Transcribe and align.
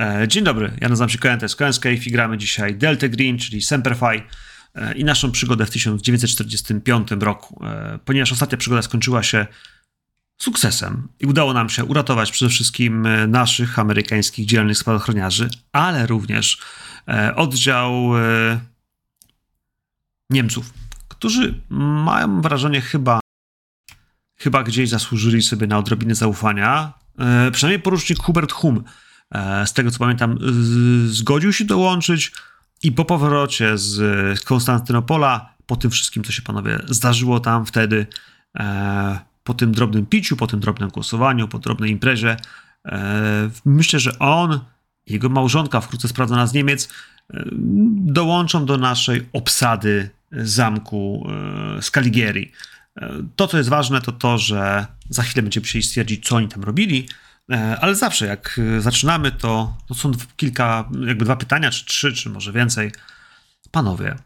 E, 0.00 0.28
dzień 0.28 0.44
dobry, 0.44 0.76
ja 0.80 0.88
nazywam 0.88 1.08
się 1.08 1.18
Koentes 1.18 1.56
Koenscape 1.56 1.94
i 1.94 2.10
gramy 2.10 2.38
dzisiaj 2.38 2.74
Delta 2.74 3.08
Green, 3.08 3.38
czyli 3.38 3.62
Semperfi 3.62 4.22
e, 4.74 4.94
i 4.94 5.04
naszą 5.04 5.32
przygodę 5.32 5.66
w 5.66 5.70
1945 5.70 7.08
roku. 7.20 7.64
E, 7.64 7.98
ponieważ 8.04 8.32
ostatnia 8.32 8.58
przygoda 8.58 8.82
skończyła 8.82 9.22
się 9.22 9.46
sukcesem 10.40 11.08
i 11.20 11.26
udało 11.26 11.52
nam 11.52 11.68
się 11.68 11.84
uratować 11.84 12.32
przede 12.32 12.48
wszystkim 12.48 13.08
naszych 13.28 13.78
amerykańskich 13.78 14.46
dzielnych 14.46 14.78
spadochroniarzy, 14.78 15.48
ale 15.72 16.06
również 16.06 16.58
oddział 17.36 18.10
Niemców, 20.30 20.72
którzy 21.08 21.60
mają 21.70 22.40
wrażenie 22.40 22.80
chyba 22.80 23.20
chyba 24.38 24.62
gdzieś 24.62 24.88
zasłużyli 24.88 25.42
sobie 25.42 25.66
na 25.66 25.78
odrobinę 25.78 26.14
zaufania. 26.14 26.92
Przynajmniej 27.52 27.82
porucznik 27.82 28.18
Hubert 28.18 28.52
Hum 28.52 28.84
z 29.66 29.72
tego 29.72 29.90
co 29.90 29.98
pamiętam, 29.98 30.38
zgodził 31.06 31.52
się 31.52 31.64
dołączyć 31.64 32.32
i 32.82 32.92
po 32.92 33.04
powrocie 33.04 33.78
z 33.78 34.40
Konstantynopola, 34.40 35.54
po 35.66 35.76
tym 35.76 35.90
wszystkim, 35.90 36.24
co 36.24 36.32
się 36.32 36.42
panowie 36.42 36.78
zdarzyło 36.88 37.40
tam 37.40 37.66
wtedy, 37.66 38.06
e, 38.58 39.18
po 39.44 39.54
tym 39.54 39.72
drobnym 39.72 40.06
piciu, 40.06 40.36
po 40.36 40.46
tym 40.46 40.60
drobnym 40.60 40.88
głosowaniu, 40.88 41.48
po 41.48 41.58
drobnej 41.58 41.90
imprezie, 41.90 42.36
e, 42.86 43.50
myślę, 43.64 44.00
że 44.00 44.18
on 44.18 44.60
i 45.06 45.12
jego 45.12 45.28
małżonka, 45.28 45.80
wkrótce 45.80 46.08
sprawdzona 46.08 46.46
z 46.46 46.52
Niemiec, 46.52 46.88
dołączą 47.94 48.66
do 48.66 48.76
naszej 48.76 49.28
obsady 49.32 50.10
zamku 50.32 51.26
Scaligeri. 51.80 52.52
To, 53.36 53.46
co 53.46 53.58
jest 53.58 53.68
ważne, 53.68 54.00
to 54.00 54.12
to, 54.12 54.38
że 54.38 54.86
za 55.08 55.22
chwilę 55.22 55.42
będziemy 55.42 55.62
musieli 55.62 55.82
stwierdzić, 55.82 56.28
co 56.28 56.36
oni 56.36 56.48
tam 56.48 56.62
robili, 56.64 57.08
E, 57.08 57.31
ale 57.80 57.94
zawsze 57.94 58.26
jak 58.26 58.60
e, 58.76 58.80
zaczynamy, 58.80 59.32
to, 59.32 59.76
to 59.88 59.94
są 59.94 60.12
kilka, 60.36 60.88
jakby 61.06 61.24
dwa 61.24 61.36
pytania, 61.36 61.70
czy 61.70 61.86
trzy, 61.86 62.12
czy 62.12 62.30
może 62.30 62.52
więcej. 62.52 62.92
Panowie. 63.70 64.16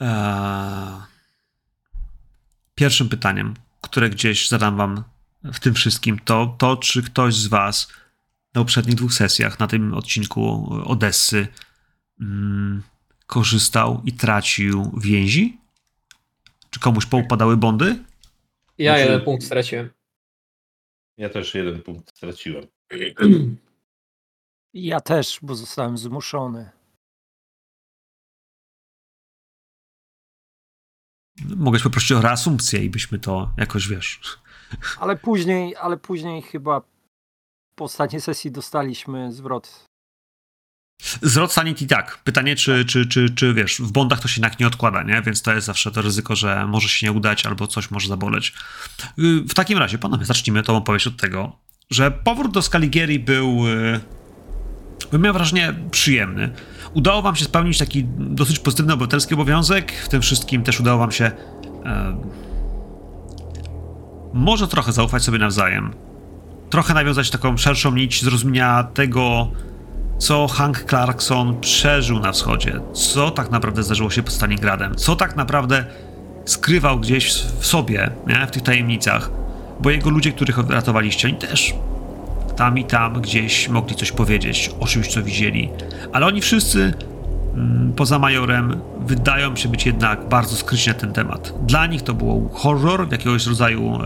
E, 0.00 1.02
pierwszym 2.74 3.08
pytaniem, 3.08 3.54
które 3.80 4.10
gdzieś 4.10 4.48
zadam 4.48 4.76
wam 4.76 5.04
w 5.44 5.60
tym 5.60 5.74
wszystkim, 5.74 6.18
to 6.18 6.56
to, 6.58 6.76
czy 6.76 7.02
ktoś 7.02 7.34
z 7.34 7.46
was 7.46 7.88
na 8.54 8.60
poprzednich 8.60 8.96
dwóch 8.96 9.14
sesjach, 9.14 9.60
na 9.60 9.66
tym 9.66 9.94
odcinku 9.94 10.74
Odessy, 10.84 11.48
mm, 12.20 12.82
korzystał 13.26 14.02
i 14.04 14.12
tracił 14.12 14.98
więzi? 15.02 15.58
Czy 16.70 16.80
komuś 16.80 17.06
poupadały 17.06 17.56
bondy? 17.56 17.98
Ja 18.78 18.92
znaczy... 18.92 19.10
jeden 19.10 19.24
punkt 19.24 19.44
straciłem. 19.44 19.90
Ja 21.16 21.28
też 21.28 21.54
jeden 21.54 21.82
punkt 21.82 22.16
straciłem. 22.16 22.66
Ja 24.76 25.00
też, 25.00 25.38
bo 25.42 25.54
zostałem 25.54 25.98
zmuszony. 25.98 26.70
Mogłeś 31.56 31.82
poprosić 31.82 32.12
o 32.12 32.20
reasumpcję 32.20 32.84
i 32.84 32.90
byśmy 32.90 33.18
to 33.18 33.52
jakoś, 33.56 33.88
wiesz... 33.88 34.20
Ale 35.00 35.16
później, 35.16 35.76
ale 35.76 35.96
później 35.96 36.42
chyba 36.42 36.82
po 37.74 37.84
ostatniej 37.84 38.20
sesji 38.20 38.50
dostaliśmy 38.50 39.32
zwrot 39.32 39.84
Zwrot 41.22 41.52
sanity 41.52 41.86
tak. 41.86 42.18
Pytanie, 42.24 42.56
czy, 42.56 42.84
czy, 42.84 43.06
czy, 43.06 43.30
czy 43.30 43.54
wiesz, 43.54 43.80
w 43.80 43.92
bondach 43.92 44.20
to 44.20 44.28
się 44.28 44.40
jednak 44.40 44.60
nie 44.60 44.66
odkłada, 44.66 45.02
nie? 45.02 45.22
Więc 45.22 45.42
to 45.42 45.54
jest 45.54 45.66
zawsze 45.66 45.90
to 45.90 46.02
ryzyko, 46.02 46.36
że 46.36 46.66
może 46.66 46.88
się 46.88 47.06
nie 47.06 47.12
udać 47.12 47.46
albo 47.46 47.66
coś 47.66 47.90
może 47.90 48.08
zaboleć. 48.08 48.52
Y, 49.18 49.40
w 49.48 49.54
takim 49.54 49.78
razie, 49.78 49.98
panowie, 49.98 50.24
zacznijmy 50.24 50.62
tą 50.62 50.76
opowieść 50.76 51.06
od 51.06 51.16
tego, 51.16 51.56
że 51.90 52.10
powrót 52.10 52.52
do 52.52 52.62
Scaligeri 52.62 53.18
był, 53.18 53.68
y, 53.68 54.00
bym 55.12 55.22
miał 55.22 55.32
wrażenie, 55.32 55.74
przyjemny. 55.90 56.50
Udało 56.94 57.22
wam 57.22 57.36
się 57.36 57.44
spełnić 57.44 57.78
taki 57.78 58.04
dosyć 58.18 58.58
pozytywny 58.58 58.92
obywatelski 58.92 59.34
obowiązek. 59.34 59.92
W 59.92 60.08
tym 60.08 60.22
wszystkim 60.22 60.62
też 60.62 60.80
udało 60.80 60.98
wam 60.98 61.12
się 61.12 61.24
e, 61.84 62.16
może 64.34 64.68
trochę 64.68 64.92
zaufać 64.92 65.22
sobie 65.22 65.38
nawzajem. 65.38 65.94
Trochę 66.70 66.94
nawiązać 66.94 67.30
taką 67.30 67.56
szerszą 67.56 67.94
nić 67.94 68.22
zrozumienia 68.22 68.82
tego, 68.84 69.52
co 70.18 70.48
Hank 70.48 70.84
Clarkson 70.84 71.60
przeżył 71.60 72.20
na 72.20 72.32
wschodzie, 72.32 72.80
co 72.92 73.30
tak 73.30 73.50
naprawdę 73.50 73.82
zdarzyło 73.82 74.10
się 74.10 74.22
pod 74.22 74.32
Stalingradem, 74.32 74.94
co 74.94 75.16
tak 75.16 75.36
naprawdę 75.36 75.84
skrywał 76.44 77.00
gdzieś 77.00 77.32
w 77.60 77.66
sobie, 77.66 78.10
nie? 78.26 78.46
w 78.46 78.50
tych 78.50 78.62
tajemnicach, 78.62 79.30
bo 79.80 79.90
jego 79.90 80.10
ludzie, 80.10 80.32
których 80.32 80.58
ratowaliście, 80.58 81.28
oni 81.28 81.36
też 81.36 81.74
tam 82.56 82.78
i 82.78 82.84
tam 82.84 83.20
gdzieś 83.20 83.68
mogli 83.68 83.96
coś 83.96 84.12
powiedzieć 84.12 84.70
o 84.80 84.86
czymś, 84.86 85.08
co 85.08 85.22
widzieli, 85.22 85.70
ale 86.12 86.26
oni 86.26 86.40
wszyscy 86.40 86.94
mm, 87.54 87.92
poza 87.96 88.18
majorem 88.18 88.80
wydają 89.06 89.56
się 89.56 89.68
być 89.68 89.86
jednak 89.86 90.28
bardzo 90.28 90.56
skryci 90.56 90.88
na 90.88 90.94
ten 90.94 91.12
temat. 91.12 91.54
Dla 91.66 91.86
nich 91.86 92.02
to 92.02 92.14
był 92.14 92.50
horror, 92.52 93.12
jakiegoś 93.12 93.46
rodzaju 93.46 93.94
e, 93.94 93.98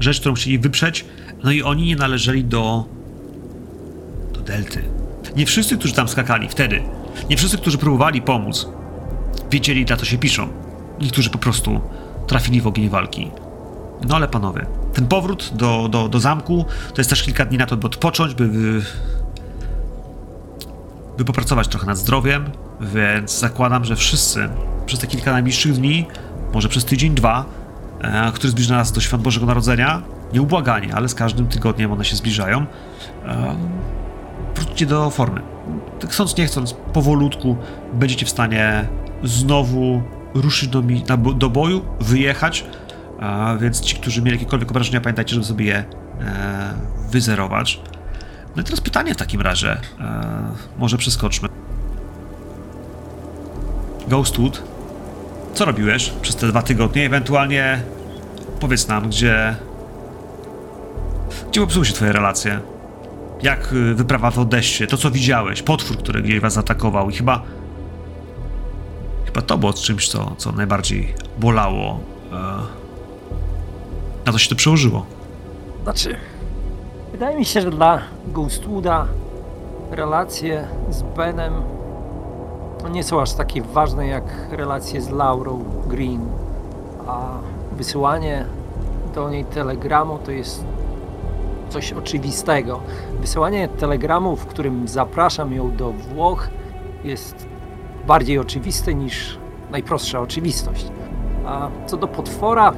rzecz, 0.00 0.20
którą 0.20 0.34
chcieli 0.34 0.58
wyprzeć, 0.58 1.04
no 1.44 1.50
i 1.50 1.62
oni 1.62 1.84
nie 1.84 1.96
należeli 1.96 2.44
do 2.44 2.84
do 4.34 4.40
Delty. 4.40 4.82
Nie 5.36 5.46
wszyscy, 5.46 5.78
którzy 5.78 5.94
tam 5.94 6.08
skakali 6.08 6.48
wtedy, 6.48 6.82
nie 7.30 7.36
wszyscy, 7.36 7.58
którzy 7.58 7.78
próbowali 7.78 8.22
pomóc, 8.22 8.68
wiedzieli, 9.50 9.84
na 9.84 9.96
co 9.96 10.04
się 10.04 10.18
piszą. 10.18 10.48
Niektórzy 11.00 11.30
po 11.30 11.38
prostu 11.38 11.80
trafili 12.26 12.60
w 12.60 12.66
ogień 12.66 12.88
walki. 12.88 13.30
No 14.08 14.16
ale 14.16 14.28
panowie, 14.28 14.66
ten 14.94 15.06
powrót 15.06 15.50
do, 15.54 15.88
do, 15.88 16.08
do 16.08 16.20
zamku 16.20 16.64
to 16.94 17.00
jest 17.00 17.10
też 17.10 17.22
kilka 17.22 17.44
dni 17.44 17.58
na 17.58 17.66
to, 17.66 17.76
by 17.76 17.86
odpocząć, 17.86 18.34
by, 18.34 18.48
by, 18.48 18.82
by 21.18 21.24
popracować 21.24 21.68
trochę 21.68 21.86
nad 21.86 21.98
zdrowiem, 21.98 22.44
więc 22.80 23.38
zakładam, 23.38 23.84
że 23.84 23.96
wszyscy 23.96 24.48
przez 24.86 25.00
te 25.00 25.06
kilka 25.06 25.32
najbliższych 25.32 25.72
dni, 25.72 26.06
może 26.54 26.68
przez 26.68 26.84
tydzień, 26.84 27.14
dwa, 27.14 27.44
e, 28.00 28.32
który 28.32 28.50
zbliża 28.50 28.76
nas 28.76 28.92
do 28.92 29.00
Świąt 29.00 29.22
Bożego 29.22 29.46
Narodzenia, 29.46 30.02
nieubłaganie, 30.32 30.94
ale 30.94 31.08
z 31.08 31.14
każdym 31.14 31.46
tygodniem 31.46 31.92
one 31.92 32.04
się 32.04 32.16
zbliżają, 32.16 32.66
e, 33.26 33.56
wróćcie 34.60 34.86
do 34.86 35.10
formy. 35.10 35.42
Tak 36.00 36.10
chcąc, 36.10 36.36
nie 36.36 36.46
chcąc, 36.46 36.74
powolutku 36.92 37.56
będziecie 37.92 38.26
w 38.26 38.30
stanie 38.30 38.88
znowu 39.24 40.02
ruszyć 40.34 40.68
do, 40.68 40.82
do 41.16 41.50
boju, 41.50 41.84
wyjechać, 42.00 42.64
a 43.20 43.56
więc 43.60 43.80
ci, 43.80 43.96
którzy 43.96 44.22
mieli 44.22 44.36
jakiekolwiek 44.36 44.70
obrażenia, 44.70 45.00
pamiętajcie, 45.00 45.34
żeby 45.34 45.46
sobie 45.46 45.64
je 45.64 45.76
e, 45.76 45.84
wyzerować. 47.10 47.80
No 48.56 48.62
i 48.62 48.64
teraz 48.64 48.80
pytanie 48.80 49.14
w 49.14 49.16
takim 49.16 49.40
razie. 49.40 49.70
E, 49.72 49.78
może 50.78 50.98
przeskoczmy. 50.98 51.48
Ghostwood, 54.08 54.62
co 55.54 55.64
robiłeś 55.64 56.10
przez 56.22 56.36
te 56.36 56.46
dwa 56.46 56.62
tygodnie? 56.62 57.06
Ewentualnie 57.06 57.82
powiedz 58.60 58.88
nam, 58.88 59.08
gdzie... 59.08 59.56
Gdzie 61.50 61.60
popsuły 61.60 61.86
się 61.86 61.92
twoje 61.92 62.12
relacje? 62.12 62.60
Jak 63.42 63.72
y, 63.72 63.94
wyprawa 63.94 64.30
w 64.30 64.38
Odessie, 64.38 64.86
to 64.86 64.96
co 64.96 65.10
widziałeś, 65.10 65.62
potwór, 65.62 65.96
który 65.96 66.22
gdzieś 66.22 66.40
was 66.40 66.58
atakował 66.58 67.10
i 67.10 67.12
chyba... 67.12 67.42
Chyba 69.24 69.42
to 69.42 69.58
było 69.58 69.72
czymś, 69.72 70.08
co, 70.08 70.34
co 70.36 70.52
najbardziej 70.52 71.14
bolało. 71.38 72.00
E, 72.32 72.36
na 74.26 74.32
to 74.32 74.38
się 74.38 74.48
to 74.48 74.56
przełożyło. 74.56 75.06
Znaczy, 75.82 76.16
wydaje 77.12 77.36
mi 77.36 77.44
się, 77.44 77.60
że 77.60 77.70
dla 77.70 78.02
Ghostwooda 78.26 79.06
relacje 79.90 80.68
z 80.90 81.02
Benem 81.02 81.54
nie 82.90 83.04
są 83.04 83.20
aż 83.20 83.32
takie 83.32 83.62
ważne 83.62 84.06
jak 84.06 84.24
relacje 84.50 85.00
z 85.00 85.10
Laurą 85.10 85.64
Green, 85.86 86.20
a 87.06 87.28
wysyłanie 87.72 88.44
do 89.14 89.30
niej 89.30 89.44
telegramu 89.44 90.18
to 90.18 90.30
jest 90.30 90.64
coś 91.70 91.92
oczywistego. 91.92 92.80
Wysyłanie 93.20 93.68
telegramu, 93.68 94.36
w 94.36 94.46
którym 94.46 94.88
zapraszam 94.88 95.52
ją 95.52 95.76
do 95.76 95.92
Włoch, 95.92 96.48
jest 97.04 97.48
bardziej 98.06 98.38
oczywiste 98.38 98.94
niż 98.94 99.38
najprostsza 99.70 100.20
oczywistość. 100.20 100.86
A 101.46 101.68
co 101.86 101.96
do 101.96 102.08
potwora 102.08 102.72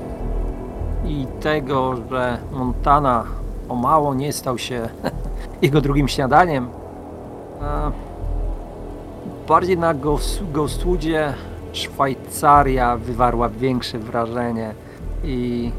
i 1.05 1.26
tego, 1.40 1.96
że 2.11 2.38
Montana 2.52 3.25
o 3.69 3.75
mało 3.75 4.14
nie 4.14 4.32
stał 4.32 4.58
się 4.58 4.88
jego 5.62 5.81
drugim 5.81 6.08
śniadaniem, 6.08 6.69
bardziej 9.49 9.78
na 9.78 9.94
Ghostwoodzie 10.52 11.34
Szwajcaria 11.72 12.96
wywarła 12.96 13.49
większe 13.49 13.99
wrażenie 13.99 14.75
i 15.25 15.72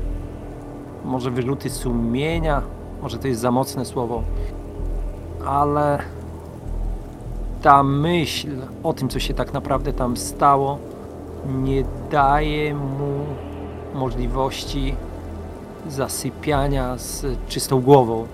może 1.06 1.32
wyrzuty 1.32 1.70
sumienia 1.70 2.62
może 3.04 3.18
to 3.18 3.28
jest 3.28 3.42
za 3.42 3.52
mocne 3.52 3.86
słowo, 3.86 4.24
ale 5.46 6.00
ta 7.62 7.84
myśl 7.84 8.50
o 8.84 8.94
tym, 8.94 9.10
co 9.10 9.20
się 9.20 9.34
tak 9.34 9.54
naprawdę 9.54 9.94
tam 9.94 10.18
stało, 10.18 10.78
nie 11.46 11.84
daje 12.12 12.76
mu 12.76 13.26
możliwości 13.96 14.96
zasypiania 15.90 16.98
z 16.98 17.26
czystą 17.48 17.82
głową. 17.82 18.28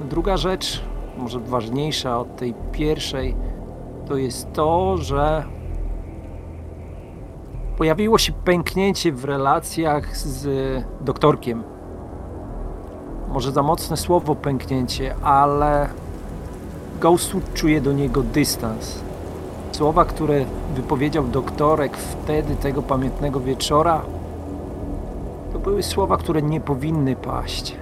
Druga 0.00 0.36
rzecz, 0.36 0.82
może 1.18 1.40
ważniejsza 1.40 2.18
od 2.18 2.36
tej 2.36 2.54
pierwszej, 2.72 3.36
to 4.08 4.16
jest 4.16 4.52
to, 4.52 4.96
że 4.96 5.44
pojawiło 7.78 8.18
się 8.18 8.32
pęknięcie 8.32 9.12
w 9.12 9.24
relacjach 9.24 10.16
z 10.16 10.48
doktorkiem. 11.00 11.75
Może 13.36 13.52
za 13.52 13.62
mocne 13.62 13.96
słowo 13.96 14.34
pęknięcie, 14.34 15.14
ale 15.22 15.88
Ghostwood 17.00 17.54
czuje 17.54 17.80
do 17.80 17.92
niego 17.92 18.22
dystans. 18.22 18.98
Słowa, 19.72 20.04
które 20.04 20.44
wypowiedział 20.74 21.24
doktorek 21.24 21.96
wtedy, 21.96 22.56
tego 22.56 22.82
pamiętnego 22.82 23.40
wieczora, 23.40 24.02
to 25.52 25.58
były 25.58 25.82
słowa, 25.82 26.16
które 26.16 26.42
nie 26.42 26.60
powinny 26.60 27.16
paść. 27.16 27.76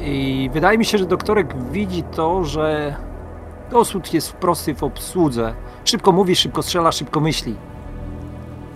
I 0.00 0.50
wydaje 0.52 0.78
mi 0.78 0.84
się, 0.84 0.98
że 0.98 1.06
doktorek 1.06 1.54
widzi 1.72 2.02
to, 2.02 2.44
że 2.44 2.96
Ghostwood 3.70 4.14
jest 4.14 4.32
prosty 4.32 4.74
w 4.74 4.82
obsłudze. 4.82 5.54
Szybko 5.84 6.12
mówi, 6.12 6.36
szybko 6.36 6.62
strzela, 6.62 6.92
szybko 6.92 7.20
myśli. 7.20 7.54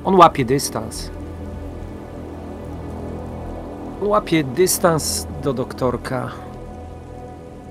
On 0.05 0.15
łapie 0.15 0.45
dystans. 0.45 1.14
Łapie 4.05 4.45
dystans 4.45 5.27
do 5.43 5.53
doktorka. 5.53 6.31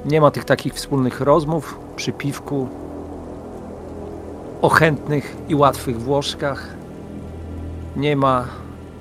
Nie 0.06 0.22
ma 0.22 0.32
tych 0.32 0.46
takich 0.46 0.74
wspólnych 0.74 1.22
rozmów 1.22 1.80
przy 1.96 2.12
piwku, 2.12 2.68
o 4.62 4.70
chętnych 4.70 5.36
i 5.50 5.56
łatwych 5.56 6.02
Włoszkach. 6.02 6.68
Nie 7.96 8.16
ma 8.16 8.46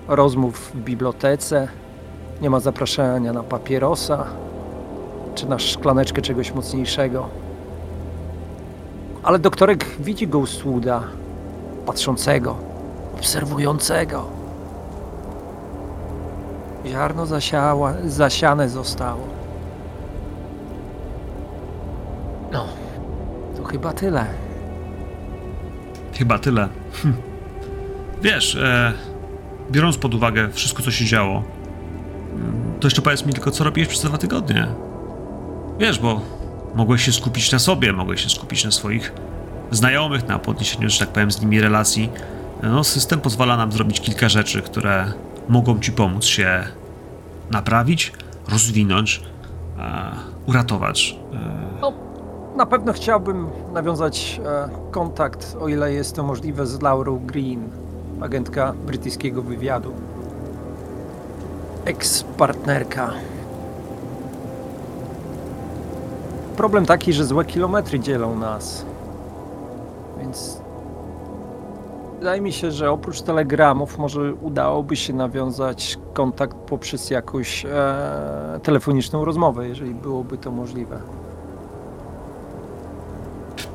rozmów 0.09 0.59
w 0.59 0.77
bibliotece. 0.77 1.69
Nie 2.41 2.51
ma 2.51 2.61
zapraszania 2.61 3.33
na 3.33 3.43
papierosa 3.43 4.27
czy 5.35 5.49
na 5.49 5.59
szklaneczkę 5.59 6.23
czegoś 6.23 6.55
mocniejszego. 6.55 7.29
Ale 9.23 9.39
doktorek 9.39 9.87
widzi 10.01 10.29
Ghostwooda 10.29 11.03
patrzącego, 11.87 12.57
obserwującego. 13.15 14.42
Ziarno 16.87 17.27
zasiała, 17.27 17.95
zasiane 18.05 18.69
zostało. 18.69 19.27
No, 22.53 22.67
to 23.57 23.65
chyba 23.65 23.93
tyle. 23.93 24.27
Chyba 26.15 26.39
tyle. 26.39 26.69
Hm. 27.03 27.15
Wiesz, 28.23 28.55
e, 28.55 28.93
biorąc 29.71 29.99
pod 29.99 30.15
uwagę 30.15 30.49
wszystko, 30.53 30.83
co 30.83 30.91
się 30.91 31.05
działo, 31.05 31.43
mm, 32.33 32.75
to 32.81 32.87
jeszcze 32.87 33.03
powiedz 33.03 33.27
mi 33.27 33.33
tylko, 33.33 33.51
co 33.51 33.65
robiłeś 33.65 33.89
przez 33.89 34.01
te 34.01 34.09
dwa 34.09 34.19
tygodnie. 34.19 34.67
Wiesz, 35.79 35.99
bo 35.99 36.21
mogłeś 36.75 37.05
się 37.05 37.13
skupić 37.13 37.53
na 37.53 37.59
sobie, 37.59 37.93
mogłeś 37.93 38.23
się 38.23 38.31
skupić 38.31 38.65
na 38.65 38.71
swoich 38.71 39.13
znajomych, 39.71 40.29
na 40.29 40.39
podniesieniu, 40.39 40.91
że 40.91 40.99
tak 40.99 41.09
powiem, 41.09 41.31
z 41.31 41.41
nimi 41.41 41.61
relacji. 41.61 42.11
No, 42.63 42.85
system 42.85 43.21
pozwala 43.21 43.57
nam 43.57 43.73
zrobić 43.73 44.01
kilka 44.01 44.29
rzeczy, 44.29 44.63
które 44.63 45.13
mogą 45.49 45.79
ci 45.81 45.93
pomóc 45.93 46.25
się 46.25 46.65
naprawić, 47.51 48.13
rozwinąć, 48.49 49.23
e, 49.79 50.11
uratować. 50.47 51.19
E, 51.35 51.81
No, 51.81 51.93
na 52.57 52.67
pewno 52.67 52.93
chciałbym 52.93 53.47
nawiązać 53.73 54.41
e, 54.45 54.69
kontakt, 54.91 55.57
o 55.61 55.69
ile 55.69 55.93
jest 55.93 56.17
to 56.17 56.23
możliwe, 56.23 56.67
z 56.67 56.83
Laurą 56.83 57.19
Green, 57.19 57.69
agentka 58.21 58.73
brytyjskiego 58.87 59.43
wywiadu. 59.43 59.93
Ex-partnerka. 61.85 63.11
Problem 66.57 66.87
taki, 66.87 67.13
że 67.13 67.25
złe 67.25 67.45
kilometry 67.45 68.01
dzielą 68.01 68.39
nas. 68.39 68.85
Więc 70.21 70.62
wydaje 72.23 72.41
mi 72.41 72.53
się, 72.53 72.73
że 72.73 72.91
oprócz 72.91 73.23
telegramów 73.23 73.99
może 73.99 74.35
udałoby 74.35 74.97
się 74.97 75.13
nawiązać 75.13 75.99
kontakt 76.13 76.57
poprzez 76.57 77.11
jakąś 77.11 77.65
e, 77.65 77.71
telefoniczną 78.63 79.25
rozmowę, 79.25 79.69
jeżeli 79.69 79.95
byłoby 79.95 80.39
to 80.39 80.51
możliwe. 80.51 81.01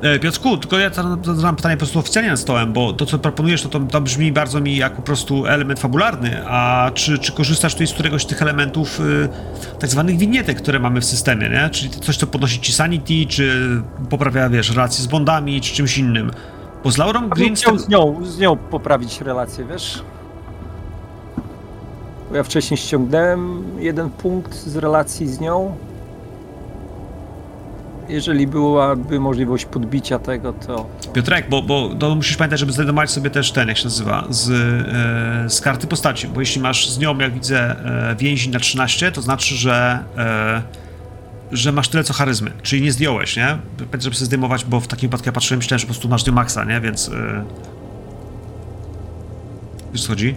E, 0.02 0.18
Piotrku, 0.18 0.56
tylko 0.56 0.78
ja 0.78 0.90
zadam 1.22 1.56
pytanie 1.56 1.76
po 1.76 1.78
prostu 1.78 1.98
oficjalnie 1.98 2.30
nad 2.30 2.40
stołem, 2.40 2.72
bo 2.72 2.92
to, 2.92 3.06
co 3.06 3.18
proponujesz, 3.18 3.62
to, 3.62 3.68
to, 3.68 3.80
to 3.80 4.00
brzmi 4.00 4.32
bardzo 4.32 4.60
mi 4.60 4.76
jak 4.76 4.96
po 4.96 5.02
prostu 5.02 5.46
element 5.46 5.80
fabularny, 5.80 6.42
a 6.46 6.90
czy, 6.94 7.18
czy 7.18 7.32
korzystasz 7.32 7.72
tutaj 7.72 7.86
z 7.86 7.92
któregoś 7.92 8.22
z 8.22 8.26
tych 8.26 8.42
elementów 8.42 9.00
y, 9.00 9.28
tak 9.78 9.90
zwanych 9.90 10.18
winietek, 10.18 10.62
które 10.62 10.78
mamy 10.78 11.00
w 11.00 11.04
systemie, 11.04 11.48
nie? 11.48 11.70
Czyli 11.70 11.90
coś, 11.90 12.16
co 12.16 12.26
podnosi 12.26 12.60
ci 12.60 12.72
sanity, 12.72 13.26
czy 13.28 13.68
poprawia, 14.10 14.48
wiesz, 14.48 14.70
relacje 14.70 15.04
z 15.04 15.06
bondami, 15.06 15.60
czy 15.60 15.74
czymś 15.74 15.98
innym. 15.98 16.30
Bo 16.84 16.90
z 16.90 16.98
Laurą 16.98 17.28
Green 17.28 17.54
chciał 17.54 17.78
z 17.78 17.88
nią, 17.88 18.20
z 18.24 18.38
nią 18.38 18.56
poprawić 18.56 19.20
relację, 19.20 19.64
wiesz? 19.64 20.02
Bo 22.30 22.36
ja 22.36 22.42
wcześniej 22.42 22.78
ściągnąłem 22.78 23.64
jeden 23.78 24.10
punkt 24.10 24.54
z 24.54 24.76
relacji 24.76 25.28
z 25.28 25.40
nią. 25.40 25.76
Jeżeli 28.08 28.46
byłaby 28.46 29.20
możliwość 29.20 29.64
podbicia 29.64 30.18
tego, 30.18 30.52
to 30.52 30.86
Piotrek, 31.12 31.48
bo, 31.50 31.62
bo 31.62 31.88
to 31.98 32.14
musisz 32.14 32.36
pamiętać, 32.36 32.60
żeby 32.60 32.72
znajdować 32.72 33.10
sobie 33.10 33.30
też 33.30 33.52
ten, 33.52 33.68
jak 33.68 33.76
się 33.78 33.84
nazywa, 33.84 34.24
z, 34.30 34.50
e, 34.50 35.50
z 35.50 35.60
karty 35.60 35.86
postaci, 35.86 36.28
bo 36.28 36.40
jeśli 36.40 36.60
masz 36.60 36.90
z 36.90 36.98
nią, 36.98 37.18
jak 37.18 37.34
widzę, 37.34 37.76
e, 38.10 38.16
więzi 38.18 38.50
na 38.50 38.58
13, 38.60 39.12
to 39.12 39.22
znaczy, 39.22 39.54
że, 39.54 39.98
e, 40.18 40.62
że 41.52 41.72
masz 41.72 41.88
tyle 41.88 42.04
co 42.04 42.12
charyzmy, 42.12 42.52
czyli 42.62 42.82
nie 42.82 42.92
zdjąłeś, 42.92 43.36
nie? 43.36 43.58
Pamiętaj, 43.76 44.00
żeby 44.00 44.16
sobie 44.16 44.26
zdejmować, 44.26 44.64
bo 44.64 44.80
w 44.80 44.86
takim 44.86 45.08
wypadku 45.08 45.28
ja 45.28 45.32
patrzyłem, 45.32 45.58
myślałem, 45.58 45.78
że 45.78 45.86
po 45.86 45.92
prostu 45.92 46.08
masz 46.08 46.22
do 46.24 46.32
maksa, 46.32 46.64
nie? 46.64 46.80
Więc... 46.80 47.08
E, 47.08 47.44
wiesz 49.92 50.02
co 50.02 50.08
chodzi? 50.08 50.34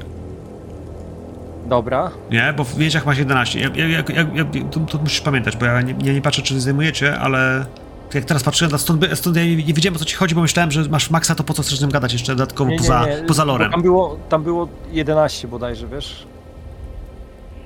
dobra. 1.71 2.11
Nie, 2.31 2.53
bo 2.57 2.63
w 2.63 2.77
więziach 2.77 3.05
masz 3.05 3.17
11. 3.17 3.59
Ja, 3.59 3.69
ja, 3.75 3.87
ja, 3.87 4.03
ja, 4.33 4.45
to, 4.71 4.79
to 4.79 4.97
musisz 4.97 5.21
pamiętać, 5.21 5.57
bo 5.57 5.65
ja 5.65 5.81
nie, 5.81 5.95
ja 6.03 6.13
nie 6.13 6.21
patrzę, 6.21 6.41
czy 6.41 6.59
zdejmujecie, 6.59 7.19
ale 7.19 7.65
jak 8.13 8.25
teraz 8.25 8.43
patrzyłem, 8.43 8.79
stąd, 8.79 9.05
stąd 9.13 9.35
ja 9.35 9.45
nie, 9.45 9.55
nie 9.55 9.73
wiedziałem 9.73 9.95
o 9.95 9.99
co 9.99 10.05
ci 10.05 10.15
chodzi, 10.15 10.35
bo 10.35 10.41
myślałem, 10.41 10.71
że 10.71 10.83
masz 10.89 11.09
maksa, 11.09 11.35
to 11.35 11.43
po 11.43 11.53
co 11.53 11.63
chcesz 11.63 11.77
z 11.77 11.81
nim 11.81 11.91
gadać 11.91 12.13
jeszcze 12.13 12.35
dodatkowo 12.35 12.69
Nie, 12.69 12.75
nie, 12.75 12.81
poza, 12.81 13.05
nie, 13.05 13.23
poza 13.27 13.45
bo 13.45 13.51
lorem. 13.51 13.71
Tam 13.71 13.81
było, 13.81 14.17
tam 14.29 14.43
było 14.43 14.67
11 14.91 15.47
bodajże, 15.47 15.87
wiesz? 15.87 16.27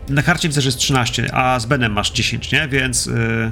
Na 0.09 0.23
karcie 0.23 0.47
widzę, 0.47 0.61
że 0.61 0.67
jest 0.67 0.77
13, 0.77 1.29
a 1.33 1.59
z 1.59 1.65
Benem 1.65 1.91
masz 1.91 2.11
10, 2.11 2.51
nie? 2.51 2.67
Więc. 2.67 3.05
Yy... 3.05 3.51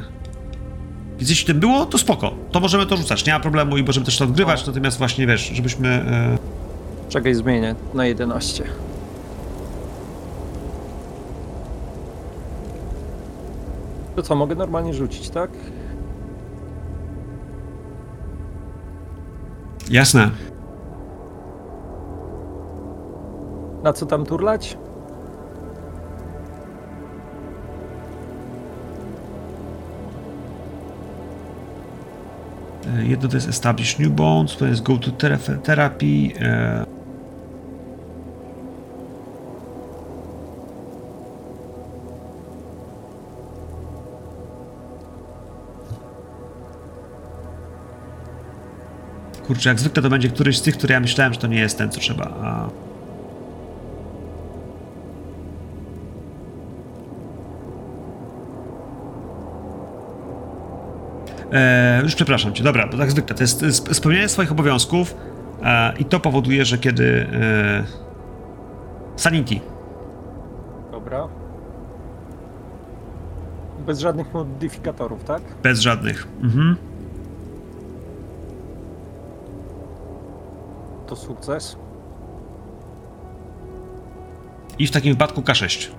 Więc 1.17 1.29
jeśli 1.29 1.47
tym 1.47 1.59
było, 1.59 1.85
to 1.85 1.97
spoko. 1.97 2.33
To 2.51 2.59
możemy 2.59 2.85
to 2.85 2.97
rzucać, 2.97 3.25
nie 3.25 3.33
ma 3.33 3.39
problemu 3.39 3.77
i 3.77 3.83
możemy 3.83 4.05
też 4.05 4.17
to 4.17 4.25
odgrywać, 4.25 4.67
natomiast 4.67 4.97
właśnie 4.97 5.27
wiesz, 5.27 5.51
żebyśmy. 5.53 6.05
Yy... 6.31 7.09
Czekaj, 7.09 7.35
zmienię 7.35 7.75
na 7.93 8.05
11. 8.05 8.63
To 14.15 14.21
co, 14.21 14.35
mogę 14.35 14.55
normalnie 14.55 14.93
rzucić, 14.93 15.29
tak? 15.29 15.49
Jasne. 19.89 20.31
Na 23.83 23.93
co 23.93 24.05
tam 24.05 24.25
turlać? 24.25 24.77
Jedno 33.03 33.29
to 33.29 33.37
jest 33.37 33.49
Establish 33.49 33.99
New 33.99 34.11
Bonds, 34.11 34.57
to 34.57 34.65
jest 34.65 34.83
Go 34.83 34.97
to 34.97 35.11
Thera- 35.11 35.61
Therapy. 35.61 36.05
Yy... 36.05 36.33
Kurczę, 49.47 49.69
jak 49.69 49.79
zwykle 49.79 50.03
to 50.03 50.09
będzie 50.09 50.29
któryś 50.29 50.57
z 50.57 50.61
tych, 50.61 50.77
które 50.77 50.93
ja 50.93 50.99
myślałem, 50.99 51.33
że 51.33 51.39
to 51.39 51.47
nie 51.47 51.59
jest 51.59 51.77
ten, 51.77 51.91
co 51.91 51.99
trzeba. 51.99 52.69
E, 61.53 62.01
już 62.03 62.15
przepraszam 62.15 62.53
cię, 62.53 62.63
dobra, 62.63 62.87
bo 62.87 62.97
tak 62.97 63.11
zwykle, 63.11 63.35
to 63.35 63.43
jest 63.43 63.63
sp- 63.79 63.93
spełnianie 63.93 64.29
swoich 64.29 64.51
obowiązków 64.51 65.15
e, 65.63 65.93
i 65.99 66.05
to 66.05 66.19
powoduje, 66.19 66.65
że 66.65 66.77
kiedy... 66.77 67.27
E, 67.33 67.83
sanity. 69.15 69.59
Dobra. 70.91 71.27
Bez 73.85 73.99
żadnych 73.99 74.33
modyfikatorów, 74.33 75.23
tak? 75.23 75.41
Bez 75.63 75.79
żadnych. 75.79 76.27
Mhm. 76.43 76.75
To 81.07 81.15
sukces. 81.15 81.77
I 84.79 84.87
w 84.87 84.91
takim 84.91 85.13
wypadku 85.13 85.41
K6. 85.41 85.89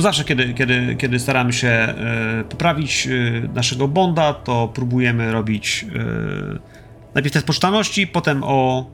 Bo 0.00 0.02
zawsze, 0.02 0.24
kiedy, 0.24 0.54
kiedy, 0.54 0.96
kiedy 0.96 1.18
staramy 1.18 1.52
się 1.52 1.68
e, 1.68 2.44
poprawić 2.48 3.06
e, 3.06 3.48
naszego 3.54 3.88
bonda, 3.88 4.34
to 4.34 4.68
próbujemy 4.68 5.32
robić 5.32 5.86
e, 5.94 7.14
najpierw 7.14 7.32
test 7.32 7.46
poczytalności, 7.46 8.06
potem 8.06 8.42
o, 8.44 8.90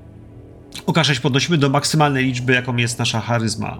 o 0.87 0.93
K6 0.93 1.21
podnosimy 1.21 1.59
do 1.59 1.69
maksymalnej 1.69 2.25
liczby, 2.25 2.53
jaką 2.53 2.77
jest 2.77 2.99
nasza 2.99 3.21
charyzma. 3.21 3.79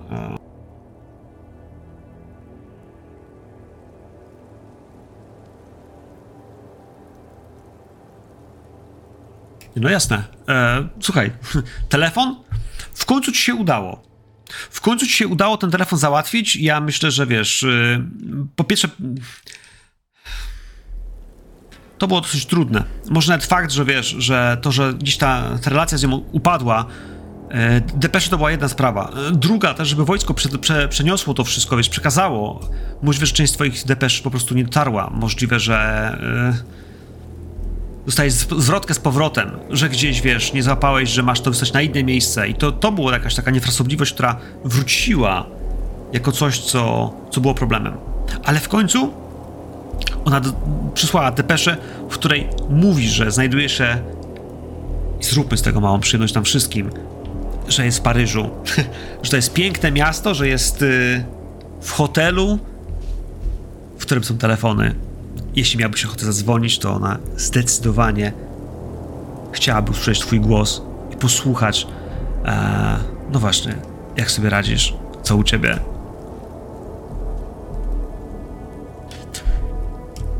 No 9.77 9.89
jasne. 9.91 10.25
E, 10.49 10.89
słuchaj, 11.01 11.33
telefon? 11.89 12.37
W 12.95 13.05
końcu 13.05 13.33
ci 13.33 13.43
się 13.43 13.55
udało. 13.55 14.16
W 14.49 14.81
końcu 14.81 15.07
ci 15.07 15.13
się 15.13 15.29
udało 15.29 15.57
ten 15.57 15.71
telefon 15.71 15.99
załatwić. 15.99 16.57
Ja 16.57 16.81
myślę, 16.81 17.11
że 17.11 17.27
wiesz, 17.27 17.63
y, 17.63 18.05
po 18.57 18.65
pierwsze. 18.65 18.89
To 21.99 22.07
było 22.09 22.21
dosyć 22.21 22.47
trudne. 22.47 22.85
Może 23.11 23.33
nawet 23.33 23.47
fakt, 23.47 23.73
że 23.73 23.85
wiesz, 23.85 24.07
że 24.07 24.57
to, 24.63 24.73
że 24.73 24.95
gdzieś 24.95 25.17
ta, 25.17 25.59
ta 25.63 25.71
relacja 25.71 25.99
z 25.99 26.03
nią 26.03 26.25
upadła, 26.33 26.87
e, 27.51 27.81
depesze 27.81 28.31
to 28.31 28.37
była 28.37 28.51
jedna 28.51 28.69
sprawa. 28.69 29.13
Druga 29.33 29.75
też, 29.75 29.89
żeby 29.89 30.05
wojsko 30.05 30.35
prze, 30.35 30.49
prze, 30.49 30.89
przeniosło 30.89 31.35
to 31.35 31.45
wszystko, 31.45 31.77
wiesz, 31.77 31.89
przekazało. 31.89 32.71
Możliwe, 33.03 33.27
że 33.27 33.33
część 33.33 33.53
twoich 33.53 33.87
depesz 33.87 34.21
po 34.21 34.31
prostu 34.31 34.55
nie 34.55 34.65
dotarła. 34.65 35.11
Możliwe, 35.15 35.61
że 35.61 35.77
e, 36.55 36.86
dostajesz 38.07 38.35
zwrotkę 38.35 38.95
z 38.95 38.99
powrotem, 38.99 39.51
że 39.71 39.89
gdzieś, 39.89 40.21
wiesz, 40.21 40.53
nie 40.53 40.63
złapałeś, 40.63 41.11
że 41.11 41.23
masz 41.23 41.41
to 41.41 41.51
wysłać 41.51 41.73
na 41.73 41.83
inne 41.83 42.05
miejsce 42.05 42.49
i 42.49 42.55
to, 42.55 42.73
to 42.73 42.93
była 42.93 43.13
jakaś 43.13 43.35
taka 43.35 43.51
niefrasobliwość, 43.51 44.13
która 44.13 44.37
wróciła 44.65 45.47
jako 46.13 46.33
coś, 46.33 46.59
co, 46.59 47.13
co 47.31 47.41
było 47.41 47.55
problemem. 47.55 47.95
Ale 48.45 48.61
w 48.61 48.69
końcu 48.69 49.15
ona 50.25 50.41
d- 50.41 50.53
przysłała 50.95 51.31
depeszę, 51.31 51.77
w 52.11 52.15
której 52.15 52.49
mówi, 52.71 53.09
że 53.09 53.31
znajduje 53.31 53.69
się 53.69 53.99
i 55.21 55.25
zróbmy 55.25 55.57
z 55.57 55.63
tego 55.63 55.81
małą 55.81 56.01
przyjemność 56.01 56.35
nam 56.35 56.45
wszystkim, 56.45 56.91
że 57.69 57.85
jest 57.85 57.99
w 57.99 58.03
Paryżu, 58.03 58.51
że 59.23 59.31
to 59.31 59.37
jest 59.37 59.53
piękne 59.53 59.93
miasto, 59.93 60.35
że 60.35 60.49
jest 60.49 60.83
y, 60.83 61.25
w 61.81 61.91
hotelu, 61.93 62.59
w 63.99 64.03
którym 64.03 64.25
są 64.25 64.39
telefony. 64.39 64.95
Jeśli 65.57 65.79
miałbyś 65.79 66.05
ochotę 66.05 66.27
zadzwonić, 66.27 66.79
to 66.79 66.93
ona 66.93 67.19
zdecydowanie 67.37 68.33
chciałaby 69.53 69.91
usłyszeć 69.91 70.21
Twój 70.21 70.41
głos 70.41 70.83
i 71.13 71.17
posłuchać. 71.17 71.87
E, 72.45 72.99
no 73.33 73.39
właśnie, 73.39 73.75
jak 74.17 74.31
sobie 74.31 74.51
radzisz? 74.51 74.95
Co 75.23 75.37
u 75.37 75.45
Ciebie? 75.45 75.79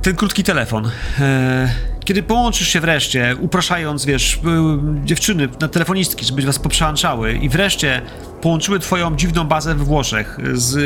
Ten 0.03 0.17
krótki 0.17 0.45
telefon. 0.45 0.91
E, 1.19 1.71
kiedy 2.07 2.23
połączysz 2.23 2.69
się 2.69 2.81
wreszcie, 2.81 3.37
upraszając, 3.41 4.05
wiesz, 4.05 4.35
y, 4.35 4.39
dziewczyny, 5.05 5.49
na 5.61 5.69
telefonistki, 5.69 6.25
żeby 6.25 6.43
was 6.43 6.59
poprzełączały 6.59 7.33
i 7.33 7.49
wreszcie 7.49 8.03
połączyły 8.41 8.81
twoją 8.81 9.17
dziwną 9.17 9.45
bazę 9.45 9.75
we 9.75 9.85
Włoszech 9.85 10.39
z 10.53 10.77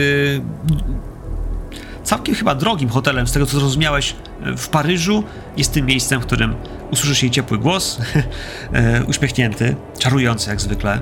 całkiem 2.05 2.35
chyba 2.35 2.55
drogim 2.55 2.89
hotelem, 2.89 3.27
z 3.27 3.33
tego 3.33 3.47
co 3.47 3.59
zrozumiałeś, 3.61 4.17
w 4.57 4.69
Paryżu 4.69 5.25
jest 5.57 5.73
tym 5.73 5.87
miejscem, 5.87 6.21
w 6.21 6.27
którym 6.27 6.55
usłyszysz 6.91 7.23
jej 7.23 7.31
ciepły 7.31 7.59
głos, 7.59 8.01
e, 8.73 9.05
uśmiechnięty, 9.05 9.77
czarujący 9.99 10.51
jak 10.51 10.61
zwykle. 10.61 11.01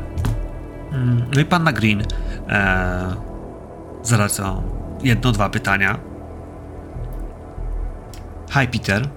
Mm, 0.93 1.25
No 1.35 1.41
i 1.41 1.45
panna 1.45 1.73
Green 1.73 2.03
e, 2.49 3.15
zada 4.03 4.29
co 4.29 4.63
jedno, 5.03 5.33
dwa 5.33 5.49
pytania. 5.49 5.99
Hi 8.51 8.67
Peter. 8.69 9.09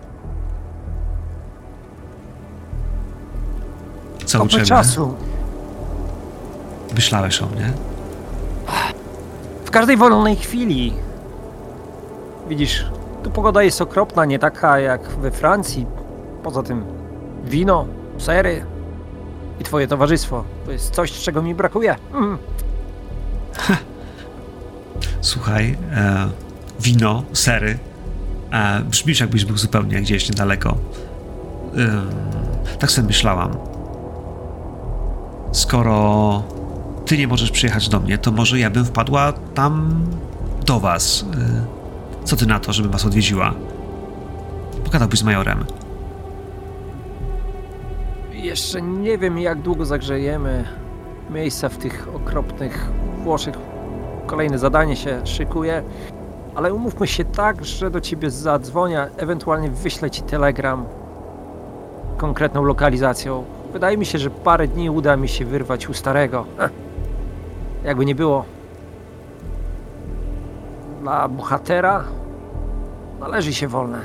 Co 4.26 4.44
u 4.44 4.48
ciebie? 4.48 4.66
czasu. 4.66 5.16
Myślałeś 6.96 7.42
o 7.42 7.46
mnie? 7.46 7.74
W 9.66 9.72
każdej 9.72 9.98
wolnej 9.98 10.36
chwili. 10.36 10.94
Widzisz, 12.52 12.86
tu 13.24 13.32
pogoda 13.32 13.64
jest 13.64 13.82
okropna, 13.82 14.26
nie 14.26 14.40
taka 14.40 14.80
jak 14.80 15.10
we 15.10 15.32
Francji. 15.32 15.86
Poza 16.44 16.64
tym 16.64 16.84
wino, 17.46 17.86
sery 18.18 18.66
i 19.60 19.64
twoje 19.64 19.88
towarzystwo. 19.88 20.44
To 20.66 20.72
jest 20.72 20.96
coś, 20.96 21.12
czego 21.12 21.42
mi 21.42 21.56
brakuje. 21.56 21.96
Mm. 22.14 22.38
Słuchaj, 25.22 25.78
e, 25.96 26.30
wino, 26.80 27.24
sery. 27.34 27.80
E, 28.52 28.82
brzmisz 28.82 29.20
jakbyś 29.20 29.46
był 29.46 29.58
zupełnie 29.58 30.02
gdzieś 30.02 30.30
niedaleko. 30.30 30.78
Ym, 31.78 32.10
tak 32.80 32.92
sobie 32.92 33.08
myślałam. 33.08 33.58
Skoro 35.52 36.44
ty 37.06 37.18
nie 37.18 37.28
możesz 37.28 37.52
przyjechać 37.52 37.90
do 37.90 38.00
mnie, 38.00 38.18
to 38.18 38.32
może 38.32 38.60
ja 38.60 38.70
bym 38.70 38.86
wpadła 38.86 39.34
tam 39.34 40.06
do 40.66 40.80
was. 40.80 41.22
Y, 41.22 41.81
co 42.24 42.36
ty 42.36 42.46
na 42.46 42.60
to, 42.60 42.74
żebym 42.74 42.92
was 42.92 43.06
odwiedziła? 43.06 43.54
Pogadałbyś 44.86 45.20
z 45.20 45.24
majorem. 45.24 45.66
Jeszcze 48.32 48.82
nie 48.82 49.18
wiem, 49.18 49.38
jak 49.38 49.62
długo 49.62 49.86
zagrzejemy 49.86 50.64
miejsca 51.30 51.70
w 51.70 51.78
tych 51.78 52.08
okropnych 52.16 52.90
Włoszech. 53.24 53.56
Kolejne 54.26 54.60
zadanie 54.60 54.96
się 54.96 55.22
szykuje, 55.26 55.84
ale 56.56 56.74
umówmy 56.74 57.08
się 57.08 57.26
tak, 57.26 57.66
że 57.66 57.92
do 57.92 58.02
ciebie 58.02 58.30
zadzwonię, 58.30 59.08
ewentualnie 59.18 59.70
wyślę 59.70 60.12
ci 60.12 60.22
telegram 60.22 60.86
konkretną 62.18 62.64
lokalizacją. 62.64 63.44
Wydaje 63.74 63.98
mi 63.98 64.06
się, 64.06 64.20
że 64.20 64.30
parę 64.30 64.68
dni 64.68 64.90
uda 64.90 65.18
mi 65.18 65.28
się 65.28 65.46
wyrwać 65.46 65.90
u 65.90 65.94
starego. 65.94 66.46
Jakby 67.84 68.06
nie 68.06 68.16
było. 68.16 68.46
Dla 71.02 71.28
bohatera 71.28 72.04
należy 73.20 73.54
się 73.54 73.68
wolne. 73.68 74.02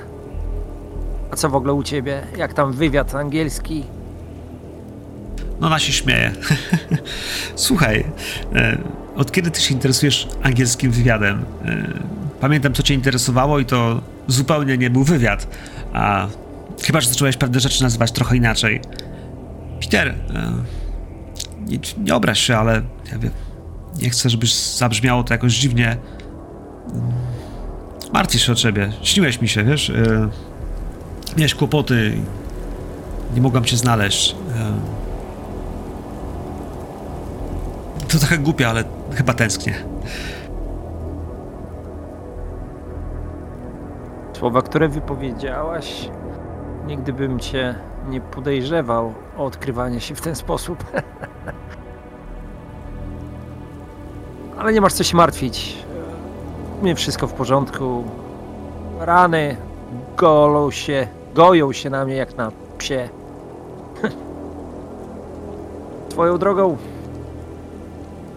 A 1.32 1.36
co 1.36 1.50
w 1.50 1.54
ogóle 1.54 1.72
u 1.72 1.82
ciebie? 1.82 2.22
Jak 2.36 2.54
tam 2.54 2.72
wywiad 2.72 3.14
angielski? 3.14 3.84
No, 5.60 5.66
ona 5.66 5.78
się 5.78 5.92
śmieje. 5.92 6.32
Słuchaj, 7.56 8.04
e, 8.54 8.78
od 9.16 9.32
kiedy 9.32 9.50
ty 9.50 9.60
się 9.60 9.74
interesujesz 9.74 10.28
angielskim 10.42 10.90
wywiadem? 10.90 11.44
E, 11.64 11.98
pamiętam, 12.40 12.72
co 12.72 12.82
cię 12.82 12.94
interesowało 12.94 13.58
i 13.58 13.64
to 13.64 14.00
zupełnie 14.26 14.78
nie 14.78 14.90
był 14.90 15.04
wywiad, 15.04 15.46
a 15.92 16.26
chyba, 16.82 17.00
że 17.00 17.08
zacząłeś 17.08 17.36
pewne 17.36 17.60
rzeczy 17.60 17.82
nazywać 17.82 18.12
trochę 18.12 18.36
inaczej. 18.36 18.80
Peter, 19.80 20.08
e, 20.08 20.14
nie, 21.66 21.78
nie 22.04 22.14
obraź 22.14 22.40
się, 22.40 22.56
ale 22.56 22.82
ja 23.12 23.18
wiem, 23.18 23.32
nie 24.02 24.10
chcę, 24.10 24.30
żebyś 24.30 24.54
zabrzmiało 24.54 25.24
to 25.24 25.34
jakoś 25.34 25.54
dziwnie. 25.54 25.96
Martwię 28.12 28.38
się 28.38 28.52
o 28.52 28.54
ciebie. 28.54 28.92
Śniłeś 29.02 29.40
mi 29.40 29.48
się, 29.48 29.64
wiesz? 29.64 29.90
E, 29.90 30.28
miałeś 31.36 31.54
kłopoty. 31.54 32.12
Nie 33.34 33.40
mogłam 33.40 33.64
cię 33.64 33.76
znaleźć. 33.76 34.36
E, 34.56 34.96
To 38.08 38.18
trochę 38.18 38.38
głupie, 38.38 38.68
ale 38.68 38.84
chyba 39.14 39.34
tęsknię. 39.34 39.74
Słowa, 44.32 44.62
które 44.62 44.88
wypowiedziałaś, 44.88 46.10
nigdy 46.86 47.12
bym 47.12 47.40
cię 47.40 47.74
nie 48.08 48.20
podejrzewał 48.20 49.14
o 49.36 49.44
odkrywanie 49.44 50.00
się 50.00 50.14
w 50.14 50.20
ten 50.20 50.34
sposób. 50.34 50.84
Ale 54.58 54.72
nie 54.72 54.80
masz 54.80 54.92
co 54.92 55.04
się 55.04 55.16
martwić. 55.16 55.76
Mnie 56.82 56.94
wszystko 56.94 57.26
w 57.26 57.32
porządku. 57.32 58.04
Rany 59.00 59.56
golą 60.16 60.70
się, 60.70 61.06
goją 61.34 61.72
się 61.72 61.90
na 61.90 62.04
mnie 62.04 62.14
jak 62.14 62.36
na 62.36 62.52
psie. 62.78 63.08
Twoją 66.10 66.38
drogą, 66.38 66.76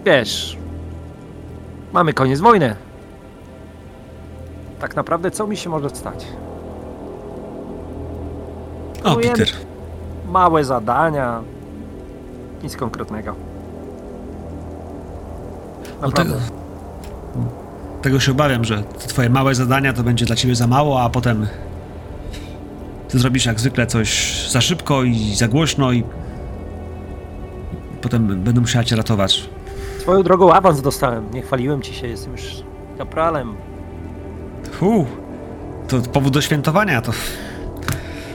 wiesz, 0.05 0.58
mamy 1.93 2.13
koniec 2.13 2.39
wojny. 2.39 2.75
Tak 4.79 4.96
naprawdę 4.96 5.31
co 5.31 5.48
mi 5.48 5.58
się 5.58 5.69
może 5.69 5.89
stać? 5.89 6.27
O. 9.03 9.15
Peter. 9.15 9.48
Małe 10.29 10.63
zadania, 10.63 11.41
nic 12.63 12.77
konkretnego. 12.77 13.36
O, 16.01 16.12
tego, 16.12 16.29
Naprawdę. 16.29 16.39
Tego 18.01 18.20
się 18.20 18.32
obawiam, 18.32 18.65
że 18.65 18.84
twoje 18.84 19.29
małe 19.29 19.56
zadania 19.56 19.94
to 19.94 20.03
będzie 20.03 20.25
dla 20.25 20.36
ciebie 20.36 20.56
za 20.56 20.68
mało, 20.68 21.01
a 21.01 21.10
potem 21.10 21.48
ty 23.10 23.20
zrobisz 23.20 23.46
jak 23.46 23.60
zwykle 23.60 23.88
coś 23.88 24.39
za 24.50 24.62
szybko 24.62 25.03
i 25.03 25.36
za 25.36 25.48
głośno 25.48 25.91
i, 25.91 26.03
potem 28.01 28.44
będę 28.44 28.62
musiała 28.62 28.86
cię 28.86 28.96
ratować. 28.96 29.50
Swoją 30.00 30.24
drogą 30.24 30.53
awans 30.53 30.82
dostałem. 30.82 31.32
Nie 31.34 31.41
chwaliłem 31.41 31.82
ci 31.82 31.94
się, 31.94 32.08
jestem 32.08 32.32
już 32.32 32.63
kapralem. 32.98 33.56
Uu, 34.82 35.06
to 35.88 36.01
powód 36.01 36.34
do 36.34 36.41
świętowania, 36.41 37.01
to 37.01 37.12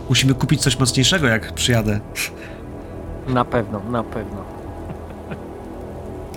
musimy 0.09 0.35
kupić 0.35 0.63
coś 0.63 0.79
mocniejszego, 0.79 1.27
jak 1.27 1.53
przyjadę. 1.53 2.01
Na 3.29 3.45
pewno, 3.45 3.81
na 3.91 4.03
pewno. 4.03 4.45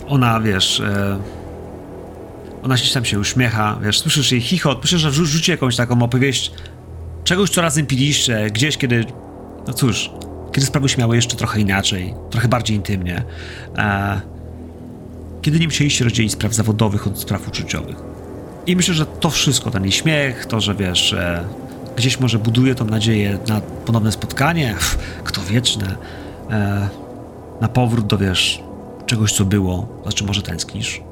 Ona, 0.08 0.40
wiesz, 0.40 0.80
e, 0.80 1.18
ona 2.68 2.76
gdzieś 2.76 2.92
tam 2.92 3.06
się 3.06 3.20
uśmiecha, 3.20 3.80
wiesz, 3.84 4.00
słyszysz 4.00 4.32
jej 4.32 4.42
chichot, 4.42 4.82
myślę, 4.82 5.00
że 5.00 5.12
rzuci 5.12 5.52
jakąś 5.52 5.76
taką 5.76 6.02
opowieść 6.02 6.52
czegoś, 7.24 7.50
co 7.50 7.62
razem 7.62 7.86
piliście, 7.86 8.50
gdzieś, 8.52 8.78
kiedy, 8.78 9.06
no 9.68 9.74
cóż, 9.74 10.12
kiedy 10.52 10.68
sprawy 10.68 10.90
się 10.90 10.98
miały 10.98 11.16
jeszcze 11.16 11.38
trochę 11.38 11.62
inaczej, 11.62 12.14
trochę 12.30 12.48
bardziej 12.48 12.78
intymnie. 12.78 13.24
E, 13.78 14.22
kiedy 15.42 15.60
nie 15.60 15.68
musieliście 15.68 16.04
rozdzielić 16.04 16.32
spraw 16.32 16.54
zawodowych 16.54 17.08
od 17.08 17.20
spraw 17.20 17.48
uczuciowych. 17.48 17.96
I 18.66 18.76
myślę, 18.76 18.94
że 18.94 19.06
to 19.06 19.30
wszystko, 19.30 19.72
ten 19.72 19.84
jej 19.84 19.92
śmiech, 19.92 20.46
to, 20.46 20.62
że 20.62 20.76
wiesz, 20.76 21.14
e, 21.14 21.44
gdzieś 21.98 22.20
może 22.20 22.40
buduje 22.40 22.76
tą 22.76 22.86
nadzieję 22.86 23.40
na 23.48 23.62
ponowne 23.62 24.12
spotkanie, 24.12 24.76
kto 25.24 25.42
wieczne, 25.42 25.96
e, 26.50 26.90
na 27.62 27.68
powrót 27.68 28.08
do, 28.08 28.18
wiesz, 28.18 28.64
czegoś, 29.06 29.34
co 29.34 29.46
było, 29.46 30.02
znaczy 30.04 30.24
może 30.24 30.42
tęsknisz. 30.42 31.07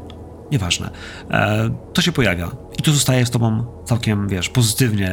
Nieważne. 0.51 0.89
E, 1.31 1.69
to 1.93 2.01
się 2.01 2.11
pojawia. 2.11 2.51
I 2.79 2.83
to 2.83 2.91
zostaje 2.91 3.25
z 3.25 3.29
tobą 3.31 3.65
całkiem, 3.85 4.27
wiesz, 4.27 4.49
pozytywnie. 4.49 5.09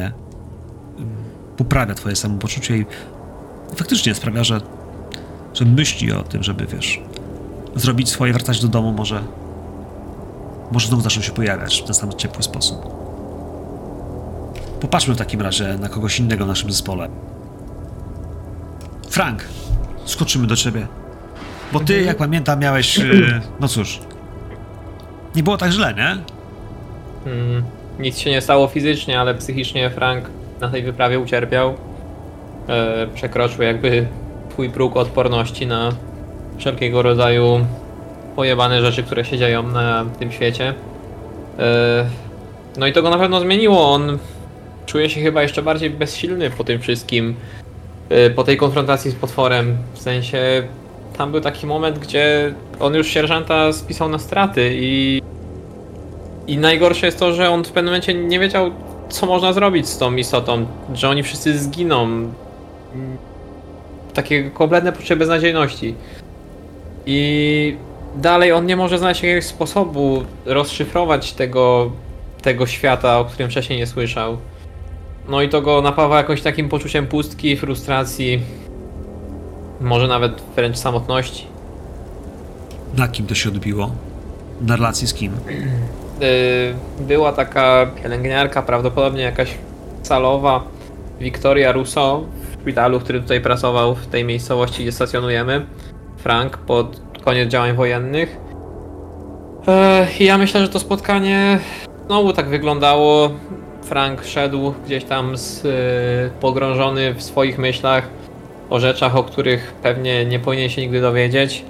mm, 0.97 1.09
Poprawia 1.57 1.95
twoje 1.95 2.15
samopoczucie 2.15 2.77
i 2.77 2.85
faktycznie 3.75 4.15
sprawia, 4.15 4.43
że, 4.43 4.61
że 5.53 5.65
myśli 5.65 6.11
o 6.11 6.23
tym, 6.23 6.43
żeby, 6.43 6.65
wiesz, 6.65 7.01
zrobić 7.75 8.09
swoje, 8.09 8.33
wracać 8.33 8.61
do 8.61 8.67
domu, 8.67 8.91
może 8.91 9.23
może 10.71 10.87
znowu 10.87 11.03
zaczną 11.03 11.21
się 11.21 11.31
pojawiać 11.31 11.81
w 11.81 11.85
ten 11.85 11.93
sam 11.95 12.13
ciepły 12.13 12.43
sposób. 12.43 12.85
Popatrzmy 14.81 15.13
w 15.13 15.17
takim 15.17 15.41
razie 15.41 15.77
na 15.77 15.89
kogoś 15.89 16.19
innego 16.19 16.45
w 16.45 16.47
naszym 16.47 16.71
zespole. 16.71 17.09
Frank, 19.09 19.43
skoczymy 20.05 20.47
do 20.47 20.55
ciebie. 20.55 20.87
Bo 21.73 21.79
ty, 21.79 22.01
jak 22.01 22.17
pamiętam, 22.17 22.59
miałeś. 22.59 22.99
y, 22.99 23.41
No 23.59 23.67
cóż. 23.67 23.99
Nie 25.35 25.43
było 25.43 25.57
tak 25.57 25.71
źle, 25.71 25.93
nie? 25.93 26.17
Mm, 27.31 27.63
nic 27.99 28.17
się 28.19 28.29
nie 28.31 28.41
stało 28.41 28.67
fizycznie, 28.67 29.19
ale 29.19 29.35
psychicznie 29.35 29.89
Frank 29.89 30.29
na 30.61 30.69
tej 30.69 30.83
wyprawie 30.83 31.19
ucierpiał. 31.19 31.73
E, 32.69 33.07
przekroczył 33.15 33.63
jakby 33.63 34.05
twój 34.49 34.69
próg 34.69 34.97
odporności 34.97 35.67
na 35.67 35.91
wszelkiego 36.57 37.01
rodzaju 37.01 37.65
pojebane 38.35 38.81
rzeczy, 38.81 39.03
które 39.03 39.25
się 39.25 39.37
dzieją 39.37 39.63
na 39.63 40.05
tym 40.19 40.31
świecie. 40.31 40.73
E, 41.59 42.05
no 42.77 42.87
i 42.87 42.93
to 42.93 43.01
go 43.01 43.09
na 43.09 43.17
pewno 43.17 43.39
zmieniło. 43.39 43.91
On 43.93 44.17
czuje 44.85 45.09
się 45.09 45.21
chyba 45.21 45.41
jeszcze 45.41 45.61
bardziej 45.61 45.89
bezsilny 45.89 46.49
po 46.49 46.63
tym 46.63 46.79
wszystkim. 46.79 47.35
e, 48.09 48.29
Po 48.29 48.43
tej 48.43 48.57
konfrontacji 48.57 49.11
z 49.11 49.15
potworem. 49.15 49.77
W 49.93 49.99
sensie 49.99 50.63
tam 51.17 51.31
był 51.31 51.41
taki 51.41 51.67
moment, 51.67 51.99
gdzie 51.99 52.53
on 52.79 52.93
już 52.93 53.07
sierżanta 53.07 53.73
spisał 53.73 54.09
na 54.09 54.19
straty 54.19 54.71
i 54.73 55.21
i 56.47 56.57
najgorsze 56.57 57.05
jest 57.05 57.19
to, 57.19 57.33
że 57.33 57.49
on 57.49 57.63
w 57.63 57.67
pewnym 57.67 57.85
momencie 57.85 58.13
nie 58.13 58.39
wiedział, 58.39 58.71
co 59.09 59.25
można 59.25 59.53
zrobić 59.53 59.89
z 59.89 59.97
tą 59.97 60.15
istotą, 60.15 60.65
że 60.93 61.09
oni 61.09 61.23
wszyscy 61.23 61.59
zginą. 61.59 62.31
Takie 64.13 64.49
kompletne 64.49 64.91
poczucie 64.91 65.15
beznadziejności. 65.15 65.95
I 67.05 67.77
dalej 68.15 68.51
on 68.51 68.65
nie 68.65 68.75
może 68.75 68.97
znaleźć 68.97 69.23
jakiegoś 69.23 69.45
sposobu 69.45 70.23
rozszyfrować 70.45 71.33
tego, 71.33 71.91
tego 72.41 72.65
świata, 72.65 73.19
o 73.19 73.25
którym 73.25 73.51
wcześniej 73.51 73.79
nie 73.79 73.87
słyszał. 73.87 74.37
No 75.29 75.41
i 75.41 75.49
to 75.49 75.61
go 75.61 75.81
napawa 75.81 76.17
jakimś 76.17 76.41
takim 76.41 76.69
poczuciem 76.69 77.07
pustki, 77.07 77.57
frustracji, 77.57 78.41
może 79.81 80.07
nawet 80.07 80.41
wręcz 80.55 80.77
samotności. 80.77 81.47
Na 82.97 83.07
kim 83.07 83.27
to 83.27 83.35
się 83.35 83.49
odbiło? 83.49 83.91
Na 84.61 84.75
relacji 84.75 85.07
z 85.07 85.13
kim? 85.13 85.33
y, 85.49 86.75
była 86.99 87.31
taka 87.31 87.87
pielęgniarka, 88.03 88.61
prawdopodobnie 88.61 89.23
jakaś 89.23 89.57
salowa, 90.03 90.63
Victoria 91.19 91.71
Russo 91.71 92.21
w 92.41 92.61
szpitalu, 92.61 92.99
który 92.99 93.21
tutaj 93.21 93.41
pracował 93.41 93.95
w 93.95 94.07
tej 94.07 94.25
miejscowości, 94.25 94.81
gdzie 94.81 94.91
stacjonujemy. 94.91 95.65
Frank 96.17 96.57
pod 96.57 97.01
koniec 97.25 97.49
działań 97.49 97.73
wojennych. 97.73 98.37
E, 99.67 100.07
I 100.19 100.25
ja 100.25 100.37
myślę, 100.37 100.61
że 100.61 100.69
to 100.69 100.79
spotkanie 100.79 101.59
znowu 102.05 102.33
tak 102.33 102.49
wyglądało. 102.49 103.29
Frank 103.83 104.23
szedł 104.23 104.73
gdzieś 104.85 105.03
tam 105.03 105.37
z, 105.37 105.65
y, 105.65 106.39
pogrążony 106.39 107.13
w 107.13 107.23
swoich 107.23 107.57
myślach 107.57 108.07
o 108.73 108.79
rzeczach, 108.79 109.15
o 109.15 109.23
których 109.23 109.73
pewnie 109.83 110.25
nie 110.25 110.39
powinien 110.39 110.69
się 110.69 110.81
nigdy 110.81 111.01
dowiedzieć. 111.01 111.65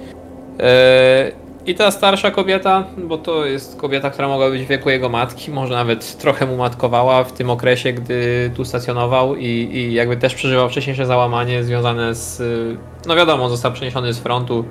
E, 0.60 1.32
I 1.66 1.74
ta 1.74 1.90
starsza 1.90 2.30
kobieta, 2.30 2.84
bo 2.96 3.18
to 3.18 3.46
jest 3.46 3.76
kobieta, 3.76 4.10
która 4.10 4.28
mogła 4.28 4.50
być 4.50 4.62
w 4.62 4.66
wieku 4.66 4.90
jego 4.90 5.08
matki, 5.08 5.50
może 5.50 5.74
nawet 5.74 6.18
trochę 6.18 6.46
mu 6.46 6.56
matkowała 6.56 7.24
w 7.24 7.32
tym 7.32 7.50
okresie, 7.50 7.92
gdy 7.92 8.50
tu 8.56 8.64
stacjonował 8.64 9.36
i, 9.36 9.46
i 9.46 9.92
jakby 9.92 10.16
też 10.16 10.34
przeżywał 10.34 10.68
wcześniejsze 10.68 11.06
załamanie 11.06 11.64
związane 11.64 12.14
z, 12.14 12.40
y, 12.40 12.76
no 13.06 13.16
wiadomo, 13.16 13.48
został 13.48 13.72
przeniesiony 13.72 14.12
z 14.12 14.18
frontu 14.18 14.64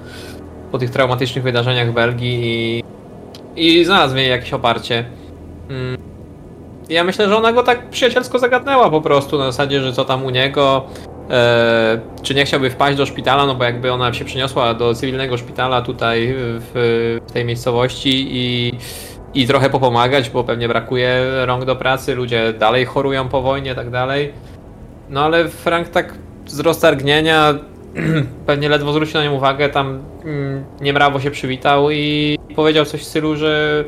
po 0.71 0.77
tych 0.77 0.89
traumatycznych 0.89 1.43
wydarzeniach 1.43 1.91
w 1.91 1.93
Belgii 1.93 2.39
i, 3.55 3.79
i 3.79 3.85
znalazł 3.85 4.13
w 4.13 4.17
niej 4.17 4.29
jakieś 4.29 4.53
oparcie. 4.53 5.05
Mm. 5.69 5.97
Ja 6.89 7.03
myślę, 7.03 7.29
że 7.29 7.37
ona 7.37 7.53
go 7.53 7.63
tak 7.63 7.89
przyjacielsko 7.89 8.39
zagadnęła 8.39 8.89
po 8.89 9.01
prostu, 9.01 9.37
na 9.37 9.45
zasadzie, 9.45 9.81
że 9.81 9.93
co 9.93 10.05
tam 10.05 10.25
u 10.25 10.29
niego, 10.29 10.85
czy 12.23 12.35
nie 12.35 12.45
chciałby 12.45 12.69
wpaść 12.69 12.97
do 12.97 13.05
szpitala, 13.05 13.45
no 13.45 13.55
bo 13.55 13.63
jakby 13.63 13.91
ona 13.91 14.13
się 14.13 14.25
przeniosła 14.25 14.73
do 14.73 14.93
cywilnego 14.93 15.37
szpitala 15.37 15.81
tutaj 15.81 16.33
w, 16.35 16.71
w 17.27 17.31
tej 17.31 17.45
miejscowości 17.45 18.27
i, 18.31 18.73
i 19.33 19.47
trochę 19.47 19.69
popomagać, 19.69 20.29
bo 20.29 20.43
pewnie 20.43 20.67
brakuje 20.67 21.23
rąk 21.45 21.65
do 21.65 21.75
pracy, 21.75 22.15
ludzie 22.15 22.53
dalej 22.53 22.85
chorują 22.85 23.29
po 23.29 23.41
wojnie 23.41 23.71
i 23.71 23.75
tak 23.75 23.89
dalej. 23.89 24.33
No 25.09 25.25
ale 25.25 25.49
Frank 25.49 25.89
tak 25.89 26.13
z 26.45 26.59
roztargnienia 26.59 27.53
pewnie 28.45 28.69
ledwo 28.69 28.93
zwrócił 28.93 29.17
na 29.17 29.23
nią 29.23 29.33
uwagę, 29.33 29.69
tam 29.69 30.03
mm, 30.25 30.63
niemrawo 30.81 31.19
się 31.19 31.31
przywitał 31.31 31.91
i 31.91 32.37
powiedział 32.55 32.85
coś 32.85 33.01
w 33.01 33.07
stylu, 33.07 33.35
że 33.35 33.83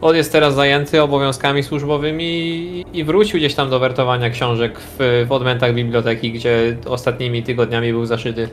on 0.00 0.16
jest 0.16 0.32
teraz 0.32 0.54
zajęty 0.54 1.02
obowiązkami 1.02 1.62
służbowymi 1.62 2.84
i 2.92 3.04
wrócił 3.04 3.38
gdzieś 3.38 3.54
tam 3.54 3.70
do 3.70 3.78
wertowania 3.78 4.30
książek 4.30 4.80
w, 4.80 5.24
w 5.28 5.32
odmętach 5.32 5.74
biblioteki, 5.74 6.32
gdzie 6.32 6.76
ostatnimi 6.86 7.42
tygodniami 7.42 7.92
był 7.92 8.06
zaszyty. 8.06 8.48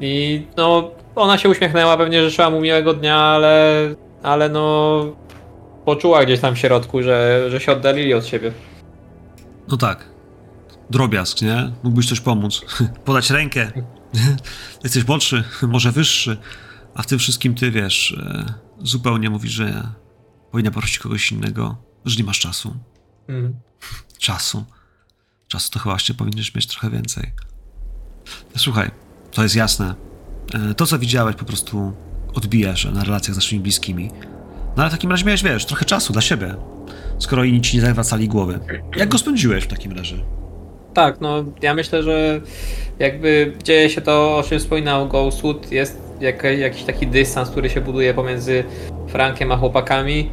I 0.00 0.42
no, 0.56 0.90
ona 1.16 1.38
się 1.38 1.48
uśmiechnęła, 1.48 1.96
pewnie 1.96 2.30
życzyła 2.30 2.50
mu 2.50 2.60
miłego 2.60 2.94
dnia, 2.94 3.16
ale, 3.16 3.94
ale 4.22 4.48
no, 4.48 5.04
poczuła 5.84 6.24
gdzieś 6.24 6.40
tam 6.40 6.54
w 6.54 6.58
środku, 6.58 7.02
że, 7.02 7.46
że 7.50 7.60
się 7.60 7.72
oddalili 7.72 8.14
od 8.14 8.26
siebie. 8.26 8.52
No 9.68 9.76
tak. 9.76 10.04
Drobiazg, 10.90 11.42
nie? 11.42 11.72
Mógłbyś 11.82 12.08
coś 12.08 12.20
pomóc. 12.20 12.60
Podać 13.04 13.30
rękę. 13.30 13.72
Jesteś 14.84 15.08
młodszy, 15.08 15.44
może 15.62 15.92
wyższy, 15.92 16.36
a 16.94 17.02
w 17.02 17.06
tym 17.06 17.18
wszystkim 17.18 17.54
ty 17.54 17.70
wiesz, 17.70 18.16
e, 18.18 18.44
zupełnie 18.82 19.30
mówisz, 19.30 19.52
że 19.52 19.82
powinna 20.50 20.70
prosić 20.70 20.98
kogoś 20.98 21.32
innego, 21.32 21.76
że 22.04 22.16
nie 22.16 22.24
masz 22.24 22.40
czasu. 22.40 22.76
Mhm. 23.28 23.54
Czasu. 24.18 24.64
Czasu 25.48 25.70
to 25.70 25.78
chyba 25.78 25.94
jeszcze 25.94 26.14
powinieneś 26.14 26.54
mieć 26.54 26.66
trochę 26.66 26.90
więcej. 26.90 27.30
Słuchaj, 28.56 28.90
to 29.30 29.42
jest 29.42 29.56
jasne. 29.56 29.94
E, 30.70 30.74
To, 30.74 30.86
co 30.86 30.98
widziałeś, 30.98 31.36
po 31.36 31.44
prostu 31.44 31.92
odbijasz 32.34 32.84
na 32.84 33.04
relacjach 33.04 33.34
z 33.34 33.36
naszymi 33.38 33.60
bliskimi. 33.60 34.10
No 34.76 34.82
ale 34.82 34.88
w 34.88 34.92
takim 34.92 35.10
razie 35.10 35.24
miałeś, 35.24 35.42
wiesz, 35.42 35.66
trochę 35.66 35.84
czasu 35.84 36.12
dla 36.12 36.22
siebie. 36.22 36.54
Skoro 37.18 37.44
inni 37.44 37.60
ci 37.60 37.76
nie 37.76 37.82
zawracali 37.82 38.28
głowy. 38.28 38.60
Jak 38.96 39.08
go 39.08 39.18
spędziłeś 39.18 39.64
w 39.64 39.66
takim 39.66 39.92
razie? 39.92 40.16
Tak, 40.94 41.20
no 41.20 41.44
ja 41.62 41.74
myślę, 41.74 42.02
że 42.02 42.40
jakby 42.98 43.56
dzieje 43.64 43.90
się 43.90 44.00
to, 44.00 44.36
o 44.38 44.42
czym 44.42 44.58
wspominał 44.58 45.08
Ghostwood, 45.08 45.72
jest 45.72 45.98
jak, 46.20 46.42
jakiś 46.58 46.82
taki 46.84 47.06
dystans, 47.06 47.50
który 47.50 47.70
się 47.70 47.80
buduje 47.80 48.14
pomiędzy 48.14 48.64
Frankiem 49.08 49.52
a 49.52 49.56
chłopakami. 49.56 50.30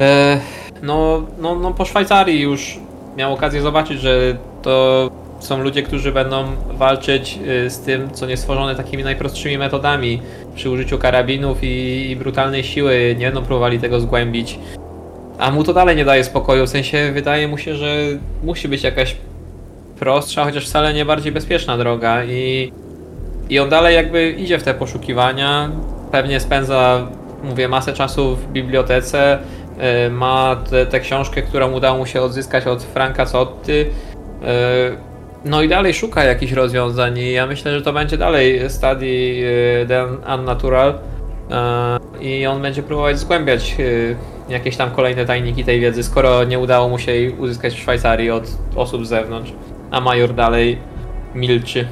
E, 0.00 0.40
no, 0.82 1.22
no, 1.38 1.54
no 1.54 1.70
po 1.70 1.84
Szwajcarii 1.84 2.40
już 2.40 2.78
miał 3.16 3.32
okazję 3.32 3.62
zobaczyć, 3.62 4.00
że 4.00 4.36
to 4.62 5.10
są 5.40 5.62
ludzie, 5.62 5.82
którzy 5.82 6.12
będą 6.12 6.44
walczyć 6.70 7.38
y, 7.46 7.70
z 7.70 7.80
tym, 7.80 8.10
co 8.10 8.26
nie 8.26 8.36
stworzone 8.36 8.74
takimi 8.74 9.04
najprostszymi 9.04 9.58
metodami 9.58 10.22
przy 10.54 10.70
użyciu 10.70 10.98
karabinów 10.98 11.58
i, 11.62 12.10
i 12.10 12.16
brutalnej 12.16 12.64
siły. 12.64 13.16
Nie 13.18 13.26
będą 13.26 13.42
próbowali 13.42 13.78
tego 13.78 14.00
zgłębić. 14.00 14.58
A 15.38 15.50
mu 15.50 15.64
to 15.64 15.74
dalej 15.74 15.96
nie 15.96 16.04
daje 16.04 16.24
spokoju, 16.24 16.66
w 16.66 16.68
sensie 16.68 17.12
wydaje 17.14 17.48
mu 17.48 17.58
się, 17.58 17.74
że 17.74 17.96
musi 18.44 18.68
być 18.68 18.82
jakaś 18.82 19.16
prostsza, 19.98 20.44
chociaż 20.44 20.66
wcale 20.66 20.94
nie 20.94 21.04
bardziej 21.04 21.32
bezpieczna 21.32 21.78
droga 21.78 22.24
i, 22.24 22.72
i 23.50 23.58
on 23.58 23.68
dalej 23.68 23.94
jakby 23.94 24.30
idzie 24.30 24.58
w 24.58 24.62
te 24.62 24.74
poszukiwania, 24.74 25.70
pewnie 26.12 26.40
spędza, 26.40 27.08
mówię, 27.44 27.68
masę 27.68 27.92
czasu 27.92 28.36
w 28.36 28.46
bibliotece, 28.46 29.38
e, 29.78 30.10
ma 30.10 30.56
tę 30.90 31.00
książkę, 31.00 31.42
którą 31.42 31.72
udało 31.72 31.98
mu 31.98 32.06
się 32.06 32.22
odzyskać 32.22 32.66
od 32.66 32.82
Franka 32.82 33.26
Cotty. 33.26 33.90
E, 34.42 35.14
no 35.44 35.62
i 35.62 35.68
dalej 35.68 35.94
szuka 35.94 36.24
jakichś 36.24 36.52
rozwiązań 36.52 37.18
i 37.18 37.32
ja 37.32 37.46
myślę, 37.46 37.74
że 37.74 37.82
to 37.82 37.92
będzie 37.92 38.18
dalej 38.18 38.70
study 38.70 39.44
the 39.88 40.06
unnatural 40.34 40.98
e, 41.50 41.98
i 42.20 42.46
on 42.46 42.62
będzie 42.62 42.82
próbować 42.82 43.18
zgłębiać 43.18 43.76
jakieś 44.48 44.76
tam 44.76 44.90
kolejne 44.90 45.24
tajniki 45.24 45.64
tej 45.64 45.80
wiedzy, 45.80 46.02
skoro 46.02 46.44
nie 46.44 46.58
udało 46.58 46.88
mu 46.88 46.98
się 46.98 47.12
jej 47.12 47.30
uzyskać 47.30 47.74
w 47.74 47.78
Szwajcarii 47.78 48.30
od 48.30 48.58
osób 48.76 49.06
z 49.06 49.08
zewnątrz, 49.08 49.52
a 49.90 50.00
Major 50.00 50.34
dalej 50.34 50.78
milczy. 51.34 51.86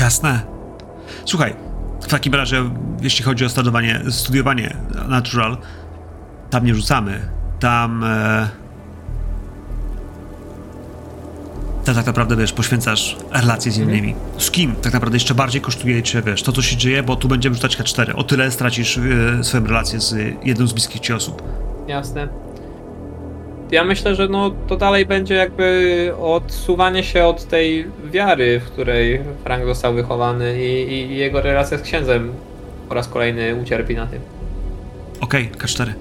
Jasne. 0.00 0.40
Słuchaj, 1.24 1.54
w 2.02 2.06
takim 2.06 2.34
razie, 2.34 2.70
jeśli 3.02 3.24
chodzi 3.24 3.44
o 3.44 3.48
studiowanie, 3.48 4.00
studiowanie 4.10 4.76
Natural, 5.08 5.56
tam 6.50 6.64
nie 6.64 6.74
rzucamy. 6.74 7.20
Tam. 7.60 8.04
E, 8.04 8.48
tam 11.84 11.94
tak 11.94 12.06
naprawdę, 12.06 12.36
wiesz, 12.36 12.52
poświęcasz 12.52 13.16
relacje 13.30 13.72
z 13.72 13.78
innymi. 13.78 14.14
Z 14.38 14.50
kim 14.50 14.76
tak 14.76 14.92
naprawdę 14.92 15.16
jeszcze 15.16 15.34
bardziej 15.34 15.60
kosztuje 15.60 16.02
cię, 16.02 16.22
wiesz, 16.22 16.42
to 16.42 16.52
co 16.52 16.62
się 16.62 16.76
dzieje, 16.76 17.02
bo 17.02 17.16
tu 17.16 17.28
będziemy 17.28 17.54
rzucać 17.54 17.76
K4. 17.76 18.12
O 18.16 18.24
tyle 18.24 18.50
stracisz 18.50 18.98
e, 18.98 19.44
swoją 19.44 19.66
relację 19.66 20.00
z 20.00 20.36
jedną 20.44 20.66
z 20.66 20.72
bliskich 20.72 21.00
ci 21.00 21.12
osób. 21.12 21.42
Jasne. 21.88 22.28
Ja 23.70 23.84
myślę, 23.84 24.14
że 24.14 24.28
no 24.28 24.50
to 24.68 24.76
dalej 24.76 25.06
będzie 25.06 25.34
jakby 25.34 26.12
odsuwanie 26.20 27.04
się 27.04 27.24
od 27.24 27.44
tej 27.44 27.86
wiary, 28.04 28.60
w 28.60 28.64
której 28.64 29.20
Frank 29.44 29.64
został 29.64 29.94
wychowany 29.94 30.66
i, 30.66 30.92
i 30.92 31.16
jego 31.16 31.40
relacja 31.40 31.78
z 31.78 31.82
księdzem 31.82 32.32
po 32.88 32.94
raz 32.94 33.08
kolejny 33.08 33.54
ucierpi 33.54 33.94
na 33.94 34.06
tym. 34.06 34.20
Okej, 35.20 35.50
K4. 35.58 35.92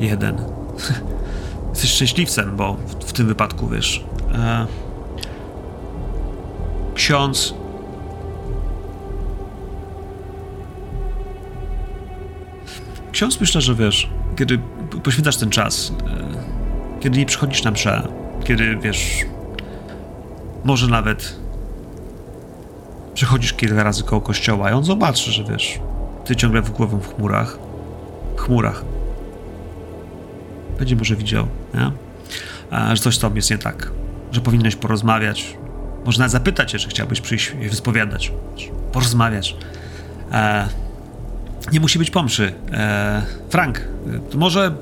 Jeden. 0.00 0.36
Jesteś 1.70 1.90
szczęśliwcem, 1.90 2.56
bo 2.56 2.72
w, 2.72 3.04
w 3.04 3.12
tym 3.12 3.26
wypadku 3.26 3.68
wiesz. 3.68 4.04
E, 4.34 4.66
ksiądz. 6.94 7.65
Ksiądz 13.16 13.40
myślę, 13.40 13.60
że 13.60 13.74
wiesz, 13.74 14.10
kiedy 14.36 14.58
poświęcasz 15.02 15.36
ten 15.36 15.50
czas, 15.50 15.92
e, 16.06 17.00
kiedy 17.00 17.18
nie 17.18 17.26
przychodzisz 17.26 17.64
na 17.64 17.70
mszę, 17.70 18.08
kiedy 18.44 18.76
wiesz, 18.76 19.24
może 20.64 20.88
nawet 20.88 21.36
przechodzisz 23.14 23.52
kilka 23.52 23.82
razy 23.82 24.04
koło 24.04 24.20
kościoła 24.22 24.70
i 24.70 24.72
on 24.72 24.84
zobaczy, 24.84 25.32
że 25.32 25.44
wiesz, 25.44 25.78
ty 26.24 26.36
ciągle 26.36 26.62
w 26.62 26.70
głową 26.70 26.98
w 26.98 27.14
chmurach. 27.14 27.58
W 28.36 28.40
chmurach. 28.40 28.84
Będzie 30.78 30.96
może 30.96 31.16
widział, 31.16 31.46
nie? 31.74 31.90
A, 32.70 32.96
że 32.96 33.02
coś 33.02 33.18
tobą 33.18 33.36
jest 33.36 33.50
nie 33.50 33.58
tak. 33.58 33.92
Że 34.32 34.40
powinieneś 34.40 34.76
porozmawiać. 34.76 35.56
Może 36.04 36.18
nawet 36.18 36.32
zapytać 36.32 36.72
się, 36.72 36.78
czy 36.78 36.88
chciałbyś 36.88 37.20
przyjść 37.20 37.52
i 37.60 37.68
wyspowiadać. 37.68 38.32
Porozmawiać. 38.92 39.56
E, 40.32 40.68
nie 41.72 41.80
musi 41.80 41.98
być 41.98 42.10
pomszy. 42.10 42.52
E, 42.72 43.22
Frank, 43.48 43.80
może 44.34 44.72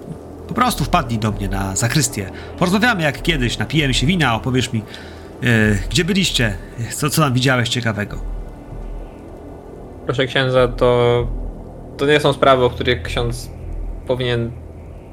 po 0.49 0.55
prostu 0.55 0.85
wpadnij 0.85 1.18
do 1.18 1.33
mnie 1.33 1.49
na 1.49 1.77
zakrystię. 1.77 2.31
Porozmawiamy 2.59 3.03
jak 3.03 3.23
kiedyś, 3.23 3.59
napijemy 3.59 3.94
się 3.94 4.07
wina, 4.07 4.35
opowiesz 4.35 4.73
mi, 4.73 4.83
e, 5.42 5.44
gdzie 5.90 6.05
byliście, 6.05 6.55
co, 6.90 7.11
co 7.11 7.23
tam 7.23 7.33
widziałeś 7.33 7.68
ciekawego. 7.68 8.18
Proszę 10.07 10.27
księdza, 10.27 10.68
to, 10.68 11.27
to 11.97 12.07
nie 12.07 12.20
są 12.20 12.33
sprawy, 12.33 12.64
o 12.64 12.70
których 12.70 13.03
ksiądz 13.03 13.51
powinien 14.07 14.51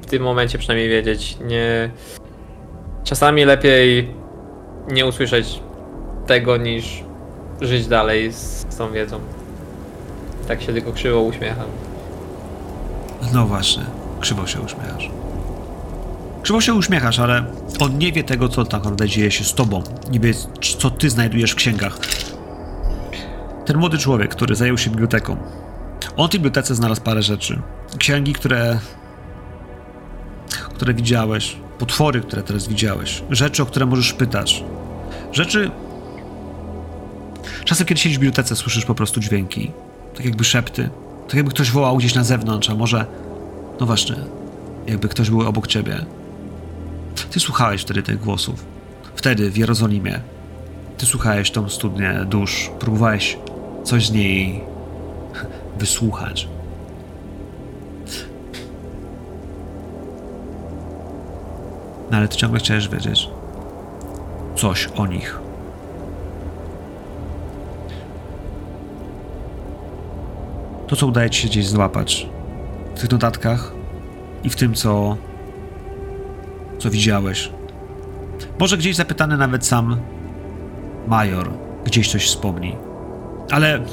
w 0.02 0.06
tym 0.06 0.22
momencie 0.22 0.58
przynajmniej 0.58 0.88
wiedzieć. 0.88 1.36
Nie. 1.44 1.90
Czasami 3.04 3.44
lepiej 3.44 4.14
nie 4.88 5.06
usłyszeć 5.06 5.60
tego 6.26 6.56
niż 6.56 7.04
żyć 7.60 7.86
dalej 7.86 8.32
z 8.32 8.76
tą 8.78 8.92
wiedzą. 8.92 9.20
Tak 10.48 10.62
się 10.62 10.72
tylko 10.72 10.92
krzywo 10.92 11.20
uśmiecham. 11.20 11.66
No 13.32 13.46
właśnie, 13.46 13.82
krzywo 14.20 14.46
się 14.46 14.60
uśmiechasz. 14.60 15.10
Krzywo 16.42 16.60
się 16.60 16.74
uśmiechasz, 16.74 17.18
ale 17.18 17.44
on 17.80 17.98
nie 17.98 18.12
wie 18.12 18.24
tego, 18.24 18.48
co 18.48 18.64
tak 18.64 18.72
naprawdę 18.72 19.08
dzieje 19.08 19.30
się 19.30 19.44
z 19.44 19.54
tobą. 19.54 19.82
Nie 20.10 20.20
wie, 20.20 20.34
co 20.78 20.90
ty 20.90 21.10
znajdujesz 21.10 21.52
w 21.52 21.54
księgach. 21.54 21.98
Ten 23.66 23.76
młody 23.76 23.98
człowiek, 23.98 24.30
który 24.30 24.54
zajął 24.54 24.78
się 24.78 24.90
biblioteką. 24.90 25.36
On 26.16 26.28
w 26.28 26.30
tej 26.30 26.40
bibliotece 26.40 26.74
znalazł 26.74 27.02
parę 27.02 27.22
rzeczy. 27.22 27.62
Księgi, 27.98 28.32
które. 28.32 28.78
które 30.74 30.94
widziałeś. 30.94 31.56
Potwory, 31.78 32.20
które 32.20 32.42
teraz 32.42 32.68
widziałeś. 32.68 33.22
Rzeczy, 33.30 33.62
o 33.62 33.66
które 33.66 33.86
możesz 33.86 34.12
pytać. 34.12 34.64
Rzeczy. 35.32 35.70
Czasem, 37.64 37.86
kiedy 37.86 38.00
siedzisz 38.00 38.18
w 38.18 38.20
bibliotece, 38.20 38.56
słyszysz 38.56 38.84
po 38.84 38.94
prostu 38.94 39.20
dźwięki. 39.20 39.70
Tak 40.16 40.24
jakby 40.24 40.44
szepty. 40.44 40.90
Tak 41.26 41.34
jakby 41.34 41.50
ktoś 41.50 41.70
wołał 41.70 41.96
gdzieś 41.96 42.14
na 42.14 42.24
zewnątrz, 42.24 42.70
a 42.70 42.74
może. 42.74 43.06
No 43.80 43.86
właśnie, 43.86 44.16
jakby 44.86 45.08
ktoś 45.08 45.30
był 45.30 45.40
obok 45.40 45.66
ciebie. 45.66 45.98
Ty 47.30 47.40
słuchałeś 47.40 47.82
wtedy 47.82 48.02
tych 48.02 48.20
głosów. 48.20 48.64
Wtedy 49.14 49.50
w 49.50 49.56
Jerozolimie. 49.56 50.20
Ty 50.98 51.06
słuchałeś 51.06 51.50
tą 51.50 51.68
studnię 51.68 52.24
dusz. 52.26 52.70
Próbowałeś 52.78 53.38
coś 53.84 54.06
z 54.06 54.12
niej 54.12 54.60
wysłuchać. 55.78 56.48
No 62.10 62.18
ale 62.18 62.28
ty 62.28 62.36
ciągle 62.36 62.60
chciałeś 62.60 62.88
wiedzieć 62.88 63.28
coś 64.56 64.88
o 64.96 65.06
nich. 65.06 65.40
To, 70.92 70.96
co 70.96 71.06
udaje 71.06 71.30
ci 71.30 71.42
się 71.42 71.48
gdzieś 71.48 71.66
złapać 71.66 72.26
w 72.94 73.00
tych 73.00 73.10
notatkach 73.10 73.72
i 74.44 74.50
w 74.50 74.56
tym, 74.56 74.74
co, 74.74 75.16
co 76.78 76.90
widziałeś. 76.90 77.50
Może 78.58 78.78
gdzieś 78.78 78.96
zapytany 78.96 79.36
nawet 79.36 79.66
sam 79.66 80.00
major 81.06 81.50
gdzieś 81.84 82.10
coś 82.10 82.26
wspomni. 82.26 82.76
Ale 83.50 83.84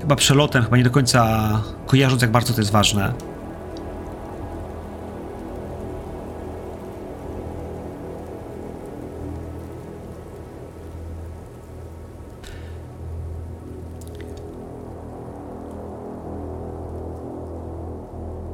chyba 0.00 0.16
przelotem, 0.16 0.64
chyba 0.64 0.76
nie 0.76 0.82
do 0.82 0.90
końca 0.90 1.50
kojarząc, 1.86 2.22
jak 2.22 2.30
bardzo 2.30 2.54
to 2.54 2.60
jest 2.60 2.72
ważne. 2.72 3.12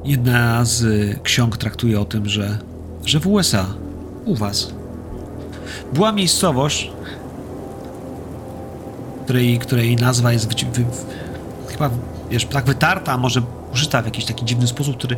Jedna 0.08 0.64
z 0.64 0.84
ksiąg 1.22 1.56
traktuje 1.56 2.00
o 2.00 2.04
tym, 2.04 2.28
że, 2.28 2.58
że 3.04 3.20
w 3.20 3.26
USA, 3.26 3.66
u 4.24 4.34
was, 4.34 4.72
była 5.92 6.12
miejscowość, 6.12 6.92
której, 9.24 9.58
której 9.58 9.96
nazwa 9.96 10.32
jest 10.32 10.48
wyci- 10.48 10.70
wy, 10.72 10.84
chyba 11.66 11.90
wiesz, 12.30 12.44
tak 12.44 12.64
wytarta, 12.64 13.12
a 13.12 13.18
może 13.18 13.42
użyta 13.72 14.02
w 14.02 14.04
jakiś 14.04 14.24
taki 14.24 14.44
dziwny 14.44 14.66
sposób, 14.66 14.96
który 14.96 15.16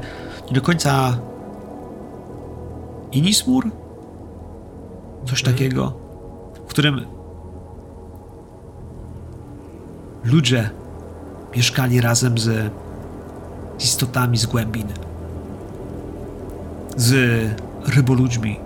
nie 0.48 0.54
do 0.54 0.60
końca. 0.60 1.18
Inismur? 3.12 3.70
Coś 5.26 5.42
takiego, 5.42 5.92
w 6.66 6.70
którym 6.70 7.06
ludzie 10.24 10.70
mieszkali 11.56 12.00
razem 12.00 12.38
z, 12.38 12.72
z 13.80 13.84
istotami 13.84 14.38
z 14.38 14.46
głębin, 14.46 14.86
z 16.96 17.14
ryboludźmi. 17.86 18.60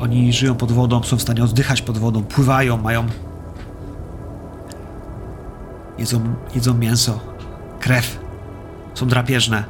Oni 0.00 0.32
żyją 0.32 0.54
pod 0.54 0.72
wodą, 0.72 1.02
są 1.02 1.16
w 1.16 1.22
stanie 1.22 1.44
oddychać 1.44 1.82
pod 1.82 1.98
wodą, 1.98 2.22
pływają, 2.22 2.76
mają. 2.76 3.06
Jedzą, 5.98 6.20
jedzą 6.54 6.74
mięso, 6.74 7.20
krew, 7.80 8.18
są 8.94 9.08
drapieżne, 9.08 9.64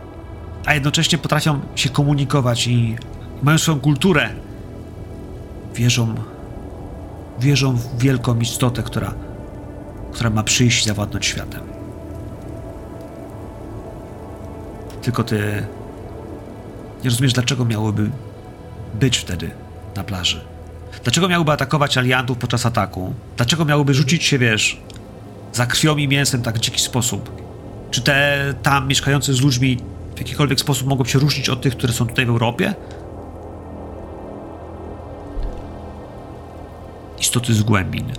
a 0.66 0.74
jednocześnie 0.74 1.18
potrafią 1.18 1.60
się 1.74 1.88
komunikować 1.88 2.66
i 2.66 2.96
mają 3.42 3.58
swoją 3.58 3.80
kulturę. 3.80 4.28
Wierzą, 5.74 6.14
wierzą 7.40 7.76
w 7.76 7.98
wielką 7.98 8.38
istotę, 8.38 8.82
która, 8.82 9.14
która 10.12 10.30
ma 10.30 10.42
przyjść 10.42 10.84
i 10.84 10.88
zawładnąć 10.88 11.26
światem. 11.26 11.60
Tylko 15.02 15.24
ty 15.24 15.66
nie 17.04 17.10
rozumiesz, 17.10 17.32
dlaczego 17.32 17.64
miałyby 17.64 18.10
być 18.94 19.18
wtedy 19.18 19.50
na 19.96 20.04
plaży. 20.04 20.40
Dlaczego 21.04 21.28
miałyby 21.28 21.52
atakować 21.52 21.98
aliantów 21.98 22.38
podczas 22.38 22.66
ataku? 22.66 23.14
Dlaczego 23.36 23.64
miałyby 23.64 23.94
rzucić 23.94 24.24
się, 24.24 24.38
wiesz, 24.38 24.80
za 25.52 25.66
krwią 25.66 25.96
i 25.96 26.08
mięsem 26.08 26.40
w 26.40 26.44
tak 26.44 26.58
dziki 26.58 26.80
sposób? 26.80 27.42
Czy 27.90 28.02
te 28.02 28.54
tam 28.62 28.88
mieszkające 28.88 29.34
z 29.34 29.40
ludźmi 29.40 29.78
w 30.14 30.18
jakikolwiek 30.18 30.60
sposób 30.60 30.88
mogą 30.88 31.04
się 31.04 31.18
różnić 31.18 31.48
od 31.48 31.62
tych, 31.62 31.76
które 31.76 31.92
są 31.92 32.06
tutaj 32.06 32.26
w 32.26 32.30
Europie? 32.30 32.74
Istoty 37.18 37.54
z 37.54 37.62
głębin 37.62 38.12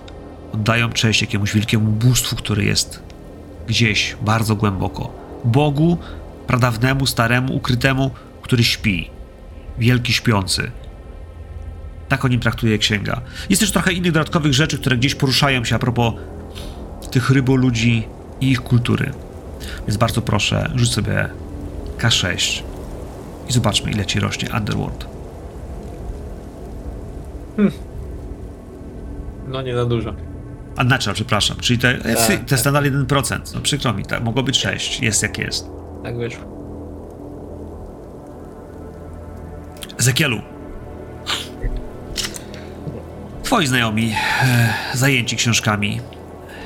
oddają 0.53 0.89
cześć 0.89 1.21
jakiemuś 1.21 1.53
wielkiemu 1.53 1.91
bóstwu, 1.91 2.35
które 2.35 2.63
jest 2.63 3.03
gdzieś 3.67 4.15
bardzo 4.21 4.55
głęboko. 4.55 5.13
Bogu, 5.45 5.97
praдаwnemu, 6.47 7.05
staremu, 7.05 7.55
ukrytemu, 7.55 8.11
który 8.41 8.63
śpi. 8.63 9.09
Wielki 9.77 10.13
śpiący. 10.13 10.71
Tak 12.09 12.25
o 12.25 12.27
nim 12.27 12.39
traktuje 12.39 12.77
księga. 12.77 13.21
Jest 13.49 13.59
też 13.59 13.71
trochę 13.71 13.93
innych 13.93 14.11
dodatkowych 14.11 14.53
rzeczy, 14.53 14.77
które 14.77 14.97
gdzieś 14.97 15.15
poruszają 15.15 15.65
się 15.65 15.75
a 15.75 15.79
propos 15.79 16.13
tych 17.11 17.29
ryboludzi 17.29 18.07
i 18.41 18.51
ich 18.51 18.61
kultury. 18.61 19.11
Więc 19.87 19.97
bardzo 19.97 20.21
proszę, 20.21 20.71
rzuć 20.75 20.93
sobie 20.93 21.29
K6 21.97 22.63
i 23.49 23.53
zobaczmy, 23.53 23.91
ile 23.91 24.05
ci 24.05 24.19
rośnie 24.19 24.49
Underworld. 24.57 25.05
No 29.47 29.61
nie 29.61 29.75
za 29.75 29.85
dużo. 29.85 30.30
A 30.77 30.83
natural, 30.83 31.15
przepraszam. 31.15 31.57
Czyli 31.57 31.79
te, 31.79 31.97
Tak, 31.97 32.45
to 32.47 32.55
jest 32.55 32.65
nadal 32.65 32.83
1%. 32.83 33.39
No 33.55 33.61
przykro 33.61 33.93
mi, 33.93 34.05
tak. 34.05 34.23
Mogło 34.23 34.43
być 34.43 34.57
6. 34.59 34.99
Jest 34.99 35.23
jak 35.23 35.37
jest. 35.37 35.67
Tak 36.03 36.17
wyszło. 36.17 36.43
Ezekielu. 39.99 40.41
Twoi 43.43 43.67
znajomi, 43.67 44.15
e, 44.43 44.73
zajęci 44.93 45.35
książkami. 45.35 46.01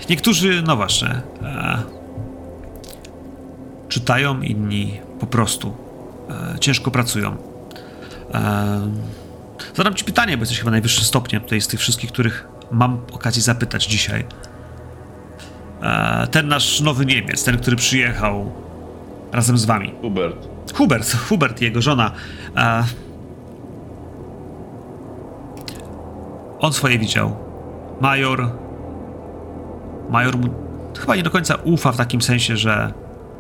Niektórzy, 0.10 0.64
no 0.68 0.76
właśnie, 0.76 1.08
e, 1.44 1.84
czytają, 3.90 4.42
inni 4.42 5.00
po 5.20 5.28
prostu 5.28 5.74
e, 6.56 6.60
ciężko 6.60 6.92
pracują. 6.92 7.36
E, 8.34 8.92
zadam 9.76 9.94
ci 9.96 10.06
pytanie, 10.06 10.38
bo 10.38 10.42
jesteś 10.42 10.60
chyba 10.60 10.72
najwyższym 10.72 11.04
stopniem 11.04 11.42
tutaj 11.42 11.62
z 11.62 11.68
tych 11.68 11.80
wszystkich, 11.80 12.12
których 12.12 12.48
mam 12.72 13.02
okazję 13.12 13.42
zapytać 13.42 13.86
dzisiaj. 13.86 14.26
E, 15.82 16.28
ten 16.28 16.48
nasz 16.48 16.82
nowy 16.82 17.06
Niemiec, 17.06 17.44
ten, 17.44 17.58
który 17.58 17.76
przyjechał 17.76 18.52
razem 19.32 19.58
z 19.58 19.66
wami. 19.66 19.94
Hubert. 20.02 20.48
Hubert, 20.74 21.16
Hubert 21.30 21.62
jego 21.62 21.82
żona. 21.82 22.12
E, 22.58 22.84
on 26.60 26.74
swoje 26.74 27.00
widział. 27.00 27.36
Major. 28.02 28.50
Major 30.10 30.38
mu 30.38 30.50
chyba 31.00 31.16
nie 31.16 31.24
do 31.24 31.32
końca 31.32 31.56
ufa 31.56 31.92
w 31.92 31.98
takim 31.98 32.22
sensie, 32.22 32.58
że 32.58 32.94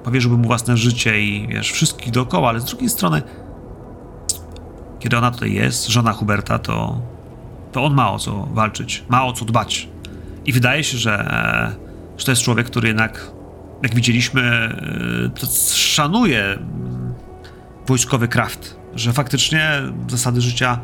powierzyłby 0.03 0.37
mu 0.37 0.47
własne 0.47 0.77
życie 0.77 1.21
i 1.21 1.47
wiesz, 1.47 1.71
wszystkich 1.71 2.11
dookoła, 2.11 2.49
ale 2.49 2.59
z 2.59 2.65
drugiej 2.65 2.89
strony, 2.89 3.21
kiedy 4.99 5.17
ona 5.17 5.31
tutaj 5.31 5.53
jest, 5.53 5.87
żona 5.87 6.13
Huberta, 6.13 6.59
to, 6.59 7.01
to 7.75 7.83
on 7.83 7.93
ma 7.93 8.11
o 8.11 8.19
co 8.19 8.47
walczyć, 8.51 9.03
ma 9.09 9.25
o 9.25 9.33
co 9.33 9.45
dbać. 9.45 9.89
I 10.45 10.53
wydaje 10.53 10.83
się, 10.83 10.97
że, 10.97 11.13
e, 11.19 12.17
że 12.17 12.25
to 12.25 12.31
jest 12.31 12.41
człowiek, 12.41 12.67
który 12.67 12.87
jednak, 12.87 13.31
jak 13.83 13.95
widzieliśmy, 13.95 14.41
e, 14.41 15.73
szanuje 15.73 16.43
mm, 16.43 17.13
wojskowy 17.87 18.27
kraft, 18.27 18.77
że 18.93 19.13
faktycznie 19.13 19.81
zasady 20.07 20.41
życia 20.41 20.79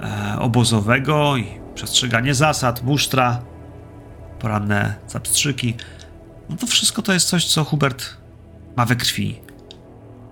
e, 0.00 0.38
obozowego 0.38 1.36
i 1.36 1.46
przestrzeganie 1.74 2.34
zasad, 2.34 2.82
musztra, 2.82 3.42
poranne 4.38 4.94
zapstrzyki, 5.06 5.74
no 6.50 6.56
to 6.56 6.66
wszystko 6.66 7.02
to 7.02 7.12
jest 7.12 7.28
coś, 7.28 7.46
co 7.46 7.64
Hubert 7.64 8.16
ma 8.76 8.84
we 8.84 8.96
krwi. 8.96 9.40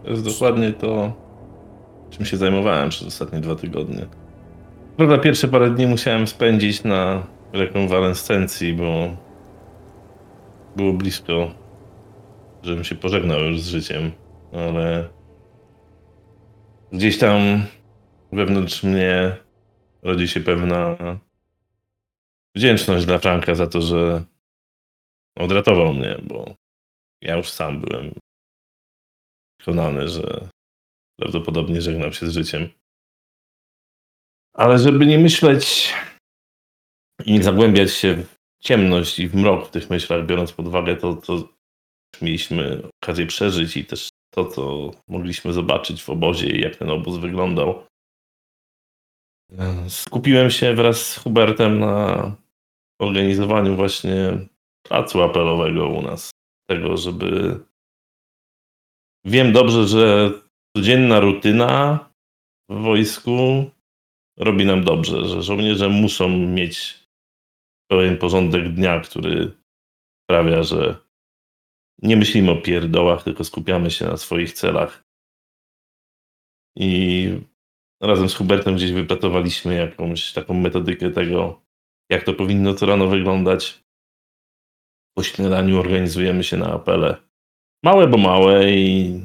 To 0.05 0.11
jest 0.11 0.25
dokładnie 0.25 0.73
to, 0.73 1.13
czym 2.11 2.27
się 2.27 2.37
zajmowałem 2.37 2.91
przez 2.91 3.09
ostatnie 3.09 3.41
dwa 3.41 3.55
tygodnie. 3.55 4.07
Prawda, 4.97 5.19
pierwsze 5.19 5.49
parę 5.49 5.71
dni 5.71 5.87
musiałem 5.87 6.27
spędzić 6.27 6.85
na 6.85 7.27
rekonwalescencji, 7.53 8.75
bo 8.75 9.17
było 10.77 10.93
blisko, 10.93 11.55
żebym 12.63 12.85
się 12.85 12.95
pożegnał 12.95 13.41
już 13.41 13.61
z 13.61 13.69
życiem, 13.69 14.13
ale 14.53 15.09
gdzieś 16.93 17.19
tam 17.19 17.65
wewnątrz 18.33 18.83
mnie 18.83 19.37
rodzi 20.03 20.29
się 20.29 20.41
pewna 20.41 20.97
wdzięczność 22.55 23.07
dla 23.07 23.19
Franka 23.19 23.55
za 23.55 23.67
to, 23.67 23.83
że 23.83 24.25
odratował 25.39 25.95
mnie, 25.95 26.17
bo 26.23 26.55
ja 27.23 27.37
już 27.37 27.51
sam 27.51 27.81
byłem 27.81 28.13
przekonany, 29.61 30.09
że 30.09 30.49
prawdopodobnie 31.17 31.81
żegnał 31.81 32.13
się 32.13 32.27
z 32.27 32.33
życiem. 32.33 32.69
Ale 34.57 34.79
żeby 34.79 35.07
nie 35.07 35.19
myśleć 35.19 35.95
i 37.25 37.43
zagłębiać 37.43 37.93
się 37.93 38.15
w 38.15 38.37
ciemność 38.63 39.19
i 39.19 39.29
w 39.29 39.35
mrok 39.35 39.69
w 39.69 39.71
tych 39.71 39.91
myślach, 39.91 40.27
biorąc 40.27 40.53
pod 40.53 40.67
uwagę 40.67 40.97
to, 40.97 41.17
co 41.17 41.49
mieliśmy 42.23 42.83
okazję 43.03 43.27
przeżyć 43.27 43.77
i 43.77 43.85
też 43.85 44.09
to, 44.35 44.45
co 44.45 44.91
mogliśmy 45.09 45.53
zobaczyć 45.53 46.03
w 46.03 46.11
obozie 46.11 46.49
i 46.49 46.61
jak 46.61 46.77
ten 46.77 46.91
obóz 46.91 47.17
wyglądał, 47.17 47.87
skupiłem 49.89 50.51
się 50.51 50.75
wraz 50.75 51.07
z 51.07 51.19
Hubertem 51.19 51.79
na 51.79 52.33
organizowaniu 53.01 53.77
właśnie 53.77 54.39
placu 54.89 55.23
apelowego 55.23 55.89
u 55.89 56.03
nas. 56.03 56.31
Tego, 56.71 56.97
żeby 56.97 57.61
Wiem 59.27 59.53
dobrze, 59.53 59.87
że 59.87 60.33
codzienna 60.77 61.21
rutyna 61.21 61.99
w 62.71 62.83
wojsku 62.83 63.65
robi 64.39 64.67
nam 64.67 64.85
dobrze, 64.85 65.29
że 65.29 65.43
żołnierze 65.43 65.89
muszą 65.89 66.29
mieć 66.29 67.07
pełen 67.91 68.19
porządek 68.19 68.73
dnia, 68.73 69.01
który 69.01 69.53
sprawia, 70.25 70.63
że 70.63 70.97
nie 72.03 72.17
myślimy 72.17 72.51
o 72.51 72.57
pierdołach, 72.57 73.25
tylko 73.25 73.45
skupiamy 73.45 73.91
się 73.91 74.05
na 74.05 74.17
swoich 74.17 74.53
celach. 74.53 75.05
I 76.77 77.31
razem 78.03 78.29
z 78.29 78.35
Hubertem 78.35 78.77
gdzieś 78.77 78.93
wypracowaliśmy 78.93 79.75
jakąś 79.75 80.33
taką 80.33 80.55
metodykę 80.55 81.11
tego, 81.11 81.63
jak 82.11 82.25
to 82.25 82.35
powinno 82.35 82.75
co 82.75 82.87
rano 82.87 83.07
wyglądać. 83.07 83.85
Po 85.17 85.23
śniadaniu 85.23 85.81
organizujemy 85.81 86.45
się 86.45 86.57
na 86.57 86.73
apele 86.73 87.17
małe, 87.85 88.07
bo 88.07 88.19
małe 88.19 88.71
i 88.71 89.21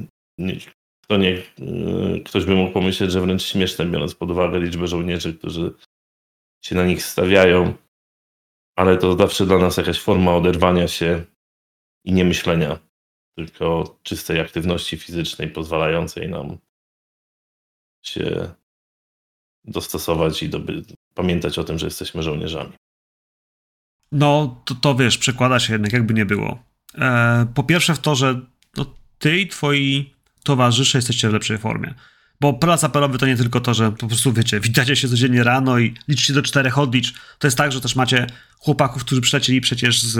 kto 1.12 1.18
nie, 1.18 1.30
yy, 1.30 2.22
ktoś 2.26 2.46
by 2.46 2.56
mógł 2.56 2.74
pomyśleć, 2.74 3.12
że 3.12 3.22
wręcz 3.22 3.44
śmieszne, 3.44 3.86
biorąc 3.86 4.16
pod 4.16 4.32
uwagę 4.32 4.60
liczbę 4.60 4.88
żołnierzy, 4.88 5.34
którzy 5.34 5.74
się 6.64 6.76
na 6.76 6.86
nich 6.86 7.04
stawiają, 7.04 7.74
ale 8.76 8.98
to 8.98 9.18
zawsze 9.18 9.46
dla 9.46 9.58
nas 9.58 9.78
jakaś 9.78 10.00
forma 10.00 10.36
oderwania 10.36 10.88
się 10.88 11.26
i 12.06 12.14
nie 12.14 12.26
myślenia, 12.26 12.80
tylko 13.36 13.98
czystej 14.04 14.40
aktywności 14.40 14.98
fizycznej 14.98 15.50
pozwalającej 15.50 16.30
nam 16.30 16.58
się 18.06 18.50
dostosować 19.64 20.44
i 20.44 20.50
doby, 20.50 20.84
pamiętać 21.14 21.60
o 21.60 21.64
tym, 21.64 21.80
że 21.80 21.88
jesteśmy 21.88 22.24
żołnierzami. 22.24 22.74
No, 24.12 24.62
to, 24.66 24.76
to 24.76 24.96
wiesz, 24.96 25.18
przekłada 25.18 25.60
się 25.60 25.74
jednak 25.74 25.94
jakby 25.94 26.14
nie 26.14 26.26
było. 26.26 26.64
E, 26.96 27.46
po 27.56 27.64
pierwsze 27.64 27.96
w 27.96 28.00
to, 28.00 28.16
że 28.16 28.42
no, 28.78 28.86
ty 29.20 29.40
i 29.40 29.48
twoi 29.48 30.21
towarzysze 30.44 30.98
jesteście 30.98 31.30
w 31.30 31.34
lepszej 31.34 31.58
formie. 31.58 31.94
Bo 32.42 32.54
plac 32.54 32.84
apelowy 32.84 33.18
to 33.18 33.26
nie 33.28 33.38
tylko 33.38 33.60
to, 33.60 33.74
że 33.74 33.92
po 33.92 34.08
prostu 34.08 34.34
wiecie, 34.34 34.60
witacie 34.60 34.96
się 34.96 35.10
codziennie 35.10 35.44
rano 35.44 35.80
i 35.80 35.94
liczycie 36.08 36.34
do 36.34 36.42
czterech 36.42 36.78
odlicz. 36.78 37.14
To 37.40 37.48
jest 37.48 37.58
tak, 37.58 37.72
że 37.72 37.82
też 37.82 37.96
macie 37.96 38.28
chłopaków, 38.58 39.06
którzy 39.06 39.22
przylecieli 39.22 39.62
przecież 39.62 40.02
z, 40.02 40.14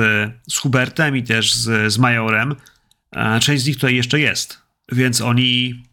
z 0.50 0.58
Hubertem 0.58 1.18
i 1.18 1.24
też 1.24 1.54
z, 1.54 1.94
z 1.94 1.98
Majorem. 1.98 2.56
E, 3.12 3.40
część 3.40 3.64
z 3.64 3.68
nich 3.68 3.76
tutaj 3.76 3.96
jeszcze 3.96 4.20
jest. 4.20 4.62
Więc 4.92 5.22
oni. 5.22 5.84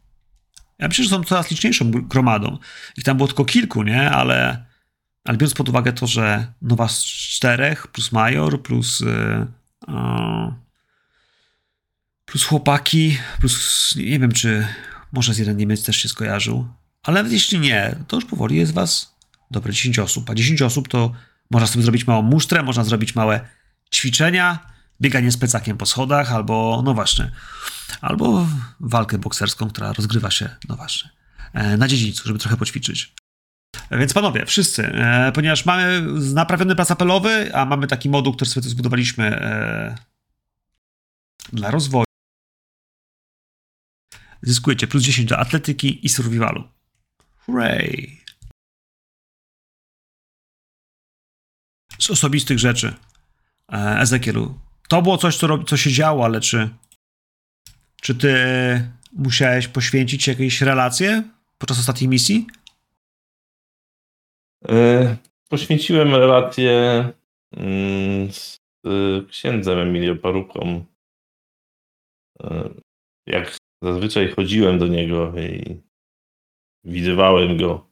Ja 0.79 0.89
myślę, 0.89 1.05
że 1.05 1.11
są 1.11 1.25
coraz 1.25 1.51
liczniejszą 1.51 1.91
gromadą. 1.91 2.59
Ich 2.97 3.05
tam 3.05 3.17
było 3.17 3.27
tylko 3.27 3.45
kilku, 3.45 3.83
nie? 3.83 4.11
Ale, 4.11 4.65
ale 5.25 5.37
biorąc 5.37 5.55
pod 5.55 5.69
uwagę 5.69 5.93
to, 5.93 6.07
że 6.07 6.53
no 6.63 6.77
was 6.77 7.05
czterech, 7.05 7.87
plus 7.87 8.13
Major, 8.13 8.63
plus. 8.63 9.03
e, 9.03 9.47
e, 9.89 10.68
plus 12.29 12.45
chłopaki, 12.45 13.19
plus 13.41 13.95
nie 13.97 14.19
wiem, 14.19 14.33
czy 14.33 14.67
może 15.13 15.35
z 15.35 15.39
jeden 15.39 15.57
Niemiec 15.57 15.85
też 15.85 15.97
się 15.97 16.09
skojarzył, 16.09 16.69
ale 17.03 17.15
nawet 17.15 17.33
jeśli 17.33 17.59
nie, 17.59 17.97
to 18.09 18.17
już 18.17 18.25
powoli 18.25 18.57
jest 18.57 18.73
was 18.73 19.15
dobre 19.51 19.73
10 19.73 19.99
osób, 19.99 20.31
a 20.31 20.35
10 20.35 20.63
osób 20.63 20.89
to 20.89 21.13
można 21.51 21.67
sobie 21.67 21.83
zrobić 21.83 22.07
małą 22.07 22.23
musztrę, 22.23 22.63
można 22.63 22.85
zrobić 22.85 23.15
małe 23.15 23.41
ćwiczenia, 23.95 24.59
bieganie 25.01 25.33
z 25.33 25.37
plecakiem 25.37 25.77
po 25.77 25.87
schodach, 25.87 26.33
albo, 26.33 26.83
no 26.85 26.95
właśnie, 26.95 27.31
albo 28.01 28.47
walkę 28.81 29.19
bokserską, 29.19 29.69
która 29.69 29.93
rozgrywa 29.93 30.31
się, 30.31 30.49
no 30.69 30.77
właśnie, 30.77 31.11
e, 31.53 31.77
na 31.77 31.89
dziedzińcu, 31.89 32.23
żeby 32.27 32.39
trochę 32.39 32.57
poćwiczyć. 32.57 33.15
Więc 33.91 34.15
panowie, 34.15 34.47
wszyscy, 34.47 34.87
e, 34.87 35.33
ponieważ 35.35 35.65
mamy 35.65 36.03
naprawiony 36.35 36.75
plac 36.75 36.91
apelowy, 36.91 37.55
a 37.55 37.65
mamy 37.65 37.87
taki 37.87 38.09
moduł, 38.09 38.33
który 38.33 38.51
sobie 38.51 38.65
tu 38.65 38.71
zbudowaliśmy 38.71 39.27
e, 39.27 39.95
dla 41.53 41.71
rozwoju, 41.71 42.08
zyskujecie 44.43 44.87
plus 44.87 45.03
10 45.03 45.29
do 45.29 45.39
atletyki 45.39 46.07
i 46.07 46.09
survivalu. 46.09 46.69
Hooray! 47.37 48.19
Z 51.99 52.11
osobistych 52.11 52.59
rzeczy, 52.59 52.95
e, 53.73 53.99
Ezekielu, 54.01 54.61
to 54.89 55.03
było 55.03 55.19
coś, 55.19 55.37
co, 55.37 55.47
rob- 55.47 55.69
co 55.69 55.77
się 55.77 55.93
działo, 55.93 56.25
ale 56.25 56.41
czy, 56.41 56.69
czy 58.03 58.15
ty 58.15 58.35
musiałeś 59.13 59.69
poświęcić 59.69 60.27
jakieś 60.29 60.61
relacje 60.61 61.23
podczas 61.59 61.79
ostatniej 61.79 62.09
misji? 62.09 62.47
E, 64.69 65.17
Poświęciłem 65.49 66.15
relację 66.15 66.73
mm, 67.53 68.33
z 68.33 68.59
y, 68.87 69.27
księdzem 69.29 69.79
Emilio 69.79 70.17
Paruką. 70.17 70.85
E, 72.43 72.71
Jak 73.27 73.57
zazwyczaj 73.83 74.31
chodziłem 74.31 74.79
do 74.79 74.87
niego 74.87 75.33
i 75.39 75.81
widywałem 76.85 77.57
go 77.57 77.91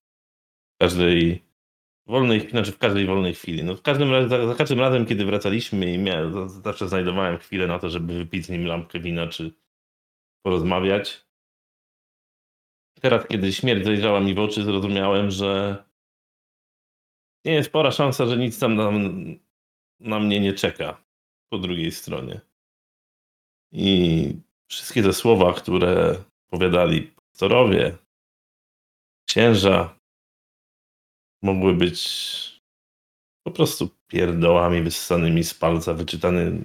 w 0.74 0.78
każdej 0.80 1.46
wolnej 2.06 2.38
chwili, 2.40 2.50
znaczy 2.50 2.72
w 2.72 2.78
każdej 2.78 3.06
wolnej 3.06 3.34
chwili. 3.34 3.64
No 3.64 3.76
w 3.76 3.82
każdym 3.82 4.10
razie, 4.10 4.28
za, 4.28 4.46
za 4.46 4.54
każdym 4.54 4.80
razem, 4.80 5.06
kiedy 5.06 5.24
wracaliśmy 5.24 5.94
i 5.94 5.98
miałem, 5.98 6.32
za- 6.32 6.48
zawsze 6.48 6.88
znajdowałem 6.88 7.38
chwilę 7.38 7.66
na 7.66 7.78
to, 7.78 7.90
żeby 7.90 8.14
wypić 8.14 8.46
z 8.46 8.50
nim 8.50 8.66
lampkę 8.66 9.00
wina, 9.00 9.26
czy 9.26 9.52
porozmawiać. 10.42 11.26
Teraz, 13.00 13.26
kiedy 13.26 13.52
śmierć 13.52 13.84
zajrzała 13.84 14.20
mi 14.20 14.34
w 14.34 14.38
oczy, 14.38 14.64
zrozumiałem, 14.64 15.30
że 15.30 15.84
nie 17.44 17.52
jest 17.52 17.68
spora 17.68 17.90
szansa, 17.90 18.26
że 18.26 18.36
nic 18.36 18.58
tam 18.58 18.74
na, 18.74 18.90
na 20.00 20.20
mnie 20.20 20.40
nie 20.40 20.52
czeka 20.52 21.04
po 21.48 21.58
drugiej 21.58 21.92
stronie. 21.92 22.40
I 23.72 24.45
wszystkie 24.68 25.02
te 25.02 25.12
słowa, 25.12 25.52
które 25.52 26.24
powiadali 26.50 27.02
pastorowie, 27.02 27.98
księża, 29.28 29.98
mogły 31.42 31.74
być 31.74 32.00
po 33.46 33.50
prostu 33.50 33.90
pierdołami 34.06 34.82
wyssanymi 34.82 35.44
z 35.44 35.54
palca, 35.54 35.94
wyczytanymi 35.94 36.64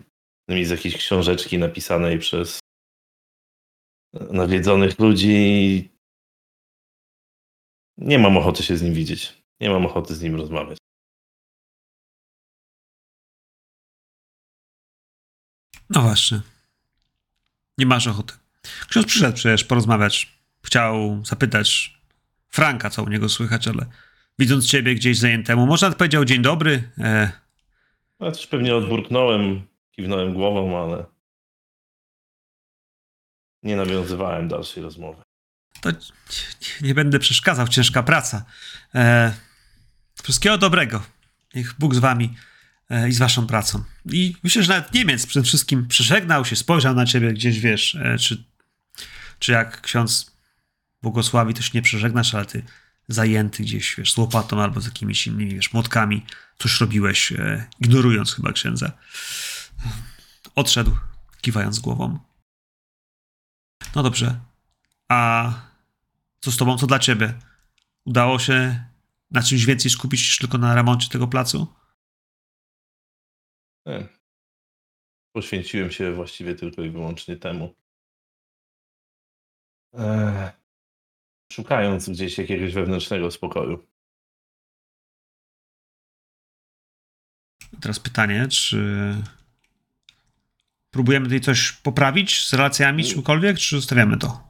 z 0.63 0.69
jakiejś 0.69 0.97
książeczki 0.97 1.57
napisanej 1.57 2.19
przez 2.19 2.59
nawiedzonych 4.13 4.99
ludzi. 4.99 5.89
Nie 7.97 8.19
mam 8.19 8.37
ochoty 8.37 8.63
się 8.63 8.77
z 8.77 8.81
nim 8.81 8.93
widzieć. 8.93 9.43
Nie 9.59 9.69
mam 9.69 9.85
ochoty 9.85 10.15
z 10.15 10.21
nim 10.21 10.35
rozmawiać. 10.35 10.77
No 15.89 16.01
właśnie. 16.01 16.41
Nie 17.81 17.85
masz 17.87 18.07
ochoty. 18.07 18.33
Ksiądz 18.89 19.05
przyszedł 19.07 19.35
przecież 19.35 19.63
porozmawiać. 19.63 20.33
Chciał 20.65 21.25
zapytać 21.25 21.97
Franka, 22.49 22.89
co 22.89 23.03
u 23.03 23.09
niego 23.09 23.29
słychać, 23.29 23.67
ale 23.67 23.85
widząc 24.39 24.67
ciebie 24.67 24.95
gdzieś 24.95 25.17
zajętemu, 25.19 25.65
może 25.65 25.85
nawet 25.85 25.97
powiedział 25.97 26.25
dzień 26.25 26.41
dobry. 26.41 26.91
E, 26.97 27.31
Ja 28.19 28.31
też 28.31 28.47
pewnie 28.47 28.75
odburknąłem, 28.75 29.61
kiwnąłem 29.91 30.33
głową, 30.33 30.83
ale 30.83 31.05
nie 33.63 33.75
nawiązywałem 33.75 34.47
dalszej 34.47 34.83
rozmowy. 34.83 35.21
to 35.81 35.89
nie, 36.81 36.93
będę 36.93 37.19
przeszkadzał, 37.19 37.67
ciężka 37.67 38.03
praca. 38.03 38.45
E, 38.95 39.33
wszystkiego 40.23 40.57
dobrego. 40.57 41.03
Niech 41.55 41.75
Bóg 41.79 41.95
z 41.95 41.99
wami 41.99 42.35
i 43.09 43.13
z 43.13 43.19
waszą 43.19 43.47
pracą. 43.47 43.83
I 44.05 44.35
myślę, 44.43 44.63
że 44.63 44.73
nawet 44.73 44.93
Niemiec 44.93 45.25
przede 45.25 45.45
wszystkim 45.45 45.87
przeżegnał 45.87 46.45
się, 46.45 46.55
spojrzał 46.55 46.95
na 46.95 47.05
ciebie 47.05 47.33
gdzieś, 47.33 47.59
wiesz, 47.59 47.95
e, 47.95 48.17
czy, 48.17 48.43
czy 49.39 49.51
jak 49.51 49.81
ksiądz 49.81 50.31
błogosławi, 51.01 51.53
to 51.53 51.61
się 51.61 51.71
nie 51.73 51.81
przeżegnasz, 51.81 52.35
ale 52.35 52.45
ty 52.45 52.63
zajęty 53.07 53.63
gdzieś, 53.63 53.95
wiesz, 53.95 54.13
z 54.13 54.17
łopatą 54.17 54.61
albo 54.61 54.81
z 54.81 54.85
jakimiś 54.85 55.27
innymi, 55.27 55.55
wiesz, 55.55 55.73
młotkami, 55.73 56.25
coś 56.59 56.81
robiłeś, 56.81 57.31
e, 57.31 57.67
ignorując 57.79 58.33
chyba 58.33 58.51
księdza. 58.51 58.91
Odszedł, 60.55 60.97
kiwając 61.41 61.79
głową. 61.79 62.19
No 63.95 64.03
dobrze. 64.03 64.39
A 65.09 65.53
co 66.39 66.51
z 66.51 66.57
tobą, 66.57 66.77
co 66.77 66.87
dla 66.87 66.99
ciebie? 66.99 67.33
Udało 68.05 68.39
się 68.39 68.85
na 69.31 69.43
czymś 69.43 69.65
więcej 69.65 69.91
skupić 69.91 70.19
niż 70.19 70.37
tylko 70.37 70.57
na 70.57 70.75
remoncie 70.75 71.09
tego 71.09 71.27
placu? 71.27 71.80
Nie. 73.85 74.07
Poświęciłem 75.35 75.91
się 75.91 76.13
właściwie 76.13 76.55
tylko 76.55 76.81
i 76.81 76.89
wyłącznie 76.89 77.35
temu. 77.37 77.75
Eee, 79.93 80.51
szukając 81.53 82.09
gdzieś 82.09 82.37
jakiegoś 82.37 82.73
wewnętrznego 82.73 83.31
spokoju. 83.31 83.87
Teraz 87.81 87.99
pytanie, 87.99 88.47
czy 88.47 89.15
próbujemy 90.91 91.25
tutaj 91.25 91.41
coś 91.41 91.71
poprawić 91.71 92.47
z 92.47 92.53
relacjami, 92.53 93.03
czymkolwiek, 93.03 93.57
czy 93.57 93.75
zostawiamy 93.75 94.17
to? 94.17 94.43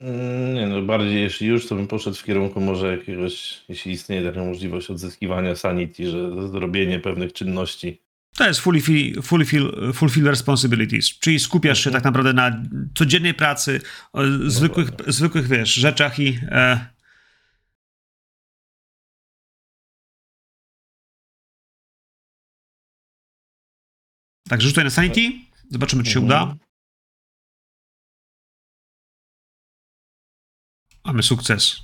Mm, 0.00 0.54
Nie 0.54 0.66
no, 0.66 0.82
bardziej 0.82 1.22
jeśli 1.22 1.46
już, 1.46 1.68
to 1.68 1.74
bym 1.74 1.86
poszedł 1.88 2.16
w 2.16 2.24
kierunku 2.24 2.60
może 2.60 2.96
jakiegoś, 2.96 3.64
jeśli 3.68 3.92
istnieje 3.92 4.28
taka 4.28 4.44
możliwość 4.44 4.90
odzyskiwania 4.90 5.56
sanity, 5.56 6.10
że 6.10 6.48
zrobienie 6.48 7.00
pewnych 7.00 7.32
czynności. 7.32 8.02
To 8.36 8.46
jest 8.46 8.60
fully, 8.60 8.80
fi- 8.80 9.22
fully 9.22 9.44
fill, 9.44 9.92
fulfill 9.92 10.24
responsibilities, 10.24 11.18
czyli 11.18 11.38
skupiasz 11.40 11.84
się 11.84 11.90
tak 11.90 12.04
naprawdę 12.04 12.32
na 12.32 12.62
codziennej 12.94 13.34
pracy, 13.34 13.80
o, 14.12 14.22
zwykłych, 14.46 14.88
zwykłych, 15.06 15.46
wiesz, 15.48 15.74
rzeczach 15.74 16.18
i... 16.18 16.38
E... 16.42 16.86
Także 24.48 24.68
rzucaj 24.68 24.84
na 24.84 24.90
sanity, 24.90 25.32
zobaczymy, 25.70 26.02
czy 26.04 26.10
się 26.10 26.20
Mhm. 26.20 26.42
uda. 26.48 26.56
Mamy 31.04 31.22
sukces. 31.22 31.80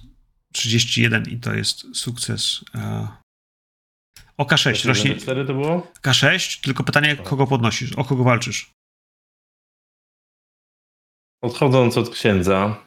31 0.52 1.30
i 1.30 1.40
to 1.40 1.54
jest 1.54 1.86
sukces. 1.96 2.64
E... 2.74 3.08
O 4.38 4.44
K6 4.44 4.88
rośnie. 4.88 5.16
4 5.16 5.46
to 5.46 5.54
było? 5.54 5.92
K6, 6.02 6.64
tylko 6.64 6.84
pytanie, 6.84 7.16
kogo 7.16 7.46
podnosisz, 7.46 7.92
o 7.92 8.04
kogo 8.04 8.24
walczysz? 8.24 8.70
Odchodząc 11.42 11.98
od 11.98 12.10
księdza, 12.10 12.86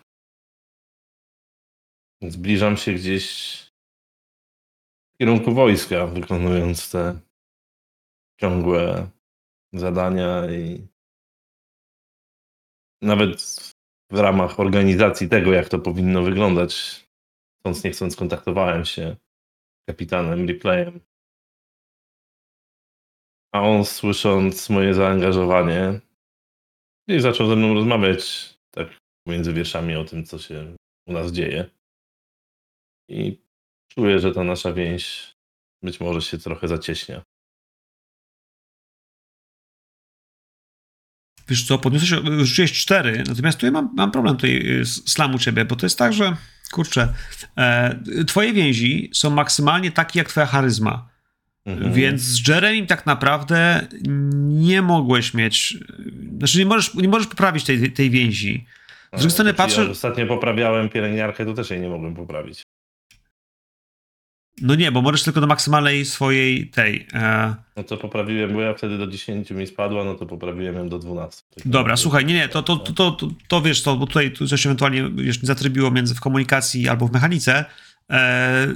zbliżam 2.21 2.77
się 2.77 2.93
gdzieś 2.93 3.55
w 5.13 5.17
kierunku 5.17 5.53
wojska, 5.53 6.07
wykonując 6.07 6.91
te 6.91 7.19
ciągłe 8.41 9.09
zadania 9.73 10.51
i 10.51 10.87
nawet 13.01 13.41
w 14.11 14.17
ramach 14.17 14.59
organizacji 14.59 15.29
tego, 15.29 15.53
jak 15.53 15.69
to 15.69 15.79
powinno 15.79 16.23
wyglądać, 16.23 17.05
chcąc 17.59 17.83
nie 17.83 17.91
chcąc 17.91 18.15
kontaktowałem 18.15 18.85
się 18.85 19.15
z 19.83 19.85
kapitanem 19.89 20.47
Replayem. 20.47 21.08
A 23.51 23.61
on 23.61 23.85
słysząc 23.85 24.69
moje 24.69 24.93
zaangażowanie 24.93 25.99
i 27.07 27.19
zaczął 27.19 27.49
ze 27.49 27.55
mną 27.55 27.73
rozmawiać 27.73 28.53
tak 28.71 28.87
między 29.27 29.53
wierszami 29.53 29.95
o 29.95 30.05
tym, 30.05 30.25
co 30.25 30.39
się 30.39 30.75
u 31.07 31.13
nas 31.13 31.31
dzieje. 31.31 31.69
I 33.09 33.41
czuję, 33.87 34.19
że 34.19 34.31
ta 34.31 34.43
nasza 34.43 34.73
więź 34.73 35.35
być 35.83 35.99
może 35.99 36.21
się 36.21 36.37
trochę 36.37 36.67
zacieśnia. 36.67 37.21
Wiesz 41.47 41.67
co, 41.67 41.77
podniosłeś, 41.77 42.21
rzuciłeś 42.41 42.73
cztery, 42.73 43.23
natomiast 43.27 43.57
tutaj 43.57 43.71
mam, 43.71 43.93
mam 43.95 44.11
problem 44.11 44.35
tutaj 44.35 44.79
y, 44.79 44.85
z 44.85 45.09
slam 45.09 45.35
u 45.35 45.39
ciebie, 45.39 45.65
bo 45.65 45.75
to 45.75 45.85
jest 45.85 45.97
tak, 45.97 46.13
że 46.13 46.37
kurczę, 46.71 47.13
e, 47.57 47.99
twoje 48.27 48.53
więzi 48.53 49.09
są 49.13 49.29
maksymalnie 49.29 49.91
takie 49.91 50.19
jak 50.19 50.29
twoja 50.29 50.45
charyzma, 50.45 51.09
Mhm. 51.69 51.93
więc 51.93 52.21
z 52.21 52.47
Jeremim 52.47 52.87
tak 52.87 53.05
naprawdę 53.05 53.87
nie 54.43 54.81
mogłeś 54.81 55.33
mieć, 55.33 55.77
znaczy 56.37 56.59
nie 56.59 56.65
możesz, 56.65 56.93
nie 56.93 57.07
możesz 57.07 57.27
poprawić 57.27 57.63
tej, 57.63 57.91
tej 57.91 58.09
więzi. 58.09 58.65
Z 59.07 59.11
drugiej 59.11 59.31
strony 59.31 59.49
Znaczy, 59.49 59.57
patrzę, 59.57 59.83
Ja 59.83 59.89
ostatnio 59.89 60.27
poprawiałem 60.27 60.89
pielęgniarkę, 60.89 61.45
to 61.45 61.53
też 61.53 61.69
jej 61.69 61.79
nie 61.79 61.89
mogłem 61.89 62.15
poprawić. 62.15 62.61
No 64.61 64.75
nie, 64.75 64.91
bo 64.91 65.01
możesz 65.01 65.23
tylko 65.23 65.41
do 65.41 65.47
maksymalnej 65.47 66.05
swojej 66.05 66.67
tej. 66.67 67.07
E... 67.13 67.55
No 67.75 67.83
to 67.83 67.97
poprawiłem, 67.97 68.53
bo 68.53 68.61
ja 68.61 68.73
wtedy 68.73 68.97
do 68.97 69.07
10 69.07 69.51
mi 69.51 69.67
spadła, 69.67 70.03
no 70.03 70.15
to 70.15 70.25
poprawiłem 70.25 70.75
ją 70.75 70.89
do 70.89 70.99
12. 70.99 71.43
Dobra, 71.65 71.97
słuchaj, 71.97 72.25
nie, 72.25 72.33
nie, 72.33 72.49
to, 72.49 72.63
to, 72.63 72.77
to, 72.77 72.93
to, 72.93 73.11
to, 73.11 73.27
to 73.47 73.61
wiesz, 73.61 73.83
to, 73.83 73.95
bo 73.95 74.07
tutaj 74.07 74.31
tu 74.31 74.47
coś 74.47 74.65
ewentualnie 74.65 75.09
wiesz, 75.15 75.39
zatrybiło 75.41 75.91
między 75.91 76.15
w 76.15 76.19
komunikacji 76.19 76.89
albo 76.89 77.07
w 77.07 77.11
mechanice. 77.11 77.65
E... 78.11 78.67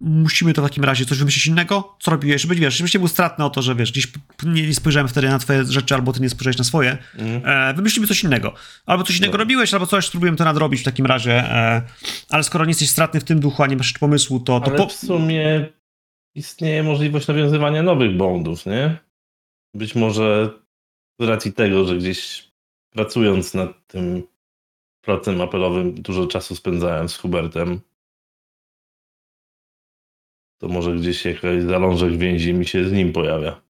Musimy 0.00 0.52
to 0.52 0.62
w 0.62 0.64
takim 0.64 0.84
razie 0.84 1.06
coś 1.06 1.18
wymyślić 1.18 1.46
innego? 1.46 1.96
Co 2.00 2.10
robiłeś? 2.10 2.42
Żeby, 2.42 2.54
wiesz, 2.54 2.76
żebyś 2.76 2.94
nie 2.94 3.00
był 3.00 3.08
stratny 3.08 3.44
o 3.44 3.50
to, 3.50 3.62
że 3.62 3.74
wiesz, 3.74 3.92
gdzieś 3.92 4.08
nie, 4.44 4.66
nie 4.66 4.74
spojrzałem 4.74 5.08
wtedy 5.08 5.28
na 5.28 5.38
twoje 5.38 5.64
rzeczy, 5.64 5.94
albo 5.94 6.12
ty 6.12 6.20
nie 6.20 6.30
spojrzałeś 6.30 6.58
na 6.58 6.64
swoje. 6.64 6.98
Mm. 7.14 7.42
E, 7.44 7.74
wymyślimy 7.74 8.06
coś 8.06 8.24
innego. 8.24 8.54
Albo 8.86 9.04
coś 9.04 9.16
innego 9.16 9.32
Dobra. 9.32 9.44
robiłeś, 9.44 9.74
albo 9.74 9.86
coś 9.86 10.06
spróbujemy 10.06 10.38
to 10.38 10.44
nadrobić 10.44 10.80
w 10.80 10.84
takim 10.84 11.06
razie. 11.06 11.32
E, 11.32 11.82
ale 12.30 12.44
skoro 12.44 12.64
nie 12.64 12.70
jesteś 12.70 12.90
stratny 12.90 13.20
w 13.20 13.24
tym 13.24 13.40
duchu, 13.40 13.62
a 13.62 13.66
nie 13.66 13.76
masz 13.76 13.92
pomysłu, 13.92 14.40
to, 14.40 14.60
to 14.60 14.66
Ale 14.66 14.76
po... 14.76 14.86
w 14.86 14.92
sumie 14.92 15.68
istnieje 16.34 16.82
możliwość 16.82 17.28
nawiązywania 17.28 17.82
nowych 17.82 18.16
bondów, 18.16 18.66
nie? 18.66 18.96
Być 19.74 19.94
może 19.94 20.50
z 21.20 21.24
racji 21.24 21.52
tego, 21.52 21.84
że 21.84 21.96
gdzieś 21.96 22.48
pracując 22.90 23.54
nad 23.54 23.86
tym 23.86 24.22
procesem 25.00 25.40
apelowym 25.40 25.94
dużo 25.94 26.26
czasu 26.26 26.54
spędzałem 26.54 27.08
z 27.08 27.16
Hubertem, 27.16 27.80
to 30.58 30.68
może 30.68 30.94
gdzieś 30.94 31.24
jakiś 31.24 31.62
zalążek 31.62 32.16
więzi 32.16 32.54
mi 32.54 32.66
się 32.66 32.88
z 32.88 32.92
nim 32.92 33.12
pojawia. 33.12 33.68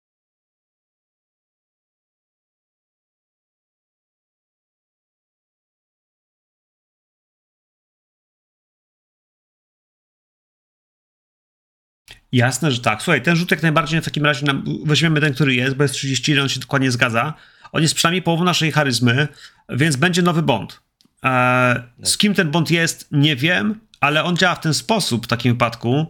Jasne, 12.33 12.73
że 12.73 12.81
tak. 12.81 13.03
Słuchaj, 13.03 13.23
ten 13.23 13.37
rzut 13.37 13.51
jak 13.51 13.63
najbardziej 13.63 14.01
w 14.01 14.05
takim 14.05 14.25
razie 14.25 14.47
nam, 14.47 14.65
weźmiemy 14.85 15.21
ten, 15.21 15.35
który 15.35 15.55
jest, 15.55 15.77
bo 15.77 15.83
jest 15.83 15.95
31, 15.95 16.43
on 16.43 16.49
się 16.49 16.61
dokładnie 16.61 16.91
zgadza. 16.91 17.35
On 17.73 17.83
jest 17.83 17.95
przynajmniej 17.95 18.23
połową 18.23 18.45
naszej 18.45 18.73
charyzmy, 18.73 19.29
więc 19.69 19.97
będzie 19.97 20.23
nowy 20.23 20.43
Bond. 20.43 20.81
E, 21.25 21.83
z 22.03 22.19
kim 22.19 22.35
ten 22.35 22.51
Bond 22.51 22.71
jest, 22.71 23.09
nie 23.13 23.37
wiem, 23.37 23.81
ale 24.01 24.25
on 24.25 24.37
działa 24.37 24.55
w 24.55 24.61
ten 24.61 24.75
sposób 24.75 25.27
w 25.27 25.29
takim 25.29 25.53
wypadku, 25.53 26.07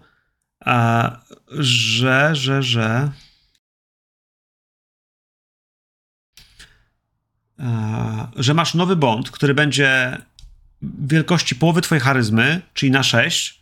e, 0.66 1.16
że, 1.50 2.30
że, 2.36 2.62
że... 2.62 3.10
E, 7.58 8.28
że 8.36 8.54
masz 8.54 8.74
nowy 8.74 8.96
Bond, 8.96 9.30
który 9.30 9.54
będzie 9.54 10.18
wielkości 10.82 11.54
połowy 11.56 11.80
twojej 11.82 12.00
charyzmy, 12.02 12.60
czyli 12.74 12.92
na 12.92 13.02
6, 13.02 13.60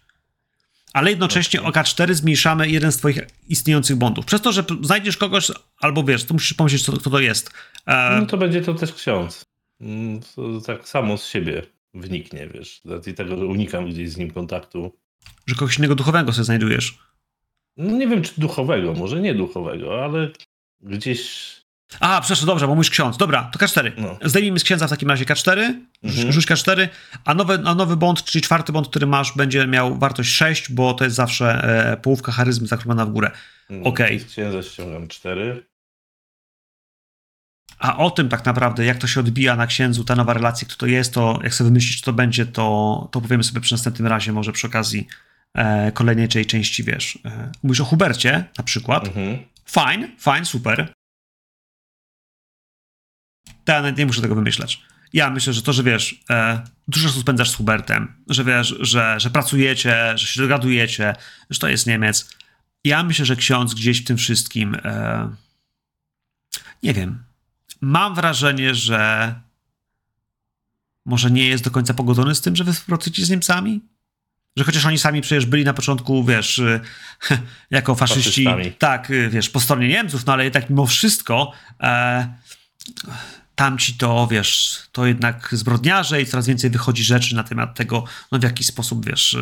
ale 0.93 1.11
jednocześnie 1.11 1.63
o 1.63 1.71
K4 1.71 2.15
zmniejszamy 2.15 2.69
jeden 2.69 2.93
z 2.93 2.97
twoich 2.97 3.19
istniejących 3.49 3.97
bondów. 3.97 4.25
Przez 4.27 4.41
to, 4.41 4.53
że 4.53 4.65
znajdziesz 4.83 5.17
kogoś, 5.17 5.51
albo 5.81 6.05
wiesz, 6.05 6.25
to 6.25 6.35
musisz 6.35 6.55
pomyśleć, 6.55 6.83
co, 6.85 6.93
kto 6.93 7.11
to 7.11 7.21
jest. 7.21 7.51
E, 7.87 8.19
No 8.21 8.27
to 8.27 8.37
będzie 8.37 8.61
to 8.61 8.75
też 8.75 8.93
ksiądz. 8.93 9.45
Mm, 9.81 10.21
To 10.35 10.61
tak 10.61 10.89
samo 10.89 11.19
z 11.19 11.27
siebie 11.27 11.63
wniknie, 11.95 12.49
wiesz, 12.55 12.81
z 12.85 13.17
tego, 13.17 13.37
że 13.39 13.47
unikam 13.47 13.91
gdzieś 13.91 14.11
z 14.11 14.17
nim 14.17 14.31
kontaktu. 14.31 14.99
Że 15.47 15.55
kogoś 15.55 15.79
innego 15.79 15.95
duchowego 15.95 16.33
sobie 16.33 16.45
znajdujesz. 16.45 16.99
No 17.77 17.97
nie 17.97 18.09
wiem, 18.09 18.23
czy 18.23 18.33
duchowego, 18.39 18.93
może 18.93 19.21
nie 19.21 19.35
duchowego, 19.35 20.05
ale 20.05 20.29
gdzieś. 20.81 21.49
A, 22.01 22.21
przepraszam, 22.21 22.47
dobrze, 22.47 22.67
bo 22.67 22.75
mówisz 22.75 22.91
ksiądz. 22.91 23.17
Dobra, 23.17 23.51
to 23.53 23.59
K4. 23.59 23.93
No. 23.97 24.19
Zdejmijmy 24.25 24.59
z 24.59 24.65
księdza 24.65 24.87
w 24.87 24.91
takim 24.91 25.09
razie 25.09 25.25
K4, 25.25 25.75
Mhm. 26.03 26.33
rzuć 26.33 26.47
K4, 26.47 26.89
a 27.25 27.35
nowy, 27.35 27.59
a 27.65 27.75
nowy 27.75 27.97
bond, 27.97 28.25
czyli 28.25 28.43
czwarty 28.43 28.73
bond, 28.73 28.89
który 28.89 29.07
masz, 29.07 29.33
będzie 29.37 29.67
miał 29.67 29.99
wartość 29.99 30.31
6, 30.31 30.73
bo 30.73 30.95
to 30.95 31.05
jest 31.05 31.17
zawsze 31.17 31.65
e, 31.93 31.97
połówka 31.97 32.33
charyzmy 32.33 32.67
zakroplona 32.67 33.07
w 33.07 33.11
górę. 33.11 33.31
mm, 33.71 33.87
Okej. 33.87 34.19
Z 34.21 34.25
księdza 34.27 34.63
ściągam 34.63 35.09
cztery. 35.09 35.67
A 37.79 37.97
o 37.97 38.11
tym 38.11 38.29
tak 38.29 38.45
naprawdę, 38.45 38.85
jak 38.85 38.99
to 38.99 39.07
się 39.07 39.21
odbija 39.21 39.57
na 39.57 39.67
księdzu, 39.67 40.05
ta 40.05 40.15
nowa 40.15 40.35
relacja, 40.35 40.69
kto 40.69 40.77
to 40.77 40.87
jest, 40.87 41.15
to 41.15 41.41
jak 41.43 41.55
sobie 41.55 41.71
wymyślić, 41.71 42.01
co 42.01 42.05
to 42.05 42.13
będzie, 42.13 42.47
to, 42.47 43.09
to 43.13 43.21
powiemy 43.21 43.45
sobie 43.45 43.61
przy 43.61 43.75
następnym 43.75 44.07
razie, 44.07 44.33
może 44.33 44.53
przy 44.53 44.67
okazji 44.67 45.07
e, 45.55 45.93
kolejnej 45.93 46.29
tej 46.29 46.47
części, 46.47 46.85
wiesz. 46.85 47.19
E, 47.25 47.53
mówisz 47.63 47.81
o 47.81 47.85
Hubercie 47.85 48.45
na 48.59 48.65
przykład. 48.65 49.07
Mhm. 49.07 49.39
Fine, 49.67 50.09
fine, 50.19 50.45
super. 50.45 50.93
Ja 53.69 53.91
nie 53.91 54.07
muszę 54.07 54.23
tego 54.23 54.35
wymyślać. 54.35 54.83
Ja 55.13 55.31
myślę, 55.31 55.53
że 55.53 55.63
to, 55.63 55.73
że 55.73 55.83
wiesz, 55.83 56.21
e, 56.31 56.63
dużo 56.89 57.09
czasu 57.09 57.21
spędzasz 57.21 57.51
z 57.51 57.55
Hubertem, 57.55 58.15
że 58.29 58.45
wiesz, 58.45 58.75
że, 58.81 59.21
że 59.21 59.31
pracujecie, 59.31 60.19
że 60.19 60.27
się 60.27 60.41
dogadujecie, 60.41 61.17
że 61.51 61.59
to 61.59 61.69
jest 61.69 61.87
Niemiec. 61.87 62.31
Ja 62.85 63.03
myślę, 63.03 63.25
że 63.25 63.37
ksiądz 63.37 63.75
gdzieś 63.75 64.03
w 64.03 64.05
tym 64.05 64.17
wszystkim, 64.17 64.75
e, 64.75 65.29
nie 66.83 66.95
wiem, 66.95 67.28
mam 67.81 68.15
wrażenie, 68.15 68.75
że 68.75 69.35
może 71.07 71.31
nie 71.31 71.47
jest 71.47 71.65
do 71.65 71.71
końca 71.71 71.95
pogodzony 71.95 72.35
z 72.35 72.41
tym, 72.41 72.57
że 72.57 72.65
wy 72.65 72.73
współpracujecie 72.73 73.25
z 73.25 73.31
Niemcami? 73.31 73.81
Że 74.57 74.65
chociaż 74.65 74.87
oni 74.87 74.99
sami 74.99 75.21
przecież 75.21 75.47
byli 75.47 75.65
na 75.65 75.73
początku, 75.73 76.25
wiesz, 76.25 76.61
jako 77.71 77.95
faszyści, 77.95 78.45
Faszystami. 78.45 78.73
tak, 78.73 79.13
wiesz, 79.31 79.51
po 79.51 79.61
stronie 79.61 79.89
Niemców, 79.89 80.27
no 80.27 80.33
ale 80.33 80.45
jednak 80.45 80.71
mimo 80.71 80.87
wszystko 80.87 81.53
e, 81.81 82.29
tamci 83.55 83.95
to, 83.95 84.27
wiesz, 84.27 84.83
to 84.93 85.07
jednak 85.07 85.49
zbrodniarze 85.53 86.23
i 86.23 86.27
coraz 86.27 86.47
więcej 86.47 86.71
wychodzi 86.71 87.05
rzeczy 87.05 87.35
na 87.35 87.45
temat 87.45 87.75
tego, 87.75 88.05
no 88.33 88.39
w 88.39 88.43
jaki 88.43 88.65
sposób, 88.65 89.07
wiesz, 89.07 89.37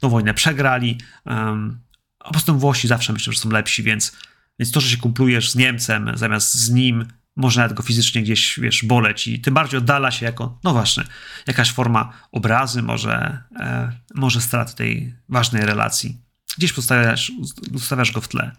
tą 0.00 0.08
wojnę 0.08 0.34
przegrali. 0.34 0.98
Um, 1.26 1.80
a 2.18 2.30
poza 2.30 2.46
tym 2.46 2.58
Włosi 2.58 2.88
zawsze 2.88 3.12
myślę, 3.12 3.32
że 3.32 3.38
są 3.38 3.50
lepsi, 3.50 3.82
więc, 3.82 4.16
więc 4.58 4.72
to, 4.72 4.80
że 4.80 4.90
się 4.90 4.96
kumplujesz 4.96 5.50
z 5.50 5.56
Niemcem 5.56 6.12
zamiast 6.14 6.54
z 6.54 6.70
nim, 6.70 7.06
może 7.40 7.60
nawet 7.60 7.76
go 7.76 7.82
fizycznie 7.82 8.22
gdzieś, 8.22 8.60
wiesz, 8.60 8.84
boleć 8.84 9.26
i 9.26 9.40
tym 9.40 9.54
bardziej 9.54 9.78
oddala 9.78 10.10
się 10.10 10.26
jako, 10.26 10.58
no 10.64 10.72
właśnie, 10.72 11.04
jakaś 11.46 11.72
forma 11.72 12.12
obrazy, 12.32 12.82
może, 12.82 13.42
e, 13.60 13.92
może 14.14 14.40
straty 14.40 14.74
tej 14.74 15.14
ważnej 15.28 15.66
relacji. 15.66 16.20
Gdzieś 16.58 16.72
postawiasz, 16.72 17.32
ustawiasz 17.74 18.12
go 18.12 18.20
w 18.20 18.28
tle. 18.28 18.52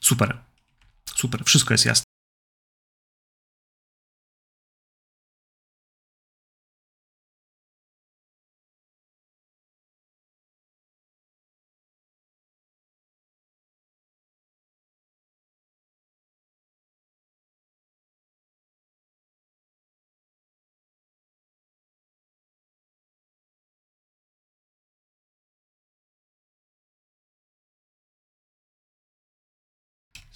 Super. 0.00 0.38
Super. 1.16 1.44
Wszystko 1.44 1.74
jest 1.74 1.86
jasne. 1.86 2.11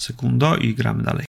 Sekundo 0.06 0.56
i 0.56 0.74
gramy 0.74 1.02
dalej. 1.02 1.26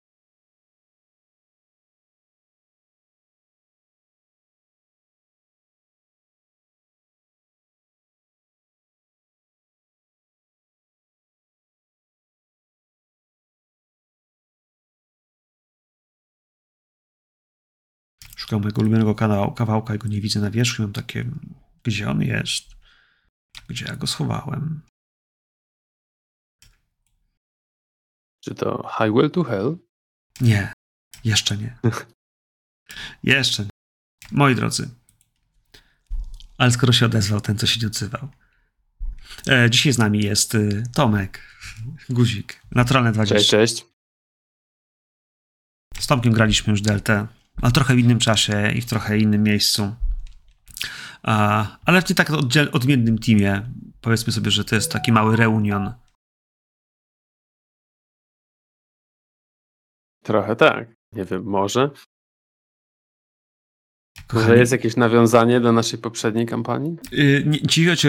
Szukam 18.37 18.61
mojego 18.61 18.81
ulubionego 18.81 19.15
kawałka 19.55 19.95
i 19.95 19.99
go 19.99 20.09
nie 20.09 20.21
widzę 20.21 20.41
na 20.41 20.51
wierzchu. 20.51 20.83
Mam 20.83 20.93
takie, 20.93 21.25
gdzie 21.83 22.11
on 22.11 22.23
jest? 22.23 22.65
Gdzie 23.69 23.85
ja 23.85 23.97
go 23.97 24.07
schowałem? 24.07 24.92
Czy 28.45 28.55
to 28.55 28.89
Highway 28.99 29.31
to 29.31 29.45
Hell? 29.45 29.79
Nie, 30.41 30.73
jeszcze 31.25 31.57
nie. 31.57 31.79
jeszcze 33.23 33.63
nie. 33.63 33.71
Moi 34.31 34.55
drodzy, 34.55 34.91
ale 36.59 36.71
skoro 36.71 36.93
się 36.93 37.07
odezwał 37.07 37.41
ten, 37.41 37.59
co 37.59 37.67
się 37.67 37.81
nie 37.81 37.87
odzywał. 37.87 38.29
E, 39.49 39.71
dzisiaj 39.71 39.93
z 39.93 39.99
nami 39.99 40.21
jest 40.25 40.55
y, 40.55 40.83
Tomek, 40.95 41.41
Guzik, 42.09 42.63
Naturalne 42.71 43.13
20. 43.13 43.35
Cześć, 43.35 43.51
cześć. 43.51 43.85
Z 45.99 46.07
Tomkiem 46.07 46.33
graliśmy 46.33 46.71
już 46.71 46.83
Deltę, 46.83 47.27
ale 47.63 47.73
trochę 47.73 47.95
w 47.95 47.99
innym 47.99 48.19
czasie 48.19 48.73
i 48.73 48.81
w 48.81 48.87
trochę 48.87 49.19
innym 49.19 49.43
miejscu. 49.43 49.95
A, 51.23 51.67
ale 51.85 52.03
w 52.03 52.09
nie 52.09 52.15
tak 52.15 52.31
oddziel- 52.31 52.69
odmiennym 52.73 53.19
teamie. 53.19 53.71
Powiedzmy 54.01 54.33
sobie, 54.33 54.51
że 54.51 54.65
to 54.65 54.75
jest 54.75 54.93
taki 54.93 55.13
mały 55.13 55.37
reunion. 55.37 55.93
Trochę 60.23 60.57
tak. 60.57 60.89
Nie 61.13 61.25
wiem, 61.25 61.45
może. 61.45 61.91
Może 64.33 64.59
jest 64.59 64.73
jakieś 64.73 64.97
nawiązanie 64.97 65.61
do 65.61 65.73
naszej 65.73 65.99
poprzedniej 65.99 66.47
kampanii? 66.47 66.97
y, 67.13 67.43
nie- 67.47 67.59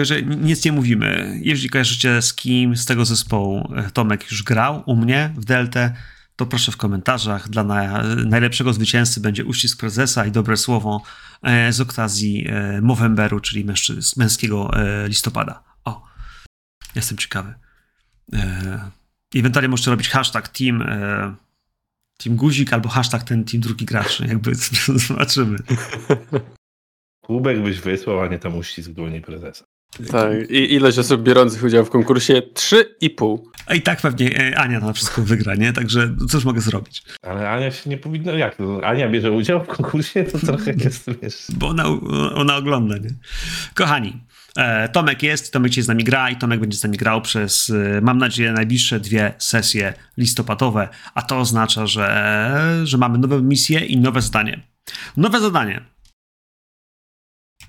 że 0.04 0.22
nic 0.22 0.64
nie 0.64 0.72
mówimy. 0.72 1.38
Jeżeli 1.42 1.70
kojarzycie 1.70 2.22
z 2.22 2.34
kim 2.34 2.76
z 2.76 2.86
tego 2.86 3.04
zespołu 3.04 3.72
e, 3.76 3.90
Tomek 3.90 4.30
już 4.30 4.42
grał 4.42 4.82
u 4.86 4.96
mnie 4.96 5.32
w 5.36 5.44
Deltę, 5.44 5.94
to 6.36 6.46
proszę 6.46 6.72
w 6.72 6.76
komentarzach. 6.76 7.48
Dla 7.48 7.64
na, 7.64 8.02
najlepszego 8.26 8.72
zwycięzcy 8.72 9.20
będzie 9.20 9.44
uścisk 9.44 9.80
prezesa 9.80 10.26
i 10.26 10.30
dobre 10.30 10.56
słowo 10.56 11.02
e, 11.42 11.72
z 11.72 11.80
okazji 11.80 12.46
e, 12.48 12.80
Movemberu, 12.80 13.40
czyli 13.40 13.66
męskiego 14.16 14.70
e, 14.76 15.08
listopada. 15.08 15.62
O, 15.84 16.06
jestem 16.94 17.18
ciekawy. 17.18 17.54
E, 18.32 18.90
Ewentualnie 19.34 19.68
możecie 19.68 19.90
robić 19.90 20.08
hashtag 20.08 20.48
team, 20.48 20.82
e, 20.82 21.34
team 22.16 22.36
guzik 22.36 22.72
albo 22.72 22.88
hashtag 22.88 23.22
ten 23.22 23.44
team 23.44 23.60
drugi 23.60 23.84
gracz. 23.84 24.20
Jakby 24.20 24.54
zobaczymy. 25.08 25.58
Kubek 27.26 27.62
byś 27.62 27.80
wysłał, 27.80 28.20
a 28.20 28.26
nie 28.26 28.38
tam 28.38 28.56
uścisk 28.56 28.90
dłoni 28.90 29.20
prezesa. 29.20 29.64
Tak. 30.10 30.50
I 30.50 30.74
ilość 30.74 30.98
osób 30.98 31.22
biorących 31.22 31.62
udział 31.64 31.84
w 31.84 31.90
konkursie? 31.90 32.42
Trzy 32.54 32.96
i 33.00 33.10
pół. 33.10 33.50
A 33.66 33.74
i 33.74 33.82
tak 33.82 34.00
pewnie 34.00 34.38
e, 34.38 34.58
Ania 34.58 34.80
na 34.80 34.92
wszystko 34.92 35.22
wygra, 35.22 35.54
nie? 35.54 35.72
Także 35.72 36.16
cóż 36.28 36.44
mogę 36.44 36.60
zrobić? 36.60 37.02
Ale 37.22 37.50
Ania 37.50 37.70
się 37.70 37.90
nie 37.90 37.98
powinna. 37.98 38.32
Jak 38.32 38.56
to? 38.56 38.86
Ania 38.86 39.08
bierze 39.08 39.32
udział 39.32 39.64
w 39.64 39.66
konkursie? 39.66 40.24
To 40.24 40.38
trochę 40.38 40.72
jest, 40.72 41.10
wiesz. 41.22 41.46
Bo 41.56 41.68
ona, 41.68 41.84
ona 42.34 42.56
ogląda, 42.56 42.98
nie? 42.98 43.10
Kochani, 43.74 44.20
Tomek 44.92 45.22
jest, 45.22 45.52
Tomek 45.52 45.70
dzisiaj 45.70 45.84
z 45.84 45.88
nami 45.88 46.04
gra 46.04 46.30
i 46.30 46.36
Tomek 46.36 46.60
będzie 46.60 46.78
z 46.78 46.82
nami 46.82 46.96
grał 46.96 47.22
przez, 47.22 47.70
e, 47.70 48.00
mam 48.00 48.18
nadzieję, 48.18 48.52
najbliższe 48.52 49.00
dwie 49.00 49.34
sesje 49.38 49.94
listopadowe, 50.16 50.88
a 51.14 51.22
to 51.22 51.38
oznacza, 51.38 51.86
że, 51.86 52.80
że 52.84 52.98
mamy 52.98 53.18
nowe 53.18 53.42
misje 53.42 53.80
i 53.80 53.96
nowe 53.96 54.22
zadanie. 54.22 54.60
Nowe 55.16 55.40
zadanie. 55.40 55.84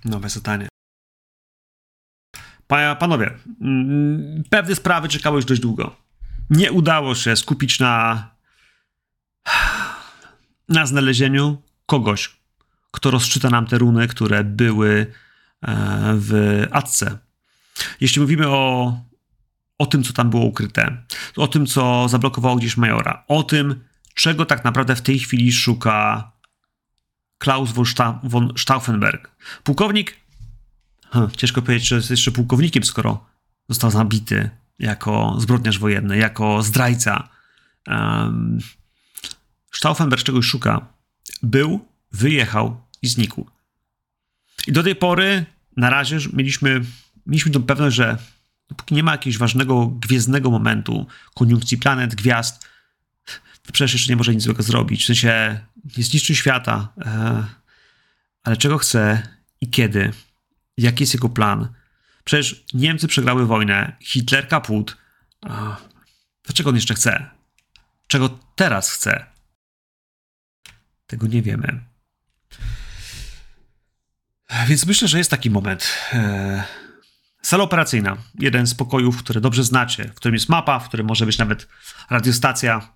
Nowe 0.05 0.29
zadanie. 0.29 0.67
Pa, 2.67 2.95
panowie, 2.95 3.31
mm, 3.61 4.43
pewne 4.49 4.75
sprawy 4.75 5.07
czekały 5.07 5.35
już 5.35 5.45
dość 5.45 5.61
długo. 5.61 5.95
Nie 6.49 6.71
udało 6.71 7.15
się 7.15 7.35
skupić 7.35 7.79
na 7.79 8.35
na 10.69 10.85
znalezieniu 10.85 11.61
kogoś, 11.85 12.35
kto 12.91 13.11
rozczyta 13.11 13.49
nam 13.49 13.67
te 13.67 13.77
runy, 13.77 14.07
które 14.07 14.43
były 14.43 14.91
e, 15.01 15.24
w 16.15 16.63
Atce. 16.71 17.17
Jeśli 18.01 18.21
mówimy 18.21 18.47
o, 18.47 18.97
o 19.77 19.85
tym, 19.85 20.03
co 20.03 20.13
tam 20.13 20.29
było 20.29 20.45
ukryte, 20.45 20.97
o 21.35 21.47
tym, 21.47 21.65
co 21.65 22.09
zablokowało 22.09 22.55
gdzieś 22.55 22.77
Majora, 22.77 23.23
o 23.27 23.43
tym, 23.43 23.83
czego 24.13 24.45
tak 24.45 24.63
naprawdę 24.63 24.95
w 24.95 25.01
tej 25.01 25.19
chwili 25.19 25.53
szuka 25.53 26.31
Klaus 27.37 27.71
von 28.23 28.53
Stauffenberg. 28.57 29.31
Pułkownik, 29.63 30.15
hm, 31.11 31.31
ciężko 31.37 31.61
powiedzieć, 31.61 31.87
że 31.87 31.95
jest 31.95 32.09
jeszcze 32.09 32.31
pułkownikiem, 32.31 32.83
skoro 32.83 33.25
został 33.69 33.91
zabity 33.91 34.49
jako 34.79 35.35
zbrodniarz 35.39 35.79
wojenny, 35.79 36.17
jako 36.17 36.63
zdrajca. 36.63 37.29
Um, 37.87 38.59
Stauffenberg 39.71 40.23
czegoś 40.23 40.45
szuka. 40.45 40.87
Był, 41.43 41.87
wyjechał 42.11 42.81
i 43.01 43.07
znikł. 43.07 43.45
I 44.67 44.71
do 44.71 44.83
tej 44.83 44.95
pory, 44.95 45.45
na 45.77 45.89
razie, 45.89 46.17
mieliśmy, 46.33 46.81
mieliśmy 47.25 47.51
tą 47.51 47.63
pewność, 47.63 47.95
że 47.95 48.17
dopóki 48.69 48.95
nie 48.95 49.03
ma 49.03 49.11
jakiegoś 49.11 49.37
ważnego, 49.37 49.87
gwiezdnego 49.87 50.51
momentu, 50.51 51.07
koniunkcji 51.35 51.77
planet, 51.77 52.15
gwiazd, 52.15 52.67
to 53.61 53.71
przecież 53.71 53.93
jeszcze 53.93 54.11
nie 54.11 54.15
może 54.15 54.33
nic 54.35 54.43
złego 54.43 54.63
zrobić. 54.63 55.03
W 55.03 55.05
sensie 55.05 55.59
nie 55.97 56.03
zniszczy 56.03 56.35
świata, 56.35 56.93
e, 57.05 57.45
ale 58.43 58.57
czego 58.57 58.77
chce 58.77 59.27
i 59.61 59.69
kiedy? 59.69 60.11
Jaki 60.77 61.03
jest 61.03 61.13
jego 61.13 61.29
plan? 61.29 61.67
Przecież 62.23 62.65
Niemcy 62.73 63.07
przegrały 63.07 63.45
wojnę, 63.45 63.95
Hitler 64.01 64.47
kaput. 64.47 64.97
Dlaczego 66.43 66.69
on 66.69 66.75
jeszcze 66.75 66.93
chce? 66.93 67.29
Czego 68.07 68.39
teraz 68.55 68.91
chce? 68.91 69.25
Tego 71.07 71.27
nie 71.27 71.41
wiemy. 71.41 71.94
Więc 74.67 74.85
myślę, 74.85 75.07
że 75.07 75.17
jest 75.17 75.31
taki 75.31 75.49
moment. 75.49 75.87
E, 76.13 76.63
Sala 77.45 77.63
operacyjna. 77.63 78.17
Jeden 78.39 78.67
z 78.67 78.73
pokojów, 78.75 79.17
które 79.17 79.41
dobrze 79.41 79.63
znacie, 79.63 80.03
w 80.03 80.13
którym 80.13 80.33
jest 80.33 80.49
mapa, 80.49 80.79
w 80.79 80.87
którym 80.87 81.07
może 81.07 81.25
być 81.25 81.37
nawet 81.37 81.67
radiostacja. 82.09 82.89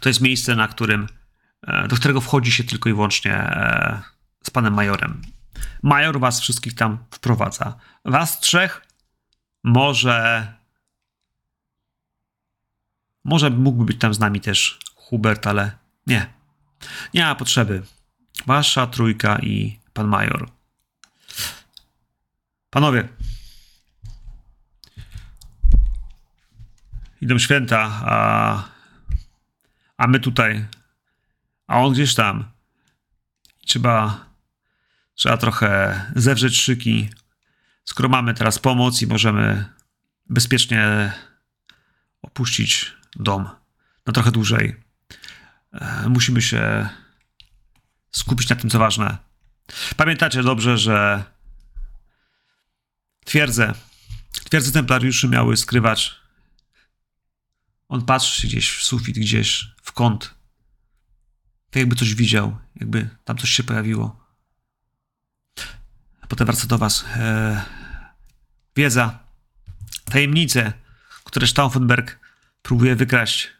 To 0.00 0.08
jest 0.08 0.20
miejsce, 0.20 0.56
na 0.56 0.68
którym, 0.68 1.06
e, 1.62 1.88
do 1.88 1.96
którego 1.96 2.20
wchodzi 2.20 2.52
się 2.52 2.64
tylko 2.64 2.88
i 2.88 2.92
wyłącznie 2.92 3.34
e, 3.34 4.02
z 4.42 4.50
panem 4.50 4.74
majorem. 4.74 5.22
Major 5.82 6.20
was 6.20 6.40
wszystkich 6.40 6.74
tam 6.74 6.98
wprowadza. 7.10 7.76
Was 8.04 8.40
trzech 8.40 8.86
może. 9.64 10.46
Może 13.24 13.50
mógłby 13.50 13.84
być 13.84 13.98
tam 13.98 14.14
z 14.14 14.18
nami 14.18 14.40
też 14.40 14.78
Hubert, 14.94 15.46
ale 15.46 15.72
nie. 16.06 16.26
Nie 17.14 17.24
ma 17.24 17.34
potrzeby. 17.34 17.82
Wasza 18.46 18.86
trójka 18.86 19.38
i 19.38 19.81
pan 19.92 20.08
major. 20.08 20.50
Panowie. 22.70 23.08
Idą 27.20 27.38
święta, 27.38 28.00
a, 28.04 28.64
a 29.96 30.06
my 30.06 30.20
tutaj, 30.20 30.66
a 31.66 31.80
on 31.80 31.92
gdzieś 31.92 32.14
tam. 32.14 32.50
Trzeba, 33.66 34.26
trzeba 35.14 35.36
trochę 35.36 36.00
zewrzeć 36.16 36.60
szyki. 36.60 37.10
Skoro 37.84 38.08
mamy 38.08 38.34
teraz 38.34 38.58
pomoc 38.58 39.02
i 39.02 39.06
możemy 39.06 39.64
bezpiecznie 40.26 41.12
opuścić 42.22 42.92
dom 43.16 43.48
na 44.06 44.12
trochę 44.12 44.30
dłużej, 44.30 44.76
e, 45.72 46.08
musimy 46.08 46.42
się 46.42 46.88
skupić 48.10 48.48
na 48.48 48.56
tym, 48.56 48.70
co 48.70 48.78
ważne. 48.78 49.18
Pamiętacie 49.96 50.42
dobrze, 50.42 50.78
że 50.78 51.24
twierdze, 53.24 53.74
twierdze 54.44 54.72
templariuszy 54.72 55.28
miały 55.28 55.56
skrywać. 55.56 56.14
On 57.88 58.04
patrzy 58.04 58.46
gdzieś 58.46 58.70
w 58.70 58.84
sufit, 58.84 59.18
gdzieś 59.18 59.66
w 59.82 59.92
kąt. 59.92 60.34
Tak 61.70 61.76
jakby 61.76 61.96
coś 61.96 62.14
widział, 62.14 62.58
jakby 62.76 63.08
tam 63.24 63.38
coś 63.38 63.50
się 63.50 63.62
pojawiło. 63.62 64.22
Potem 66.28 66.46
wraca 66.46 66.66
do 66.66 66.78
was. 66.78 67.04
E, 67.16 67.64
wiedza, 68.76 69.18
tajemnice, 70.04 70.72
które 71.24 71.46
Stauffenberg 71.46 72.18
próbuje 72.62 72.96
wykraść. 72.96 73.50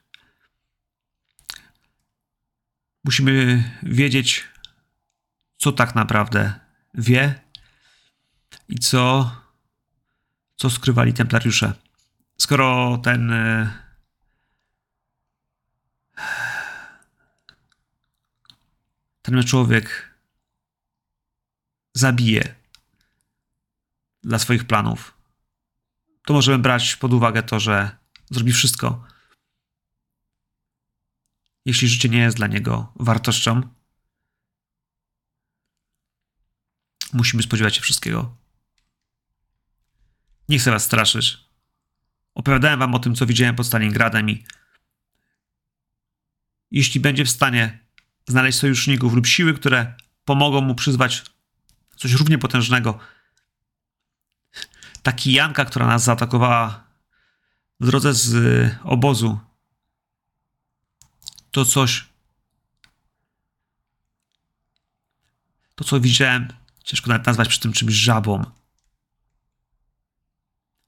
Musimy 3.04 3.64
wiedzieć, 3.82 4.44
co 5.62 5.72
tak 5.72 5.94
naprawdę 5.94 6.60
wie 6.94 7.40
i 8.68 8.78
co, 8.78 9.30
co 10.56 10.70
skrywali 10.70 11.14
templariusze. 11.14 11.72
Skoro 12.38 12.98
ten 12.98 13.30
e, 13.32 13.72
ten 19.22 19.42
człowiek 19.42 20.16
zabije 21.94 22.54
dla 24.22 24.38
swoich 24.38 24.64
planów, 24.64 25.14
to 26.26 26.34
możemy 26.34 26.58
brać 26.58 26.96
pod 26.96 27.12
uwagę 27.12 27.42
to, 27.42 27.60
że 27.60 27.96
zrobi 28.30 28.52
wszystko. 28.52 29.04
Jeśli 31.64 31.88
życie 31.88 32.08
nie 32.08 32.18
jest 32.18 32.36
dla 32.36 32.46
niego 32.46 32.92
wartością, 32.96 33.62
musimy 37.12 37.42
spodziewać 37.42 37.76
się 37.76 37.80
wszystkiego. 37.80 38.36
Nie 40.48 40.58
chcę 40.58 40.70
was 40.70 40.84
straszyć. 40.84 41.38
Opowiadałem 42.34 42.78
wam 42.78 42.94
o 42.94 42.98
tym, 42.98 43.14
co 43.14 43.26
widziałem 43.26 43.56
pod 43.56 43.66
Stalingradem 43.66 44.30
i 44.30 44.44
jeśli 46.70 47.00
będzie 47.00 47.24
w 47.24 47.30
stanie 47.30 47.78
znaleźć 48.28 48.58
sojuszników 48.58 49.14
lub 49.14 49.26
siły, 49.26 49.54
które 49.54 49.94
pomogą 50.24 50.60
mu 50.60 50.74
przyzwać 50.74 51.22
coś 51.96 52.12
równie 52.12 52.38
potężnego, 52.38 52.98
taki 55.02 55.32
Janka, 55.32 55.64
która 55.64 55.86
nas 55.86 56.04
zaatakowała 56.04 56.84
w 57.80 57.86
drodze 57.86 58.14
z 58.14 58.34
y, 58.34 58.78
obozu, 58.84 59.38
to 61.50 61.64
coś, 61.64 62.08
to 65.74 65.84
co 65.84 66.00
widziałem, 66.00 66.48
ciężko 66.84 67.08
nawet 67.08 67.26
nazwać 67.26 67.48
przy 67.48 67.60
tym 67.60 67.72
czymś 67.72 67.94
żabą. 67.94 68.44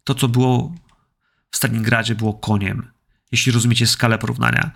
To, 0.04 0.14
co 0.14 0.28
było 0.28 0.74
w 1.50 1.56
Stalingradzie, 1.56 2.14
było 2.14 2.34
koniem. 2.34 2.92
Jeśli 3.32 3.52
rozumiecie 3.52 3.86
skalę 3.86 4.18
porównania. 4.18 4.70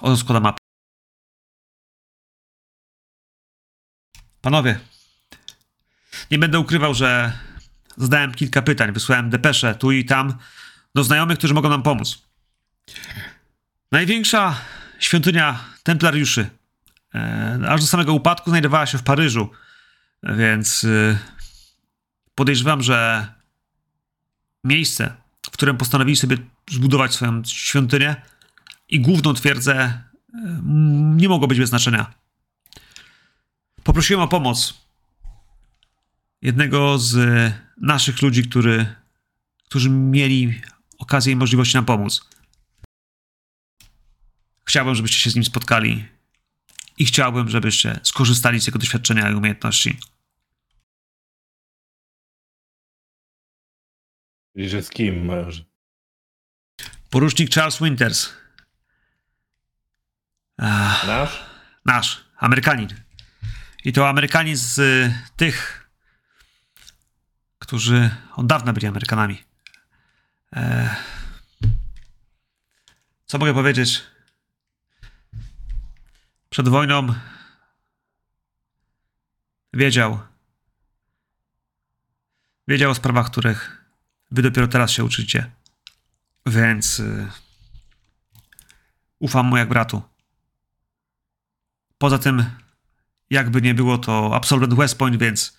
Oto 0.00 0.16
składa 0.16 0.40
mapę. 0.40 0.58
Panowie, 4.40 4.80
nie 6.30 6.38
będę 6.38 6.58
ukrywał, 6.58 6.94
że 6.94 7.38
zadałem 7.96 8.34
kilka 8.34 8.62
pytań, 8.62 8.92
wysłałem 8.92 9.30
depesze 9.30 9.74
tu 9.74 9.92
i 9.92 10.04
tam 10.04 10.38
do 10.94 11.04
znajomych, 11.04 11.38
którzy 11.38 11.54
mogą 11.54 11.68
nam 11.68 11.82
pomóc. 11.82 12.22
Największa 13.92 14.60
świątynia 14.98 15.64
templariuszy, 15.82 16.50
e, 17.14 17.60
aż 17.68 17.80
do 17.80 17.86
samego 17.86 18.14
upadku, 18.14 18.50
znajdowała 18.50 18.86
się 18.86 18.98
w 18.98 19.02
Paryżu, 19.02 19.50
więc 20.22 20.84
e, 20.84 21.18
podejrzewam, 22.34 22.82
że 22.82 23.26
miejsce, 24.64 25.14
w 25.46 25.50
którym 25.50 25.76
postanowili 25.76 26.16
sobie 26.16 26.36
zbudować 26.70 27.14
swoją 27.14 27.44
świątynię 27.44 28.16
i 28.88 29.00
główną 29.00 29.34
twierdzę, 29.34 29.74
e, 29.74 30.02
nie 31.16 31.28
mogło 31.28 31.48
być 31.48 31.58
bez 31.58 31.68
znaczenia. 31.68 32.14
Poprosiłem 33.82 34.22
o 34.22 34.28
pomoc 34.28 34.74
jednego 36.42 36.98
z 36.98 37.16
naszych 37.80 38.22
ludzi, 38.22 38.42
który, 38.42 38.86
którzy 39.64 39.90
mieli 39.90 40.60
okazję 40.98 41.32
i 41.32 41.36
możliwość 41.36 41.74
nam 41.74 41.84
pomóc. 41.84 42.28
Chciałbym, 44.68 44.94
żebyście 44.94 45.18
się 45.18 45.30
z 45.30 45.34
nim 45.34 45.44
spotkali 45.44 46.08
i 46.98 47.04
chciałbym, 47.06 47.48
żebyście 47.48 48.00
skorzystali 48.02 48.60
z 48.60 48.66
jego 48.66 48.78
doświadczenia 48.78 49.30
i 49.30 49.34
umiejętności. 49.34 49.98
I 54.54 54.68
że 54.68 54.82
z 54.82 54.90
kim, 54.90 55.24
majorze? 55.24 55.64
Porucznik 57.10 57.54
Charles 57.54 57.78
Winters. 57.82 58.32
Ach, 60.58 61.06
Nasz? 61.06 61.44
nasz, 61.84 62.24
Amerykanin. 62.36 62.88
I 63.84 63.92
to 63.92 64.08
Amerykanin 64.08 64.56
z 64.56 64.78
y, 64.78 65.14
tych, 65.36 65.88
którzy 67.58 68.10
od 68.36 68.46
dawna 68.46 68.72
byli 68.72 68.86
Amerykanami. 68.86 69.44
E, 70.56 70.96
co 73.26 73.38
mogę 73.38 73.54
powiedzieć? 73.54 74.17
Przed 76.50 76.68
wojną 76.68 77.14
wiedział. 79.72 80.18
Wiedział 82.68 82.90
o 82.90 82.94
sprawach, 82.94 83.26
których 83.26 83.84
wy 84.30 84.42
dopiero 84.42 84.68
teraz 84.68 84.90
się 84.90 85.04
uczycie. 85.04 85.50
Więc 86.46 87.00
y, 87.00 87.28
ufam 89.18 89.46
mu 89.46 89.56
jak 89.56 89.68
bratu. 89.68 90.02
Poza 91.98 92.18
tym, 92.18 92.44
jakby 93.30 93.62
nie 93.62 93.74
było, 93.74 93.98
to 93.98 94.30
absolwent 94.34 94.74
West 94.74 94.98
Point, 94.98 95.16
więc, 95.16 95.58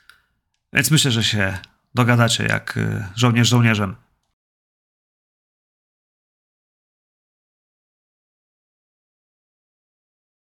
więc 0.74 0.92
myślę, 0.92 1.12
że 1.12 1.24
się 1.24 1.60
dogadacie 1.96 2.44
jak 2.44 2.78
y, 2.78 3.06
żołnierz 3.16 3.50
żołnierzem. 3.50 3.96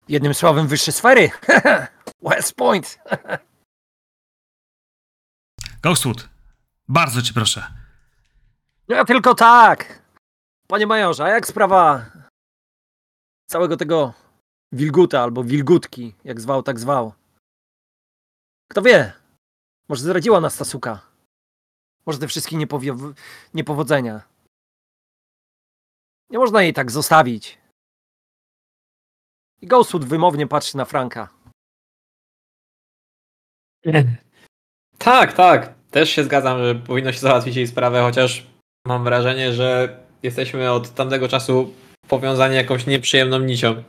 Jednym 0.07 0.33
słowem 0.33 0.67
wyższe 0.67 0.91
sfery. 0.91 1.29
West 2.29 2.55
Point. 2.55 2.95
Ghostwood, 5.83 6.29
bardzo 6.87 7.21
cię 7.21 7.33
proszę. 7.33 7.73
Ja 8.87 9.05
tylko 9.05 9.35
tak. 9.35 10.01
Panie 10.67 10.87
majorze, 10.87 11.23
a 11.23 11.29
jak 11.29 11.47
sprawa 11.47 12.05
całego 13.49 13.77
tego 13.77 14.13
wilguta 14.71 15.21
albo 15.21 15.43
wilgutki, 15.43 16.15
jak 16.23 16.41
zwał, 16.41 16.63
tak 16.63 16.79
zwał? 16.79 17.13
Kto 18.71 18.81
wie? 18.81 19.13
Może 19.89 20.01
zdradziła 20.01 20.41
nas 20.41 20.57
ta 20.57 20.65
suka. 20.65 21.01
Może 22.05 22.19
te 22.19 22.27
wszystkie 22.27 22.57
niepowodzenia. 23.53 24.21
Nie 26.29 26.39
można 26.39 26.61
jej 26.61 26.73
tak 26.73 26.91
zostawić. 26.91 27.57
I 29.65 29.67
Ghostwood 29.67 30.05
wymownie 30.05 30.47
patrzy 30.47 30.77
na 30.77 30.85
Franka. 30.85 31.29
Tak, 34.97 35.33
tak. 35.33 35.73
Też 35.91 36.09
się 36.09 36.23
zgadzam, 36.23 36.59
że 36.63 36.75
powinno 36.75 37.11
się 37.11 37.19
załatwić 37.19 37.55
jej 37.55 37.67
sprawę, 37.67 38.01
chociaż 38.01 38.47
mam 38.87 39.03
wrażenie, 39.03 39.53
że 39.53 39.99
jesteśmy 40.23 40.71
od 40.71 40.93
tamtego 40.93 41.27
czasu 41.27 41.73
powiązani 42.07 42.55
jakąś 42.55 42.87
nieprzyjemną 42.87 43.39
nicią. 43.39 43.83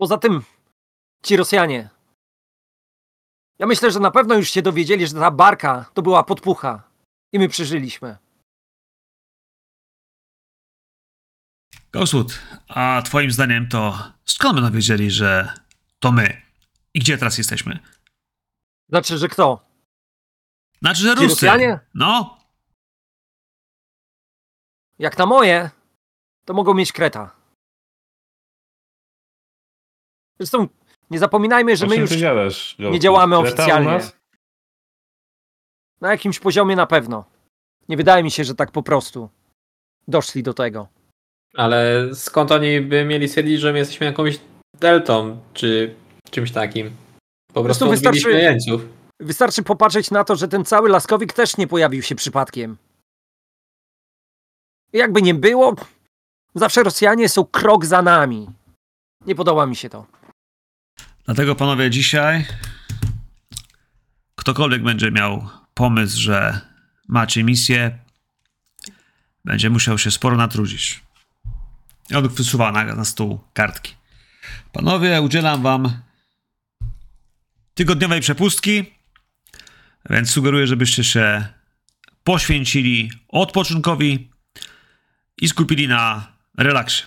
Poza 0.00 0.18
tym, 0.18 0.42
ci 1.22 1.36
Rosjanie. 1.36 1.88
Ja 3.58 3.66
myślę, 3.66 3.90
że 3.90 4.00
na 4.00 4.10
pewno 4.10 4.34
już 4.34 4.50
się 4.50 4.62
dowiedzieli, 4.62 5.06
że 5.06 5.14
ta 5.14 5.30
barka 5.30 5.90
to 5.94 6.02
była 6.02 6.22
podpucha. 6.22 6.82
I 7.32 7.38
my 7.38 7.48
przeżyliśmy. 7.48 8.16
Ghostwood, 11.92 12.38
a 12.68 13.02
twoim 13.04 13.30
zdaniem 13.30 13.68
to 13.68 14.12
skąd 14.24 14.54
będą 14.54 14.70
wiedzieli, 14.70 15.10
że 15.10 15.54
to 16.00 16.12
my? 16.12 16.42
I 16.94 17.00
gdzie 17.00 17.18
teraz 17.18 17.38
jesteśmy? 17.38 17.78
Znaczy, 18.88 19.18
że 19.18 19.28
kto? 19.28 19.68
Znaczy, 20.82 21.00
że 21.02 21.14
Ci 21.14 21.22
Rusy. 21.22 21.28
Rosjanie? 21.46 21.80
No, 21.94 22.38
Jak 24.98 25.18
na 25.18 25.26
moje, 25.26 25.70
to 26.44 26.54
mogą 26.54 26.74
mieć 26.74 26.92
kreta. 26.92 27.36
Zresztą 30.38 30.68
nie 31.10 31.18
zapominajmy, 31.18 31.76
że 31.76 31.86
my 31.86 31.96
już 31.96 32.10
ty 32.10 32.20
gadasz, 32.20 32.76
nie 32.78 33.00
działamy 33.00 33.36
oficjalnie. 33.38 33.98
na 36.00 36.10
jakimś 36.10 36.40
poziomie 36.40 36.76
na 36.76 36.86
pewno. 36.86 37.24
Nie 37.88 37.96
wydaje 37.96 38.22
mi 38.22 38.30
się, 38.30 38.44
że 38.44 38.54
tak 38.54 38.72
po 38.72 38.82
prostu 38.82 39.30
doszli 40.08 40.42
do 40.42 40.54
tego. 40.54 40.88
Ale 41.56 42.08
skąd 42.14 42.52
oni 42.52 42.80
by 42.80 43.04
mieli 43.04 43.28
stwierdzić, 43.28 43.60
że 43.60 43.72
my 43.72 43.78
jesteśmy 43.78 44.06
jakąś 44.06 44.40
deltą, 44.80 45.40
czy 45.54 45.94
czymś 46.30 46.50
takim? 46.50 46.90
Po 47.52 47.62
prostu 47.64 47.90
wystarczy- 47.90 48.30
jeńców. 48.30 48.82
Wystarczy 49.20 49.62
popatrzeć 49.62 50.10
na 50.10 50.24
to, 50.24 50.36
że 50.36 50.48
ten 50.48 50.64
cały 50.64 50.88
laskowik 50.88 51.32
też 51.32 51.56
nie 51.56 51.66
pojawił 51.66 52.02
się 52.02 52.14
przypadkiem. 52.14 52.76
Jakby 54.92 55.22
nie 55.22 55.34
było, 55.34 55.74
zawsze 56.54 56.82
Rosjanie 56.82 57.28
są 57.28 57.44
krok 57.44 57.84
za 57.84 58.02
nami. 58.02 58.48
Nie 59.26 59.34
podoba 59.34 59.66
mi 59.66 59.76
się 59.76 59.88
to. 59.88 60.06
Dlatego, 61.24 61.54
panowie, 61.54 61.90
dzisiaj 61.90 62.46
ktokolwiek 64.34 64.82
będzie 64.82 65.10
miał 65.10 65.48
pomysł, 65.74 66.20
że 66.20 66.60
macie 67.08 67.44
misję, 67.44 67.98
będzie 69.44 69.70
musiał 69.70 69.98
się 69.98 70.10
sporo 70.10 70.36
natrudzić. 70.36 71.02
On 72.14 72.28
wysuwa 72.28 72.72
na, 72.72 72.84
na 72.84 73.04
stół 73.04 73.40
kartki. 73.52 73.94
Panowie, 74.72 75.22
udzielam 75.22 75.62
wam 75.62 76.02
tygodniowej 77.74 78.20
przepustki, 78.20 78.84
więc 80.10 80.30
sugeruję, 80.30 80.66
żebyście 80.66 81.04
się 81.04 81.46
poświęcili 82.24 83.10
odpoczynkowi 83.28 84.30
i 85.36 85.48
skupili 85.48 85.88
na 85.88 86.32
relaksie. 86.58 87.04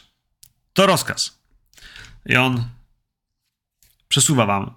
To 0.74 0.86
rozkaz. 0.86 1.39
I 2.26 2.36
on 2.36 2.70
przesuwa 4.08 4.46
wam 4.46 4.74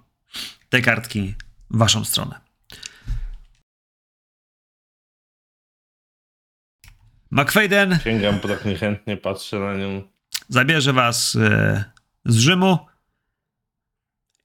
te 0.69 0.81
kartki 0.81 1.35
w 1.69 1.77
waszą 1.77 2.05
stronę. 2.05 2.48
McFadden 7.31 7.99
Sięgam 8.03 8.39
po 8.39 8.47
tak 8.47 8.65
niechętnie, 8.65 9.17
patrzę 9.17 9.59
na 9.59 9.75
nią. 9.75 10.03
zabierze 10.49 10.93
was 10.93 11.35
e, 11.35 11.83
z 12.25 12.37
Rzymu 12.37 12.79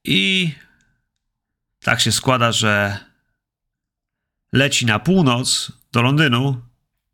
i 0.05 0.53
tak 1.81 2.01
się 2.01 2.13
składa, 2.13 2.53
że 2.53 2.99
leci 4.53 4.87
na 4.87 4.99
północ 4.99 5.73
do 5.93 6.03
Londynu, 6.03 6.63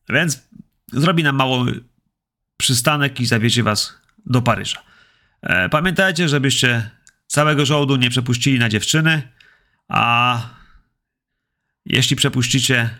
więc 0.09 0.49
zrobi 0.93 1.23
nam 1.23 1.37
mały 1.37 1.85
przystanek 2.57 3.21
i 3.21 3.27
zawiezie 3.27 3.62
was 3.62 4.01
do 4.27 4.43
Paryża. 4.43 4.83
E, 5.43 5.68
pamiętajcie, 5.68 6.29
żebyście 6.29 6.91
całego 7.27 7.66
żołdu 7.66 7.97
nie 7.97 8.11
przepuścili 8.11 8.59
na 8.59 8.68
dziewczyny, 8.68 9.23
a 9.89 10.41
jeśli 11.87 12.16
przepuścicie, 12.16 12.91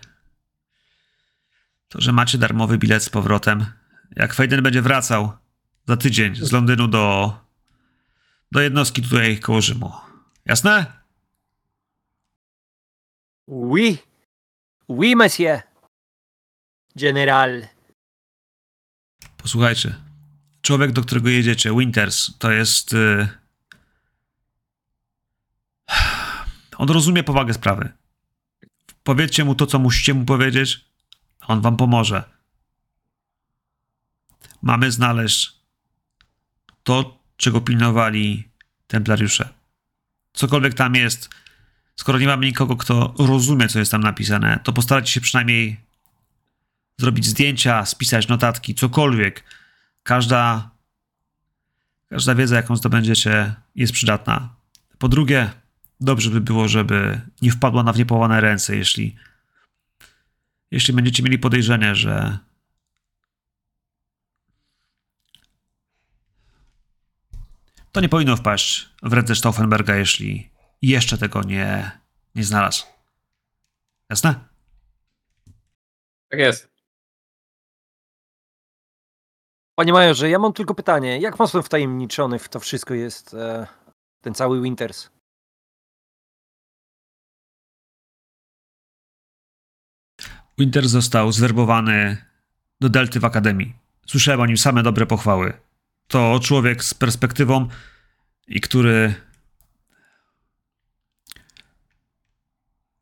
to 1.91 2.01
że 2.01 2.11
macie 2.11 2.37
darmowy 2.37 2.77
bilet 2.77 3.03
z 3.03 3.09
powrotem. 3.09 3.65
Jak 4.15 4.33
Fejden 4.33 4.63
będzie 4.63 4.81
wracał 4.81 5.31
za 5.87 5.97
tydzień 5.97 6.35
z 6.35 6.51
Londynu 6.51 6.87
do, 6.87 7.37
do 8.51 8.61
jednostki 8.61 9.01
tutaj 9.01 9.39
koło 9.39 9.61
Rzymu. 9.61 9.91
Jasne? 10.45 10.85
Oui. 13.47 13.97
Oui, 14.87 15.15
monsieur. 15.15 15.61
General. 16.95 17.67
Posłuchajcie. 19.37 19.95
człowiek, 20.61 20.91
do 20.91 21.01
którego 21.01 21.29
jedziecie, 21.29 21.71
Winters, 21.77 22.37
to 22.37 22.51
jest. 22.51 22.93
y, 22.93 23.27
On 26.77 26.89
rozumie 26.89 27.23
powagę 27.23 27.53
sprawy. 27.53 27.91
Powiedzcie 29.03 29.45
mu 29.45 29.55
to, 29.55 29.65
co 29.65 29.79
musicie 29.79 30.13
mu 30.13 30.25
powiedzieć, 30.25 30.90
on 31.47 31.61
wam 31.61 31.77
pomoże. 31.77 32.23
Mamy 34.61 34.91
znaleźć 34.91 35.53
to, 36.83 37.19
czego 37.37 37.61
pilnowali 37.61 38.49
templariusze. 38.87 39.49
Cokolwiek 40.33 40.73
tam 40.73 40.95
jest, 40.95 41.29
skoro 41.95 42.19
nie 42.19 42.27
mamy 42.27 42.45
nikogo, 42.45 42.75
kto 42.75 43.13
rozumie, 43.17 43.67
co 43.67 43.79
jest 43.79 43.91
tam 43.91 44.01
napisane, 44.01 44.59
to 44.63 44.73
postarajcie 44.73 45.11
się 45.11 45.21
przynajmniej 45.21 45.79
zrobić 46.97 47.25
zdjęcia, 47.25 47.85
spisać 47.85 48.27
notatki, 48.27 48.75
cokolwiek. 48.75 49.43
Każda, 50.03 50.69
każda 52.09 52.35
wiedza, 52.35 52.55
jaką 52.55 52.75
zdobędziecie, 52.75 53.53
jest 53.75 53.93
przydatna. 53.93 54.49
Po 54.97 55.07
drugie, 55.07 55.51
dobrze 56.01 56.29
by 56.29 56.41
było, 56.41 56.67
żeby 56.67 57.21
nie 57.41 57.51
wpadła 57.51 57.83
na 57.83 57.93
w 57.93 58.39
ręce, 58.39 58.75
jeśli, 58.75 59.15
jeśli 60.71 60.93
będziecie 60.93 61.23
mieli 61.23 61.39
podejrzenie, 61.39 61.95
że 61.95 62.37
to 67.91 68.01
nie 68.01 68.09
powinno 68.09 68.35
wpaść 68.35 68.89
w 69.03 69.13
ręce 69.13 69.35
Stauffenberga, 69.35 69.95
jeśli 69.95 70.51
jeszcze 70.81 71.17
tego 71.17 71.41
nie, 71.41 71.91
nie 72.35 72.43
znalazł. 72.43 72.85
Jasne? 74.09 74.35
Tak 76.29 76.39
jest. 76.39 76.71
Panie 79.75 79.93
majorze, 79.93 80.29
ja 80.29 80.39
mam 80.39 80.53
tylko 80.53 80.75
pytanie. 80.75 81.19
Jak 81.19 81.39
mocno 81.39 81.61
wtajemniczony 81.61 82.39
w 82.39 82.49
to 82.49 82.59
wszystko 82.59 82.93
jest 82.93 83.33
e, 83.33 83.67
ten 84.21 84.33
cały 84.33 84.61
Winters? 84.61 85.09
Winter 90.57 90.89
został 90.89 91.31
zwerbowany 91.31 92.17
do 92.81 92.89
Delty 92.89 93.19
w 93.19 93.25
Akademii. 93.25 93.75
Słyszałem 94.07 94.41
o 94.41 94.45
nim 94.45 94.57
same 94.57 94.83
dobre 94.83 95.05
pochwały. 95.05 95.53
To 96.07 96.39
człowiek 96.43 96.83
z 96.83 96.93
perspektywą 96.93 97.67
i 98.47 98.61
który. 98.61 99.13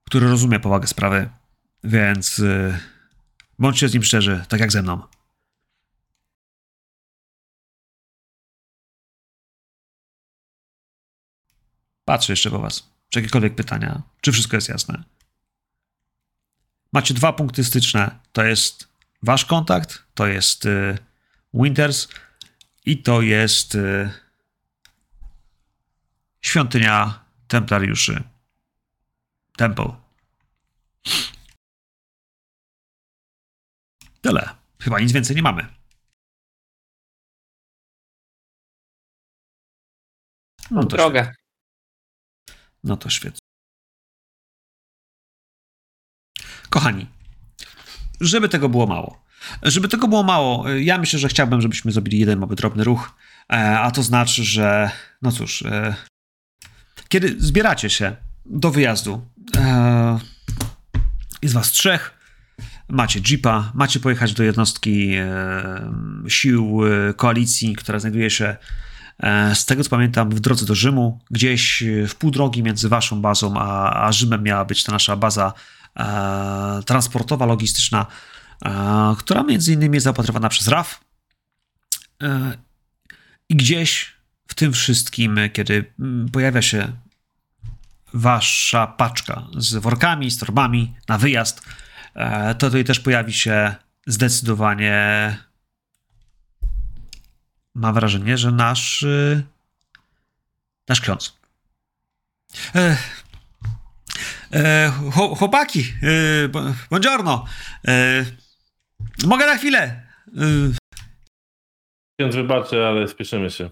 który 0.06 0.28
rozumie 0.28 0.60
powagę 0.60 0.88
sprawy. 0.88 1.30
Więc. 1.84 2.40
y, 2.40 2.80
bądźcie 3.60 3.90
z 3.90 3.94
nim 3.94 4.04
szczerzy, 4.04 4.46
tak 4.50 4.60
jak 4.60 4.72
ze 4.72 4.82
mną. 4.82 5.02
Patrzę 12.06 12.34
jeszcze 12.34 12.50
po 12.52 12.60
was. 12.60 12.90
Czy 13.10 13.20
jakiekolwiek 13.20 13.56
pytania? 13.56 14.02
Czy 14.22 14.32
wszystko 14.32 14.58
jest 14.58 14.70
jasne? 14.70 15.04
Macie 16.94 17.14
dwa 17.14 17.34
punkty 17.34 17.64
styczne. 17.64 18.20
To 18.32 18.44
jest 18.44 18.88
wasz 19.24 19.46
kontakt, 19.46 20.04
to 20.14 20.28
jest 20.28 20.66
y, 20.66 20.98
Winters 21.54 22.08
i 22.86 23.04
to 23.04 23.22
jest 23.22 23.76
y, 23.76 24.12
świątynia 26.42 27.26
Templariuszy. 27.48 28.24
Temple. 29.58 29.96
Tyle. 34.22 34.50
Chyba 34.82 35.00
nic 35.00 35.12
więcej 35.12 35.36
nie 35.36 35.42
mamy. 35.42 35.68
No 40.72 40.84
to, 40.84 40.90
świetnie. 40.90 40.98
Drogę. 40.98 41.34
no 42.84 42.98
to 42.98 43.10
świetnie. 43.10 43.39
Kochani, 46.70 47.08
żeby 48.22 48.50
tego 48.50 48.70
było 48.70 48.88
mało. 48.88 49.30
Żeby 49.64 49.88
tego 49.88 50.08
było 50.08 50.24
mało, 50.24 50.70
ja 50.70 50.98
myślę, 50.98 51.20
że 51.20 51.28
chciałbym, 51.28 51.62
żebyśmy 51.62 51.92
zrobili 51.92 52.20
jeden 52.20 52.40
mały 52.40 52.56
drobny 52.56 52.84
ruch. 52.84 53.12
E, 53.54 53.80
A 53.80 53.92
to 53.92 54.04
znaczy, 54.04 54.44
że 54.44 54.92
no 55.22 55.32
cóż, 55.32 55.62
e, 55.62 55.96
kiedy 57.10 57.36
zbieracie 57.38 57.90
się 57.90 58.16
do 58.46 58.72
wyjazdu, 58.72 59.26
e, 59.58 60.20
jest 61.42 61.54
was 61.54 61.72
trzech, 61.72 62.14
macie 62.90 63.20
jeepa, 63.30 63.72
macie 63.76 64.00
pojechać 64.00 64.34
do 64.34 64.44
jednostki 64.44 65.12
sił 66.28 66.82
koalicji, 67.16 67.76
która 67.76 68.00
znajduje 68.00 68.30
się 68.30 68.58
z 69.54 69.66
tego 69.66 69.84
co 69.84 69.90
pamiętam 69.90 70.30
w 70.30 70.40
drodze 70.40 70.66
do 70.66 70.76
Rzymu, 70.76 71.20
gdzieś 71.32 71.84
w 72.08 72.16
pół 72.16 72.32
drogi 72.32 72.64
między 72.64 72.90
waszą 72.90 73.22
bazą 73.22 73.54
a, 73.58 74.06
a 74.06 74.12
Rzymem 74.12 74.44
miała 74.44 74.66
być 74.66 74.84
ta 74.84 74.92
nasza 74.92 75.16
baza 75.16 75.54
transportowa, 76.86 77.46
logistyczna, 77.46 78.06
e, 78.66 79.16
która 79.18 79.44
między 79.44 79.74
innymi 79.74 79.96
jest 79.96 80.04
zaopatrowana 80.04 80.50
przez 80.50 80.68
RAF. 80.68 81.00
E, 82.24 82.58
I 83.50 83.56
gdzieś 83.56 84.14
w 84.48 84.54
tym 84.54 84.74
wszystkim, 84.74 85.40
kiedy 85.54 85.94
mm, 86.00 86.30
pojawia 86.30 86.62
się 86.62 86.92
wasza 88.14 88.88
paczka 88.88 89.48
z 89.58 89.76
workami, 89.76 90.32
z 90.32 90.38
torbami 90.38 90.94
na 91.08 91.18
wyjazd, 91.18 91.62
e, 92.16 92.56
to 92.56 92.68
tutaj 92.68 92.84
też 92.84 93.00
pojawi 93.00 93.34
się 93.34 93.76
zdecydowanie 94.08 95.38
mam 97.80 97.94
wrażenie, 97.94 98.38
że 98.38 98.52
nasz 98.52 99.04
y, 99.04 99.44
nasz 100.88 101.02
ksiądz. 101.02 101.34
E, 102.76 102.98
e, 104.54 104.92
chło- 105.12 105.36
chłopaki, 105.38 105.80
e, 105.80 106.72
buongiorno. 106.90 107.46
E, 107.88 108.26
mogę 109.26 109.46
na 109.46 109.58
chwilę. 109.58 110.08
E, 110.28 110.42
Ksiądz 112.20 112.36
wybaczy, 112.36 112.86
ale 112.86 113.08
spieszymy 113.08 113.52
się. 113.52 113.70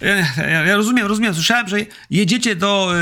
Ja, 0.00 0.16
ja, 0.36 0.64
ja 0.64 0.76
rozumiem, 0.76 1.06
rozumiem. 1.06 1.34
Słyszałem, 1.34 1.68
że 1.68 1.76
jedziecie 2.10 2.56
do, 2.56 2.92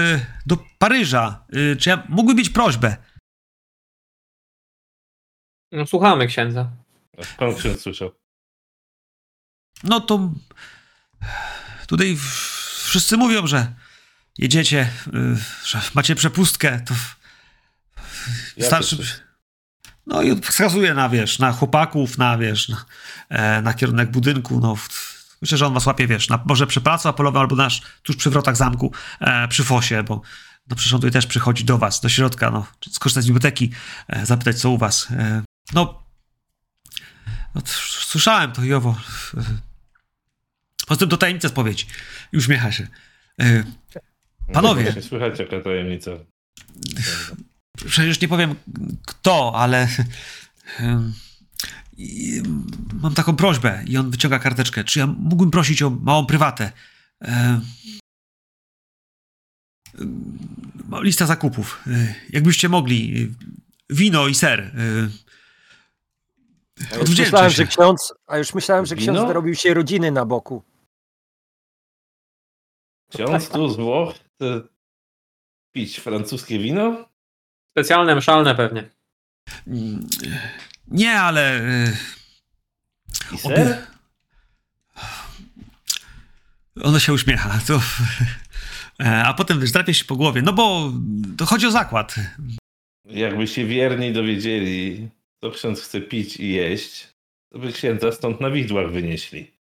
do 0.46 0.56
Paryża. 0.78 1.46
Czy 1.78 1.88
ja 1.90 2.06
mógłbym 2.08 2.36
mieć 2.36 2.50
prośbę? 2.50 2.96
No, 5.72 5.86
słuchamy 5.86 6.26
księdza. 6.26 6.70
A 7.18 7.22
Skąd 7.24 7.58
ksiądz 7.58 7.80
słyszał? 7.80 8.10
No 9.84 10.00
to 10.00 10.30
tutaj 11.86 12.16
wszyscy 12.84 13.16
mówią, 13.16 13.46
że 13.46 13.74
jedziecie, 14.38 14.90
y, 15.74 15.80
macie 15.94 16.14
przepustkę. 16.14 16.80
To 16.80 16.94
Ja 18.56 18.66
starszy. 18.66 18.96
No 20.06 20.22
i 20.22 20.40
wskazuje 20.40 20.94
na, 20.94 21.08
wiesz, 21.08 21.38
na 21.38 21.52
chłopaków, 21.52 22.18
na, 22.18 22.38
wiesz, 22.38 22.68
na, 22.68 22.84
e, 23.28 23.62
na 23.62 23.74
kierunek 23.74 24.10
budynku. 24.10 24.60
No, 24.60 24.76
myślę, 25.42 25.58
że 25.58 25.66
on 25.66 25.74
was 25.74 25.86
łapie, 25.86 26.06
wiesz, 26.06 26.28
na, 26.28 26.42
może 26.46 26.66
przy 26.66 26.80
placu 26.80 27.08
Apolowym 27.08 27.40
albo 27.40 27.56
nasz, 27.56 27.82
tuż 28.02 28.16
przy 28.16 28.30
wrotach 28.30 28.56
zamku, 28.56 28.92
e, 29.20 29.48
przy 29.48 29.64
fosie, 29.64 30.02
bo 30.02 30.22
no 30.68 30.76
przecież 30.76 30.92
on 30.92 31.00
tutaj 31.00 31.12
też 31.12 31.26
przychodzi 31.26 31.64
do 31.64 31.78
was, 31.78 32.00
do 32.00 32.08
środka, 32.08 32.50
no, 32.50 32.66
skorzystać 32.90 33.24
z 33.24 33.26
biblioteki, 33.26 33.70
e, 34.08 34.26
zapytać, 34.26 34.60
co 34.60 34.70
u 34.70 34.78
was. 34.78 35.08
E, 35.10 35.42
no, 35.72 36.02
no, 37.54 37.62
słyszałem 37.66 38.52
to, 38.52 38.64
Jowo. 38.64 38.96
E, 39.36 39.42
Poza 40.86 40.98
tym 40.98 41.08
to 41.08 41.16
tajemnica 41.16 41.48
spowiedzi. 41.48 41.86
I 42.32 42.36
uśmiecha 42.36 42.72
się. 42.72 42.88
Panowie. 44.52 44.92
Słychać 45.02 45.38
jaka 45.38 45.60
tajemnica. 45.60 46.10
Przecież 47.86 48.20
nie 48.20 48.28
powiem 48.28 48.54
kto, 49.06 49.52
ale 49.56 49.88
mam 53.02 53.14
taką 53.14 53.36
prośbę 53.36 53.84
i 53.86 53.96
on 53.96 54.10
wyciąga 54.10 54.38
karteczkę. 54.38 54.84
Czy 54.84 54.98
ja 54.98 55.06
mógłbym 55.06 55.50
prosić 55.50 55.82
o 55.82 55.90
małą 55.90 56.26
prywatę? 56.26 56.72
Lista 61.02 61.26
zakupów. 61.26 61.82
E, 61.86 62.14
Jakbyście 62.30 62.68
mogli. 62.68 63.22
e, 63.22 63.28
Wino 63.90 64.28
i 64.28 64.34
ser. 64.34 64.60
e, 64.60 64.72
A 66.92 66.96
już 66.96 67.18
myślałem, 67.18 67.50
się. 67.50 67.56
że 67.56 67.66
ksiądz, 67.66 68.14
a 68.26 68.38
już 68.38 68.54
myślałem, 68.54 68.86
że 68.86 68.96
ksiądz 68.96 69.16
Wino? 69.18 69.26
dorobił 69.26 69.54
się 69.54 69.74
rodziny 69.74 70.10
na 70.10 70.24
boku. 70.24 70.62
Ksiądz 73.14 73.48
tu 73.48 73.68
z 73.68 73.76
Włoch 73.76 74.14
pić 75.72 76.00
francuskie 76.00 76.58
wino? 76.58 77.08
Specjalne, 77.70 78.14
mszalne 78.14 78.54
pewnie. 78.54 78.90
Mm, 79.66 80.06
Nie, 80.88 81.20
ale. 81.20 81.56
e, 81.60 81.92
I 83.32 83.38
ser? 83.38 83.86
Ono 86.82 86.98
się 86.98 87.12
uśmiecha. 87.12 87.58
To, 87.66 87.80
e, 89.00 89.24
a 89.24 89.34
potem 89.34 89.60
wiesz, 89.60 89.72
drapie 89.72 89.94
się 89.94 90.04
po 90.04 90.16
głowie. 90.16 90.42
No 90.42 90.52
bo 90.52 90.92
to 91.38 91.46
chodzi 91.46 91.66
o 91.66 91.70
zakład. 91.70 92.14
Jakby 93.04 93.46
się 93.46 93.64
wierni 93.64 94.12
dowiedzieli, 94.12 95.08
co 95.40 95.50
ksiądz 95.50 95.80
chce 95.82 96.00
pić 96.00 96.36
i 96.36 96.48
jeść, 96.52 97.08
to 97.52 97.58
by 97.58 97.72
księdza 97.72 98.12
stąd 98.12 98.40
na 98.40 98.50
widłach 98.50 98.90
wynieśli. 98.92 99.52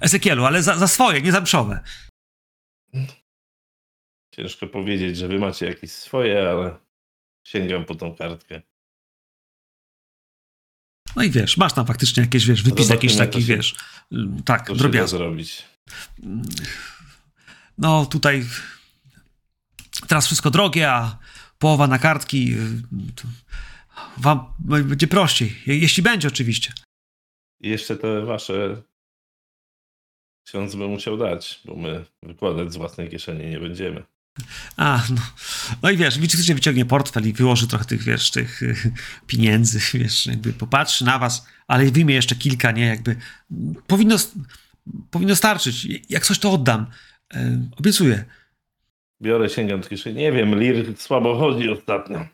Ezekielu, 0.00 0.44
ale 0.44 0.62
za, 0.62 0.78
za 0.78 0.88
swoje, 0.88 1.22
nie 1.22 1.32
zamszowe. 1.32 1.80
Ciężko 4.36 4.66
powiedzieć, 4.66 5.16
że 5.16 5.28
wy 5.28 5.38
macie 5.38 5.66
jakieś 5.66 5.92
swoje, 5.92 6.48
ale 6.50 6.76
sięgam 7.46 7.84
po 7.84 7.94
tą 7.94 8.14
kartkę. 8.16 8.62
No 11.16 11.22
i 11.22 11.30
wiesz, 11.30 11.56
masz 11.56 11.72
tam 11.72 11.86
faktycznie 11.86 12.22
jakieś, 12.22 12.46
wiesz, 12.46 12.62
wypis 12.62 12.86
Zobaczymy, 12.86 12.94
jakiś 12.94 13.18
jak 13.18 13.28
taki, 13.30 13.42
się- 13.46 13.56
wiesz, 13.56 13.74
y, 14.12 14.42
tak, 14.44 14.72
drobiazg. 14.72 15.10
zrobić? 15.10 15.64
No 17.78 18.06
tutaj 18.06 18.44
teraz 20.08 20.26
wszystko 20.26 20.50
drogie, 20.50 20.90
a 20.92 21.18
połowa 21.58 21.86
na 21.86 21.98
kartki 21.98 22.54
y, 22.54 22.82
wam 24.18 24.52
będzie 24.58 25.06
prościej, 25.06 25.56
je- 25.66 25.78
jeśli 25.78 26.02
będzie 26.02 26.28
oczywiście. 26.28 26.72
I 27.60 27.68
jeszcze 27.68 27.96
te 27.96 28.24
wasze 28.24 28.82
ksiądz 30.46 30.74
by 30.76 30.88
musiał 30.88 31.16
dać, 31.16 31.60
bo 31.64 31.76
my 31.76 32.04
wykładać 32.22 32.72
z 32.72 32.76
własnej 32.76 33.08
kieszeni 33.08 33.46
nie 33.46 33.60
będziemy. 33.60 34.02
A, 34.76 35.02
no, 35.10 35.22
no 35.82 35.90
i 35.90 35.96
wiesz, 35.96 36.18
faktycznie 36.18 36.54
wyciągnie 36.54 36.84
portfel 36.84 37.28
i 37.28 37.32
wyłoży 37.32 37.68
trochę 37.68 37.84
tych, 37.84 38.02
wiesz, 38.02 38.30
tych 38.30 38.62
y, 38.62 38.92
pieniędzy, 39.26 39.80
wiesz, 39.98 40.26
jakby 40.26 40.52
popatrzy 40.52 41.04
na 41.04 41.18
was, 41.18 41.46
ale 41.68 41.90
wyjmie 41.90 42.14
jeszcze 42.14 42.34
kilka, 42.34 42.70
nie, 42.70 42.86
jakby 42.86 43.16
powinno, 43.86 44.16
powinno 45.10 45.36
starczyć. 45.36 45.86
Jak 46.08 46.26
coś 46.26 46.38
to 46.38 46.52
oddam, 46.52 46.86
y, 47.34 47.38
obiecuję. 47.76 48.24
Biorę, 49.22 49.48
sięgam 49.50 49.84
z 49.84 49.88
kieszeni. 49.88 50.16
Nie 50.16 50.32
wiem, 50.32 50.54
Lir 50.54 50.98
słabo 50.98 51.38
chodzi 51.38 51.70
ostatnio. 51.70 52.26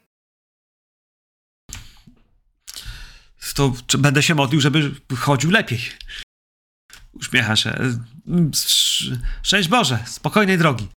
To 3.54 3.72
będę 3.98 4.22
się 4.22 4.34
modlił, 4.34 4.60
żeby 4.60 4.90
chodził 5.16 5.50
lepiej. 5.50 5.80
Uśmiecha 7.12 7.56
się. 7.56 7.78
Sz- 8.52 9.18
Szczęść 9.42 9.68
Boże, 9.68 9.98
spokojnej 10.06 10.58
drogi. 10.58 10.88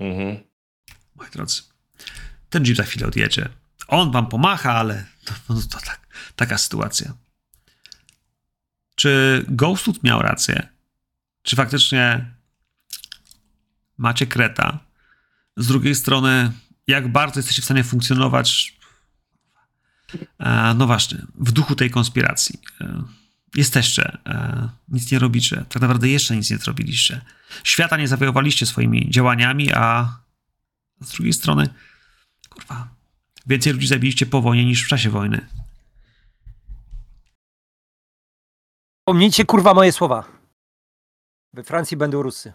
Mhm. 0.00 0.36
Moi 1.14 1.30
drodzy, 1.30 1.62
ten 2.50 2.64
jeep 2.64 2.76
za 2.76 2.82
chwilę 2.82 3.06
odjedzie. 3.06 3.48
On 3.88 4.12
wam 4.12 4.26
pomacha, 4.26 4.72
ale 4.72 5.06
to, 5.24 5.34
no, 5.48 5.60
to 5.70 5.80
tak, 5.80 6.06
taka 6.36 6.58
sytuacja. 6.58 7.14
Czy 8.94 9.44
Ghostwood 9.48 10.02
miał 10.02 10.22
rację? 10.22 10.68
Czy 11.42 11.56
faktycznie 11.56 12.34
macie 13.98 14.26
kreta? 14.26 14.78
Z 15.56 15.66
drugiej 15.66 15.94
strony, 15.94 16.52
jak 16.86 17.12
bardzo 17.12 17.38
jesteście 17.40 17.62
w 17.62 17.64
stanie 17.64 17.84
funkcjonować, 17.84 18.76
e, 20.38 20.74
no 20.74 20.86
właśnie, 20.86 21.18
w 21.34 21.52
duchu 21.52 21.74
tej 21.74 21.90
konspiracji? 21.90 22.60
Jesteście, 23.54 24.18
e, 24.26 24.68
nic 24.88 25.12
nie 25.12 25.18
robicie, 25.18 25.64
tak 25.68 25.82
naprawdę 25.82 26.08
jeszcze 26.08 26.36
nic 26.36 26.50
nie 26.50 26.58
zrobiliście. 26.58 27.20
Świata 27.64 27.96
nie 27.96 28.08
zawojowaliście 28.08 28.66
swoimi 28.66 29.10
działaniami, 29.10 29.72
a 29.72 30.16
z 31.00 31.10
drugiej 31.12 31.32
strony, 31.32 31.74
kurwa, 32.48 32.88
więcej 33.46 33.72
ludzi 33.72 33.86
zabiliście 33.86 34.26
po 34.26 34.42
wojnie 34.42 34.64
niż 34.64 34.84
w 34.84 34.88
czasie 34.88 35.10
wojny. 35.10 35.46
Pomnijcie 39.04 39.44
kurwa 39.44 39.74
moje 39.74 39.92
słowa. 39.92 40.24
We 41.52 41.64
Francji 41.64 41.96
będą 41.96 42.22
Rusy. 42.22 42.52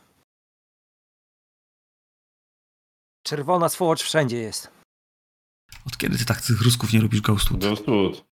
Czerwona 3.23 3.69
swołocz 3.69 4.03
wszędzie 4.03 4.37
jest. 4.37 4.71
Od 5.87 5.97
kiedy 5.97 6.17
ty 6.17 6.25
tak 6.25 6.41
tych 6.41 6.61
Rusków 6.61 6.93
nie 6.93 7.01
lubisz, 7.01 7.21
Ghostwood? 7.21 7.61
Ghostwood. 7.61 8.25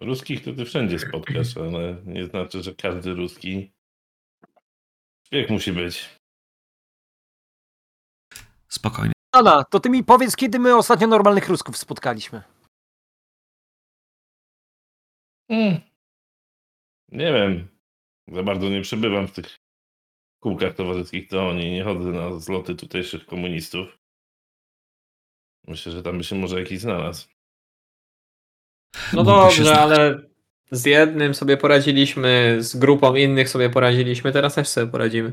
Ruskich 0.00 0.44
to 0.44 0.52
ty 0.52 0.64
wszędzie 0.64 0.98
spotkasz, 0.98 1.56
ale 1.56 2.02
nie 2.04 2.26
znaczy, 2.26 2.62
że 2.62 2.74
każdy 2.74 3.14
ruski 3.14 3.72
szpieg 5.26 5.50
musi 5.50 5.72
być. 5.72 6.18
Spokojnie. 8.68 9.12
Ana, 9.32 9.64
to 9.64 9.80
ty 9.80 9.90
mi 9.90 10.04
powiedz, 10.04 10.36
kiedy 10.36 10.58
my 10.58 10.76
ostatnio 10.76 11.06
normalnych 11.06 11.48
Rusków 11.48 11.76
spotkaliśmy. 11.76 12.42
Mm. 15.48 15.80
Nie 17.08 17.32
wiem. 17.32 17.68
Za 18.28 18.42
bardzo 18.42 18.68
nie 18.68 18.82
przebywam 18.82 19.28
w 19.28 19.32
tych 19.32 19.58
kółkach 20.42 20.74
towarzyskich, 20.74 21.28
to 21.28 21.48
oni 21.48 21.70
nie 21.70 21.84
chodzę 21.84 22.10
na 22.10 22.40
zloty 22.40 22.74
tutejszych 22.74 23.26
komunistów. 23.26 23.98
Myślę, 25.68 25.92
że 25.92 26.02
tam 26.02 26.18
by 26.18 26.24
się 26.24 26.36
może 26.36 26.60
jakiś 26.60 26.80
znalazł. 26.80 27.28
No 29.12 29.50
się 29.50 29.56
dobrze, 29.64 29.80
ale 29.80 30.20
z 30.70 30.86
jednym 30.86 31.34
sobie 31.34 31.56
poradziliśmy, 31.56 32.56
z 32.60 32.76
grupą 32.76 33.14
innych 33.14 33.48
sobie 33.48 33.70
poradziliśmy, 33.70 34.32
teraz 34.32 34.54
też 34.54 34.68
sobie 34.68 34.86
poradzimy. 34.86 35.32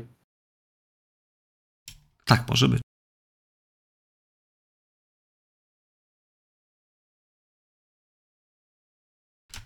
Tak 2.24 2.48
może 2.48 2.68
być. 2.68 2.80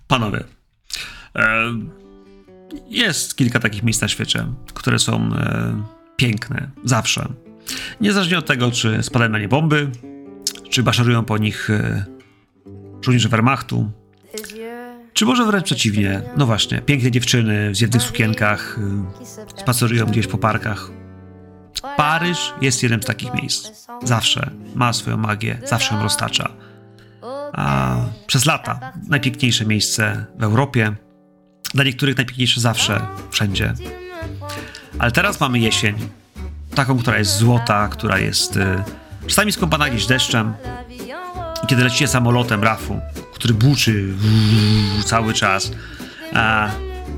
Panowie, 0.09 0.45
e, 1.37 1.73
jest 2.89 3.37
kilka 3.37 3.61
takich 3.61 3.83
miejsc 3.83 4.01
na 4.01 4.09
świecie, 4.09 4.47
które 4.75 4.99
są 4.99 5.31
e, 5.35 5.83
piękne 6.17 6.71
zawsze. 6.85 7.33
Niezależnie 8.01 8.39
od 8.39 8.47
tego, 8.47 8.71
czy 8.71 9.03
spadają 9.03 9.31
na 9.31 9.39
nie 9.39 9.49
bomby, 9.49 9.91
czy 10.71 10.83
baszerują 10.83 11.25
po 11.25 11.39
nich 11.39 11.71
żołnierze 13.05 13.29
Wehrmachtu, 13.29 13.91
czy 15.13 15.25
może 15.25 15.47
wręcz 15.47 15.65
przeciwnie. 15.65 16.23
No 16.37 16.47
właśnie, 16.47 16.83
piękne 16.83 17.11
dziewczyny 17.11 17.71
w 17.71 17.77
zjednych 17.77 18.03
sukienkach 18.03 18.79
e, 18.79 19.61
spacerują 19.61 20.07
gdzieś 20.07 20.27
po 20.27 20.39
parkach. 20.39 20.91
Paryż 21.97 22.55
jest 22.61 22.83
jednym 22.83 23.03
z 23.03 23.07
takich 23.07 23.35
miejsc. 23.35 23.87
Zawsze 24.03 24.51
ma 24.75 24.93
swoją 24.93 25.17
magię, 25.17 25.59
zawsze 25.65 25.95
ją 25.95 26.03
roztacza. 26.03 26.51
A 27.53 27.97
przez 28.27 28.47
lata 28.47 28.93
najpiękniejsze 29.09 29.67
miejsce 29.67 30.27
w 30.39 30.43
Europie, 30.43 30.93
dla 31.75 31.85
niektórych 31.85 32.17
najpiękniejsze 32.17 32.61
zawsze, 32.61 33.07
wszędzie. 33.31 33.75
Ale 34.99 35.13
teraz 35.13 35.41
mamy 35.41 35.59
jesień, 35.59 35.95
taką, 36.75 36.99
która 36.99 37.19
jest 37.19 37.37
złota, 37.37 37.89
która 37.89 38.19
jest 38.19 38.57
y, 38.57 38.83
czasami 39.27 39.53
skąpana 39.53 39.89
gdzieś 39.89 40.07
deszczem. 40.07 40.55
I 41.65 41.67
kiedy 41.67 41.85
lecicie 41.85 42.09
samolotem 42.09 42.65
rafu, 42.65 43.01
który 43.35 43.55
buczy 43.55 44.05
cały 45.05 45.35
czas, 45.35 45.71
a 46.35 46.71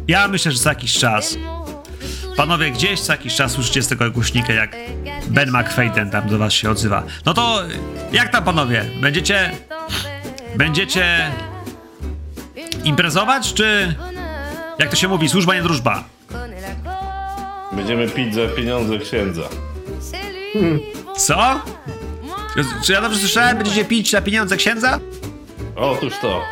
ja 0.09 0.29
myślę, 0.29 0.53
że 0.53 0.59
za 0.59 0.71
jakiś 0.71 0.99
czas 0.99 1.37
Panowie, 2.37 2.71
gdzieś 2.71 3.01
co 3.01 3.13
jakiś 3.13 3.35
czas 3.35 3.53
słyszycie 3.53 3.83
z 3.83 3.89
tego 3.89 4.11
głośnika, 4.11 4.53
jak 4.53 4.77
Ben 5.29 5.51
McFadden 5.51 6.11
tam 6.11 6.29
do 6.29 6.39
was 6.39 6.53
się 6.53 6.71
odzywa. 6.71 7.03
No 7.25 7.35
to 7.35 7.63
jak 8.13 8.29
tam 8.29 8.45
panowie? 8.45 8.85
Będziecie... 9.01 9.51
Będziecie... 10.57 11.31
imprezować, 12.85 13.55
czy... 13.55 13.95
Jak 14.79 14.91
to 14.91 14.97
się 14.97 15.09
mówi, 15.09 15.29
służba 15.29 15.55
nie 15.55 15.63
drużba? 15.63 16.05
Będziemy 17.73 18.09
pić 18.09 18.35
za 18.35 18.49
pieniądze 18.57 18.99
księdza. 18.99 19.43
Co? 21.17 21.61
Czy 22.85 22.93
ja 22.93 23.01
dobrze 23.01 23.19
słyszałem? 23.19 23.57
Będziecie 23.57 23.85
pić 23.85 24.11
za 24.11 24.23
pieniądze 24.23 24.57
księdza? 24.57 25.01
Otóż 25.77 26.13
to. 26.23 26.43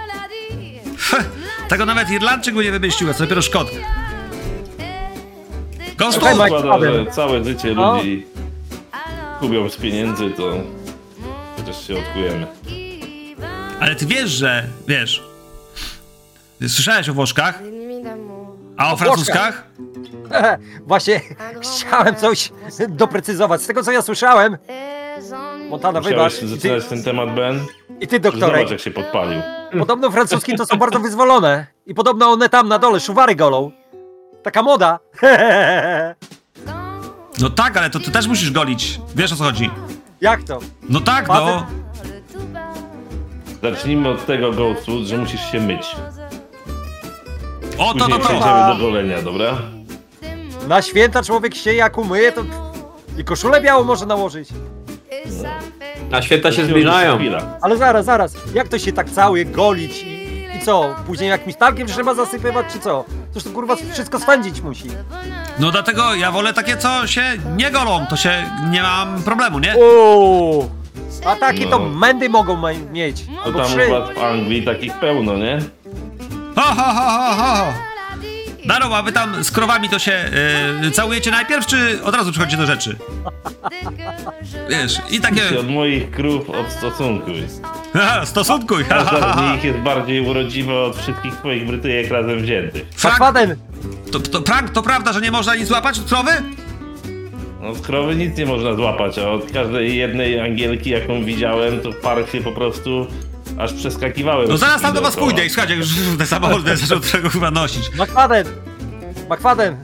Tego 1.68 1.86
nawet 1.86 2.10
Irlandczyk 2.10 2.54
by 2.54 2.64
nie 2.64 2.72
wymyślił, 2.72 3.10
a 3.10 3.14
co 3.14 3.22
dopiero 3.24 3.42
Szkot. 3.42 3.70
Słuchaj, 6.12 6.34
Mike, 6.34 6.46
Składa, 6.46 6.78
że 6.80 6.92
powiem. 6.92 7.10
całe 7.10 7.44
życie 7.44 7.74
No. 7.74 7.96
ludzi 7.96 8.26
kubią 9.40 9.68
z 9.70 9.76
pieniędzy, 9.76 10.30
to 10.30 10.52
też 11.66 11.86
się 11.86 11.98
odkujemy. 11.98 12.46
Ale 13.80 13.96
ty 13.96 14.06
wiesz, 14.06 14.30
że... 14.30 14.64
Wiesz... 14.88 15.22
Słyszałeś 16.68 17.08
o 17.08 17.14
Włoszkach? 17.14 17.58
A 18.76 18.92
o 18.92 18.96
francuskach? 18.96 19.64
Właśnie 20.86 21.20
chciałem 21.62 22.16
coś 22.16 22.52
doprecyzować. 22.88 23.62
Z 23.62 23.66
tego 23.66 23.82
co 23.82 23.92
ja 23.92 24.02
słyszałem, 24.02 24.56
Montana, 25.70 26.00
wybacz. 26.00 26.32
Musiałeś 26.32 26.36
I 26.36 26.40
ty, 26.40 26.46
zaczynać 26.48 26.84
ten 26.86 27.02
temat, 27.02 27.34
Ben? 27.34 27.60
i 28.00 28.08
ty 28.08 28.20
doktorek. 28.20 28.56
Zobacz, 28.56 28.70
jak 28.70 28.80
się 28.80 28.90
podpalił. 28.90 29.40
Podobno 29.78 30.10
francuski 30.10 30.56
to 30.56 30.66
są 30.66 30.76
bardzo 30.76 31.00
wyzwolone. 31.00 31.66
I 31.86 31.94
podobno 31.94 32.26
one 32.30 32.48
tam 32.48 32.68
na 32.68 32.78
dole 32.78 33.00
szuwary 33.00 33.34
golą. 33.34 33.70
Taka 34.42 34.62
moda. 34.62 34.98
No 37.40 37.50
tak, 37.50 37.76
ale 37.76 37.90
to 37.90 38.00
ty 38.00 38.10
też 38.10 38.26
musisz 38.26 38.50
golić. 38.50 39.00
Wiesz 39.16 39.32
o 39.32 39.36
co 39.36 39.44
chodzi. 39.44 39.70
Jak 40.20 40.42
to? 40.42 40.58
No 40.88 41.00
tak, 41.00 41.28
no. 41.28 41.66
Zacznijmy 43.62 44.08
od 44.08 44.26
tego, 44.26 44.52
Ghostwood, 44.52 45.02
że 45.02 45.18
musisz 45.18 45.52
się 45.52 45.60
myć. 45.60 45.96
O, 47.78 47.92
to, 47.92 47.98
to, 47.98 48.04
Później 48.04 48.18
to. 48.20 48.24
przejdziemy 48.24 48.68
do 48.68 48.76
golenia, 48.80 49.22
dobra? 49.22 49.56
Na 50.68 50.82
święta 50.82 51.22
człowiek 51.22 51.54
się 51.54 51.72
jak 51.72 51.98
umyje, 51.98 52.32
to 52.32 52.44
i 53.18 53.24
koszulę 53.24 53.60
białą 53.60 53.84
może 53.84 54.06
nałożyć. 54.06 54.48
A 56.12 56.22
święta 56.22 56.52
się 56.52 56.64
zbliżają. 56.64 57.16
chwila. 57.18 57.58
Ale 57.62 57.76
zaraz, 57.76 58.04
zaraz. 58.04 58.34
Jak 58.54 58.68
to 58.68 58.78
się 58.78 58.92
tak 58.92 59.10
całuje, 59.10 59.44
golić 59.44 60.02
i, 60.02 60.48
i 60.56 60.60
co? 60.64 60.94
Później 61.06 61.30
jakimś 61.30 61.56
talkiem 61.56 61.86
trzeba 61.88 62.14
zasypywać, 62.14 62.66
czy 62.72 62.78
co? 62.78 63.04
Toż 63.34 63.42
to 63.44 63.50
kurwa 63.50 63.76
wszystko 63.92 64.18
swędzić 64.20 64.60
musi. 64.60 64.88
No 65.58 65.70
dlatego 65.70 66.14
ja 66.14 66.30
wolę 66.32 66.52
takie, 66.52 66.76
co 66.76 67.06
się 67.06 67.22
nie 67.56 67.70
golą, 67.70 68.06
to 68.10 68.16
się 68.16 68.32
nie 68.70 68.82
mam 68.82 69.22
problemu, 69.22 69.58
nie? 69.58 69.74
Uuu. 69.76 70.70
A 71.26 71.36
takie 71.36 71.66
to 71.66 71.78
No. 71.78 71.88
mędy 71.88 72.28
mogą 72.28 72.56
ma- 72.56 72.72
mieć. 72.92 73.24
To 73.26 73.42
Albo 73.44 73.58
tam 73.60 73.72
u 73.72 73.90
was 73.90 74.10
w 74.16 74.22
Anglii 74.22 74.62
takich 74.62 74.92
pełno, 74.98 75.36
nie? 75.36 75.58
Ho, 76.56 76.62
ho, 76.62 76.92
ho, 76.94 77.34
ho, 77.34 77.54
ho. 77.54 77.72
Daro, 78.64 78.96
a 78.96 79.02
wy 79.02 79.12
tam 79.12 79.44
z 79.44 79.50
krowami 79.50 79.88
to 79.88 79.98
się 79.98 80.24
y, 80.86 80.90
całujecie 80.90 81.30
najpierw, 81.30 81.66
czy 81.66 82.02
od 82.04 82.14
razu 82.14 82.30
przychodzicie 82.32 82.56
do 82.56 82.66
rzeczy? 82.66 82.96
Wiesz, 84.70 84.98
i 85.10 85.20
takie... 85.20 85.40
Ty 85.40 85.58
od 85.60 85.68
moich 85.68 86.10
krów 86.10 86.50
odstosunkuj. 86.50 87.34
Haha, 87.94 88.26
stosunkuj! 88.26 88.84
ha, 88.84 88.94
ha, 88.94 89.04
ha, 89.04 89.10
Każda 89.10 89.32
z 89.32 89.36
ha. 89.36 89.52
nich 89.54 89.64
jest 89.64 89.78
bardziej 89.78 90.20
urodziwa 90.20 90.72
od 90.82 90.96
wszystkich 90.96 91.34
twoich 91.34 91.66
brytyjek 91.66 92.10
razem 92.10 92.42
wziętych. 92.42 92.82
Frank, 92.96 93.14
Zakładem. 93.14 93.56
to, 94.12 94.20
to, 94.20 94.40
Frank, 94.42 94.70
to 94.70 94.82
prawda, 94.82 95.12
że 95.12 95.20
nie 95.20 95.30
można 95.30 95.54
nic 95.54 95.68
złapać 95.68 95.98
od 95.98 96.04
krowy? 96.04 96.30
No 97.62 97.74
z 97.74 97.80
krowy 97.80 98.16
nic 98.16 98.36
nie 98.38 98.46
można 98.46 98.74
złapać, 98.74 99.18
a 99.18 99.30
od 99.30 99.52
każdej 99.52 99.96
jednej 99.96 100.40
angielki, 100.40 100.90
jaką 100.90 101.24
widziałem, 101.24 101.80
to 101.80 101.92
w 101.92 101.96
parcie 101.96 102.40
po 102.40 102.52
prostu 102.52 103.06
aż 103.58 103.72
przeskakiwałem. 103.72 104.48
No 104.48 104.56
zaraz 104.56 104.82
tam 104.82 104.94
do 104.94 105.00
was 105.00 105.16
pójdę 105.16 105.46
i 105.46 105.50
słuchajcie, 105.50 105.74
już 105.74 105.88
te 106.18 106.26
samochody 106.26 106.76
zaczął 106.76 107.00
tego 107.00 107.28
chyba 107.28 107.50
nosić. 107.50 107.94
Makwadem. 107.94 108.46
Makwadem. 109.28 109.76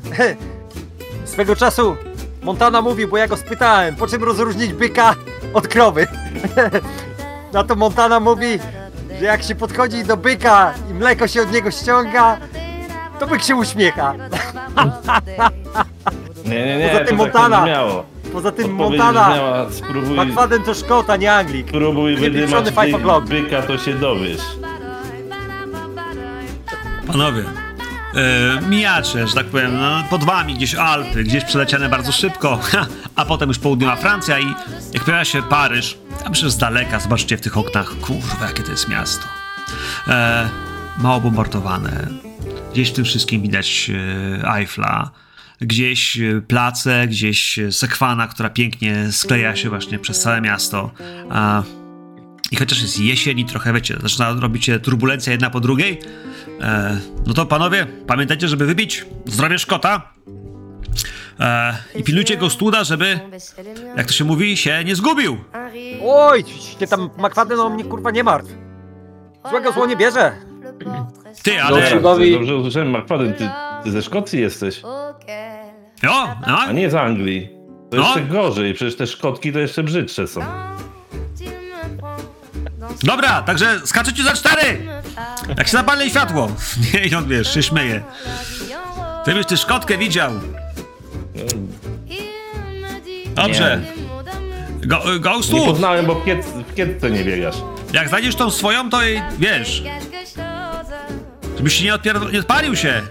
Swego 1.25 1.57
czasu 1.57 1.97
Montana 2.43 2.83
mówił, 2.83 3.09
bo 3.09 3.17
ja 3.17 3.29
go 3.29 3.37
spytałem, 3.37 3.97
po 3.97 4.07
czym 4.07 4.25
rozróżnić 4.25 4.73
byka 4.73 5.15
od 5.55 5.69
krowy. 5.69 6.07
Na 7.53 7.65
to 7.65 7.77
Montana 7.77 8.21
mówi, 8.21 8.59
że 9.19 9.25
jak 9.25 9.43
się 9.43 9.55
podchodzi 9.55 10.05
do 10.05 10.17
byka 10.17 10.75
i 10.91 10.95
mleko 10.95 11.29
się 11.29 11.43
od 11.43 11.53
niego 11.53 11.71
ściąga, 11.71 12.39
to 13.19 13.27
byk 13.27 13.43
się 13.43 13.57
uśmiecha. 13.57 14.15
Nie, 16.45 16.67
nie, 16.67 16.79
nie, 16.79 16.89
Poza 16.89 17.01
to 17.01 17.07
tym 17.07 17.19
tak 17.19 17.27
Montana. 17.27 17.67
Poza 18.33 18.53
tym 18.53 18.81
Odpowiedź 18.81 19.01
Montana, 19.01 19.29
brzmiała, 19.31 19.71
spróbuj, 19.71 20.17
Makwadem 20.17 20.63
to 20.63 20.75
Szkot, 20.75 21.11
a 21.11 21.17
nie 21.17 21.33
Anglik. 21.33 21.69
spróbuj 21.69 22.17
Wypieprzony 22.17 22.63
wydymać 22.65 22.87
five 22.91 23.03
o'clock. 23.03 23.29
byka, 23.29 23.63
to 23.63 23.79
się 23.79 23.95
dowiesz. 23.95 24.41
Panowie, 27.07 27.45
e, 28.15 28.61
mijacze, 28.69 29.29
że 29.29 29.35
tak 29.35 29.47
powiem, 29.47 29.77
no, 29.81 30.05
pod 30.11 30.25
wami 30.25 30.55
gdzieś 30.55 30.75
Alpy, 30.75 31.25
gdzieś 31.25 31.45
przeleciane 31.45 31.89
bardzo 31.89 32.13
szybko, 32.13 32.59
ha, 32.63 32.87
a 33.17 33.25
potem 33.25 33.49
już 33.49 33.59
południowa 33.59 33.97
Francja 33.97 34.39
i 34.39 34.47
jak 34.93 35.05
pojawia 35.05 35.25
się 35.25 35.43
Paryż, 35.43 35.99
tam 36.25 36.33
przecież 36.33 36.53
z 36.53 36.57
daleka, 36.59 37.01
zobaczcie 37.01 37.37
w 37.37 37.41
tych 37.41 37.59
oknach, 37.59 37.89
kurwa, 38.01 38.47
jakie 38.47 38.63
to 38.63 38.71
jest 38.71 38.89
miasto. 38.89 39.25
E, 40.09 40.49
mało 40.99 41.21
bombardowane, 41.21 42.07
gdzieś 42.73 42.91
w 42.91 42.93
tym 42.93 43.05
wszystkim 43.05 43.43
widać 43.43 43.91
e, 44.45 44.55
Eiffla, 44.57 45.11
gdzieś 45.61 46.21
e, 46.21 46.43
place, 46.49 47.07
gdzieś 47.07 47.59
e, 47.59 47.73
sekwana, 47.73 48.29
która 48.29 48.51
pięknie 48.51 49.13
skleja 49.13 49.57
się 49.57 49.69
właśnie 49.69 49.99
przez 49.99 50.21
całe 50.21 50.41
miasto. 50.41 50.91
A, 51.31 51.63
I 52.51 52.57
chociaż 52.57 52.83
jest 52.83 53.01
jesień 53.01 53.39
i 53.39 53.45
trochę, 53.45 53.73
wiecie, 53.73 53.97
zaczyna 54.03 54.33
robić 54.33 54.65
się 54.65 54.81
turbulencja 54.81 55.33
jedna 55.33 55.51
po 55.51 55.61
drugiej, 55.61 56.01
E, 56.61 56.99
no 57.27 57.35
to 57.35 57.47
panowie, 57.47 57.87
pamiętajcie, 58.07 58.49
żeby 58.49 58.67
wybić 58.67 59.07
zdrowie 59.27 59.59
Szkota 59.59 60.13
e, 61.41 61.75
i 61.95 62.03
pilnujcie 62.03 62.37
go 62.37 62.51
studa, 62.51 62.85
żeby, 62.85 63.21
jak 63.97 64.07
to 64.07 64.13
się 64.13 64.25
mówi, 64.25 64.57
się 64.57 64.85
nie 64.85 64.97
zgubił. 64.97 65.37
Oj, 66.05 66.45
się 66.81 66.87
tam 66.87 67.11
Makwadem 67.19 67.61
o 67.61 67.71
mnie 67.71 67.85
kurwa 67.85 68.11
nie 68.11 68.25
martw. 68.25 68.55
Złego 69.51 69.73
zło 69.73 69.87
nie 69.87 69.97
bierze. 69.97 70.33
Ty, 71.43 71.63
Ale-. 71.63 71.81
Dobrze, 71.81 72.01
Dobrze, 72.01 72.31
dobrze 72.31 72.57
usłyszałem, 72.57 72.91
McFadden, 72.91 73.35
ty, 73.35 73.49
ty 73.85 73.91
ze 73.91 74.03
Szkocji 74.03 74.41
jesteś, 74.41 74.85
O, 74.85 75.15
no, 76.47 76.59
a 76.59 76.73
nie 76.73 76.91
z 76.91 76.95
Anglii. 76.95 77.51
To 77.91 77.97
No. 77.97 78.03
jeszcze 78.03 78.21
gorzej, 78.21 78.75
przecież 78.75 78.97
te 78.97 79.07
Szkotki 79.07 79.53
to 79.53 79.59
jeszcze 79.59 79.83
brzydsze 79.83 80.27
są. 80.27 80.41
dobra, 83.03 83.43
także 83.43 83.81
skaczecie 83.85 84.23
za 84.23 84.33
cztery! 84.33 84.87
Jak 85.59 85.67
się 85.67 85.73
zapali 85.73 86.11
światło. 86.11 86.49
Nie, 87.11 87.19
on, 87.19 87.29
wiesz, 87.29 87.55
się 87.55 87.63
śmieje. 87.63 88.03
Ty 89.25 89.35
byś 89.35 89.47
ty 89.47 89.57
Szkotkę 89.57 89.99
widział. 89.99 90.31
Dobrze. 93.35 93.81
Go, 94.87 95.01
Nie 95.13 95.19
Ghostu, 95.21 95.65
poznałem, 95.65 96.07
bo 96.07 96.15
w, 96.15 96.25
kiet, 96.25 96.45
w 96.71 96.75
kietce 96.75 97.11
nie 97.11 97.25
biegasz. 97.25 97.57
jak 97.93 98.09
znajdziesz 98.09 98.35
tą 98.37 98.51
swoją, 98.51 98.91
to 98.91 99.05
i 99.05 99.21
wiesz, 99.39 99.83
żebyś 101.57 101.75
się 101.75 101.85
nie, 101.85 101.95
odpier- 101.95 102.33
nie 102.33 102.39
odpalił 102.41 102.77
się. 102.77 103.03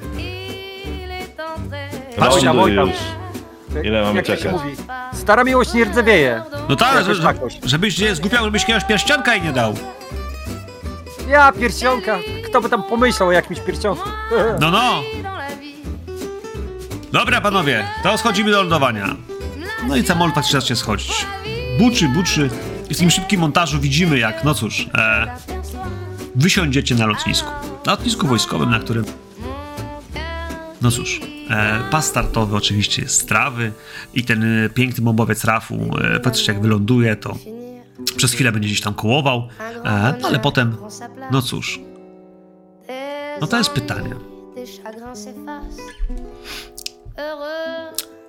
Patrzcie, 2.19 2.45
Ląduj 2.45 2.75
Wojta. 2.75 2.81
już. 3.75 3.85
Ile 3.85 4.01
mamy 4.01 4.15
Jak 4.15 4.25
to 4.25 4.31
się 4.31 4.37
czekać? 4.37 4.53
mówi? 4.61 4.75
Stara 5.13 5.43
miłość 5.43 5.73
nie 5.73 5.85
rdzewieje. 5.85 6.41
No 6.69 6.75
tak, 6.75 6.95
Jakoś 6.95 7.17
że, 7.17 7.23
jakoś. 7.23 7.59
żebyś 7.65 7.99
nie 7.99 8.15
zgubiał, 8.15 8.43
żebyś 8.45 8.61
jakiegoś 8.61 8.83
pierścionka 8.85 9.35
i 9.35 9.41
nie 9.41 9.51
dał. 9.51 9.73
Ja, 11.29 11.51
pierścionka. 11.51 12.19
Kto 12.45 12.61
by 12.61 12.69
tam 12.69 12.83
pomyślał 12.83 13.29
o 13.29 13.31
jakimś 13.31 13.59
pierścionku? 13.59 14.09
No, 14.59 14.71
no. 14.71 15.01
Dobra, 17.11 17.41
panowie, 17.41 17.85
to 18.03 18.17
schodzimy 18.17 18.51
do 18.51 18.57
lądowania. 18.57 19.15
No 19.87 19.95
i 19.95 20.03
samolot 20.05 20.35
tak 20.35 20.45
zacznie 20.45 20.75
schodzić. 20.75 21.25
Buczy, 21.79 22.07
buczy. 22.07 22.49
I 22.89 22.93
w 22.93 22.97
tym 22.97 23.09
szybkim 23.11 23.41
montażu 23.41 23.79
widzimy, 23.79 24.19
jak, 24.19 24.43
no 24.43 24.53
cóż, 24.53 24.87
e, 24.97 25.27
wysiądziecie 26.35 26.95
na 26.95 27.05
lotnisku. 27.05 27.51
Na 27.85 27.91
lotnisku 27.91 28.27
wojskowym, 28.27 28.69
na 28.69 28.79
którym, 28.79 29.05
no 30.81 30.91
cóż, 30.91 31.21
pas 31.91 32.05
startowy 32.05 32.55
oczywiście 32.55 33.01
jest 33.01 33.21
z 33.21 33.25
trawy 33.25 33.71
i 34.13 34.23
ten 34.23 34.65
e, 34.65 34.69
piękny 34.69 35.03
bombowiec 35.03 35.45
rafu, 35.45 35.97
e, 36.01 36.19
patrzcie 36.19 36.53
jak 36.53 36.61
wyląduje, 36.61 37.15
to 37.15 37.35
przez 38.17 38.33
chwilę 38.33 38.51
będzie 38.51 38.67
gdzieś 38.67 38.81
tam 38.81 38.93
kołował, 38.93 39.47
e, 39.59 40.13
no 40.21 40.27
ale 40.27 40.39
potem, 40.39 40.77
no 41.31 41.41
cóż, 41.41 41.79
no 43.41 43.47
to 43.47 43.57
jest 43.57 43.69
pytanie. 43.69 44.15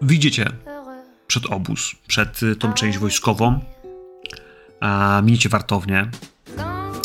Widzicie 0.03 0.53
przed 1.27 1.47
obóz, 1.47 1.95
przed 2.07 2.41
tą 2.59 2.73
część 2.73 2.99
wojskową, 2.99 3.61
a 4.81 5.23
minicie 5.25 5.49
wartownię, 5.49 6.11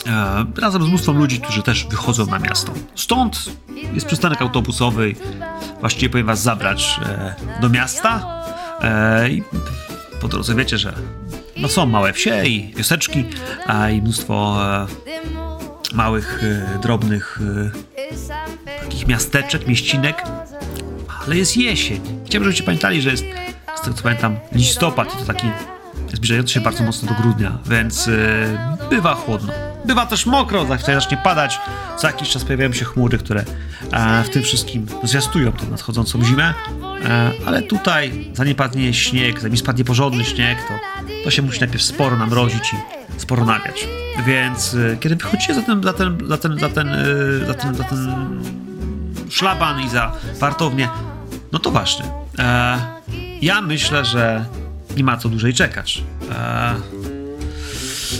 e, 0.08 0.45
razem 0.62 0.84
z 0.84 0.88
mnóstwem 0.88 1.18
ludzi, 1.18 1.39
którzy 1.39 1.64
też 1.64 1.86
wychodzą 1.86 2.26
na 2.26 2.39
miasto. 2.39 2.74
Stąd 2.95 3.51
jest 3.93 4.08
przystanek 4.08 4.41
autobusowy, 4.41 5.16
właściwie 5.80 6.10
powinien 6.10 6.28
was 6.28 6.41
zabrać 6.41 6.99
e, 7.06 7.36
do 7.62 7.70
miasta 7.70 8.43
e, 8.82 9.30
i 9.30 9.43
po 10.22 10.28
drodze 10.28 10.56
wiecie, 10.56 10.78
że 10.78 10.93
no 11.58 11.68
są 11.68 11.86
małe 11.86 12.14
wsie 12.14 12.45
i 12.45 12.74
wioseczki, 12.78 13.26
a 13.66 13.89
i 13.89 14.01
mnóstwo 14.01 14.58
e, 14.62 14.88
małych, 15.95 16.43
e, 16.43 16.80
drobnych 16.82 17.39
e, 18.76 18.82
takich 18.82 19.08
miasteczek, 19.08 19.68
mieścinek, 19.68 20.24
ale 21.26 21.38
jest 21.38 21.58
jesień. 21.58 22.01
Chciałbym, 22.26 22.43
żebyście 22.43 22.64
pamiętali, 22.64 23.01
że 23.01 23.10
jest, 23.12 23.24
z 23.76 23.82
tego 23.82 23.97
co 23.97 24.03
pamiętam, 24.03 24.38
listopad 24.51 25.16
i 25.16 25.18
to 25.18 25.26
taki 25.26 25.47
zbliżający 26.14 26.53
się 26.53 26.62
bardzo 26.62 26.84
mocno 26.84 27.10
do 27.10 27.22
grudnia, 27.22 27.58
więc 27.66 28.10
bywa 28.89 29.16
chłodno. 29.16 29.53
Bywa 29.86 30.05
też 30.05 30.25
mokro, 30.25 30.65
za 30.65 30.77
chwilę 30.77 31.01
zacznie 31.01 31.17
padać, 31.17 31.59
za 31.97 32.07
jakiś 32.07 32.29
czas 32.29 32.43
pojawiają 32.43 32.73
się 32.73 32.86
chmury, 32.86 33.17
które 33.17 33.43
e, 33.91 34.23
w 34.23 34.29
tym 34.29 34.43
wszystkim 34.43 34.86
zwiastują 35.03 35.51
tę 35.51 35.65
nadchodzącą 35.65 36.23
zimę, 36.23 36.53
e, 37.05 37.31
ale 37.45 37.61
tutaj 37.61 38.31
zanim 38.33 38.55
padnie 38.55 38.93
śnieg, 38.93 39.39
zanim 39.39 39.57
spadnie 39.57 39.83
porządny 39.83 40.25
śnieg, 40.25 40.57
to, 40.67 40.73
to 41.23 41.31
się 41.31 41.41
musi 41.41 41.59
najpierw 41.59 41.83
sporo 41.83 42.17
namrozić 42.17 42.73
i 42.73 42.77
sporo 43.21 43.45
nawiać. 43.45 43.88
Więc 44.25 44.73
e, 44.73 44.97
kiedy 44.97 45.15
wychodzicie 45.15 45.53
za 45.53 45.61
ten, 45.61 45.83
za 45.83 45.93
ten, 45.93 46.17
za 46.27 46.38
ten, 46.38 46.59
za 46.59 46.69
ten, 46.69 46.89
e, 46.89 47.45
za 47.47 47.53
ten, 47.53 47.75
za 47.75 47.83
ten 47.83 48.39
szlaban 49.29 49.81
i 49.81 49.89
za 49.89 50.11
wartownię, 50.39 50.89
no 51.51 51.59
to 51.59 51.71
właśnie. 51.71 52.05
E, 52.39 52.79
ja 53.41 53.61
myślę, 53.61 54.05
że 54.05 54.45
nie 54.97 55.03
ma 55.03 55.17
co 55.17 55.29
dłużej 55.29 55.53
czekać. 55.53 56.03
E, 56.31 56.73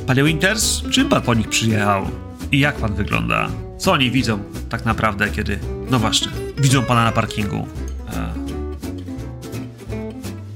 panie 0.08 0.24
Winters, 0.24 0.82
czym 0.92 1.10
pan 1.10 1.22
po 1.22 1.34
nich 1.34 1.50
przyjechał? 1.50 2.06
I 2.52 2.60
jak 2.60 2.76
pan 2.76 2.94
wygląda? 2.94 3.50
Co 3.78 3.92
oni 3.92 4.12
widzą 4.12 4.40
tak 4.70 4.86
naprawdę, 4.86 5.30
kiedy, 5.30 5.60
no 5.90 6.00
właśnie, 6.00 6.32
widzą 6.58 6.84
pana 6.84 7.04
na 7.04 7.12
parkingu? 7.12 7.68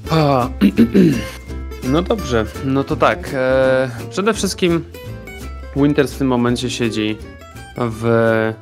No 1.84 2.02
dobrze, 2.02 2.46
no 2.66 2.84
to 2.84 2.96
tak. 2.96 3.30
E, 3.34 3.90
przede 4.10 4.34
wszystkim 4.34 4.86
Winters 5.76 6.14
w 6.14 6.18
tym 6.18 6.28
momencie 6.28 6.70
siedzi 6.70 7.18
w. 7.78 8.54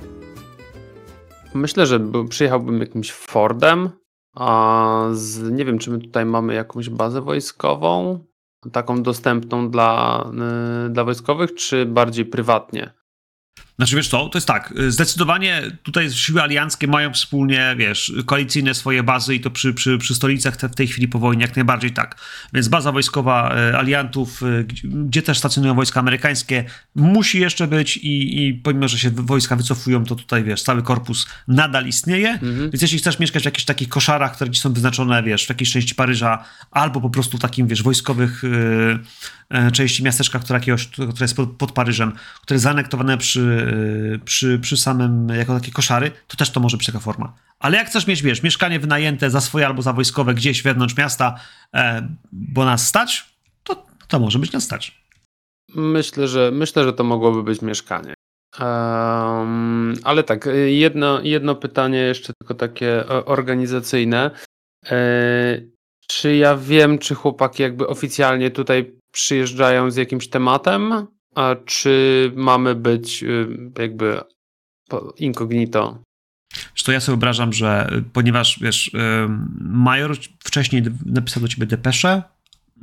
Myślę, 1.53 1.85
że 1.85 1.99
przyjechałbym 2.29 2.79
jakimś 2.79 3.11
Fordem. 3.11 3.89
A 4.35 5.09
z, 5.11 5.51
nie 5.51 5.65
wiem, 5.65 5.79
czy 5.79 5.91
my 5.91 5.99
tutaj 5.99 6.25
mamy 6.25 6.53
jakąś 6.53 6.89
bazę 6.89 7.21
wojskową, 7.21 8.25
taką 8.71 9.03
dostępną 9.03 9.69
dla, 9.69 10.23
y, 10.85 10.89
dla 10.89 11.03
wojskowych, 11.03 11.55
czy 11.55 11.85
bardziej 11.85 12.25
prywatnie. 12.25 12.93
Znaczy 13.79 13.95
wiesz 13.95 14.07
co, 14.07 14.29
to 14.29 14.37
jest 14.37 14.47
tak, 14.47 14.73
zdecydowanie 14.87 15.61
tutaj 15.83 16.11
siły 16.11 16.41
alianckie 16.41 16.87
mają 16.87 17.13
wspólnie, 17.13 17.75
wiesz, 17.77 18.13
koalicyjne 18.25 18.73
swoje 18.73 19.03
bazy 19.03 19.35
i 19.35 19.39
to 19.39 19.51
przy, 19.51 19.73
przy, 19.73 19.97
przy 19.97 20.15
stolicach 20.15 20.57
te, 20.57 20.69
w 20.69 20.75
tej 20.75 20.87
chwili 20.87 21.07
po 21.07 21.19
wojnie 21.19 21.41
jak 21.41 21.55
najbardziej 21.55 21.91
tak. 21.91 22.15
Więc 22.53 22.67
baza 22.67 22.91
wojskowa 22.91 23.55
e, 23.55 23.77
aliantów, 23.77 24.43
e, 24.43 24.63
gdzie- 24.63 25.21
też 25.21 25.37
stacjonują 25.39 25.75
wojska 25.75 25.99
amerykańskie, 25.99 26.63
musi 26.95 27.39
jeszcze 27.39 27.67
być 27.67 27.97
i, 27.97 28.47
i 28.47 28.53
pomimo, 28.53 28.87
że 28.87 28.99
się 28.99 29.09
wojska 29.11 29.55
wycofują, 29.55 30.03
to 30.05 30.15
tutaj, 30.15 30.43
wiesz, 30.43 30.63
cały 30.63 30.83
korpus 30.83 31.27
nadal 31.47 31.87
istnieje. 31.87 32.29
Mhm. 32.29 32.71
Więc 32.71 32.81
jeśli 32.81 32.97
chcesz 32.97 33.19
mieszkać 33.19 33.43
w 33.43 33.45
jakichś 33.45 33.65
takich 33.65 33.89
koszarach, 33.89 34.35
które 34.35 34.51
ci 34.51 34.61
są 34.61 34.73
wyznaczone, 34.73 35.23
wiesz, 35.23 35.45
w 35.45 35.49
jakiejś 35.49 35.71
części 35.71 35.95
Paryża, 35.95 36.43
albo 36.71 37.01
po 37.01 37.09
prostu 37.09 37.37
w 37.37 37.41
takim, 37.41 37.67
wiesz, 37.67 37.83
wojskowych 37.83 38.43
e, 39.49 39.71
części 39.71 40.03
miasteczka, 40.03 40.39
które, 40.39 40.59
jakiegoś, 40.59 40.87
które 40.87 41.11
jest 41.21 41.35
pod, 41.35 41.49
pod 41.49 41.71
Paryżem, 41.71 42.11
które 42.41 42.55
jest 42.55 42.63
zaanektowane 42.63 43.17
przy, 43.17 43.66
przy, 44.25 44.59
przy 44.59 44.77
samym, 44.77 45.29
jako 45.29 45.59
takie 45.59 45.71
koszary, 45.71 46.11
to 46.27 46.37
też 46.37 46.51
to 46.51 46.59
może 46.59 46.77
być 46.77 46.85
taka 46.85 46.99
forma. 46.99 47.33
Ale 47.59 47.77
jak 47.77 47.87
chcesz 47.87 48.07
mieć, 48.07 48.21
wiesz, 48.21 48.43
mieszkanie 48.43 48.79
wynajęte 48.79 49.29
za 49.29 49.41
swoje 49.41 49.65
albo 49.67 49.81
za 49.81 49.93
wojskowe 49.93 50.33
gdzieś 50.33 50.61
wewnątrz 50.61 50.97
miasta, 50.97 51.35
e, 51.75 52.07
bo 52.31 52.65
nas 52.65 52.87
stać, 52.87 53.35
to, 53.63 53.85
to 54.07 54.19
może 54.19 54.39
być 54.39 54.51
nas 54.51 54.63
stać. 54.63 55.01
Myślę, 55.75 56.27
że 56.27 56.51
myślę, 56.53 56.83
że 56.83 56.93
to 56.93 57.03
mogłoby 57.03 57.43
być 57.43 57.61
mieszkanie. 57.61 58.13
Em, 58.59 59.95
ale 60.03 60.23
tak, 60.23 60.49
jedno, 60.65 61.21
jedno 61.21 61.55
pytanie 61.55 61.97
jeszcze 61.97 62.33
tylko 62.41 62.53
takie 62.53 63.03
o- 63.07 63.25
organizacyjne. 63.25 64.31
E, 64.85 64.97
czy 66.07 66.35
ja 66.35 66.57
wiem, 66.57 66.99
czy 66.99 67.15
chłopaki 67.15 67.63
jakby 67.63 67.87
oficjalnie 67.87 68.51
tutaj 68.51 68.93
przyjeżdżają 69.13 69.91
z 69.91 69.95
jakimś 69.95 70.29
tematem, 70.29 71.07
a 71.37 71.55
czy 71.65 72.31
mamy 72.35 72.75
być 72.75 73.23
y, 73.23 73.47
jakby 73.79 74.21
incognito? 75.17 76.03
To 76.83 76.91
ja 76.91 76.99
sobie 76.99 77.13
wyobrażam, 77.13 77.53
że 77.53 77.89
y, 77.93 78.01
ponieważ, 78.13 78.59
wiesz, 78.61 78.87
y, 78.87 78.91
major 79.59 80.17
wcześniej 80.43 80.83
napisał 81.05 81.41
do 81.41 81.47
ciebie 81.47 81.65
depeszę, 81.67 82.23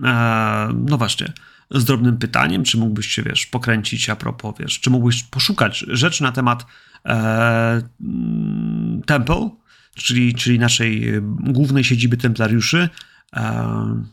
e, 0.05 0.68
no 0.74 0.98
właśnie, 0.98 1.32
z 1.70 1.84
drobnym 1.84 2.18
pytaniem, 2.18 2.64
czy 2.64 2.78
mógłbyś 2.78 3.07
się, 3.07 3.22
wiesz, 3.22 3.46
pokręcić 3.46 4.11
a 4.11 4.16
propos, 4.16 4.55
wiesz, 4.59 4.80
czy 4.80 4.90
mógłbyś 4.90 5.22
poszukać 5.22 5.84
rzeczy 5.88 6.22
na 6.22 6.32
temat 6.32 6.66
e, 7.07 7.82
mm, 8.00 9.02
Temple, 9.07 9.50
czyli, 9.94 10.34
czyli 10.34 10.59
naszej 10.59 11.12
głównej 11.40 11.84
siedziby 11.84 12.16
templariuszy. 12.16 12.88
E, 13.36 14.05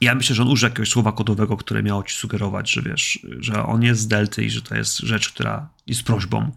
ja 0.00 0.14
myślę, 0.14 0.36
że 0.36 0.42
on 0.42 0.48
użył 0.48 0.68
jakiegoś 0.68 0.90
słowa 0.90 1.12
kodowego, 1.12 1.56
które 1.56 1.82
miało 1.82 2.02
ci 2.02 2.14
sugerować, 2.14 2.70
że 2.70 2.82
wiesz, 2.82 3.26
że 3.38 3.62
on 3.66 3.82
jest 3.82 4.00
z 4.00 4.08
Delty 4.08 4.44
i 4.44 4.50
że 4.50 4.62
to 4.62 4.74
jest 4.74 4.98
rzecz, 4.98 5.28
która 5.28 5.68
jest 5.86 6.02
prośbą. 6.02 6.52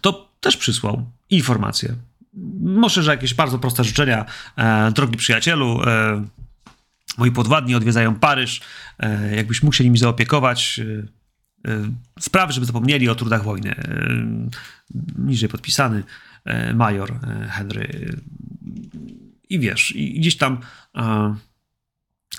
To 0.00 0.30
też 0.40 0.56
przysłał 0.56 1.10
informacje. 1.30 1.94
Może, 2.60 3.02
że 3.02 3.10
jakieś 3.10 3.34
bardzo 3.34 3.58
proste 3.58 3.84
życzenia. 3.84 4.24
E, 4.56 4.92
drogi 4.92 5.16
przyjacielu, 5.16 5.82
e, 5.82 6.24
moi 7.18 7.32
podwładni 7.32 7.74
odwiedzają 7.74 8.14
Paryż. 8.14 8.60
E, 8.98 9.36
jakbyś 9.36 9.62
mógł 9.62 9.76
się 9.76 9.84
nimi 9.84 9.98
zaopiekować. 9.98 10.80
Sprawy, 12.20 12.52
żeby 12.52 12.66
zapomnieli 12.66 13.08
o 13.08 13.14
trudach 13.14 13.44
wojny. 13.44 13.74
Niżej 15.18 15.48
podpisany 15.48 16.02
major 16.74 17.20
Henry. 17.48 18.16
I 19.50 19.58
wiesz, 19.58 19.96
i 19.96 20.20
gdzieś 20.20 20.36
tam 20.36 20.60
e, 20.96 21.34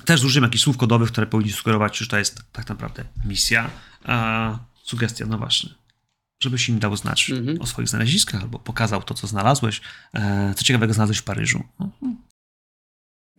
też 0.06 0.24
użyłem 0.24 0.44
jakichś 0.44 0.64
słów 0.64 0.78
kodowych, 0.78 1.12
które 1.12 1.28
powinni 1.28 1.52
sugerować, 1.52 1.98
że 1.98 2.08
to 2.08 2.18
jest 2.18 2.44
tak 2.52 2.70
naprawdę 2.70 3.04
misja. 3.26 3.70
E, 4.06 4.58
sugestia, 4.84 5.26
no 5.26 5.38
właśnie 5.38 5.70
żebyś 6.44 6.70
im 6.70 6.80
dał 6.80 6.96
znać 6.96 7.30
Mhm. 7.30 7.62
o 7.62 7.68
swoich 7.68 7.90
znaleziskach, 7.90 8.42
albo 8.42 8.60
pokazał 8.60 9.04
to, 9.04 9.14
co 9.14 9.28
znalazłeś, 9.28 9.82
e, 10.14 10.54
co 10.56 10.64
ciekawego 10.64 10.94
znalazłeś 10.94 11.18
w 11.18 11.24
Paryżu. 11.24 11.64
Mhm. 11.80 12.18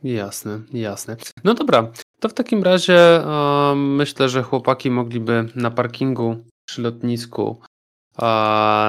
Jasne, 0.05 0.61
jasne. 0.73 1.17
No 1.45 1.55
dobra, 1.55 1.93
to 2.21 2.29
w 2.29 2.35
takim 2.35 2.63
razie 2.63 3.23
myślę, 3.77 4.29
że 4.29 4.43
chłopaki 4.43 4.91
mogliby 4.91 5.49
na 5.55 5.71
parkingu 5.71 6.45
przy 6.65 6.83
lotnisku 6.83 7.61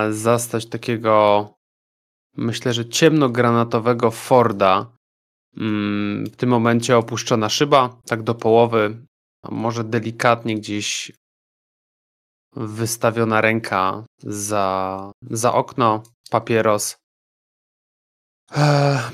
zastać 0.09 0.65
takiego, 0.65 1.53
myślę, 2.37 2.73
że 2.73 2.89
ciemnogranatowego 2.89 4.11
Forda. 4.11 4.91
Mm, 5.57 6.25
w 6.25 6.35
tym 6.35 6.49
momencie 6.49 6.97
opuszczona 6.97 7.49
szyba, 7.49 8.01
tak 8.05 8.23
do 8.23 8.35
połowy, 8.35 9.05
może 9.51 9.83
delikatnie 9.83 10.55
gdzieś 10.55 11.11
wystawiona 12.55 13.41
ręka 13.41 14.03
za, 14.23 15.11
za 15.21 15.53
okno, 15.53 16.03
papieros. 16.29 16.97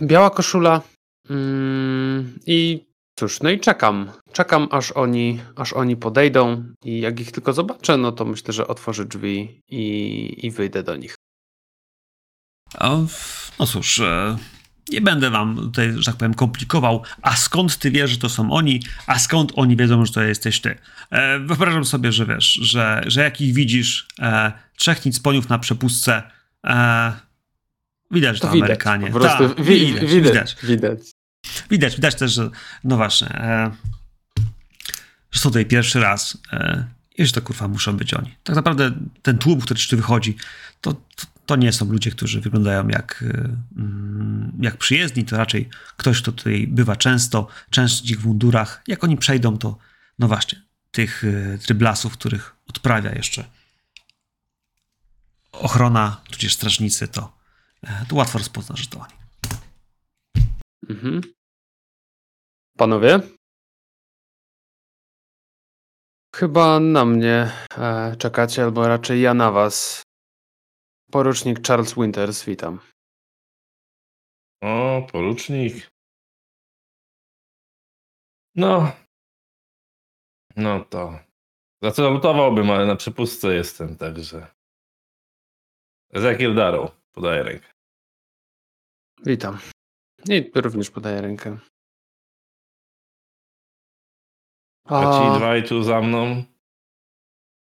Biała 0.01 0.29
koszula, 0.29 0.81
Mm, 1.29 2.39
I 2.45 2.85
cóż, 3.15 3.41
no 3.41 3.49
i 3.49 3.59
czekam. 3.59 4.11
Czekam, 4.31 4.67
aż 4.71 4.91
oni, 4.91 5.39
aż 5.55 5.73
oni 5.73 5.97
podejdą 5.97 6.63
i 6.83 6.99
jak 6.99 7.19
ich 7.19 7.31
tylko 7.31 7.53
zobaczę, 7.53 7.97
no 7.97 8.11
to 8.11 8.25
myślę, 8.25 8.53
że 8.53 8.67
otworzę 8.67 9.05
drzwi 9.05 9.61
i, 9.67 10.45
i 10.45 10.51
wyjdę 10.51 10.83
do 10.83 10.95
nich. 10.95 11.15
No 13.59 13.65
cóż, 13.67 13.99
e, 13.99 14.37
nie 14.89 15.01
będę 15.01 15.29
wam 15.29 15.55
tutaj, 15.55 15.93
że 15.97 16.03
tak 16.03 16.15
powiem, 16.15 16.33
komplikował. 16.33 17.03
A 17.21 17.35
skąd 17.35 17.77
ty 17.77 17.91
wiesz, 17.91 18.11
że 18.11 18.17
to 18.17 18.29
są 18.29 18.51
oni? 18.51 18.83
A 19.07 19.19
skąd 19.19 19.51
oni 19.55 19.75
wiedzą, 19.77 20.05
że 20.05 20.13
to 20.13 20.21
jesteś 20.21 20.61
ty? 20.61 20.77
E, 21.11 21.39
Wyobrażam 21.39 21.85
sobie, 21.85 22.11
że 22.11 22.25
wiesz, 22.25 22.53
że, 22.53 23.03
że 23.07 23.21
jak 23.21 23.41
ich 23.41 23.53
widzisz, 23.53 24.07
e, 24.19 24.51
trzech 24.77 25.05
nicponiów 25.05 25.49
na 25.49 25.59
przepustce, 25.59 26.23
e, 26.65 27.13
widać, 28.11 28.35
że 28.35 28.41
to, 28.41 28.49
Amerykanie. 28.49 29.07
Po 29.11 29.19
prostu 29.19 29.49
Tak, 29.49 29.65
wi- 29.65 29.85
widać, 29.85 30.09
widać, 30.11 30.23
widać. 30.23 30.55
widać. 30.63 30.99
Widać, 31.69 31.95
widać 31.95 32.15
też, 32.15 32.33
że 32.33 32.49
no 32.83 32.95
właśnie, 32.97 33.27
e, 33.29 33.71
że 35.31 35.39
są 35.39 35.49
tutaj 35.49 35.65
pierwszy 35.65 35.99
raz 35.99 36.37
e, 36.53 36.85
i 37.17 37.25
że 37.25 37.31
to 37.31 37.41
kurwa 37.41 37.67
muszą 37.67 37.97
być 37.97 38.13
oni. 38.13 38.35
Tak 38.43 38.55
naprawdę 38.55 38.91
ten 39.21 39.37
tłum, 39.37 39.61
który 39.61 39.79
tu 39.89 39.97
wychodzi, 39.97 40.35
to, 40.81 40.93
to, 40.93 40.99
to 41.49 41.55
nie 41.55 41.73
są 41.73 41.85
ludzie, 41.85 42.11
którzy 42.11 42.41
wyglądają 42.41 42.87
jak, 42.87 43.23
e, 43.27 43.57
mm, 43.77 44.51
jak 44.61 44.77
przyjezdni, 44.77 45.25
to 45.25 45.37
raczej 45.37 45.69
ktoś, 45.97 46.21
kto 46.21 46.31
tutaj 46.31 46.67
bywa 46.67 46.95
często, 46.95 47.47
często 47.69 48.07
w 48.19 48.25
mundurach. 48.25 48.83
Jak 48.87 49.03
oni 49.03 49.17
przejdą, 49.17 49.57
to 49.57 49.77
no 50.19 50.27
właśnie, 50.27 50.61
tych 50.91 51.23
e, 51.23 51.57
tryblasów, 51.57 52.13
których 52.13 52.55
odprawia 52.67 53.11
jeszcze 53.15 53.43
ochrona, 55.51 56.21
tudzież 56.31 56.53
strażnicy, 56.53 57.07
to, 57.07 57.37
e, 57.83 58.05
to 58.09 58.15
łatwo 58.15 58.37
rozpozna, 58.37 58.75
że 58.75 58.87
to 58.87 58.99
oni. 58.99 59.13
Mhm. 60.89 61.21
Panowie? 62.77 63.19
Chyba 66.35 66.79
na 66.79 67.05
mnie 67.05 67.51
e, 67.77 68.15
czekacie, 68.15 68.63
albo 68.63 68.87
raczej 68.87 69.21
ja 69.21 69.33
na 69.33 69.51
was. 69.51 70.08
Porucznik 71.11 71.67
Charles 71.67 71.95
Winters, 71.95 72.45
witam. 72.45 72.79
O, 74.63 75.07
porucznik. 75.11 75.89
No. 78.55 78.91
No 80.55 80.85
to. 80.85 81.19
Zacelutowałbym, 81.83 82.71
ale 82.71 82.85
na 82.85 82.95
przepustce 82.95 83.53
jestem, 83.53 83.97
także. 83.97 84.47
Ezekiel 86.13 86.55
Darrow, 86.55 86.91
podaję 87.11 87.43
rękę. 87.43 87.67
Witam. 89.25 89.59
I 90.29 90.51
również 90.55 90.91
podaję 90.91 91.21
rękę. 91.21 91.57
A 94.85 95.01
ci 95.01 95.37
dwaj 95.39 95.63
tu 95.63 95.83
za 95.83 96.01
mną. 96.01 96.43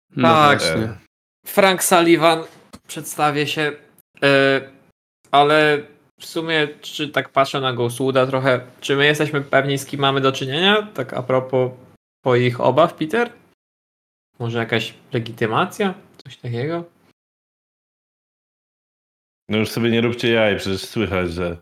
No 0.09 0.27
Tak. 0.27 0.59
właśnie. 0.59 0.97
Frank 1.45 1.83
Sullivan, 1.83 2.43
przedstawię 2.87 3.47
się, 3.47 3.71
e, 4.23 4.61
ale 5.31 5.83
w 6.19 6.25
sumie, 6.25 6.67
czy 6.81 7.09
tak 7.09 7.29
patrzę 7.29 7.61
na 7.61 7.73
Ghostwooda 7.73 8.27
trochę, 8.27 8.61
czy 8.81 8.95
my 8.95 9.05
jesteśmy 9.05 9.41
pewni, 9.41 9.77
z 9.77 9.85
kim 9.85 9.99
mamy 9.99 10.21
do 10.21 10.31
czynienia? 10.31 10.87
Tak 10.93 11.13
a 11.13 11.23
propos 11.23 11.71
twoich 12.21 12.61
obaw, 12.61 12.93
Peter? 12.93 13.33
Może 14.39 14.59
jakaś 14.59 14.93
legitymacja? 15.13 15.93
Coś 16.23 16.37
takiego? 16.37 16.83
No 19.49 19.57
już 19.57 19.69
sobie 19.69 19.91
nie 19.91 20.01
róbcie 20.01 20.31
jaj, 20.31 20.57
przecież 20.57 20.85
słychać, 20.85 21.31
że. 21.31 21.57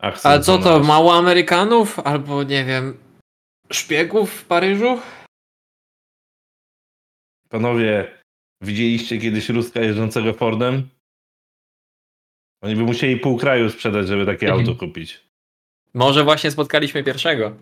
akcent 0.00 0.26
Ale 0.26 0.40
co 0.40 0.58
to, 0.58 0.80
mało 0.80 1.14
Amerykanów? 1.14 1.98
Albo 1.98 2.42
nie 2.42 2.64
wiem, 2.64 2.98
szpiegów 3.72 4.32
w 4.32 4.44
Paryżu? 4.44 5.00
Panowie, 7.48 8.17
widzieliście 8.60 9.18
kiedyś 9.18 9.48
Ruska 9.48 9.80
jeżdżącego 9.80 10.32
Fordem? 10.32 10.88
Oni 12.62 12.76
by 12.76 12.82
musieli 12.82 13.16
pół 13.16 13.38
kraju 13.38 13.70
sprzedać, 13.70 14.06
żeby 14.08 14.26
takie 14.26 14.46
Mhm. 14.46 14.60
auto 14.68 14.78
kupić. 14.86 15.28
Może 15.94 16.24
właśnie 16.24 16.50
spotkaliśmy 16.50 17.04
pierwszego. 17.04 17.56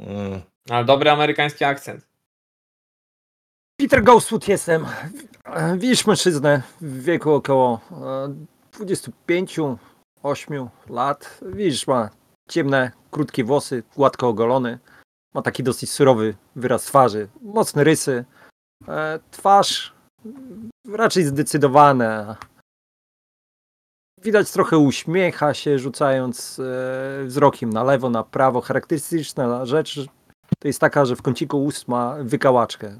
Mm. 0.00 0.40
Ale 0.70 0.84
dobry 0.84 1.10
amerykański 1.10 1.64
akcent. 1.64 2.06
Peter 3.80 4.02
Ghostwood 4.04 4.48
jestem. 4.48 4.86
E, 5.44 5.78
Widzisz 5.78 6.06
mężczyznę 6.06 6.62
w 6.80 7.02
wieku 7.04 7.32
około 7.32 7.80
e, 7.90 8.34
25-8 8.72 9.76
lat. 10.88 11.40
Widzisz, 11.52 11.86
ma 11.86 12.10
ciemne, 12.48 12.92
krótkie 13.10 13.44
włosy, 13.44 13.82
gładko 13.96 14.28
ogolony. 14.28 14.78
Ma 15.34 15.42
taki 15.42 15.62
dosyć 15.62 15.90
surowy 15.90 16.34
wyraz 16.56 16.84
twarzy, 16.84 17.28
mocne 17.42 17.84
rysy. 17.84 18.24
E, 18.88 19.20
Twarz 19.30 19.94
raczej 20.88 21.24
zdecydowana. 21.24 22.36
Widać 24.22 24.50
trochę 24.50 24.78
uśmiecha 24.78 25.54
się, 25.54 25.78
rzucając 25.78 26.60
e, 26.60 27.24
wzrokiem 27.24 27.70
na 27.70 27.84
lewo, 27.84 28.10
na 28.10 28.22
prawo. 28.22 28.60
Charakterystyczna 28.60 29.66
rzecz 29.66 30.06
to 30.58 30.68
jest 30.68 30.80
taka, 30.80 31.04
że 31.04 31.16
w 31.16 31.22
kąciku 31.22 31.64
ust 31.64 31.88
ma 31.88 32.16
wykałaczkę. 32.20 32.96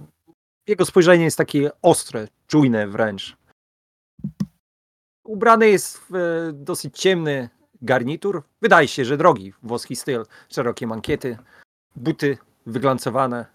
Jego 0.66 0.84
spojrzenie 0.84 1.24
jest 1.24 1.38
takie 1.38 1.70
ostre, 1.82 2.28
czujne 2.46 2.88
wręcz. 2.88 3.36
Ubrany 5.24 5.68
jest 5.68 5.98
w 5.98 6.14
e, 6.14 6.52
dosyć 6.52 6.98
ciemny 6.98 7.48
garnitur. 7.82 8.42
Wydaje 8.62 8.88
się, 8.88 9.04
że 9.04 9.16
drogi, 9.16 9.52
włoski 9.62 9.96
styl, 9.96 10.24
szerokie 10.48 10.86
mankiety, 10.86 11.38
buty 11.96 12.38
wyglancowane 12.66 13.53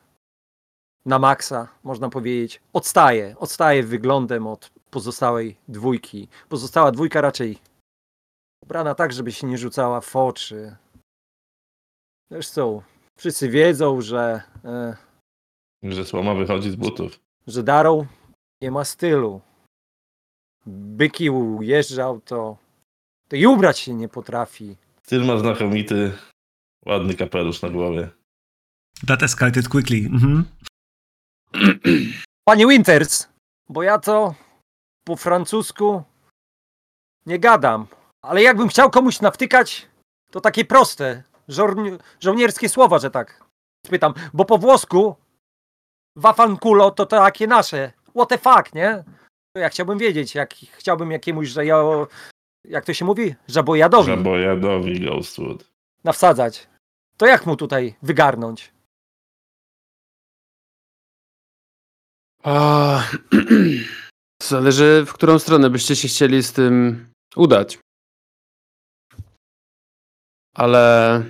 na 1.10 1.20
maksa, 1.20 1.68
można 1.84 2.10
powiedzieć. 2.10 2.62
Odstaje, 2.74 3.36
odstaje 3.38 3.84
wyglądem 3.84 4.48
od 4.48 4.72
pozostałej 4.92 5.56
dwójki. 5.68 6.28
Pozostała 6.50 6.92
dwójka 6.92 7.22
raczej 7.22 7.58
ubrana 8.64 8.96
tak, 8.96 9.14
żeby 9.14 9.32
się 9.32 9.48
nie 9.48 9.58
rzucała 9.58 10.02
w 10.02 10.16
oczy. 10.16 10.76
Zresztą 12.32 12.82
wszyscy 13.18 13.50
wiedzą, 13.50 14.02
że 14.02 14.42
e, 14.66 14.96
Że 15.84 16.06
słoma 16.06 16.34
wychodzi 16.36 16.72
z 16.72 16.76
butów. 16.76 17.20
że 17.48 17.64
Darrow 17.64 18.06
nie 18.62 18.72
ma 18.72 18.86
stylu. 18.86 19.42
Byki 20.66 21.30
ujeżdżał, 21.30 22.22
to, 22.22 22.58
to 23.28 23.36
i 23.36 23.46
ubrać 23.48 23.80
się 23.80 23.94
nie 23.94 24.08
potrafi. 24.08 24.76
Styl 25.04 25.26
ma 25.26 25.38
znakomity, 25.38 26.12
ładny 26.86 27.14
kapelusz 27.16 27.62
na 27.62 27.70
głowie. 27.70 28.10
That 29.08 29.24
escalated 29.24 29.70
quickly. 29.70 29.98
Mhm. 29.98 30.46
Panie 32.44 32.68
Winters, 32.68 33.28
bo 33.70 33.84
ja 33.84 34.00
to 34.00 34.36
po 35.04 35.16
francusku 35.16 36.04
nie 37.26 37.40
gadam, 37.40 37.88
ale 38.22 38.42
jakbym 38.42 38.68
chciał 38.68 38.90
komuś 38.92 39.22
nawtykać, 39.22 39.88
to 40.32 40.42
takie 40.42 40.66
proste, 40.66 41.24
żołni- 41.50 42.00
żołnierskie 42.20 42.70
słowa, 42.70 43.00
że 43.00 43.12
tak 43.12 43.44
spytam, 43.86 44.14
bo 44.34 44.46
po 44.46 44.58
włosku 44.58 45.16
wafankulo 46.16 46.92
to 46.92 47.06
takie 47.06 47.48
nasze, 47.48 47.92
what 48.16 48.30
the 48.30 48.38
fuck, 48.38 48.74
nie? 48.74 49.04
To 49.56 49.60
ja 49.60 49.70
chciałbym 49.70 49.98
wiedzieć, 49.98 50.36
jak 50.36 50.54
chciałbym 50.54 51.12
jakiemuś, 51.12 51.48
że 51.48 51.66
ja, 51.66 51.84
jak 52.66 52.86
to 52.86 52.94
się 52.94 53.06
mówi, 53.06 53.36
żabojadowi 53.48 54.08
Żabojadowi 54.12 55.00
Ghostwood. 55.00 55.70
nawsadzać, 56.04 56.68
to 57.18 57.26
jak 57.26 57.46
mu 57.46 57.56
tutaj 57.56 57.96
wygarnąć? 58.02 58.72
A, 62.44 63.04
zależy, 64.44 65.06
w 65.08 65.14
którą 65.14 65.40
stronę 65.40 65.70
byście 65.70 65.96
się 65.96 66.08
chcieli 66.08 66.44
z 66.44 66.54
tym 66.54 67.06
udać. 67.36 67.80
Ale 70.56 71.24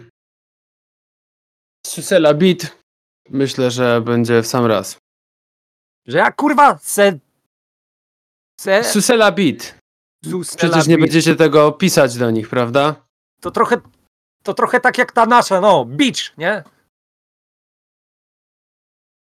Susela 1.88 2.34
Beat 2.34 2.78
myślę, 3.30 3.72
że 3.72 4.02
będzie 4.02 4.42
w 4.42 4.48
sam 4.48 4.66
raz. 4.66 4.98
Że 6.08 6.18
ja 6.18 6.32
kurwa 6.32 6.78
se... 6.78 7.20
se... 8.62 8.84
Susela 8.84 9.32
Beat. 9.32 9.80
Susela 10.26 10.58
Przecież 10.58 10.88
nie 10.88 10.96
Beat. 10.98 11.02
będziecie 11.10 11.36
tego 11.36 11.72
pisać 11.72 12.18
do 12.18 12.32
nich, 12.32 12.50
prawda? 12.50 12.96
To 13.42 13.52
trochę, 13.52 13.82
to 14.44 14.54
trochę 14.54 14.80
tak 14.80 14.98
jak 14.98 15.12
ta 15.12 15.26
nasza, 15.26 15.62
no, 15.62 15.86
beach, 15.86 16.38
nie? 16.38 16.64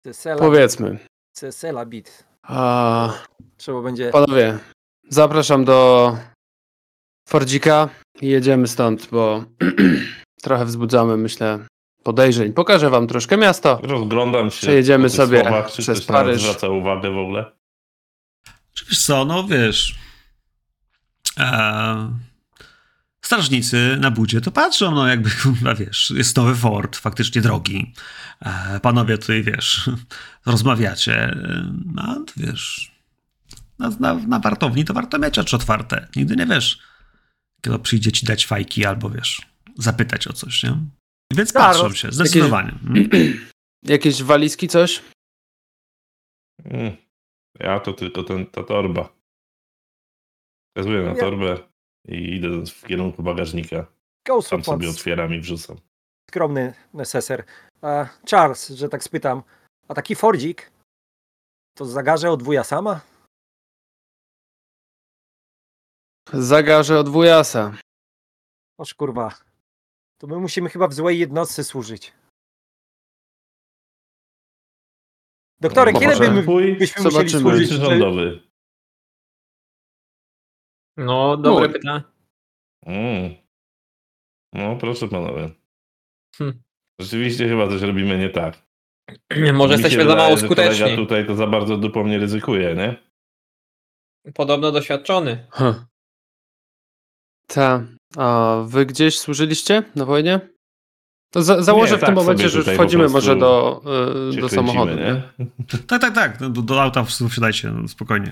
Cesela, 0.05 0.39
Powiedzmy. 0.39 0.99
Cesela 1.37 1.85
Beat. 1.85 2.23
A, 2.43 3.13
Trzeba 3.57 3.81
będzie... 3.81 4.09
panowie, 4.09 4.57
zapraszam 5.09 5.65
do 5.65 6.17
Fordzika 7.29 7.89
i 8.21 8.27
jedziemy 8.27 8.67
stąd, 8.67 9.07
bo 9.11 9.43
trochę 10.43 10.65
wzbudzamy, 10.65 11.17
myślę, 11.17 11.59
podejrzeń. 12.03 12.53
Pokażę 12.53 12.89
wam 12.89 13.07
troszkę 13.07 13.37
miasto. 13.37 13.79
Rozglądam 13.83 14.51
się. 14.51 14.57
Przejedziemy 14.57 15.09
sobie 15.09 15.41
słowach, 15.41 15.71
czy 15.71 15.81
przez 15.81 16.05
Paryż. 16.05 16.41
zwraca 16.41 16.67
uwagę 16.69 17.11
w 17.11 17.17
ogóle. 17.17 17.51
Czy 18.73 18.85
wiesz 18.85 19.05
co, 19.05 19.25
no 19.25 19.43
wiesz. 19.43 19.95
E, 21.39 22.13
strażnicy 23.27 23.97
na 23.99 24.11
budzie 24.11 24.41
to 24.41 24.51
patrzą, 24.51 24.91
no 24.91 25.07
jakby, 25.07 25.29
kurwa, 25.43 25.75
wiesz, 25.75 26.13
jest 26.15 26.37
nowy 26.37 26.55
Ford, 26.55 26.95
faktycznie 26.97 27.41
drogi. 27.41 27.93
E, 28.41 28.79
panowie 28.79 29.17
tutaj, 29.17 29.43
wiesz, 29.43 29.89
rozmawiacie. 30.45 31.15
E, 31.23 31.73
No, 31.85 32.15
to 32.27 32.33
wiesz, 32.37 32.91
na, 33.79 33.89
na, 33.99 34.13
na 34.13 34.39
wartowni 34.39 34.85
to 34.85 34.93
warto 34.93 35.19
mieć 35.19 35.39
oczy 35.39 35.55
otwarte. 35.55 36.07
Nigdy 36.15 36.35
nie 36.35 36.45
wiesz, 36.45 36.79
kiedy 37.61 37.79
przyjdzie 37.79 38.11
ci 38.11 38.25
dać 38.25 38.45
fajki 38.45 38.85
albo, 38.85 39.09
wiesz, 39.09 39.41
zapytać 39.77 40.27
o 40.27 40.33
coś, 40.33 40.63
nie? 40.63 40.77
Więc 41.33 41.53
Tak, 41.53 41.63
patrzą 41.63 41.93
się, 41.93 42.11
zdecydowanie. 42.11 42.73
Mm. 42.89 43.09
Jakieś 43.83 44.23
walizki, 44.23 44.67
coś? 44.67 45.01
Mm. 46.65 46.97
Ja 47.59 47.79
to 47.79 47.93
tylko 47.93 48.23
ten, 48.23 48.45
ta 48.45 48.63
torba. 48.63 49.09
Wskazuję 50.69 51.01
na 51.03 51.09
Ja- 51.09 51.15
torbę 51.19 51.57
i 52.07 52.35
idę 52.35 52.65
w 52.65 52.87
kierunku 52.87 53.23
bagażnika. 53.23 53.85
Ghost 54.27 54.47
Sam 54.47 54.63
sobie 54.63 54.89
otwieram 54.89 55.33
i 55.33 55.39
wrzucam. 55.39 55.77
skromny 56.29 56.73
neseser. 56.93 57.45
A 57.81 58.05
Charles, 58.31 58.69
że 58.69 58.89
tak 58.89 59.03
spytam, 59.03 59.43
a 59.87 59.93
taki 59.93 60.15
Fordzik 60.15 60.71
to 61.77 61.85
zagaże 61.85 62.31
od 62.31 62.43
wuja 62.43 62.63
sama? 62.63 63.01
Zagarzę 66.33 66.99
od 66.99 67.09
wujasa. 67.09 67.77
Oż 68.77 68.93
kurwa, 68.93 69.35
to 70.17 70.27
my 70.27 70.37
musimy 70.39 70.69
chyba 70.69 70.87
w 70.87 70.93
złej 70.93 71.19
jednostce 71.19 71.63
służyć. 71.63 72.13
Doktorek, 75.61 75.93
No, 75.95 75.99
by, 75.99 76.75
byśmy 76.75 77.03
musieli 77.03 77.29
służyć? 77.29 77.69
czy 77.69 77.75
Czy- 77.75 77.85
rządowy? 77.85 78.46
No, 80.97 81.37
dobre 81.37 81.65
Mój. 81.67 81.73
pytanie. 81.73 82.03
Mm. 82.85 83.35
No, 84.53 84.75
proszę 84.75 85.07
panowie. 85.07 85.49
Hm. 86.37 86.61
Rzeczywiście 87.01 87.47
chyba 87.49 87.67
coś 87.67 87.81
robimy 87.81 88.17
nie 88.17 88.29
tak. 88.29 88.67
Może 89.53 89.73
Mi 89.73 89.79
się 89.79 89.83
jesteśmy 89.83 90.03
za 90.03 90.09
wydaje, 90.09 90.17
mało 90.17 90.35
kolega 90.35 90.45
skuteczni. 90.73 90.95
tutaj 90.95 91.27
to 91.27 91.35
za 91.35 91.47
bardzo 91.47 91.77
dupą 91.77 92.07
nie 92.07 92.17
ryzykuje, 92.19 92.75
nie? 92.75 92.95
Podobno 94.33 94.71
doświadczony. 94.71 95.47
Huh. 95.51 95.75
Ta. 97.47 97.83
A 98.17 98.57
wy 98.67 98.85
gdzieś 98.85 99.19
służyliście 99.19 99.83
na 99.95 100.05
wojnie? 100.05 100.39
To 101.33 101.41
za, 101.43 101.63
założę 101.63 101.91
Nie, 101.91 101.97
w 101.97 101.99
tym 101.99 102.07
tak 102.07 102.15
momencie, 102.15 102.43
sobie 102.43 102.49
że 102.49 102.57
już 102.57 102.65
tutaj 102.65 102.77
po 102.77 102.83
wchodzimy 102.83 103.03
prostu 103.03 103.17
może 103.17 103.35
do, 103.35 103.81
y, 104.29 104.33
Się 104.33 104.41
do 104.41 104.47
kręcimy, 104.47 104.49
samochodu. 104.49 104.95
Nie? 104.95 105.23
nie? 105.39 105.45
Tak, 105.87 106.01
tak, 106.01 106.15
tak. 106.15 106.39
Do, 106.39 106.61
do 106.61 106.81
auta 106.81 107.03
wsiadajcie, 107.03 107.71
no, 107.71 107.87
spokojnie. 107.87 108.31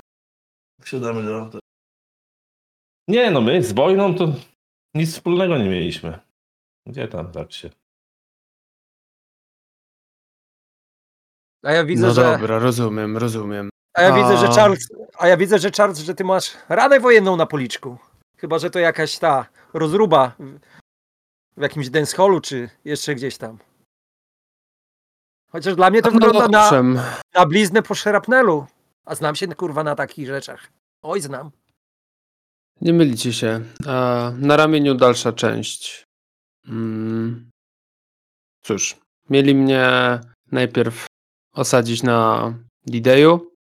Wsiadamy 0.81 1.23
do 1.23 1.41
auta. 1.41 1.59
Nie 3.07 3.31
no, 3.31 3.41
my 3.41 3.63
z 3.63 3.71
wojną 3.73 4.15
to 4.15 4.27
nic 4.93 5.13
wspólnego 5.13 5.57
nie 5.57 5.69
mieliśmy. 5.69 6.19
Gdzie 6.85 7.07
tam 7.07 7.31
tak 7.31 7.51
się... 7.51 7.69
A 11.63 11.71
ja 11.71 11.85
widzę, 11.85 12.07
No 12.07 12.13
że... 12.13 12.23
dobra, 12.23 12.59
rozumiem, 12.59 13.17
rozumiem. 13.17 13.69
A 13.93 14.01
ja 14.01 14.15
widzę, 14.15 14.37
że 14.37 14.47
Charles, 14.47 14.87
a 15.19 15.27
ja 15.27 15.37
widzę, 15.37 15.59
że 15.59 15.71
Charles, 15.77 15.99
że 15.99 16.15
ty 16.15 16.23
masz 16.23 16.57
ranę 16.69 16.99
wojenną 16.99 17.35
na 17.35 17.45
policzku. 17.45 17.97
Chyba, 18.37 18.59
że 18.59 18.69
to 18.69 18.79
jakaś 18.79 19.17
ta 19.19 19.45
rozruba 19.73 20.31
w, 20.39 20.59
w 21.57 21.61
jakimś 21.61 21.89
dancehallu, 21.89 22.41
czy 22.41 22.69
jeszcze 22.85 23.15
gdzieś 23.15 23.37
tam. 23.37 23.57
Chociaż 25.51 25.75
dla 25.75 25.89
mnie 25.89 26.01
to 26.01 26.11
No, 26.11 26.19
wygląda 26.19 26.47
na, 26.47 26.83
na 27.33 27.45
bliznę 27.45 27.81
po 27.83 27.95
szerapnelu. 27.95 28.65
A 29.05 29.15
znam 29.15 29.35
się 29.35 29.47
kurwa 29.47 29.83
na 29.83 29.95
takich 29.95 30.27
rzeczach. 30.27 30.67
Oj, 31.01 31.21
znam. 31.21 31.51
Nie 32.81 32.93
mylicie 32.93 33.33
się. 33.33 33.61
A 33.87 34.31
na 34.37 34.57
ramieniu 34.57 34.95
dalsza 34.95 35.33
część. 35.33 36.03
Mm. 36.67 37.49
Cóż, 38.63 38.97
mieli 39.29 39.55
mnie 39.55 39.87
najpierw 40.51 41.05
osadzić 41.53 42.03
na 42.03 42.53
Lideju, 42.89 43.51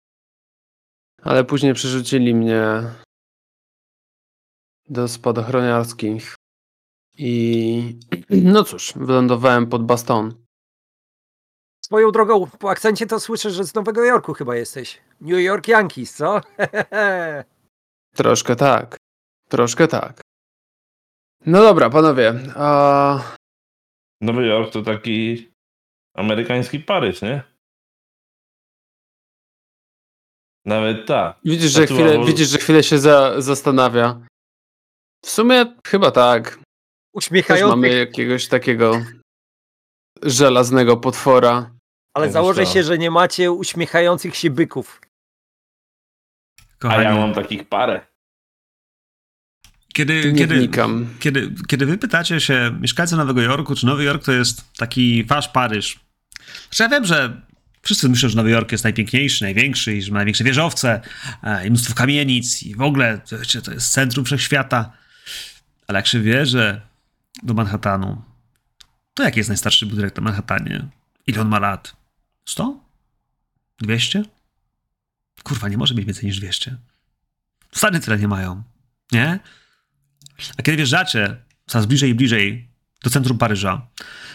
ale 1.23 1.45
później 1.45 1.75
przerzucili 1.75 2.35
mnie 2.35 2.83
do 4.89 5.09
spadochroniarskich. 5.09 6.35
I 7.19 7.99
no 8.55 8.65
cóż, 8.65 8.93
wylądowałem 8.97 9.67
pod 9.67 9.87
Baston. 9.87 10.45
Swoją 11.85 12.11
drogą, 12.11 12.47
po 12.47 12.71
akcencie 12.71 13.07
to 13.07 13.21
słyszę, 13.21 13.51
że 13.51 13.65
z 13.65 13.75
Nowego 13.75 14.05
Jorku 14.05 14.35
chyba 14.35 14.57
jesteś. 14.57 15.01
New 15.21 15.41
York 15.41 15.69
Yankees, 15.69 16.15
co? 16.15 16.41
Troszkę 18.17 18.57
tak. 18.57 18.97
Troszkę 19.55 19.89
tak. 19.89 20.21
No 21.47 21.63
dobra, 21.63 21.91
panowie. 21.91 22.35
A... 22.57 23.35
Nowy 24.21 24.47
Jork 24.47 24.73
to 24.73 24.83
taki 24.83 25.49
amerykański 26.17 26.81
Paryż, 26.81 27.23
nie? 27.23 27.43
Nawet 30.67 31.07
tak. 31.07 31.37
Widzisz, 31.45 31.73
że 31.73 31.81
Tatua 31.81 31.97
chwilę, 31.97 32.27
widzisz, 32.27 32.49
że 32.49 32.59
chwilę 32.59 32.83
się 32.83 32.99
za, 32.99 33.41
zastanawia. 33.41 34.27
W 35.25 35.31
sumie 35.31 35.75
chyba 35.87 36.11
tak. 36.11 36.51
Też 36.51 36.59
Uśmiechający, 37.15 37.77
mamy 37.77 37.89
jakiegoś 37.89 38.49
takiego 38.49 39.05
żelaznego 40.23 40.97
potwora. 40.97 41.71
ale 42.17 42.33
założę 42.33 42.67
się, 42.67 42.83
że 42.83 42.99
nie 42.99 43.11
macie 43.11 43.53
uśmiechających 43.53 44.37
się 44.37 44.51
byków. 44.51 45.01
A 46.61 46.77
Kochani, 46.79 47.05
ja 47.05 47.15
mam 47.15 47.35
takich 47.35 47.69
parę. 47.69 48.14
Kiedy, 49.95 50.33
kiedy, 50.33 50.69
kiedy, 51.21 51.55
kiedy 51.67 51.87
wy 51.87 51.99
pytacie 51.99 52.41
się 52.41 52.77
mieszkańcy 52.81 53.17
Nowego 53.17 53.43
Jorku, 53.43 53.75
czy 53.75 53.87
Nowy 53.87 54.05
Jork 54.05 54.25
to 54.25 54.33
jest 54.33 54.73
taki 54.77 55.25
wasz 55.25 55.49
Paryż. 55.49 56.01
Znaczy 56.71 56.83
ja 56.83 56.89
wiem, 56.89 57.05
że 57.05 57.41
wszyscy 57.83 58.09
myślą, 58.09 58.29
że 58.29 58.37
Nowy 58.37 58.51
Jork 58.51 58.73
jest 58.73 58.85
najpiękniejszy, 58.85 59.45
największy 59.45 59.97
i 59.97 60.03
że 60.03 60.13
ma 60.13 60.19
największe 60.19 60.45
wieżowce 60.45 61.01
e, 61.43 61.67
i 61.67 61.71
mnóstwo 61.71 61.95
kamienic 61.95 62.63
i 62.63 62.75
w 62.75 62.83
ogóle 62.83 63.19
to, 63.19 63.39
wiecie, 63.39 63.63
to 63.63 63.73
jest 63.73 63.93
centrum 63.93 64.25
wszechświata. 64.25 64.93
Ale 65.87 65.99
jak 65.99 66.07
się 66.07 66.21
wie, 66.21 66.47
że 66.47 66.81
do 67.43 67.55
Manhattanu, 67.55 68.23
to 69.15 69.23
jaki 69.23 69.41
jest 69.41 69.51
najstarszy 69.51 69.87
budynek 69.87 70.17
na 70.17 70.23
Manhattanie? 70.23 70.89
Ile 71.27 71.41
on 71.41 71.49
ma 71.49 71.59
lat? 71.59 71.97
100? 72.45 72.81
200? 73.79 74.23
Kurwa, 75.43 75.69
nie 75.69 75.77
może 75.77 75.95
mieć 75.95 76.05
więcej 76.05 76.25
niż 76.25 76.39
200. 76.39 76.77
Stany 77.73 78.01
tyle 78.01 78.19
nie 78.19 78.29
mają. 78.29 78.63
Nie? 79.13 79.41
A 80.59 80.63
kiedy 80.63 80.77
wjeżdżacie 80.77 81.37
coraz 81.67 81.87
bliżej 81.87 82.11
i 82.11 82.15
bliżej 82.15 82.69
do 83.03 83.11
centrum 83.11 83.39
Paryża, 83.39 83.87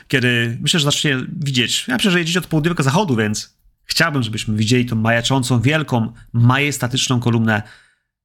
kiedy 0.07 0.57
myślę, 0.61 0.79
że 0.79 0.83
zaczniecie 0.83 1.25
widzieć, 1.39 1.87
ja 1.87 1.95
myślę, 1.95 2.11
że 2.11 2.19
jedziecie 2.19 2.39
od 2.39 2.47
południowego 2.47 2.83
zachodu, 2.83 3.15
więc 3.15 3.57
chciałbym, 3.85 4.23
żebyśmy 4.23 4.55
widzieli 4.55 4.85
tą 4.85 4.95
majaczącą, 4.95 5.61
wielką, 5.61 6.13
majestatyczną 6.33 7.19
kolumnę 7.19 7.61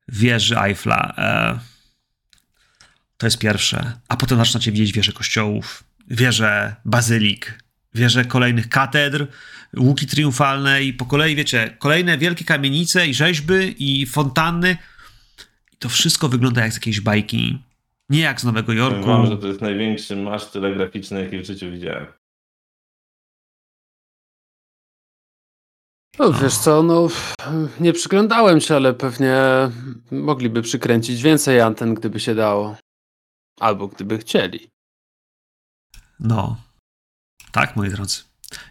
wieży 0.08 0.58
Eiffla. 0.58 1.14
E, 1.18 1.58
to 3.16 3.26
jest 3.26 3.38
pierwsze. 3.38 3.92
A 4.08 4.16
potem 4.16 4.38
zaczynacie 4.38 4.72
widzieć 4.72 4.92
wieże 4.92 5.12
kościołów, 5.12 5.84
wieże 6.08 6.76
bazylik, 6.84 7.58
wieże 7.94 8.24
kolejnych 8.24 8.68
katedr, 8.68 9.26
łuki 9.76 10.06
triumfalne 10.06 10.82
i 10.82 10.92
po 10.92 11.06
kolei, 11.06 11.36
wiecie, 11.36 11.76
kolejne 11.78 12.18
wielkie 12.18 12.44
kamienice 12.44 13.06
i 13.06 13.14
rzeźby 13.14 13.74
i 13.78 14.06
fontanny. 14.06 14.76
I 15.74 15.76
to 15.76 15.88
wszystko 15.88 16.28
wygląda 16.28 16.62
jak 16.62 16.72
z 16.72 16.74
jakiejś 16.76 17.00
bajki. 17.00 17.58
Nie 18.08 18.20
jak 18.20 18.40
z 18.40 18.44
Nowego 18.44 18.72
Jorku. 18.72 19.06
wam, 19.06 19.26
że 19.26 19.38
to 19.38 19.46
jest 19.46 19.60
największy 19.60 20.16
maszt 20.16 20.52
telegraficzny, 20.52 21.24
jaki 21.24 21.38
w 21.38 21.46
życiu 21.46 21.70
widziałem. 21.70 22.06
No 26.18 26.32
wiesz 26.32 26.54
co, 26.58 26.82
no 26.82 27.08
nie 27.80 27.92
przyglądałem 27.92 28.60
się, 28.60 28.76
ale 28.76 28.94
pewnie 28.94 29.36
mogliby 30.10 30.62
przykręcić 30.62 31.22
więcej 31.22 31.60
anten, 31.60 31.94
gdyby 31.94 32.20
się 32.20 32.34
dało. 32.34 32.76
Albo 33.60 33.88
gdyby 33.88 34.18
chcieli. 34.18 34.70
No. 36.20 36.56
Tak, 37.52 37.76
moi 37.76 37.88
drodzy. 37.90 38.22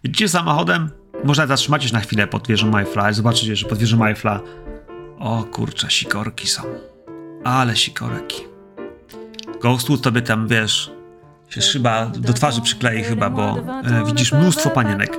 Jedziecie 0.04 0.30
samochodem, 0.30 0.90
można 1.24 1.48
zatrzymacie 1.48 1.88
się 1.88 1.94
na 1.94 2.00
chwilę 2.00 2.28
pod 2.28 2.48
wieżą 2.48 2.78
Eiffla 2.78 3.12
i 3.12 3.14
zobaczycie, 3.14 3.56
że 3.56 3.68
pod 3.68 3.78
wieżą 3.78 4.06
Eiffla 4.06 4.42
o 5.20 5.44
kurczę, 5.44 5.92
sikorki 5.92 6.48
są. 6.48 6.93
Ale 7.44 7.76
sikoreki. 7.76 8.44
Ghostwood 9.62 10.02
tobie 10.02 10.22
tam, 10.22 10.48
wiesz, 10.48 10.92
się 11.50 11.62
chyba 11.62 12.06
do 12.06 12.34
twarzy 12.34 12.62
przyklei 12.62 13.04
chyba, 13.04 13.30
bo 13.30 13.58
e, 13.84 14.06
widzisz 14.06 14.32
mnóstwo 14.32 14.70
panienek. 14.70 15.18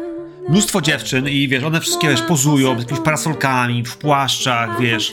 Mnóstwo 0.48 0.80
dziewczyn 0.80 1.28
i 1.28 1.48
wiesz, 1.48 1.64
one 1.64 1.80
wszystkie, 1.80 2.08
wiesz, 2.08 2.22
pozują 2.22 2.76
z 2.76 2.78
jakimiś 2.78 3.02
parasolkami, 3.02 3.84
w 3.84 3.96
płaszczach, 3.96 4.80
wiesz. 4.80 5.12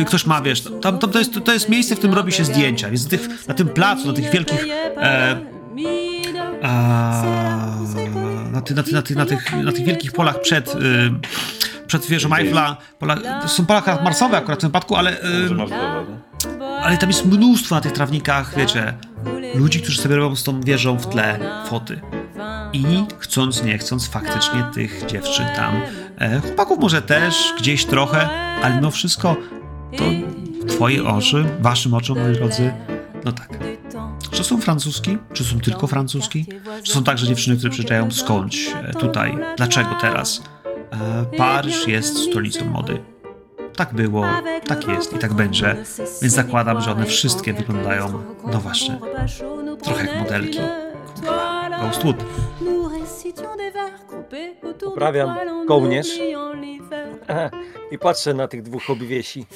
Y, 0.00 0.04
ktoś 0.04 0.26
ma, 0.26 0.42
wiesz, 0.42 0.60
tam, 0.82 0.98
tam 0.98 1.10
to, 1.10 1.18
jest, 1.18 1.32
to 1.44 1.52
jest 1.52 1.68
miejsce, 1.68 1.94
w 1.94 1.98
którym 1.98 2.16
robi 2.16 2.32
się 2.32 2.44
zdjęcia, 2.44 2.90
więc 2.90 3.04
na, 3.04 3.10
tych, 3.10 3.48
na 3.48 3.54
tym 3.54 3.68
placu, 3.68 4.06
na 4.06 4.12
tych 4.12 4.30
wielkich 4.30 4.66
e, 4.96 5.40
a, 6.62 7.22
na, 8.52 8.60
ty, 8.60 8.74
na, 8.74 8.82
ty, 8.82 8.92
na, 8.92 9.02
ty, 9.02 9.14
na, 9.14 9.26
tych, 9.26 9.52
na 9.64 9.72
tych 9.72 9.84
wielkich 9.84 10.12
polach 10.12 10.40
przed, 10.40 10.74
y, 10.74 10.78
przed 11.86 12.06
wieżą 12.06 12.34
Eiffla, 12.34 12.76
pola, 12.98 13.16
to 13.42 13.48
są 13.48 13.66
pola 13.66 13.82
marsowe 14.04 14.36
akurat 14.36 14.58
w 14.58 14.60
tym 14.60 14.68
wypadku, 14.68 14.96
ale, 14.96 15.24
y. 15.24 15.50
ale 16.82 16.98
tam 16.98 17.08
jest 17.08 17.24
mnóstwo 17.26 17.74
na 17.74 17.80
tych 17.80 17.92
trawnikach, 17.92 18.56
wiecie, 18.56 18.94
ludzi, 19.54 19.80
którzy 19.80 20.02
sobie 20.02 20.16
robią 20.16 20.36
z 20.36 20.44
tą 20.44 20.60
wieżą 20.60 20.98
w 20.98 21.06
tle 21.06 21.38
foty. 21.66 22.00
I 22.72 22.84
chcąc, 23.18 23.62
nie 23.62 23.78
chcąc, 23.78 24.08
faktycznie 24.08 24.64
tych 24.74 25.06
dziewczyn 25.06 25.46
tam, 25.56 25.80
e, 26.18 26.40
chłopaków 26.40 26.78
może 26.78 27.02
też, 27.02 27.54
gdzieś 27.58 27.84
trochę, 27.84 28.28
ale 28.62 28.74
mimo 28.74 28.90
wszystko 28.90 29.36
to 29.96 30.04
twoje 30.68 31.04
oczy, 31.04 31.44
waszym 31.60 31.94
oczom, 31.94 32.18
moi 32.18 32.32
drodzy, 32.32 32.72
no 33.24 33.32
tak. 33.32 33.58
Czy 34.30 34.44
są 34.44 34.60
francuski? 34.60 35.18
Czy 35.32 35.44
są 35.44 35.60
tylko 35.60 35.86
francuski? 35.86 36.46
Czy 36.82 36.92
są 36.92 37.04
także 37.04 37.26
dziewczyny, 37.26 37.56
które 37.56 37.70
przyjeżdżają 37.70 38.10
skądś 38.10 38.68
e, 38.68 38.92
tutaj? 38.92 39.38
Dlaczego 39.56 39.90
teraz? 40.00 40.42
E, 40.92 41.24
Paryż 41.36 41.88
jest 41.88 42.18
stolicą 42.18 42.64
mody. 42.64 42.98
Tak 43.76 43.94
było, 43.94 44.24
tak 44.66 44.88
jest 44.88 45.12
i 45.12 45.18
tak 45.18 45.32
będzie. 45.34 45.74
Więc 46.22 46.34
zakładam, 46.34 46.80
że 46.80 46.92
one 46.92 47.06
wszystkie 47.06 47.52
wyglądają, 47.52 48.22
no 48.52 48.58
właśnie, 48.58 48.98
trochę 49.82 50.06
jak 50.06 50.18
modelki. 50.18 50.58
Ghostwood. 51.80 52.16
Poprawiam 54.84 55.36
kołnierz. 55.68 56.08
I 57.90 57.98
patrzę 57.98 58.34
na 58.34 58.48
tych 58.48 58.62
dwóch 58.62 58.90
obiwiesi. 58.90 59.46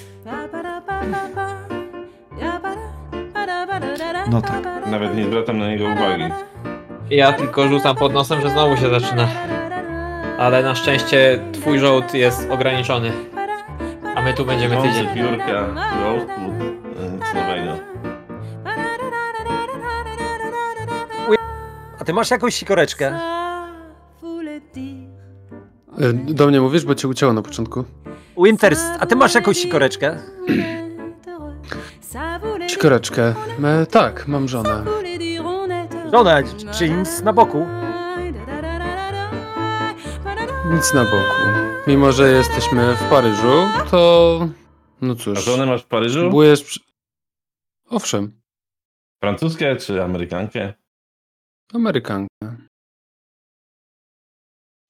No 4.31 4.43
tak. 4.43 4.87
Nawet 4.87 5.17
nie 5.17 5.25
zwracam 5.25 5.59
na 5.59 5.69
niego 5.69 5.85
uwagi. 5.85 6.25
Ja 7.11 7.33
tylko 7.33 7.69
rzucam 7.69 7.97
pod 7.97 8.13
nosem, 8.13 8.41
że 8.41 8.51
znowu 8.51 8.77
się 8.77 8.91
zaczyna. 8.91 9.29
Ale 10.39 10.63
na 10.63 10.75
szczęście 10.75 11.41
twój 11.53 11.79
żołd 11.79 12.15
jest 12.15 12.51
ograniczony. 12.51 13.13
A 14.25 14.27
my 14.27 14.35
tu 14.35 14.45
będziemy 14.45 14.77
tydzień. 14.83 15.09
Piórka, 15.15 15.45
e, 15.45 17.11
nic 17.13 17.35
nowego. 17.35 17.79
A 22.01 22.05
ty 22.05 22.13
masz 22.13 22.31
jakąś 22.31 22.55
sikoreczkę? 22.55 23.19
Y, 26.01 26.13
Do 26.35 26.47
mnie 26.47 26.61
mówisz, 26.61 26.85
bo 26.85 26.95
cię 26.95 27.09
ucięło 27.09 27.33
na 27.33 27.43
początku. 27.43 27.85
Winters, 28.45 28.81
a 29.01 29.07
ty 29.07 29.17
masz 29.17 29.35
jakąś 29.35 29.59
sikoreczkę? 29.59 30.19
Sikoreczkę. 32.67 33.35
E, 33.65 33.87
tak, 33.87 34.29
mam 34.29 34.49
żonę. 34.49 34.85
Żona, 36.13 36.39
czy 36.73 36.91
nic 36.91 37.23
na 37.23 37.33
boku? 37.33 37.67
Nic 40.71 40.95
na 40.95 41.05
boku. 41.05 41.43
Mimo, 41.87 42.13
że 42.13 42.31
jesteśmy 42.31 42.95
w 42.97 43.11
Paryżu, 43.11 43.69
to... 43.91 44.49
No 45.01 45.13
A 45.13 45.17
cóż, 45.17 45.45
żonę 45.45 45.67
masz 45.67 45.83
w 45.83 45.87
Paryżu? 45.87 46.21
próbujesz... 46.21 46.63
Przy... 46.65 46.81
Owszem, 47.91 48.41
Francuskę 49.23 49.77
czy 49.77 50.03
Amerykankę? 50.03 50.75
Amerykankę. 51.75 52.29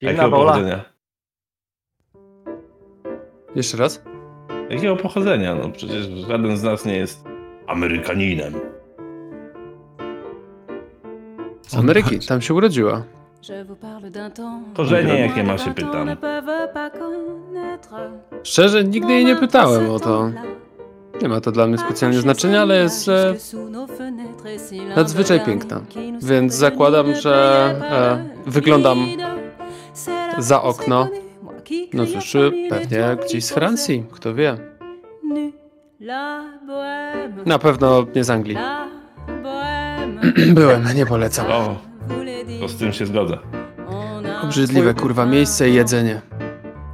Jakiego 0.01 0.30
wola. 0.30 0.52
pochodzenia? 0.52 0.84
Jeszcze 3.55 3.76
raz? 3.76 4.02
Jakiego 4.70 4.96
pochodzenia? 4.96 5.55
No 5.55 5.70
przecież 5.70 6.06
żaden 6.06 6.56
z 6.56 6.62
nas 6.62 6.84
nie 6.84 6.96
jest 6.96 7.24
Amerykaninem. 7.66 8.55
Z 11.62 11.74
Ameryki, 11.74 12.18
tam 12.26 12.42
się 12.42 12.55
urodziła. 12.55 13.02
Korzenie 14.74 15.20
jakie 15.20 15.44
ma 15.44 15.58
się 15.58 15.74
pytam. 15.74 16.08
Szczerze, 18.42 18.84
nigdy 18.84 19.12
jej 19.12 19.24
nie 19.24 19.36
pytałem 19.36 19.90
o 19.90 20.00
to. 20.00 20.30
Nie 21.22 21.28
ma 21.28 21.40
to 21.40 21.52
dla 21.52 21.66
mnie 21.66 21.78
specjalnie 21.78 22.20
znaczenia, 22.20 22.62
ale 22.62 22.76
jest 22.78 23.08
e, 23.08 23.34
nadzwyczaj 24.96 25.40
piękna. 25.40 25.80
Więc 26.22 26.54
zakładam, 26.54 27.14
że 27.14 27.64
e, 28.46 28.50
wyglądam 28.50 28.98
za 30.38 30.62
okno. 30.62 31.08
No 31.94 32.06
cóż, 32.06 32.36
pewnie 32.70 33.16
gdzieś 33.24 33.44
z 33.44 33.52
Francji, 33.52 34.04
kto 34.12 34.34
wie. 34.34 34.56
Na 37.46 37.58
pewno 37.58 38.06
nie 38.14 38.24
z 38.24 38.30
Anglii. 38.30 38.56
Byłem, 40.54 40.84
nie 40.94 41.06
polecam. 41.06 41.46
O, 41.50 41.76
to 42.60 42.68
z 42.68 42.76
tym 42.76 42.92
się 42.92 43.06
zgodzę. 43.06 43.38
Obrzydliwe 44.42 44.94
kurwa 44.94 45.26
miejsce 45.26 45.70
i 45.70 45.74
jedzenie. 45.74 46.20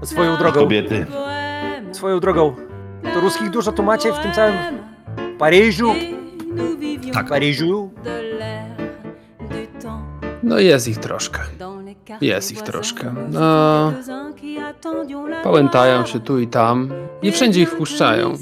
Swoją 0.02 0.36
drogą, 0.36 0.60
kobiety. 0.60 1.06
swoją 1.93 2.20
drogą. 2.20 2.55
To 3.14 3.20
ruskich 3.20 3.51
dużo 3.51 3.72
tu 3.72 3.82
macie 3.82 4.12
w 4.12 4.18
tym 4.18 4.32
całym 4.32 4.55
Paryżu? 5.39 5.94
Tak. 7.12 7.28
Paryżu? 7.28 7.90
No 10.43 10.59
jest 10.59 10.89
ich 10.89 10.98
troszkę. 10.98 11.40
Jest 12.20 12.52
ich 12.52 12.62
troszkę. 12.62 13.14
No, 13.31 13.93
Pałętają 15.43 16.06
się 16.06 16.20
tu 16.20 16.39
i 16.39 16.47
tam 16.47 16.90
i 17.22 17.32
wszędzie 17.32 17.62
ich 17.62 17.70
wpuszczają. 17.70 18.35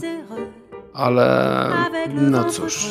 Ale 0.95 1.51
no 2.15 2.45
cóż, 2.45 2.87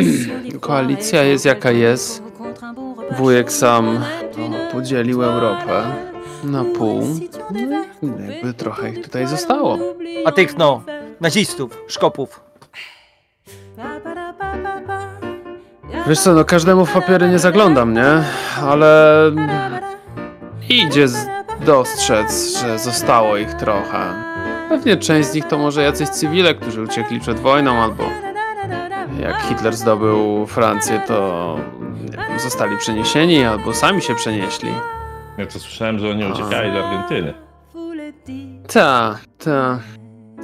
koalicja 0.60 1.22
jest 1.22 1.44
jaka 1.44 1.70
jest. 1.70 2.22
Wujek 3.10 3.52
sam 3.52 3.96
o, 3.98 4.72
podzielił 4.72 5.22
Europę 5.22 5.82
na 6.44 6.64
pół. 6.64 7.02
No 8.02 8.08
i 8.26 8.32
jakby 8.32 8.54
trochę 8.54 8.90
ich 8.90 9.02
tutaj 9.04 9.26
zostało. 9.26 9.78
A 10.26 10.32
tych 10.32 10.58
no, 10.58 10.82
nazistów, 11.20 11.78
szkopów. 11.88 12.40
Wiesz 16.06 16.20
co, 16.20 16.32
no 16.34 16.44
każdemu 16.44 16.86
w 16.86 16.92
papiery 16.92 17.28
nie 17.28 17.38
zaglądam, 17.38 17.94
nie? 17.94 18.22
Ale 18.62 19.22
idzie 20.68 21.08
z- 21.08 21.26
dostrzec, 21.60 22.58
że 22.62 22.78
zostało 22.78 23.36
ich 23.36 23.54
trochę. 23.54 23.98
Pewnie 24.68 24.96
część 24.96 25.28
z 25.28 25.34
nich 25.34 25.44
to 25.44 25.58
może 25.58 25.82
jacyś 25.82 26.08
cywile, 26.08 26.54
którzy 26.54 26.82
uciekli 26.82 27.20
przed 27.20 27.40
wojną, 27.40 27.82
albo 27.82 28.04
jak 29.20 29.42
Hitler 29.42 29.76
zdobył 29.76 30.46
Francję, 30.46 31.00
to 31.06 31.56
zostali 32.38 32.76
przeniesieni, 32.76 33.44
albo 33.44 33.74
sami 33.74 34.02
się 34.02 34.14
przenieśli. 34.14 34.70
Ja 35.38 35.46
to 35.46 35.58
słyszałem, 35.58 35.98
że 35.98 36.10
oni 36.10 36.24
uciekali 36.24 36.72
do 36.72 36.84
Argentyny. 36.86 37.34
Ta, 38.72 39.18
ta. 39.44 39.78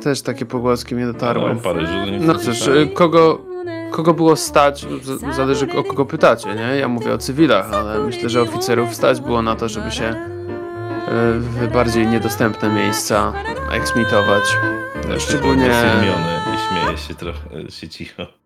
Też 0.03 0.23
takie 0.23 0.47
pogłoski 0.47 0.95
mnie 0.95 1.07
dotarły. 1.07 1.55
w 1.55 1.63
Paryżu 1.63 1.93
No 2.21 2.35
cóż, 2.35 2.67
y, 2.67 2.89
kogo, 2.95 3.39
kogo 3.91 4.15
było 4.15 4.37
stać, 4.37 4.87
zależy 5.33 5.67
o 5.79 5.85
kogo 5.85 6.07
pytacie, 6.07 6.55
nie? 6.55 6.77
Ja 6.77 6.89
mówię 6.89 7.15
o 7.15 7.19
cywilach, 7.19 7.73
ale 7.73 7.99
myślę, 7.99 8.29
że 8.29 8.43
oficerów 8.43 8.95
stać 8.95 9.21
było 9.21 9.43
na 9.43 9.57
to, 9.57 9.69
żeby 9.69 9.91
się 9.91 10.05
y, 10.09 10.15
w 11.41 11.73
bardziej 11.73 12.07
niedostępne 12.07 12.69
miejsca 12.69 13.33
eksmitować. 13.73 14.57
Szczególnie... 15.19 15.75
Zdumiony 15.75 16.41
i 16.55 16.59
śmieje 16.69 16.99
się 16.99 17.15
trochę, 17.15 17.39
e, 17.67 17.71
się 17.71 17.89
cicho. 17.89 18.42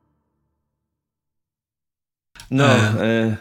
No, 2.50 2.64
e, 2.64 3.36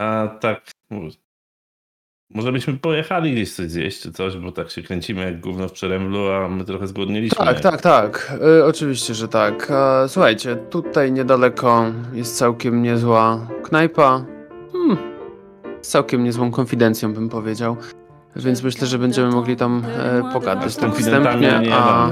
a 0.00 0.28
tak, 0.40 0.70
może- 0.90 2.52
byśmy 2.52 2.76
pojechali 2.78 3.32
gdzieś 3.32 3.54
coś 3.54 3.70
zjeść 3.70 4.00
czy 4.00 4.12
coś, 4.12 4.36
bo 4.36 4.52
tak 4.52 4.70
się 4.70 4.82
kręcimy 4.82 5.24
jak 5.24 5.40
gówno 5.40 5.68
w 5.68 5.72
przeręblu, 5.72 6.28
a 6.28 6.48
my 6.48 6.64
trochę 6.64 6.86
zgłodniliśmy. 6.86 7.44
Tak, 7.46 7.60
tak, 7.60 7.80
tak. 7.82 8.32
Y, 8.58 8.64
oczywiście, 8.64 9.14
że 9.14 9.28
tak. 9.28 9.70
E, 9.70 10.08
słuchajcie, 10.08 10.56
tutaj 10.56 11.12
niedaleko 11.12 11.84
jest 12.12 12.36
całkiem 12.38 12.82
niezła 12.82 13.46
knajpa. 13.62 14.24
Hmm, 14.72 14.96
z 15.82 15.88
całkiem 15.88 16.24
niezłą 16.24 16.50
konfidencją 16.50 17.14
bym 17.14 17.28
powiedział. 17.28 17.76
Więc 18.36 18.62
myślę, 18.62 18.86
że 18.86 18.98
będziemy 18.98 19.30
mogli 19.30 19.56
tam 19.56 19.82
e, 19.98 20.32
pogadać 20.32 20.76
tak 20.76 20.94
wstępnie, 20.94 21.60
nie 21.62 21.74
a. 21.74 22.10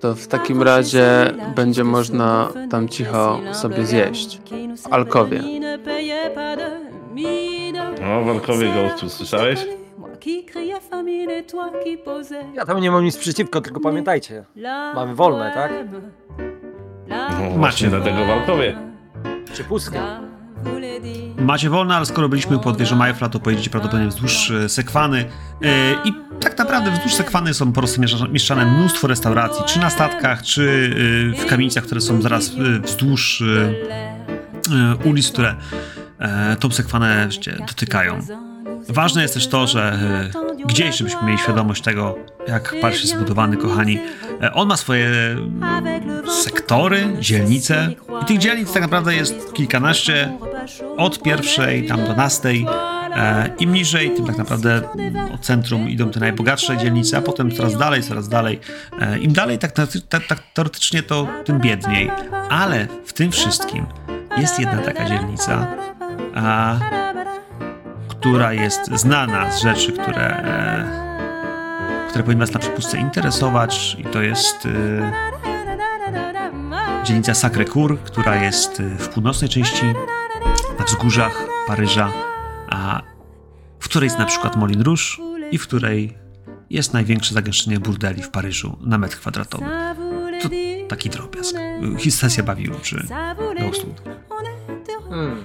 to 0.00 0.14
w 0.14 0.26
takim 0.26 0.62
razie 0.62 1.34
będzie 1.56 1.84
można 1.84 2.48
tam 2.70 2.88
cicho 2.88 3.40
sobie 3.52 3.86
zjeść. 3.86 4.40
W 4.76 4.92
Alkowie. 4.92 5.42
No, 8.00 8.24
w 8.24 8.28
Alkowie 8.28 8.72
Ghostu, 8.72 9.08
słyszałeś? 9.08 9.66
Ja 12.54 12.66
tam 12.66 12.80
nie 12.80 12.90
mam 12.90 13.04
nic 13.04 13.16
przeciwko, 13.16 13.60
tylko 13.60 13.80
pamiętajcie. 13.80 14.44
Mamy 14.94 15.14
wolne, 15.14 15.52
tak? 15.54 15.72
No, 17.08 17.50
właśnie 17.56 17.88
dlatego 17.88 18.26
w 18.26 18.30
Alkowie. 18.30 18.76
Czy 19.54 19.64
pustkę? 19.64 20.00
Macie 21.38 21.70
wolne, 21.70 21.96
ale 21.96 22.06
skoro 22.06 22.28
byliśmy 22.28 22.58
pod 22.58 22.78
wieżą 22.78 23.04
Eiffla, 23.04 23.28
to 23.28 23.40
pojedziecie 23.40 23.70
prawdopodobnie 23.70 24.08
wzdłuż 24.08 24.50
e, 24.50 24.68
Sekwany 24.68 25.18
e, 25.62 25.92
i 26.04 26.12
tak 26.40 26.58
naprawdę 26.58 26.90
wzdłuż 26.90 27.14
Sekwany 27.14 27.54
są 27.54 27.72
po 27.72 27.80
prostu 27.80 28.00
mieszczane- 28.32 28.66
mnóstwo 28.66 29.06
restauracji, 29.06 29.64
czy 29.66 29.78
na 29.78 29.90
statkach, 29.90 30.42
czy 30.42 30.90
e, 31.36 31.42
w 31.42 31.46
kamienicach, 31.46 31.84
które 31.84 32.00
są 32.00 32.22
zaraz 32.22 32.50
wzdłuż 32.84 33.42
ulic, 35.04 35.30
które 35.30 35.54
tą 36.60 36.70
Sekwanę 36.70 37.28
dotykają. 37.68 38.20
Ważne 38.88 39.22
jest 39.22 39.34
też 39.34 39.46
to, 39.48 39.66
że 39.66 39.98
gdzieś, 40.66 40.96
żebyśmy 40.96 41.22
mieli 41.22 41.38
świadomość 41.38 41.82
tego, 41.82 42.18
jak 42.48 42.74
Paryż 42.80 43.00
jest 43.00 43.12
zbudowany, 43.14 43.56
kochani. 43.56 43.98
On 44.52 44.68
ma 44.68 44.76
swoje 44.76 45.10
sektory, 46.44 47.16
dzielnice 47.20 47.88
i 48.22 48.24
tych 48.24 48.38
dzielnic 48.38 48.72
tak 48.72 48.82
naprawdę 48.82 49.14
jest 49.14 49.52
kilkanaście, 49.52 50.32
od 50.96 51.22
pierwszej 51.22 51.86
tam 51.86 52.04
do 52.04 52.14
nastej. 52.14 52.66
E, 53.16 53.50
Im 53.58 53.72
niżej, 53.72 54.10
tym 54.10 54.26
tak 54.26 54.38
naprawdę 54.38 54.82
od 55.34 55.40
centrum 55.40 55.88
idą 55.88 56.10
te 56.10 56.20
najbogatsze 56.20 56.76
dzielnice, 56.76 57.16
a 57.16 57.22
potem 57.22 57.50
coraz 57.50 57.76
dalej, 57.76 58.02
coraz 58.02 58.28
dalej. 58.28 58.60
E, 59.00 59.18
Im 59.18 59.32
dalej, 59.32 59.58
tak, 59.58 59.72
tak, 59.72 59.88
tak, 60.28 60.38
teoretycznie, 60.54 61.02
to 61.02 61.28
tym 61.44 61.60
biedniej. 61.60 62.10
Ale 62.50 62.86
w 63.06 63.12
tym 63.12 63.32
wszystkim 63.32 63.86
jest 64.36 64.58
jedna 64.58 64.82
taka 64.82 65.04
dzielnica, 65.04 65.66
a, 66.34 66.78
która 68.08 68.52
jest 68.52 68.80
znana 68.94 69.50
z 69.50 69.62
rzeczy, 69.62 69.92
które, 69.92 70.26
e, 70.26 72.08
które 72.08 72.24
powinny 72.24 72.46
Was 72.46 72.54
na 72.54 72.60
przepustce 72.60 72.98
interesować, 72.98 73.96
i 73.98 74.04
to 74.04 74.22
jest 74.22 74.68
dzielnica 77.04 77.32
Sacré-Cœur, 77.32 77.98
która 77.98 78.44
jest 78.44 78.82
w 78.98 79.08
północnej 79.08 79.50
części 79.50 79.84
na 80.78 80.84
wzgórzach 80.84 81.44
Paryża, 81.66 82.12
a 82.70 83.02
w 83.80 83.84
której 83.84 84.06
jest 84.06 84.18
na 84.18 84.26
przykład 84.26 84.56
Moulin 84.56 84.82
Rouge 84.82 85.02
i 85.50 85.58
w 85.58 85.62
której 85.62 86.18
jest 86.70 86.92
największe 86.92 87.34
zagęszczenie 87.34 87.80
burdeli 87.80 88.22
w 88.22 88.30
Paryżu 88.30 88.76
na 88.80 88.98
metr 88.98 89.16
kwadratowy. 89.16 89.64
To 90.42 90.48
taki 90.88 91.10
drobiazg. 91.10 91.56
Sesja 92.10 92.42
bawi 92.42 92.70
czy 92.82 93.06
Ghostwood. 93.60 94.02
Hmm. 95.08 95.44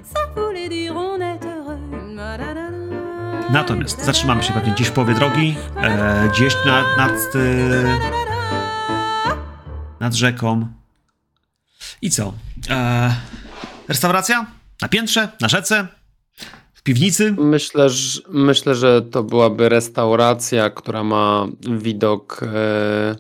Natomiast 3.50 4.06
zatrzymamy 4.06 4.44
się 4.44 4.54
pewnie 4.54 4.74
gdzieś 4.74 4.88
w 4.88 4.92
połowie 4.92 5.14
drogi, 5.14 5.56
e, 5.78 6.30
gdzieś 6.34 6.56
nad, 6.66 6.98
nad, 6.98 7.12
e, 7.12 8.00
nad 10.00 10.14
rzeką. 10.14 10.68
I 12.02 12.10
co? 12.10 12.34
E, 12.70 13.16
restauracja? 13.88 14.46
Na 14.84 14.90
piętrze? 14.90 15.30
Na 15.42 15.48
rzece? 15.48 15.88
W 16.74 16.84
piwnicy? 16.84 17.32
myślę, 17.32 17.90
że, 17.90 18.22
myślę, 18.30 18.76
że 18.76 19.02
to 19.02 19.24
byłaby 19.24 19.70
restauracja, 19.70 20.70
która 20.70 21.04
ma 21.04 21.48
widok 21.82 22.44
e, 22.44 23.16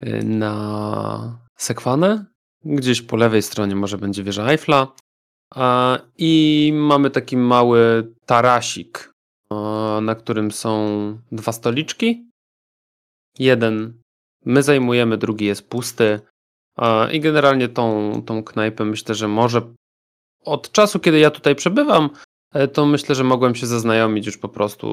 e, 0.00 0.24
na 0.24 1.38
Sekwanę. 1.56 2.24
Gdzieś 2.64 3.02
po 3.02 3.16
lewej 3.16 3.42
stronie 3.42 3.76
może 3.76 3.98
będzie 3.98 4.24
wieża 4.24 4.46
Eiffla. 4.46 4.92
I 6.18 6.72
mamy 6.74 7.10
taki 7.10 7.36
mały 7.36 8.12
tarasik, 8.26 9.12
a, 9.50 9.98
na 10.02 10.14
którym 10.14 10.52
są 10.52 10.78
dwa 11.32 11.52
stoliczki. 11.52 12.30
Jeden 13.38 14.00
my 14.44 14.62
zajmujemy, 14.62 15.18
drugi 15.18 15.44
jest 15.44 15.68
pusty. 15.68 16.20
I 17.12 17.20
generalnie 17.20 17.68
tą, 17.68 18.22
tą 18.26 18.42
knajpę 18.42 18.84
myślę, 18.84 19.14
że 19.14 19.28
może 19.28 19.62
od 20.46 20.72
czasu, 20.72 21.00
kiedy 21.00 21.18
ja 21.18 21.30
tutaj 21.30 21.54
przebywam, 21.54 22.10
e, 22.54 22.68
to 22.68 22.86
myślę, 22.86 23.14
że 23.14 23.24
mogłem 23.24 23.54
się 23.54 23.66
zaznajomić 23.66 24.26
już 24.26 24.38
po 24.38 24.48
prostu 24.48 24.86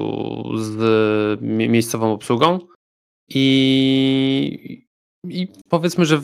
z 0.58 1.40
mie- 1.42 1.68
miejscową 1.68 2.12
obsługą. 2.12 2.58
I, 3.28 4.86
i 5.28 5.48
powiedzmy, 5.68 6.06
że 6.06 6.22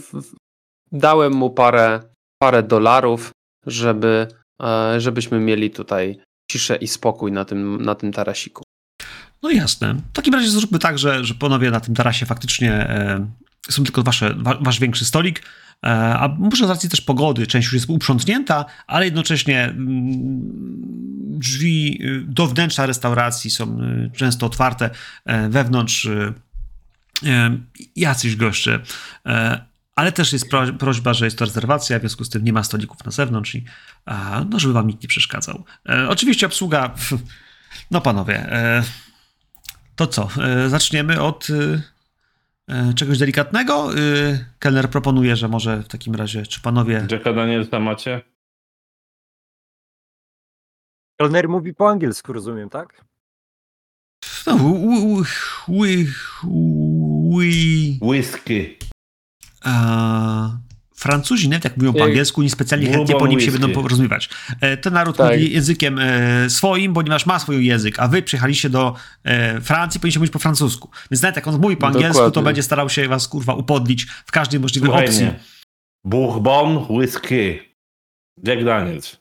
dałem 0.93 1.33
mu 1.33 1.51
parę, 1.51 2.01
parę 2.43 2.63
dolarów, 2.63 3.31
żeby, 3.67 4.27
e, 4.63 5.01
żebyśmy 5.01 5.41
mieli 5.41 5.71
tutaj 5.71 6.21
ciszę 6.51 6.77
i 6.77 6.89
spokój 6.89 7.33
na 7.33 7.45
tym, 7.45 7.83
na 7.83 7.95
tym 7.95 8.13
tarasiku. 8.13 8.63
No 9.43 9.51
jasne. 9.51 9.95
W 9.95 10.13
takim 10.13 10.35
razie 10.35 10.51
zróbmy 10.51 10.79
tak, 10.79 10.99
że, 10.99 11.25
że 11.25 11.35
panowie 11.35 11.71
na 11.71 11.81
tym 11.81 11.95
tarasie 11.95 12.27
faktycznie 12.27 12.73
e, 12.73 13.27
są 13.71 13.85
tylko 13.85 14.03
wasze, 14.03 14.35
wa, 14.35 14.59
wasz 14.61 14.81
większy 14.81 15.05
stolik, 15.05 15.43
a 15.83 16.29
może 16.39 16.67
z 16.67 16.71
racji 16.71 16.89
też 16.89 17.01
pogody 17.01 17.47
część 17.47 17.67
już 17.67 17.75
jest 17.75 17.91
uprzątnięta, 17.91 18.65
ale 18.87 19.05
jednocześnie 19.05 19.65
mm, 19.65 21.01
drzwi 21.41 21.99
y, 22.07 22.25
do 22.27 22.47
wnętrza 22.47 22.87
restauracji 22.87 23.51
są 23.51 23.81
y, 23.81 24.11
często 24.17 24.47
otwarte, 24.47 24.91
e, 25.25 25.49
wewnątrz 25.49 26.05
y, 26.05 26.35
e, 27.27 27.59
jacyś 27.97 28.37
goście. 28.37 28.81
E, 29.27 29.65
ale 29.95 30.13
też 30.13 30.33
jest 30.33 30.51
pro, 30.51 30.73
prośba, 30.73 31.15
że 31.15 31.25
jest 31.25 31.39
to 31.39 31.45
rezerwacja, 31.45 31.99
w 31.99 32.01
związku 32.01 32.25
z 32.25 32.31
tym 32.31 32.45
nie 32.45 32.53
ma 32.53 32.63
stolików 32.63 33.05
na 33.05 33.11
zewnątrz 33.11 33.55
i 33.55 33.65
no, 34.51 34.59
żeby 34.59 34.75
wam 34.75 34.87
nikt 34.87 35.03
nie 35.03 35.09
przeszkadzał. 35.09 35.65
E, 35.89 36.09
oczywiście 36.09 36.47
obsługa, 36.47 36.95
no 37.91 38.01
panowie, 38.01 38.53
e, 38.53 38.83
to 39.97 40.07
co, 40.07 40.29
e, 40.43 40.69
zaczniemy 40.69 41.21
od 41.21 41.49
e, 41.51 41.55
e, 41.55 41.83
czegoś 42.95 43.19
delikatnego? 43.19 43.95
E, 43.95 43.97
Kelner 44.59 44.91
proponuje, 44.91 45.37
że 45.37 45.49
może 45.49 45.77
w 45.83 45.89
takim 45.89 46.15
razie, 46.15 46.47
czy 46.47 46.61
panowie... 46.61 47.07
Jacka 47.11 47.33
Danielsa 47.33 47.81
macie? 47.81 48.21
Kelner 51.21 51.49
mówi 51.49 51.75
po 51.75 51.89
angielsku, 51.89 52.33
rozumiem, 52.33 52.71
tak? 52.71 53.05
No, 54.47 54.55
ui, 55.69 56.07
Whisky. 58.03 58.77
a, 59.65 60.59
Francuzi 61.01 61.49
nawet 61.49 61.65
jak 61.65 61.77
mówią 61.77 61.93
po 61.93 61.99
Jak- 61.99 62.09
angielsku, 62.09 62.43
niespecjalnie 62.43 62.93
chętnie 62.93 63.15
po 63.17 63.27
nim 63.27 63.41
się 63.41 63.51
będą 63.53 63.73
porozumiewać. 63.73 64.29
E, 64.61 64.77
Ten 64.77 64.93
naród 64.93 65.17
Tak. 65.17 65.33
mówi 65.33 65.53
językiem 65.53 65.99
e, 65.99 66.51
swoim, 66.51 66.95
ponieważ 66.95 67.27
ma 67.27 67.39
swój 67.39 67.67
język, 67.67 67.99
a 67.99 68.09
wy 68.09 68.23
przyjechaliście 68.23 68.71
do 68.71 68.95
e, 69.25 69.61
Francji, 69.61 70.01
powinniście 70.01 70.19
mówić 70.21 70.33
po 70.33 70.39
francusku. 70.39 70.91
Więc 71.11 71.23
nawet 71.23 71.37
jak 71.37 71.47
on 71.49 71.61
mówi 71.61 71.77
po 71.77 71.87
angielsku, 71.87 72.19
to 72.19 72.25
Dokładnie. 72.25 72.45
będzie 72.49 72.63
starał 72.63 72.89
się 72.91 73.09
was 73.09 73.29
kurwa 73.29 73.55
upodlić 73.55 74.05
w 74.27 74.31
każdej 74.33 74.61
możliwej 74.61 74.89
Słuchaj 74.89 75.07
opcji. 75.07 75.23
mnie. 75.25 75.39
Bourbon 76.05 76.77
whisky. 76.91 77.59
Jack 78.47 78.65
Daniels. 78.65 79.17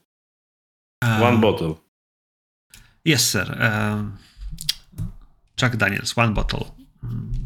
One 1.23 1.38
bottle. 1.38 1.73
Yes, 3.07 3.30
sir. 3.30 3.57
Jack 5.61 5.76
Daniels, 5.76 6.18
one 6.18 6.34
bottle. 6.34 6.65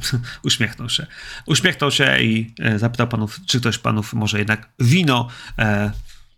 Uśmiechnął 0.45 0.90
się. 0.90 1.07
Uśmiechnął 1.45 1.91
się 1.91 2.19
i 2.22 2.53
e, 2.60 2.80
zapytał 2.80 3.07
panów, 3.07 3.40
czy 3.48 3.60
ktoś 3.60 3.77
panów 3.77 4.14
może 4.14 4.40
jednak 4.40 4.69
wino, 4.80 5.27
e, 5.60 5.91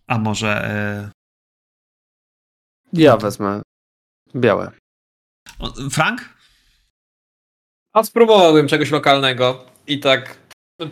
a 0.07 0.17
może... 0.17 0.69
E, 0.69 1.11
Ja 2.93 3.17
wezmę 3.17 3.61
białe. 4.35 4.71
Frank? 5.91 6.35
A 7.93 8.03
spróbowałbym 8.03 8.67
czegoś 8.67 8.91
lokalnego 8.91 9.65
i 9.87 9.99
tak 9.99 10.37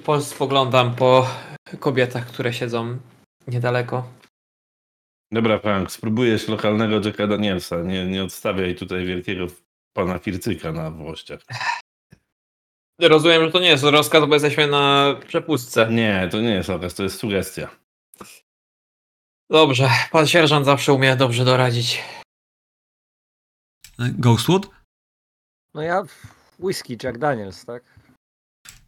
po, 0.04 0.22
spoglądam 0.22 0.96
po 0.96 1.28
kobietach, 1.80 2.28
które 2.28 2.54
siedzą 2.54 3.00
niedaleko. 3.48 4.14
Dobra, 5.32 5.60
Frank, 5.60 5.92
spróbujesz 5.92 6.48
lokalnego 6.48 7.02
Jacka 7.06 7.28
Danielsa. 7.28 7.82
Nie, 7.82 8.06
nie 8.06 8.24
odstawiaj 8.24 8.76
tutaj 8.76 9.06
wielkiego 9.06 9.48
pana 9.94 10.20
Fircyka 10.20 10.72
na 10.72 10.92
włościach. 10.92 11.40
Rozumiem, 13.02 13.46
że 13.46 13.52
to 13.52 13.60
nie 13.60 13.70
jest 13.70 13.84
rozkaz, 13.84 14.26
bo 14.26 14.34
jesteśmy 14.34 14.68
na 14.68 15.16
przepustce. 15.28 15.88
Nie, 15.92 16.28
to 16.32 16.42
nie 16.42 16.54
jest 16.54 16.70
okaz, 16.70 16.94
to 16.94 17.04
jest 17.04 17.20
sugestia. 17.20 17.70
Dobrze, 19.50 19.90
pan 20.12 20.28
sierżant 20.28 20.66
zawsze 20.66 20.94
umie 20.94 21.16
dobrze 21.16 21.46
doradzić. 21.46 22.04
E, 24.00 24.10
Ghostwood? 24.12 24.70
No 25.74 25.82
ja 25.82 26.04
whisky 26.60 26.98
Jack 27.04 27.18
Daniels, 27.18 27.66
tak? 27.66 27.84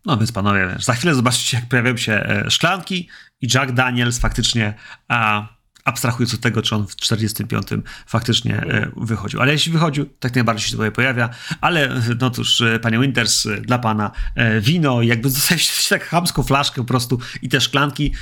No 0.06 0.18
więc 0.18 0.32
panowie, 0.32 0.68
wiesz, 0.74 0.86
za 0.86 0.94
chwilę 0.94 1.16
zobaczycie, 1.16 1.58
jak 1.58 1.70
pojawią 1.70 1.98
się 1.98 2.14
e, 2.14 2.52
szklanki 2.52 3.10
i 3.42 3.48
Jack 3.54 3.72
Daniels 3.72 4.20
faktycznie, 4.20 4.74
a, 5.08 5.48
abstrahując 5.86 6.34
od 6.34 6.40
tego, 6.40 6.62
czy 6.62 6.76
on 6.76 6.88
w 6.88 6.96
45 6.96 7.68
faktycznie 8.08 8.56
e, 8.58 8.92
wychodził. 8.98 9.42
Ale 9.42 9.52
jeśli 9.52 9.72
wychodził, 9.72 10.06
tak 10.20 10.36
najbardziej 10.36 10.66
się 10.66 10.72
tutaj 10.72 10.92
pojawia. 10.92 11.30
Ale 11.62 11.90
e, 11.90 12.02
no 12.22 12.30
cóż, 12.30 12.62
e, 12.62 12.80
panie 12.80 13.00
Winters, 13.00 13.48
dla 13.62 13.80
pana 13.80 14.12
wino 14.62 15.02
jakby 15.02 15.30
dostaliście 15.34 15.90
tak 15.90 16.08
chamską 16.08 16.44
flaszkę 16.44 16.82
po 16.82 16.86
prostu 16.86 17.20
i 17.42 17.50
te 17.50 17.62
szklanki. 17.62 18.14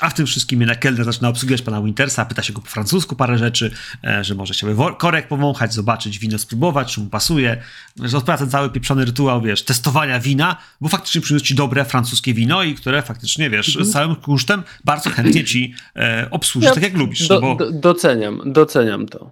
A 0.00 0.10
w 0.10 0.14
tym 0.14 0.26
wszystkim 0.26 0.60
jednak 0.60 0.80
kelner 0.80 1.04
zaczyna 1.04 1.28
obsługiwać 1.28 1.62
pana 1.62 1.82
Wintersa, 1.82 2.24
pyta 2.24 2.42
się 2.42 2.52
go 2.52 2.60
po 2.60 2.66
francusku 2.66 3.16
parę 3.16 3.38
rzeczy, 3.38 3.70
e, 4.04 4.24
że 4.24 4.34
może 4.34 4.54
chciałby 4.54 4.94
korek 4.98 5.28
powąchać, 5.28 5.74
zobaczyć 5.74 6.18
wino, 6.18 6.38
spróbować, 6.38 6.94
czy 6.94 7.00
mu 7.00 7.06
pasuje. 7.06 7.62
Że 8.02 8.18
odpala 8.18 8.38
ten 8.38 8.50
cały 8.50 8.70
pieprzony 8.70 9.04
rytuał, 9.04 9.42
wiesz, 9.42 9.62
testowania 9.62 10.20
wina, 10.20 10.56
bo 10.80 10.88
faktycznie 10.88 11.20
przyniósł 11.20 11.46
ci 11.46 11.54
dobre 11.54 11.84
francuskie 11.84 12.34
wino 12.34 12.62
i 12.62 12.74
które 12.74 13.02
faktycznie, 13.02 13.50
wiesz, 13.50 13.78
z 13.80 13.92
całym 13.92 14.16
kunsztem 14.16 14.62
bardzo 14.84 15.10
chętnie 15.10 15.44
ci 15.44 15.74
e, 15.96 16.28
obsłuży, 16.30 16.66
Ja 16.66 16.74
tak 16.74 16.82
jak 16.82 16.94
lubisz. 16.94 17.28
Do, 17.28 17.34
no 17.34 17.40
bo, 17.40 17.54
do, 17.54 17.72
doceniam, 17.72 18.42
doceniam 18.52 19.06
to. 19.06 19.30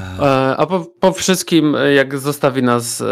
E, 0.00 0.56
A 0.56 0.66
po, 0.66 0.84
po 1.00 1.12
wszystkim, 1.12 1.74
e, 1.76 1.92
jak 1.92 2.18
zostawi 2.18 2.62
nas 2.62 3.00
e, 3.00 3.04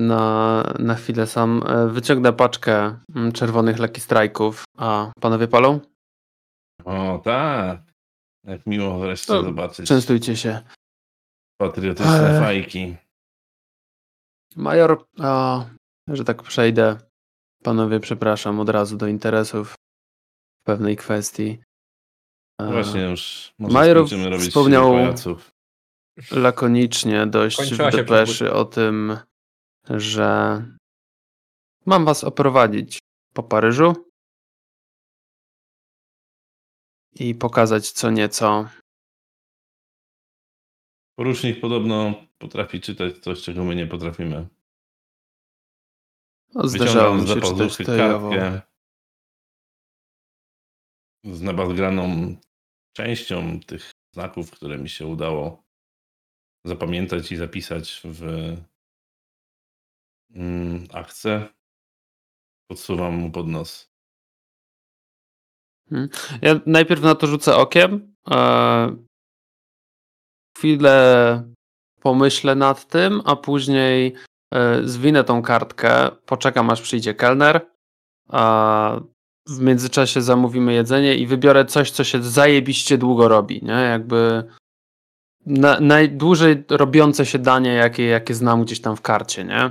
na, 0.00 0.62
na 0.78 0.94
chwilę 0.94 1.26
sam, 1.26 1.62
wyciągnę 1.88 2.32
paczkę 2.32 2.96
mm, 3.14 3.32
czerwonych 3.32 3.78
Lucky 3.78 4.00
Strike'ów. 4.00 4.62
A 4.76 5.12
panowie 5.20 5.48
palą? 5.48 5.80
O, 6.84 7.20
tak. 7.24 7.80
Jak 8.44 8.66
miło 8.66 8.98
wreszcie 8.98 9.26
To 9.26 9.42
zobaczyć 9.42 9.88
Częstujcie 9.88 10.36
się. 10.36 10.60
patriotyczne 11.60 12.40
fajki. 12.40 12.96
Major, 14.56 15.04
o, 15.20 15.64
że 16.08 16.24
tak 16.24 16.42
przejdę. 16.42 16.96
Panowie, 17.62 18.00
przepraszam, 18.00 18.60
od 18.60 18.68
razu 18.68 18.96
do 18.96 19.06
interesów 19.06 19.74
w 20.60 20.64
pewnej 20.66 20.96
kwestii. 20.96 21.58
No 22.60 22.70
Właśnie 22.70 23.02
już 23.02 23.52
może 23.58 23.74
Major 23.74 24.04
wspomniał-. 24.38 25.49
Lakonicznie 26.30 27.26
dość 27.26 27.56
Kończyła 27.56 27.90
w 27.90 27.96
depeszy 27.96 28.52
o 28.52 28.64
tym, 28.64 29.16
że 29.90 30.62
mam 31.86 32.04
was 32.04 32.24
oprowadzić 32.24 32.98
po 33.34 33.42
Paryżu 33.42 34.10
i 37.12 37.34
pokazać 37.34 37.90
co 37.90 38.10
nieco. 38.10 38.68
Porucznik 41.18 41.60
podobno 41.60 42.14
potrafi 42.38 42.80
czytać 42.80 43.18
coś, 43.18 43.42
czego 43.42 43.64
my 43.64 43.76
nie 43.76 43.86
potrafimy. 43.86 44.48
No, 46.54 46.68
zdarzało 46.68 47.14
mi 47.14 47.28
się 47.28 47.40
czytać 47.40 47.76
kartkę 47.76 48.60
z 51.24 51.42
nabazgraną 51.42 52.36
częścią 52.92 53.60
tych 53.60 53.90
znaków, 54.14 54.50
które 54.50 54.78
mi 54.78 54.88
się 54.88 55.06
udało 55.06 55.62
zapamiętać 56.64 57.32
i 57.32 57.36
zapisać 57.36 58.02
w 58.04 58.22
mm. 60.34 60.86
Podsuwam 62.70 63.14
mu 63.14 63.30
pod 63.30 63.48
nos. 63.48 63.90
Ja 66.42 66.60
najpierw 66.66 67.02
na 67.02 67.14
to 67.14 67.26
rzucę 67.26 67.56
okiem. 67.56 68.14
e, 68.30 68.96
Chwilę 70.58 71.42
pomyślę 72.00 72.54
nad 72.54 72.86
tym, 72.86 73.22
a 73.24 73.36
później 73.36 74.14
e, 74.54 74.88
zwinę 74.88 75.24
tą 75.24 75.42
kartkę, 75.42 76.10
poczekam 76.26 76.70
aż 76.70 76.82
przyjdzie 76.82 77.14
kelner. 77.14 77.70
A 78.28 79.00
w 79.48 79.60
międzyczasie 79.60 80.22
zamówimy 80.22 80.72
jedzenie 80.74 81.14
i 81.14 81.26
wybiorę 81.26 81.64
coś, 81.64 81.90
co 81.90 82.04
się 82.04 82.22
zajebiście 82.22 82.98
długo 82.98 83.28
robi, 83.28 83.60
nie? 83.62 83.72
Jakby 83.72 84.44
na, 85.50 85.80
najdłużej 85.80 86.64
robiące 86.70 87.26
się 87.26 87.38
danie, 87.38 87.72
jakie, 87.74 88.04
jakie 88.04 88.34
znam 88.34 88.64
gdzieś 88.64 88.80
tam 88.80 88.96
w 88.96 89.00
karcie, 89.00 89.44
nie? 89.44 89.70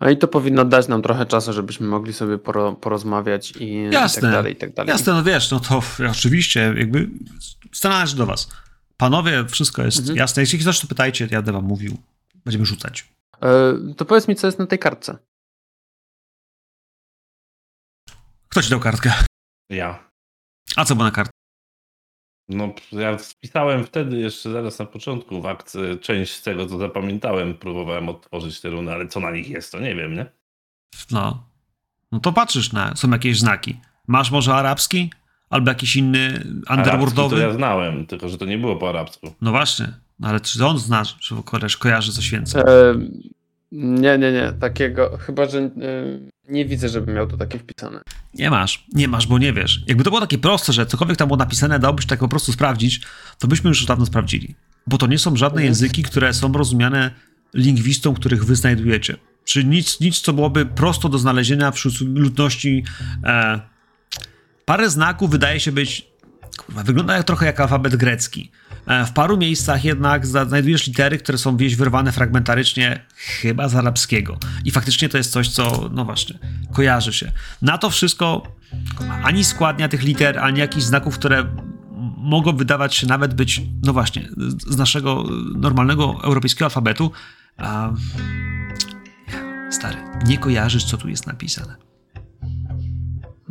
No 0.00 0.10
i 0.10 0.16
to 0.18 0.28
powinno 0.28 0.64
dać 0.64 0.88
nam 0.88 1.02
trochę 1.02 1.26
czasu, 1.26 1.52
żebyśmy 1.52 1.86
mogli 1.86 2.12
sobie 2.12 2.38
poro, 2.38 2.72
porozmawiać 2.72 3.50
i, 3.50 3.78
i 3.80 3.84
tak 3.84 3.92
Jasne. 3.92 4.30
dalej, 4.30 4.52
i 4.52 4.56
tak 4.56 4.74
dalej. 4.74 4.90
jasne, 4.90 5.12
no 5.12 5.22
wiesz, 5.24 5.50
no 5.50 5.60
to 5.60 5.82
oczywiście, 6.10 6.74
jakby 6.78 7.08
należy 7.84 8.16
do 8.16 8.26
was. 8.26 8.48
Panowie, 8.96 9.44
wszystko 9.44 9.82
jest 9.82 9.98
Mhm. 9.98 10.16
jasne. 10.18 10.42
Jeśli 10.42 10.58
coś, 10.58 10.80
to 10.80 10.86
pytajcie, 10.86 11.24
ja 11.30 11.38
będę 11.38 11.52
wam 11.52 11.64
mówił. 11.64 11.98
Będziemy 12.44 12.66
rzucać. 12.66 13.08
E, 13.42 13.74
to 13.96 14.04
powiedz 14.04 14.28
mi, 14.28 14.36
co 14.36 14.46
jest 14.46 14.58
na 14.58 14.66
tej 14.66 14.78
kartce. 14.78 15.18
Kto 18.48 18.62
ci 18.62 18.70
dał 18.70 18.80
kartkę? 18.80 19.12
Ja. 19.70 20.08
A 20.76 20.84
co 20.84 20.94
było 20.94 21.04
na 21.04 21.10
kartce? 21.10 21.31
No, 22.54 22.74
ja 22.92 23.16
wpisałem 23.16 23.84
wtedy 23.84 24.18
jeszcze 24.18 24.52
zaraz 24.52 24.78
na 24.78 24.86
początku 24.86 25.42
w 25.42 25.46
akcję 25.46 25.96
część 25.96 26.32
z 26.32 26.42
tego, 26.42 26.66
co 26.66 26.78
zapamiętałem. 26.78 27.54
Próbowałem 27.54 28.08
otworzyć 28.08 28.60
te 28.60 28.70
runy, 28.70 28.92
ale 28.92 29.08
co 29.08 29.20
na 29.20 29.30
nich 29.30 29.48
jest, 29.48 29.72
to 29.72 29.80
nie 29.80 29.94
wiem, 29.94 30.14
nie? 30.14 30.26
No. 31.10 31.46
No 32.12 32.20
to 32.20 32.32
patrzysz 32.32 32.72
na, 32.72 32.96
są 32.96 33.10
jakieś 33.10 33.38
znaki. 33.38 33.80
Masz 34.06 34.30
może 34.30 34.54
arabski? 34.54 35.10
Albo 35.50 35.70
jakiś 35.70 35.96
inny 35.96 36.44
Arabski 36.66 36.90
underworldowy? 36.90 37.36
to 37.36 37.42
ja 37.42 37.52
znałem, 37.52 38.06
tylko 38.06 38.28
że 38.28 38.38
to 38.38 38.44
nie 38.44 38.58
było 38.58 38.76
po 38.76 38.88
arabsku. 38.88 39.34
No 39.40 39.50
właśnie, 39.50 39.88
no 40.20 40.28
ale 40.28 40.40
czy 40.40 40.66
on 40.66 40.78
znasz, 40.78 41.18
czy 41.18 41.34
kojarzysz, 41.44 41.76
kojarzy 41.76 42.12
coś 42.12 42.30
więcej? 42.30 42.62
E, 42.62 42.94
nie, 43.72 44.18
nie, 44.18 44.32
nie. 44.32 44.52
Takiego, 44.60 45.18
chyba, 45.18 45.48
że 45.48 45.58
e, 45.58 45.70
nie 46.52 46.64
widzę, 46.64 46.88
żeby 46.88 47.12
miał 47.12 47.26
to 47.26 47.36
takie 47.36 47.58
wpisane. 47.58 48.00
Nie 48.34 48.50
masz, 48.50 48.84
nie 48.92 49.08
masz, 49.08 49.26
bo 49.26 49.38
nie 49.38 49.52
wiesz. 49.52 49.82
Jakby 49.86 50.04
to 50.04 50.10
było 50.10 50.20
takie 50.20 50.38
proste, 50.38 50.72
że 50.72 50.86
cokolwiek 50.86 51.16
tam 51.16 51.28
było 51.28 51.36
napisane, 51.36 51.78
dałobyś 51.78 52.06
tak 52.06 52.18
po 52.18 52.28
prostu 52.28 52.52
sprawdzić, 52.52 53.00
to 53.38 53.48
byśmy 53.48 53.68
już 53.68 53.84
dawno 53.84 54.06
sprawdzili. 54.06 54.54
Bo 54.86 54.98
to 54.98 55.06
nie 55.06 55.18
są 55.18 55.36
żadne 55.36 55.64
języki, 55.64 56.02
które 56.02 56.34
są 56.34 56.52
rozumiane 56.52 57.10
lingwistą, 57.54 58.14
których 58.14 58.44
wy 58.44 58.56
znajdujecie. 58.56 59.16
Czy 59.44 59.64
nic, 59.64 60.00
nic, 60.00 60.20
co 60.20 60.32
byłoby 60.32 60.66
prosto 60.66 61.08
do 61.08 61.18
znalezienia 61.18 61.70
wśród 61.70 62.00
ludności. 62.00 62.84
E, 63.24 63.60
parę 64.64 64.90
znaków 64.90 65.30
wydaje 65.30 65.60
się 65.60 65.72
być. 65.72 66.12
Kurwa, 66.56 66.82
wygląda 66.82 67.16
jak, 67.16 67.26
trochę 67.26 67.46
jak 67.46 67.60
alfabet 67.60 67.96
grecki. 67.96 68.50
E, 68.86 69.06
w 69.06 69.12
paru 69.12 69.36
miejscach 69.36 69.84
jednak 69.84 70.26
zna- 70.26 70.48
znajdujesz 70.48 70.86
litery, 70.86 71.18
które 71.18 71.38
są 71.38 71.56
gdzieś 71.56 71.76
wyrwane 71.76 72.12
fragmentarycznie, 72.12 73.04
chyba 73.16 73.68
z 73.68 73.74
arabskiego. 73.74 74.38
I 74.64 74.70
faktycznie 74.70 75.08
to 75.08 75.18
jest 75.18 75.32
coś, 75.32 75.48
co, 75.48 75.90
no 75.92 76.04
właśnie, 76.04 76.38
kojarzy 76.72 77.12
się. 77.12 77.32
Na 77.62 77.78
to 77.78 77.90
wszystko 77.90 78.42
ani 79.22 79.44
składnia 79.44 79.88
tych 79.88 80.02
liter, 80.02 80.38
ani 80.38 80.58
jakichś 80.58 80.84
znaków, 80.84 81.18
które 81.18 81.44
mogą 82.16 82.56
wydawać 82.56 82.94
się 82.94 83.06
nawet 83.06 83.34
być, 83.34 83.62
no 83.82 83.92
właśnie, 83.92 84.28
z 84.66 84.76
naszego 84.76 85.24
normalnego 85.54 86.14
europejskiego 86.22 86.64
alfabetu. 86.64 87.12
A... 87.56 87.90
Stary, 89.70 89.96
nie 90.26 90.38
kojarzysz, 90.38 90.84
co 90.84 90.96
tu 90.96 91.08
jest 91.08 91.26
napisane. 91.26 91.91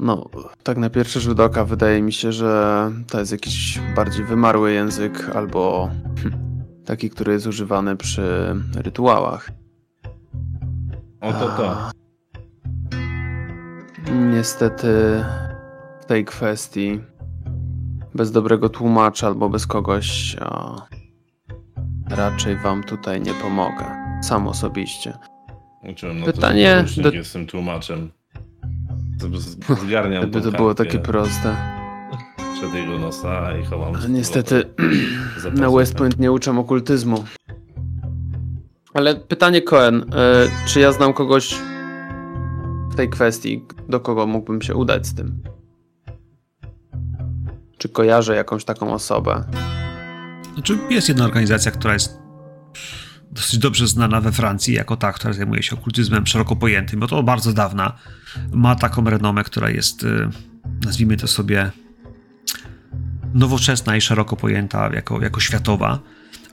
No, 0.01 0.29
tak 0.63 0.77
na 0.77 0.89
pierwszy 0.89 1.19
rzut 1.19 1.39
oka 1.39 1.65
wydaje 1.65 2.01
mi 2.01 2.13
się, 2.13 2.31
że 2.31 2.91
to 3.09 3.19
jest 3.19 3.31
jakiś 3.31 3.79
bardziej 3.95 4.25
wymarły 4.25 4.71
język 4.73 5.29
albo 5.35 5.89
hm, 6.23 6.63
taki, 6.85 7.09
który 7.09 7.33
jest 7.33 7.47
używany 7.47 7.95
przy 7.95 8.55
rytuałach. 8.75 9.49
Oto 11.21 11.47
to. 11.47 11.91
Niestety 14.31 15.23
w 16.01 16.05
tej 16.05 16.25
kwestii 16.25 16.99
bez 18.15 18.31
dobrego 18.31 18.69
tłumacza 18.69 19.27
albo 19.27 19.49
bez 19.49 19.67
kogoś 19.67 20.35
a, 20.39 20.75
raczej 22.09 22.55
wam 22.57 22.83
tutaj 22.83 23.21
nie 23.21 23.33
pomogę. 23.33 23.85
Sam 24.23 24.47
osobiście. 24.47 25.13
Uczyłem 25.91 26.19
na 26.19 26.25
Pytanie 26.25 26.85
to, 26.95 27.01
do- 27.01 27.11
jestem 27.11 27.47
tłumaczem. 27.47 28.11
Zgarniam 29.87 30.29
Gdyby 30.29 30.41
to 30.41 30.57
było 30.57 30.75
takie 30.75 30.99
proste. 30.99 31.55
przed 32.53 32.73
jego 32.73 32.99
nosa 32.99 33.57
i 33.57 33.65
chowam. 33.65 33.93
Ale 33.95 34.03
z 34.03 34.09
niestety 34.09 34.63
na. 35.53 35.69
West 35.69 35.95
Point 35.95 36.19
nie 36.19 36.31
uczę 36.31 36.57
okultyzmu. 36.59 37.23
Ale 38.93 39.15
pytanie 39.15 39.61
Cohen, 39.61 39.95
y, 39.95 40.05
czy 40.65 40.79
ja 40.79 40.91
znam 40.91 41.13
kogoś 41.13 41.55
w 42.91 42.95
tej 42.95 43.09
kwestii, 43.09 43.65
do 43.89 43.99
kogo 43.99 44.27
mógłbym 44.27 44.61
się 44.61 44.75
udać 44.75 45.07
z 45.07 45.15
tym? 45.15 45.43
Czy 47.77 47.89
kojarzę 47.89 48.35
jakąś 48.35 48.65
taką 48.65 48.93
osobę? 48.93 49.43
Znaczy, 50.53 50.77
jest 50.89 51.09
jedna 51.09 51.25
organizacja, 51.25 51.71
która 51.71 51.93
jest 51.93 52.20
dosyć 53.31 53.59
dobrze 53.59 53.87
znana 53.87 54.21
we 54.21 54.31
Francji 54.31 54.73
jako 54.73 54.97
ta, 54.97 55.13
która 55.13 55.33
zajmuje 55.33 55.63
się 55.63 55.75
okultyzmem 55.75 56.27
szeroko 56.27 56.55
pojętym, 56.55 56.99
bo 56.99 57.07
to 57.07 57.23
bardzo 57.23 57.53
dawna. 57.53 57.97
Ma 58.51 58.75
taką 58.75 59.03
renomę, 59.09 59.43
która 59.43 59.69
jest, 59.69 60.03
y, 60.03 60.29
nazwijmy 60.85 61.17
to 61.17 61.27
sobie, 61.27 61.71
nowoczesna 63.33 63.95
i 63.95 64.01
szeroko 64.01 64.35
pojęta 64.35 64.89
jako, 64.93 65.21
jako 65.21 65.39
światowa. 65.39 65.99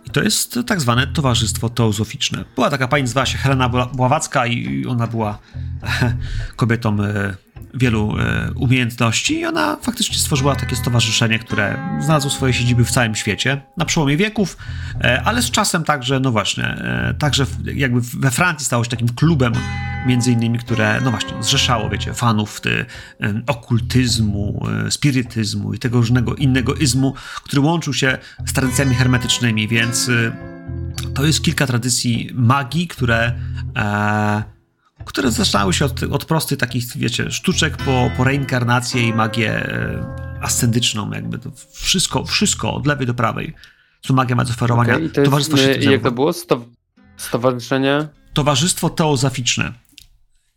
I 0.07 0.11
to 0.11 0.23
jest 0.23 0.59
tak 0.67 0.81
zwane 0.81 1.07
Towarzystwo 1.07 1.69
Teozoficzne. 1.69 2.45
Była 2.55 2.71
taka 2.71 2.89
pani, 2.89 3.03
nazywała 3.03 3.27
się 3.27 3.39
Helena 3.39 3.69
Bła- 3.69 3.97
Bławacka 3.97 4.47
i 4.47 4.87
ona 4.87 5.07
była 5.07 5.39
kobietą 6.57 7.03
e, 7.03 7.35
wielu 7.75 8.19
e, 8.19 8.51
umiejętności 8.57 9.41
i 9.41 9.47
ona 9.47 9.77
faktycznie 9.83 10.19
stworzyła 10.19 10.57
takie 10.57 10.77
stowarzyszenie, 10.77 11.39
które 11.39 11.77
znalazło 12.01 12.31
swoje 12.31 12.53
siedziby 12.53 12.85
w 12.85 12.91
całym 12.91 13.15
świecie 13.15 13.61
na 13.77 13.85
przełomie 13.85 14.17
wieków, 14.17 14.57
e, 15.01 15.23
ale 15.25 15.43
z 15.43 15.51
czasem 15.51 15.85
także, 15.85 16.21
no 16.21 16.33
właśnie, 16.33 16.65
e, 16.65 17.15
także 17.19 17.47
jakby 17.75 18.01
we 18.01 18.31
Francji 18.31 18.67
stało 18.67 18.85
się 18.85 18.91
takim 18.91 19.09
klubem 19.09 19.53
między 20.07 20.33
innymi, 20.33 20.59
które, 20.59 21.01
no 21.05 21.11
właśnie, 21.11 21.43
zrzeszało, 21.43 21.91
wiecie, 21.91 22.15
fanów 22.15 22.61
ty, 22.61 22.87
okultyzmu, 23.47 24.67
spirytyzmu 24.91 25.75
i 25.75 25.79
tego 25.79 25.99
różnego 25.99 26.35
innego 26.35 26.75
izmu, 26.75 27.15
który 27.45 27.63
łączył 27.63 27.95
się 27.95 28.19
z 28.47 28.53
tradycjami 28.53 28.95
hermetycznymi, 28.95 29.69
więc 29.69 30.11
to 31.15 31.27
jest 31.27 31.43
kilka 31.43 31.67
tradycji 31.67 32.31
magii, 32.35 32.89
które 32.89 33.33
które 35.09 35.31
zaczynały 35.31 35.73
się 35.73 35.85
od, 35.85 36.03
od 36.03 36.25
prostych 36.25 36.59
takich, 36.59 36.85
wiecie, 36.97 37.31
sztuczek 37.31 37.77
po, 37.77 38.11
po 38.17 38.25
reinkarnację 38.25 39.09
i 39.09 39.13
magię 39.13 39.51
e, 39.51 40.43
ascendyczną, 40.43 41.11
jakby 41.13 41.39
to 41.39 41.51
wszystko, 41.73 42.25
wszystko 42.25 42.75
od 42.75 42.87
lewej 42.87 43.07
do 43.07 43.15
prawej, 43.15 43.55
co 44.03 44.15
magia 44.15 44.37
ma 44.37 44.45
do 44.45 44.51
oferowania. 44.51 44.99
I 44.99 45.11
to 45.11 45.21
jest, 45.21 45.31
Towarzystwo 45.31 45.57
się 45.57 45.71
y, 45.71 45.85
jak 45.85 46.03
to 46.03 46.11
było? 46.11 46.33
Sto, 46.33 46.65
stowarzyszenie? 47.17 48.09
Towarzystwo 48.33 48.91
teozoficzne. 48.91 49.73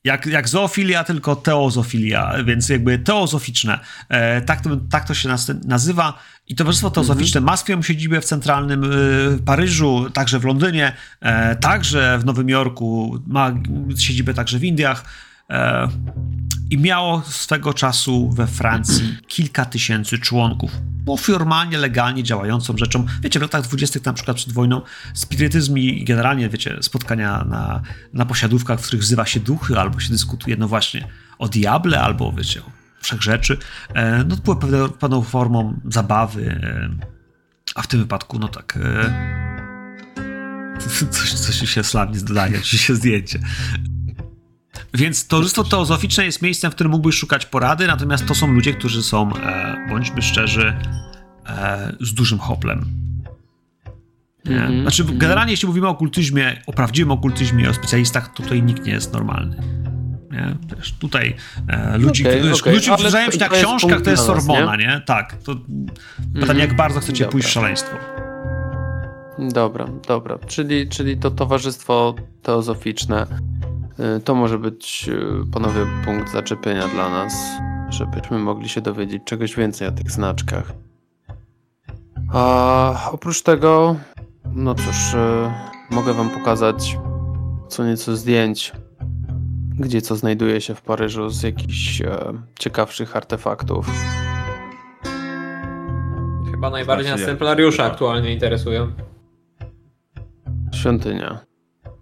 Jak, 0.03 0.25
jak 0.25 0.49
zoofilia, 0.49 1.03
tylko 1.03 1.35
teozofilia, 1.35 2.43
więc 2.45 2.69
jakby 2.69 2.99
teozoficzne. 2.99 3.79
E, 4.09 4.41
tak, 4.41 4.61
to, 4.61 4.69
tak 4.91 5.07
to 5.07 5.13
się 5.13 5.29
nazywa. 5.65 6.19
I 6.47 6.55
Towarzystwo 6.55 6.91
Teozoficzne 6.91 7.41
ma 7.41 7.57
swoją 7.57 7.81
siedzibę 7.81 8.21
w 8.21 8.25
centralnym 8.25 8.83
y, 8.83 9.39
Paryżu, 9.45 10.09
także 10.13 10.39
w 10.39 10.45
Londynie, 10.45 10.93
e, 11.19 11.55
także 11.55 12.19
w 12.19 12.25
Nowym 12.25 12.49
Jorku, 12.49 13.19
ma 13.27 13.51
siedzibę 13.97 14.33
także 14.33 14.59
w 14.59 14.63
Indiach. 14.63 15.05
E, 15.51 15.87
I 16.69 16.77
miało 16.77 17.21
swego 17.21 17.73
czasu 17.73 18.29
we 18.29 18.47
Francji 18.47 19.17
kilka 19.27 19.65
tysięcy 19.65 20.17
członków. 20.17 20.71
Było 20.81 21.17
formalnie, 21.17 21.77
legalnie 21.77 22.23
działającą 22.23 22.77
rzeczą. 22.77 23.05
Wiecie, 23.21 23.39
w 23.39 23.41
latach 23.41 23.61
dwudziestych, 23.61 24.05
na 24.05 24.13
przykład 24.13 24.37
przed 24.37 24.53
wojną, 24.53 24.81
spirytyzm 25.13 25.77
i 25.77 26.03
generalnie, 26.03 26.49
wiecie, 26.49 26.77
spotkania 26.81 27.43
na, 27.43 27.81
na 28.13 28.25
posiadówkach, 28.25 28.79
w 28.79 28.83
których 28.83 29.01
wzywa 29.01 29.25
się 29.25 29.39
duchy, 29.39 29.79
albo 29.79 29.99
się 29.99 30.09
dyskutuje, 30.09 30.57
no 30.57 30.67
właśnie, 30.67 31.07
o 31.39 31.47
diable, 31.47 32.01
albo, 32.01 32.31
wiecie, 32.31 32.61
o 32.61 32.71
wszechrzeczy, 33.01 33.57
e, 33.93 34.23
no 34.23 34.35
były 34.35 34.59
pewne, 34.59 34.89
pewną 34.89 35.21
formą 35.21 35.79
zabawy, 35.85 36.59
e, 36.63 36.89
a 37.75 37.81
w 37.81 37.87
tym 37.87 37.99
wypadku, 37.99 38.39
no 38.39 38.47
tak, 38.47 38.79
e, 38.81 39.51
coś, 41.11 41.33
coś 41.33 41.69
się 41.69 41.83
słabnie 41.83 42.19
dodaje, 42.19 42.61
czy 42.61 42.77
się 42.77 42.95
zdjęcie. 42.95 43.39
Więc 44.93 45.27
towarzystwo 45.27 45.63
teozoficzne 45.63 46.25
jest 46.25 46.41
miejscem, 46.41 46.71
w 46.71 46.75
którym 46.75 46.91
mógłbyś 46.91 47.15
szukać 47.15 47.45
porady, 47.45 47.87
natomiast 47.87 48.25
to 48.25 48.35
są 48.35 48.47
ludzie, 48.47 48.73
którzy 48.73 49.03
są, 49.03 49.35
e, 49.35 49.87
bądźmy 49.89 50.21
szczerzy, 50.21 50.73
e, 51.47 51.95
z 51.99 52.13
dużym 52.13 52.39
hoplem. 52.39 52.85
Nie? 54.45 54.55
Mhm, 54.55 54.81
Znaczy, 54.81 55.01
mhm. 55.01 55.19
generalnie, 55.19 55.53
jeśli 55.53 55.67
mówimy 55.67 55.87
o 55.87 55.89
okultyzmie, 55.89 56.61
o 56.67 56.73
prawdziwym 56.73 57.11
okultyzmie, 57.11 57.69
o 57.69 57.73
specjalistach, 57.73 58.33
to 58.33 58.43
tutaj 58.43 58.63
nikt 58.63 58.85
nie 58.85 58.91
jest 58.91 59.13
normalny. 59.13 59.57
Nie? 60.31 60.55
Wiesz, 60.77 60.91
tutaj 60.91 61.35
e, 61.67 61.97
ludzi, 61.97 62.27
Okej, 62.27 62.43
wiesz, 62.43 62.65
ludzi 62.65 62.89
to- 62.89 63.31
się 63.31 63.39
na 63.39 63.49
książkach, 63.49 64.01
to 64.01 64.09
jest 64.09 64.25
Sorbona, 64.25 64.75
nie? 64.75 65.01
Tak. 65.05 65.35
To 65.43 65.55
pytanie, 66.39 66.59
jak 66.59 66.75
bardzo 66.75 66.99
chcecie 66.99 67.23
Dobra. 67.23 67.31
pójść 67.31 67.47
w 67.47 67.51
szaleństwo. 67.51 67.97
Dobra, 69.39 69.85
dobra. 70.07 70.37
Czyli, 70.47 70.89
czyli 70.89 71.17
to 71.17 71.31
towarzystwo 71.31 72.15
teozoficzne 72.41 73.27
to 74.25 74.35
może 74.35 74.59
być 74.59 75.09
y, 75.09 75.51
panowie 75.51 75.85
punkt 76.05 76.31
zaczepienia 76.31 76.87
dla 76.87 77.09
nas, 77.09 77.33
żebyśmy 77.89 78.39
mogli 78.39 78.69
się 78.69 78.81
dowiedzieć 78.81 79.23
czegoś 79.25 79.55
więcej 79.55 79.87
o 79.87 79.91
tych 79.91 80.11
znaczkach. 80.11 80.73
A 82.33 83.09
oprócz 83.11 83.41
tego, 83.41 83.95
no 84.45 84.75
cóż, 84.75 85.13
y, 85.13 85.51
mogę 85.89 86.13
wam 86.13 86.29
pokazać 86.29 86.97
co 87.67 87.85
nieco 87.85 88.15
zdjęć, 88.15 88.71
gdzie 89.79 90.01
co 90.01 90.15
znajduje 90.15 90.61
się 90.61 90.75
w 90.75 90.81
Paryżu 90.81 91.29
z 91.29 91.43
jakichś 91.43 92.01
e, 92.01 92.33
ciekawszych 92.59 93.15
artefaktów. 93.15 93.89
Chyba 96.51 96.69
najbardziej 96.69 97.11
nas 97.11 97.25
templariusze 97.25 97.83
aktualnie 97.83 98.33
interesują. 98.33 98.91
Świątynia. 100.73 101.50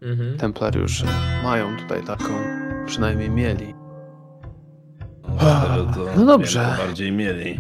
Mhm. 0.01 0.37
Templariusze 0.37 1.05
mają 1.43 1.77
tutaj 1.77 2.03
taką, 2.03 2.33
przynajmniej 2.85 3.29
mieli. 3.29 3.73
No, 5.29 5.93
to, 5.95 6.05
No 6.17 6.25
dobrze. 6.25 6.75
Bardziej 6.77 7.11
mieli. 7.11 7.59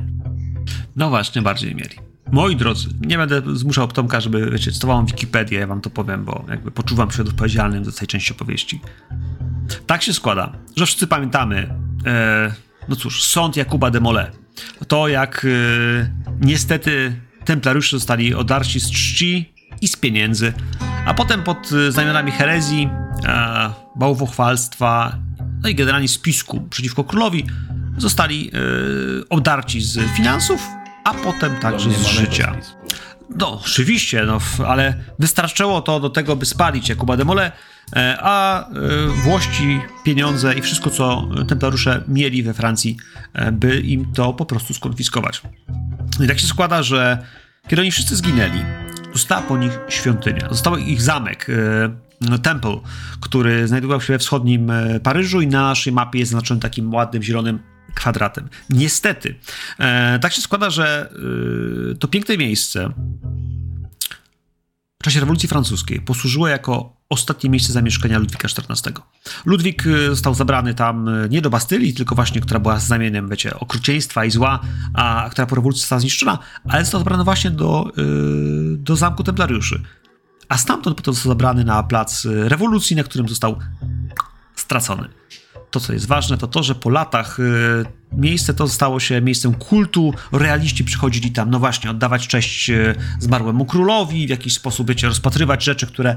No 0.95 1.09
właśnie, 1.09 1.41
bardziej 1.41 1.75
mieli. 1.75 1.95
Moi 2.31 2.55
drodzy, 2.55 2.89
nie 3.01 3.17
będę 3.17 3.41
zmuszał 3.53 3.87
Tomka, 3.87 4.21
żeby, 4.21 4.51
wiecie, 4.51 4.71
cytował 4.71 5.05
Wikipedię, 5.05 5.59
ja 5.59 5.67
wam 5.67 5.81
to 5.81 5.89
powiem, 5.89 6.25
bo 6.25 6.45
jakby 6.49 6.71
poczuwam 6.71 7.11
się 7.11 7.23
odpowiedzialnym 7.23 7.83
do 7.83 7.91
tej 7.91 8.07
części 8.07 8.33
opowieści. 8.33 8.81
Tak 9.87 10.01
się 10.01 10.13
składa, 10.13 10.51
że 10.75 10.85
wszyscy 10.85 11.07
pamiętamy, 11.07 11.75
e, 12.05 12.53
no 12.89 12.95
cóż, 12.95 13.23
sąd 13.23 13.57
Jakuba 13.57 13.91
de 13.91 13.99
Molay. 13.99 14.31
To 14.87 15.07
jak 15.07 15.45
e, 15.45 16.09
niestety 16.41 17.15
templariusze 17.45 17.97
zostali 17.97 18.35
odarci 18.35 18.79
z 18.79 18.91
czci 18.91 19.53
i 19.81 19.87
z 19.87 19.95
pieniędzy, 19.95 20.53
a 21.09 21.13
potem 21.13 21.43
pod 21.43 21.71
e, 21.71 21.91
znamionami 21.91 22.31
herezji, 22.31 22.89
e, 23.25 23.73
bałwochwalstwa, 23.95 25.15
no 25.63 25.69
i 25.69 25.75
generalnie 25.75 26.07
spisku 26.07 26.61
przeciwko 26.61 27.03
królowi 27.03 27.45
zostali 27.97 28.51
e, 28.53 28.59
obdarci 29.29 29.81
z 29.81 29.99
finansów, 30.17 30.67
a 31.03 31.13
potem 31.13 31.55
także 31.55 31.91
z 31.91 31.93
Domniemanego 31.93 32.31
życia. 32.31 32.55
No, 33.37 33.61
oczywiście, 33.65 34.25
no, 34.25 34.39
ale 34.67 34.93
wystarczyło 35.19 35.81
to 35.81 35.99
do 35.99 36.09
tego, 36.09 36.35
by 36.35 36.45
spalić 36.45 36.89
Jakuba 36.89 37.17
de 37.17 37.25
Molay, 37.25 37.51
e, 37.95 38.17
a 38.21 38.67
e, 38.69 38.71
włości, 39.07 39.81
pieniądze 40.03 40.53
i 40.53 40.61
wszystko, 40.61 40.89
co 40.89 41.29
templariusze 41.47 42.03
mieli 42.07 42.43
we 42.43 42.53
Francji, 42.53 42.97
e, 43.33 43.51
by 43.51 43.79
im 43.79 44.13
to 44.13 44.33
po 44.33 44.45
prostu 44.45 44.73
skonfiskować. 44.73 45.41
I 46.23 46.27
tak 46.27 46.39
się 46.39 46.47
składa, 46.47 46.83
że 46.83 47.17
kiedy 47.67 47.81
oni 47.81 47.91
wszyscy 47.91 48.15
zginęli, 48.15 48.59
została 49.13 49.41
po 49.41 49.57
nich 49.57 49.79
świątynia, 49.89 50.47
został 50.49 50.77
ich 50.77 51.01
zamek, 51.01 51.47
e, 51.49 52.39
Temple, 52.39 52.79
który 53.21 53.67
znajdował 53.67 54.01
się 54.01 54.13
we 54.13 54.19
wschodnim 54.19 54.71
e, 54.71 54.99
Paryżu 54.99 55.41
i 55.41 55.47
na 55.47 55.61
naszej 55.61 55.93
mapie 55.93 56.19
jest 56.19 56.31
zaznaczony 56.31 56.61
takim 56.61 56.93
ładnym, 56.93 57.23
zielonym 57.23 57.59
kwadratem. 57.95 58.49
Niestety, 58.69 59.35
e, 59.79 60.19
tak 60.19 60.33
się 60.33 60.41
składa, 60.41 60.69
że 60.69 61.13
to 61.99 62.07
piękne 62.07 62.37
miejsce 62.37 62.89
w 65.01 65.05
czasie 65.05 65.19
rewolucji 65.19 65.49
francuskiej 65.49 66.01
posłużyło 66.01 66.47
jako 66.47 66.93
ostatnie 67.09 67.49
miejsce 67.49 67.73
zamieszkania 67.73 68.19
Ludwika 68.19 68.47
XIV. 68.47 68.93
Ludwik 69.45 69.87
e, 69.87 70.09
został 70.09 70.35
zabrany 70.35 70.73
tam 70.73 71.07
e, 71.07 71.29
nie 71.29 71.41
do 71.41 71.49
Bastylii, 71.49 71.93
tylko 71.93 72.15
właśnie, 72.15 72.41
która 72.41 72.59
była 72.59 72.79
znamieniem, 72.79 73.29
wiecie, 73.29 73.59
okrucieństwa 73.59 74.25
i 74.25 74.31
zła, 74.31 74.59
a 74.93 75.27
która 75.31 75.47
po 75.47 75.55
rewolucji 75.55 75.81
została 75.81 75.99
zniszczona, 75.99 76.39
ale 76.69 76.83
został 76.83 77.01
zabrany 77.01 77.23
właśnie 77.23 77.51
do, 77.51 77.91
e, 77.97 78.01
do 78.77 78.95
zamku 78.95 79.23
templariuszy. 79.23 79.83
A 80.49 80.57
stamtąd 80.57 80.97
potem 80.97 81.13
został 81.13 81.31
zabrany 81.31 81.63
na 81.63 81.83
plac 81.83 82.25
e, 82.25 82.49
rewolucji, 82.49 82.95
na 82.95 83.03
którym 83.03 83.29
został 83.29 83.59
stracony. 84.55 85.09
To, 85.71 85.79
co 85.79 85.93
jest 85.93 86.07
ważne, 86.07 86.37
to 86.37 86.47
to, 86.47 86.63
że 86.63 86.75
po 86.75 86.89
latach 86.89 87.39
y, 87.39 87.85
miejsce 88.11 88.53
to 88.53 88.67
stało 88.67 88.99
się 88.99 89.21
miejscem 89.21 89.53
kultu. 89.53 90.13
Realiści 90.31 90.83
przychodzili 90.83 91.31
tam, 91.31 91.49
no 91.49 91.59
właśnie, 91.59 91.91
oddawać 91.91 92.27
cześć 92.27 92.69
y, 92.69 92.95
zmarłemu 93.19 93.65
królowi, 93.65 94.27
w 94.27 94.29
jakiś 94.29 94.53
sposób, 94.53 94.87
wiecie, 94.87 95.07
rozpatrywać 95.07 95.63
rzeczy, 95.63 95.87
które, 95.87 96.15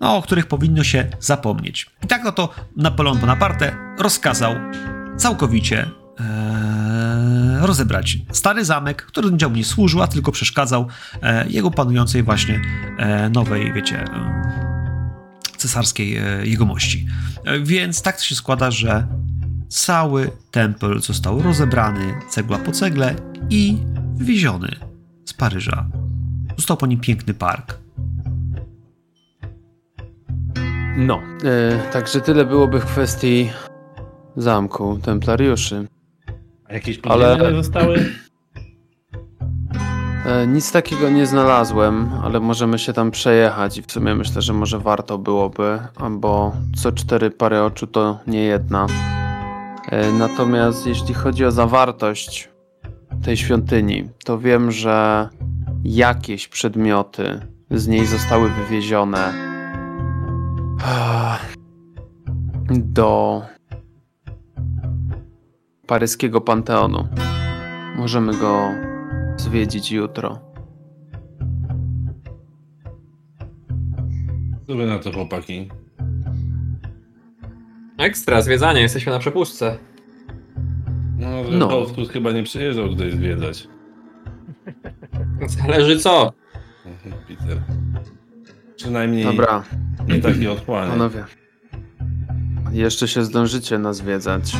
no, 0.00 0.16
o 0.16 0.22
których 0.22 0.46
powinno 0.46 0.84
się 0.84 1.08
zapomnieć. 1.20 1.90
I 2.04 2.06
tak 2.06 2.26
oto 2.26 2.54
Napoleon 2.76 3.18
Bonaparte 3.18 3.76
rozkazał 3.98 4.54
całkowicie 5.16 5.90
e, 6.20 7.66
rozebrać 7.66 8.18
stary 8.32 8.64
zamek, 8.64 9.02
który 9.02 9.36
działu 9.36 9.54
nie 9.54 9.64
służył, 9.64 10.02
a 10.02 10.06
tylko 10.06 10.32
przeszkadzał 10.32 10.88
e, 11.22 11.48
jego 11.48 11.70
panującej 11.70 12.22
właśnie 12.22 12.60
e, 12.98 13.28
nowej, 13.28 13.72
wiecie, 13.72 14.04
cesarskiej 15.60 16.16
e, 16.16 16.46
jegomości. 16.46 17.06
E, 17.44 17.60
Więc 17.60 18.02
tak 18.02 18.16
to 18.16 18.22
się 18.22 18.34
składa, 18.34 18.70
że 18.70 19.06
cały 19.68 20.30
tempel 20.50 21.00
został 21.00 21.42
rozebrany 21.42 22.14
cegła 22.28 22.58
po 22.58 22.72
cegle 22.72 23.14
i 23.50 23.78
wywieziony 24.14 24.76
z 25.24 25.32
Paryża. 25.32 25.86
Został 26.56 26.76
po 26.76 26.86
nim 26.86 27.00
piękny 27.00 27.34
park. 27.34 27.78
No, 30.96 31.22
e, 31.44 31.92
także 31.92 32.20
tyle 32.20 32.44
byłoby 32.44 32.80
w 32.80 32.84
kwestii 32.84 33.50
zamku 34.36 34.98
templariuszy. 35.02 35.86
A 36.64 36.72
jakieś 36.74 37.00
Ale- 37.08 37.36
podziemia 37.36 37.56
zostały? 37.62 38.12
E, 40.26 40.46
Nic 40.46 40.72
takiego 40.72 41.10
nie 41.10 41.26
znalazłem, 41.26 42.10
ale 42.22 42.40
możemy 42.40 42.78
się 42.78 42.92
tam 42.92 43.10
przejechać 43.10 43.78
i 43.78 43.82
w 43.82 43.92
sumie 43.92 44.14
myślę, 44.14 44.42
że 44.42 44.52
może 44.52 44.78
warto 44.78 45.18
byłoby, 45.18 45.78
bo 46.10 46.52
co 46.76 46.92
cztery 46.92 47.30
pary 47.30 47.62
oczu 47.62 47.86
to 47.86 48.18
nie 48.26 48.42
jedna. 48.42 48.86
E, 49.90 50.12
Natomiast 50.12 50.86
jeśli 50.86 51.14
chodzi 51.14 51.44
o 51.44 51.50
zawartość 51.50 52.48
tej 53.24 53.36
świątyni, 53.36 54.08
to 54.24 54.38
wiem, 54.38 54.70
że 54.70 55.28
jakieś 55.84 56.48
przedmioty 56.48 57.40
z 57.70 57.88
niej 57.88 58.06
zostały 58.06 58.50
wywiezione 58.50 59.32
ah, 60.84 61.38
do 62.70 63.42
paryskiego 65.86 66.40
Panteonu. 66.40 67.08
Możemy 67.96 68.34
go 68.34 68.68
zwiedzić 69.40 69.92
jutro. 69.92 70.38
Co 74.66 74.76
wy 74.76 74.86
na 74.86 74.98
to 74.98 75.12
chłopaki? 75.12 75.68
Ekstra, 77.98 78.42
zwiedzanie, 78.42 78.80
jesteśmy 78.80 79.12
na 79.12 79.18
przepustce. 79.18 79.78
No, 81.18 81.28
No. 81.50 81.68
Powtóz 81.68 82.10
chyba 82.10 82.32
nie 82.32 82.42
przyjeżdżał 82.42 82.88
tutaj 82.88 83.10
zwiedzać. 83.10 83.68
Zależy 85.46 85.98
co. 85.98 86.32
Peter. 87.28 87.62
Przynajmniej 88.76 89.24
Dobra, 89.24 89.64
nie 90.08 90.18
taki 90.20 90.48
otchłanie. 90.48 90.90
panowie. 90.90 91.24
Jeszcze 92.72 93.08
się 93.08 93.24
zdążycie 93.24 93.78
nas 93.78 93.96
zwiedzać. 93.96 94.52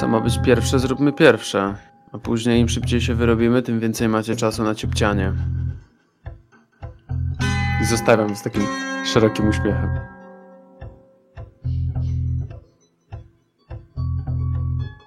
Co 0.00 0.08
ma 0.08 0.20
być 0.20 0.38
pierwsze, 0.44 0.78
zróbmy 0.78 1.12
pierwsze. 1.12 1.74
A 2.12 2.18
później 2.18 2.60
im 2.60 2.68
szybciej 2.68 3.00
się 3.00 3.14
wyrobimy, 3.14 3.62
tym 3.62 3.80
więcej 3.80 4.08
macie 4.08 4.36
czasu 4.36 4.62
na 4.62 4.74
ciupcianie. 4.74 5.32
I 7.82 7.84
zostawiam 7.84 8.36
z 8.36 8.42
takim 8.42 8.62
szerokim 9.04 9.48
uśmiechem. 9.48 9.90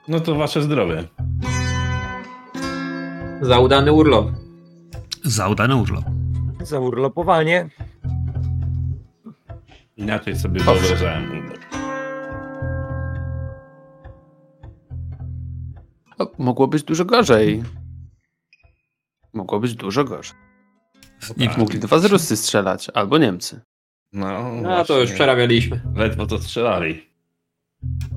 No 0.07 0.19
to 0.19 0.35
wasze 0.35 0.61
zdrowie. 0.61 1.03
Za 3.41 3.59
udany 3.59 3.91
urlop. 3.91 4.25
Za 5.23 5.47
udany 5.47 5.75
urlop. 5.75 6.05
Za 6.61 6.79
urlopowanie. 6.79 7.69
Inaczej 9.97 10.35
sobie 10.35 10.63
wyobrażałem. 10.63 11.31
urlop. 11.31 11.72
Mogło 16.37 16.67
być 16.67 16.83
dużo 16.83 17.05
gorzej. 17.05 17.63
Mogło 19.33 19.59
być 19.59 19.75
dużo 19.75 20.03
gorzej. 20.03 20.35
Nie, 21.37 21.47
Tak. 21.47 21.57
Mogli 21.57 21.79
do 21.79 21.87
was 21.87 22.05
Ruscy 22.05 22.37
strzelać, 22.37 22.87
albo 22.93 23.17
Niemcy. 23.17 23.61
No, 24.13 24.51
No 24.61 24.85
to 24.85 24.99
już 25.01 25.11
przerabialiśmy. 25.11 25.81
Ledwo 25.95 26.25
to 26.27 26.39
strzelali. 26.41 27.09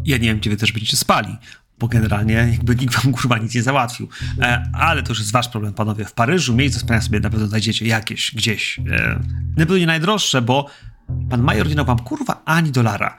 ja 0.04 0.16
nie 0.18 0.28
wiem, 0.28 0.38
gdzie 0.38 0.50
wy 0.50 0.56
też 0.56 0.72
będziecie 0.72 0.96
spali, 0.96 1.36
bo 1.78 1.88
generalnie 1.88 2.34
jakby 2.34 2.76
nikt 2.76 3.02
wam 3.04 3.12
kurwa 3.12 3.38
nic 3.38 3.54
nie 3.54 3.62
załatwił. 3.62 4.08
E, 4.40 4.70
ale 4.74 5.02
to 5.02 5.08
już 5.08 5.18
jest 5.18 5.32
wasz 5.32 5.48
problem, 5.48 5.74
panowie. 5.74 6.04
W 6.04 6.12
Paryżu 6.12 6.54
miejsce 6.54 6.80
spania 6.80 7.00
sobie 7.00 7.20
na 7.20 7.30
pewno 7.30 7.46
znajdziecie 7.46 7.86
jakieś, 7.86 8.34
gdzieś. 8.34 8.78
E, 8.78 8.82
na 9.56 9.56
pewno 9.56 9.76
nie 9.78 9.86
najdroższe, 9.86 10.42
bo 10.42 10.66
pan 11.30 11.42
major 11.42 11.68
nie 11.68 11.74
dał 11.74 11.84
wam 11.84 11.98
kurwa 11.98 12.42
ani 12.44 12.70
dolara. 12.72 13.18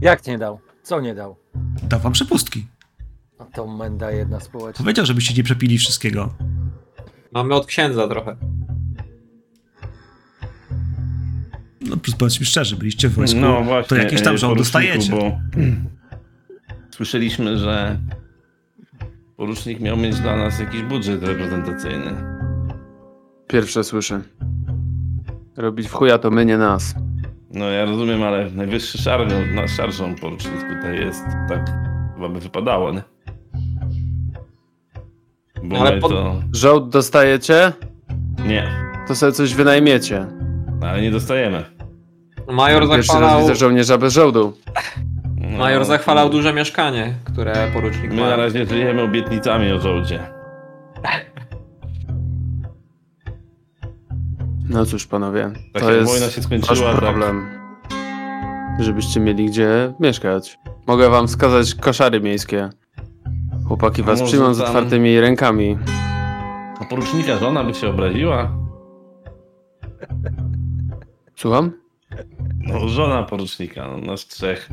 Jak 0.00 0.26
nie 0.26 0.38
dał? 0.38 0.60
Co 0.82 1.00
nie 1.00 1.14
dał? 1.14 1.36
Dał 1.82 2.00
wam 2.00 2.12
przepustki. 2.12 2.66
A 3.42 3.44
to 3.44 3.66
menda 3.66 4.10
jedna 4.10 4.40
społeczna. 4.40 4.82
Powiedział, 4.82 5.06
żebyście 5.06 5.34
nie 5.34 5.42
przepili 5.42 5.78
wszystkiego. 5.78 6.34
Mamy 7.32 7.54
od 7.54 7.66
księdza 7.66 8.08
trochę. 8.08 8.36
No, 11.80 11.96
powiedzmy 12.18 12.46
szczerze, 12.46 12.76
byliście 12.76 13.08
w 13.08 13.12
wojsku, 13.14 13.40
No 13.40 13.62
właśnie. 13.62 13.88
to 13.88 13.96
jakieś 13.96 14.22
tam 14.22 14.34
e, 14.34 14.38
rząd 14.38 14.58
dostajecie. 14.58 15.10
Bo 15.12 15.38
słyszeliśmy, 16.90 17.58
że 17.58 17.98
porucznik 19.36 19.80
miał 19.80 19.96
mieć 19.96 20.20
dla 20.20 20.36
nas 20.36 20.60
jakiś 20.60 20.82
budżet 20.82 21.22
reprezentacyjny. 21.22 22.12
Pierwsze 23.48 23.84
słyszę. 23.84 24.20
Robić 25.56 25.88
w 25.88 25.92
chuja 25.92 26.18
to 26.18 26.30
my, 26.30 26.44
nie 26.44 26.58
nas. 26.58 26.94
No 27.50 27.64
ja 27.64 27.84
rozumiem, 27.84 28.22
ale 28.22 28.50
najwyższy 28.50 28.98
szarżą, 28.98 29.46
na 29.54 29.68
szarżą 29.68 30.14
porucznik 30.14 30.60
tutaj 30.62 31.00
jest. 31.00 31.24
Tak 31.48 31.70
chyba 32.14 32.28
by 32.28 32.40
wypadało, 32.40 32.92
nie? 32.92 33.02
Bo 35.62 35.78
Ale 35.80 35.98
pod- 36.00 36.10
to... 36.10 36.34
Żołd 36.52 36.88
dostajecie? 36.88 37.72
Nie, 38.46 38.68
To 39.08 39.14
sobie 39.14 39.32
coś 39.32 39.54
wynajmiecie. 39.54 40.26
ale 40.82 41.02
nie 41.02 41.10
dostajemy. 41.10 41.64
Major 42.52 42.80
Pierwszy 42.82 42.96
raz 42.96 43.06
zachwalał, 43.06 43.40
widzę 43.40 43.54
żołnierza 43.54 43.98
bez 43.98 44.12
żołdu. 44.12 44.52
No, 45.36 45.58
major 45.58 45.84
zachwalał 45.84 46.30
duże 46.30 46.52
mieszkanie, 46.52 47.14
które 47.24 47.70
porucznik 47.72 48.12
My 48.12 48.20
ma. 48.20 48.28
na 48.30 48.36
razie 48.36 48.66
żyjemy 48.66 49.02
obietnicami 49.02 49.72
o 49.72 49.80
żołdzie. 49.80 50.20
No 54.68 54.86
cóż, 54.86 55.06
panowie, 55.06 55.50
Tak 55.72 55.82
to 55.82 55.92
jest 55.92 56.10
wojna 56.12 56.26
się 56.30 56.40
wasz 56.40 56.44
skończyła, 56.44 56.90
tak 56.92 57.00
problem. 57.00 57.46
Żebyście 58.80 59.20
mieli 59.20 59.46
gdzie 59.46 59.94
mieszkać. 60.00 60.58
Mogę 60.86 61.08
wam 61.10 61.28
wskazać 61.28 61.74
koszary 61.74 62.20
miejskie. 62.20 62.70
Chłopaki 63.72 64.02
was 64.02 64.20
może 64.20 64.28
przyjmą 64.30 64.54
z 64.54 64.58
tam- 64.58 64.66
otwartymi 64.66 65.20
rękami. 65.20 65.78
A 66.80 66.84
porucznika 66.84 67.36
żona 67.36 67.64
by 67.64 67.74
się 67.74 67.88
obraziła? 67.88 68.50
Słucham? 71.36 71.72
No, 72.58 72.88
żona 72.88 73.22
porucznika, 73.22 73.88
no, 73.88 73.98
nas 73.98 74.26
trzech. 74.26 74.68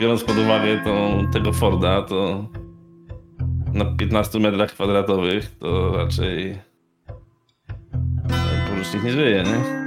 Biorąc 0.00 0.24
pod 0.24 0.38
uwagę 0.38 0.80
tą, 0.84 1.26
tego 1.32 1.52
Forda, 1.52 2.02
to 2.02 2.44
na 3.72 3.84
15 3.84 4.38
metrach 4.38 4.70
kwadratowych 4.70 5.58
to 5.58 5.96
raczej 5.96 6.58
porucznik 8.68 9.04
nie 9.04 9.12
żyje, 9.12 9.42
nie? 9.42 9.86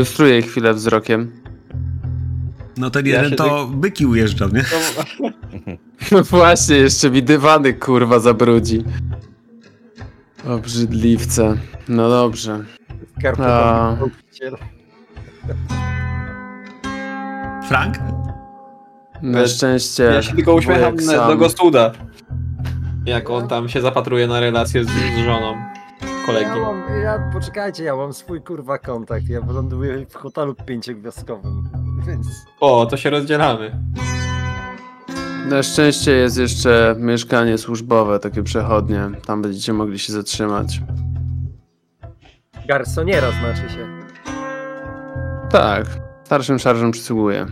Lustruję 0.00 0.38
ich 0.38 0.46
chwilę 0.46 0.74
wzrokiem. 0.74 1.32
No 2.76 2.90
ten 2.90 3.06
Ja 3.06 3.22
jeden 3.22 3.38
to 3.38 3.66
byki 3.66 4.06
ujeżdżał, 4.06 4.48
nie? 4.48 4.64
No 6.12 6.22
właśnie, 6.30 6.76
jeszcze 6.76 7.10
mi 7.10 7.22
dywany 7.22 7.74
kurwa 7.74 8.18
zabrudzi. 8.18 8.84
Obrzydliwce. 10.48 11.56
No 11.88 12.08
dobrze. 12.10 12.64
A. 13.38 13.96
Frank? 17.68 17.94
Na 19.22 19.46
szczęście. 19.46 20.02
Ja 20.02 20.22
się 20.22 20.34
tylko 20.34 20.54
uśmiecham 20.54 20.96
wujek 20.96 21.10
sam- 21.16 21.28
do 21.28 21.36
Gostuda. 21.36 21.92
Jak 23.06 23.30
on 23.30 23.48
tam 23.48 23.68
się 23.68 23.80
zapatruje 23.80 24.26
na 24.26 24.40
relację 24.40 24.84
z, 24.84 24.88
z 24.88 25.24
żoną 25.24 25.54
kolegi. 26.32 26.50
Ja 26.50 26.56
mam, 26.56 27.02
ja, 27.02 27.30
poczekajcie, 27.32 27.84
ja 27.84 27.96
mam 27.96 28.12
swój 28.12 28.42
kurwa 28.42 28.78
kontakt. 28.78 29.28
Ja 29.28 29.40
wyląduję 29.40 30.06
w 30.06 30.14
hotelu 30.14 30.54
pięciogwiazdkowym, 30.54 31.68
więc... 32.06 32.26
O, 32.60 32.86
to 32.86 32.96
się 32.96 33.10
rozdzielamy. 33.10 33.80
Na 35.48 35.62
szczęście 35.62 36.12
jest 36.12 36.38
jeszcze 36.38 36.94
mieszkanie 36.98 37.58
służbowe, 37.58 38.18
takie 38.18 38.42
przechodnie. 38.42 39.10
Tam 39.26 39.42
będziecie 39.42 39.72
mogli 39.72 39.98
się 39.98 40.12
zatrzymać. 40.12 40.80
Garsoniera 42.68 43.30
znaczy 43.30 43.74
się. 43.74 43.88
Tak, 45.50 45.86
starszym 46.24 46.58
szarżem 46.58 46.90
przysługuje. 46.90 47.46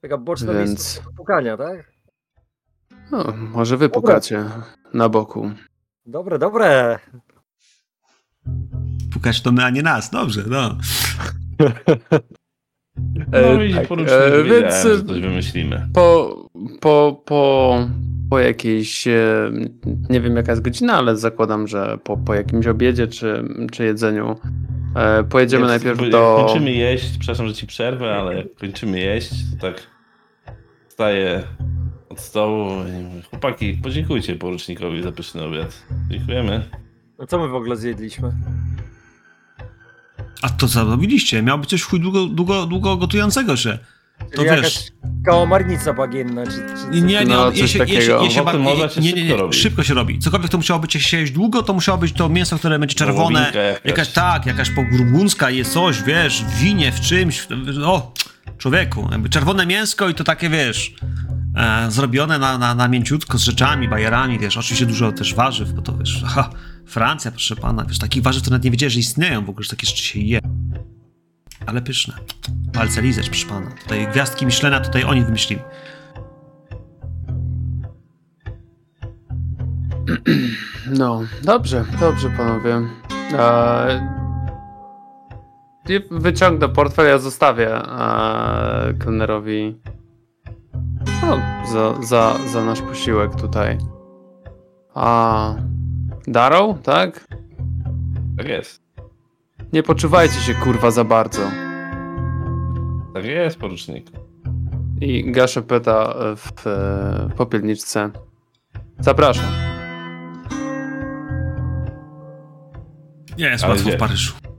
Taka 0.00 0.18
boczna 0.18 0.52
Więc- 0.52 0.68
miejsce 0.68 1.00
pukania, 1.16 1.56
tak? 1.56 1.92
No, 3.10 3.24
może 3.52 3.76
wypukacie 3.76 4.44
na 4.94 5.08
boku. 5.08 5.50
Dobre, 6.06 6.38
dobre. 6.38 6.98
Pukać 9.12 9.40
to 9.42 9.52
my, 9.52 9.64
a 9.64 9.70
nie 9.70 9.82
nas. 9.82 10.10
Dobrze, 10.10 10.42
no. 10.46 10.78
No 13.32 13.38
E, 13.38 13.66
i 13.66 13.74
tak, 13.74 13.88
porucznik 13.88 14.14
e, 14.14 14.44
więc, 14.44 14.74
że 14.82 15.04
coś 15.04 15.20
wymyślimy. 15.20 15.88
Po, 15.94 16.36
po, 16.80 17.22
po, 17.26 17.76
po 18.30 18.38
jakiejś, 18.38 19.06
e, 19.08 19.50
nie 20.10 20.20
wiem 20.20 20.36
jaka 20.36 20.52
jest 20.52 20.62
godzina, 20.62 20.92
ale 20.94 21.16
zakładam, 21.16 21.68
że 21.68 21.98
po, 22.04 22.16
po 22.16 22.34
jakimś 22.34 22.66
obiedzie 22.66 23.06
czy, 23.06 23.44
czy 23.72 23.84
jedzeniu 23.84 24.36
e, 24.96 25.24
pojedziemy 25.24 25.62
Jak- 25.62 25.70
najpierw 25.70 25.98
bo 25.98 26.04
jak 26.04 26.12
do... 26.12 26.44
kończymy 26.46 26.72
jeść, 26.72 27.18
przepraszam, 27.18 27.48
że 27.48 27.54
ci 27.54 27.66
przerwę, 27.66 28.14
ale 28.16 28.36
jak 28.36 28.54
kończymy 28.54 29.00
jeść, 29.00 29.30
to 29.50 29.66
tak 29.66 29.82
staję 31.04 31.42
od 32.08 32.20
stołu 32.20 32.70
i 32.88 32.92
mówię, 33.02 33.22
chłopaki, 33.30 33.74
podziękujcie 33.74 34.36
porucznikowi 34.36 35.02
za 35.02 35.12
pyszny 35.12 35.42
obiad. 35.44 35.82
Dziękujemy. 36.10 36.70
No 37.18 37.26
co 37.26 37.38
my 37.38 37.48
w 37.48 37.54
ogóle 37.54 37.76
zjedliśmy? 37.76 38.32
A 40.42 40.48
to 40.48 40.68
co 40.68 40.84
robiliście? 40.84 41.42
Miało 41.42 41.58
być 41.58 41.70
coś 41.70 41.80
w 41.82 41.86
chuj 41.86 42.00
długo, 42.00 42.26
długo, 42.26 42.66
długo 42.66 42.96
gotującego 42.96 43.56
się. 43.56 43.78
To 44.18 44.24
Czyli 44.36 44.44
wiesz... 44.44 44.56
jakaś 44.56 44.90
kałamarnica 45.24 45.92
bagienna, 45.92 46.46
czy... 46.46 46.52
czy 46.52 46.90
Nie, 46.90 47.00
nie, 47.02 47.18
nie, 47.18 47.24
No, 47.24 47.46
on- 47.46 47.54
je 47.54 47.60
coś 47.60 47.72
się, 47.72 47.78
je 47.78 47.86
się, 47.88 47.94
takiego. 47.96 48.22
je 48.24 48.30
się, 48.30 48.44
ba- 48.44 48.52
nie, 48.52 48.62
nie, 48.76 48.88
szybko 48.88 49.20
nie, 49.20 49.36
robi. 49.36 49.54
szybko 49.56 49.82
się 49.82 49.94
robi. 49.94 50.18
Cokolwiek 50.18 50.50
to 50.50 50.56
musiało 50.56 50.80
być, 50.80 50.94
jak 50.94 51.04
się 51.04 51.16
jeść 51.20 51.32
długo, 51.32 51.62
to 51.62 51.72
musiało 51.72 51.98
być 51.98 52.12
to 52.12 52.28
mięso, 52.28 52.58
które 52.58 52.78
będzie 52.78 52.94
czerwone. 52.94 53.18
Wołowinka 53.40 53.58
jakaś. 53.60 53.84
Jakaś 53.84 54.08
tak, 54.08 54.46
jakaś 54.46 54.70
pogrugunska 54.70 55.50
jest 55.50 55.72
coś, 55.72 56.02
wiesz, 56.02 56.42
w 56.44 56.58
winie, 56.58 56.92
w 56.92 57.00
czymś. 57.00 57.40
w- 57.40 57.82
O, 57.84 58.12
człowieku, 58.60 59.08
jakby 59.12 59.28
czerwone 59.28 59.66
mięsko 59.66 60.08
i 60.08 60.14
to 60.14 60.24
takie, 60.24 60.50
wiesz, 60.50 60.94
e, 61.56 61.90
zrobione 61.90 62.38
na, 62.38 62.58
na, 62.58 62.74
na 62.74 62.88
mięciutko 62.88 63.38
z 63.38 63.42
rzeczami, 63.42 63.88
bajerami, 63.88 64.38
wiesz, 64.38 64.56
oczywiście 64.56 64.86
dużo 64.86 65.12
też 65.12 65.34
warzyw, 65.34 65.72
bo 65.72 65.82
to 65.82 65.98
wiesz, 65.98 66.22
ha, 66.34 66.50
Francja, 66.86 67.30
proszę 67.30 67.56
pana, 67.56 67.84
wiesz, 67.84 67.98
takich 67.98 68.22
warzyw 68.22 68.42
to 68.42 68.50
nawet 68.50 68.64
nie 68.64 68.70
wiedziałem, 68.70 68.90
że 68.90 69.00
istnieją 69.00 69.44
w 69.44 69.50
ogóle, 69.50 69.64
że 69.64 69.70
takie 69.70 69.86
rzeczy 69.86 70.02
się 70.02 70.20
je. 70.20 70.40
Ale 71.66 71.82
pyszne. 71.82 72.14
Palce 72.72 73.02
lizać, 73.02 73.28
proszę 73.28 73.46
pana. 73.46 73.70
Tutaj 73.82 74.08
gwiazdki 74.12 74.46
Michelina, 74.46 74.80
tutaj 74.80 75.04
oni 75.04 75.24
wymyślili. 75.24 75.62
No, 80.86 81.22
dobrze, 81.42 81.84
dobrze 82.00 82.30
panowie. 82.30 82.82
Eee, 83.38 84.19
wyciągnę 86.10 86.68
portfel, 86.68 87.06
ja 87.06 87.18
zostawię 87.18 87.74
eee, 87.74 88.94
kelnerowi 88.98 89.80
no, 91.22 91.38
za, 91.72 92.02
za, 92.02 92.48
za 92.48 92.64
nasz 92.64 92.82
posiłek 92.82 93.34
tutaj. 93.34 93.78
A 94.94 95.54
Darrow, 96.26 96.82
tak? 96.82 97.26
Tak 98.36 98.48
jest. 98.48 98.82
Nie 99.72 99.82
poczuwajcie 99.82 100.40
się 100.40 100.54
kurwa 100.54 100.90
za 100.90 101.04
bardzo. 101.04 101.42
Tak 103.14 103.24
jest, 103.24 103.58
porucznik. 103.58 104.06
I 105.00 105.32
gaszę 105.32 105.62
pyta 105.62 106.14
w 106.36 106.66
e, 106.66 107.30
popielniczce. 107.36 108.10
Zapraszam. 108.98 109.52
Nie 113.38 113.46
jest 113.46 113.64
Ale 113.64 113.72
łatwo 113.72 113.88
gdzie? 113.88 113.96
w 113.96 114.00
Paryżu. 114.00 114.49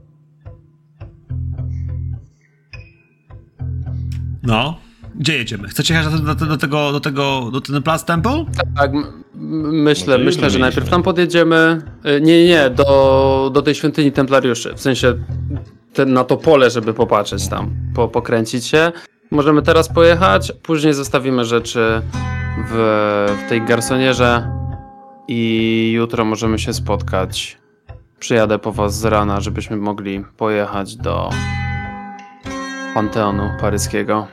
No, 4.42 4.76
gdzie 5.14 5.38
jedziemy? 5.38 5.68
Chcecie 5.68 5.94
jechać 5.94 6.20
do, 6.20 6.34
do, 6.34 6.46
do 6.46 6.56
tego, 6.56 6.92
do 6.92 7.00
tego, 7.00 7.50
do 7.52 7.60
ten 7.60 7.82
Plac 7.82 8.04
Temple? 8.04 8.44
Tak, 8.76 8.90
myślę, 9.34 10.18
No 10.18 10.24
myślę, 10.24 10.50
że 10.50 10.58
najpierw 10.58 10.88
tam 10.88 11.02
podjedziemy. 11.02 11.82
Y, 12.06 12.20
Nie, 12.20 12.44
nie, 12.44 12.48
nie, 12.48 12.70
do, 12.70 13.50
do 13.54 13.62
tej 13.62 13.74
świątyni 13.74 14.12
templariuszy. 14.12 14.74
W 14.74 14.80
sensie 14.80 15.14
ten, 15.92 16.12
na 16.12 16.24
to 16.24 16.36
pole, 16.36 16.70
żeby 16.70 16.94
popatrzeć 16.94 17.48
tam, 17.48 17.70
po, 17.94 18.08
pokręcić 18.08 18.66
się. 18.66 18.92
Możemy 19.30 19.62
teraz 19.62 19.88
pojechać, 19.88 20.52
później 20.62 20.94
zostawimy 20.94 21.44
rzeczy 21.44 22.02
w, 22.70 23.36
w 23.46 23.48
tej 23.48 23.62
garsonierze 23.62 24.48
i 25.28 25.90
jutro 25.94 26.24
możemy 26.24 26.58
się 26.58 26.72
spotkać. 26.74 27.58
Przyjadę 28.18 28.58
po 28.58 28.72
was 28.72 28.98
z 28.98 29.04
rana, 29.04 29.40
żebyśmy 29.40 29.76
mogli 29.76 30.24
pojechać 30.36 30.96
do 30.96 31.30
Panteonu 32.94 33.50
paryskiego. 33.60 34.28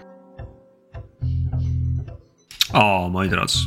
O, 2.73 3.09
moi 3.09 3.29
drodzy. 3.29 3.57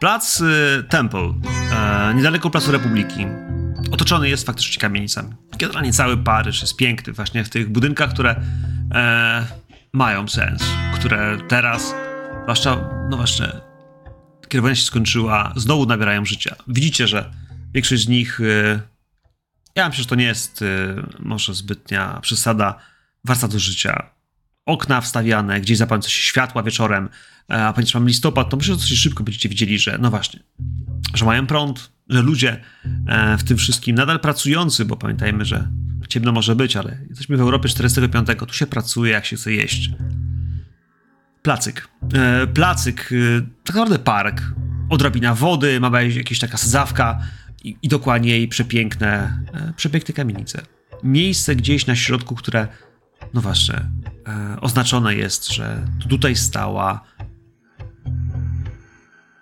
Plac 0.00 0.40
y, 0.40 0.84
Temple, 0.88 1.34
e, 1.72 2.14
niedaleko 2.14 2.50
Placu 2.50 2.72
Republiki, 2.72 3.26
otoczony 3.92 4.28
jest 4.28 4.46
faktycznie 4.46 4.80
kamienicami. 4.80 5.34
Generalnie 5.58 5.92
cały 5.92 6.16
Paryż 6.16 6.60
jest 6.60 6.76
piękny 6.76 7.12
właśnie 7.12 7.44
w 7.44 7.48
tych 7.48 7.72
budynkach, 7.72 8.10
które 8.10 8.40
e, 8.94 9.46
mają 9.92 10.28
sens, 10.28 10.64
które 10.94 11.38
teraz, 11.48 11.94
zwłaszcza, 12.42 12.76
no 13.10 13.16
właśnie, 13.16 13.48
wojna 14.54 14.74
się 14.74 14.82
skończyła, 14.82 15.52
znowu 15.56 15.86
nabierają 15.86 16.24
życia. 16.24 16.56
Widzicie, 16.68 17.06
że 17.06 17.30
większość 17.74 18.04
z 18.04 18.08
nich, 18.08 18.40
y, 18.40 18.80
ja 19.74 19.88
myślę, 19.88 20.02
że 20.02 20.08
to 20.08 20.14
nie 20.14 20.24
jest 20.24 20.62
y, 20.62 20.96
może 21.18 21.54
zbytnia 21.54 22.18
przesada, 22.22 22.78
do 23.48 23.58
życia. 23.58 24.10
Okna 24.66 25.00
wstawiane, 25.00 25.60
gdzieś 25.60 25.78
zapalające 25.78 26.10
się 26.10 26.22
światła 26.22 26.62
wieczorem, 26.62 27.08
E, 27.50 27.64
a 27.64 27.72
ponieważ 27.72 27.94
mamy 27.94 28.06
listopad, 28.06 28.50
to 28.50 28.56
myślę, 28.56 28.74
że 28.74 28.80
dosyć 28.80 28.98
szybko 28.98 29.24
będziecie 29.24 29.48
widzieli, 29.48 29.78
że 29.78 29.98
no 30.00 30.10
właśnie, 30.10 30.40
że 31.14 31.24
mają 31.24 31.46
prąd, 31.46 31.90
że 32.08 32.22
ludzie 32.22 32.60
e, 33.06 33.38
w 33.38 33.44
tym 33.44 33.56
wszystkim 33.56 33.96
nadal 33.96 34.20
pracujący, 34.20 34.84
bo 34.84 34.96
pamiętajmy, 34.96 35.44
że 35.44 35.68
ciemno 36.08 36.32
może 36.32 36.56
być, 36.56 36.76
ale 36.76 36.98
jesteśmy 37.08 37.36
w 37.36 37.40
Europie 37.40 37.68
45, 37.68 38.28
tu 38.48 38.54
się 38.54 38.66
pracuje, 38.66 39.12
jak 39.12 39.26
się 39.26 39.36
chce 39.36 39.52
jeść. 39.52 39.90
Placyk. 41.42 41.88
E, 42.14 42.46
placyk, 42.46 43.10
tak 43.64 43.76
naprawdę 43.76 43.98
park. 43.98 44.42
Odrobina 44.90 45.34
wody, 45.34 45.80
ma 45.80 46.02
jakaś 46.02 46.38
taka 46.38 46.56
sadzawka 46.56 47.18
i, 47.64 47.76
i 47.82 47.88
dokładnie 47.88 48.30
jej 48.30 48.48
przepiękne, 48.48 49.38
przepiękne 49.76 50.14
kamienice. 50.14 50.62
Miejsce 51.02 51.56
gdzieś 51.56 51.86
na 51.86 51.96
środku, 51.96 52.34
które, 52.34 52.68
no 53.34 53.40
właśnie, 53.40 53.74
e, 54.28 54.60
oznaczone 54.60 55.14
jest, 55.14 55.52
że 55.52 55.86
tutaj 56.08 56.36
stała 56.36 57.04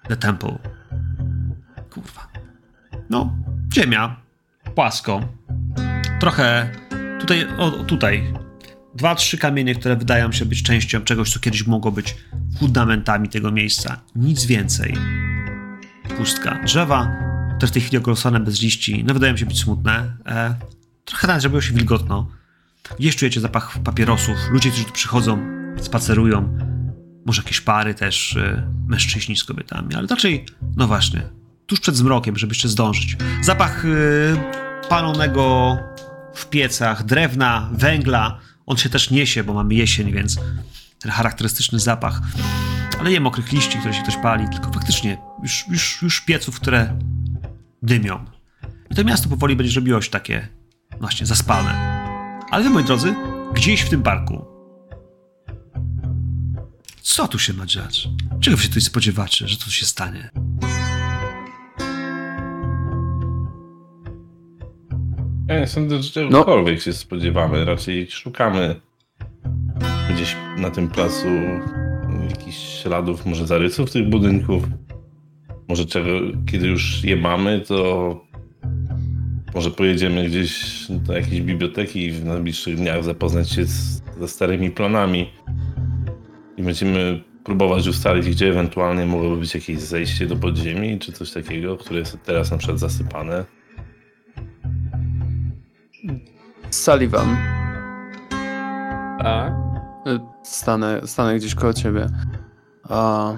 The 0.08 0.16
Temple. 0.16 0.58
Kurwa. 1.90 2.28
No, 3.10 3.36
ziemia. 3.74 4.16
Płasko. 4.74 5.20
Trochę 6.20 6.70
tutaj, 7.20 7.46
o, 7.58 7.70
tutaj. 7.70 8.34
Dwa, 8.94 9.14
trzy 9.14 9.38
kamienie, 9.38 9.74
które 9.74 9.96
wydają 9.96 10.32
się 10.32 10.44
być 10.44 10.62
częścią 10.62 11.00
czegoś, 11.00 11.32
co 11.32 11.40
kiedyś 11.40 11.66
mogło 11.66 11.92
być 11.92 12.16
fundamentami 12.58 13.28
tego 13.28 13.52
miejsca. 13.52 14.00
Nic 14.14 14.44
więcej. 14.44 14.94
Pustka. 16.16 16.62
Drzewa, 16.64 17.16
które 17.56 17.68
w 17.68 17.70
tej 17.70 17.82
chwili 17.82 17.98
ogłosone 17.98 18.40
bez 18.40 18.62
liści, 18.62 19.04
no 19.04 19.14
wydają 19.14 19.36
się 19.36 19.46
być 19.46 19.60
smutne. 19.60 20.16
E, 20.26 20.54
trochę 21.04 21.26
nawet 21.26 21.42
zrobiło 21.42 21.60
się 21.60 21.74
wilgotno. 21.74 22.30
Gdzieś 22.98 23.16
czujecie 23.16 23.40
zapach 23.40 23.78
papierosów. 23.78 24.36
Ludzie, 24.50 24.70
którzy 24.70 24.84
tu 24.84 24.92
przychodzą, 24.92 25.38
spacerują. 25.82 26.58
Może 27.26 27.42
jakieś 27.42 27.60
pary 27.60 27.94
też, 27.94 28.36
e, 28.36 28.70
mężczyźni 28.88 29.36
z 29.36 29.44
kobietami, 29.44 29.94
ale 29.94 30.06
raczej, 30.06 30.46
no 30.76 30.86
właśnie, 30.86 31.22
tuż 31.66 31.80
przed 31.80 31.96
zmrokiem, 31.96 32.36
żeby 32.38 32.50
jeszcze 32.50 32.68
zdążyć. 32.68 33.16
Zapach 33.42 33.84
e, 33.84 34.88
palonego 34.88 35.76
w 36.34 36.46
piecach, 36.46 37.04
drewna, 37.04 37.70
węgla, 37.72 38.38
on 38.66 38.76
się 38.76 38.88
też 38.88 39.10
niesie, 39.10 39.44
bo 39.44 39.54
mamy 39.54 39.74
jesień, 39.74 40.12
więc 40.12 40.38
ten 41.00 41.12
charakterystyczny 41.12 41.78
zapach. 41.78 42.20
Ale 43.00 43.10
nie 43.10 43.20
mokrych 43.20 43.52
liści, 43.52 43.78
które 43.78 43.94
się 43.94 44.02
ktoś 44.02 44.16
pali, 44.16 44.48
tylko 44.48 44.72
faktycznie 44.72 45.18
już, 45.42 45.64
już, 45.68 46.02
już 46.02 46.20
pieców, 46.20 46.60
które 46.60 46.98
dymią. 47.82 48.24
I 48.90 48.94
to 48.94 49.04
miasto 49.04 49.28
powoli 49.28 49.56
będzie 49.56 49.80
robiło 49.80 50.02
się 50.02 50.10
takie 50.10 50.48
właśnie 51.00 51.26
zaspane. 51.26 52.03
Ale 52.54 52.64
wy, 52.64 52.70
moi 52.70 52.84
drodzy, 52.84 53.14
gdzieś 53.54 53.80
w 53.80 53.90
tym 53.90 54.02
parku. 54.02 54.44
Co 57.02 57.28
tu 57.28 57.38
się 57.38 57.52
ma 57.52 57.66
dziać? 57.66 58.08
Czego 58.40 58.56
wy 58.56 58.62
się 58.62 58.68
tutaj 58.68 58.82
spodziewacie, 58.82 59.48
że 59.48 59.56
to 59.56 59.70
się 59.70 59.86
stanie? 59.86 60.30
Ja 65.48 65.60
nie 65.60 65.66
sądzę, 65.66 66.02
że 66.02 66.10
czegokolwiek 66.10 66.82
się 66.82 66.92
spodziewamy. 66.92 67.64
Raczej 67.64 68.10
szukamy 68.10 68.80
gdzieś 70.14 70.36
na 70.56 70.70
tym 70.70 70.88
placu 70.88 71.28
jakichś 72.30 72.82
śladów, 72.82 73.26
może 73.26 73.46
zarysów 73.46 73.90
tych 73.90 74.10
budynków. 74.10 74.64
Może 75.68 75.86
czego, 75.86 76.10
kiedy 76.46 76.66
już 76.66 77.04
je 77.04 77.16
mamy, 77.16 77.60
to 77.60 78.20
może 79.54 79.70
pojedziemy 79.70 80.28
gdzieś 80.28 80.84
do 80.90 81.12
jakiejś 81.12 81.40
biblioteki 81.40 82.06
i 82.06 82.12
w 82.12 82.24
najbliższych 82.24 82.76
dniach 82.76 83.04
zapoznać 83.04 83.50
się 83.50 83.64
z, 83.64 84.02
ze 84.20 84.28
starymi 84.28 84.70
planami. 84.70 85.30
I 86.56 86.62
będziemy 86.62 87.22
próbować 87.44 87.86
ustalić, 87.88 88.28
gdzie 88.30 88.48
ewentualnie 88.48 89.06
mogłoby 89.06 89.36
być 89.36 89.54
jakieś 89.54 89.80
zejście 89.80 90.26
do 90.26 90.36
podziemi, 90.36 90.98
czy 90.98 91.12
coś 91.12 91.32
takiego, 91.32 91.76
które 91.76 91.98
jest 91.98 92.18
teraz 92.24 92.50
na 92.50 92.56
przykład 92.58 92.78
zasypane. 92.78 93.44
Sullivan, 96.70 97.36
Tak. 99.18 99.52
y, 100.06 100.20
stanę, 100.42 101.00
stanę 101.04 101.36
gdzieś 101.36 101.54
koło 101.54 101.72
ciebie. 101.72 102.06
A 102.88 103.32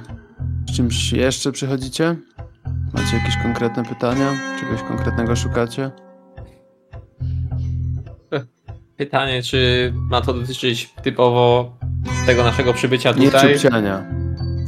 z 0.69 0.77
czymś 0.77 1.13
jeszcze 1.13 1.53
przychodzicie? 1.53 2.17
Macie 2.95 3.17
jakieś 3.17 3.37
konkretne 3.37 3.85
pytania? 3.85 4.33
Czegoś 4.61 4.83
konkretnego 4.83 5.37
szukacie? 5.37 5.91
Pytanie, 8.97 9.43
czy 9.43 9.93
ma 10.11 10.21
to 10.21 10.33
dotyczyć 10.33 10.91
typowo 11.03 11.73
tego 12.27 12.45
naszego 12.45 12.75
przybycia 12.75 13.13
Nie 13.13 13.27
tutaj? 13.27 13.53
czubciania. 13.53 14.05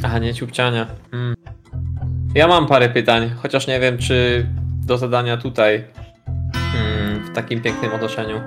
Aha, 0.05 0.19
nie 0.19 0.35
ciupciania. 0.35 0.87
Hmm. 1.11 1.35
Ja 2.35 2.49
mam 2.49 2.67
parę 2.67 2.89
pytań, 2.89 3.31
chociaż 3.43 3.67
nie 3.67 3.81
wiem, 3.81 3.99
czy 3.99 4.47
do 4.87 4.99
zadania 4.99 5.37
tutaj, 5.37 5.85
hmm, 6.55 7.25
w 7.25 7.35
takim 7.35 7.63
pięknym 7.63 7.93
otoczeniu. 7.93 8.41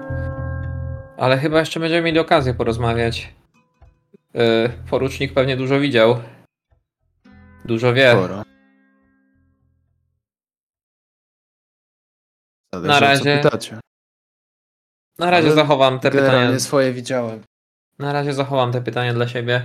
Ale 1.18 1.38
chyba 1.38 1.60
jeszcze 1.60 1.80
będziemy 1.80 2.02
mieli 2.02 2.20
okazję 2.20 2.54
porozmawiać. 2.54 3.34
Yy, 4.34 4.70
porucznik 4.90 5.34
pewnie 5.34 5.58
dużo 5.58 5.80
widział. 5.80 6.20
Dużo 7.66 7.94
wie. 7.94 8.12
Sporo. 8.12 8.44
Na 12.74 13.00
razie. 13.00 13.42
Na 15.22 15.30
razie 15.30 15.48
Ale 15.48 15.56
zachowam 15.56 16.00
te 16.00 16.12
pytania. 16.12 16.60
Swoje 16.60 16.94
widziałem. 16.94 17.42
Na 18.00 18.14
razie 18.14 18.34
zachowam 18.34 18.72
te 18.72 18.82
pytania 18.82 19.14
dla 19.14 19.28
siebie. 19.28 19.64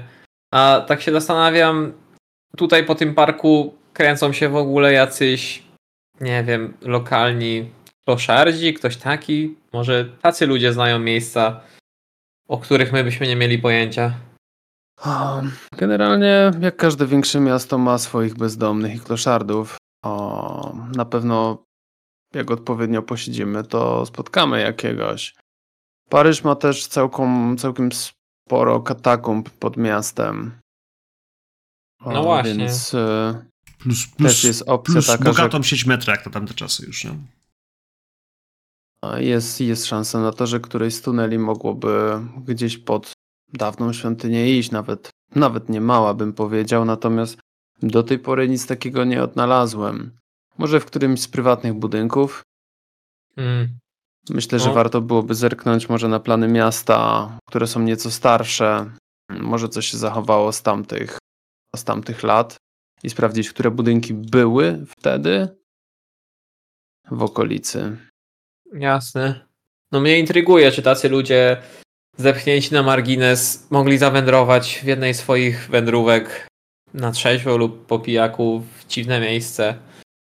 A 0.54 0.84
tak 0.86 1.02
się 1.02 1.12
zastanawiam, 1.12 1.92
tutaj 2.56 2.84
po 2.84 2.94
tym 2.94 3.14
parku 3.14 3.74
kręcą 3.92 4.32
się 4.32 4.48
w 4.48 4.56
ogóle 4.56 4.92
jacyś, 4.92 5.62
nie 6.20 6.44
wiem, 6.44 6.74
lokalni 6.82 7.70
kloszardzi, 8.04 8.74
ktoś 8.74 8.96
taki? 8.96 9.56
Może 9.72 10.04
tacy 10.22 10.46
ludzie 10.46 10.72
znają 10.72 10.98
miejsca, 10.98 11.60
o 12.48 12.58
których 12.58 12.92
my 12.92 13.04
byśmy 13.04 13.26
nie 13.26 13.36
mieli 13.36 13.58
pojęcia. 13.58 14.14
Generalnie, 15.76 16.50
jak 16.60 16.76
każde 16.76 17.06
większe 17.06 17.40
miasto 17.40 17.78
ma 17.78 17.98
swoich 17.98 18.34
bezdomnych 18.34 18.94
i 18.94 19.00
kloszardów, 19.00 19.76
o, 20.04 20.76
na 20.96 21.04
pewno 21.04 21.64
jak 22.34 22.50
odpowiednio 22.50 23.02
posiedzimy, 23.02 23.64
to 23.64 24.06
spotkamy 24.06 24.60
jakiegoś. 24.60 25.34
Paryż 26.08 26.44
ma 26.44 26.54
też 26.56 26.86
całkiem, 26.86 27.56
całkiem 27.58 27.90
sporo 27.92 28.80
katakumb 28.80 29.50
pod 29.50 29.76
miastem. 29.76 30.60
O, 32.00 32.12
No 32.12 32.22
właśnie. 32.22 32.54
Więc 32.54 32.94
e, 32.94 33.46
Plus, 33.78 34.06
plus, 34.06 34.32
też 34.32 34.44
jest 34.44 34.62
opcja 34.66 34.92
plus 34.92 35.06
taka, 35.06 35.24
bogatą 35.24 35.62
sieć 35.62 35.86
metra, 35.86 36.14
jak 36.14 36.26
na 36.26 36.32
tamte 36.32 36.54
czasy 36.54 36.86
już, 36.86 37.04
nie? 37.04 37.10
że 39.02 39.22
jest, 39.22 39.60
jest 39.60 39.86
szansa 39.86 40.20
na 40.20 40.32
to, 40.32 40.46
że 40.46 40.60
któreś 40.60 40.94
z 40.94 41.02
tuneli 41.02 41.38
mogłoby 41.38 42.20
gdzieś 42.46 42.78
pod 42.78 43.12
dawną 43.52 43.92
świątynię 43.92 44.58
iść, 44.58 44.70
nawet, 44.70 45.10
nawet 45.34 45.68
nie 45.68 45.80
mała 45.80 46.14
bym 46.14 46.32
powiedział, 46.32 46.84
natomiast 46.84 47.38
do 47.82 48.02
tej 48.02 48.18
pory 48.18 48.48
nic 48.48 48.66
takiego 48.66 49.04
nie 49.04 49.22
odnalazłem. 49.22 50.18
Może 50.58 50.80
w 50.80 50.86
którymś 50.86 51.20
z 51.20 51.28
prywatnych 51.28 51.74
budynków. 51.74 52.42
Hmm. 53.36 53.78
Myślę, 54.30 54.58
że 54.58 54.68
No. 54.68 54.74
warto 54.74 55.00
byłoby 55.00 55.34
zerknąć 55.34 55.88
może 55.88 56.08
na 56.08 56.20
plany 56.20 56.48
miasta, 56.48 57.30
które 57.48 57.66
są 57.66 57.80
nieco 57.80 58.10
starsze. 58.10 58.90
Może 59.30 59.68
coś 59.68 59.86
się 59.86 59.98
zachowało 59.98 60.52
z 60.52 60.62
tamtych, 60.62 61.18
z 61.76 61.84
tamtych 61.84 62.22
lat 62.22 62.56
i 63.02 63.10
sprawdzić, 63.10 63.50
które 63.50 63.70
budynki 63.70 64.14
były 64.14 64.84
wtedy 64.98 65.48
w 67.10 67.22
okolicy. 67.22 67.96
Jasne. 68.72 69.46
No 69.92 70.00
mnie 70.00 70.18
intryguje, 70.18 70.72
czy 70.72 70.82
tacy 70.82 71.08
ludzie 71.08 71.62
zepchnięci 72.18 72.74
na 72.74 72.82
margines 72.82 73.66
mogli 73.70 73.98
zawędrować 73.98 74.80
w 74.82 74.86
jednej 74.86 75.14
z 75.14 75.18
swoich 75.18 75.68
wędrówek 75.70 76.46
na 76.94 77.12
trzeźwo 77.12 77.56
lub 77.56 77.86
po 77.86 77.98
pijaku 77.98 78.60
w 78.60 78.86
dziwne 78.86 79.20
miejsce, 79.20 79.74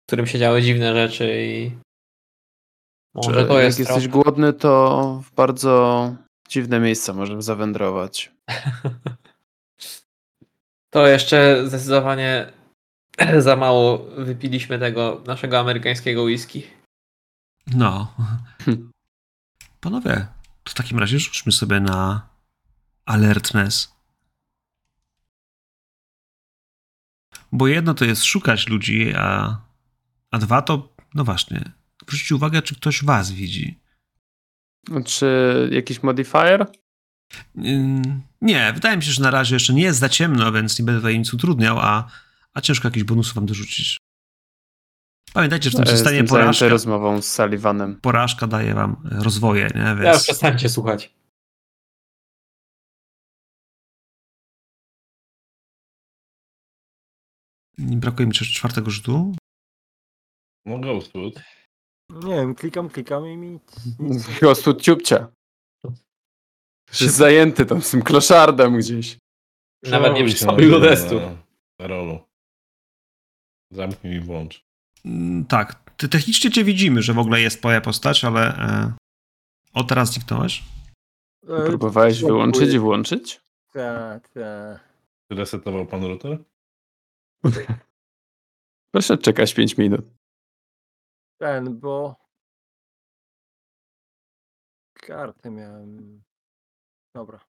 w 0.04 0.08
którym 0.08 0.28
się 0.28 0.40
działy 0.40 0.62
dziwne 0.62 0.94
rzeczy 0.94 1.44
i 1.44 1.72
może 3.16 3.34
Że 3.34 3.46
to 3.46 3.54
jak 3.54 3.64
jest 3.64 3.80
jesteś 3.80 4.04
trop. 4.04 4.12
głodny, 4.12 4.54
to 4.54 5.24
w 5.26 5.36
bardzo 5.36 6.16
dziwne 6.50 6.80
miejsca 6.80 7.14
możemy 7.14 7.42
zawędrować. 7.42 8.32
To 10.96 11.08
jeszcze 11.08 11.68
zdecydowanie 11.68 12.52
za 13.40 13.56
mało 13.56 13.98
wypiliśmy 14.18 14.80
tego 14.80 15.24
naszego 15.28 15.60
amerykańskiego 15.60 16.24
whisky. 16.24 16.64
No. 17.68 18.14
Hm. 18.62 18.92
Panowie, 19.80 20.28
to 20.64 20.72
w 20.72 20.74
takim 20.74 21.00
razie 21.00 21.20
rzućmy 21.20 21.52
sobie 21.52 21.80
na 21.80 22.30
alertness. 23.06 23.96
Bo 27.52 27.68
jedno 27.68 27.94
to 27.94 28.06
jest 28.06 28.24
szukać 28.24 28.68
ludzi, 28.68 29.14
a, 29.18 29.58
a 30.32 30.38
dwa 30.38 30.62
to, 30.62 30.90
no 31.14 31.24
właśnie, 31.24 31.72
zwróćcie 32.08 32.36
uwagę, 32.36 32.62
czy 32.62 32.76
ktoś 32.76 33.04
was 33.04 33.32
widzi. 33.32 33.80
Czy 35.06 35.28
jakiś 35.72 36.04
modifier? 36.04 36.66
Nie, 38.42 38.72
wydaje 38.74 38.98
mi 38.98 39.04
się, 39.04 39.12
że 39.12 39.22
na 39.24 39.32
razie 39.32 39.56
jeszcze 39.56 39.74
nie 39.74 39.84
jest 39.84 40.00
za 40.00 40.10
ciemno, 40.10 40.52
więc 40.52 40.80
nie 40.80 40.86
będę 40.86 41.00
tutaj 41.02 41.20
nic 41.20 41.34
utrudniał, 41.34 41.80
a, 41.80 42.12
a 42.54 42.62
ciężko 42.62 42.88
jakiś 42.88 43.04
bonus 43.04 43.34
wam 43.34 43.46
dorzucić. 43.46 43.98
Pamiętajcie, 45.34 45.70
że 45.70 45.78
w 45.78 45.82
tym 45.82 45.86
Ja 45.86 45.92
systemie 45.98 46.18
jestem 46.18 46.40
porażka, 46.40 46.68
rozmową 46.68 47.22
z 47.22 47.34
Sullivanem. 47.34 47.96
porażka 48.02 48.48
daje 48.48 48.74
wam 48.74 48.96
rozwoje, 49.12 49.70
nie? 49.76 49.82
Ja 49.82 49.92
już 49.92 50.02
Więc 50.02 50.24
przestańcie 50.24 50.70
słuchać. 50.70 51.16
brakuje 57.78 58.28
mi 58.28 58.34
czwartego 58.34 58.92
rzutu. 58.92 59.36
No 60.66 60.80
Ghostwood. 60.80 61.42
Nie 62.10 62.36
wiem, 62.36 62.56
klikam, 62.56 62.90
klikam 62.90 63.28
i 63.28 63.38
mi 63.38 63.60
nic. 64.00 64.40
Gostu 64.42 64.74
ciupcia. 64.74 65.28
Jest 67.02 67.16
zajęty 67.16 67.66
tam 67.66 67.82
z 67.82 67.92
tym 67.92 68.02
kloszardem 68.02 68.78
gdzieś. 68.78 69.18
Nawet 69.84 70.14
nie 70.14 70.26
przystąpił 70.26 70.72
do 70.72 70.80
testu. 70.82 71.16
na- 71.20 71.38
Na 71.80 71.88
rolu. 71.88 72.20
Zamknij 73.72 74.14
i 74.16 74.20
włącz. 74.20 74.66
Mm, 75.06 75.46
Tak, 75.46 75.90
ty 75.98 76.10
technicznie 76.10 76.52
cię 76.52 76.64
widzimy, 76.64 77.02
że 77.02 77.14
w 77.14 77.20
ogóle 77.20 77.42
jest 77.42 77.60
twoja 77.60 77.82
postać, 77.82 78.26
ale 78.26 78.58
e, 78.58 78.94
o 79.74 79.84
teraz 79.84 80.14
zniknąłeś. 80.14 80.64
E, 81.44 81.66
Próbowałeś 81.66 82.22
wyłączyć 82.22 82.74
i 82.74 82.80
włączyć? 82.80 83.42
Tak, 83.74 84.30
tak. 84.30 84.80
Resetował 85.32 85.86
pan 85.86 86.04
router? 86.04 86.38
Proszę 88.94 89.18
czekać 89.18 89.54
5 89.54 89.78
minut. 89.78 90.06
Ten, 91.38 91.80
bo 91.80 92.26
kartę 94.94 95.52
miałem. 95.52 96.24
Dobra. 97.16 97.40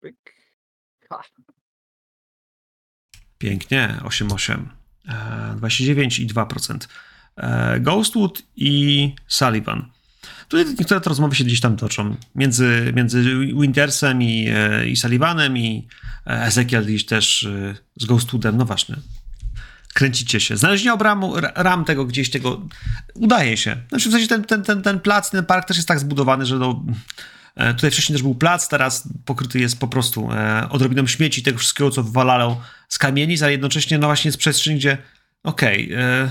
Pyk. 0.00 0.34
Ha. 1.10 1.22
Pięknie, 3.38 4.00
8,8. 4.04 4.66
E, 5.08 5.54
29 5.56 6.18
i 6.18 6.26
2%. 6.26 6.88
E, 7.36 7.80
Ghostwood 7.80 8.42
i 8.56 9.14
Sullivan. 9.26 9.90
Tutaj 10.48 10.66
niektóre 10.78 11.00
te 11.00 11.08
rozmowy 11.08 11.34
się 11.34 11.44
gdzieś 11.44 11.60
tam 11.60 11.76
toczą. 11.76 12.16
Między, 12.34 12.92
między 12.96 13.22
Wintersem 13.60 14.22
i, 14.22 14.48
e, 14.48 14.88
i 14.88 14.96
Sullivanem 14.96 15.58
i 15.58 15.88
e, 16.26 16.42
Ezekiel 16.42 16.84
gdzieś 16.84 17.06
też 17.06 17.48
z 17.96 18.04
Ghostwoodem. 18.04 18.56
No 18.56 18.64
właśnie. 18.64 18.96
Kręcicie 19.94 20.40
się. 20.40 20.56
Znalezienie 20.56 20.92
obramu, 20.92 21.40
ra- 21.40 21.52
ram 21.54 21.84
tego 21.84 22.04
gdzieś 22.04 22.30
tego 22.30 22.60
udaje 23.14 23.56
się. 23.56 23.76
Znaczy 23.88 24.08
w 24.08 24.12
sensie 24.12 24.28
ten, 24.28 24.44
ten, 24.44 24.62
ten, 24.62 24.82
ten 24.82 25.00
plac, 25.00 25.30
ten 25.30 25.44
park 25.44 25.68
też 25.68 25.76
jest 25.76 25.88
tak 25.88 26.00
zbudowany, 26.00 26.46
że 26.46 26.58
no, 26.58 26.84
e, 27.56 27.74
tutaj 27.74 27.90
wcześniej 27.90 28.14
też 28.14 28.22
był 28.22 28.34
plac, 28.34 28.68
teraz 28.68 29.08
pokryty 29.24 29.58
jest 29.58 29.78
po 29.78 29.88
prostu 29.88 30.32
e, 30.32 30.68
odrobiną 30.70 31.06
śmieci 31.06 31.42
tego 31.42 31.58
wszystkiego, 31.58 31.90
co 31.90 32.02
wywalało 32.02 32.62
z 32.88 32.98
kamienic, 32.98 33.42
ale 33.42 33.52
jednocześnie 33.52 33.98
no 33.98 34.06
właśnie 34.06 34.28
jest 34.28 34.38
przestrzeń, 34.38 34.76
gdzie 34.76 34.98
okej, 35.42 35.92
e, 35.92 36.30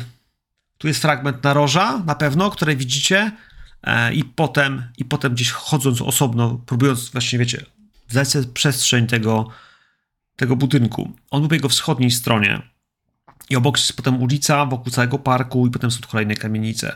tu 0.78 0.88
jest 0.88 1.02
fragment 1.02 1.44
naroża 1.44 2.04
na 2.06 2.16
pewno, 2.16 2.52
które 2.52 2.76
widzicie 2.76 3.32
i 4.14 4.24
potem 4.24 4.84
i 4.98 5.06
potem 5.06 5.34
gdzieś 5.34 5.52
chodząc 5.52 6.02
osobno, 6.02 6.62
próbując 6.66 7.10
właśnie, 7.10 7.40
wiecie, 7.40 7.66
zdać 8.10 8.28
sobie 8.28 8.48
przestrzeń 8.54 9.08
tego, 9.08 9.50
tego 10.36 10.56
budynku. 10.56 11.12
On 11.32 11.42
był 11.42 11.50
po 11.50 11.56
jego 11.56 11.70
wschodniej 11.70 12.12
stronie 12.12 12.73
i 13.54 13.56
obok 13.56 13.78
jest 13.78 13.96
potem 13.96 14.22
ulica 14.22 14.66
wokół 14.66 14.92
całego 14.92 15.20
parku 15.20 15.68
i 15.68 15.70
potem 15.70 15.92
są 15.92 16.02
tu 16.02 16.08
kolejne 16.08 16.36
kamienice. 16.36 16.96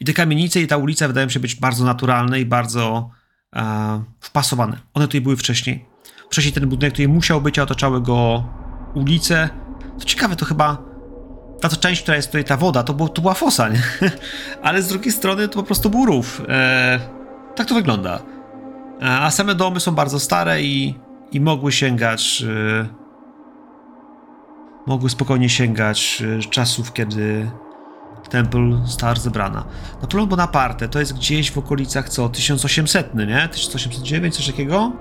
I 0.00 0.04
te 0.04 0.12
kamienice 0.12 0.60
i 0.60 0.66
ta 0.66 0.76
ulica 0.76 1.08
wydają 1.08 1.28
się 1.28 1.40
być 1.40 1.54
bardzo 1.54 1.84
naturalne 1.84 2.40
i 2.40 2.46
bardzo 2.46 3.10
e, 3.56 4.04
wpasowane. 4.20 4.78
One 4.94 5.06
tutaj 5.06 5.20
były 5.20 5.36
wcześniej. 5.36 5.84
Wcześniej 6.30 6.52
ten 6.52 6.68
budynek 6.68 6.92
tutaj 6.92 7.08
musiał 7.08 7.40
być, 7.40 7.58
a 7.58 7.62
otaczały 7.62 8.02
go 8.02 8.44
ulice. 8.94 9.48
To 9.98 10.04
ciekawe, 10.04 10.36
to 10.36 10.44
chyba 10.44 10.78
ta 11.60 11.68
część, 11.68 12.02
która 12.02 12.16
jest 12.16 12.28
tutaj 12.28 12.44
ta 12.44 12.56
woda, 12.56 12.82
to, 12.82 13.08
to 13.08 13.22
była 13.22 13.34
fosa, 13.34 13.68
nie? 13.68 13.82
Ale 14.62 14.82
z 14.82 14.88
drugiej 14.88 15.12
strony 15.12 15.48
to 15.48 15.54
po 15.54 15.62
prostu 15.62 15.90
był 15.90 16.06
rów. 16.06 16.42
E, 16.48 17.00
tak 17.54 17.66
to 17.66 17.74
wygląda. 17.74 18.22
E, 19.02 19.10
a 19.10 19.30
same 19.30 19.54
domy 19.54 19.80
są 19.80 19.94
bardzo 19.94 20.20
stare 20.20 20.62
i, 20.62 20.94
i 21.32 21.40
mogły 21.40 21.72
sięgać. 21.72 22.42
E, 22.42 23.07
mogły 24.88 25.10
spokojnie 25.10 25.48
sięgać 25.48 26.22
e, 26.38 26.40
czasów, 26.40 26.92
kiedy 26.92 27.50
Temple 28.30 28.80
Star 28.86 29.20
zebrana. 29.20 29.64
Napoleon 30.02 30.28
Bonaparte 30.28 30.88
to 30.88 31.00
jest 31.00 31.14
gdzieś 31.14 31.50
w 31.50 31.58
okolicach 31.58 32.08
co? 32.08 32.28
1800, 32.28 33.14
nie? 33.14 33.48
1809, 33.52 34.36
coś 34.36 34.46
takiego? 34.46 34.92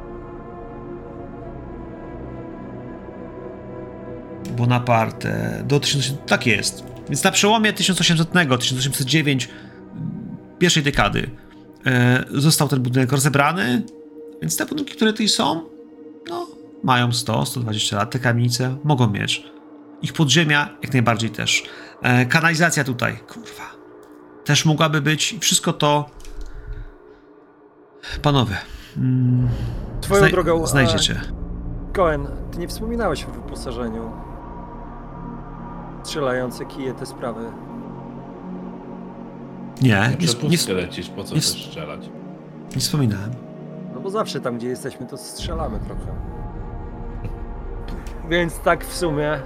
Bonaparte 4.58 5.64
do 5.68 5.80
1800, 5.80 6.26
tak 6.26 6.48
jest. 6.48 6.84
Więc 7.10 7.24
na 7.24 7.32
przełomie 7.32 7.74
1800, 7.74 8.60
1809, 8.60 9.50
pierwszej 10.60 10.84
dekady 10.84 11.30
e, 11.86 12.26
został 12.30 12.68
ten 12.68 12.80
budynek 12.80 13.12
rozebrany, 13.12 13.84
więc 14.42 14.58
te 14.58 14.66
budynki, 14.66 14.96
które 14.96 15.12
tutaj 15.12 15.28
są, 15.28 15.62
no, 16.30 16.48
mają 16.84 17.12
100, 17.12 17.46
120 17.46 17.98
lat, 17.98 18.12
te 18.12 18.20
kamienice 18.20 18.78
mogą 18.84 19.10
mieć. 19.10 19.57
Ich 20.02 20.14
podziemia 20.14 20.70
jak 20.84 20.94
najbardziej 20.94 21.30
też. 21.30 21.64
E, 22.02 22.26
kanalizacja 22.26 22.84
tutaj, 22.84 23.18
kurwa, 23.18 23.64
też 24.46 24.66
mogłaby 24.66 25.02
być 25.02 25.34
i 25.34 25.40
wszystko 25.40 25.74
to 25.74 26.10
panowie, 28.22 28.56
mm, 28.98 29.50
Twoją 30.02 30.22
znaj- 30.24 30.32
drogą. 30.32 30.64
e, 30.64 30.68
znajdziecie. 30.68 31.22
Cohen, 31.94 32.28
ty 32.52 32.58
nie 32.60 32.68
wspominałeś 32.68 33.26
o 33.26 33.32
wyposażeniu. 33.32 34.12
Strzelające 36.04 36.66
kije, 36.66 36.94
te 36.94 37.06
sprawy. 37.06 37.42
Nie, 39.82 39.90
nie, 39.90 40.10
nie, 40.20 40.28
Przepustkę 40.28 40.74
lecisz, 40.74 41.10
po 41.10 41.24
co 41.24 41.36
nie- 41.36 41.42
też 41.42 41.50
strzelać? 41.50 42.10
nie 42.76 42.82
wspominałem. 42.82 43.32
No 43.94 44.00
bo 44.00 44.10
zawsze 44.10 44.42
tam, 44.42 44.58
gdzie 44.58 44.68
jesteśmy, 44.68 45.06
to 45.08 45.18
strzelamy 45.18 45.80
trochę. 45.80 46.16
Więc 48.30 48.60
tak 48.60 48.86
w 48.86 48.96
sumie. 48.96 49.40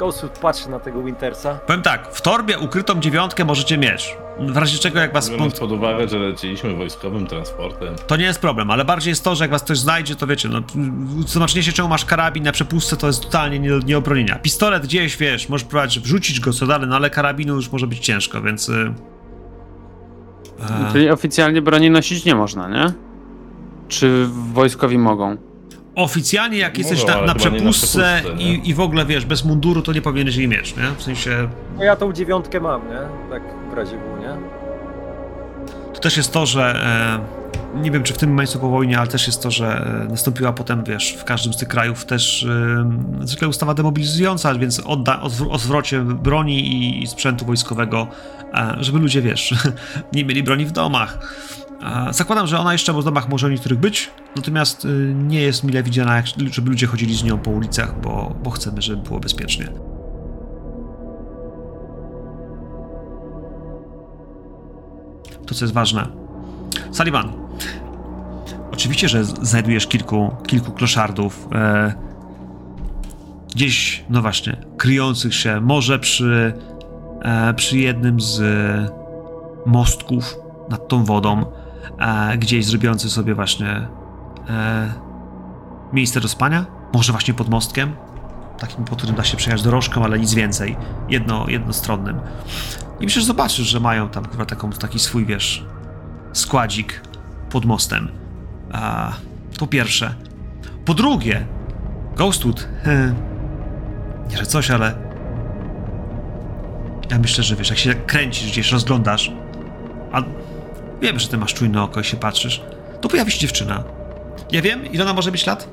Ghostwood 0.00 0.38
patrzy 0.38 0.70
na 0.70 0.78
tego 0.80 1.02
Wintersa. 1.02 1.54
Powiem 1.54 1.82
tak, 1.82 2.08
w 2.14 2.20
torbie 2.22 2.58
ukrytą 2.58 3.00
dziewiątkę 3.00 3.44
możecie 3.44 3.78
mieć. 3.78 4.16
W 4.38 4.56
razie 4.56 4.78
czego, 4.78 4.98
jak 4.98 5.12
was 5.12 5.30
Biorąc 5.30 5.60
pod 5.60 5.72
uwagę, 5.72 6.08
że 6.08 6.18
leciliśmy 6.18 6.74
wojskowym 6.76 7.26
transportem. 7.26 7.94
To 8.06 8.16
nie 8.16 8.24
jest 8.24 8.40
problem, 8.40 8.70
ale 8.70 8.84
bardziej 8.84 9.10
jest 9.10 9.24
to, 9.24 9.34
że 9.34 9.44
jak 9.44 9.50
was 9.50 9.62
ktoś 9.62 9.78
znajdzie, 9.78 10.16
to 10.16 10.26
wiecie, 10.26 10.48
no, 10.48 10.60
zobaczenie 11.26 11.62
się, 11.62 11.72
czemu 11.72 11.88
masz 11.88 12.04
karabin 12.04 12.44
na 12.44 12.52
przepustce, 12.52 12.96
to 12.96 13.06
jest 13.06 13.22
totalnie 13.22 13.58
nie, 13.58 13.70
nie 13.86 13.98
obronienia. 13.98 14.38
Pistolet 14.38 14.82
gdzieś, 14.82 15.16
wiesz, 15.16 15.48
możesz 15.48 15.64
próbować 15.68 15.98
wrzucić 16.00 16.40
go 16.40 16.52
co 16.52 16.66
dalej, 16.66 16.88
no 16.88 16.96
ale 16.96 17.10
karabinu 17.10 17.54
już 17.54 17.72
może 17.72 17.86
być 17.86 17.98
ciężko, 17.98 18.42
więc... 18.42 18.68
y, 18.68 18.94
Czyli 20.92 21.10
oficjalnie 21.10 21.62
broni 21.62 21.90
nosić 21.90 22.24
nie 22.24 22.34
można, 22.34 22.68
nie? 22.68 22.92
Czy 23.88 24.26
wojskowi 24.52 24.98
mogą? 24.98 25.49
Oficjalnie, 26.02 26.58
jak 26.58 26.78
jesteś 26.78 27.06
na, 27.06 27.14
na 27.14 27.26
na 27.26 27.34
przepustce 27.34 28.22
nie? 28.36 28.54
i, 28.54 28.68
i 28.70 28.74
w 28.74 28.80
ogóle, 28.80 29.06
wiesz, 29.06 29.24
bez 29.24 29.44
munduru, 29.44 29.82
to 29.82 29.92
nie 29.92 30.02
powinieneś 30.02 30.36
jej 30.36 30.48
mieć, 30.48 30.76
nie? 30.76 30.82
W 30.98 31.02
sensie... 31.02 31.48
No 31.78 31.84
ja 31.84 31.96
tą 31.96 32.12
dziewiątkę 32.12 32.60
mam, 32.60 32.88
nie? 32.88 33.30
Tak 33.30 33.42
w 33.70 33.74
razie 33.74 33.96
było, 33.96 34.18
nie? 34.18 34.36
To 35.94 36.00
też 36.00 36.16
jest 36.16 36.32
to, 36.32 36.46
że 36.46 36.74
e, 37.74 37.80
nie 37.82 37.90
wiem, 37.90 38.02
czy 38.02 38.14
w 38.14 38.18
tym 38.18 38.36
miejscu 38.36 38.58
po 38.58 38.68
wojnie, 38.68 38.98
ale 38.98 39.06
też 39.08 39.26
jest 39.26 39.42
to, 39.42 39.50
że 39.50 39.66
e, 40.06 40.08
nastąpiła 40.10 40.52
potem, 40.52 40.84
wiesz, 40.84 41.12
w 41.12 41.24
każdym 41.24 41.52
z 41.52 41.56
tych 41.56 41.68
krajów 41.68 42.04
też 42.04 42.42
e, 42.44 43.26
zwykle 43.26 43.48
ustawa 43.48 43.74
demobilizująca, 43.74 44.54
więc 44.54 44.80
odda, 44.80 45.20
odwr- 45.24 45.50
o 45.50 45.58
zwrocie 45.58 46.00
broni 46.00 46.60
i, 46.60 47.02
i 47.02 47.06
sprzętu 47.06 47.44
wojskowego, 47.44 48.06
e, 48.54 48.76
żeby 48.80 48.98
ludzie, 48.98 49.22
wiesz, 49.22 49.54
nie 50.14 50.24
mieli 50.24 50.42
broni 50.42 50.64
w 50.66 50.72
domach. 50.72 51.18
Zakładam, 52.10 52.46
że 52.46 52.58
ona 52.58 52.72
jeszcze 52.72 52.92
w 52.92 53.04
domach 53.04 53.28
może 53.28 53.46
u 53.46 53.50
niektórych 53.50 53.78
być, 53.78 54.10
natomiast 54.36 54.84
e, 54.84 54.88
nie 55.14 55.40
jest 55.40 55.64
mile 55.64 55.82
widziana, 55.82 56.22
żeby 56.50 56.70
ludzie 56.70 56.86
chodzili 56.86 57.14
z 57.14 57.24
nią 57.24 57.38
po 57.38 57.50
ulicach, 57.50 58.00
bo, 58.00 58.34
bo 58.42 58.50
chcemy, 58.50 58.82
żeby 58.82 59.02
było 59.02 59.20
bezpiecznie. 59.20 59.66
To, 65.46 65.54
co 65.54 65.64
jest 65.64 65.74
ważne. 65.74 66.06
Sullivan, 66.92 67.32
oczywiście, 68.72 69.08
że 69.08 69.24
znajdujesz 69.24 69.86
kilku, 69.86 70.36
kilku 70.46 70.72
kloszardów, 70.72 71.48
e, 71.52 71.94
gdzieś, 73.54 74.04
no 74.10 74.22
właśnie, 74.22 74.56
kryjących 74.76 75.34
się, 75.34 75.60
może 75.60 75.98
przy, 75.98 76.52
e, 77.22 77.54
przy 77.54 77.78
jednym 77.78 78.20
z 78.20 78.42
mostków 79.66 80.36
nad 80.70 80.88
tą 80.88 81.04
wodą, 81.04 81.59
e, 81.98 82.38
gdzieś 82.38 82.66
zrobiący 82.66 83.10
sobie 83.10 83.34
właśnie 83.34 83.88
e, 84.48 84.92
miejsce 85.92 86.20
do 86.20 86.28
spania, 86.28 86.66
może 86.92 87.12
właśnie 87.12 87.34
pod 87.34 87.48
mostkiem, 87.48 87.96
takim, 88.58 88.84
po 88.84 88.96
którym 88.96 89.14
da 89.14 89.24
się 89.24 89.36
przejechać 89.36 89.62
dorożką, 89.62 90.04
ale 90.04 90.18
nic 90.18 90.34
więcej, 90.34 90.76
jedno, 91.08 91.48
jednostronnym. 91.48 92.20
I 93.00 93.04
myślę, 93.04 93.20
że 93.20 93.26
zobaczysz, 93.26 93.66
że 93.66 93.80
mają 93.80 94.08
tam 94.08 94.28
chyba 94.28 94.46
taką, 94.46 94.70
taki 94.70 94.98
swój, 94.98 95.26
wiesz, 95.26 95.64
składzik 96.32 97.00
pod 97.50 97.64
mostem. 97.64 98.08
Po 99.58 99.66
pierwsze. 99.66 100.14
Po 100.84 100.94
drugie, 100.94 101.46
Ghostwood. 102.16 102.68
Nie, 104.30 104.36
że 104.36 104.46
coś, 104.46 104.70
ale. 104.70 104.94
Ja 107.10 107.18
myślę, 107.18 107.44
że 107.44 107.56
wiesz, 107.56 107.70
jak 107.70 107.78
się 107.78 107.94
kręcisz 107.94 108.50
gdzieś, 108.52 108.72
rozglądasz, 108.72 109.32
a 110.12 110.22
wiem, 111.00 111.18
że 111.18 111.28
ty 111.28 111.38
masz 111.38 111.54
czujne 111.54 111.82
oko 111.82 112.00
i 112.00 112.04
się 112.04 112.16
patrzysz, 112.16 112.62
to 113.00 113.08
pojawi 113.08 113.32
się 113.32 113.38
dziewczyna. 113.38 113.84
Ja 114.52 114.62
wiem, 114.62 114.86
ile 114.86 115.04
ona 115.04 115.12
może 115.12 115.32
być 115.32 115.46
lat? 115.46 115.68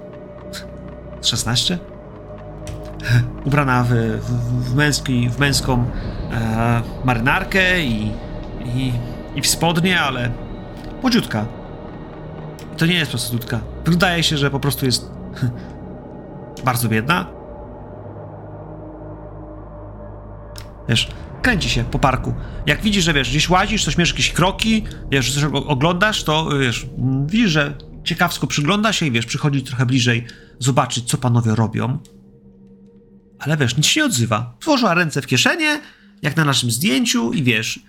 Z 1.22 1.28
16? 1.28 1.80
Ubrana 3.46 3.84
w, 3.84 3.90
w, 3.90 4.72
w, 4.72 4.76
męski, 4.76 5.30
w 5.30 5.40
męską 5.40 5.86
e, 6.32 6.82
marynarkę 7.04 7.82
i, 7.82 8.12
i, 8.66 8.94
i 9.36 9.42
w 9.42 9.48
spodnie, 9.48 10.02
ale 10.02 10.32
młodziutka. 11.02 11.46
To 12.78 12.86
nie 12.86 12.94
jest 12.94 13.12
prostytutka. 13.12 13.60
Wydaje 13.86 14.24
się, 14.24 14.38
że 14.38 14.52
po 14.52 14.60
prostu 14.60 14.86
jest 14.86 15.12
bardzo 16.66 16.90
biedna. 16.90 17.26
Wiesz, 20.90 21.08
kręci 21.48 21.70
się 21.70 21.84
po 21.84 22.00
parku. 22.00 22.34
Jak 22.66 22.82
widzisz, 22.82 23.04
że 23.04 23.14
wiesz, 23.14 23.30
gdzieś 23.30 23.50
łazisz, 23.50 23.86
coś 23.86 23.98
mierzysz 23.98 24.14
jakieś 24.14 24.32
kroki, 24.32 24.84
wiesz, 25.12 25.34
coś 25.34 25.44
oglądasz, 25.44 26.24
to 26.24 26.50
wiesz, 26.60 26.86
mm, 26.98 27.28
widzisz, 27.28 27.52
że 27.52 27.78
ciekawsko 28.04 28.48
przygląda 28.48 28.94
się 28.94 29.06
i 29.06 29.12
wiesz, 29.12 29.26
przychodzi 29.26 29.64
trochę 29.64 29.86
bliżej 29.86 30.26
zobaczyć, 30.60 31.06
co 31.10 31.18
panowie 31.18 31.56
robią. 31.56 32.00
Ale 33.40 33.58
wiesz, 33.58 33.78
nic 33.78 33.86
się 33.86 34.02
nie 34.02 34.06
odzywa. 34.06 34.58
Włożyła 34.64 34.94
ręce 34.94 35.22
w 35.22 35.28
kieszenie, 35.28 35.82
jak 36.22 36.36
na 36.36 36.46
naszym 36.46 36.72
zdjęciu 36.72 37.34
i 37.34 37.44
wiesz, 37.44 37.80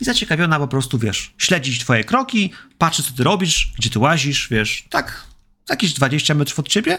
i 0.00 0.04
zaciekawiona 0.04 0.58
po 0.58 0.68
prostu, 0.68 0.98
wiesz, 0.98 1.34
śledzić 1.38 1.80
twoje 1.80 2.04
kroki, 2.04 2.52
patrzy, 2.78 3.02
co 3.02 3.12
ty 3.12 3.24
robisz, 3.24 3.72
gdzie 3.78 3.90
ty 3.90 3.98
łazisz, 3.98 4.48
wiesz, 4.50 4.84
tak 4.90 5.26
jakieś 5.70 5.92
20 5.92 6.34
metrów 6.34 6.58
od 6.58 6.68
ciebie, 6.68 6.98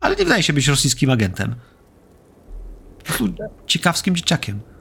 ale 0.00 0.16
nie 0.16 0.24
wydaje 0.24 0.42
się 0.42 0.52
być 0.52 0.68
rosyjskim 0.68 1.10
agentem. 1.10 1.54
Po 2.98 3.04
prostu 3.04 3.34
ciekawskim 3.66 4.16
dzieciakiem. 4.16 4.71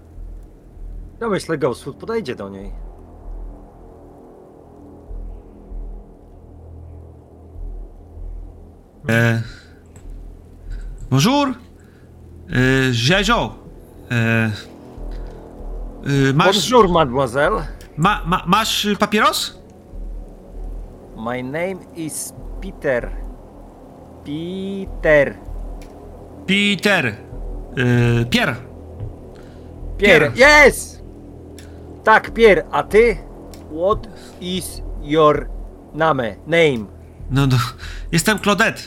No 1.21 1.29
myślę, 1.29 1.57
Ghostwood 1.57 1.95
podejdzie 1.95 2.35
do 2.35 2.49
niej. 2.49 2.71
E... 9.09 9.41
Bonjour! 11.09 11.49
E... 11.49 11.53
Ziajo! 12.93 13.55
E... 14.11 14.15
E... 14.15 14.51
Masz, 16.33 16.69
Bonjour, 16.69 16.89
mademoiselle. 16.89 17.67
ma, 17.97 18.21
ma, 18.25 18.43
masz 18.47 18.87
papieros? 18.99 19.59
My 21.17 21.43
name 21.43 21.77
is 21.95 22.33
Peter. 22.61 23.11
Peter. 24.25 25.35
Peter. 26.45 27.15
E... 27.77 28.25
Pierre. 28.25 28.55
Pierre. 29.97 30.31
Yes! 30.35 31.00
Tak, 32.03 32.31
Pierre. 32.33 32.63
A 32.71 32.83
ty? 32.83 33.17
What 33.71 34.07
is 34.41 34.81
your 35.01 35.49
name? 35.93 36.35
Name. 36.47 36.85
No, 37.31 37.47
no. 37.47 37.57
Jestem 38.11 38.39
Claudette. 38.39 38.81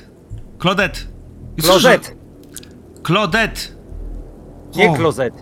Claudette. 0.58 1.00
I 1.56 1.62
że- 1.62 1.68
Closet. 1.68 2.16
Claudette. 3.06 3.60
Nie 4.76 4.90
O. 4.90 4.94
klozet. 4.94 5.34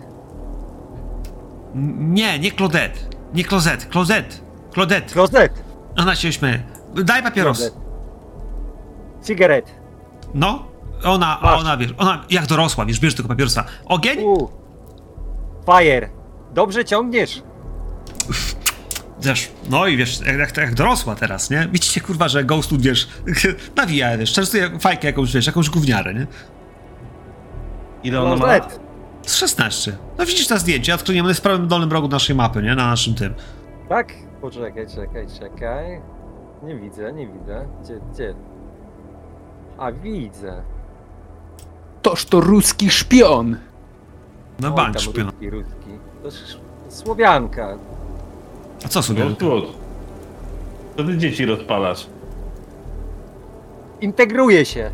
N- 1.75 2.13
Nie, 2.13 2.39
nie 2.39 2.51
Claudette. 2.51 2.99
Nie 3.33 3.43
Closet. 3.43 3.87
Claudette. 3.91 4.35
Claudette. 4.73 5.13
Klozet. 5.13 5.63
Ona 5.97 6.15
się 6.15 6.33
śmieje. 6.33 6.63
Daj 7.05 7.23
papieros. 7.23 7.57
Klozet. 7.57 7.73
Cigaret. 9.23 9.71
No. 10.33 10.65
Ona, 11.05 11.39
a 11.39 11.43
Masz. 11.43 11.59
ona, 11.61 11.77
wiesz, 11.77 11.93
ona 11.97 12.23
jak 12.29 12.45
dorosła, 12.45 12.85
wiesz, 12.85 12.99
bierz 12.99 13.15
tego 13.15 13.29
papierosa. 13.29 13.63
Ogień? 13.85 14.19
U. 14.23 14.49
Fire. 15.65 16.09
Dobrze 16.53 16.85
ciągniesz. 16.85 17.43
Wiesz, 19.21 19.51
no 19.69 19.87
i 19.87 19.97
wiesz, 19.97 20.19
jak, 20.39 20.57
jak, 20.57 20.73
dorosła 20.73 21.15
teraz, 21.15 21.49
nie? 21.49 21.67
Widzicie, 21.71 22.01
kurwa, 22.01 22.27
że 22.27 22.43
Ghost, 22.43 22.81
wiesz, 22.81 23.07
nawija, 23.77 24.17
wiesz, 24.17 24.33
częstuje 24.33 24.79
fajkę 24.79 25.07
jakąś, 25.07 25.33
wiesz, 25.33 25.47
jakąś 25.47 25.69
gówniarę, 25.69 26.13
nie? 26.13 26.27
Ile 28.03 28.21
ona 28.21 28.29
ma 28.29 28.35
Klozet. 28.35 28.63
lat? 28.63 28.79
Z 29.21 29.35
16. 29.35 29.97
No 30.17 30.25
widzisz 30.25 30.47
to 30.47 30.59
zdjęcie, 30.59 30.93
odkryjemy 30.95 31.29
jest 31.29 31.39
w 31.39 31.43
prawym 31.43 31.67
dolnym 31.67 31.91
rogu 31.91 32.07
naszej 32.07 32.35
mapy, 32.35 32.63
nie? 32.63 32.75
Na 32.75 32.87
naszym 32.87 33.15
tym. 33.15 33.33
Tak? 33.89 34.13
Poczekaj, 34.41 34.87
czekaj, 34.95 35.27
czekaj. 35.39 36.01
Nie 36.63 36.75
widzę, 36.75 37.13
nie 37.13 37.27
widzę. 37.27 37.67
Gdzie, 37.83 37.99
gdzie? 38.13 38.33
A, 39.77 39.91
widzę. 39.91 40.63
Toż 42.01 42.25
to 42.25 42.39
ruski 42.41 42.89
szpion! 42.89 43.57
No 44.59 44.71
tam 44.71 44.99
szpion. 44.99 45.25
Ruski, 45.25 45.49
ruski. 45.49 45.89
To 46.23 46.27
sz- 46.27 46.59
Słowianka. 46.89 47.77
A 48.85 48.87
co 48.87 49.03
sobie? 49.03 49.25
No 49.25 49.35
tu. 49.35 49.61
To 50.95 51.03
ty 51.03 51.17
dzieci 51.17 51.45
rozpalasz. 51.45 52.07
Integruje 54.01 54.65
się. 54.65 54.91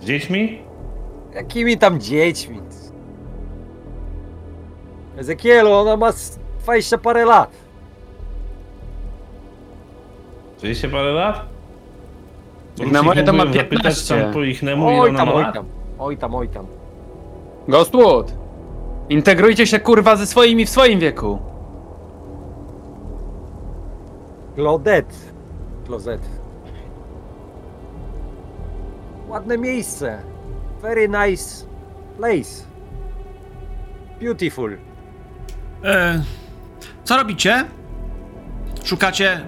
Z 0.00 0.04
dziećmi? 0.04 0.58
Jakimi 1.34 1.78
tam 1.78 2.00
dziećmi? 2.00 2.60
Ezekielu, 5.18 5.72
ona 5.72 5.96
ma 5.96 6.12
z 6.12 6.38
20 6.64 6.98
parę 6.98 7.24
lat. 7.24 7.50
20 10.58 10.88
parę 10.88 11.12
lat? 11.12 11.40
Jak 12.78 12.90
na 12.90 13.02
moje 13.02 13.22
to 13.24 13.32
ma 13.32 13.44
Mógłbym 13.44 13.62
zapytać 13.62 13.94
15. 13.94 14.22
tam 14.22 14.32
po 14.32 14.42
ichnemu, 14.44 14.90
ile 14.90 15.00
Oj 15.00 15.08
ona 15.08 15.18
tam, 15.18 15.28
ma 15.28 15.34
oj 15.34 15.42
lat? 15.42 15.54
tam. 15.54 15.64
Oj 15.98 16.16
tam, 16.16 16.34
oj 16.34 16.48
tam. 16.48 16.66
Ghostwood! 17.68 18.32
Integrujcie 19.08 19.66
się 19.66 19.78
kurwa 19.80 20.16
ze 20.16 20.26
swoimi 20.26 20.66
w 20.66 20.70
swoim 20.70 20.98
wieku! 21.00 21.38
Claudette. 24.56 25.14
Klozet. 25.86 26.20
Ładne 29.28 29.58
miejsce. 29.58 30.22
Very 30.82 31.08
nice 31.08 31.66
place. 32.16 32.64
Beautiful. 34.20 34.78
E, 35.84 36.22
co 37.04 37.16
robicie? 37.16 37.64
Szukacie... 38.84 39.40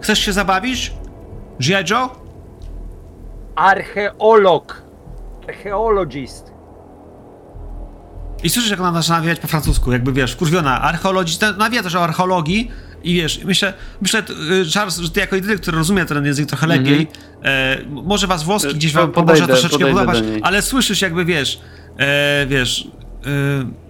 Chcesz 0.00 0.18
się 0.18 0.32
zabawić? 0.32 0.92
G.I. 1.60 1.90
Joe? 1.90 2.10
Archeolog. 3.56 4.82
Archeologist. 5.48 6.52
I 8.42 8.50
słyszysz, 8.50 8.70
jak 8.70 8.80
ona 8.80 8.92
zaczyna 8.92 9.16
nawijać 9.16 9.40
po 9.40 9.46
francusku, 9.48 9.92
jakby 9.92 10.12
wiesz, 10.12 10.36
kurwiona, 10.36 10.80
archeologista, 10.80 11.52
nawija 11.52 11.82
też 11.82 11.94
o 11.94 12.04
archeologii 12.04 12.70
i 13.04 13.14
wiesz, 13.14 13.40
myślę, 13.44 13.72
myślę, 14.00 14.22
y, 14.50 14.70
Charles, 14.74 14.98
że 14.98 15.10
ty 15.10 15.20
jako 15.20 15.36
jedyny, 15.36 15.56
który 15.58 15.76
rozumie 15.76 16.04
ten 16.04 16.24
język 16.26 16.46
trochę 16.48 16.66
lepiej, 16.66 17.06
e, 17.42 17.78
m- 17.78 17.92
może 18.04 18.26
was 18.26 18.42
włoski 18.42 18.70
E, 18.70 18.74
gdzieś 18.74 18.92
wam 18.92 19.12
pomoże 19.12 19.32
podejdę, 19.32 19.46
troszeczkę 19.60 19.78
podejdę 19.78 20.00
budować, 20.00 20.24
ale 20.42 20.62
słyszysz 20.62 21.02
jakby, 21.02 21.24
wiesz, 21.24 21.60
e, 21.98 22.46
wiesz, 22.46 22.88
e, 23.26 23.84